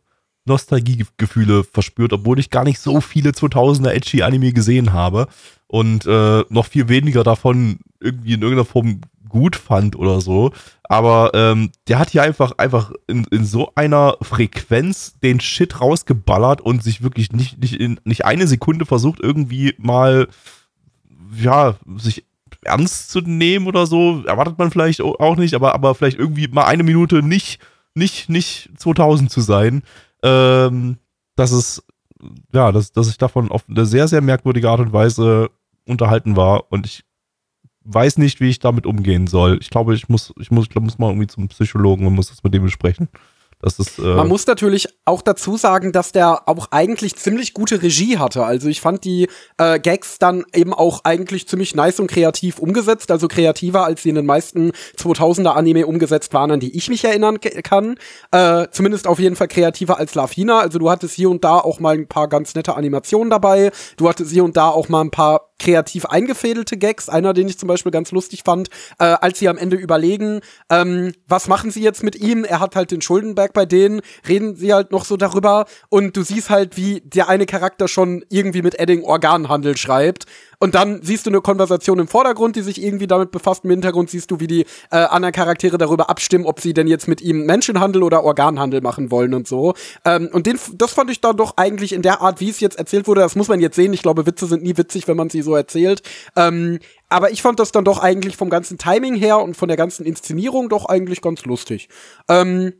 Nostalgiegefühle 0.45 1.63
verspürt, 1.63 2.13
obwohl 2.13 2.39
ich 2.39 2.49
gar 2.49 2.63
nicht 2.63 2.79
so 2.79 3.01
viele 3.01 3.31
2000er 3.31 3.89
Edgy 3.89 4.23
Anime 4.23 4.53
gesehen 4.53 4.93
habe 4.93 5.27
und 5.67 6.05
äh, 6.05 6.43
noch 6.49 6.65
viel 6.65 6.87
weniger 6.87 7.23
davon 7.23 7.79
irgendwie 7.99 8.33
in 8.33 8.41
irgendeiner 8.41 8.65
Form 8.65 9.01
gut 9.27 9.55
fand 9.55 9.95
oder 9.95 10.21
so. 10.21 10.51
Aber 10.83 11.31
ähm, 11.33 11.71
der 11.87 11.99
hat 11.99 12.11
hier 12.11 12.23
einfach, 12.23 12.53
einfach 12.57 12.91
in, 13.07 13.25
in 13.25 13.45
so 13.45 13.71
einer 13.75 14.17
Frequenz 14.21 15.19
den 15.19 15.39
Shit 15.39 15.81
rausgeballert 15.81 16.61
und 16.61 16.83
sich 16.83 17.01
wirklich 17.01 17.31
nicht, 17.31 17.59
nicht, 17.59 17.79
in, 17.79 17.99
nicht 18.03 18.25
eine 18.25 18.47
Sekunde 18.47 18.85
versucht, 18.85 19.19
irgendwie 19.19 19.73
mal, 19.77 20.27
ja, 21.35 21.75
sich 21.97 22.25
ernst 22.63 23.11
zu 23.11 23.21
nehmen 23.21 23.67
oder 23.67 23.85
so. 23.85 24.23
Erwartet 24.25 24.57
man 24.57 24.71
vielleicht 24.71 25.01
auch 25.01 25.37
nicht, 25.37 25.53
aber, 25.53 25.73
aber 25.73 25.95
vielleicht 25.95 26.19
irgendwie 26.19 26.47
mal 26.47 26.65
eine 26.65 26.83
Minute 26.83 27.23
nicht, 27.23 27.59
nicht, 27.93 28.29
nicht 28.29 28.69
2000 28.77 29.31
zu 29.31 29.41
sein. 29.41 29.83
Ähm, 30.23 30.97
dass 31.35 31.51
es, 31.51 31.83
ja, 32.53 32.71
dass, 32.71 32.91
dass 32.91 33.09
ich 33.09 33.17
davon 33.17 33.51
auf 33.51 33.65
eine 33.67 33.85
sehr, 33.85 34.07
sehr 34.07 34.21
merkwürdige 34.21 34.69
Art 34.69 34.79
und 34.79 34.93
Weise 34.93 35.49
unterhalten 35.85 36.35
war 36.35 36.71
und 36.71 36.85
ich 36.85 37.03
weiß 37.85 38.17
nicht, 38.17 38.39
wie 38.39 38.49
ich 38.49 38.59
damit 38.59 38.85
umgehen 38.85 39.27
soll. 39.27 39.57
Ich 39.61 39.69
glaube, 39.69 39.95
ich 39.95 40.09
muss, 40.09 40.33
ich 40.39 40.51
muss, 40.51 40.65
ich 40.65 40.69
glaube, 40.69 40.85
muss 40.85 40.97
mal 40.97 41.09
irgendwie 41.09 41.27
zum 41.27 41.47
Psychologen 41.47 42.05
und 42.05 42.15
muss 42.15 42.29
das 42.29 42.43
mit 42.43 42.53
dem 42.53 42.63
besprechen. 42.63 43.09
Das 43.61 43.79
ist, 43.79 43.99
äh 43.99 44.01
Man 44.01 44.27
muss 44.27 44.45
natürlich 44.45 44.87
auch 45.05 45.21
dazu 45.21 45.57
sagen, 45.57 45.91
dass 45.91 46.11
der 46.11 46.47
auch 46.47 46.67
eigentlich 46.71 47.15
ziemlich 47.15 47.53
gute 47.53 47.81
Regie 47.81 48.17
hatte. 48.17 48.45
Also 48.45 48.67
ich 48.67 48.81
fand 48.81 49.03
die 49.05 49.27
äh, 49.57 49.79
Gags 49.79 50.19
dann 50.19 50.43
eben 50.53 50.73
auch 50.73 51.01
eigentlich 51.03 51.47
ziemlich 51.47 51.73
nice 51.73 51.99
und 51.99 52.07
kreativ 52.07 52.59
umgesetzt. 52.59 53.11
Also 53.11 53.27
kreativer, 53.27 53.85
als 53.85 54.03
sie 54.03 54.09
in 54.09 54.15
den 54.15 54.25
meisten 54.25 54.71
2000er 54.97 55.53
Anime 55.53 55.87
umgesetzt 55.87 56.33
waren, 56.33 56.51
an 56.51 56.59
die 56.59 56.77
ich 56.77 56.89
mich 56.89 57.05
erinnern 57.05 57.39
kann. 57.39 57.95
Äh, 58.31 58.67
zumindest 58.71 59.07
auf 59.07 59.19
jeden 59.19 59.35
Fall 59.35 59.47
kreativer 59.47 59.97
als 59.97 60.15
Lafina. 60.15 60.59
Also 60.59 60.77
du 60.77 60.91
hattest 60.91 61.15
hier 61.15 61.29
und 61.29 61.43
da 61.43 61.57
auch 61.57 61.79
mal 61.79 61.95
ein 61.95 62.07
paar 62.07 62.27
ganz 62.27 62.53
nette 62.55 62.75
Animationen 62.75 63.29
dabei. 63.29 63.71
Du 63.97 64.09
hattest 64.09 64.31
hier 64.31 64.43
und 64.43 64.57
da 64.57 64.69
auch 64.69 64.89
mal 64.89 65.01
ein 65.01 65.11
paar 65.11 65.49
kreativ 65.59 66.05
eingefädelte 66.05 66.77
Gags. 66.77 67.09
Einer, 67.09 67.33
den 67.33 67.47
ich 67.47 67.57
zum 67.57 67.67
Beispiel 67.67 67.91
ganz 67.91 68.11
lustig 68.11 68.43
fand, 68.43 68.69
äh, 68.99 69.03
als 69.05 69.39
sie 69.39 69.49
am 69.49 69.57
Ende 69.57 69.75
überlegen, 69.75 70.41
ähm, 70.69 71.13
was 71.27 71.47
machen 71.47 71.71
sie 71.71 71.81
jetzt 71.81 72.03
mit 72.03 72.15
ihm? 72.15 72.43
Er 72.43 72.59
hat 72.59 72.75
halt 72.75 72.91
den 72.91 73.01
Schuldenberg 73.01 73.53
bei 73.53 73.65
denen, 73.65 74.01
reden 74.27 74.55
sie 74.55 74.73
halt 74.73 74.91
noch 74.91 75.05
so 75.05 75.17
darüber 75.17 75.65
und 75.89 76.17
du 76.17 76.23
siehst 76.23 76.49
halt, 76.49 76.77
wie 76.77 77.01
der 77.01 77.29
eine 77.29 77.45
Charakter 77.45 77.87
schon 77.87 78.23
irgendwie 78.29 78.61
mit 78.61 78.79
Edding 78.79 79.03
Organhandel 79.03 79.77
schreibt 79.77 80.25
Und 80.59 80.75
dann 80.75 81.01
siehst 81.01 81.25
du 81.25 81.29
eine 81.29 81.41
Konversation 81.41 81.99
im 81.99 82.07
Vordergrund, 82.07 82.55
die 82.55 82.61
sich 82.61 82.81
irgendwie 82.81 83.07
damit 83.07 83.31
befasst. 83.31 83.63
Im 83.63 83.71
Hintergrund 83.71 84.09
siehst 84.09 84.31
du, 84.31 84.39
wie 84.39 84.47
die 84.47 84.65
äh, 84.91 84.97
anderen 84.97 85.33
Charaktere 85.33 85.77
darüber 85.77 86.09
abstimmen, 86.09 86.45
ob 86.45 86.59
sie 86.59 86.73
denn 86.73 86.87
jetzt 86.87 87.07
mit 87.07 87.21
ihm 87.21 87.45
Menschenhandel 87.45 88.03
oder 88.03 88.23
Organhandel 88.23 88.81
machen 88.81 89.11
wollen 89.11 89.33
und 89.33 89.47
so. 89.47 89.73
Ähm, 90.03 90.29
und 90.31 90.47
den, 90.47 90.59
das 90.75 90.93
fand 90.93 91.11
ich 91.11 91.21
dann 91.21 91.37
doch 91.37 91.57
eigentlich 91.57 91.93
in 91.93 92.01
der 92.01 92.21
Art, 92.21 92.39
wie 92.39 92.49
es 92.49 92.59
jetzt 92.59 92.77
erzählt 92.77 93.07
wurde, 93.07 93.21
das 93.21 93.35
muss 93.35 93.47
man 93.47 93.59
jetzt 93.59 93.75
sehen. 93.75 93.93
Ich 93.93 94.01
glaube, 94.01 94.25
Witze 94.25 94.45
sind 94.45 94.63
nie 94.63 94.77
witzig, 94.77 95.07
wenn 95.07 95.17
man 95.17 95.29
sie 95.29 95.41
so 95.41 95.55
erzählt. 95.55 96.01
Ähm, 96.35 96.79
aber 97.09 97.31
ich 97.31 97.41
fand 97.41 97.59
das 97.59 97.71
dann 97.71 97.85
doch 97.85 97.99
eigentlich 97.99 98.37
vom 98.37 98.49
ganzen 98.49 98.77
Timing 98.77 99.15
her 99.15 99.39
und 99.39 99.55
von 99.55 99.67
der 99.67 99.77
ganzen 99.77 100.05
Inszenierung 100.05 100.69
doch 100.69 100.85
eigentlich 100.85 101.21
ganz 101.21 101.45
lustig. 101.45 101.89
Ähm, 102.27 102.73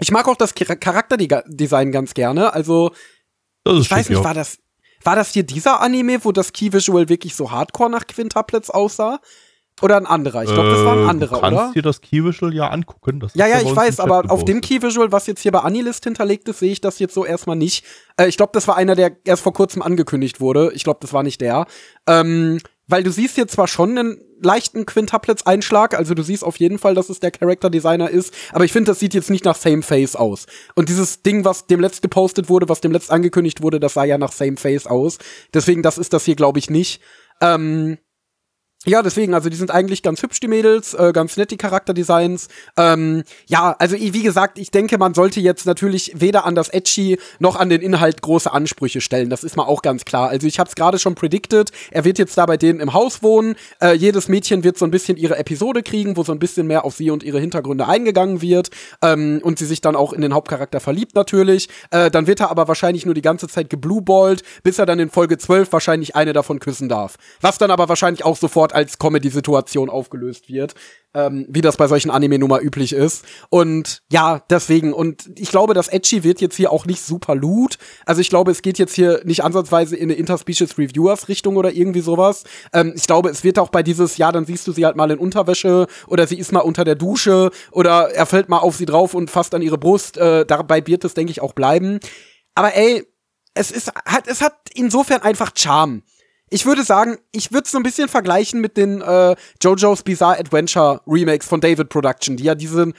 ich 0.00 0.10
mag 0.10 0.28
auch 0.28 0.36
das 0.36 0.54
Charakterdesign 0.54 1.92
ganz 1.92 2.14
gerne. 2.14 2.52
Also, 2.52 2.92
ich 3.66 3.90
weiß 3.90 4.08
nicht, 4.08 4.22
war 4.22 4.34
das, 4.34 4.58
war 5.04 5.16
das 5.16 5.32
hier 5.32 5.42
dieser 5.42 5.80
Anime, 5.80 6.24
wo 6.24 6.32
das 6.32 6.52
Key 6.52 6.72
Visual 6.72 7.08
wirklich 7.08 7.34
so 7.34 7.50
hardcore 7.50 7.90
nach 7.90 8.06
Quintuplets 8.06 8.70
aussah? 8.70 9.20
Oder 9.80 9.96
ein 9.96 10.06
anderer? 10.06 10.42
Ich 10.42 10.52
glaube, 10.52 10.70
das 10.70 10.84
war 10.84 10.94
ein 10.94 11.04
äh, 11.04 11.08
anderer, 11.08 11.38
oder? 11.38 11.50
Du 11.50 11.56
kannst 11.56 11.76
dir 11.76 11.82
das 11.82 12.00
Key 12.00 12.24
Visual 12.24 12.52
ja 12.52 12.68
angucken. 12.68 13.24
ja, 13.34 13.46
ja, 13.46 13.60
ich 13.60 13.74
weiß, 13.74 14.00
aber 14.00 14.24
auf 14.28 14.44
dem 14.44 14.60
Key 14.60 14.82
Visual, 14.82 15.12
was 15.12 15.26
jetzt 15.26 15.40
hier 15.40 15.52
bei 15.52 15.60
Anilist 15.60 16.04
hinterlegt 16.04 16.48
ist, 16.48 16.58
sehe 16.58 16.72
ich 16.72 16.80
das 16.80 16.98
jetzt 16.98 17.14
so 17.14 17.24
erstmal 17.24 17.56
nicht. 17.56 17.84
Äh, 18.16 18.28
ich 18.28 18.36
glaube, 18.36 18.50
das 18.54 18.66
war 18.66 18.76
einer, 18.76 18.96
der 18.96 19.12
erst 19.24 19.42
vor 19.42 19.52
kurzem 19.52 19.82
angekündigt 19.82 20.40
wurde. 20.40 20.72
Ich 20.74 20.84
glaube, 20.84 20.98
das 21.00 21.12
war 21.12 21.22
nicht 21.22 21.40
der. 21.40 21.66
Ähm, 22.06 22.58
weil 22.88 23.02
du 23.02 23.12
siehst 23.12 23.36
hier 23.36 23.46
zwar 23.46 23.68
schon 23.68 23.96
einen 23.96 24.20
leichten 24.40 24.86
Quintuplets-Einschlag, 24.86 25.94
also 25.94 26.14
du 26.14 26.22
siehst 26.22 26.42
auf 26.42 26.56
jeden 26.56 26.78
Fall, 26.78 26.94
dass 26.94 27.08
es 27.08 27.20
der 27.20 27.30
Character 27.30 27.70
Designer 27.70 28.10
ist, 28.10 28.32
aber 28.52 28.64
ich 28.64 28.72
finde, 28.72 28.90
das 28.90 28.98
sieht 28.98 29.14
jetzt 29.14 29.30
nicht 29.30 29.44
nach 29.44 29.56
Same 29.56 29.82
Face 29.82 30.16
aus. 30.16 30.46
Und 30.74 30.88
dieses 30.88 31.22
Ding, 31.22 31.44
was 31.44 31.66
dem 31.66 31.80
letzt 31.80 32.02
gepostet 32.02 32.48
wurde, 32.48 32.68
was 32.68 32.80
dem 32.80 32.92
letzt 32.92 33.10
angekündigt 33.10 33.62
wurde, 33.62 33.78
das 33.78 33.94
sah 33.94 34.04
ja 34.04 34.18
nach 34.18 34.32
Same 34.32 34.56
Face 34.56 34.86
aus. 34.86 35.18
Deswegen, 35.54 35.82
das 35.82 35.98
ist 35.98 36.12
das 36.12 36.24
hier, 36.24 36.36
glaube 36.36 36.58
ich, 36.58 36.70
nicht. 36.70 37.00
Ähm, 37.40 37.98
ja, 38.86 39.02
deswegen, 39.02 39.34
also 39.34 39.48
die 39.48 39.56
sind 39.56 39.72
eigentlich 39.72 40.04
ganz 40.04 40.22
hübsch, 40.22 40.38
die 40.38 40.46
Mädels, 40.46 40.94
äh, 40.94 41.10
ganz 41.12 41.36
nett, 41.36 41.50
die 41.50 41.56
Charakterdesigns. 41.56 42.46
Ähm, 42.76 43.24
ja, 43.46 43.74
also 43.76 43.96
wie 43.96 44.22
gesagt, 44.22 44.56
ich 44.56 44.70
denke, 44.70 44.98
man 44.98 45.14
sollte 45.14 45.40
jetzt 45.40 45.66
natürlich 45.66 46.12
weder 46.14 46.46
an 46.46 46.54
das 46.54 46.68
Edgy 46.68 47.18
noch 47.40 47.56
an 47.56 47.70
den 47.70 47.82
Inhalt 47.82 48.22
große 48.22 48.52
Ansprüche 48.52 49.00
stellen. 49.00 49.30
Das 49.30 49.42
ist 49.42 49.56
mal 49.56 49.64
auch 49.64 49.82
ganz 49.82 50.04
klar. 50.04 50.28
Also 50.28 50.46
ich 50.46 50.60
habe 50.60 50.68
es 50.68 50.76
gerade 50.76 51.00
schon 51.00 51.16
predicted, 51.16 51.72
er 51.90 52.04
wird 52.04 52.20
jetzt 52.20 52.38
da 52.38 52.46
bei 52.46 52.56
denen 52.56 52.78
im 52.78 52.92
Haus 52.92 53.20
wohnen. 53.20 53.56
Äh, 53.82 53.94
jedes 53.94 54.28
Mädchen 54.28 54.62
wird 54.62 54.78
so 54.78 54.84
ein 54.84 54.92
bisschen 54.92 55.16
ihre 55.16 55.36
Episode 55.36 55.82
kriegen, 55.82 56.16
wo 56.16 56.22
so 56.22 56.30
ein 56.30 56.38
bisschen 56.38 56.68
mehr 56.68 56.84
auf 56.84 56.94
sie 56.94 57.10
und 57.10 57.24
ihre 57.24 57.40
Hintergründe 57.40 57.88
eingegangen 57.88 58.42
wird. 58.42 58.70
Ähm, 59.02 59.40
und 59.42 59.58
sie 59.58 59.66
sich 59.66 59.80
dann 59.80 59.96
auch 59.96 60.12
in 60.12 60.20
den 60.20 60.34
Hauptcharakter 60.34 60.78
verliebt 60.78 61.16
natürlich. 61.16 61.68
Äh, 61.90 62.12
dann 62.12 62.28
wird 62.28 62.38
er 62.38 62.52
aber 62.52 62.68
wahrscheinlich 62.68 63.04
nur 63.04 63.14
die 63.14 63.22
ganze 63.22 63.48
Zeit 63.48 63.70
geblueballt, 63.70 64.44
bis 64.62 64.78
er 64.78 64.86
dann 64.86 65.00
in 65.00 65.10
Folge 65.10 65.36
12 65.36 65.72
wahrscheinlich 65.72 66.14
eine 66.14 66.32
davon 66.32 66.60
küssen 66.60 66.88
darf. 66.88 67.16
Was 67.40 67.58
dann 67.58 67.72
aber 67.72 67.88
wahrscheinlich 67.88 68.24
auch 68.24 68.36
sofort 68.36 68.67
sofort 68.68 68.74
als 68.74 68.98
Comedy-Situation 68.98 69.90
aufgelöst 69.90 70.48
wird, 70.48 70.74
ähm, 71.14 71.46
wie 71.48 71.60
das 71.60 71.76
bei 71.76 71.86
solchen 71.88 72.10
Anime-Nummer 72.10 72.60
üblich 72.60 72.92
ist. 72.92 73.24
Und 73.50 74.02
ja, 74.10 74.42
deswegen. 74.50 74.92
Und 74.92 75.30
ich 75.36 75.50
glaube, 75.50 75.74
das 75.74 75.88
Edgy 75.88 76.22
wird 76.24 76.40
jetzt 76.40 76.56
hier 76.56 76.70
auch 76.70 76.86
nicht 76.86 77.02
super 77.02 77.34
loot. 77.34 77.78
Also 78.04 78.20
ich 78.20 78.28
glaube, 78.28 78.50
es 78.50 78.62
geht 78.62 78.78
jetzt 78.78 78.94
hier 78.94 79.20
nicht 79.24 79.42
ansatzweise 79.42 79.96
in 79.96 80.10
eine 80.10 80.14
Interspecies 80.14 80.76
Reviewers-Richtung 80.78 81.56
oder 81.56 81.72
irgendwie 81.72 82.00
sowas. 82.00 82.44
Ähm, 82.72 82.92
ich 82.94 83.06
glaube, 83.06 83.30
es 83.30 83.42
wird 83.42 83.58
auch 83.58 83.70
bei 83.70 83.82
dieses, 83.82 84.16
ja, 84.18 84.32
dann 84.32 84.44
siehst 84.44 84.66
du 84.66 84.72
sie 84.72 84.84
halt 84.84 84.96
mal 84.96 85.10
in 85.10 85.18
Unterwäsche 85.18 85.86
oder 86.06 86.26
sie 86.26 86.38
ist 86.38 86.52
mal 86.52 86.60
unter 86.60 86.84
der 86.84 86.94
Dusche 86.94 87.50
oder 87.72 88.10
er 88.10 88.26
fällt 88.26 88.48
mal 88.48 88.58
auf 88.58 88.76
sie 88.76 88.86
drauf 88.86 89.14
und 89.14 89.30
fasst 89.30 89.54
an 89.54 89.62
ihre 89.62 89.78
Brust. 89.78 90.18
Äh, 90.18 90.44
dabei 90.44 90.86
wird 90.86 91.04
es, 91.04 91.14
denke 91.14 91.30
ich, 91.30 91.40
auch 91.40 91.54
bleiben. 91.54 92.00
Aber 92.54 92.74
ey, 92.74 93.06
es 93.54 93.70
ist, 93.70 93.92
hat, 94.04 94.28
es 94.28 94.40
hat 94.40 94.54
insofern 94.74 95.22
einfach 95.22 95.52
Charme 95.54 96.02
ich 96.50 96.66
würde 96.66 96.84
sagen, 96.84 97.18
ich 97.32 97.52
würde 97.52 97.64
es 97.64 97.70
so 97.70 97.78
ein 97.78 97.82
bisschen 97.82 98.08
vergleichen 98.08 98.60
mit 98.60 98.76
den 98.76 99.00
äh, 99.00 99.36
JoJo's 99.62 100.02
Bizarre 100.02 100.38
Adventure 100.38 101.00
Remakes 101.06 101.46
von 101.46 101.60
David 101.60 101.88
Production, 101.88 102.36
die 102.36 102.44
ja 102.44 102.54
diesen 102.54 102.94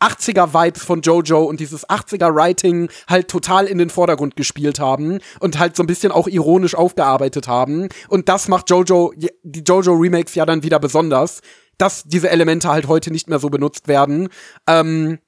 80er 0.00 0.54
Vibes 0.54 0.84
von 0.84 1.00
JoJo 1.02 1.42
und 1.44 1.60
dieses 1.60 1.88
80er 1.88 2.34
Writing 2.34 2.88
halt 3.08 3.28
total 3.28 3.66
in 3.66 3.78
den 3.78 3.90
Vordergrund 3.90 4.36
gespielt 4.36 4.78
haben 4.78 5.18
und 5.40 5.58
halt 5.58 5.76
so 5.76 5.82
ein 5.82 5.86
bisschen 5.86 6.12
auch 6.12 6.28
ironisch 6.28 6.74
aufgearbeitet 6.74 7.48
haben. 7.48 7.88
Und 8.08 8.28
das 8.28 8.48
macht 8.48 8.70
JoJo, 8.70 9.12
die 9.16 9.64
JoJo 9.66 9.94
Remakes 9.94 10.34
ja 10.34 10.46
dann 10.46 10.62
wieder 10.62 10.78
besonders, 10.78 11.40
dass 11.78 12.04
diese 12.04 12.30
Elemente 12.30 12.68
halt 12.68 12.88
heute 12.88 13.10
nicht 13.10 13.28
mehr 13.28 13.38
so 13.38 13.50
benutzt 13.50 13.88
werden. 13.88 14.28
Ähm, 14.66 15.18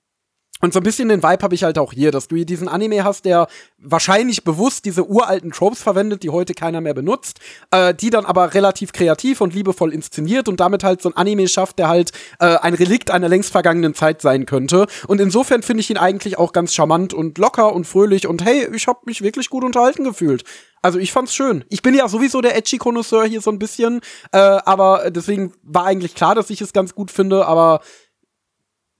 und 0.60 0.72
so 0.74 0.80
ein 0.80 0.82
bisschen 0.82 1.08
den 1.08 1.22
Vibe 1.22 1.42
habe 1.42 1.54
ich 1.54 1.64
halt 1.64 1.78
auch 1.78 1.92
hier, 1.92 2.10
dass 2.10 2.28
du 2.28 2.36
hier 2.36 2.44
diesen 2.44 2.68
Anime 2.68 3.04
hast, 3.04 3.24
der 3.24 3.48
wahrscheinlich 3.78 4.44
bewusst 4.44 4.84
diese 4.84 5.08
uralten 5.08 5.52
Tropes 5.52 5.82
verwendet, 5.82 6.22
die 6.22 6.30
heute 6.30 6.54
keiner 6.54 6.80
mehr 6.80 6.94
benutzt, 6.94 7.40
äh, 7.70 7.94
die 7.94 8.10
dann 8.10 8.26
aber 8.26 8.54
relativ 8.54 8.92
kreativ 8.92 9.40
und 9.40 9.54
liebevoll 9.54 9.92
inszeniert 9.92 10.48
und 10.48 10.60
damit 10.60 10.84
halt 10.84 11.00
so 11.00 11.08
ein 11.08 11.16
Anime 11.16 11.48
schafft, 11.48 11.78
der 11.78 11.88
halt 11.88 12.12
äh, 12.38 12.56
ein 12.56 12.74
Relikt 12.74 13.10
einer 13.10 13.28
längst 13.28 13.50
vergangenen 13.50 13.94
Zeit 13.94 14.20
sein 14.20 14.46
könnte. 14.46 14.86
Und 15.06 15.20
insofern 15.20 15.62
finde 15.62 15.80
ich 15.80 15.90
ihn 15.90 15.96
eigentlich 15.96 16.38
auch 16.38 16.52
ganz 16.52 16.74
charmant 16.74 17.14
und 17.14 17.38
locker 17.38 17.72
und 17.72 17.86
fröhlich 17.86 18.26
und 18.26 18.44
hey, 18.44 18.68
ich 18.74 18.86
habe 18.86 19.00
mich 19.06 19.22
wirklich 19.22 19.48
gut 19.48 19.64
unterhalten 19.64 20.04
gefühlt. 20.04 20.44
Also 20.82 20.98
ich 20.98 21.12
fand's 21.12 21.34
schön. 21.34 21.64
Ich 21.68 21.82
bin 21.82 21.94
ja 21.94 22.08
sowieso 22.08 22.40
der 22.40 22.56
edgy 22.56 22.78
Connoisseur 22.78 23.24
hier 23.24 23.40
so 23.40 23.50
ein 23.50 23.58
bisschen, 23.58 24.00
äh, 24.32 24.38
aber 24.38 25.10
deswegen 25.10 25.52
war 25.62 25.84
eigentlich 25.84 26.14
klar, 26.14 26.34
dass 26.34 26.50
ich 26.50 26.60
es 26.60 26.72
ganz 26.72 26.94
gut 26.94 27.10
finde, 27.10 27.46
aber 27.46 27.80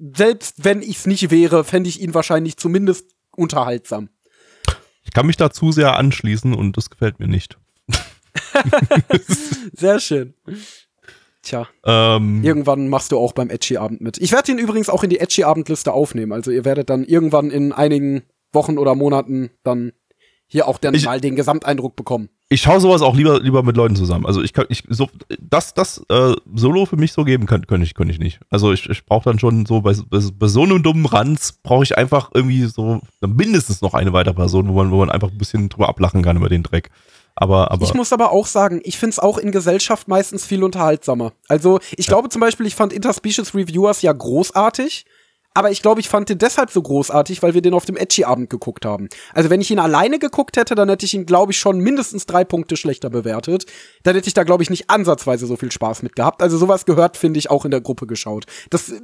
selbst 0.01 0.65
wenn 0.65 0.83
ich 0.83 0.99
es 0.99 1.07
nicht 1.07 1.31
wäre, 1.31 1.65
fände 1.65 1.89
ich 1.89 2.01
ihn 2.01 2.15
wahrscheinlich 2.15 2.57
zumindest 2.57 3.07
unterhaltsam. 3.37 4.09
Ich 5.05 5.13
kann 5.13 5.27
mich 5.27 5.37
da 5.37 5.51
zu 5.51 5.73
sehr 5.73 5.97
anschließen 5.97 6.55
und 6.55 6.77
das 6.77 6.91
gefällt 6.91 7.21
mir 7.21 7.29
nicht. 7.29 7.59
sehr 9.73 10.01
schön. 10.01 10.35
Tja. 11.43 11.69
Ähm, 11.85 12.45
irgendwann 12.45 12.89
machst 12.89 13.13
du 13.13 13.19
auch 13.19 13.33
beim 13.33 13.51
Edgy-Abend 13.51 14.01
mit. 14.01 14.19
Ich 14.19 14.33
werde 14.33 14.53
ihn 14.53 14.59
übrigens 14.59 14.89
auch 14.89 15.03
in 15.03 15.11
die 15.11 15.21
Edgy-Abendliste 15.21 15.93
aufnehmen. 15.93 16.33
Also 16.33 16.51
ihr 16.51 16.65
werdet 16.65 16.91
dann 16.91 17.05
irgendwann 17.05 17.51
in 17.51 17.73
einigen 17.73 18.23
Wochen 18.53 18.79
oder 18.79 18.95
Monaten 18.95 19.51
dann 19.63 19.93
hier 20.47 20.69
auch 20.69 20.79
dann 20.79 20.95
ich, 20.95 21.05
mal 21.05 21.21
den 21.21 21.37
Gesamteindruck 21.37 21.97
bekommen. 21.97 22.29
Ich 22.53 22.63
schaue 22.63 22.81
sowas 22.81 23.01
auch 23.01 23.15
lieber, 23.15 23.39
lieber 23.39 23.63
mit 23.63 23.77
Leuten 23.77 23.95
zusammen. 23.95 24.27
Also 24.27 24.43
ich 24.43 24.53
kann, 24.53 24.67
ich, 24.69 24.83
so, 24.89 25.09
das, 25.39 25.73
das 25.73 26.05
äh, 26.09 26.35
Solo 26.53 26.85
für 26.85 26.97
mich 26.97 27.13
so 27.13 27.23
geben 27.23 27.47
könnte 27.47 27.69
könnt 27.69 27.85
ich, 27.85 27.95
könnte 27.95 28.13
ich 28.13 28.19
nicht. 28.19 28.41
Also 28.51 28.73
ich, 28.73 28.91
ich 28.91 29.07
brauche 29.07 29.31
dann 29.31 29.39
schon 29.39 29.67
so, 29.67 29.83
bei, 29.83 29.95
bei, 30.11 30.19
bei 30.37 30.49
so 30.49 30.65
einem 30.65 30.83
dummen 30.83 31.07
Ranz 31.07 31.53
brauche 31.63 31.85
ich 31.85 31.97
einfach 31.97 32.33
irgendwie 32.35 32.65
so 32.65 33.01
mindestens 33.21 33.83
noch 33.83 33.95
eine 33.95 34.13
weitere 34.13 34.35
Person, 34.35 34.69
wo 34.69 34.73
man, 34.73 34.91
wo 34.91 34.99
man 34.99 35.11
einfach 35.11 35.31
ein 35.31 35.39
bisschen 35.39 35.69
drüber 35.69 35.89
ablachen 35.89 36.23
kann 36.23 36.37
über 36.37 36.49
den 36.49 36.65
Dreck. 36.65 36.91
Aber, 37.37 37.71
aber 37.71 37.87
ich 37.87 37.95
muss 37.95 38.13
aber 38.13 38.33
auch 38.33 38.47
sagen, 38.47 38.81
ich 38.83 38.99
finde 38.99 39.13
es 39.13 39.19
auch 39.21 39.39
in 39.39 39.53
Gesellschaft 39.53 40.09
meistens 40.09 40.45
viel 40.45 40.65
unterhaltsamer. 40.65 41.33
Also 41.49 41.79
ich 41.97 42.07
ja. 42.07 42.15
glaube 42.15 42.31
zum 42.31 42.41
Beispiel, 42.41 42.67
ich 42.67 42.75
fand 42.75 42.93
Interspecies 42.93 43.55
Reviewers 43.55 44.03
ja 44.03 44.13
großartig. 44.13 45.07
Aber 45.53 45.71
ich 45.71 45.83
glaube, 45.83 46.01
ich 46.01 46.09
fand 46.09 46.29
den 46.29 46.39
deshalb 46.39 46.71
so 46.71 46.81
großartig, 46.81 47.43
weil 47.43 47.55
wir 47.55 47.63
den 47.63 47.75
auf 47.75 47.85
dem 47.85 47.97
Edgy-Abend 47.97 48.51
geguckt 48.51 48.87
haben. 48.87 49.09
Also 49.35 49.51
wenn 49.51 49.61
ich 49.61 49.71
ihn 49.71 49.81
alleine 49.81 50.21
geguckt 50.21 50.57
hätte, 50.57 50.77
dann 50.77 50.89
hätte 50.89 51.05
ich 51.05 51.15
ihn, 51.15 51.27
glaube 51.27 51.51
ich, 51.51 51.59
schon 51.59 51.81
mindestens 51.81 52.27
drei 52.27 52.45
Punkte 52.45 52.77
schlechter 52.77 53.11
bewertet. 53.11 53.67
Dann 54.05 54.15
hätte 54.15 54.29
ich 54.29 54.35
da, 54.35 54.45
glaube 54.45 54.63
ich, 54.63 54.71
nicht 54.71 54.91
ansatzweise 54.91 55.47
so 55.47 55.57
viel 55.57 55.73
Spaß 55.73 56.05
mit 56.05 56.15
gehabt. 56.15 56.41
Also 56.41 56.57
sowas 56.57 56.87
gehört, 56.87 57.17
finde 57.17 57.39
ich, 57.39 57.51
auch 57.51 57.65
in 57.65 57.73
der 57.73 57.81
Gruppe 57.81 58.07
geschaut. 58.07 58.47
Das 58.71 58.91
äh, 58.91 59.01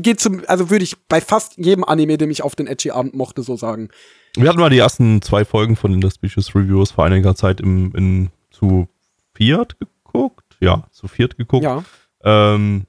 geht 0.00 0.20
zum, 0.20 0.42
also 0.46 0.68
würde 0.68 0.84
ich 0.84 0.96
bei 1.08 1.22
fast 1.22 1.56
jedem 1.56 1.84
Anime, 1.84 2.18
den 2.18 2.30
ich 2.30 2.42
auf 2.42 2.54
den 2.54 2.66
Edgy-Abend 2.66 3.14
mochte, 3.14 3.42
so 3.42 3.56
sagen. 3.56 3.88
Wir 4.36 4.50
hatten 4.50 4.60
mal 4.60 4.68
die 4.68 4.78
ersten 4.78 5.22
zwei 5.22 5.46
Folgen 5.46 5.76
von 5.76 5.98
den 5.98 6.10
Species 6.10 6.54
Reviews 6.54 6.90
vor 6.90 7.06
einiger 7.06 7.34
Zeit 7.34 7.60
im, 7.62 7.94
in, 7.94 8.30
zu 8.50 8.88
viert 9.34 9.76
geguckt. 9.78 10.44
Ja, 10.60 10.86
zu 10.90 11.08
viert 11.08 11.38
geguckt. 11.38 11.64
Ja. 11.64 11.82
Ähm, 12.24 12.84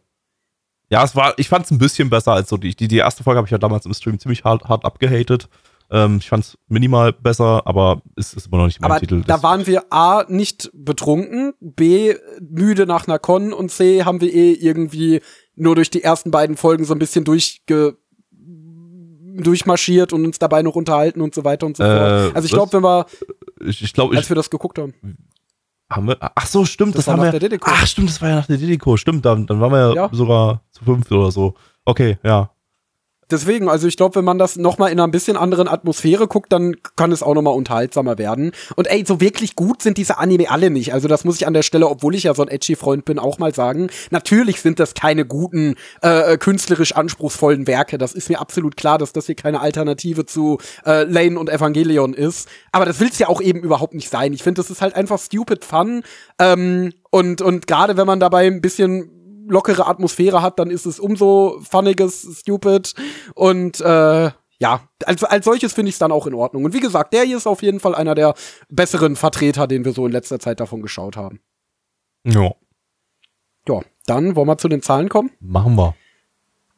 ja, 0.90 1.04
es 1.04 1.16
war, 1.16 1.34
ich 1.38 1.50
fand 1.50 1.66
es 1.66 1.72
ein 1.72 1.78
bisschen 1.78 2.10
besser 2.10 2.34
als 2.34 2.50
so 2.50 2.58
die, 2.58 2.76
die, 2.76 2.88
die 2.88 2.98
erste 2.98 3.24
Folge 3.24 3.38
habe 3.38 3.48
ich 3.48 3.52
ja 3.52 3.58
damals 3.58 3.86
im 3.86 3.94
Stream 3.94 4.20
ziemlich 4.20 4.44
hart, 4.44 4.66
hart 4.66 4.86
abgehatet. 4.86 5.50
Ähm, 5.90 6.18
ich 6.20 6.30
fand 6.30 6.44
es 6.44 6.58
minimal 6.68 7.14
besser, 7.14 7.66
aber 7.66 8.02
es 8.16 8.34
ist 8.34 8.48
immer 8.48 8.58
noch 8.58 8.66
nicht 8.66 8.82
mein 8.82 8.92
aber 8.92 9.00
Titel. 9.00 9.24
Da 9.26 9.42
waren 9.44 9.66
wir 9.68 9.86
A, 9.92 10.26
nicht 10.28 10.70
betrunken, 10.74 11.54
B, 11.60 12.16
müde 12.42 12.86
nach 12.86 13.08
einer 13.08 13.20
Con 13.20 13.54
und 13.54 13.72
C, 13.72 14.04
haben 14.04 14.20
wir 14.22 14.34
eh 14.34 14.54
irgendwie 14.54 15.22
nur 15.56 15.76
durch 15.76 15.90
die 15.90 16.04
ersten 16.04 16.32
beiden 16.32 16.58
Folgen 16.58 16.86
so 16.86 16.94
ein 16.94 17.00
bisschen 17.00 17.24
durchge 17.24 17.98
durchmarschiert 19.40 20.14
und 20.14 20.26
uns 20.26 20.40
dabei 20.40 20.64
noch 20.64 20.76
unterhalten 20.76 21.22
und 21.22 21.36
so 21.36 21.44
weiter 21.44 21.68
und 21.68 21.78
so 21.78 21.84
fort. 21.84 21.94
Äh, 21.94 22.36
also 22.36 22.46
ich 22.46 22.52
glaube, 22.52 22.74
wenn 22.74 22.84
wir, 22.84 23.06
ich, 23.64 23.84
ich 23.84 23.94
glaub, 23.94 24.12
als 24.12 24.22
ich, 24.22 24.30
wir 24.30 24.36
das 24.36 24.50
geguckt 24.50 24.80
haben. 24.80 24.96
Haben 25.90 26.08
wir? 26.08 26.18
Ach 26.20 26.46
so, 26.46 26.66
stimmt, 26.66 26.96
das, 26.96 27.06
das 27.06 27.14
haben 27.14 27.22
wir. 27.22 27.60
Ach, 27.62 27.88
stimmt, 27.88 28.10
das 28.10 28.22
war 28.22 28.30
ja 28.30 28.36
nach 28.36 28.48
der 28.48 28.58
Dedico. 28.58 28.98
Stimmt, 28.98 29.26
dann, 29.26 29.48
dann 29.48 29.62
waren 29.62 29.72
wir 29.72 29.80
ja, 29.80 29.94
ja. 29.94 30.10
sogar 30.12 30.62
zu 30.72 30.84
fünft 30.84 31.12
oder 31.12 31.32
so. 31.32 31.56
Okay, 31.86 32.18
ja. 32.24 32.50
Deswegen, 33.30 33.70
also 33.70 33.88
ich 33.88 33.98
glaube, 33.98 34.16
wenn 34.16 34.26
man 34.26 34.38
das 34.38 34.56
nochmal 34.56 34.92
in 34.92 35.00
einer 35.00 35.08
ein 35.08 35.12
bisschen 35.12 35.38
anderen 35.38 35.68
Atmosphäre 35.68 36.28
guckt, 36.28 36.52
dann 36.52 36.76
kann 36.96 37.12
es 37.12 37.24
auch 37.24 37.34
nochmal 37.34 37.54
unterhaltsamer 37.54 38.18
werden. 38.18 38.52
Und 38.76 38.88
ey, 38.88 39.04
so 39.06 39.20
wirklich 39.20 39.56
gut 39.56 39.82
sind 39.82 39.98
diese 39.98 40.18
Anime 40.18 40.50
alle 40.50 40.70
nicht. 40.70 40.94
Also 40.94 41.08
das 41.08 41.24
muss 41.24 41.36
ich 41.36 41.48
an 41.48 41.54
der 41.54 41.64
Stelle, 41.64 41.88
obwohl 41.88 42.16
ich 42.16 42.24
ja 42.24 42.34
so 42.34 42.42
ein 42.42 42.48
edgy 42.48 42.76
Freund 42.76 43.06
bin, 43.06 43.20
auch 43.20 43.40
mal 43.40 43.54
sagen. 43.54 43.90
Natürlich 44.12 44.62
sind 44.62 44.80
das 44.80 44.94
keine 44.94 45.26
guten, 45.26 45.76
äh, 46.02 46.38
künstlerisch 46.38 46.94
anspruchsvollen 46.94 47.68
Werke. 47.68 47.98
Das 47.98 48.14
ist 48.14 48.30
mir 48.30 48.40
absolut 48.40 48.78
klar, 48.78 48.98
dass 48.98 49.14
das 49.14 49.26
hier 49.26 49.36
keine 49.36 49.62
Alternative 49.62 50.26
zu 50.26 50.60
äh, 50.86 51.04
Lane 51.04 51.40
und 51.40 51.50
Evangelion 51.50 52.14
ist. 52.14 52.48
Aber 52.72 52.86
das 52.86 53.00
will's 53.00 53.20
ja 53.20 53.28
auch 53.28 53.42
eben 53.42 53.60
überhaupt 53.62 53.94
nicht 53.94 54.10
sein. 54.10 54.34
Ich 54.34 54.44
finde, 54.44 54.62
das 54.62 54.70
ist 54.70 54.82
halt 54.82 54.96
einfach 54.96 55.20
stupid 55.20 55.66
fun. 55.66 56.04
Ähm, 56.40 56.94
und 57.10 57.42
und 57.42 57.68
gerade 57.68 57.98
wenn 57.98 58.08
man 58.08 58.20
dabei 58.20 58.48
ein 58.48 58.62
bisschen 58.62 59.17
lockere 59.48 59.88
Atmosphäre 59.88 60.42
hat, 60.42 60.60
dann 60.60 60.70
ist 60.70 60.86
es 60.86 61.00
umso 61.00 61.60
funniges, 61.62 62.40
stupid 62.40 62.94
und 63.36 63.82
äh, 63.82 64.32
ja, 64.60 64.82
als, 65.06 65.24
als 65.24 65.46
solches 65.46 65.74
finde 65.74 65.90
ich 65.90 65.96
es 65.96 66.00
dann 66.00 66.12
auch 66.12 66.26
in 66.26 66.34
Ordnung. 66.34 66.66
Und 66.66 66.74
wie 66.74 66.80
gesagt, 66.80 67.14
der 67.14 67.24
hier 67.24 67.38
ist 67.38 67.48
auf 67.48 67.62
jeden 67.62 67.80
Fall 67.80 67.94
einer 67.94 68.16
der 68.16 68.34
besseren 68.70 69.16
Vertreter, 69.16 69.68
den 69.68 69.86
wir 69.86 69.94
so 69.94 70.06
in 70.06 70.12
letzter 70.12 70.40
Zeit 70.40 70.60
davon 70.60 70.82
geschaut 70.82 71.16
haben. 71.16 71.40
Ja. 72.26 72.54
Ja, 73.68 73.82
dann 74.06 74.36
wollen 74.36 74.48
wir 74.48 74.58
zu 74.58 74.68
den 74.68 74.82
Zahlen 74.82 75.10
kommen. 75.10 75.32
Machen 75.40 75.76
wir. 75.76 75.96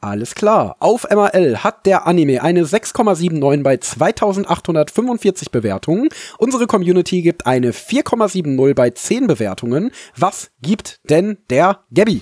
Alles 0.01 0.33
klar. 0.33 0.77
Auf 0.79 1.07
MRL 1.09 1.57
hat 1.57 1.85
der 1.85 2.07
Anime 2.07 2.41
eine 2.41 2.63
6,79 2.63 3.63
bei 3.63 3.77
2845 3.77 5.51
Bewertungen. 5.51 6.09
Unsere 6.37 6.67
Community 6.67 7.21
gibt 7.21 7.45
eine 7.45 7.71
4,70 7.71 8.73
bei 8.75 8.91
10 8.91 9.27
Bewertungen. 9.27 9.91
Was 10.15 10.51
gibt 10.61 11.01
denn 11.09 11.39
der 11.49 11.83
Gabby? 11.93 12.21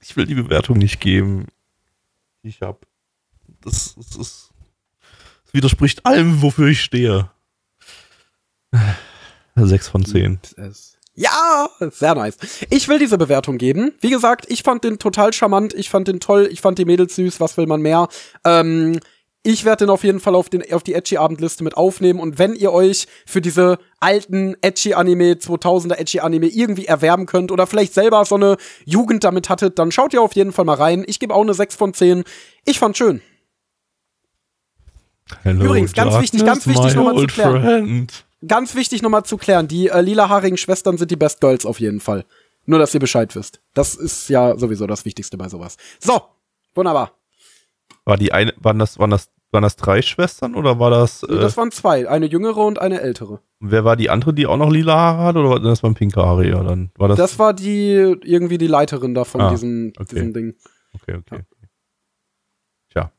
Ich 0.00 0.16
will 0.16 0.26
die 0.26 0.34
Bewertung 0.34 0.78
nicht 0.78 1.00
geben. 1.00 1.46
die 2.42 2.48
Ich 2.48 2.60
hab. 2.62 2.86
Das, 3.60 3.94
das, 3.96 4.16
ist, 4.16 4.52
das 5.44 5.52
widerspricht 5.52 6.06
allem, 6.06 6.42
wofür 6.42 6.68
ich 6.68 6.82
stehe. 6.82 7.30
Sechs 9.56 9.88
von 9.88 10.04
zehn. 10.04 10.38
Ja, 11.14 11.68
sehr 11.80 12.14
nice. 12.14 12.36
Ich 12.68 12.88
will 12.88 12.98
diese 12.98 13.16
Bewertung 13.16 13.56
geben. 13.56 13.94
Wie 14.00 14.10
gesagt, 14.10 14.44
ich 14.48 14.62
fand 14.62 14.84
den 14.84 14.98
total 14.98 15.32
charmant, 15.32 15.72
ich 15.72 15.88
fand 15.88 16.08
den 16.08 16.20
toll, 16.20 16.46
ich 16.52 16.60
fand 16.60 16.78
die 16.78 16.84
Mädels 16.84 17.16
süß, 17.16 17.40
was 17.40 17.56
will 17.56 17.66
man 17.66 17.80
mehr? 17.80 18.08
Ähm, 18.44 19.00
ich 19.46 19.64
werde 19.64 19.84
den 19.84 19.90
auf 19.90 20.02
jeden 20.02 20.18
Fall 20.18 20.34
auf, 20.34 20.48
den, 20.48 20.72
auf 20.72 20.82
die 20.82 20.94
Edgy-Abendliste 20.94 21.62
mit 21.62 21.76
aufnehmen 21.76 22.18
und 22.18 22.38
wenn 22.40 22.56
ihr 22.56 22.72
euch 22.72 23.06
für 23.26 23.40
diese 23.40 23.78
alten 24.00 24.56
Edgy-Anime, 24.60 25.34
2000er 25.34 25.94
Edgy-Anime 25.94 26.48
irgendwie 26.48 26.86
erwerben 26.86 27.26
könnt 27.26 27.52
oder 27.52 27.68
vielleicht 27.68 27.94
selber 27.94 28.24
so 28.24 28.34
eine 28.34 28.56
Jugend 28.84 29.22
damit 29.22 29.48
hattet, 29.48 29.78
dann 29.78 29.92
schaut 29.92 30.12
ihr 30.12 30.20
auf 30.20 30.34
jeden 30.34 30.52
Fall 30.52 30.64
mal 30.64 30.74
rein. 30.74 31.04
Ich 31.06 31.20
gebe 31.20 31.32
auch 31.32 31.42
eine 31.42 31.54
6 31.54 31.76
von 31.76 31.94
10. 31.94 32.24
Ich 32.64 32.80
fand 32.80 32.96
schön. 32.96 33.22
Hello, 35.42 35.64
Übrigens, 35.64 35.92
ganz 35.92 36.10
darkness, 36.10 36.32
wichtig, 36.32 36.46
ganz 36.46 36.66
wichtig 36.66 36.94
nochmal 36.96 37.16
zu 37.16 37.26
klären. 37.26 37.62
friend. 37.62 38.24
Ganz 38.46 38.74
wichtig 38.74 39.02
nochmal 39.02 39.24
zu 39.24 39.36
klären, 39.36 39.68
die 39.68 39.88
äh, 39.88 40.00
lilahaarigen 40.00 40.56
Schwestern 40.56 40.98
sind 40.98 41.10
die 41.10 41.16
Best 41.16 41.40
Girls 41.40 41.64
auf 41.64 41.78
jeden 41.78 42.00
Fall. 42.00 42.24
Nur, 42.64 42.80
dass 42.80 42.92
ihr 42.94 43.00
Bescheid 43.00 43.34
wisst. 43.36 43.60
Das 43.74 43.94
ist 43.94 44.28
ja 44.28 44.58
sowieso 44.58 44.88
das 44.88 45.04
Wichtigste 45.04 45.36
bei 45.36 45.48
sowas. 45.48 45.76
So, 46.00 46.20
wunderbar. 46.74 47.12
War 48.04 48.16
die 48.16 48.32
eine, 48.32 48.54
waren 48.58 48.78
das, 48.78 48.98
waren 48.98 49.10
das, 49.10 49.28
waren 49.52 49.62
das 49.62 49.76
drei 49.76 50.02
Schwestern 50.02 50.54
oder 50.54 50.78
war 50.78 50.90
das, 50.90 51.22
äh, 51.22 51.34
Das 51.38 51.56
waren 51.56 51.70
zwei, 51.70 52.08
eine 52.08 52.26
jüngere 52.26 52.58
und 52.58 52.78
eine 52.80 53.00
ältere. 53.00 53.40
wer 53.60 53.84
war 53.84 53.96
die 53.96 54.10
andere, 54.10 54.34
die 54.34 54.46
auch 54.46 54.56
noch 54.56 54.70
lila 54.70 54.94
Haare 54.94 55.22
hat 55.24 55.36
oder 55.36 55.48
war 55.50 55.60
das 55.60 55.82
waren 55.82 55.94
pinke 55.94 56.20
Haare 56.20 56.46
ja 56.48 56.62
dann? 56.62 56.90
War 56.96 57.08
das, 57.08 57.16
Das 57.16 57.38
war 57.38 57.54
die, 57.54 58.16
irgendwie 58.22 58.58
die 58.58 58.66
Leiterin 58.66 59.14
da 59.14 59.24
von 59.24 59.40
Ah, 59.40 59.50
diesem, 59.50 59.92
okay. 59.98 60.14
diesem 60.14 60.32
Ding. 60.34 60.54
okay, 60.94 61.14
okay. 61.16 61.40
Tja. 62.90 63.12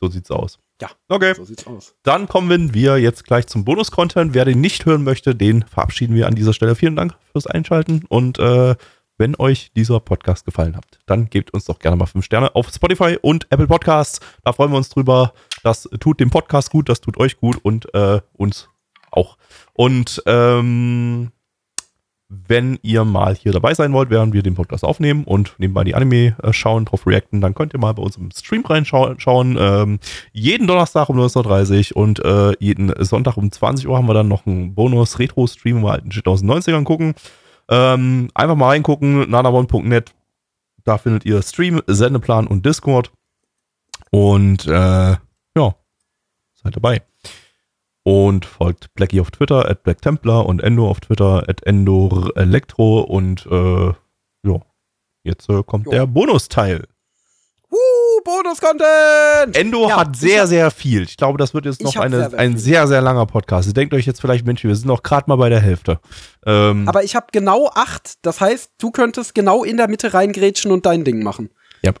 So 0.00 0.08
sieht's 0.08 0.30
aus. 0.30 0.58
Ja. 0.80 0.88
Okay. 1.08 1.34
So 1.34 1.44
sieht's 1.44 1.66
aus. 1.66 1.96
Dann 2.04 2.28
kommen 2.28 2.72
wir 2.72 2.98
jetzt 3.00 3.24
gleich 3.24 3.48
zum 3.48 3.64
Bonus-Content. 3.64 4.32
Wer 4.32 4.44
den 4.44 4.60
nicht 4.60 4.86
hören 4.86 5.02
möchte, 5.02 5.34
den 5.34 5.62
verabschieden 5.64 6.14
wir 6.14 6.28
an 6.28 6.36
dieser 6.36 6.52
Stelle. 6.52 6.76
Vielen 6.76 6.94
Dank 6.96 7.14
fürs 7.32 7.48
Einschalten 7.48 8.04
und 8.08 8.38
äh, 8.38 8.76
wenn 9.18 9.34
euch 9.36 9.72
dieser 9.74 10.00
Podcast 10.00 10.46
gefallen 10.46 10.76
hat, 10.76 11.00
dann 11.06 11.28
gebt 11.28 11.52
uns 11.52 11.64
doch 11.64 11.80
gerne 11.80 11.96
mal 11.96 12.06
fünf 12.06 12.24
Sterne 12.24 12.54
auf 12.54 12.70
Spotify 12.70 13.18
und 13.20 13.46
Apple 13.50 13.66
Podcasts. 13.66 14.20
Da 14.44 14.52
freuen 14.52 14.70
wir 14.70 14.78
uns 14.78 14.88
drüber. 14.88 15.34
Das 15.64 15.88
tut 16.00 16.20
dem 16.20 16.30
Podcast 16.30 16.70
gut, 16.70 16.88
das 16.88 17.00
tut 17.00 17.18
euch 17.18 17.38
gut 17.38 17.58
und 17.62 17.92
äh, 17.94 18.20
uns 18.32 18.68
auch. 19.10 19.36
Und 19.74 20.22
ähm, 20.26 21.32
wenn 22.28 22.78
ihr 22.82 23.04
mal 23.04 23.34
hier 23.34 23.52
dabei 23.52 23.72
sein 23.72 23.92
wollt, 23.94 24.10
während 24.10 24.34
wir 24.34 24.42
den 24.42 24.54
Podcast 24.54 24.84
aufnehmen 24.84 25.24
und 25.24 25.54
nebenbei 25.58 25.82
die 25.82 25.94
Anime 25.94 26.36
äh, 26.42 26.52
schauen, 26.52 26.84
drauf 26.84 27.06
reacten, 27.06 27.40
dann 27.40 27.54
könnt 27.54 27.72
ihr 27.72 27.80
mal 27.80 27.94
bei 27.94 28.02
uns 28.02 28.16
im 28.16 28.30
Stream 28.30 28.64
reinschauen. 28.64 29.18
Schauen. 29.18 29.56
Ähm, 29.58 29.98
jeden 30.32 30.66
Donnerstag 30.66 31.08
um 31.08 31.18
19.30 31.18 31.92
Uhr 31.92 32.02
und 32.02 32.24
äh, 32.24 32.52
jeden 32.60 32.92
Sonntag 33.02 33.36
um 33.38 33.50
20 33.50 33.88
Uhr 33.88 33.96
haben 33.96 34.06
wir 34.06 34.14
dann 34.14 34.28
noch 34.28 34.46
einen 34.46 34.74
Bonus-Retro-Stream, 34.74 35.80
wo 35.82 35.86
wir 35.86 35.92
alten 35.92 36.12
Shit 36.12 36.26
den 36.26 36.34
90ern 36.34 36.84
gucken. 36.84 37.14
Ähm, 37.70 38.30
einfach 38.34 38.56
mal 38.56 38.68
reingucken, 38.68 39.28
nanavon.net. 39.30 40.14
Da 40.84 40.98
findet 40.98 41.26
ihr 41.26 41.42
Stream, 41.42 41.82
Sendeplan 41.86 42.46
und 42.46 42.64
Discord. 42.64 43.12
Und 44.10 44.66
äh, 44.66 44.70
ja, 45.56 45.74
seid 46.54 46.76
dabei. 46.76 47.02
Und 48.04 48.46
folgt 48.46 48.94
Blackie 48.94 49.20
auf 49.20 49.30
Twitter, 49.30 49.68
at 49.68 49.82
Black 49.82 50.00
Templar 50.00 50.46
und 50.46 50.62
Endo 50.62 50.88
auf 50.88 51.00
Twitter, 51.00 51.44
at 51.46 51.62
Endo 51.64 52.30
Elektro. 52.36 53.00
Und 53.00 53.46
äh, 53.46 53.88
ja, 53.88 54.60
jetzt 55.24 55.50
äh, 55.50 55.62
kommt 55.62 55.86
Jo. 55.86 55.92
der 55.92 56.06
Bonusteil. 56.06 56.86
Bonus-Content! 58.24 59.56
Endo 59.56 59.88
Ja, 59.88 59.96
hat 60.00 60.16
sehr, 60.16 60.42
hab- 60.42 60.48
sehr 60.48 60.70
viel. 60.70 61.02
Ich 61.02 61.16
glaube, 61.16 61.38
das 61.38 61.54
wird 61.54 61.64
jetzt 61.64 61.82
noch 61.82 61.96
eine, 61.96 62.16
sehr, 62.18 62.30
sehr 62.30 62.38
ein 62.38 62.50
viel. 62.52 62.58
sehr, 62.60 62.86
sehr 62.88 63.00
langer 63.00 63.26
Podcast. 63.26 63.68
Ihr 63.68 63.74
denkt 63.74 63.94
euch 63.94 64.06
jetzt 64.06 64.20
vielleicht, 64.20 64.46
Mensch, 64.46 64.64
wir 64.64 64.74
sind 64.74 64.86
noch 64.86 65.02
gerade 65.02 65.24
mal 65.28 65.36
bei 65.36 65.48
der 65.48 65.60
Hälfte. 65.60 66.00
Ähm, 66.46 66.88
Aber 66.88 67.02
ich 67.04 67.14
habe 67.16 67.26
genau 67.32 67.70
acht. 67.74 68.14
Das 68.22 68.40
heißt, 68.40 68.72
du 68.78 68.90
könntest 68.90 69.34
genau 69.34 69.64
in 69.64 69.76
der 69.76 69.88
Mitte 69.88 70.14
reingrätschen 70.14 70.70
und 70.70 70.86
dein 70.86 71.04
Ding 71.04 71.22
machen. 71.22 71.50
ja. 71.82 71.92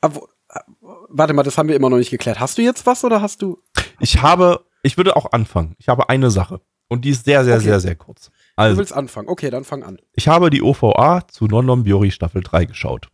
Aber, 0.00 0.16
wo- 0.16 0.28
äh, 0.50 0.60
warte 1.08 1.32
mal, 1.32 1.42
das 1.42 1.56
haben 1.56 1.68
wir 1.68 1.76
immer 1.76 1.88
noch 1.90 1.96
nicht 1.98 2.10
geklärt. 2.10 2.38
Hast 2.40 2.58
du 2.58 2.62
jetzt 2.62 2.84
was 2.86 3.04
oder 3.04 3.22
hast 3.22 3.40
du. 3.42 3.58
Ich 4.00 4.20
habe, 4.20 4.64
ich 4.82 4.96
würde 4.98 5.16
auch 5.16 5.32
anfangen. 5.32 5.74
Ich 5.78 5.88
habe 5.88 6.08
eine 6.10 6.30
Sache. 6.30 6.60
Und 6.88 7.06
die 7.06 7.10
ist 7.10 7.24
sehr, 7.24 7.42
sehr, 7.44 7.54
Okay. 7.56 7.64
sehr, 7.64 7.80
sehr 7.80 7.94
kurz. 7.94 8.26
Du 8.26 8.32
Also, 8.56 8.76
willst 8.76 8.92
anfangen. 8.92 9.28
Okay, 9.28 9.48
dann 9.50 9.64
fang 9.64 9.82
an. 9.82 9.98
ich 10.14 10.28
habe 10.28 10.50
die 10.50 10.62
OVA 10.62 11.26
zu 11.26 11.46
Non 11.46 11.82
Biori 11.84 12.10
Staffel 12.10 12.42
3 12.42 12.66
geschaut. 12.66 13.08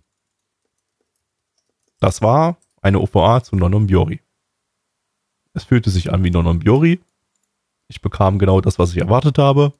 Das 2.00 2.22
war 2.22 2.56
eine 2.82 2.98
OVA 2.98 3.42
zu 3.42 3.56
Non 3.56 3.86
Biori. 3.86 4.20
Es 5.52 5.64
fühlte 5.64 5.90
sich 5.90 6.12
an 6.12 6.24
wie 6.24 6.30
Non 6.30 6.58
Biori. 6.58 7.00
Ich 7.88 8.00
bekam 8.00 8.38
genau 8.38 8.60
das, 8.60 8.78
was 8.78 8.92
ich 8.92 8.98
erwartet 8.98 9.38
habe. 9.38 9.72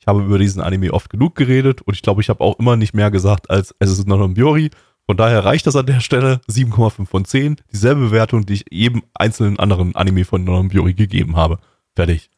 Ich 0.00 0.06
habe 0.06 0.24
über 0.24 0.38
diesen 0.38 0.62
Anime 0.62 0.92
oft 0.92 1.10
genug 1.10 1.34
geredet 1.34 1.82
und 1.82 1.94
ich 1.94 2.02
glaube, 2.02 2.20
ich 2.20 2.28
habe 2.28 2.42
auch 2.42 2.58
immer 2.58 2.76
nicht 2.76 2.94
mehr 2.94 3.10
gesagt, 3.10 3.50
als 3.50 3.74
es 3.78 3.90
ist 3.90 4.06
Non 4.06 4.34
Biori. 4.34 4.70
Von 5.06 5.16
daher 5.16 5.44
reicht 5.44 5.66
das 5.66 5.76
an 5.76 5.86
der 5.86 6.00
Stelle 6.00 6.40
7,5 6.48 7.06
von 7.06 7.24
10. 7.24 7.56
Dieselbe 7.72 8.02
Bewertung, 8.02 8.46
die 8.46 8.54
ich 8.54 8.64
jedem 8.70 9.02
einzelnen 9.14 9.58
anderen 9.58 9.94
Anime 9.96 10.24
von 10.24 10.44
Non 10.44 10.68
Biori 10.68 10.94
gegeben 10.94 11.36
habe. 11.36 11.58
Fertig. 11.96 12.30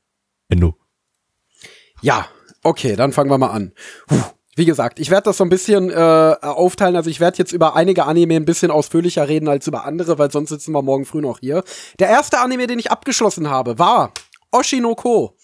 Endo. 0.49 0.77
Ja, 2.01 2.27
okay, 2.63 2.97
dann 2.97 3.13
fangen 3.13 3.31
wir 3.31 3.39
mal 3.39 3.51
an. 3.51 3.73
Puh. 4.07 4.23
Wie 4.61 4.67
gesagt, 4.67 5.01
ich 5.01 5.09
werde 5.09 5.25
das 5.25 5.39
so 5.39 5.45
ein 5.45 5.49
bisschen 5.49 5.89
äh, 5.89 5.95
aufteilen. 5.95 6.95
Also 6.95 7.09
ich 7.09 7.19
werde 7.19 7.39
jetzt 7.39 7.53
über 7.53 7.77
einige 7.77 8.05
Anime 8.05 8.35
ein 8.35 8.45
bisschen 8.45 8.71
ausführlicher 8.71 9.27
reden 9.27 9.49
als 9.49 9.67
über 9.67 9.87
andere, 9.87 10.19
weil 10.19 10.31
sonst 10.31 10.51
sitzen 10.51 10.73
wir 10.73 10.83
morgen 10.83 11.07
früh 11.07 11.23
noch 11.23 11.39
hier. 11.39 11.65
Der 11.99 12.11
erste 12.11 12.41
Anime, 12.41 12.67
den 12.67 12.79
ich 12.79 12.91
abgeschlossen 12.91 13.49
habe, 13.49 13.79
war 13.79 14.13
Oshinoko. 14.53 15.35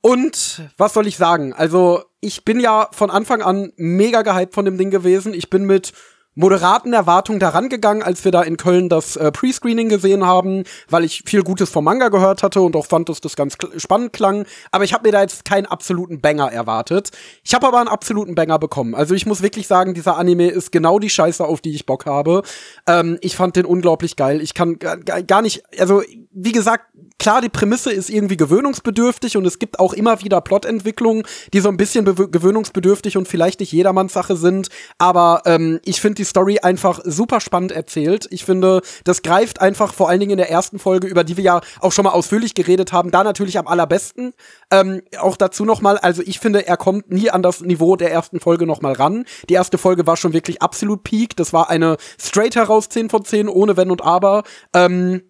Und 0.00 0.62
was 0.78 0.94
soll 0.94 1.06
ich 1.06 1.18
sagen? 1.18 1.52
Also, 1.52 2.04
ich 2.22 2.46
bin 2.46 2.58
ja 2.58 2.88
von 2.90 3.10
Anfang 3.10 3.42
an 3.42 3.74
mega 3.76 4.22
gehypt 4.22 4.54
von 4.54 4.64
dem 4.64 4.78
Ding 4.78 4.90
gewesen. 4.90 5.34
Ich 5.34 5.50
bin 5.50 5.64
mit 5.64 5.92
moderaten 6.38 6.92
Erwartungen 6.92 7.40
daran 7.40 7.68
gegangen, 7.68 8.02
als 8.02 8.24
wir 8.24 8.30
da 8.30 8.42
in 8.42 8.56
Köln 8.56 8.88
das 8.88 9.16
äh, 9.16 9.32
Pre-Screening 9.32 9.88
gesehen 9.88 10.24
haben, 10.24 10.62
weil 10.88 11.02
ich 11.04 11.24
viel 11.26 11.42
Gutes 11.42 11.68
vom 11.68 11.82
Manga 11.84 12.08
gehört 12.10 12.44
hatte 12.44 12.60
und 12.60 12.76
auch 12.76 12.86
fand, 12.86 13.08
dass 13.08 13.20
das 13.20 13.34
ganz 13.34 13.54
kl- 13.56 13.78
spannend 13.80 14.12
klang. 14.12 14.46
Aber 14.70 14.84
ich 14.84 14.92
habe 14.94 15.06
mir 15.08 15.12
da 15.12 15.20
jetzt 15.20 15.44
keinen 15.44 15.66
absoluten 15.66 16.20
Banger 16.20 16.50
erwartet. 16.52 17.10
Ich 17.42 17.54
habe 17.54 17.66
aber 17.66 17.80
einen 17.80 17.88
absoluten 17.88 18.36
Banger 18.36 18.60
bekommen. 18.60 18.94
Also 18.94 19.14
ich 19.14 19.26
muss 19.26 19.42
wirklich 19.42 19.66
sagen, 19.66 19.94
dieser 19.94 20.16
Anime 20.16 20.48
ist 20.48 20.70
genau 20.70 21.00
die 21.00 21.10
Scheiße, 21.10 21.44
auf 21.44 21.60
die 21.60 21.74
ich 21.74 21.86
Bock 21.86 22.06
habe. 22.06 22.42
Ähm, 22.86 23.18
ich 23.20 23.34
fand 23.34 23.56
den 23.56 23.66
unglaublich 23.66 24.14
geil. 24.14 24.40
Ich 24.40 24.54
kann 24.54 24.78
gar- 24.78 25.42
nicht, 25.42 25.64
also 25.80 26.02
wie 26.30 26.52
gesagt, 26.52 26.84
klar, 27.18 27.40
die 27.40 27.48
Prämisse 27.48 27.92
ist 27.92 28.10
irgendwie 28.10 28.36
gewöhnungsbedürftig 28.36 29.36
und 29.36 29.44
es 29.44 29.58
gibt 29.58 29.80
auch 29.80 29.92
immer 29.92 30.22
wieder 30.22 30.40
Plotentwicklungen, 30.40 31.24
die 31.52 31.60
so 31.60 31.68
ein 31.68 31.76
bisschen 31.76 32.04
gewöhnungsbedürftig 32.04 33.16
und 33.16 33.28
vielleicht 33.28 33.60
nicht 33.60 33.72
jedermanns 33.72 34.12
Sache 34.12 34.36
sind. 34.36 34.68
Aber 34.98 35.42
ähm, 35.44 35.80
ich 35.84 36.00
finde 36.00 36.16
die 36.16 36.24
Story 36.24 36.60
einfach 36.62 37.00
super 37.04 37.40
spannend 37.40 37.72
erzählt. 37.72 38.26
Ich 38.30 38.44
finde, 38.44 38.82
das 39.04 39.22
greift 39.22 39.60
einfach 39.60 39.94
vor 39.94 40.08
allen 40.08 40.20
Dingen 40.20 40.32
in 40.32 40.38
der 40.38 40.50
ersten 40.50 40.78
Folge, 40.78 41.06
über 41.06 41.24
die 41.24 41.36
wir 41.36 41.44
ja 41.44 41.60
auch 41.80 41.92
schon 41.92 42.04
mal 42.04 42.12
ausführlich 42.12 42.54
geredet 42.54 42.92
haben, 42.92 43.10
da 43.10 43.24
natürlich 43.24 43.58
am 43.58 43.66
allerbesten. 43.66 44.32
Ähm, 44.70 45.02
auch 45.18 45.36
dazu 45.36 45.64
noch 45.64 45.80
mal, 45.80 45.98
also 45.98 46.22
ich 46.24 46.38
finde, 46.38 46.66
er 46.66 46.76
kommt 46.76 47.10
nie 47.10 47.30
an 47.30 47.42
das 47.42 47.60
Niveau 47.60 47.96
der 47.96 48.12
ersten 48.12 48.40
Folge 48.40 48.66
noch 48.66 48.80
mal 48.80 48.92
ran. 48.92 49.24
Die 49.48 49.54
erste 49.54 49.78
Folge 49.78 50.06
war 50.06 50.16
schon 50.16 50.32
wirklich 50.32 50.62
absolut 50.62 51.02
peak. 51.04 51.36
Das 51.36 51.52
war 51.52 51.68
eine 51.68 51.96
straight 52.20 52.56
heraus 52.56 52.88
10 52.88 53.10
von 53.10 53.24
10, 53.24 53.48
ohne 53.48 53.76
Wenn 53.76 53.90
und 53.90 54.02
Aber. 54.02 54.44
Ähm, 54.74 55.22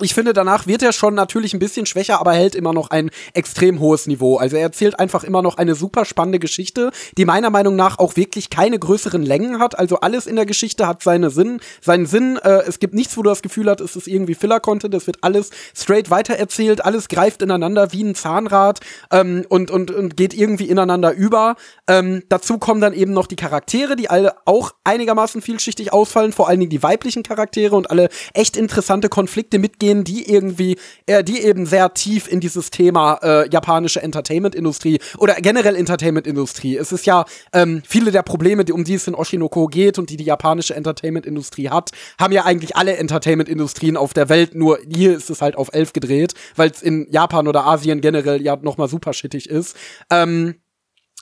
ich 0.00 0.14
finde, 0.14 0.32
danach 0.32 0.68
wird 0.68 0.82
er 0.82 0.92
schon 0.92 1.14
natürlich 1.14 1.54
ein 1.54 1.58
bisschen 1.58 1.84
schwächer, 1.84 2.20
aber 2.20 2.32
hält 2.32 2.54
immer 2.54 2.72
noch 2.72 2.90
ein 2.90 3.10
extrem 3.34 3.80
hohes 3.80 4.06
Niveau. 4.06 4.36
Also 4.36 4.54
er 4.54 4.62
erzählt 4.62 5.00
einfach 5.00 5.24
immer 5.24 5.42
noch 5.42 5.56
eine 5.56 5.74
super 5.74 6.04
spannende 6.04 6.38
Geschichte, 6.38 6.92
die 7.16 7.24
meiner 7.24 7.50
Meinung 7.50 7.74
nach 7.74 7.98
auch 7.98 8.14
wirklich 8.14 8.48
keine 8.48 8.78
größeren 8.78 9.24
Längen 9.24 9.58
hat. 9.58 9.76
Also 9.76 9.98
alles 9.98 10.28
in 10.28 10.36
der 10.36 10.46
Geschichte 10.46 10.86
hat 10.86 11.02
seine 11.02 11.30
Sinn, 11.30 11.58
seinen 11.80 12.06
Sinn. 12.06 12.36
Äh, 12.36 12.62
es 12.68 12.78
gibt 12.78 12.94
nichts, 12.94 13.16
wo 13.16 13.22
du 13.22 13.30
das 13.30 13.42
Gefühl 13.42 13.68
hast, 13.68 13.80
es 13.80 13.96
ist 13.96 14.06
irgendwie 14.06 14.36
Filler-Content. 14.36 14.94
Es 14.94 15.08
wird 15.08 15.16
alles 15.22 15.50
straight 15.74 16.10
weitererzählt, 16.10 16.84
alles 16.84 17.08
greift 17.08 17.42
ineinander 17.42 17.92
wie 17.92 18.04
ein 18.04 18.14
Zahnrad 18.14 18.78
ähm, 19.10 19.46
und, 19.48 19.72
und, 19.72 19.90
und 19.90 20.16
geht 20.16 20.32
irgendwie 20.32 20.68
ineinander 20.68 21.12
über. 21.12 21.56
Ähm, 21.88 22.22
dazu 22.28 22.58
kommen 22.58 22.80
dann 22.80 22.92
eben 22.92 23.12
noch 23.12 23.26
die 23.26 23.34
Charaktere, 23.34 23.96
die 23.96 24.08
alle 24.08 24.34
auch 24.44 24.70
einigermaßen 24.84 25.42
vielschichtig 25.42 25.92
ausfallen, 25.92 26.32
vor 26.32 26.48
allen 26.48 26.60
Dingen 26.60 26.70
die 26.70 26.84
weiblichen 26.84 27.24
Charaktere 27.24 27.74
und 27.74 27.90
alle 27.90 28.10
echt 28.32 28.56
interessante 28.56 29.08
Konflikte 29.08 29.58
mitgehen 29.58 29.87
gehen, 29.88 30.04
die 30.04 30.30
irgendwie, 30.30 30.76
äh, 31.06 31.24
die 31.24 31.40
eben 31.40 31.64
sehr 31.66 31.94
tief 31.94 32.28
in 32.28 32.40
dieses 32.40 32.70
Thema 32.70 33.18
äh, 33.22 33.48
japanische 33.48 34.02
Entertainment-Industrie 34.02 34.98
oder 35.16 35.34
generell 35.36 35.76
Entertainment-Industrie. 35.76 36.76
Es 36.76 36.92
ist 36.92 37.06
ja 37.06 37.24
ähm, 37.52 37.82
viele 37.86 38.10
der 38.10 38.22
Probleme, 38.22 38.64
um 38.72 38.84
die 38.84 38.94
es 38.94 39.06
in 39.06 39.14
Oshinoko 39.14 39.66
geht 39.66 39.98
und 39.98 40.10
die 40.10 40.16
die 40.16 40.24
japanische 40.24 40.74
Entertainment-Industrie 40.74 41.70
hat, 41.70 41.90
haben 42.20 42.32
ja 42.32 42.44
eigentlich 42.44 42.76
alle 42.76 42.96
Entertainment-Industrien 42.96 43.96
auf 43.96 44.12
der 44.12 44.28
Welt. 44.28 44.54
Nur 44.54 44.78
hier 44.88 45.16
ist 45.16 45.30
es 45.30 45.40
halt 45.40 45.56
auf 45.56 45.70
elf 45.72 45.92
gedreht, 45.92 46.34
weil 46.56 46.70
es 46.70 46.82
in 46.82 47.06
Japan 47.10 47.48
oder 47.48 47.64
Asien 47.64 48.00
generell 48.00 48.42
ja 48.42 48.56
noch 48.56 48.76
mal 48.76 48.88
super 48.88 49.14
shittig 49.14 49.48
ist. 49.48 49.74
Ähm, 50.10 50.56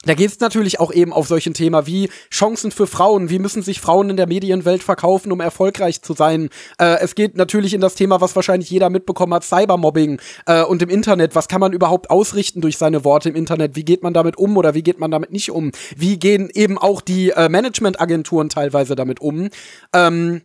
da 0.06 0.14
geht 0.14 0.30
es 0.30 0.40
natürlich 0.40 0.80
auch 0.80 0.92
eben 0.92 1.12
auf 1.12 1.26
solchen 1.26 1.52
Thema 1.52 1.86
wie 1.86 2.08
Chancen 2.30 2.70
für 2.70 2.86
Frauen, 2.86 3.28
wie 3.28 3.38
müssen 3.38 3.62
sich 3.62 3.80
Frauen 3.80 4.08
in 4.10 4.16
der 4.16 4.26
Medienwelt 4.26 4.82
verkaufen, 4.82 5.32
um 5.32 5.40
erfolgreich 5.40 6.00
zu 6.00 6.14
sein. 6.14 6.48
Äh, 6.78 6.98
es 7.00 7.14
geht 7.14 7.36
natürlich 7.36 7.74
in 7.74 7.80
das 7.80 7.94
Thema, 7.94 8.20
was 8.20 8.36
wahrscheinlich 8.36 8.70
jeder 8.70 8.88
mitbekommen 8.88 9.34
hat, 9.34 9.44
Cybermobbing 9.44 10.20
äh, 10.46 10.62
und 10.62 10.80
im 10.82 10.88
Internet. 10.88 11.34
Was 11.34 11.48
kann 11.48 11.60
man 11.60 11.72
überhaupt 11.72 12.10
ausrichten 12.10 12.60
durch 12.60 12.78
seine 12.78 13.04
Worte 13.04 13.28
im 13.28 13.36
Internet? 13.36 13.76
Wie 13.76 13.84
geht 13.84 14.02
man 14.02 14.14
damit 14.14 14.38
um 14.38 14.56
oder 14.56 14.74
wie 14.74 14.82
geht 14.82 15.00
man 15.00 15.10
damit 15.10 15.32
nicht 15.32 15.50
um? 15.50 15.72
Wie 15.96 16.18
gehen 16.18 16.50
eben 16.54 16.78
auch 16.78 17.00
die 17.00 17.30
äh, 17.30 17.48
Managementagenturen 17.48 18.48
teilweise 18.48 18.94
damit 18.94 19.20
um? 19.20 19.48
Ähm, 19.92 20.42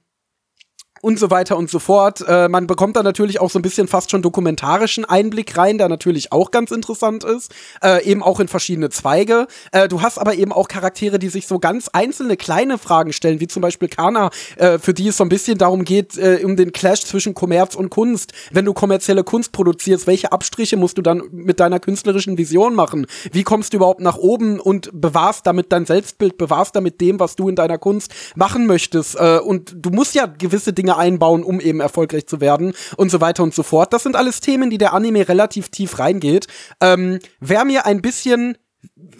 und 1.01 1.19
so 1.19 1.29
weiter 1.31 1.57
und 1.57 1.69
so 1.69 1.79
fort. 1.79 2.23
Äh, 2.27 2.47
man 2.47 2.67
bekommt 2.67 2.95
da 2.95 3.03
natürlich 3.03 3.41
auch 3.41 3.49
so 3.49 3.59
ein 3.59 3.61
bisschen 3.61 3.87
fast 3.87 4.11
schon 4.11 4.21
dokumentarischen 4.21 5.05
Einblick 5.05 5.57
rein, 5.57 5.77
der 5.77 5.89
natürlich 5.89 6.31
auch 6.31 6.51
ganz 6.51 6.71
interessant 6.71 7.23
ist, 7.23 7.53
äh, 7.83 8.03
eben 8.05 8.23
auch 8.23 8.39
in 8.39 8.47
verschiedene 8.47 8.89
Zweige. 8.89 9.47
Äh, 9.71 9.87
du 9.87 10.01
hast 10.01 10.17
aber 10.17 10.35
eben 10.35 10.51
auch 10.51 10.67
Charaktere, 10.67 11.19
die 11.19 11.29
sich 11.29 11.47
so 11.47 11.59
ganz 11.59 11.87
einzelne 11.89 12.37
kleine 12.37 12.77
Fragen 12.77 13.13
stellen, 13.13 13.39
wie 13.39 13.47
zum 13.47 13.61
Beispiel 13.61 13.87
Kana, 13.87 14.29
äh, 14.57 14.77
für 14.77 14.93
die 14.93 15.07
es 15.07 15.17
so 15.17 15.23
ein 15.23 15.29
bisschen 15.29 15.57
darum 15.57 15.83
geht, 15.83 16.17
äh, 16.17 16.41
um 16.43 16.55
den 16.55 16.71
Clash 16.71 17.01
zwischen 17.01 17.33
Kommerz 17.33 17.75
und 17.75 17.89
Kunst. 17.89 18.33
Wenn 18.51 18.65
du 18.65 18.73
kommerzielle 18.73 19.23
Kunst 19.23 19.51
produzierst, 19.51 20.07
welche 20.07 20.31
Abstriche 20.31 20.77
musst 20.77 20.97
du 20.97 21.01
dann 21.01 21.23
mit 21.31 21.59
deiner 21.59 21.79
künstlerischen 21.79 22.37
Vision 22.37 22.75
machen? 22.75 23.07
Wie 23.31 23.43
kommst 23.43 23.73
du 23.73 23.77
überhaupt 23.77 24.01
nach 24.01 24.17
oben 24.17 24.59
und 24.59 24.89
bewahrst 24.93 25.45
damit 25.45 25.71
dein 25.71 25.85
Selbstbild, 25.85 26.37
bewahrst 26.37 26.75
damit 26.75 27.01
dem, 27.01 27.19
was 27.19 27.35
du 27.35 27.49
in 27.49 27.55
deiner 27.55 27.77
Kunst 27.77 28.13
machen 28.35 28.67
möchtest? 28.67 29.15
Äh, 29.15 29.39
und 29.39 29.75
du 29.75 29.89
musst 29.89 30.15
ja 30.15 30.25
gewisse 30.25 30.73
Dinge 30.73 30.90
Dinge 30.91 30.97
einbauen, 30.97 31.43
um 31.43 31.59
eben 31.59 31.79
erfolgreich 31.79 32.27
zu 32.27 32.41
werden 32.41 32.73
und 32.97 33.11
so 33.11 33.21
weiter 33.21 33.43
und 33.43 33.53
so 33.53 33.63
fort. 33.63 33.93
Das 33.93 34.03
sind 34.03 34.15
alles 34.15 34.41
Themen, 34.41 34.69
die 34.69 34.77
der 34.77 34.93
Anime 34.93 35.27
relativ 35.27 35.69
tief 35.69 35.99
reingeht. 35.99 36.47
Ähm, 36.81 37.19
wer 37.39 37.65
mir 37.65 37.85
ein 37.85 38.01
bisschen 38.01 38.57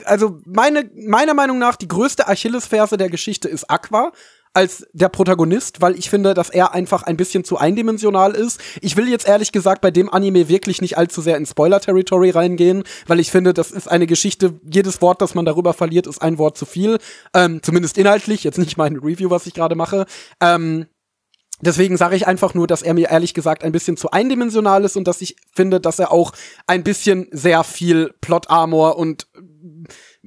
also 0.05 0.39
meine, 0.45 0.89
meiner 0.95 1.35
Meinung 1.35 1.59
nach 1.59 1.75
die 1.75 1.87
größte 1.87 2.27
Achillesferse 2.27 2.97
der 2.97 3.09
Geschichte 3.09 3.47
ist 3.47 3.69
Aqua 3.69 4.11
als 4.53 4.85
der 4.93 5.09
Protagonist, 5.09 5.81
weil 5.81 5.97
ich 5.97 6.09
finde, 6.09 6.33
dass 6.33 6.49
er 6.49 6.73
einfach 6.73 7.03
ein 7.03 7.15
bisschen 7.15 7.43
zu 7.43 7.57
eindimensional 7.57 8.33
ist. 8.33 8.59
Ich 8.81 8.97
will 8.97 9.07
jetzt 9.07 9.27
ehrlich 9.27 9.51
gesagt 9.51 9.81
bei 9.81 9.91
dem 9.91 10.11
Anime 10.11 10.49
wirklich 10.49 10.81
nicht 10.81 10.97
allzu 10.97 11.21
sehr 11.21 11.37
in 11.37 11.45
Spoiler-Territory 11.45 12.31
reingehen, 12.31 12.83
weil 13.07 13.19
ich 13.19 13.31
finde, 13.31 13.53
das 13.53 13.71
ist 13.71 13.89
eine 13.89 14.07
Geschichte, 14.07 14.59
jedes 14.69 15.01
Wort, 15.01 15.21
das 15.21 15.35
man 15.35 15.45
darüber 15.45 15.73
verliert, 15.73 16.07
ist 16.07 16.21
ein 16.21 16.37
Wort 16.37 16.57
zu 16.57 16.65
viel. 16.65 16.97
Ähm, 17.33 17.61
zumindest 17.63 17.97
inhaltlich, 17.97 18.43
jetzt 18.43 18.57
nicht 18.57 18.77
meine 18.77 18.97
Review, 18.97 19.29
was 19.29 19.47
ich 19.47 19.53
gerade 19.53 19.75
mache. 19.75 20.05
Ähm, 20.41 20.87
Deswegen 21.61 21.97
sage 21.97 22.15
ich 22.15 22.27
einfach 22.27 22.53
nur, 22.53 22.67
dass 22.67 22.81
er 22.81 22.93
mir 22.93 23.09
ehrlich 23.09 23.33
gesagt 23.33 23.63
ein 23.63 23.71
bisschen 23.71 23.97
zu 23.97 24.11
eindimensional 24.11 24.83
ist 24.83 24.97
und 24.97 25.07
dass 25.07 25.21
ich 25.21 25.35
finde, 25.53 25.79
dass 25.79 25.99
er 25.99 26.11
auch 26.11 26.33
ein 26.67 26.83
bisschen 26.83 27.27
sehr 27.31 27.63
viel 27.63 28.13
Plot-Armor 28.21 28.97
und 28.97 29.27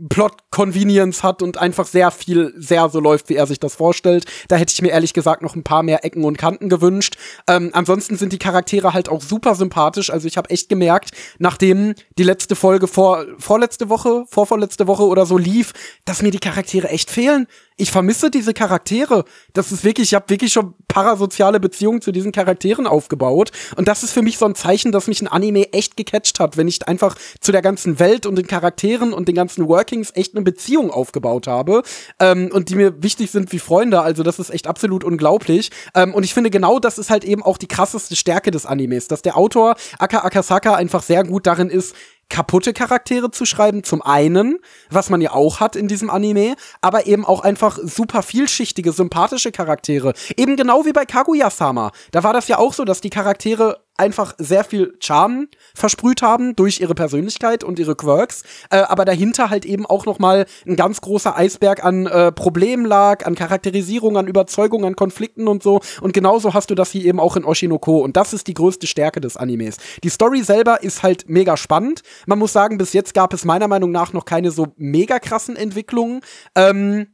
Plot-Convenience 0.09 1.23
hat 1.23 1.43
und 1.43 1.59
einfach 1.59 1.87
sehr 1.87 2.11
viel, 2.11 2.53
sehr 2.57 2.89
so 2.89 3.01
läuft, 3.01 3.29
wie 3.29 3.37
er 3.37 3.47
sich 3.47 3.61
das 3.61 3.75
vorstellt. 3.75 4.25
Da 4.49 4.57
hätte 4.57 4.73
ich 4.73 4.83
mir 4.83 4.91
ehrlich 4.91 5.15
gesagt 5.15 5.43
noch 5.43 5.55
ein 5.55 5.63
paar 5.63 5.83
mehr 5.83 6.05
Ecken 6.05 6.25
und 6.25 6.39
Kanten 6.39 6.69
gewünscht. 6.69 7.17
Ähm, 7.49 7.71
ansonsten 7.73 8.17
sind 8.17 8.33
die 8.33 8.39
Charaktere 8.39 8.93
halt 8.93 9.09
auch 9.09 9.23
super 9.23 9.55
sympathisch. 9.55 10.11
Also 10.11 10.27
ich 10.27 10.37
habe 10.37 10.51
echt 10.51 10.69
gemerkt, 10.69 11.13
nachdem 11.39 11.95
die 12.19 12.25
letzte 12.25 12.57
Folge 12.57 12.89
vor, 12.89 13.25
vorletzte 13.39 13.89
Woche, 13.89 14.25
vorvorletzte 14.29 14.87
Woche 14.87 15.05
oder 15.05 15.27
so 15.27 15.39
lief, 15.39 15.73
dass 16.05 16.23
mir 16.23 16.31
die 16.31 16.39
Charaktere 16.39 16.89
echt 16.89 17.11
fehlen 17.11 17.47
ich 17.77 17.91
vermisse 17.91 18.31
diese 18.31 18.55
Charaktere. 18.55 19.25
Das 19.53 19.73
ist 19.73 19.85
wirklich, 19.85 20.09
ich 20.09 20.15
habe 20.15 20.29
wirklich 20.29 20.53
schon 20.53 20.75
parasoziale 20.87 21.59
Beziehungen 21.59 22.01
zu 22.01 22.13
diesen 22.13 22.31
Charakteren 22.31 22.87
aufgebaut. 22.87 23.51
Und 23.77 23.89
das 23.89 24.05
ist 24.05 24.13
für 24.13 24.23
mich 24.23 24.39
so 24.39 24.47
ein 24.47 24.55
Zeichen, 24.55 24.93
dass 24.93 25.09
mich 25.09 25.21
ein 25.21 25.27
Anime 25.27 25.73
echt 25.73 25.97
gecatcht 25.97 26.39
hat, 26.39 26.57
wenn 26.57 26.69
ich 26.69 26.87
einfach 26.87 27.17
zu 27.41 27.51
der 27.51 27.63
ganzen 27.63 27.99
Welt 27.99 28.27
und 28.27 28.37
den 28.37 28.47
Charakteren 28.47 29.13
und 29.13 29.27
den 29.27 29.35
ganzen 29.35 29.67
Workings 29.67 30.13
echt 30.15 30.35
eine 30.35 30.45
Beziehung 30.45 30.91
aufgebaut 30.91 31.49
habe. 31.49 31.83
Ähm, 32.21 32.51
und 32.53 32.69
die 32.69 32.77
mir 32.77 33.03
wichtig 33.03 33.33
sind 33.33 33.51
wie 33.53 33.59
Freunde. 33.59 34.01
Also 34.03 34.23
das 34.23 34.39
ist 34.39 34.51
echt 34.51 34.69
absolut 34.69 35.03
unglaublich. 35.03 35.71
Ähm, 35.95 36.15
und 36.15 36.23
ich 36.23 36.33
finde 36.33 36.51
genau 36.51 36.79
das 36.79 36.99
ist 36.99 37.11
halt 37.11 37.25
eben 37.25 37.43
auch 37.43 37.59
die 37.59 37.69
krasseste 37.69 38.15
Stärke 38.15 38.53
des 38.53 38.67
Animes, 38.67 39.09
dass 39.09 39.23
der 39.23 39.37
Autor 39.37 39.75
Aka 39.99 40.19
Akasaka 40.19 40.75
einfach 40.75 41.03
sehr 41.03 41.25
gut 41.25 41.47
darin 41.47 41.71
ist, 41.71 41.97
kaputte 42.29 42.73
Charaktere 42.73 43.31
zu 43.31 43.45
schreiben, 43.45 43.85
zum 43.85 44.03
einen, 44.03 44.59
was 44.91 45.11
man 45.11 45.21
ja 45.21 45.33
auch 45.33 45.61
hat 45.61 45.77
in 45.77 45.89
diesem 45.89 46.11
Anime, 46.11 46.57
aber 46.81 47.07
eben 47.07 47.25
auch 47.25 47.41
einfach 47.41 47.79
super 47.83 48.23
vielschichtige, 48.23 48.93
sympathische 48.93 49.53
Charaktere. 49.53 50.15
Eben 50.37 50.57
genau 50.57 50.85
wie 50.85 50.93
bei 50.93 51.05
Kaguya-sama. 51.05 51.93
Da 52.11 52.23
war 52.23 52.33
das 52.33 52.49
ja 52.49 52.59
auch 52.59 52.73
so, 52.73 52.85
dass 52.85 53.01
die 53.01 53.11
Charaktere 53.11 53.84
einfach 53.97 54.35
sehr 54.39 54.65
viel 54.65 54.95
Charme 55.01 55.49
versprüht 55.75 56.23
haben 56.23 56.57
durch 56.57 56.81
ihre 56.81 56.95
Persönlichkeit 56.95 57.65
und 57.65 57.79
ihre 57.79 57.95
Quirks, 57.95 58.43
äh, 58.71 58.79
aber 58.79 59.05
dahinter 59.05 59.51
halt 59.51 59.65
eben 59.65 59.87
auch 59.87 60.07
noch 60.07 60.19
mal 60.19 60.47
ein 60.67 60.77
ganz 60.77 61.01
großer 61.01 61.37
Eisberg 61.37 61.85
an 61.85 62.07
äh, 62.07 62.33
Problemen 62.33 62.85
lag, 62.85 63.27
an 63.27 63.35
Charakterisierung, 63.35 64.17
an 64.17 64.27
Überzeugung, 64.27 64.85
an 64.85 64.97
Konflikten 64.97 65.49
und 65.49 65.63
so. 65.63 65.81
Und 66.01 66.13
genauso 66.13 66.55
hast 66.55 66.71
du 66.71 66.75
das 66.75 66.91
hier 66.91 67.05
eben 67.05 67.21
auch 67.21 67.37
in 67.37 67.45
Oshinoko. 67.45 67.99
Und 67.99 68.17
das 68.17 68.33
ist 68.33 68.47
die 68.47 68.55
größte 68.55 68.87
Stärke 68.87 69.21
des 69.21 69.37
Animes. 69.37 69.77
Die 70.03 70.09
Story 70.09 70.43
selber 70.43 70.83
ist 70.83 71.03
halt 71.03 71.29
mega 71.29 71.57
spannend. 71.57 72.03
Man 72.27 72.39
muss 72.39 72.53
sagen, 72.53 72.79
bis 72.79 72.93
jetzt 72.93 73.15
gab 73.15 73.33
es 73.33 73.45
meiner 73.45 73.69
Meinung 73.69 73.91
nach 73.93 74.13
noch 74.13 74.25
keine 74.25 74.51
so 74.51 74.69
mega 74.77 75.19
krassen 75.19 75.57
Entwicklungen. 75.57 76.21
Ähm, 76.55 77.07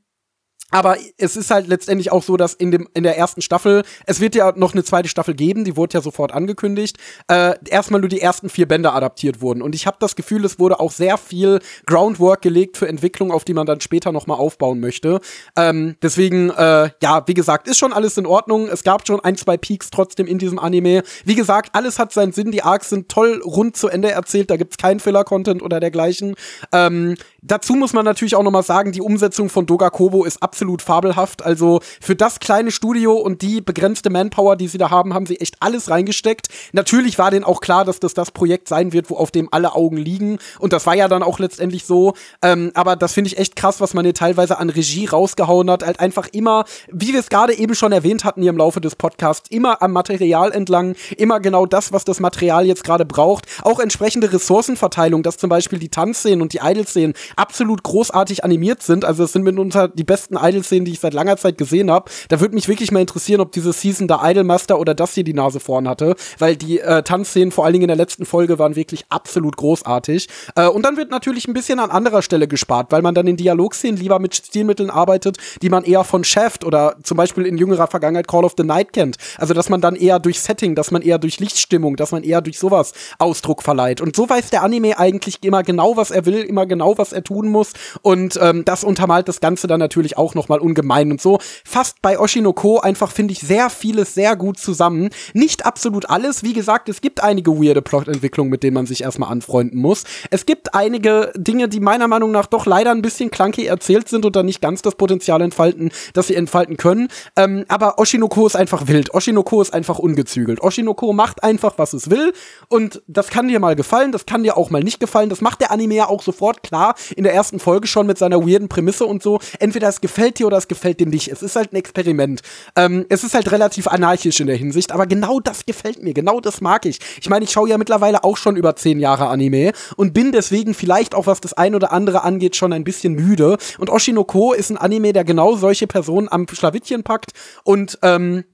aber 0.70 0.96
es 1.18 1.36
ist 1.36 1.50
halt 1.50 1.66
letztendlich 1.66 2.12
auch 2.12 2.22
so, 2.22 2.36
dass 2.36 2.54
in, 2.54 2.70
dem, 2.70 2.88
in 2.94 3.02
der 3.02 3.16
ersten 3.16 3.42
Staffel, 3.42 3.82
es 4.06 4.20
wird 4.20 4.34
ja 4.34 4.52
noch 4.56 4.72
eine 4.72 4.84
zweite 4.84 5.08
Staffel 5.08 5.34
geben, 5.34 5.64
die 5.64 5.76
wurde 5.76 5.94
ja 5.94 6.00
sofort 6.00 6.32
angekündigt, 6.32 6.98
äh, 7.28 7.54
erstmal 7.68 8.00
nur 8.00 8.08
die 8.08 8.20
ersten 8.20 8.48
vier 8.48 8.66
Bände 8.66 8.92
adaptiert 8.92 9.40
wurden. 9.40 9.62
Und 9.62 9.74
ich 9.74 9.86
habe 9.86 9.96
das 10.00 10.16
Gefühl, 10.16 10.44
es 10.44 10.58
wurde 10.58 10.80
auch 10.80 10.92
sehr 10.92 11.18
viel 11.18 11.60
Groundwork 11.86 12.42
gelegt 12.42 12.76
für 12.76 12.88
Entwicklung, 12.88 13.32
auf 13.32 13.44
die 13.44 13.54
man 13.54 13.66
dann 13.66 13.80
später 13.80 14.12
nochmal 14.12 14.38
aufbauen 14.38 14.80
möchte. 14.80 15.20
Ähm, 15.56 15.96
deswegen, 16.02 16.50
äh, 16.50 16.90
ja, 17.02 17.26
wie 17.26 17.34
gesagt, 17.34 17.68
ist 17.68 17.78
schon 17.78 17.92
alles 17.92 18.16
in 18.16 18.26
Ordnung. 18.26 18.68
Es 18.68 18.84
gab 18.84 19.06
schon 19.06 19.20
ein, 19.20 19.36
zwei 19.36 19.56
Peaks 19.56 19.90
trotzdem 19.90 20.26
in 20.26 20.38
diesem 20.38 20.58
Anime. 20.58 21.02
Wie 21.24 21.34
gesagt, 21.34 21.74
alles 21.74 21.98
hat 21.98 22.12
seinen 22.12 22.32
Sinn. 22.32 22.50
Die 22.50 22.62
Arcs 22.62 22.90
sind 22.90 23.08
toll 23.08 23.42
rund 23.44 23.76
zu 23.76 23.88
Ende 23.88 24.10
erzählt. 24.10 24.50
Da 24.50 24.56
gibt's 24.56 24.76
keinen 24.76 25.00
Filler-Content 25.00 25.62
oder 25.62 25.80
dergleichen. 25.80 26.34
Ähm, 26.72 27.16
Dazu 27.42 27.74
muss 27.74 27.92
man 27.92 28.04
natürlich 28.04 28.36
auch 28.36 28.42
noch 28.42 28.50
mal 28.50 28.62
sagen, 28.62 28.92
die 28.92 29.00
Umsetzung 29.00 29.48
von 29.48 29.66
Doga 29.66 29.90
Kobo 29.90 30.24
ist 30.24 30.42
absolut 30.42 30.82
fabelhaft. 30.82 31.42
Also 31.42 31.80
für 32.00 32.14
das 32.14 32.38
kleine 32.38 32.70
Studio 32.70 33.14
und 33.14 33.42
die 33.42 33.60
begrenzte 33.60 34.10
Manpower, 34.10 34.56
die 34.56 34.68
sie 34.68 34.78
da 34.78 34.90
haben, 34.90 35.14
haben 35.14 35.26
sie 35.26 35.40
echt 35.40 35.56
alles 35.60 35.90
reingesteckt. 35.90 36.48
Natürlich 36.72 37.18
war 37.18 37.30
denen 37.30 37.44
auch 37.44 37.60
klar, 37.60 37.84
dass 37.84 38.00
das 38.00 38.14
das 38.14 38.30
Projekt 38.30 38.68
sein 38.68 38.92
wird, 38.92 39.10
wo 39.10 39.16
auf 39.16 39.30
dem 39.30 39.48
alle 39.52 39.74
Augen 39.74 39.96
liegen. 39.96 40.38
Und 40.58 40.72
das 40.72 40.86
war 40.86 40.94
ja 40.94 41.08
dann 41.08 41.22
auch 41.22 41.38
letztendlich 41.38 41.86
so. 41.86 42.14
Ähm, 42.42 42.72
aber 42.74 42.96
das 42.96 43.14
finde 43.14 43.28
ich 43.28 43.38
echt 43.38 43.56
krass, 43.56 43.80
was 43.80 43.94
man 43.94 44.04
hier 44.04 44.14
teilweise 44.14 44.58
an 44.58 44.68
Regie 44.68 45.06
rausgehauen 45.06 45.70
hat. 45.70 45.84
Halt 45.84 46.00
einfach 46.00 46.28
immer, 46.32 46.64
wie 46.90 47.12
wir 47.12 47.20
es 47.20 47.30
gerade 47.30 47.54
eben 47.54 47.74
schon 47.74 47.92
erwähnt 47.92 48.24
hatten 48.24 48.42
hier 48.42 48.50
im 48.50 48.58
Laufe 48.58 48.80
des 48.80 48.96
Podcasts, 48.96 49.48
immer 49.50 49.82
am 49.82 49.92
Material 49.92 50.52
entlang, 50.52 50.94
immer 51.16 51.40
genau 51.40 51.64
das, 51.64 51.92
was 51.92 52.04
das 52.04 52.20
Material 52.20 52.66
jetzt 52.66 52.84
gerade 52.84 53.04
braucht. 53.06 53.46
Auch 53.62 53.80
entsprechende 53.80 54.32
Ressourcenverteilung, 54.32 55.22
dass 55.22 55.38
zum 55.38 55.48
Beispiel 55.48 55.78
die 55.78 55.88
Tanzszenen 55.88 56.42
und 56.42 56.52
die 56.52 56.60
Idol-Szenen 56.62 57.14
absolut 57.36 57.82
großartig 57.82 58.44
animiert 58.44 58.82
sind. 58.82 59.04
Also 59.04 59.24
es 59.24 59.32
sind 59.32 59.42
mitunter 59.42 59.88
die 59.88 60.04
besten 60.04 60.36
Idol-Szenen, 60.36 60.84
die 60.84 60.92
ich 60.92 61.00
seit 61.00 61.14
langer 61.14 61.36
Zeit 61.36 61.58
gesehen 61.58 61.90
habe. 61.90 62.10
Da 62.28 62.40
würde 62.40 62.54
mich 62.54 62.68
wirklich 62.68 62.92
mal 62.92 63.00
interessieren, 63.00 63.40
ob 63.40 63.52
diese 63.52 63.72
Season 63.72 64.08
da 64.08 64.28
Idolmaster 64.28 64.78
oder 64.78 64.94
das 64.94 65.14
hier 65.14 65.24
die 65.24 65.34
Nase 65.34 65.60
vorn 65.60 65.88
hatte, 65.88 66.14
weil 66.38 66.56
die 66.56 66.80
äh, 66.80 67.02
Tanzszenen 67.02 67.52
vor 67.52 67.64
allen 67.64 67.72
Dingen 67.74 67.84
in 67.84 67.88
der 67.88 67.96
letzten 67.96 68.26
Folge 68.26 68.58
waren 68.58 68.76
wirklich 68.76 69.04
absolut 69.08 69.56
großartig. 69.56 70.28
Äh, 70.56 70.68
und 70.68 70.84
dann 70.84 70.96
wird 70.96 71.10
natürlich 71.10 71.48
ein 71.48 71.54
bisschen 71.54 71.78
an 71.78 71.90
anderer 71.90 72.22
Stelle 72.22 72.48
gespart, 72.48 72.92
weil 72.92 73.02
man 73.02 73.14
dann 73.14 73.26
in 73.26 73.36
Dialogszenen 73.36 73.98
lieber 73.98 74.18
mit 74.18 74.34
Stilmitteln 74.34 74.90
arbeitet, 74.90 75.38
die 75.62 75.68
man 75.68 75.84
eher 75.84 76.04
von 76.04 76.24
Shaft 76.24 76.64
oder 76.64 76.96
zum 77.02 77.16
Beispiel 77.16 77.46
in 77.46 77.58
jüngerer 77.58 77.86
Vergangenheit 77.86 78.28
Call 78.28 78.44
of 78.44 78.54
the 78.56 78.64
Night 78.64 78.92
kennt. 78.92 79.16
Also 79.38 79.54
dass 79.54 79.68
man 79.68 79.80
dann 79.80 79.96
eher 79.96 80.18
durch 80.18 80.40
Setting, 80.40 80.74
dass 80.74 80.90
man 80.90 81.02
eher 81.02 81.18
durch 81.18 81.40
Lichtstimmung, 81.40 81.96
dass 81.96 82.12
man 82.12 82.22
eher 82.22 82.40
durch 82.40 82.58
sowas 82.58 82.92
Ausdruck 83.18 83.62
verleiht. 83.62 84.00
Und 84.00 84.16
so 84.16 84.28
weiß 84.28 84.50
der 84.50 84.62
Anime 84.62 84.98
eigentlich 84.98 85.38
immer 85.42 85.62
genau, 85.62 85.96
was 85.96 86.10
er 86.10 86.26
will, 86.26 86.42
immer 86.42 86.66
genau, 86.66 86.98
was 86.98 87.12
er 87.12 87.19
tun 87.22 87.48
muss. 87.48 87.72
Und 88.02 88.38
ähm, 88.40 88.64
das 88.64 88.84
untermalt 88.84 89.28
das 89.28 89.40
Ganze 89.40 89.66
dann 89.66 89.80
natürlich 89.80 90.16
auch 90.16 90.34
noch 90.34 90.48
mal 90.48 90.58
ungemein. 90.58 91.10
Und 91.10 91.20
so 91.20 91.38
fasst 91.64 92.02
bei 92.02 92.18
Oshinoko 92.18 92.80
einfach, 92.80 93.12
finde 93.12 93.32
ich, 93.32 93.40
sehr 93.40 93.70
vieles 93.70 94.14
sehr 94.14 94.36
gut 94.36 94.58
zusammen. 94.58 95.10
Nicht 95.34 95.66
absolut 95.66 96.08
alles. 96.10 96.42
Wie 96.42 96.52
gesagt, 96.52 96.88
es 96.88 97.00
gibt 97.00 97.22
einige 97.22 97.52
weirde 97.52 97.82
Plotentwicklungen, 97.82 98.50
mit 98.50 98.62
denen 98.62 98.74
man 98.74 98.86
sich 98.86 99.02
erstmal 99.02 99.30
anfreunden 99.30 99.80
muss. 99.80 100.04
Es 100.30 100.46
gibt 100.46 100.74
einige 100.74 101.32
Dinge, 101.36 101.68
die 101.68 101.80
meiner 101.80 102.08
Meinung 102.08 102.30
nach 102.30 102.46
doch 102.46 102.66
leider 102.66 102.90
ein 102.90 103.02
bisschen 103.02 103.30
clunky 103.30 103.66
erzählt 103.66 104.08
sind 104.08 104.24
und 104.24 104.36
dann 104.36 104.46
nicht 104.46 104.60
ganz 104.60 104.82
das 104.82 104.94
Potenzial 104.94 105.40
entfalten, 105.42 105.90
das 106.14 106.26
sie 106.26 106.34
entfalten 106.34 106.76
können. 106.76 107.08
Ähm, 107.36 107.64
aber 107.68 107.98
Oshinoko 107.98 108.46
ist 108.46 108.56
einfach 108.56 108.86
wild. 108.88 109.14
Oshinoko 109.14 109.62
ist 109.62 109.72
einfach 109.72 109.98
ungezügelt. 109.98 110.60
Oshinoko 110.60 111.12
macht 111.12 111.42
einfach, 111.42 111.74
was 111.78 111.92
es 111.92 112.10
will. 112.10 112.32
Und 112.68 113.02
das 113.06 113.28
kann 113.28 113.48
dir 113.48 113.60
mal 113.60 113.76
gefallen, 113.76 114.12
das 114.12 114.26
kann 114.26 114.42
dir 114.42 114.56
auch 114.56 114.70
mal 114.70 114.82
nicht 114.82 115.00
gefallen. 115.00 115.30
Das 115.30 115.40
macht 115.40 115.60
der 115.60 115.70
Anime 115.70 115.94
ja 115.94 116.08
auch 116.08 116.22
sofort 116.22 116.62
klar 116.62 116.94
in 117.16 117.24
der 117.24 117.34
ersten 117.34 117.58
Folge 117.58 117.86
schon 117.86 118.06
mit 118.06 118.18
seiner 118.18 118.40
weirden 118.46 118.68
Prämisse 118.68 119.06
und 119.06 119.22
so. 119.22 119.40
Entweder 119.58 119.88
es 119.88 120.00
gefällt 120.00 120.38
dir 120.38 120.46
oder 120.46 120.56
es 120.56 120.68
gefällt 120.68 121.00
dir 121.00 121.06
nicht. 121.06 121.28
Es 121.28 121.42
ist 121.42 121.56
halt 121.56 121.72
ein 121.72 121.76
Experiment. 121.76 122.42
Ähm, 122.76 123.06
es 123.08 123.24
ist 123.24 123.34
halt 123.34 123.50
relativ 123.52 123.86
anarchisch 123.86 124.40
in 124.40 124.46
der 124.46 124.56
Hinsicht, 124.56 124.92
aber 124.92 125.06
genau 125.06 125.40
das 125.40 125.66
gefällt 125.66 126.02
mir. 126.02 126.14
Genau 126.14 126.40
das 126.40 126.60
mag 126.60 126.86
ich. 126.86 126.98
Ich 127.20 127.28
meine, 127.28 127.44
ich 127.44 127.50
schaue 127.50 127.68
ja 127.68 127.78
mittlerweile 127.78 128.24
auch 128.24 128.36
schon 128.36 128.56
über 128.56 128.76
zehn 128.76 129.00
Jahre 129.00 129.28
Anime 129.28 129.72
und 129.96 130.12
bin 130.14 130.32
deswegen 130.32 130.74
vielleicht 130.74 131.14
auch, 131.14 131.26
was 131.26 131.40
das 131.40 131.52
ein 131.52 131.74
oder 131.74 131.92
andere 131.92 132.22
angeht, 132.22 132.56
schon 132.56 132.72
ein 132.72 132.84
bisschen 132.84 133.14
müde. 133.14 133.56
Und 133.78 133.90
Oshinoko 133.90 134.52
ist 134.52 134.70
ein 134.70 134.76
Anime, 134.76 135.12
der 135.12 135.24
genau 135.24 135.56
solche 135.56 135.86
Personen 135.86 136.28
am 136.30 136.46
Schlawittchen 136.48 137.02
packt 137.02 137.32
und 137.64 137.98
ähm, 138.02 138.44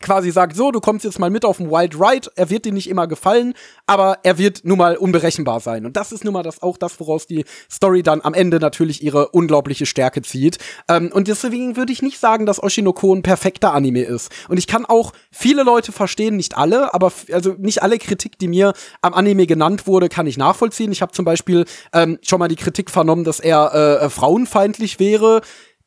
quasi 0.00 0.30
sagt, 0.30 0.56
so, 0.56 0.70
du 0.70 0.80
kommst 0.80 1.04
jetzt 1.04 1.18
mal 1.18 1.30
mit 1.30 1.44
auf 1.44 1.56
den 1.56 1.70
Wild 1.70 1.94
Ride, 1.98 2.30
er 2.36 2.50
wird 2.50 2.64
dir 2.64 2.72
nicht 2.72 2.88
immer 2.88 3.06
gefallen, 3.06 3.54
aber 3.86 4.18
er 4.22 4.38
wird 4.38 4.60
nun 4.64 4.78
mal 4.78 4.96
unberechenbar 4.96 5.60
sein. 5.60 5.86
Und 5.86 5.96
das 5.96 6.12
ist 6.12 6.24
nun 6.24 6.34
mal 6.34 6.42
das, 6.42 6.62
auch 6.62 6.76
das, 6.76 7.00
woraus 7.00 7.26
die 7.26 7.44
Story 7.70 8.02
dann 8.02 8.20
am 8.22 8.34
Ende 8.34 8.60
natürlich 8.60 9.02
ihre 9.02 9.28
unglaubliche 9.28 9.86
Stärke 9.86 10.22
zieht. 10.22 10.58
Ähm, 10.88 11.10
und 11.12 11.28
deswegen 11.28 11.76
würde 11.76 11.92
ich 11.92 12.02
nicht 12.02 12.18
sagen, 12.18 12.46
dass 12.46 12.62
Oshinoko 12.62 13.14
ein 13.14 13.22
perfekter 13.22 13.74
Anime 13.74 14.02
ist. 14.02 14.30
Und 14.48 14.58
ich 14.58 14.66
kann 14.66 14.84
auch 14.84 15.12
viele 15.30 15.62
Leute 15.62 15.92
verstehen, 15.92 16.36
nicht 16.36 16.56
alle, 16.56 16.94
aber 16.94 17.12
also 17.32 17.54
nicht 17.58 17.82
alle 17.82 17.98
Kritik, 17.98 18.38
die 18.38 18.48
mir 18.48 18.72
am 19.00 19.14
Anime 19.14 19.46
genannt 19.46 19.86
wurde, 19.86 20.08
kann 20.08 20.26
ich 20.26 20.38
nachvollziehen. 20.38 20.92
Ich 20.92 21.02
habe 21.02 21.12
zum 21.12 21.24
Beispiel 21.24 21.64
ähm, 21.92 22.18
schon 22.22 22.38
mal 22.38 22.48
die 22.48 22.56
Kritik 22.56 22.90
vernommen, 22.90 23.24
dass 23.24 23.40
er 23.40 23.72
äh, 23.74 24.06
äh 24.06 24.10
frauenfeindlich 24.10 25.00
wäre 25.00 25.42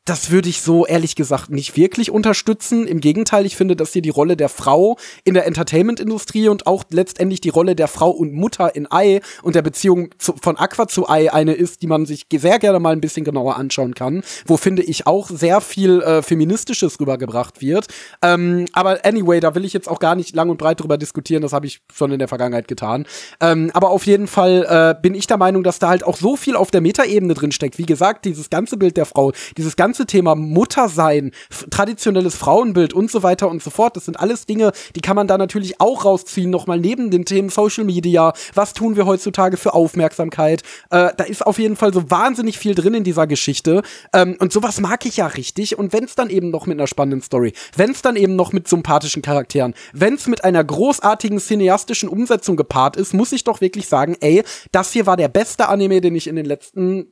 das 0.06 0.32
würde 0.32 0.50
ich 0.50 0.62
so 0.62 0.86
ehrlich 0.88 1.16
gesagt 1.16 1.52
nicht 1.52 1.78
wirklich 1.78 2.10
unterstützen. 2.10 2.88
Im 2.88 3.02
Gegenteil, 3.02 3.46
ich 3.46 3.56
finde, 3.56 3.76
dass 3.76 3.94
hier 3.94 4.02
die 4.02 4.10
Rolle 4.10 4.36
der 4.36 4.50
Frau 4.50 4.98
in 5.24 5.36
der 5.36 5.46
Entertainment-Industrie 5.46 6.50
und 6.50 6.66
auch 6.66 6.84
letztendlich 6.90 7.40
die 7.40 7.50
Rolle 7.50 7.76
der 7.76 7.88
Frau 7.88 8.10
und 8.10 8.34
Mutter 8.34 8.76
in 8.76 8.92
Ei 8.92 9.22
und 9.44 9.56
der 9.56 9.62
Beziehung 9.62 10.10
zu, 10.18 10.34
von 10.42 10.58
Aqua 10.58 10.88
zu 10.88 11.08
Ei 11.08 11.32
eine 11.32 11.54
ist, 11.54 11.82
die 11.82 11.88
man 11.88 12.06
sich 12.06 12.26
sehr 12.34 12.58
gerne 12.58 12.80
mal 12.80 12.94
ein 12.94 13.02
bisschen 13.02 13.24
genauer 13.24 13.58
anschauen 13.58 13.94
kann, 13.94 14.24
wo 14.46 14.58
finde 14.58 14.82
ich 14.82 15.06
auch 15.06 15.30
sehr 15.30 15.62
viel 15.62 16.02
äh, 16.02 16.24
Feministisches 16.24 17.00
rübergebracht 17.00 17.62
wird. 17.62 17.88
Ähm, 18.24 18.66
aber 18.74 19.06
anyway, 19.06 19.40
da 19.40 19.54
will 19.54 19.66
ich 19.66 19.74
jetzt 19.74 19.88
auch 19.88 20.00
gar 20.00 20.16
nicht 20.16 20.36
lang 20.36 20.50
und 20.50 20.58
breit 20.58 20.82
drüber 20.82 20.98
diskutieren, 20.98 21.44
das 21.44 21.54
habe 21.54 21.68
ich 21.68 21.80
schon 21.94 22.12
in 22.12 22.20
der 22.20 22.28
Vergangenheit 22.28 22.68
getan. 22.68 23.06
Ähm, 23.40 23.70
aber 23.74 23.92
auf 23.92 24.08
jeden 24.08 24.28
Fall 24.28 24.66
äh, 24.68 25.02
bin 25.02 25.14
ich 25.14 25.28
der 25.28 25.38
Meinung, 25.38 25.64
dass 25.64 25.78
da 25.78 25.90
halt 25.90 26.04
auch 26.04 26.18
so 26.18 26.36
viel 26.36 26.56
auf 26.56 26.72
der 26.72 26.82
Metaebene 26.82 27.36
drin 27.36 27.52
steckt. 27.52 27.78
Wie 27.78 27.86
gesagt, 27.86 28.26
dieses 28.26 28.50
ganze 28.50 28.78
Bild 28.78 28.98
der 28.98 29.06
Frau, 29.06 29.32
dieses 29.58 29.76
ganze 29.76 29.91
ganze 29.92 30.06
Thema 30.06 30.36
Muttersein, 30.36 31.32
traditionelles 31.70 32.38
Frauenbild 32.38 32.94
und 32.94 33.12
so 33.12 33.24
weiter 33.24 33.50
und 33.50 33.62
so 33.62 33.70
fort, 33.70 33.98
das 33.98 34.06
sind 34.06 34.18
alles 34.18 34.46
Dinge, 34.46 34.72
die 34.96 35.02
kann 35.02 35.18
man 35.18 35.28
da 35.28 35.38
natürlich 35.38 35.82
auch 35.82 36.06
rausziehen, 36.06 36.50
nochmal 36.50 36.80
neben 36.80 37.12
den 37.12 37.26
Themen 37.26 37.50
Social 37.50 37.84
Media. 37.84 38.32
Was 38.54 38.74
tun 38.74 38.96
wir 38.96 39.06
heutzutage 39.06 39.58
für 39.58 39.74
Aufmerksamkeit? 39.74 40.62
Äh, 40.92 41.10
da 41.18 41.26
ist 41.26 41.46
auf 41.46 41.60
jeden 41.60 41.76
Fall 41.76 41.94
so 41.94 42.10
wahnsinnig 42.10 42.58
viel 42.58 42.74
drin 42.74 42.94
in 42.94 43.04
dieser 43.04 43.28
Geschichte. 43.28 43.82
Ähm, 44.14 44.38
und 44.40 44.54
sowas 44.54 44.80
mag 44.80 45.06
ich 45.06 45.18
ja 45.18 45.28
richtig. 45.28 45.78
Und 45.78 45.92
wenn 45.92 46.06
es 46.06 46.16
dann 46.16 46.30
eben 46.30 46.52
noch 46.52 46.68
mit 46.68 46.80
einer 46.80 46.88
spannenden 46.88 47.22
Story, 47.22 47.52
wenn 47.76 47.92
es 47.92 48.02
dann 48.02 48.16
eben 48.16 48.38
noch 48.38 48.54
mit 48.54 48.70
sympathischen 48.70 49.22
Charakteren, 49.22 49.74
wenn 49.92 50.14
es 50.14 50.26
mit 50.28 50.46
einer 50.46 50.64
großartigen 50.64 51.42
cineastischen 51.42 52.08
Umsetzung 52.08 52.56
gepaart 52.56 52.96
ist, 52.96 53.14
muss 53.14 53.34
ich 53.34 53.44
doch 53.44 53.60
wirklich 53.60 53.90
sagen, 53.90 54.16
ey, 54.22 54.44
das 54.72 54.94
hier 54.94 55.06
war 55.06 55.18
der 55.18 55.28
beste 55.28 55.68
Anime, 55.68 56.00
den 56.00 56.16
ich 56.16 56.28
in 56.28 56.38
den 56.38 56.46
letzten 56.46 57.08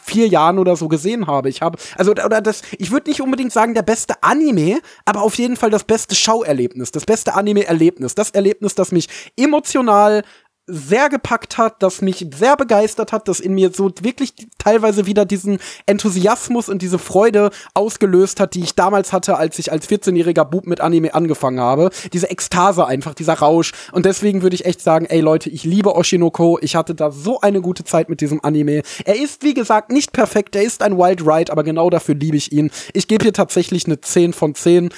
vier 0.00 0.28
Jahren 0.28 0.58
oder 0.58 0.76
so 0.76 0.88
gesehen 0.88 1.26
habe. 1.26 1.48
Ich 1.48 1.62
habe, 1.62 1.78
also, 1.96 2.12
oder 2.12 2.40
das, 2.40 2.62
ich 2.78 2.90
würde 2.90 3.10
nicht 3.10 3.20
unbedingt 3.20 3.52
sagen, 3.52 3.74
der 3.74 3.82
beste 3.82 4.22
Anime, 4.22 4.80
aber 5.04 5.22
auf 5.22 5.36
jeden 5.36 5.56
Fall 5.56 5.70
das 5.70 5.84
beste 5.84 6.14
Schauerlebnis, 6.14 6.90
das 6.90 7.04
beste 7.04 7.34
Anime-Erlebnis, 7.34 8.14
das 8.14 8.30
Erlebnis, 8.30 8.74
das 8.74 8.92
mich 8.92 9.08
emotional 9.36 10.22
sehr 10.66 11.10
gepackt 11.10 11.58
hat, 11.58 11.82
das 11.82 12.00
mich 12.00 12.26
sehr 12.34 12.56
begeistert 12.56 13.12
hat, 13.12 13.28
das 13.28 13.40
in 13.40 13.54
mir 13.54 13.70
so 13.72 13.90
wirklich 14.00 14.32
teilweise 14.58 15.04
wieder 15.04 15.26
diesen 15.26 15.58
Enthusiasmus 15.84 16.70
und 16.70 16.80
diese 16.80 16.98
Freude 16.98 17.50
ausgelöst 17.74 18.40
hat, 18.40 18.54
die 18.54 18.62
ich 18.62 18.74
damals 18.74 19.12
hatte, 19.12 19.36
als 19.36 19.58
ich 19.58 19.70
als 19.72 19.88
14-jähriger 19.88 20.44
Bub 20.44 20.66
mit 20.66 20.80
Anime 20.80 21.14
angefangen 21.14 21.60
habe. 21.60 21.90
Diese 22.12 22.30
Ekstase 22.30 22.86
einfach, 22.86 23.14
dieser 23.14 23.34
Rausch. 23.34 23.72
Und 23.92 24.06
deswegen 24.06 24.42
würde 24.42 24.54
ich 24.54 24.64
echt 24.64 24.80
sagen, 24.80 25.04
ey 25.06 25.20
Leute, 25.20 25.50
ich 25.50 25.64
liebe 25.64 25.94
Oshinoko. 25.94 26.58
Ich 26.62 26.76
hatte 26.76 26.94
da 26.94 27.10
so 27.10 27.40
eine 27.40 27.60
gute 27.60 27.84
Zeit 27.84 28.08
mit 28.08 28.22
diesem 28.22 28.42
Anime. 28.42 28.82
Er 29.04 29.16
ist, 29.16 29.42
wie 29.42 29.54
gesagt, 29.54 29.90
nicht 29.90 30.12
perfekt. 30.12 30.56
Er 30.56 30.62
ist 30.62 30.82
ein 30.82 30.96
Wild 30.96 31.26
Ride, 31.26 31.52
aber 31.52 31.62
genau 31.62 31.90
dafür 31.90 32.14
liebe 32.14 32.38
ich 32.38 32.52
ihn. 32.52 32.70
Ich 32.94 33.06
gebe 33.06 33.22
hier 33.22 33.34
tatsächlich 33.34 33.84
eine 33.86 34.00
10 34.00 34.32
von 34.32 34.54
10 34.54 34.90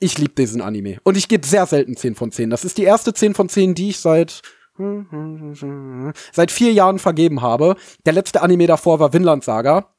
ich 0.00 0.18
liebe 0.18 0.34
diesen 0.36 0.60
Anime. 0.60 0.98
Und 1.04 1.16
ich 1.16 1.28
gebe 1.28 1.46
sehr 1.46 1.64
selten 1.64 1.96
10 1.96 2.16
von 2.16 2.32
10. 2.32 2.50
Das 2.50 2.64
ist 2.64 2.76
die 2.76 2.82
erste 2.82 3.14
10 3.14 3.34
von 3.34 3.48
10, 3.48 3.76
die 3.76 3.90
ich 3.90 4.00
seit 4.00 4.42
seit 6.32 6.50
vier 6.50 6.72
Jahren 6.72 6.98
vergeben 6.98 7.42
habe. 7.42 7.76
Der 8.06 8.12
letzte 8.12 8.42
Anime 8.42 8.66
davor 8.66 9.00
war 9.00 9.12
Vinland 9.12 9.44
Saga. 9.44 9.91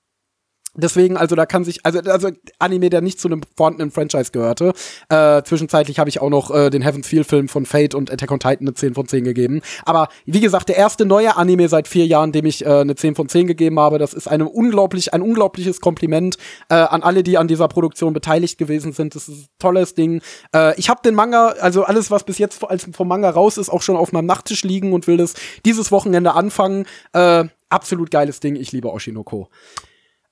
Deswegen, 0.75 1.17
also 1.17 1.35
da 1.35 1.45
kann 1.45 1.63
sich, 1.63 1.85
also, 1.85 1.99
also 1.99 2.29
Anime, 2.57 2.89
der 2.89 3.01
nicht 3.01 3.19
zu 3.19 3.27
einem 3.27 3.41
vorhandenen 3.55 3.91
Franchise 3.91 4.31
gehörte. 4.31 4.73
Äh, 5.09 5.43
zwischenzeitlich 5.43 5.99
habe 5.99 6.09
ich 6.09 6.19
auch 6.19 6.29
noch 6.29 6.49
äh, 6.49 6.71
den 6.71 6.81
Heaven's 6.81 7.07
Feel 7.07 7.23
Film 7.23 7.47
von 7.47 7.65
Fate 7.65 7.93
und 7.93 8.11
Attack 8.11 8.31
on 8.31 8.39
Titan 8.39 8.67
eine 8.67 8.73
10 8.73 8.95
von 8.95 9.07
10 9.07 9.23
gegeben. 9.23 9.61
Aber 9.85 10.07
wie 10.25 10.39
gesagt, 10.39 10.69
der 10.69 10.77
erste 10.77 11.05
neue 11.05 11.35
Anime 11.37 11.69
seit 11.69 11.87
vier 11.87 12.07
Jahren, 12.07 12.31
dem 12.31 12.45
ich 12.45 12.65
äh, 12.65 12.69
eine 12.69 12.95
10 12.95 13.15
von 13.15 13.29
10 13.29 13.45
gegeben 13.45 13.79
habe, 13.79 13.99
das 13.99 14.13
ist 14.13 14.27
eine 14.27 14.49
unglaublich, 14.49 15.13
ein 15.13 15.21
unglaubliches 15.21 15.79
Kompliment 15.79 16.37
äh, 16.69 16.75
an 16.75 17.03
alle, 17.03 17.21
die 17.21 17.37
an 17.37 17.47
dieser 17.47 17.67
Produktion 17.67 18.13
beteiligt 18.13 18.57
gewesen 18.57 18.93
sind. 18.93 19.13
Das 19.13 19.27
ist 19.27 19.43
ein 19.43 19.47
tolles 19.59 19.93
Ding. 19.93 20.21
Äh, 20.55 20.79
ich 20.79 20.89
habe 20.89 21.01
den 21.05 21.13
Manga, 21.13 21.49
also 21.59 21.83
alles, 21.83 22.09
was 22.09 22.23
bis 22.23 22.39
jetzt 22.39 22.63
als 22.63 22.87
vom 22.91 23.07
Manga 23.07 23.29
raus 23.29 23.57
ist, 23.57 23.69
auch 23.69 23.83
schon 23.83 23.95
auf 23.95 24.11
meinem 24.11 24.25
Nachttisch 24.25 24.63
liegen 24.63 24.93
und 24.93 25.05
will 25.05 25.17
das 25.17 25.33
dieses 25.65 25.91
Wochenende 25.91 26.33
anfangen. 26.33 26.85
Äh, 27.13 27.45
absolut 27.69 28.09
geiles 28.09 28.39
Ding. 28.39 28.55
Ich 28.55 28.71
liebe 28.71 28.91
Oshinoko. 28.91 29.49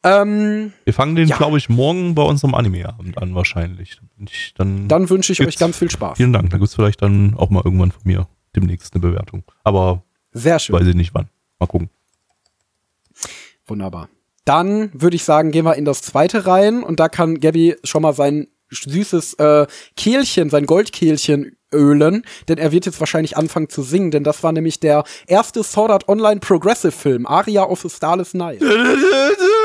Ähm, 0.04 0.74
Wir 0.84 0.94
fangen 0.94 1.16
den, 1.16 1.28
ja. 1.28 1.38
glaube 1.38 1.58
ich, 1.58 1.70
morgen 1.70 2.16
bei 2.16 2.24
unserem 2.24 2.56
Anime-Abend 2.56 3.18
an, 3.18 3.36
wahrscheinlich. 3.36 4.00
Ich, 4.26 4.54
dann 4.56 4.88
dann 4.88 5.10
wünsche 5.10 5.32
ich 5.32 5.42
euch 5.42 5.58
ganz 5.58 5.78
viel 5.78 5.92
Spaß. 5.92 6.18
Vielen 6.18 6.34
Dank. 6.34 6.50
Da 6.50 6.58
gibt 6.58 6.70
es 6.70 6.76
vielleicht 6.76 7.02
dann 7.02 7.36
auch 7.38 7.50
mal 7.50 7.62
irgendwann 7.64 7.92
von 7.92 8.02
mir 8.04 8.28
demnächst 8.56 8.94
eine 8.94 9.02
Bewertung. 9.02 9.44
Aber 9.64 10.04
sehr 10.32 10.60
schön. 10.60 10.76
Weiß 10.76 10.88
ich 10.88 10.96
nicht 10.96 11.14
wann. 11.14 11.30
Mal 11.60 11.68
gucken. 11.68 11.90
Wunderbar. 13.68 14.10
Dann 14.46 14.90
würde 14.94 15.16
ich 15.16 15.24
sagen, 15.24 15.52
gehen 15.52 15.66
wir 15.66 15.76
in 15.76 15.86
das 15.86 16.02
zweite 16.02 16.48
rein 16.48 16.84
und 16.84 17.00
da 17.00 17.08
kann 17.10 17.40
Gabby 17.40 17.76
schon 17.84 18.02
mal 18.02 18.14
sein 18.14 18.48
süßes 18.72 19.36
äh, 19.36 19.68
Kehlchen, 19.96 20.50
sein 20.50 20.66
Goldkehlchen 20.66 21.58
ölen, 21.74 22.24
denn 22.48 22.58
er 22.58 22.72
wird 22.72 22.86
jetzt 22.86 23.00
wahrscheinlich 23.00 23.38
anfangen 23.38 23.70
zu 23.70 23.84
singen, 23.84 24.12
denn 24.12 24.24
das 24.24 24.44
war 24.44 24.52
nämlich 24.52 24.80
der 24.80 25.04
erste 25.28 25.64
Sword 25.64 25.92
Art 25.92 26.10
Online 26.10 26.40
Progressive 26.40 26.92
Film, 26.92 27.26
Aria 27.28 27.64
of 27.64 27.82
the 27.82 27.90
Starless 27.90 28.34
Night. 28.34 28.62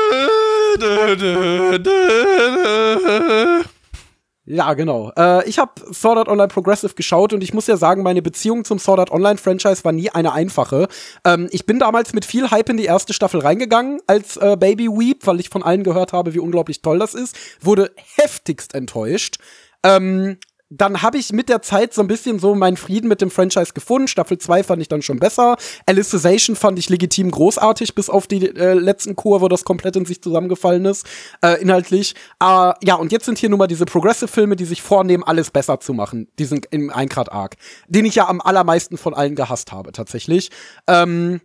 Ja, 4.49 4.73
genau. 4.75 5.11
Äh, 5.17 5.47
ich 5.49 5.59
habe 5.59 5.73
Sword 5.93 6.19
Art 6.19 6.29
Online 6.29 6.47
Progressive 6.47 6.93
geschaut 6.93 7.33
und 7.33 7.43
ich 7.43 7.53
muss 7.53 7.67
ja 7.67 7.75
sagen, 7.75 8.01
meine 8.01 8.21
Beziehung 8.21 8.63
zum 8.63 8.79
Sword 8.79 8.99
Art 8.99 9.11
Online 9.11 9.37
Franchise 9.37 9.83
war 9.83 9.91
nie 9.91 10.09
eine 10.09 10.31
einfache. 10.31 10.87
Ähm, 11.25 11.49
ich 11.51 11.65
bin 11.65 11.79
damals 11.79 12.13
mit 12.13 12.23
viel 12.23 12.49
Hype 12.49 12.69
in 12.69 12.77
die 12.77 12.85
erste 12.85 13.11
Staffel 13.11 13.41
reingegangen 13.41 13.99
als 14.07 14.37
äh, 14.37 14.55
Baby 14.57 14.87
Weep, 14.87 15.27
weil 15.27 15.41
ich 15.41 15.49
von 15.49 15.63
allen 15.63 15.83
gehört 15.83 16.13
habe, 16.13 16.33
wie 16.33 16.39
unglaublich 16.39 16.81
toll 16.81 16.97
das 16.97 17.13
ist. 17.13 17.35
Wurde 17.59 17.91
heftigst 18.15 18.73
enttäuscht. 18.73 19.35
Ähm, 19.83 20.37
dann 20.69 21.01
habe 21.01 21.17
ich 21.17 21.31
mit 21.31 21.47
der 21.47 21.61
Zeit 21.61 21.93
so 21.93 22.01
ein 22.01 22.07
bisschen 22.07 22.39
so 22.39 22.53
meinen 22.53 22.75
Frieden 22.75 23.07
mit 23.07 23.21
dem 23.21 23.31
Franchise 23.31 23.71
gefunden. 23.73 24.07
Staffel 24.07 24.37
2 24.37 24.63
fand 24.63 24.81
ich 24.81 24.89
dann 24.89 25.01
schon 25.01 25.19
besser. 25.19 25.55
Alicization 25.85 26.55
fand 26.55 26.77
ich 26.77 26.89
legitim 26.89 27.31
großartig, 27.31 27.95
bis 27.95 28.09
auf 28.09 28.27
die 28.27 28.47
äh, 28.47 28.73
letzten 28.73 29.15
Kur, 29.15 29.41
wo 29.41 29.47
das 29.47 29.63
komplett 29.63 29.95
in 29.95 30.05
sich 30.05 30.21
zusammengefallen 30.21 30.85
ist, 30.85 31.05
äh, 31.41 31.61
inhaltlich. 31.61 32.15
Äh, 32.41 32.73
ja, 32.83 32.95
und 32.95 33.11
jetzt 33.13 33.25
sind 33.25 33.37
hier 33.37 33.49
nun 33.49 33.59
mal 33.59 33.67
diese 33.67 33.85
Progressive-Filme, 33.85 34.57
die 34.57 34.65
sich 34.65 34.81
vornehmen, 34.81 35.23
alles 35.23 35.51
besser 35.51 35.79
zu 35.79 35.93
machen. 35.93 36.27
Diesen 36.37 36.61
im 36.71 36.89
Eingrad-Arc. 36.89 37.55
Den 37.87 38.05
ich 38.05 38.15
ja 38.15 38.27
am 38.27 38.41
allermeisten 38.41 38.97
von 38.97 39.13
allen 39.13 39.35
gehasst 39.35 39.71
habe, 39.71 39.93
tatsächlich. 39.93 40.49
Ähm, 40.87 41.39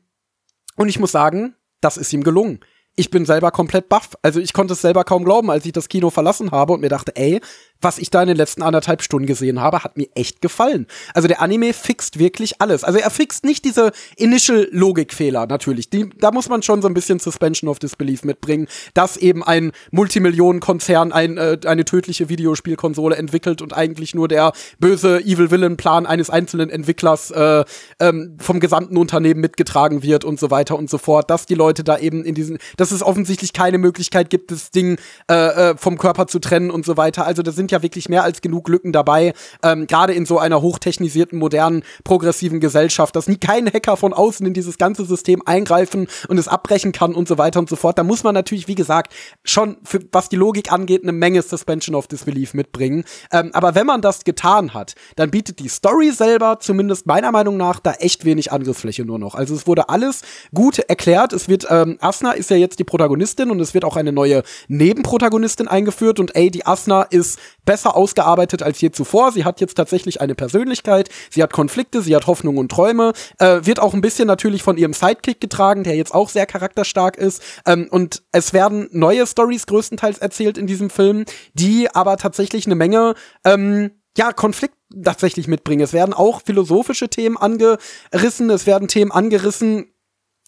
und 0.76 0.88
ich 0.88 0.98
muss 0.98 1.12
sagen, 1.12 1.54
das 1.80 1.96
ist 1.96 2.12
ihm 2.12 2.24
gelungen 2.24 2.60
ich 2.94 3.10
bin 3.10 3.24
selber 3.24 3.50
komplett 3.50 3.88
baff. 3.88 4.10
Also 4.22 4.40
ich 4.40 4.52
konnte 4.52 4.74
es 4.74 4.82
selber 4.82 5.04
kaum 5.04 5.24
glauben, 5.24 5.50
als 5.50 5.64
ich 5.64 5.72
das 5.72 5.88
Kino 5.88 6.10
verlassen 6.10 6.50
habe 6.50 6.74
und 6.74 6.80
mir 6.80 6.90
dachte, 6.90 7.16
ey, 7.16 7.40
was 7.82 7.98
ich 7.98 8.10
da 8.10 8.22
in 8.22 8.28
den 8.28 8.36
letzten 8.36 8.62
anderthalb 8.62 9.02
Stunden 9.02 9.26
gesehen 9.26 9.60
habe, 9.60 9.84
hat 9.84 9.96
mir 9.96 10.08
echt 10.14 10.40
gefallen. 10.40 10.86
Also 11.14 11.28
der 11.28 11.42
Anime 11.42 11.72
fixt 11.72 12.18
wirklich 12.18 12.60
alles. 12.60 12.84
Also 12.84 12.98
er 12.98 13.10
fixt 13.10 13.44
nicht 13.44 13.64
diese 13.64 13.92
Initial 14.16 14.68
Logikfehler 14.70 15.46
natürlich. 15.46 15.90
Die, 15.90 16.08
da 16.18 16.30
muss 16.30 16.48
man 16.48 16.62
schon 16.62 16.80
so 16.80 16.88
ein 16.88 16.94
bisschen 16.94 17.18
Suspension 17.18 17.68
of 17.68 17.78
Disbelief 17.78 18.24
mitbringen, 18.24 18.68
dass 18.94 19.16
eben 19.16 19.42
ein 19.42 19.72
Multimillionenkonzern 19.90 21.12
ein, 21.12 21.36
äh, 21.36 21.58
eine 21.66 21.84
tödliche 21.84 22.28
Videospielkonsole 22.28 23.16
entwickelt 23.16 23.62
und 23.62 23.74
eigentlich 23.74 24.14
nur 24.14 24.28
der 24.28 24.52
böse 24.78 25.20
Evil 25.20 25.50
Villain 25.50 25.76
Plan 25.76 26.06
eines 26.06 26.30
einzelnen 26.30 26.70
Entwicklers 26.70 27.30
äh, 27.30 27.64
ähm, 27.98 28.36
vom 28.38 28.60
gesamten 28.60 28.96
Unternehmen 28.96 29.40
mitgetragen 29.40 30.02
wird 30.02 30.24
und 30.24 30.38
so 30.38 30.50
weiter 30.50 30.78
und 30.78 30.88
so 30.88 30.98
fort. 30.98 31.30
Dass 31.30 31.46
die 31.46 31.54
Leute 31.54 31.82
da 31.82 31.98
eben 31.98 32.24
in 32.24 32.34
diesen, 32.34 32.58
dass 32.76 32.92
es 32.92 33.02
offensichtlich 33.02 33.52
keine 33.52 33.78
Möglichkeit 33.78 34.30
gibt, 34.30 34.50
das 34.50 34.70
Ding 34.70 34.98
äh, 35.28 35.34
äh 35.70 35.76
vom 35.76 35.98
Körper 35.98 36.26
zu 36.26 36.38
trennen 36.38 36.70
und 36.70 36.84
so 36.84 36.96
weiter. 36.96 37.26
Also 37.26 37.42
das 37.42 37.56
sind 37.56 37.71
ja 37.72 37.82
wirklich 37.82 38.08
mehr 38.08 38.24
als 38.24 38.40
genug 38.40 38.68
Lücken 38.68 38.92
dabei, 38.92 39.32
ähm, 39.62 39.86
gerade 39.86 40.12
in 40.12 40.26
so 40.26 40.38
einer 40.38 40.62
hochtechnisierten, 40.62 41.38
modernen, 41.38 41.82
progressiven 42.04 42.60
Gesellschaft, 42.60 43.16
dass 43.16 43.28
nie 43.28 43.36
kein 43.36 43.66
Hacker 43.66 43.96
von 43.96 44.12
außen 44.12 44.46
in 44.46 44.54
dieses 44.54 44.78
ganze 44.78 45.04
System 45.04 45.42
eingreifen 45.44 46.06
und 46.28 46.38
es 46.38 46.48
abbrechen 46.48 46.92
kann 46.92 47.14
und 47.14 47.28
so 47.28 47.38
weiter 47.38 47.58
und 47.58 47.68
so 47.68 47.76
fort. 47.76 47.98
Da 47.98 48.04
muss 48.04 48.24
man 48.24 48.34
natürlich, 48.34 48.68
wie 48.68 48.74
gesagt, 48.74 49.14
schon, 49.44 49.78
für, 49.84 50.00
was 50.12 50.28
die 50.28 50.36
Logik 50.36 50.72
angeht, 50.72 51.02
eine 51.02 51.12
Menge 51.12 51.42
Suspension 51.42 51.94
of 51.94 52.06
Disbelief 52.06 52.54
mitbringen. 52.54 53.04
Ähm, 53.30 53.50
aber 53.52 53.74
wenn 53.74 53.86
man 53.86 54.00
das 54.00 54.24
getan 54.24 54.74
hat, 54.74 54.94
dann 55.16 55.30
bietet 55.30 55.58
die 55.58 55.68
Story 55.68 56.10
selber, 56.10 56.58
zumindest 56.60 57.06
meiner 57.06 57.32
Meinung 57.32 57.56
nach, 57.56 57.80
da 57.80 57.92
echt 57.94 58.24
wenig 58.24 58.52
Angriffsfläche 58.52 59.04
nur 59.04 59.18
noch. 59.18 59.34
Also 59.34 59.54
es 59.54 59.66
wurde 59.66 59.88
alles 59.88 60.22
gut 60.54 60.78
erklärt. 60.78 61.32
Es 61.32 61.48
wird, 61.48 61.66
ähm, 61.70 61.98
Asna 62.00 62.32
ist 62.32 62.50
ja 62.50 62.56
jetzt 62.56 62.78
die 62.78 62.84
Protagonistin 62.84 63.50
und 63.50 63.60
es 63.60 63.74
wird 63.74 63.84
auch 63.84 63.96
eine 63.96 64.12
neue 64.12 64.42
Nebenprotagonistin 64.68 65.68
eingeführt 65.68 66.20
und 66.20 66.34
ey, 66.36 66.50
die 66.50 66.66
Asna 66.66 67.02
ist 67.02 67.38
besser 67.64 67.96
ausgearbeitet 67.96 68.62
als 68.62 68.80
je 68.80 68.90
zuvor. 68.90 69.32
Sie 69.32 69.44
hat 69.44 69.60
jetzt 69.60 69.74
tatsächlich 69.74 70.20
eine 70.20 70.34
Persönlichkeit, 70.34 71.08
sie 71.30 71.42
hat 71.42 71.52
Konflikte, 71.52 72.02
sie 72.02 72.14
hat 72.16 72.26
Hoffnung 72.26 72.56
und 72.56 72.70
Träume, 72.70 73.12
äh, 73.38 73.60
wird 73.62 73.80
auch 73.80 73.94
ein 73.94 74.00
bisschen 74.00 74.26
natürlich 74.26 74.62
von 74.62 74.76
ihrem 74.76 74.92
Sidekick 74.92 75.40
getragen, 75.40 75.84
der 75.84 75.96
jetzt 75.96 76.14
auch 76.14 76.28
sehr 76.28 76.46
charakterstark 76.46 77.16
ist. 77.16 77.42
Ähm, 77.66 77.88
und 77.90 78.22
es 78.32 78.52
werden 78.52 78.88
neue 78.92 79.26
Stories 79.26 79.66
größtenteils 79.66 80.18
erzählt 80.18 80.58
in 80.58 80.66
diesem 80.66 80.90
Film, 80.90 81.24
die 81.54 81.94
aber 81.94 82.16
tatsächlich 82.16 82.66
eine 82.66 82.74
Menge 82.74 83.14
ähm, 83.44 83.90
ja, 84.16 84.32
Konflikt 84.32 84.74
tatsächlich 85.04 85.48
mitbringen. 85.48 85.82
Es 85.82 85.92
werden 85.92 86.12
auch 86.12 86.42
philosophische 86.42 87.08
Themen 87.08 87.36
angerissen, 87.36 88.50
es 88.50 88.66
werden 88.66 88.88
Themen 88.88 89.10
angerissen, 89.10 89.86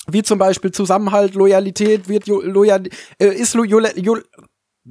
wie 0.07 0.23
zum 0.23 0.39
Beispiel 0.39 0.70
Zusammenhalt, 0.70 1.35
Loyalität, 1.35 2.09
wird 2.09 2.27
loyal, 2.27 2.82
äh, 3.19 3.27
ist 3.27 3.55
lo, 3.55 3.65
lo, 3.65 4.19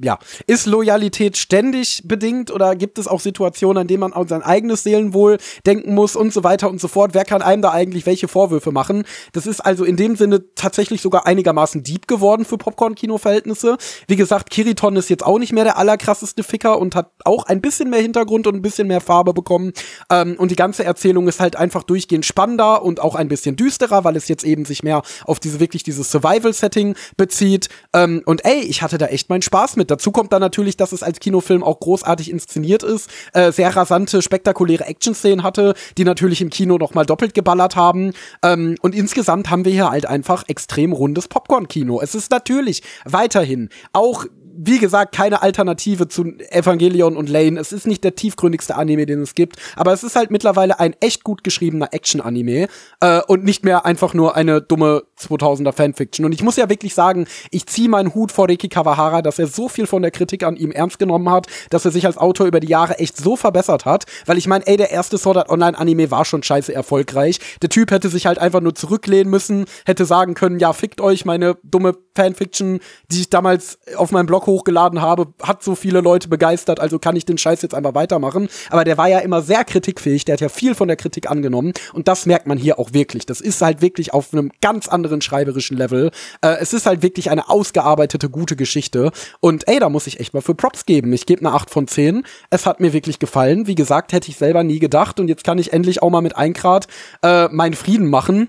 ja, 0.02 0.18
ist 0.48 0.66
Loyalität 0.66 1.36
ständig 1.36 2.02
bedingt 2.04 2.50
oder 2.50 2.74
gibt 2.74 2.98
es 2.98 3.06
auch 3.06 3.20
Situationen, 3.20 3.82
an 3.82 3.86
denen 3.86 4.00
man 4.00 4.12
an 4.12 4.26
sein 4.26 4.42
eigenes 4.42 4.82
Seelenwohl 4.82 5.38
denken 5.66 5.94
muss 5.94 6.16
und 6.16 6.32
so 6.32 6.42
weiter 6.42 6.68
und 6.68 6.80
so 6.80 6.88
fort? 6.88 7.14
Wer 7.14 7.24
kann 7.24 7.42
einem 7.42 7.62
da 7.62 7.70
eigentlich 7.70 8.04
welche 8.04 8.26
Vorwürfe 8.26 8.72
machen? 8.72 9.04
Das 9.32 9.46
ist 9.46 9.60
also 9.60 9.84
in 9.84 9.96
dem 9.96 10.16
Sinne 10.16 10.42
tatsächlich 10.56 11.00
sogar 11.00 11.26
einigermaßen 11.26 11.84
deep 11.84 12.08
geworden 12.08 12.44
für 12.44 12.58
Popcorn-Kino-Verhältnisse. 12.58 13.76
Wie 14.08 14.16
gesagt, 14.16 14.50
Kiriton 14.50 14.96
ist 14.96 15.10
jetzt 15.10 15.24
auch 15.24 15.38
nicht 15.38 15.52
mehr 15.52 15.64
der 15.64 15.78
allerkrasseste 15.78 16.42
Ficker 16.42 16.78
und 16.78 16.96
hat 16.96 17.12
auch 17.24 17.44
ein 17.46 17.60
bisschen 17.60 17.88
mehr 17.88 18.00
Hintergrund 18.00 18.48
und 18.48 18.56
ein 18.56 18.62
bisschen 18.62 18.88
mehr 18.88 19.00
Farbe 19.00 19.32
bekommen. 19.32 19.72
Ähm, 20.10 20.34
und 20.38 20.50
die 20.50 20.56
ganze 20.56 20.82
Erzählung 20.82 21.28
ist 21.28 21.38
halt 21.38 21.54
einfach 21.54 21.84
durchgehend 21.84 22.26
spannender 22.26 22.82
und 22.82 22.98
auch 22.98 23.14
ein 23.14 23.28
bisschen 23.28 23.54
düsterer, 23.54 24.02
weil 24.02 24.16
es 24.16 24.26
jetzt 24.26 24.42
eben 24.42 24.64
sich 24.64 24.82
mehr 24.82 25.02
auf 25.24 25.38
diese 25.38 25.60
wirklich 25.60 25.84
dieses 25.84 26.10
Survival-Setting 26.10 26.96
bezieht. 27.16 27.68
Ähm, 27.92 28.22
und 28.26 28.44
ey, 28.44 28.60
ich 28.60 28.82
hatte 28.82 28.98
da 28.98 29.06
echt 29.06 29.28
meinen 29.28 29.42
Spaß 29.42 29.76
mit 29.76 29.83
mit. 29.84 29.90
Dazu 29.90 30.10
kommt 30.10 30.32
dann 30.32 30.40
natürlich, 30.40 30.76
dass 30.76 30.92
es 30.92 31.02
als 31.02 31.20
Kinofilm 31.20 31.62
auch 31.62 31.80
großartig 31.80 32.30
inszeniert 32.30 32.82
ist, 32.82 33.10
äh, 33.32 33.52
sehr 33.52 33.74
rasante, 33.74 34.22
spektakuläre 34.22 34.84
Action-Szenen 34.84 35.42
hatte, 35.42 35.74
die 35.96 36.04
natürlich 36.04 36.40
im 36.40 36.50
Kino 36.50 36.78
noch 36.78 36.94
mal 36.94 37.06
doppelt 37.06 37.34
geballert 37.34 37.76
haben. 37.76 38.12
Ähm, 38.42 38.76
und 38.80 38.94
insgesamt 38.94 39.50
haben 39.50 39.64
wir 39.64 39.72
hier 39.72 39.90
halt 39.90 40.06
einfach 40.06 40.44
extrem 40.48 40.92
rundes 40.92 41.28
Popcorn-Kino. 41.28 42.00
Es 42.00 42.14
ist 42.14 42.30
natürlich 42.30 42.82
weiterhin 43.04 43.68
auch 43.92 44.24
wie 44.56 44.78
gesagt, 44.78 45.14
keine 45.14 45.42
Alternative 45.42 46.08
zu 46.08 46.24
Evangelion 46.50 47.16
und 47.16 47.28
Lane. 47.28 47.58
Es 47.58 47.72
ist 47.72 47.86
nicht 47.86 48.04
der 48.04 48.14
tiefgründigste 48.14 48.76
Anime, 48.76 49.06
den 49.06 49.22
es 49.22 49.34
gibt, 49.34 49.56
aber 49.76 49.92
es 49.92 50.02
ist 50.04 50.16
halt 50.16 50.30
mittlerweile 50.30 50.80
ein 50.80 50.94
echt 51.00 51.24
gut 51.24 51.44
geschriebener 51.44 51.88
Action-Anime 51.92 52.68
äh, 53.00 53.20
und 53.26 53.44
nicht 53.44 53.64
mehr 53.64 53.84
einfach 53.84 54.14
nur 54.14 54.36
eine 54.36 54.60
dumme 54.60 55.04
2000er 55.18 55.72
Fanfiction. 55.72 56.26
Und 56.26 56.32
ich 56.32 56.42
muss 56.42 56.56
ja 56.56 56.68
wirklich 56.68 56.94
sagen, 56.94 57.26
ich 57.50 57.66
ziehe 57.66 57.88
meinen 57.88 58.14
Hut 58.14 58.32
vor 58.32 58.48
Riki 58.48 58.68
Kawahara, 58.68 59.22
dass 59.22 59.38
er 59.38 59.46
so 59.46 59.68
viel 59.68 59.86
von 59.86 60.02
der 60.02 60.10
Kritik 60.10 60.42
an 60.42 60.56
ihm 60.56 60.70
ernst 60.70 60.98
genommen 60.98 61.30
hat, 61.30 61.46
dass 61.70 61.84
er 61.84 61.90
sich 61.90 62.06
als 62.06 62.18
Autor 62.18 62.46
über 62.46 62.60
die 62.60 62.68
Jahre 62.68 62.98
echt 62.98 63.16
so 63.16 63.36
verbessert 63.36 63.84
hat, 63.84 64.04
weil 64.26 64.38
ich 64.38 64.46
meine, 64.46 64.66
ey, 64.66 64.76
der 64.76 64.90
erste 64.90 65.18
Sword 65.18 65.36
Art 65.36 65.50
Online 65.50 65.78
Anime 65.78 66.10
war 66.10 66.24
schon 66.24 66.42
scheiße 66.42 66.74
erfolgreich. 66.74 67.38
Der 67.62 67.68
Typ 67.68 67.90
hätte 67.90 68.08
sich 68.08 68.26
halt 68.26 68.38
einfach 68.38 68.60
nur 68.60 68.74
zurücklehnen 68.74 69.30
müssen, 69.30 69.66
hätte 69.86 70.04
sagen 70.04 70.34
können, 70.34 70.58
ja, 70.58 70.72
fickt 70.72 71.00
euch, 71.00 71.24
meine 71.24 71.56
dumme 71.62 71.96
Fanfiction, 72.14 72.80
die 73.10 73.22
ich 73.22 73.30
damals 73.30 73.78
auf 73.96 74.12
meinem 74.12 74.26
Blog 74.26 74.43
hochgeladen 74.46 75.00
habe, 75.00 75.28
hat 75.42 75.62
so 75.62 75.74
viele 75.74 76.00
Leute 76.00 76.28
begeistert, 76.28 76.80
also 76.80 76.98
kann 76.98 77.16
ich 77.16 77.24
den 77.24 77.38
Scheiß 77.38 77.62
jetzt 77.62 77.74
einfach 77.74 77.94
weitermachen. 77.94 78.48
Aber 78.70 78.84
der 78.84 78.98
war 78.98 79.08
ja 79.08 79.18
immer 79.20 79.42
sehr 79.42 79.64
kritikfähig, 79.64 80.24
der 80.24 80.34
hat 80.34 80.40
ja 80.40 80.48
viel 80.48 80.74
von 80.74 80.88
der 80.88 80.96
Kritik 80.96 81.30
angenommen 81.30 81.72
und 81.92 82.08
das 82.08 82.26
merkt 82.26 82.46
man 82.46 82.58
hier 82.58 82.78
auch 82.78 82.92
wirklich. 82.92 83.26
Das 83.26 83.40
ist 83.40 83.62
halt 83.62 83.82
wirklich 83.82 84.12
auf 84.12 84.32
einem 84.32 84.50
ganz 84.60 84.88
anderen 84.88 85.20
schreiberischen 85.20 85.76
Level. 85.76 86.10
Äh, 86.42 86.56
es 86.60 86.72
ist 86.72 86.86
halt 86.86 87.02
wirklich 87.02 87.30
eine 87.30 87.48
ausgearbeitete, 87.48 88.28
gute 88.30 88.56
Geschichte 88.56 89.10
und 89.40 89.68
ey, 89.68 89.78
da 89.78 89.88
muss 89.88 90.06
ich 90.06 90.20
echt 90.20 90.34
mal 90.34 90.40
für 90.40 90.54
Props 90.54 90.86
geben. 90.86 91.12
Ich 91.12 91.26
gebe 91.26 91.40
eine 91.40 91.54
8 91.54 91.70
von 91.70 91.86
10. 91.86 92.24
Es 92.50 92.66
hat 92.66 92.80
mir 92.80 92.92
wirklich 92.92 93.18
gefallen. 93.18 93.66
Wie 93.66 93.74
gesagt, 93.74 94.12
hätte 94.12 94.30
ich 94.30 94.36
selber 94.36 94.64
nie 94.64 94.78
gedacht 94.78 95.20
und 95.20 95.28
jetzt 95.28 95.44
kann 95.44 95.58
ich 95.58 95.72
endlich 95.72 96.02
auch 96.02 96.10
mal 96.10 96.20
mit 96.20 96.36
Eingrad 96.36 96.86
äh, 97.22 97.48
meinen 97.48 97.74
Frieden 97.74 98.08
machen 98.08 98.48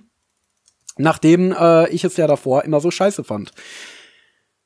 nachdem 0.98 1.52
äh, 1.52 1.90
ich 1.90 2.04
es 2.04 2.18
ja 2.18 2.28
davor 2.28 2.64
immer 2.64 2.80
so 2.80 2.92
scheiße 2.92 3.24
fand. 3.24 3.52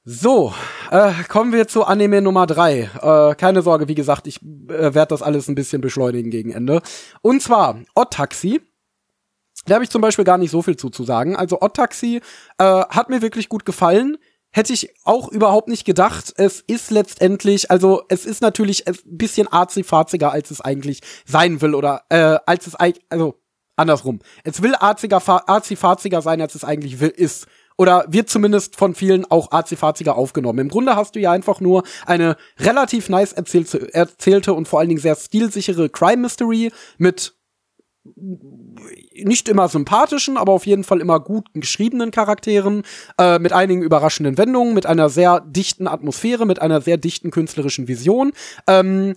So, 0.06 0.54
äh, 0.92 1.12
kommen 1.28 1.52
wir 1.52 1.68
zu 1.68 1.84
Anime 1.84 2.22
Nummer 2.22 2.48
drei. 2.48 2.90
Äh, 3.02 3.36
keine 3.36 3.62
Sorge, 3.62 3.90
wie 3.90 3.96
gesagt, 3.96 4.28
ich 4.28 4.42
äh, 4.42 4.94
werde 4.94 5.08
das 5.08 5.22
alles 5.22 5.50
ein 5.50 5.56
bisschen 5.56 5.82
beschleunigen 5.82 6.32
gegen 6.32 6.52
Ende. 6.52 6.82
Und 7.22 7.42
zwar 7.42 7.80
Odd 7.96 8.12
Taxi. 8.12 8.62
Da 9.66 9.76
habe 9.76 9.84
ich 9.84 9.90
zum 9.90 10.02
Beispiel 10.02 10.24
gar 10.24 10.38
nicht 10.38 10.52
so 10.52 10.62
viel 10.62 10.78
zuzusagen. 10.78 11.36
Also 11.36 11.62
Odd 11.62 11.76
Taxi 11.76 12.22
äh, 12.58 12.64
hat 12.64 13.10
mir 13.10 13.22
wirklich 13.22 13.50
gut 13.50 13.66
gefallen. 13.66 14.18
Hätte 14.52 14.72
ich 14.72 14.90
auch 15.04 15.28
überhaupt 15.28 15.68
nicht 15.68 15.84
gedacht. 15.84 16.34
Es 16.38 16.62
ist 16.62 16.92
letztendlich, 16.92 17.70
also 17.70 18.04
es 18.08 18.26
ist 18.26 18.42
natürlich 18.42 18.88
ein 18.88 18.98
bisschen 19.06 19.48
arzi-farziger, 19.50 20.32
als 20.32 20.50
es 20.50 20.62
eigentlich 20.62 21.02
sein 21.26 21.62
will 21.62 21.76
oder 21.76 22.04
äh, 22.10 22.40
als 22.46 22.68
es 22.68 22.76
eigentlich, 22.76 23.06
also 23.10 23.36
andersrum. 23.76 24.20
Es 24.46 24.62
will 24.64 24.76
arzi-farziger 24.76 26.22
sein, 26.22 26.42
als 26.42 26.56
es 26.56 26.64
eigentlich 26.64 27.02
will, 27.02 27.10
ist 27.10 27.48
oder 27.80 28.04
wird 28.10 28.30
zumindest 28.30 28.76
von 28.76 28.94
vielen 28.94 29.24
auch 29.32 29.54
arzifarziger 29.54 30.18
aufgenommen. 30.18 30.60
Im 30.60 30.68
Grunde 30.68 30.98
hast 30.98 31.16
du 31.16 31.20
ja 31.22 31.32
einfach 31.32 31.62
nur 31.62 31.84
eine 32.06 32.36
relativ 32.60 33.08
nice 33.08 33.32
erzählte, 33.32 33.94
erzählte 33.94 34.54
und 34.54 34.68
vor 34.68 34.80
allen 34.80 34.90
Dingen 34.90 35.00
sehr 35.00 35.16
stilsichere 35.16 35.88
Crime 35.88 36.18
Mystery 36.18 36.74
mit 36.98 37.36
nicht 39.24 39.48
immer 39.48 39.70
sympathischen, 39.70 40.36
aber 40.36 40.52
auf 40.52 40.66
jeden 40.66 40.84
Fall 40.84 41.00
immer 41.00 41.22
gut 41.22 41.48
geschriebenen 41.54 42.12
Charakteren, 42.12 42.84
äh, 43.18 43.40
mit 43.40 43.54
einigen 43.54 43.82
überraschenden 43.82 44.38
Wendungen, 44.38 44.74
mit 44.74 44.86
einer 44.86 45.10
sehr 45.10 45.42
dichten 45.42 45.88
Atmosphäre, 45.88 46.46
mit 46.46 46.62
einer 46.62 46.82
sehr 46.82 46.98
dichten 46.98 47.32
künstlerischen 47.32 47.88
Vision. 47.88 48.34
Ähm, 48.68 49.14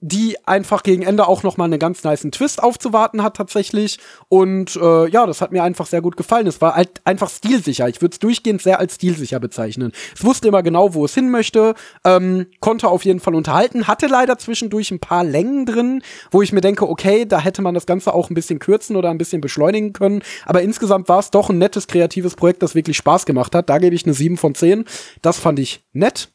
die 0.00 0.36
einfach 0.46 0.82
gegen 0.82 1.02
Ende 1.02 1.28
auch 1.28 1.42
noch 1.42 1.56
mal 1.56 1.64
einen 1.64 1.78
ganz 1.78 2.02
niceen 2.04 2.32
Twist 2.32 2.62
aufzuwarten 2.62 3.22
hat 3.22 3.36
tatsächlich 3.36 3.98
und 4.28 4.76
äh, 4.76 5.08
ja, 5.08 5.26
das 5.26 5.40
hat 5.40 5.52
mir 5.52 5.62
einfach 5.62 5.86
sehr 5.86 6.00
gut 6.00 6.16
gefallen. 6.16 6.46
Es 6.46 6.60
war 6.60 6.74
halt 6.74 7.02
einfach 7.04 7.28
stilsicher. 7.28 7.88
Ich 7.88 8.00
würde 8.00 8.14
es 8.14 8.18
durchgehend 8.18 8.62
sehr 8.62 8.80
als 8.80 8.94
stilsicher 8.94 9.40
bezeichnen. 9.40 9.92
Es 10.14 10.24
wusste 10.24 10.48
immer 10.48 10.62
genau, 10.62 10.94
wo 10.94 11.04
es 11.04 11.14
hin 11.14 11.30
möchte, 11.30 11.74
ähm, 12.04 12.46
konnte 12.60 12.88
auf 12.88 13.04
jeden 13.04 13.20
Fall 13.20 13.34
unterhalten, 13.34 13.86
hatte 13.86 14.06
leider 14.06 14.38
zwischendurch 14.38 14.90
ein 14.90 15.00
paar 15.00 15.24
Längen 15.24 15.66
drin, 15.66 16.02
wo 16.30 16.40
ich 16.40 16.52
mir 16.52 16.62
denke, 16.62 16.88
okay, 16.88 17.26
da 17.26 17.38
hätte 17.40 17.60
man 17.60 17.74
das 17.74 17.86
Ganze 17.86 18.14
auch 18.14 18.30
ein 18.30 18.34
bisschen 18.34 18.58
kürzen 18.58 18.96
oder 18.96 19.10
ein 19.10 19.18
bisschen 19.18 19.40
beschleunigen 19.40 19.92
können, 19.92 20.22
aber 20.46 20.62
insgesamt 20.62 21.08
war 21.08 21.18
es 21.18 21.30
doch 21.30 21.50
ein 21.50 21.58
nettes 21.58 21.86
kreatives 21.86 22.36
Projekt, 22.36 22.62
das 22.62 22.74
wirklich 22.74 22.96
Spaß 22.96 23.26
gemacht 23.26 23.54
hat. 23.54 23.68
Da 23.68 23.78
gebe 23.78 23.94
ich 23.94 24.04
eine 24.04 24.14
7 24.14 24.36
von 24.36 24.54
10. 24.54 24.84
Das 25.22 25.38
fand 25.38 25.58
ich 25.58 25.84
nett. 25.92 26.28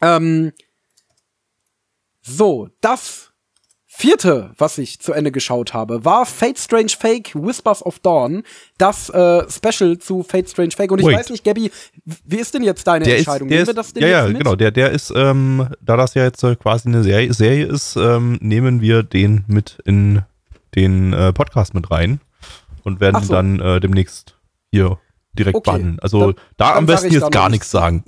Ähm, 0.00 0.52
so, 2.22 2.68
das 2.80 3.28
vierte, 3.94 4.52
was 4.56 4.78
ich 4.78 5.00
zu 5.00 5.12
Ende 5.12 5.30
geschaut 5.30 5.74
habe, 5.74 6.04
war 6.04 6.24
Fate 6.24 6.58
Strange 6.58 6.92
Fake 6.98 7.32
Whispers 7.34 7.84
of 7.84 7.98
Dawn, 7.98 8.42
das 8.78 9.10
äh, 9.10 9.44
Special 9.50 9.98
zu 9.98 10.22
Fate 10.22 10.48
Strange 10.48 10.70
Fake. 10.70 10.90
Und 10.92 11.00
ich 11.00 11.06
Wait. 11.06 11.16
weiß 11.18 11.30
nicht, 11.30 11.44
Gabby, 11.44 11.70
wie 12.04 12.36
ist 12.38 12.54
denn 12.54 12.62
jetzt 12.62 12.86
deine 12.86 13.04
Der 13.04 13.16
ist, 13.16 13.20
Entscheidung? 13.26 13.48
der 13.48 13.56
Nehmen 13.58 13.62
ist, 13.62 13.68
wir 13.68 13.74
das 13.74 13.92
denn 13.92 14.02
ja, 14.02 14.08
ja, 14.08 14.26
mit? 14.28 14.38
genau. 14.38 14.56
Der, 14.56 14.70
der 14.70 14.90
ist, 14.92 15.12
ähm, 15.14 15.68
da 15.82 15.96
das 15.98 16.14
ja 16.14 16.22
jetzt 16.24 16.42
äh, 16.42 16.56
quasi 16.56 16.88
eine 16.88 17.02
Serie, 17.02 17.32
Serie 17.34 17.66
ist, 17.66 17.96
ähm, 17.96 18.38
nehmen 18.40 18.80
wir 18.80 19.02
den 19.02 19.44
mit 19.46 19.78
in 19.84 20.22
den 20.74 21.12
äh, 21.12 21.32
Podcast 21.34 21.74
mit 21.74 21.90
rein 21.90 22.20
und 22.84 23.00
werden 23.00 23.22
so. 23.22 23.34
dann 23.34 23.60
äh, 23.60 23.78
demnächst 23.78 24.38
hier 24.70 24.98
direkt 25.34 25.56
Okay, 25.56 25.70
behandeln. 25.70 25.98
Also 26.00 26.20
dann- 26.32 26.34
da 26.56 26.68
dann 26.70 26.78
am 26.78 26.86
besten 26.86 27.12
jetzt 27.12 27.30
gar 27.30 27.50
nichts 27.50 27.70
sagen. 27.70 28.04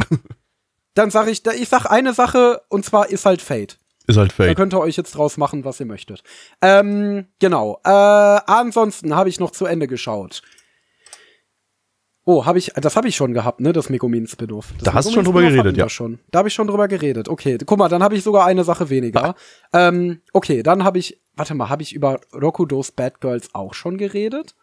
Dann 0.95 1.11
sage 1.11 1.31
ich, 1.31 1.45
ich 1.45 1.69
sag 1.69 1.87
eine 1.91 2.15
Sache 2.15 2.63
und 2.69 2.85
zwar 2.85 3.11
ist 3.11 3.27
halt 3.27 3.43
Fate. 3.43 3.79
Ist 4.07 4.17
halt 4.17 4.31
Da 4.33 4.35
fake. 4.35 4.57
könnt 4.57 4.75
ihr 4.75 4.81
euch 4.81 4.97
jetzt 4.97 5.13
draus 5.17 5.37
machen, 5.37 5.65
was 5.65 5.81
ihr 5.81 5.87
möchtet. 5.87 6.23
Ähm, 6.61 7.27
genau. 7.39 7.81
Äh, 7.85 7.89
ansonsten 7.89 9.15
habe 9.15 9.29
ich 9.29 9.41
noch 9.41 9.51
zu 9.51 9.67
Ende 9.67 9.87
geschaut. 9.87 10.43
Oh, 12.27 12.47
habe 12.47 12.59
ich, 12.59 12.73
das 12.75 12.97
habe 12.97 13.07
ich 13.07 13.17
schon 13.17 13.35
gehabt, 13.35 13.61
ne, 13.61 13.75
das 13.75 13.91
Megumin 13.91 14.27
Spin-off. 14.27 14.73
Das 14.79 14.85
Da 14.85 14.95
hast 14.95 15.09
du 15.09 15.13
schon 15.13 15.25
drüber 15.25 15.43
geredet, 15.43 15.77
ja. 15.77 15.91
Schon. 15.91 16.21
Da 16.31 16.39
habe 16.39 16.49
ich 16.49 16.55
schon 16.55 16.67
drüber 16.67 16.89
geredet. 16.89 17.29
Okay, 17.29 17.59
guck 17.67 17.79
mal, 17.79 17.91
dann 17.91 18.03
habe 18.03 18.15
ich 18.17 18.23
sogar 18.23 18.47
eine 18.47 18.65
Sache 18.65 18.89
weniger. 18.89 19.35
Ähm, 19.75 20.23
okay, 20.33 20.63
dann 20.63 20.85
habe 20.85 20.99
ich, 20.99 21.21
warte 21.37 21.55
mal, 21.55 21.69
habe 21.69 21.83
ich 21.83 21.93
über 21.95 22.21
Rokudos 22.33 22.93
Bad 22.93 23.21
Girls 23.21 23.55
auch 23.55 23.75
schon 23.75 23.99
geredet? 23.99 24.55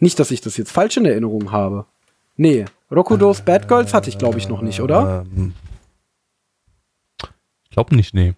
Nicht, 0.00 0.18
dass 0.18 0.30
ich 0.30 0.42
das 0.42 0.58
jetzt 0.58 0.70
falsch 0.70 0.98
in 0.98 1.06
Erinnerung 1.06 1.50
habe. 1.50 1.86
Nee, 2.36 2.66
Rokudos 2.90 3.40
Bad 3.40 3.66
Girls 3.66 3.94
hatte 3.94 4.10
ich, 4.10 4.18
glaube 4.18 4.36
ich, 4.38 4.48
noch 4.50 4.60
nicht, 4.60 4.80
oder? 4.82 5.24
Ähm, 5.34 5.54
glaube 7.78 7.94
nicht, 7.94 8.12
nee. 8.12 8.34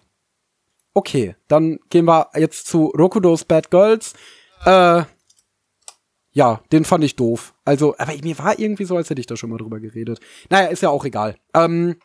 Okay, 0.93 1.35
dann 1.47 1.79
gehen 1.89 2.05
wir 2.05 2.29
jetzt 2.35 2.67
zu 2.67 2.87
Rokudos 2.87 3.43
Bad 3.43 3.71
Girls. 3.71 4.13
Äh, 4.65 5.03
ja, 6.31 6.61
den 6.71 6.85
fand 6.85 7.03
ich 7.03 7.15
doof. 7.15 7.55
Also, 7.65 7.95
aber 7.97 8.13
mir 8.21 8.37
war 8.37 8.59
irgendwie 8.59 8.85
so, 8.85 8.95
als 8.97 9.09
hätte 9.09 9.19
ich 9.19 9.25
da 9.25 9.35
schon 9.35 9.49
mal 9.49 9.57
drüber 9.57 9.79
geredet. 9.79 10.19
Naja, 10.51 10.67
ist 10.67 10.83
ja 10.83 10.89
auch 10.89 11.05
egal. 11.05 11.37
Ähm, 11.55 11.95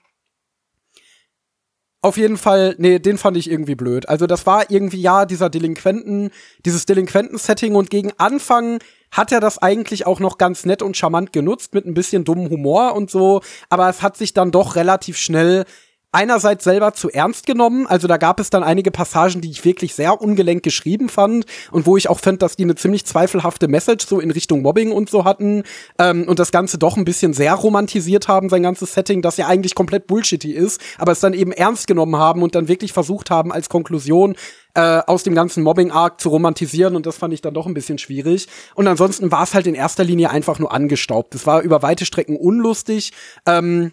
auf 2.01 2.17
jeden 2.17 2.39
Fall, 2.39 2.75
nee, 2.79 3.01
den 3.01 3.19
fand 3.19 3.37
ich 3.37 3.51
irgendwie 3.51 3.75
blöd. 3.75 4.09
Also, 4.09 4.27
das 4.27 4.47
war 4.47 4.71
irgendwie, 4.71 5.03
ja, 5.03 5.27
dieser 5.27 5.51
Delinquenten, 5.51 6.31
dieses 6.65 6.87
Delinquenten-Setting 6.87 7.75
und 7.75 7.91
gegen 7.91 8.13
Anfang 8.17 8.79
hat 9.11 9.31
er 9.31 9.41
das 9.41 9.59
eigentlich 9.59 10.07
auch 10.07 10.21
noch 10.21 10.39
ganz 10.39 10.65
nett 10.65 10.81
und 10.81 10.97
charmant 10.97 11.35
genutzt 11.35 11.75
mit 11.75 11.85
ein 11.85 11.95
bisschen 11.95 12.25
dummem 12.25 12.49
Humor 12.49 12.95
und 12.95 13.11
so, 13.11 13.43
aber 13.69 13.91
es 13.91 14.01
hat 14.01 14.17
sich 14.17 14.33
dann 14.33 14.53
doch 14.53 14.75
relativ 14.75 15.19
schnell 15.19 15.67
einerseits 16.17 16.65
selber 16.65 16.95
zu 16.95 17.11
ernst 17.11 17.45
genommen. 17.45 17.87
Also 17.87 18.09
da 18.09 18.17
gab 18.17 18.41
es 18.41 18.49
dann 18.49 18.65
einige 18.65 18.91
Passagen, 18.91 19.43
die 19.43 19.51
ich 19.51 19.67
wirklich 19.67 19.95
sehr 19.95 20.19
ungelenk 20.23 20.63
geschrieben 20.63 21.11
fand 21.11 21.45
und 21.71 21.85
wo 21.85 21.99
ich 21.99 22.09
auch 22.09 22.21
fand, 22.21 22.41
dass 22.41 22.57
die 22.57 22.63
eine 22.63 22.75
ziemlich 22.75 23.05
zweifelhafte 23.05 23.69
Message 23.69 24.07
so 24.07 24.19
in 24.19 24.31
Richtung 24.31 24.63
Mobbing 24.63 24.93
und 24.93 25.11
so 25.11 25.27
hatten 25.27 25.63
ähm, 25.99 26.27
und 26.27 26.39
das 26.39 26.53
Ganze 26.53 26.79
doch 26.79 26.97
ein 26.97 27.05
bisschen 27.05 27.35
sehr 27.35 27.53
romantisiert 27.53 28.29
haben, 28.29 28.49
sein 28.49 28.63
ganzes 28.63 28.95
Setting, 28.95 29.21
das 29.21 29.37
ja 29.37 29.47
eigentlich 29.47 29.75
komplett 29.75 30.07
bullshitty 30.07 30.53
ist, 30.53 30.81
aber 30.97 31.13
es 31.13 31.21
dann 31.21 31.35
eben 31.35 31.53
ernst 31.53 31.87
genommen 31.87 32.17
haben 32.17 32.43
und 32.43 32.55
dann 32.55 32.67
wirklich 32.67 32.95
versucht 32.95 33.29
haben, 33.29 33.53
als 33.53 33.69
Konklusion 33.69 34.37
äh, 34.73 35.03
aus 35.07 35.23
dem 35.23 35.35
ganzen 35.35 35.63
Mobbing-Arc 35.63 36.19
zu 36.19 36.31
romantisieren 36.31 36.97
und 36.97 37.05
das 37.05 37.19
fand 37.19 37.35
ich 37.35 37.43
dann 37.43 37.53
doch 37.53 37.67
ein 37.67 37.75
bisschen 37.75 37.99
schwierig. 37.99 38.49
Und 38.75 38.89
ansonsten 38.89 39.31
war 39.31 39.43
es 39.43 39.53
halt 39.53 39.67
in 39.67 39.75
erster 39.75 40.05
Linie 40.05 40.31
einfach 40.31 40.59
nur 40.59 40.73
angestaubt. 40.73 41.35
Es 41.35 41.47
war 41.47 41.61
über 41.61 41.83
weite 41.83 42.07
Strecken 42.07 42.39
unlustig. 42.39 43.13
Ähm, 43.45 43.93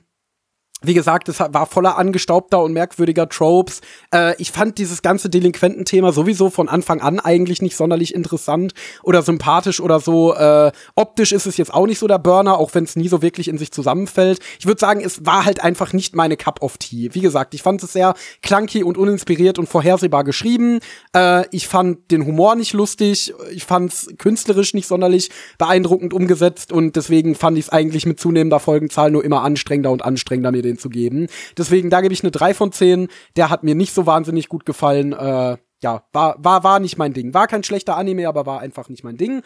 wie 0.84 0.94
gesagt, 0.94 1.30
es 1.30 1.40
war 1.40 1.66
voller 1.66 1.98
angestaubter 1.98 2.62
und 2.62 2.74
merkwürdiger 2.74 3.30
Tropes. 3.30 3.82
Äh, 4.14 4.36
ich 4.38 4.52
fand 4.52 4.78
dieses 4.78 5.02
ganze 5.02 5.30
Delinquententhema 5.30 6.12
sowieso 6.12 6.50
von 6.50 6.70
Anfang 6.70 7.02
an 7.02 7.20
eigentlich 7.20 7.62
nicht 7.62 7.76
sonderlich 7.76 8.14
interessant 8.14 8.74
oder 9.02 9.22
sympathisch 9.22 9.80
oder 9.80 10.00
so. 10.00 10.34
Äh, 10.34 10.72
optisch 10.96 11.32
ist 11.32 11.46
es 11.46 11.58
jetzt 11.58 11.74
auch 11.74 11.88
nicht 11.88 12.00
so 12.00 12.08
der 12.08 12.20
Burner, 12.20 12.58
auch 12.58 12.74
wenn 12.76 12.84
es 12.84 12.96
nie 12.96 13.08
so 13.08 13.22
wirklich 13.22 13.48
in 13.48 13.58
sich 13.58 13.72
zusammenfällt. 13.72 14.40
Ich 14.60 14.66
würde 14.66 14.80
sagen, 14.80 15.02
es 15.04 15.26
war 15.26 15.46
halt 15.46 15.64
einfach 15.64 15.94
nicht 15.94 16.16
meine 16.16 16.38
Cup 16.38 16.62
of 16.62 16.78
Tea. 16.78 17.10
Wie 17.14 17.22
gesagt, 17.22 17.54
ich 17.54 17.64
fand 17.64 17.82
es 17.82 17.94
sehr 17.94 18.14
clunky 18.42 18.84
und 18.84 18.98
uninspiriert 18.98 19.58
und 19.60 19.68
vorhersehbar 19.68 20.24
geschrieben. 20.24 20.80
Äh, 21.16 21.46
ich 21.52 21.68
fand 21.68 22.12
den 22.12 22.26
Humor 22.26 22.56
nicht 22.56 22.74
lustig. 22.74 23.34
Ich 23.52 23.64
fand 23.64 23.94
es 23.94 24.08
künstlerisch 24.18 24.74
nicht 24.74 24.88
sonderlich 24.88 25.30
beeindruckend 25.58 26.14
umgesetzt 26.14 26.72
und 26.74 26.96
deswegen 26.96 27.36
fand 27.36 27.58
ich 27.58 27.66
es 27.66 27.70
eigentlich 27.70 28.06
mit 28.06 28.20
zunehmender 28.20 28.60
Folgenzahl 28.60 29.12
nur 29.12 29.24
immer 29.24 29.44
anstrengender 29.44 29.92
und 29.92 30.04
anstrengender, 30.04 30.52
mir 30.52 30.62
den 30.62 30.73
zu 30.78 30.90
geben. 30.90 31.28
Deswegen, 31.58 31.90
da 31.90 32.02
gebe 32.02 32.14
ich 32.14 32.24
eine 32.24 32.32
3 32.32 32.54
von 32.54 32.72
10. 32.72 33.08
Der 33.36 33.50
hat 33.50 33.64
mir 33.64 33.76
nicht 33.76 33.94
so 33.94 34.06
wahnsinnig 34.06 34.50
gut 34.50 34.66
gefallen. 34.66 35.14
Äh, 35.14 35.58
ja, 35.82 36.04
war, 36.14 36.36
war, 36.40 36.64
war 36.64 36.80
nicht 36.80 36.98
mein 36.98 37.14
Ding. 37.14 37.34
War 37.34 37.48
kein 37.48 37.64
schlechter 37.64 37.98
Anime, 37.98 38.28
aber 38.28 38.46
war 38.46 38.62
einfach 38.62 38.90
nicht 38.90 39.04
mein 39.04 39.18
Ding. 39.18 39.44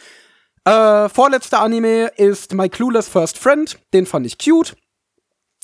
Äh, 0.66 1.10
vorletzter 1.10 1.62
Anime 1.62 2.12
ist 2.18 2.54
My 2.54 2.70
Clueless 2.70 3.08
First 3.08 3.38
Friend. 3.38 3.80
Den 3.94 4.06
fand 4.06 4.26
ich 4.26 4.38
cute. 4.38 4.76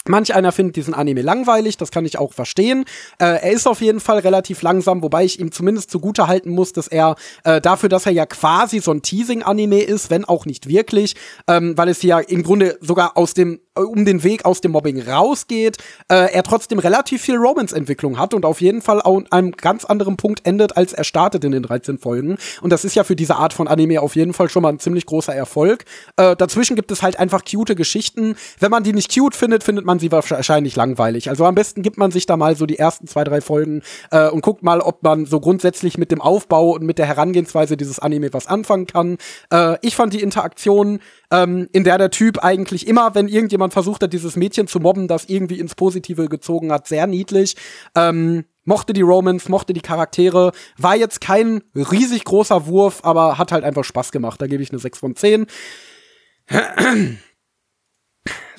Manch 0.08 0.36
einer 0.36 0.52
findet 0.52 0.76
diesen 0.76 0.94
Anime 0.94 1.22
langweilig, 1.22 1.78
das 1.78 1.90
kann 1.90 2.04
ich 2.04 2.18
auch 2.20 2.34
verstehen. 2.34 2.84
Äh, 3.20 3.42
er 3.42 3.52
ist 3.52 3.68
auf 3.68 3.80
jeden 3.80 4.02
Fall 4.02 4.20
relativ 4.20 4.62
langsam, 4.62 5.02
wobei 5.02 5.24
ich 5.24 5.40
ihm 5.40 5.54
zumindest 5.54 5.92
zugute 5.92 6.28
halten 6.28 6.50
muss, 6.50 6.74
dass 6.74 6.90
er 6.90 7.16
äh, 7.46 7.62
dafür, 7.62 7.88
dass 7.88 8.06
er 8.06 8.12
ja 8.12 8.26
quasi 8.26 8.80
so 8.80 8.92
ein 8.92 9.02
Teasing-Anime 9.02 9.82
ist, 9.82 10.10
wenn 10.10 10.26
auch 10.26 10.46
nicht 10.46 10.68
wirklich, 10.68 11.16
ähm, 11.48 11.78
weil 11.78 11.88
es 11.88 12.02
ja 12.02 12.20
im 12.20 12.44
Grunde 12.44 12.78
sogar 12.82 13.16
aus 13.16 13.34
dem 13.34 13.62
äh, 13.76 13.82
um 13.82 14.06
den 14.06 14.24
Weg 14.24 14.46
aus 14.46 14.62
dem 14.62 14.72
Mobbing 14.72 15.02
rausgeht, 15.02 15.78
äh, 16.10 16.32
er 16.32 16.44
trotzdem 16.44 16.80
relativ 16.80 17.22
viel 17.22 17.36
Romance-Entwicklung 17.36 18.20
hat 18.20 18.34
und 18.34 18.46
auf 18.46 18.62
jeden 18.62 18.82
Fall 18.82 19.02
an 19.02 19.26
einem 19.32 19.52
ganz 19.52 19.86
anderen 19.86 20.18
Punkt 20.18 20.46
endet, 20.46 20.78
als 20.78 20.94
er 20.94 21.04
startet 21.04 21.44
in 21.44 21.52
den 21.52 21.64
13 21.64 21.98
Folgen. 21.98 22.38
Und 22.62 22.72
das 22.72 22.86
ist 22.86 22.96
ja 22.96 23.04
für 23.04 23.16
diese 23.16 23.36
Art 23.36 23.54
von 23.54 23.68
Anime 23.68 24.02
auf 24.02 24.16
jeden 24.16 24.34
Fall 24.34 24.50
schon 24.50 24.64
mal 24.64 24.70
ein 24.70 24.80
ziemlich 24.80 25.06
großer 25.06 25.34
Erfolg. 25.34 25.86
Äh, 26.18 26.36
dazwischen 26.36 26.76
gibt 26.76 26.92
es 26.92 27.02
halt 27.02 27.20
einfach 27.20 27.44
cute 27.44 27.76
Geschichten. 27.76 28.36
Wenn 28.60 28.72
man 28.72 28.84
die 28.84 28.94
nicht 28.94 29.14
cute 29.14 29.36
findet, 29.36 29.64
findet 29.64 29.86
man 29.86 29.93
sie 30.00 30.12
wahrscheinlich 30.12 30.76
langweilig. 30.76 31.30
Also 31.30 31.46
am 31.46 31.56
besten 31.56 31.82
gibt 31.82 31.98
man 31.98 32.12
sich 32.12 32.26
da 32.26 32.38
mal 32.38 32.56
so 32.56 32.66
die 32.66 32.80
ersten 32.80 33.08
zwei, 33.08 33.24
drei 33.24 33.42
Folgen 33.42 33.82
äh, 34.12 34.30
und 34.30 34.42
guckt 34.42 34.64
mal, 34.64 34.80
ob 34.82 35.04
man 35.04 35.26
so 35.26 35.40
grundsätzlich 35.40 35.98
mit 35.98 36.12
dem 36.12 36.22
Aufbau 36.22 36.72
und 36.72 36.84
mit 36.84 36.98
der 36.98 37.06
Herangehensweise 37.06 37.78
dieses 37.78 38.00
Anime 38.00 38.34
was 38.34 38.48
anfangen 38.48 38.88
kann. 38.88 39.18
Äh, 39.52 39.78
ich 39.82 39.96
fand 39.96 40.14
die 40.14 40.22
Interaktion, 40.22 41.00
ähm, 41.32 41.68
in 41.72 41.84
der 41.84 41.98
der 41.98 42.12
Typ 42.12 42.44
eigentlich 42.44 42.88
immer, 42.88 43.16
wenn 43.16 43.28
irgendjemand 43.28 43.74
versucht 43.74 44.04
hat, 44.04 44.14
dieses 44.14 44.36
Mädchen 44.36 44.68
zu 44.68 44.80
mobben, 44.80 45.08
das 45.08 45.26
irgendwie 45.26 45.60
ins 45.60 45.76
Positive 45.76 46.30
gezogen 46.30 46.72
hat, 46.72 46.88
sehr 46.88 47.08
niedlich. 47.08 47.56
Ähm, 47.96 48.46
mochte 48.66 48.94
die 48.94 49.02
Romance, 49.02 49.50
mochte 49.50 49.74
die 49.74 49.82
Charaktere, 49.82 50.52
war 50.78 50.96
jetzt 50.96 51.22
kein 51.22 51.64
riesig 51.76 52.24
großer 52.24 52.68
Wurf, 52.68 53.02
aber 53.04 53.38
hat 53.38 53.52
halt 53.52 53.64
einfach 53.64 53.84
Spaß 53.84 54.12
gemacht. 54.12 54.42
Da 54.42 54.48
gebe 54.48 54.64
ich 54.64 54.72
eine 54.72 54.80
6 54.80 55.00
von 55.00 55.16
10. 55.16 55.48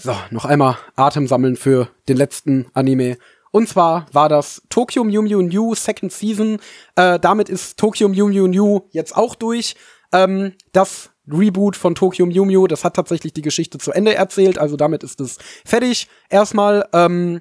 So, 0.05 0.15
noch 0.29 0.45
einmal 0.45 0.77
Atem 0.97 1.27
sammeln 1.27 1.57
für 1.57 1.89
den 2.11 2.19
letzten 2.19 2.67
Anime. 2.75 3.17
Und 3.53 3.71
zwar 3.71 4.05
war 4.13 4.29
das 4.29 4.61
Tokyo 4.69 5.03
Mew 5.03 5.23
Mew 5.23 5.41
New 5.41 5.75
Second 5.75 6.13
Season. 6.13 6.59
Äh, 6.95 7.19
damit 7.19 7.49
ist 7.49 7.79
Tokyo 7.79 8.09
Mew 8.09 8.27
Mew 8.27 8.47
New 8.47 8.81
jetzt 8.91 9.17
auch 9.17 9.35
durch. 9.35 9.77
Ähm, 10.13 10.53
das 10.73 11.09
Reboot 11.27 11.75
von 11.75 11.95
Tokyo 11.95 12.27
Mew 12.27 12.45
Mew, 12.45 12.67
das 12.67 12.85
hat 12.85 12.97
tatsächlich 12.97 13.33
die 13.33 13.41
Geschichte 13.41 13.79
zu 13.79 13.93
Ende 13.93 14.15
erzählt. 14.15 14.59
Also 14.59 14.77
damit 14.77 15.03
ist 15.03 15.23
es 15.23 15.39
fertig. 15.65 16.11
Erstmal, 16.29 16.87
ähm, 16.93 17.41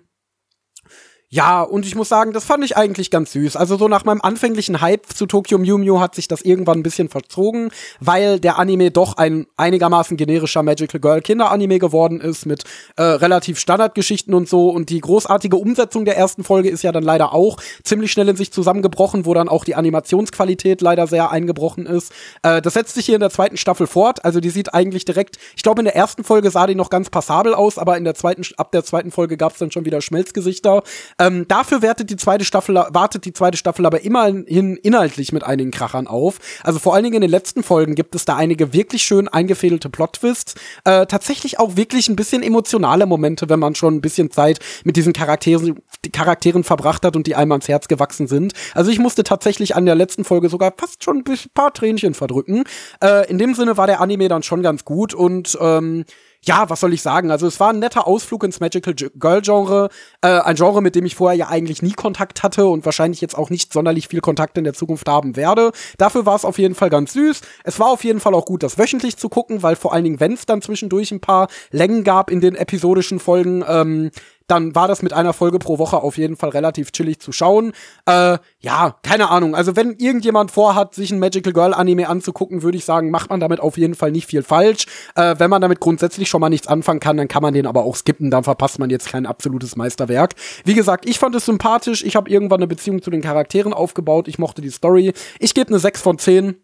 ja, 1.33 1.63
und 1.63 1.87
ich 1.87 1.95
muss 1.95 2.09
sagen, 2.09 2.31
das 2.31 2.45
fand 2.45 2.63
ich 2.63 2.77
eigentlich 2.77 3.09
ganz 3.09 3.31
süß. 3.31 3.55
Also 3.55 3.75
so 3.75 3.87
nach 3.87 4.05
meinem 4.05 4.21
anfänglichen 4.21 4.81
Hype 4.81 5.07
zu 5.07 5.25
Tokyo 5.25 5.57
Mew 5.57 5.79
Mew 5.79 5.99
hat 5.99 6.13
sich 6.13 6.27
das 6.27 6.43
irgendwann 6.43 6.77
ein 6.77 6.83
bisschen 6.83 7.09
verzogen, 7.09 7.71
weil 7.99 8.39
der 8.39 8.59
Anime 8.59 8.91
doch 8.91 9.17
ein 9.17 9.47
einigermaßen 9.57 10.15
generischer 10.15 10.61
Magical 10.61 11.01
Girl 11.01 11.21
Kinderanime 11.21 11.79
geworden 11.79 12.21
ist 12.21 12.45
mit 12.45 12.65
äh, 12.97 13.01
relativ 13.01 13.57
Standardgeschichten 13.57 14.31
und 14.31 14.47
so. 14.47 14.69
Und 14.69 14.91
die 14.91 15.01
großartige 15.01 15.57
Umsetzung 15.57 16.05
der 16.05 16.17
ersten 16.17 16.43
Folge 16.43 16.69
ist 16.69 16.83
ja 16.83 16.91
dann 16.91 17.01
leider 17.01 17.33
auch 17.33 17.57
ziemlich 17.83 18.11
schnell 18.11 18.29
in 18.29 18.35
sich 18.35 18.53
zusammengebrochen, 18.53 19.25
wo 19.25 19.33
dann 19.33 19.49
auch 19.49 19.65
die 19.65 19.73
Animationsqualität 19.73 20.81
leider 20.81 21.07
sehr 21.07 21.31
eingebrochen 21.31 21.87
ist. 21.87 22.11
Äh, 22.43 22.61
das 22.61 22.75
setzt 22.75 22.93
sich 22.93 23.07
hier 23.07 23.15
in 23.15 23.21
der 23.21 23.31
zweiten 23.31 23.57
Staffel 23.57 23.87
fort. 23.87 24.23
Also 24.23 24.39
die 24.39 24.51
sieht 24.51 24.75
eigentlich 24.75 25.03
direkt, 25.03 25.39
ich 25.55 25.63
glaube 25.63 25.81
in 25.81 25.85
der 25.85 25.95
ersten 25.95 26.23
Folge 26.23 26.51
sah 26.51 26.67
die 26.67 26.75
noch 26.75 26.91
ganz 26.91 27.09
passabel 27.09 27.55
aus, 27.55 27.79
aber 27.79 27.97
in 27.97 28.03
der 28.03 28.13
zweiten, 28.13 28.43
ab 28.57 28.71
der 28.71 28.83
zweiten 28.83 29.09
Folge 29.09 29.35
gab 29.35 29.53
es 29.53 29.57
dann 29.57 29.71
schon 29.71 29.85
wieder 29.85 29.99
Schmelzgesichter. 29.99 30.83
Ähm, 31.23 31.47
dafür 31.47 31.81
wertet 31.81 32.09
die 32.09 32.17
zweite 32.17 32.43
Staffel, 32.43 32.75
wartet 32.75 33.23
die 33.25 33.33
zweite 33.33 33.57
Staffel 33.57 33.85
aber 33.85 34.01
immerhin 34.01 34.43
inhaltlich 34.43 35.31
mit 35.31 35.43
einigen 35.43 35.71
Krachern 35.71 36.07
auf. 36.07 36.39
Also 36.63 36.79
vor 36.79 36.93
allen 36.93 37.03
Dingen 37.03 37.15
in 37.15 37.21
den 37.21 37.31
letzten 37.31 37.63
Folgen 37.63 37.95
gibt 37.95 38.13
es 38.15 38.25
da 38.25 38.35
einige 38.35 38.73
wirklich 38.73 39.03
schön 39.03 39.27
eingefädelte 39.27 39.89
Plot-Twists. 39.89 40.55
Äh, 40.83 41.05
tatsächlich 41.05 41.59
auch 41.59 41.77
wirklich 41.77 42.09
ein 42.09 42.15
bisschen 42.15 42.43
emotionale 42.43 43.05
Momente, 43.05 43.47
wenn 43.47 43.59
man 43.59 43.75
schon 43.75 43.95
ein 43.95 44.01
bisschen 44.01 44.31
Zeit 44.31 44.59
mit 44.83 44.97
diesen 44.97 45.13
Charakteren, 45.13 45.79
die 46.03 46.11
Charakteren 46.11 46.63
verbracht 46.63 47.05
hat 47.05 47.15
und 47.15 47.25
die 47.25 47.35
einem 47.35 47.53
ans 47.53 47.67
Herz 47.69 47.87
gewachsen 47.87 48.27
sind. 48.27 48.53
Also 48.73 48.91
ich 48.91 48.99
musste 48.99 49.23
tatsächlich 49.23 49.75
an 49.75 49.85
der 49.85 49.95
letzten 49.95 50.25
Folge 50.25 50.49
sogar 50.49 50.73
fast 50.77 51.03
schon 51.03 51.23
ein 51.25 51.39
paar 51.53 51.73
Tränchen 51.73 52.13
verdrücken. 52.13 52.65
Äh, 53.01 53.29
in 53.29 53.37
dem 53.37 53.53
Sinne 53.53 53.77
war 53.77 53.87
der 53.87 54.01
Anime 54.01 54.27
dann 54.27 54.43
schon 54.43 54.61
ganz 54.61 54.83
gut 54.83 55.13
und 55.13 55.57
ähm, 55.61 56.03
ja, 56.45 56.69
was 56.69 56.81
soll 56.81 56.93
ich 56.93 57.01
sagen? 57.01 57.31
Also 57.31 57.47
es 57.47 57.59
war 57.59 57.69
ein 57.69 57.79
netter 57.79 58.05
Ausflug 58.05 58.43
ins 58.43 58.59
Magical 58.59 58.93
Girl 58.93 59.41
Genre, 59.41 59.89
äh, 60.21 60.27
ein 60.27 60.55
Genre, 60.55 60.81
mit 60.81 60.95
dem 60.95 61.05
ich 61.05 61.15
vorher 61.15 61.37
ja 61.37 61.47
eigentlich 61.47 61.81
nie 61.81 61.93
Kontakt 61.93 62.43
hatte 62.43 62.67
und 62.67 62.85
wahrscheinlich 62.85 63.21
jetzt 63.21 63.37
auch 63.37 63.49
nicht 63.49 63.71
sonderlich 63.71 64.09
viel 64.09 64.19
Kontakt 64.19 64.57
in 64.57 64.65
der 64.65 64.73
Zukunft 64.73 65.07
haben 65.07 65.35
werde. 65.35 65.71
Dafür 65.97 66.25
war 66.25 66.35
es 66.35 66.45
auf 66.45 66.57
jeden 66.57 66.75
Fall 66.75 66.89
ganz 66.89 67.13
süß. 67.13 67.41
Es 67.63 67.79
war 67.79 67.87
auf 67.87 68.03
jeden 68.03 68.19
Fall 68.19 68.33
auch 68.33 68.45
gut, 68.45 68.63
das 68.63 68.77
wöchentlich 68.77 69.17
zu 69.17 69.29
gucken, 69.29 69.63
weil 69.63 69.75
vor 69.75 69.93
allen 69.93 70.03
Dingen, 70.03 70.19
wenn 70.19 70.33
es 70.33 70.45
dann 70.45 70.61
zwischendurch 70.61 71.11
ein 71.11 71.21
paar 71.21 71.47
Längen 71.71 72.03
gab 72.03 72.29
in 72.29 72.41
den 72.41 72.55
episodischen 72.55 73.19
Folgen, 73.19 73.63
ähm, 73.67 74.11
dann 74.47 74.75
war 74.75 74.87
das 74.87 75.01
mit 75.01 75.13
einer 75.13 75.33
Folge 75.33 75.59
pro 75.59 75.77
Woche 75.77 76.01
auf 76.01 76.17
jeden 76.17 76.35
Fall 76.35 76.49
relativ 76.49 76.91
chillig 76.91 77.19
zu 77.19 77.31
schauen. 77.31 77.73
Äh, 78.05 78.37
ja, 78.59 78.95
keine 79.03 79.29
Ahnung. 79.29 79.55
Also 79.55 79.75
wenn 79.75 79.95
irgendjemand 79.97 80.51
vorhat, 80.51 80.95
sich 80.95 81.11
ein 81.11 81.19
Magical 81.19 81.53
Girl 81.53 81.73
Anime 81.73 82.09
anzugucken, 82.09 82.63
würde 82.63 82.77
ich 82.77 82.85
sagen, 82.85 83.09
macht 83.11 83.29
man 83.29 83.39
damit 83.39 83.59
auf 83.59 83.77
jeden 83.77 83.95
Fall 83.95 84.11
nicht 84.11 84.27
viel 84.27 84.43
falsch. 84.43 84.85
Äh, 85.15 85.35
wenn 85.37 85.49
man 85.49 85.61
damit 85.61 85.79
grundsätzlich 85.79 86.29
schon 86.29 86.41
mal 86.41 86.49
nichts 86.49 86.67
anfangen 86.67 86.99
kann, 86.99 87.17
dann 87.17 87.27
kann 87.27 87.41
man 87.41 87.53
den 87.53 87.67
aber 87.67 87.83
auch 87.83 87.95
skippen. 87.95 88.31
Dann 88.31 88.43
verpasst 88.43 88.79
man 88.79 88.89
jetzt 88.89 89.07
kein 89.07 89.25
absolutes 89.25 89.75
Meisterwerk. 89.75 90.35
Wie 90.65 90.73
gesagt, 90.73 91.07
ich 91.07 91.19
fand 91.19 91.35
es 91.35 91.45
sympathisch. 91.45 92.03
Ich 92.03 92.15
habe 92.15 92.29
irgendwann 92.29 92.59
eine 92.59 92.67
Beziehung 92.67 93.01
zu 93.01 93.11
den 93.11 93.21
Charakteren 93.21 93.73
aufgebaut. 93.73 94.27
Ich 94.27 94.39
mochte 94.39 94.61
die 94.61 94.69
Story. 94.69 95.13
Ich 95.39 95.53
gebe 95.53 95.69
eine 95.69 95.79
6 95.79 96.01
von 96.01 96.17
10 96.17 96.62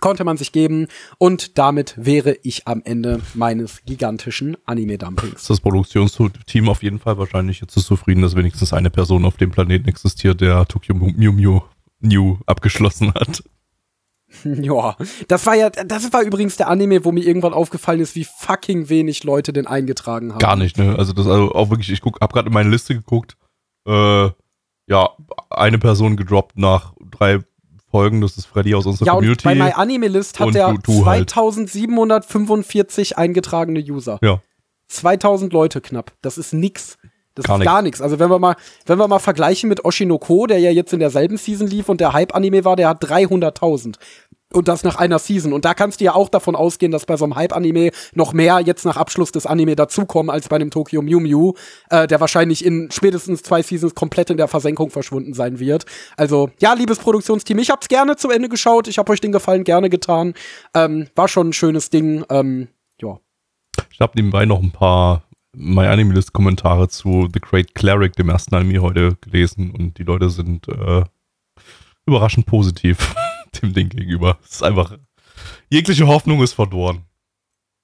konnte 0.00 0.24
man 0.24 0.36
sich 0.36 0.52
geben 0.52 0.86
und 1.18 1.58
damit 1.58 1.94
wäre 1.96 2.36
ich 2.42 2.66
am 2.66 2.82
Ende 2.84 3.20
meines 3.34 3.82
gigantischen 3.84 4.56
Anime-Dumpings. 4.64 5.46
Das 5.46 5.60
Produktionsteam 5.60 6.68
auf 6.68 6.82
jeden 6.82 6.98
Fall 6.98 7.18
wahrscheinlich 7.18 7.60
jetzt 7.60 7.76
ist 7.76 7.86
zufrieden, 7.86 8.22
dass 8.22 8.36
wenigstens 8.36 8.72
eine 8.72 8.90
Person 8.90 9.24
auf 9.24 9.36
dem 9.36 9.50
Planeten 9.50 9.88
existiert, 9.88 10.40
der 10.40 10.66
Tokyo 10.66 10.94
Mew 10.94 11.32
Mew 11.32 11.60
New 12.00 12.38
abgeschlossen 12.46 13.12
hat. 13.14 13.42
Ja, 14.44 14.94
das 15.28 15.46
war 15.46 15.54
ja, 15.54 15.70
das 15.70 16.12
war 16.12 16.22
übrigens 16.22 16.56
der 16.56 16.68
Anime, 16.68 17.04
wo 17.04 17.12
mir 17.12 17.24
irgendwann 17.24 17.54
aufgefallen 17.54 18.00
ist, 18.00 18.14
wie 18.14 18.24
fucking 18.24 18.90
wenig 18.90 19.24
Leute 19.24 19.54
den 19.54 19.66
eingetragen 19.66 20.32
haben. 20.32 20.38
Gar 20.38 20.56
nicht, 20.56 20.76
ne? 20.76 20.96
Also 20.98 21.14
das 21.14 21.26
also 21.26 21.52
auch 21.52 21.70
wirklich, 21.70 21.90
ich 21.90 22.02
guck, 22.02 22.20
hab 22.20 22.34
gerade 22.34 22.48
in 22.48 22.52
meine 22.52 22.68
Liste 22.68 22.94
geguckt, 22.94 23.38
äh, 23.86 24.28
ja, 24.86 25.10
eine 25.50 25.78
Person 25.78 26.16
gedroppt 26.16 26.58
nach 26.58 26.92
drei 27.10 27.40
Folgen. 27.90 28.20
Das 28.20 28.36
ist 28.36 28.46
Freddy 28.46 28.74
aus 28.74 28.86
unserer 28.86 29.06
ja, 29.06 29.14
Community. 29.14 29.44
Bei 29.44 29.54
MyAnimeList 29.54 30.40
hat 30.40 30.54
er 30.54 30.74
2745 30.82 33.10
halt. 33.10 33.18
eingetragene 33.18 33.80
User. 33.80 34.18
Ja. 34.22 34.40
2000 34.88 35.52
Leute 35.52 35.80
knapp. 35.80 36.12
Das 36.22 36.38
ist 36.38 36.52
nix. 36.52 36.98
Das 37.34 37.46
gar 37.46 37.58
ist 37.58 37.64
gar 37.64 37.82
nichts. 37.82 38.00
Also 38.00 38.18
wenn 38.18 38.30
wir 38.30 38.40
mal, 38.40 38.56
wenn 38.86 38.98
wir 38.98 39.06
mal 39.06 39.20
vergleichen 39.20 39.68
mit 39.68 39.84
Oshinoko, 39.84 40.46
der 40.46 40.58
ja 40.58 40.70
jetzt 40.70 40.92
in 40.92 40.98
derselben 40.98 41.36
Season 41.36 41.68
lief 41.68 41.88
und 41.88 42.00
der 42.00 42.12
Hype-Anime 42.12 42.64
war, 42.64 42.74
der 42.74 42.88
hat 42.88 43.04
300.000. 43.04 43.94
Und 44.52 44.66
das 44.66 44.82
nach 44.82 44.96
einer 44.96 45.18
Season. 45.18 45.52
Und 45.52 45.66
da 45.66 45.74
kannst 45.74 46.00
du 46.00 46.04
ja 46.04 46.14
auch 46.14 46.30
davon 46.30 46.56
ausgehen, 46.56 46.90
dass 46.90 47.04
bei 47.04 47.18
so 47.18 47.24
einem 47.24 47.36
Hype-Anime 47.36 47.90
noch 48.14 48.32
mehr 48.32 48.60
jetzt 48.60 48.86
nach 48.86 48.96
Abschluss 48.96 49.30
des 49.30 49.44
Anime 49.44 49.76
dazukommen 49.76 50.30
als 50.30 50.48
bei 50.48 50.56
einem 50.56 50.70
Tokyo 50.70 51.02
Mew 51.02 51.20
Mew, 51.20 51.52
äh, 51.90 52.06
der 52.06 52.18
wahrscheinlich 52.20 52.64
in 52.64 52.90
spätestens 52.90 53.42
zwei 53.42 53.60
Seasons 53.60 53.94
komplett 53.94 54.30
in 54.30 54.38
der 54.38 54.48
Versenkung 54.48 54.88
verschwunden 54.88 55.34
sein 55.34 55.58
wird. 55.58 55.84
Also, 56.16 56.50
ja, 56.60 56.72
liebes 56.72 56.98
Produktionsteam, 56.98 57.58
ich 57.58 57.68
hab's 57.68 57.88
gerne 57.88 58.16
zu 58.16 58.30
Ende 58.30 58.48
geschaut. 58.48 58.88
Ich 58.88 58.96
hab 58.96 59.10
euch 59.10 59.20
den 59.20 59.32
Gefallen 59.32 59.64
gerne 59.64 59.90
getan. 59.90 60.32
Ähm, 60.74 61.08
war 61.14 61.28
schon 61.28 61.50
ein 61.50 61.52
schönes 61.52 61.90
Ding. 61.90 62.24
Ähm, 62.30 62.68
ja. 63.02 63.18
Ich 63.92 64.00
habe 64.00 64.12
nebenbei 64.16 64.46
noch 64.46 64.62
ein 64.62 64.70
paar 64.70 65.24
My 65.54 65.86
Anime 65.86 66.14
List 66.14 66.32
Kommentare 66.32 66.88
zu 66.88 67.28
The 67.32 67.40
Great 67.40 67.74
Cleric, 67.74 68.14
dem 68.14 68.28
ersten 68.28 68.54
Anime, 68.54 68.80
heute 68.80 69.16
gelesen 69.20 69.72
und 69.72 69.98
die 69.98 70.04
Leute 70.04 70.30
sind 70.30 70.68
äh, 70.68 71.04
überraschend 72.06 72.46
positiv. 72.46 73.14
dem 73.60 73.72
Ding 73.74 73.88
gegenüber. 73.88 74.38
Es 74.44 74.56
ist 74.56 74.62
einfach, 74.62 74.96
jegliche 75.70 76.06
Hoffnung 76.06 76.42
ist 76.42 76.54
verloren. 76.54 77.04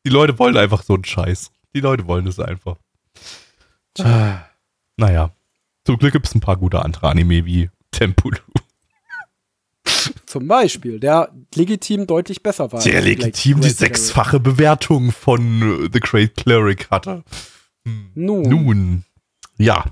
Die 0.07 0.11
Leute 0.11 0.39
wollen 0.39 0.57
einfach 0.57 0.83
so 0.83 0.95
einen 0.95 1.05
Scheiß. 1.05 1.51
Die 1.75 1.81
Leute 1.81 2.07
wollen 2.07 2.27
es 2.27 2.39
einfach. 2.39 2.77
Tja. 3.95 4.49
Naja. 4.97 5.31
Zum 5.85 5.99
Glück 5.99 6.13
gibt 6.13 6.27
es 6.27 6.35
ein 6.35 6.41
paar 6.41 6.57
gute 6.57 6.83
andere 6.83 7.09
Anime 7.09 7.45
wie 7.45 7.71
Tempulu. 7.91 8.39
Zum 10.27 10.49
Beispiel, 10.49 10.99
der 10.99 11.33
legitim 11.55 12.07
deutlich 12.07 12.43
besser 12.43 12.73
war. 12.73 12.83
Der 12.83 13.03
legitim 13.03 13.61
die 13.61 13.71
sechsfache 13.71 14.41
Bewertung 14.41 15.13
von 15.13 15.85
äh, 15.85 15.91
The 15.93 16.01
Great 16.01 16.37
Cleric 16.37 16.91
hatte. 16.91 17.23
Hm. 17.87 18.11
Nun. 18.15 18.43
Nun. 18.43 19.05
Ja. 19.59 19.85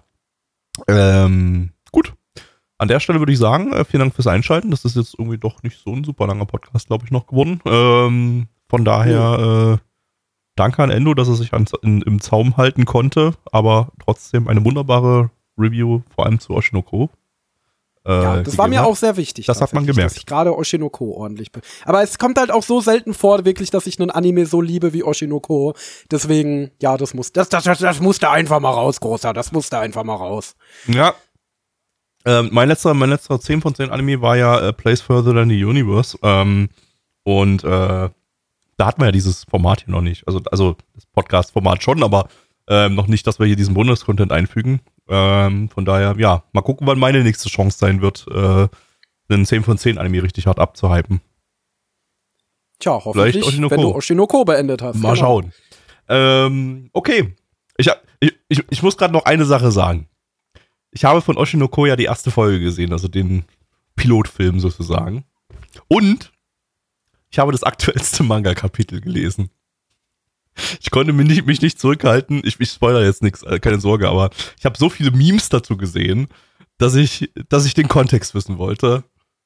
Ähm. 0.88 1.70
An 2.82 2.88
der 2.88 2.98
Stelle 2.98 3.20
würde 3.20 3.30
ich 3.30 3.38
sagen, 3.38 3.72
äh, 3.72 3.84
vielen 3.84 4.00
Dank 4.00 4.14
fürs 4.16 4.26
Einschalten. 4.26 4.72
Das 4.72 4.84
ist 4.84 4.96
jetzt 4.96 5.14
irgendwie 5.16 5.38
doch 5.38 5.62
nicht 5.62 5.78
so 5.78 5.92
ein 5.92 6.02
super 6.02 6.26
langer 6.26 6.46
Podcast, 6.46 6.88
glaube 6.88 7.04
ich, 7.04 7.12
noch 7.12 7.28
geworden. 7.28 7.60
Ähm, 7.64 8.48
von 8.68 8.84
daher 8.84 9.78
äh, 9.78 9.86
danke 10.56 10.82
an 10.82 10.90
Endo, 10.90 11.14
dass 11.14 11.28
er 11.28 11.36
sich 11.36 11.52
an, 11.52 11.64
in, 11.82 12.02
im 12.02 12.20
Zaum 12.20 12.56
halten 12.56 12.84
konnte, 12.84 13.34
aber 13.52 13.92
trotzdem 14.04 14.48
eine 14.48 14.64
wunderbare 14.64 15.30
Review, 15.56 16.00
vor 16.12 16.26
allem 16.26 16.40
zu 16.40 16.54
Oshinoko. 16.54 17.08
Äh, 18.04 18.10
ja, 18.10 18.42
das 18.42 18.58
war 18.58 18.66
mir 18.66 18.84
auch 18.84 18.96
sehr 18.96 19.16
wichtig. 19.16 19.46
Das 19.46 19.60
hat 19.60 19.72
man 19.74 19.86
gemerkt. 19.86 20.10
Dass 20.10 20.16
ich 20.16 20.26
gerade 20.26 20.52
Oshinoko 20.52 21.12
ordentlich 21.12 21.52
bin. 21.52 21.62
Aber 21.84 22.02
es 22.02 22.18
kommt 22.18 22.36
halt 22.36 22.50
auch 22.50 22.64
so 22.64 22.80
selten 22.80 23.14
vor, 23.14 23.44
wirklich, 23.44 23.70
dass 23.70 23.86
ich 23.86 24.00
einen 24.00 24.10
Anime 24.10 24.44
so 24.44 24.60
liebe 24.60 24.92
wie 24.92 25.04
Oshinoko. 25.04 25.74
Deswegen, 26.10 26.72
ja, 26.80 26.96
das 26.96 27.14
muss, 27.14 27.32
das, 27.32 27.48
das, 27.48 27.62
das, 27.62 27.78
das 27.78 28.00
musste 28.00 28.28
einfach 28.28 28.58
mal 28.58 28.72
raus, 28.72 28.98
Großer. 28.98 29.32
Das 29.32 29.52
musste 29.52 29.78
einfach 29.78 30.02
mal 30.02 30.16
raus. 30.16 30.56
Ja, 30.88 31.14
ähm, 32.24 32.50
mein 32.52 32.68
letzter, 32.68 32.94
mein 32.94 33.10
letzter 33.10 33.40
10 33.40 33.62
von 33.62 33.74
10 33.74 33.90
Anime 33.90 34.20
war 34.20 34.36
ja 34.36 34.68
äh, 34.68 34.72
Place 34.72 35.00
Further 35.00 35.34
Than 35.34 35.48
the 35.48 35.64
Universe. 35.64 36.16
Ähm, 36.22 36.68
und 37.24 37.64
äh, 37.64 37.66
da 38.76 38.86
hatten 38.86 39.00
wir 39.00 39.06
ja 39.06 39.12
dieses 39.12 39.44
Format 39.44 39.84
hier 39.84 39.92
noch 39.92 40.00
nicht. 40.00 40.26
Also, 40.26 40.40
also 40.50 40.76
das 40.94 41.06
Podcast-Format 41.06 41.82
schon, 41.82 42.02
aber 42.02 42.28
ähm, 42.68 42.94
noch 42.94 43.08
nicht, 43.08 43.26
dass 43.26 43.38
wir 43.38 43.46
hier 43.46 43.56
diesen 43.56 43.74
Bonus-Content 43.74 44.32
einfügen. 44.32 44.80
Ähm, 45.08 45.68
von 45.68 45.84
daher, 45.84 46.14
ja, 46.18 46.44
mal 46.52 46.62
gucken, 46.62 46.86
wann 46.86 46.98
meine 46.98 47.22
nächste 47.22 47.48
Chance 47.48 47.78
sein 47.78 48.00
wird, 48.00 48.26
äh, 48.30 48.68
einen 49.28 49.46
10 49.46 49.64
von 49.64 49.78
10 49.78 49.98
Anime 49.98 50.22
richtig 50.22 50.46
hart 50.46 50.58
abzuhypen. 50.58 51.20
Tja, 52.78 53.00
hoffentlich, 53.04 53.60
wenn 53.70 53.80
du 53.80 53.94
Oshinoko 53.94 54.44
beendet 54.44 54.82
hast. 54.82 54.96
Mal 54.96 55.14
genau. 55.14 55.20
schauen. 55.20 55.52
Ähm, 56.08 56.90
okay. 56.92 57.34
Ich, 57.78 57.88
ich, 58.20 58.34
ich, 58.48 58.64
ich 58.68 58.82
muss 58.82 58.96
gerade 58.96 59.12
noch 59.12 59.24
eine 59.24 59.44
Sache 59.44 59.70
sagen 59.72 60.08
ich 60.92 61.04
habe 61.04 61.22
von 61.22 61.36
Oshinoko 61.36 61.86
ja 61.86 61.96
die 61.96 62.04
erste 62.04 62.30
Folge 62.30 62.60
gesehen, 62.60 62.92
also 62.92 63.08
den 63.08 63.44
Pilotfilm 63.96 64.60
sozusagen. 64.60 65.24
Und 65.88 66.32
ich 67.30 67.38
habe 67.38 67.52
das 67.52 67.62
aktuellste 67.62 68.22
Manga-Kapitel 68.22 69.00
gelesen. 69.00 69.50
Ich 70.80 70.90
konnte 70.90 71.14
mich 71.14 71.26
nicht, 71.26 71.46
mich 71.46 71.62
nicht 71.62 71.80
zurückhalten. 71.80 72.42
Ich, 72.44 72.60
ich 72.60 72.70
spoiler 72.70 73.02
jetzt 73.02 73.22
nichts, 73.22 73.42
äh, 73.42 73.58
keine 73.58 73.80
Sorge, 73.80 74.10
aber 74.10 74.30
ich 74.58 74.66
habe 74.66 74.76
so 74.76 74.90
viele 74.90 75.10
Memes 75.10 75.48
dazu 75.48 75.78
gesehen, 75.78 76.28
dass 76.76 76.94
ich, 76.94 77.32
dass 77.48 77.64
ich 77.64 77.72
den 77.72 77.88
Kontext 77.88 78.34
wissen 78.34 78.58
wollte. 78.58 79.02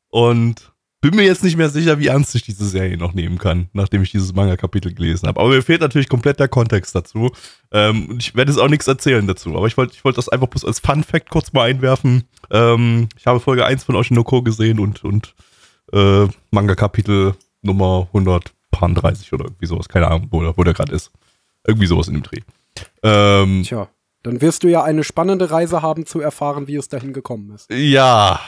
Und 0.08 0.72
bin 1.10 1.16
mir 1.16 1.24
jetzt 1.24 1.44
nicht 1.44 1.56
mehr 1.56 1.68
sicher, 1.68 1.98
wie 2.00 2.08
ernst 2.08 2.34
ich 2.34 2.42
diese 2.42 2.66
Serie 2.66 2.96
noch 2.96 3.12
nehmen 3.12 3.38
kann, 3.38 3.68
nachdem 3.72 4.02
ich 4.02 4.10
dieses 4.10 4.34
Manga-Kapitel 4.34 4.92
gelesen 4.92 5.28
habe. 5.28 5.38
Aber 5.38 5.50
mir 5.50 5.62
fehlt 5.62 5.80
natürlich 5.80 6.08
komplett 6.08 6.40
der 6.40 6.48
Kontext 6.48 6.94
dazu. 6.94 7.30
Ähm, 7.70 8.06
und 8.10 8.22
ich 8.22 8.34
werde 8.34 8.50
jetzt 8.50 8.60
auch 8.60 8.68
nichts 8.68 8.88
erzählen 8.88 9.24
dazu. 9.26 9.56
Aber 9.56 9.68
ich 9.68 9.76
wollte 9.76 9.94
ich 9.94 10.04
wollt 10.04 10.18
das 10.18 10.28
einfach 10.28 10.48
bloß 10.48 10.64
als 10.64 10.80
Fun-Fact 10.80 11.30
kurz 11.30 11.52
mal 11.52 11.70
einwerfen. 11.70 12.24
Ähm, 12.50 13.08
ich 13.16 13.26
habe 13.26 13.38
Folge 13.38 13.64
1 13.64 13.84
von 13.84 13.94
Oshinoko 13.94 14.42
gesehen 14.42 14.80
und, 14.80 15.04
und 15.04 15.34
äh, 15.92 16.26
Manga-Kapitel 16.50 17.34
Nummer 17.62 18.08
130 18.12 19.32
oder 19.32 19.44
irgendwie 19.44 19.66
sowas. 19.66 19.88
Keine 19.88 20.08
Ahnung, 20.08 20.26
wo, 20.30 20.40
wo 20.56 20.64
der 20.64 20.74
gerade 20.74 20.92
ist. 20.92 21.12
Irgendwie 21.66 21.86
sowas 21.86 22.08
in 22.08 22.14
dem 22.14 22.22
Dreh. 22.24 22.40
Ähm, 23.04 23.62
Tja, 23.64 23.88
dann 24.22 24.40
wirst 24.40 24.64
du 24.64 24.68
ja 24.68 24.82
eine 24.82 25.04
spannende 25.04 25.50
Reise 25.50 25.82
haben 25.82 26.04
zu 26.04 26.20
erfahren, 26.20 26.66
wie 26.66 26.76
es 26.76 26.88
dahin 26.88 27.12
gekommen 27.12 27.50
ist. 27.50 27.70
Ja, 27.70 28.40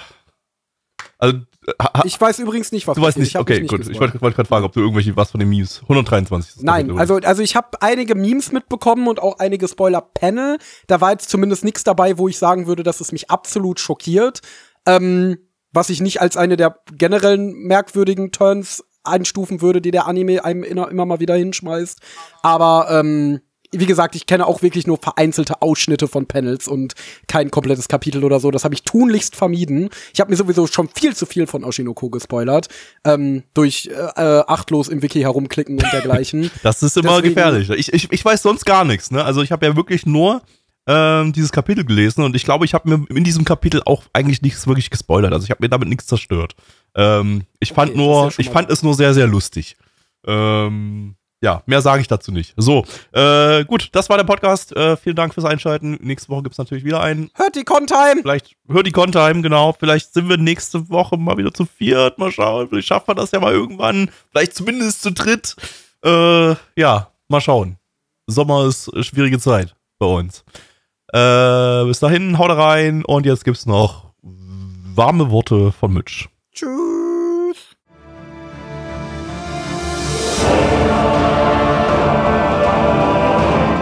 also, 1.19 1.39
ha, 1.81 2.03
ich 2.05 2.21
weiß 2.21 2.39
übrigens 2.39 2.73
nicht, 2.73 2.87
was 2.87 2.97
Du 2.97 3.03
weißt 3.03 3.19
nicht, 3.19 3.37
okay, 3.37 3.61
nicht 3.61 3.71
gut. 3.71 3.79
Gesprochen. 3.79 3.95
Ich 3.95 4.01
wollte 4.01 4.21
wollt 4.21 4.37
gerade 4.37 4.49
fragen, 4.49 4.65
ob 4.65 4.73
du 4.73 4.81
irgendwelche, 4.81 5.17
was 5.17 5.31
von 5.31 5.41
den 5.41 5.49
Memes, 5.49 5.81
123. 5.83 6.63
Nein, 6.63 6.97
also, 6.99 7.17
also 7.17 7.43
ich 7.43 7.57
habe 7.57 7.81
einige 7.81 8.15
Memes 8.15 8.53
mitbekommen 8.53 9.09
und 9.09 9.21
auch 9.21 9.39
einige 9.39 9.69
Spoiler-Panel. 9.69 10.59
Da 10.87 11.01
war 11.01 11.13
jetzt 11.13 11.31
zumindest 11.31 11.65
nichts 11.65 11.85
dabei, 11.85 12.19
wo 12.19 12.29
ich 12.29 12.39
sagen 12.39 12.67
würde, 12.67 12.83
dass 12.83 13.01
es 13.01 13.13
mich 13.13 13.31
absolut 13.31 13.81
schockiert. 13.81 14.41
Ähm, 14.87 15.39
was 15.73 15.91
ich 15.91 16.01
nicht 16.01 16.21
als 16.21 16.37
eine 16.37 16.57
der 16.57 16.79
generellen 16.97 17.53
merkwürdigen 17.53 18.33
Turns 18.33 18.85
einstufen 19.05 19.61
würde, 19.61 19.81
die 19.81 19.91
der 19.91 20.07
Anime 20.07 20.45
einem 20.45 20.63
immer, 20.63 20.91
immer 20.91 21.07
mal 21.07 21.21
wieder 21.21 21.35
hinschmeißt. 21.35 22.01
Aber 22.43 22.89
ähm, 22.91 23.41
wie 23.73 23.87
gesagt, 23.87 24.15
ich 24.17 24.27
kenne 24.27 24.47
auch 24.47 24.63
wirklich 24.63 24.87
nur 24.87 24.97
vereinzelte 24.99 25.61
Ausschnitte 25.63 26.09
von 26.09 26.27
Panels 26.27 26.69
und 26.69 26.95
kein 27.27 27.51
komplettes 27.51 27.89
Kapitel 27.89 28.25
oder 28.25 28.41
so. 28.41 28.51
Das 28.51 28.65
habe 28.65 28.75
ich 28.75 28.83
tunlichst 28.83 29.37
vermieden. 29.37 29.91
Ich 30.15 30.21
habe 30.21 30.31
mir 30.31 30.37
sowieso 30.37 30.67
schon 30.67 30.89
viel 30.89 31.15
zu 31.15 31.27
viel 31.27 31.47
von 31.47 31.65
Oshinoko 31.65 32.09
gespoilert. 32.11 32.69
Ähm, 33.05 33.43
durch 33.55 33.91
äh, 33.93 33.93
äh, 34.39 34.45
achtlos 34.47 34.89
im 34.89 35.03
Wiki 35.03 35.21
herumklicken 35.21 35.77
und 35.83 35.93
dergleichen. 35.93 36.51
Das 36.63 36.83
ist 36.83 36.97
immer 36.97 37.17
Deswegen- 37.21 37.35
gefährlich. 37.35 37.71
Ich, 37.71 37.93
ich, 37.93 38.13
ich 38.13 38.25
weiß 38.25 38.43
sonst 38.43 38.65
gar 38.65 38.85
nichts. 38.85 39.11
Ne? 39.11 39.23
Also 39.25 39.43
ich 39.43 39.53
habe 39.53 39.67
ja 39.67 39.77
wirklich 39.77 40.07
nur 40.07 40.43
ähm, 40.87 41.35
dieses 41.35 41.53
Kapitel 41.53 41.85
gelesen 41.85 42.25
und 42.25 42.35
ich 42.35 42.45
glaube, 42.45 42.65
ich 42.65 42.73
habe 42.73 42.89
mir 42.89 43.05
in 43.15 43.23
diesem 43.25 43.45
Kapitel 43.45 43.83
auch 43.85 44.05
eigentlich 44.15 44.41
nichts 44.41 44.67
wirklich 44.67 44.89
gespoilert. 44.89 45.33
Also 45.35 45.45
ich 45.45 45.51
habe 45.51 45.63
mir 45.63 45.69
damit 45.69 45.89
nichts 45.89 46.07
zerstört. 46.07 46.55
Ähm, 46.95 47.43
ich 47.61 47.73
Okay, 47.73 47.77
fand 47.83 47.97
nur, 47.97 48.25
ja 48.29 48.33
ich 48.39 48.49
fand 48.49 48.71
es 48.71 48.83
nur 48.83 48.95
sehr, 48.95 49.13
sehr 49.13 49.27
lustig. 49.27 49.77
Ähm, 50.27 51.15
ja, 51.41 51.63
mehr 51.67 51.81
sage 51.83 52.01
ich 52.01 52.09
dazu 52.09 52.33
nicht. 52.33 52.55
So, 52.57 52.85
äh, 53.13 53.65
gut, 53.65 53.91
das 53.93 54.09
war 54.09 54.17
der 54.17 54.25
Podcast. 54.25 54.75
Äh, 54.77 54.97
vielen 54.97 55.15
Dank 55.15 55.35
fürs 55.35 55.47
Einschalten. 55.47 55.99
Nächste 56.01 56.31
Woche 56.31 56.43
gibt's 56.45 56.59
natürlich 56.59 56.85
wieder 56.85 57.01
einen. 57.01 57.31
Hört 57.35 57.55
die 57.55 57.65
Contime! 57.65 58.23
Vielleicht 58.23 58.57
hört 58.69 58.87
die 58.87 58.93
Contime, 58.93 59.43
genau. 59.43 59.73
Vielleicht 59.79 60.13
sind 60.13 60.29
wir 60.29 60.37
nächste 60.37 60.89
Woche 60.89 61.17
mal 61.17 61.37
wieder 61.37 61.55
zu 61.55 61.65
viert. 61.65 62.19
Mal 62.19 62.33
schauen. 62.33 62.69
Vielleicht 62.69 62.89
schaffen 62.89 63.09
wir 63.09 63.15
das 63.15 63.31
ja 63.31 63.39
mal 63.41 63.53
irgendwann. 63.53 64.11
Vielleicht 64.31 64.55
zumindest 64.55 65.03
zu 65.03 65.13
dritt. 65.13 65.55
Äh, 66.05 66.55
ja, 66.77 67.13
mal 67.29 67.41
schauen. 67.41 67.79
Sommer 68.27 68.67
ist 68.67 68.93
eine 68.93 69.05
schwierige 69.05 69.39
Zeit 69.39 69.77
bei 69.99 70.07
uns. 70.07 70.45
Äh, 71.13 71.85
bis 71.85 72.01
dahin, 72.01 72.39
haut 72.39 72.51
rein. 72.51 73.05
Und 73.05 73.27
jetzt 73.27 73.45
gibt's 73.45 73.65
noch 73.65 74.09
warme 74.23 75.31
Worte 75.31 75.71
von 75.71 75.93
Mitch. 75.93 76.29
Tschüss! 76.53 77.08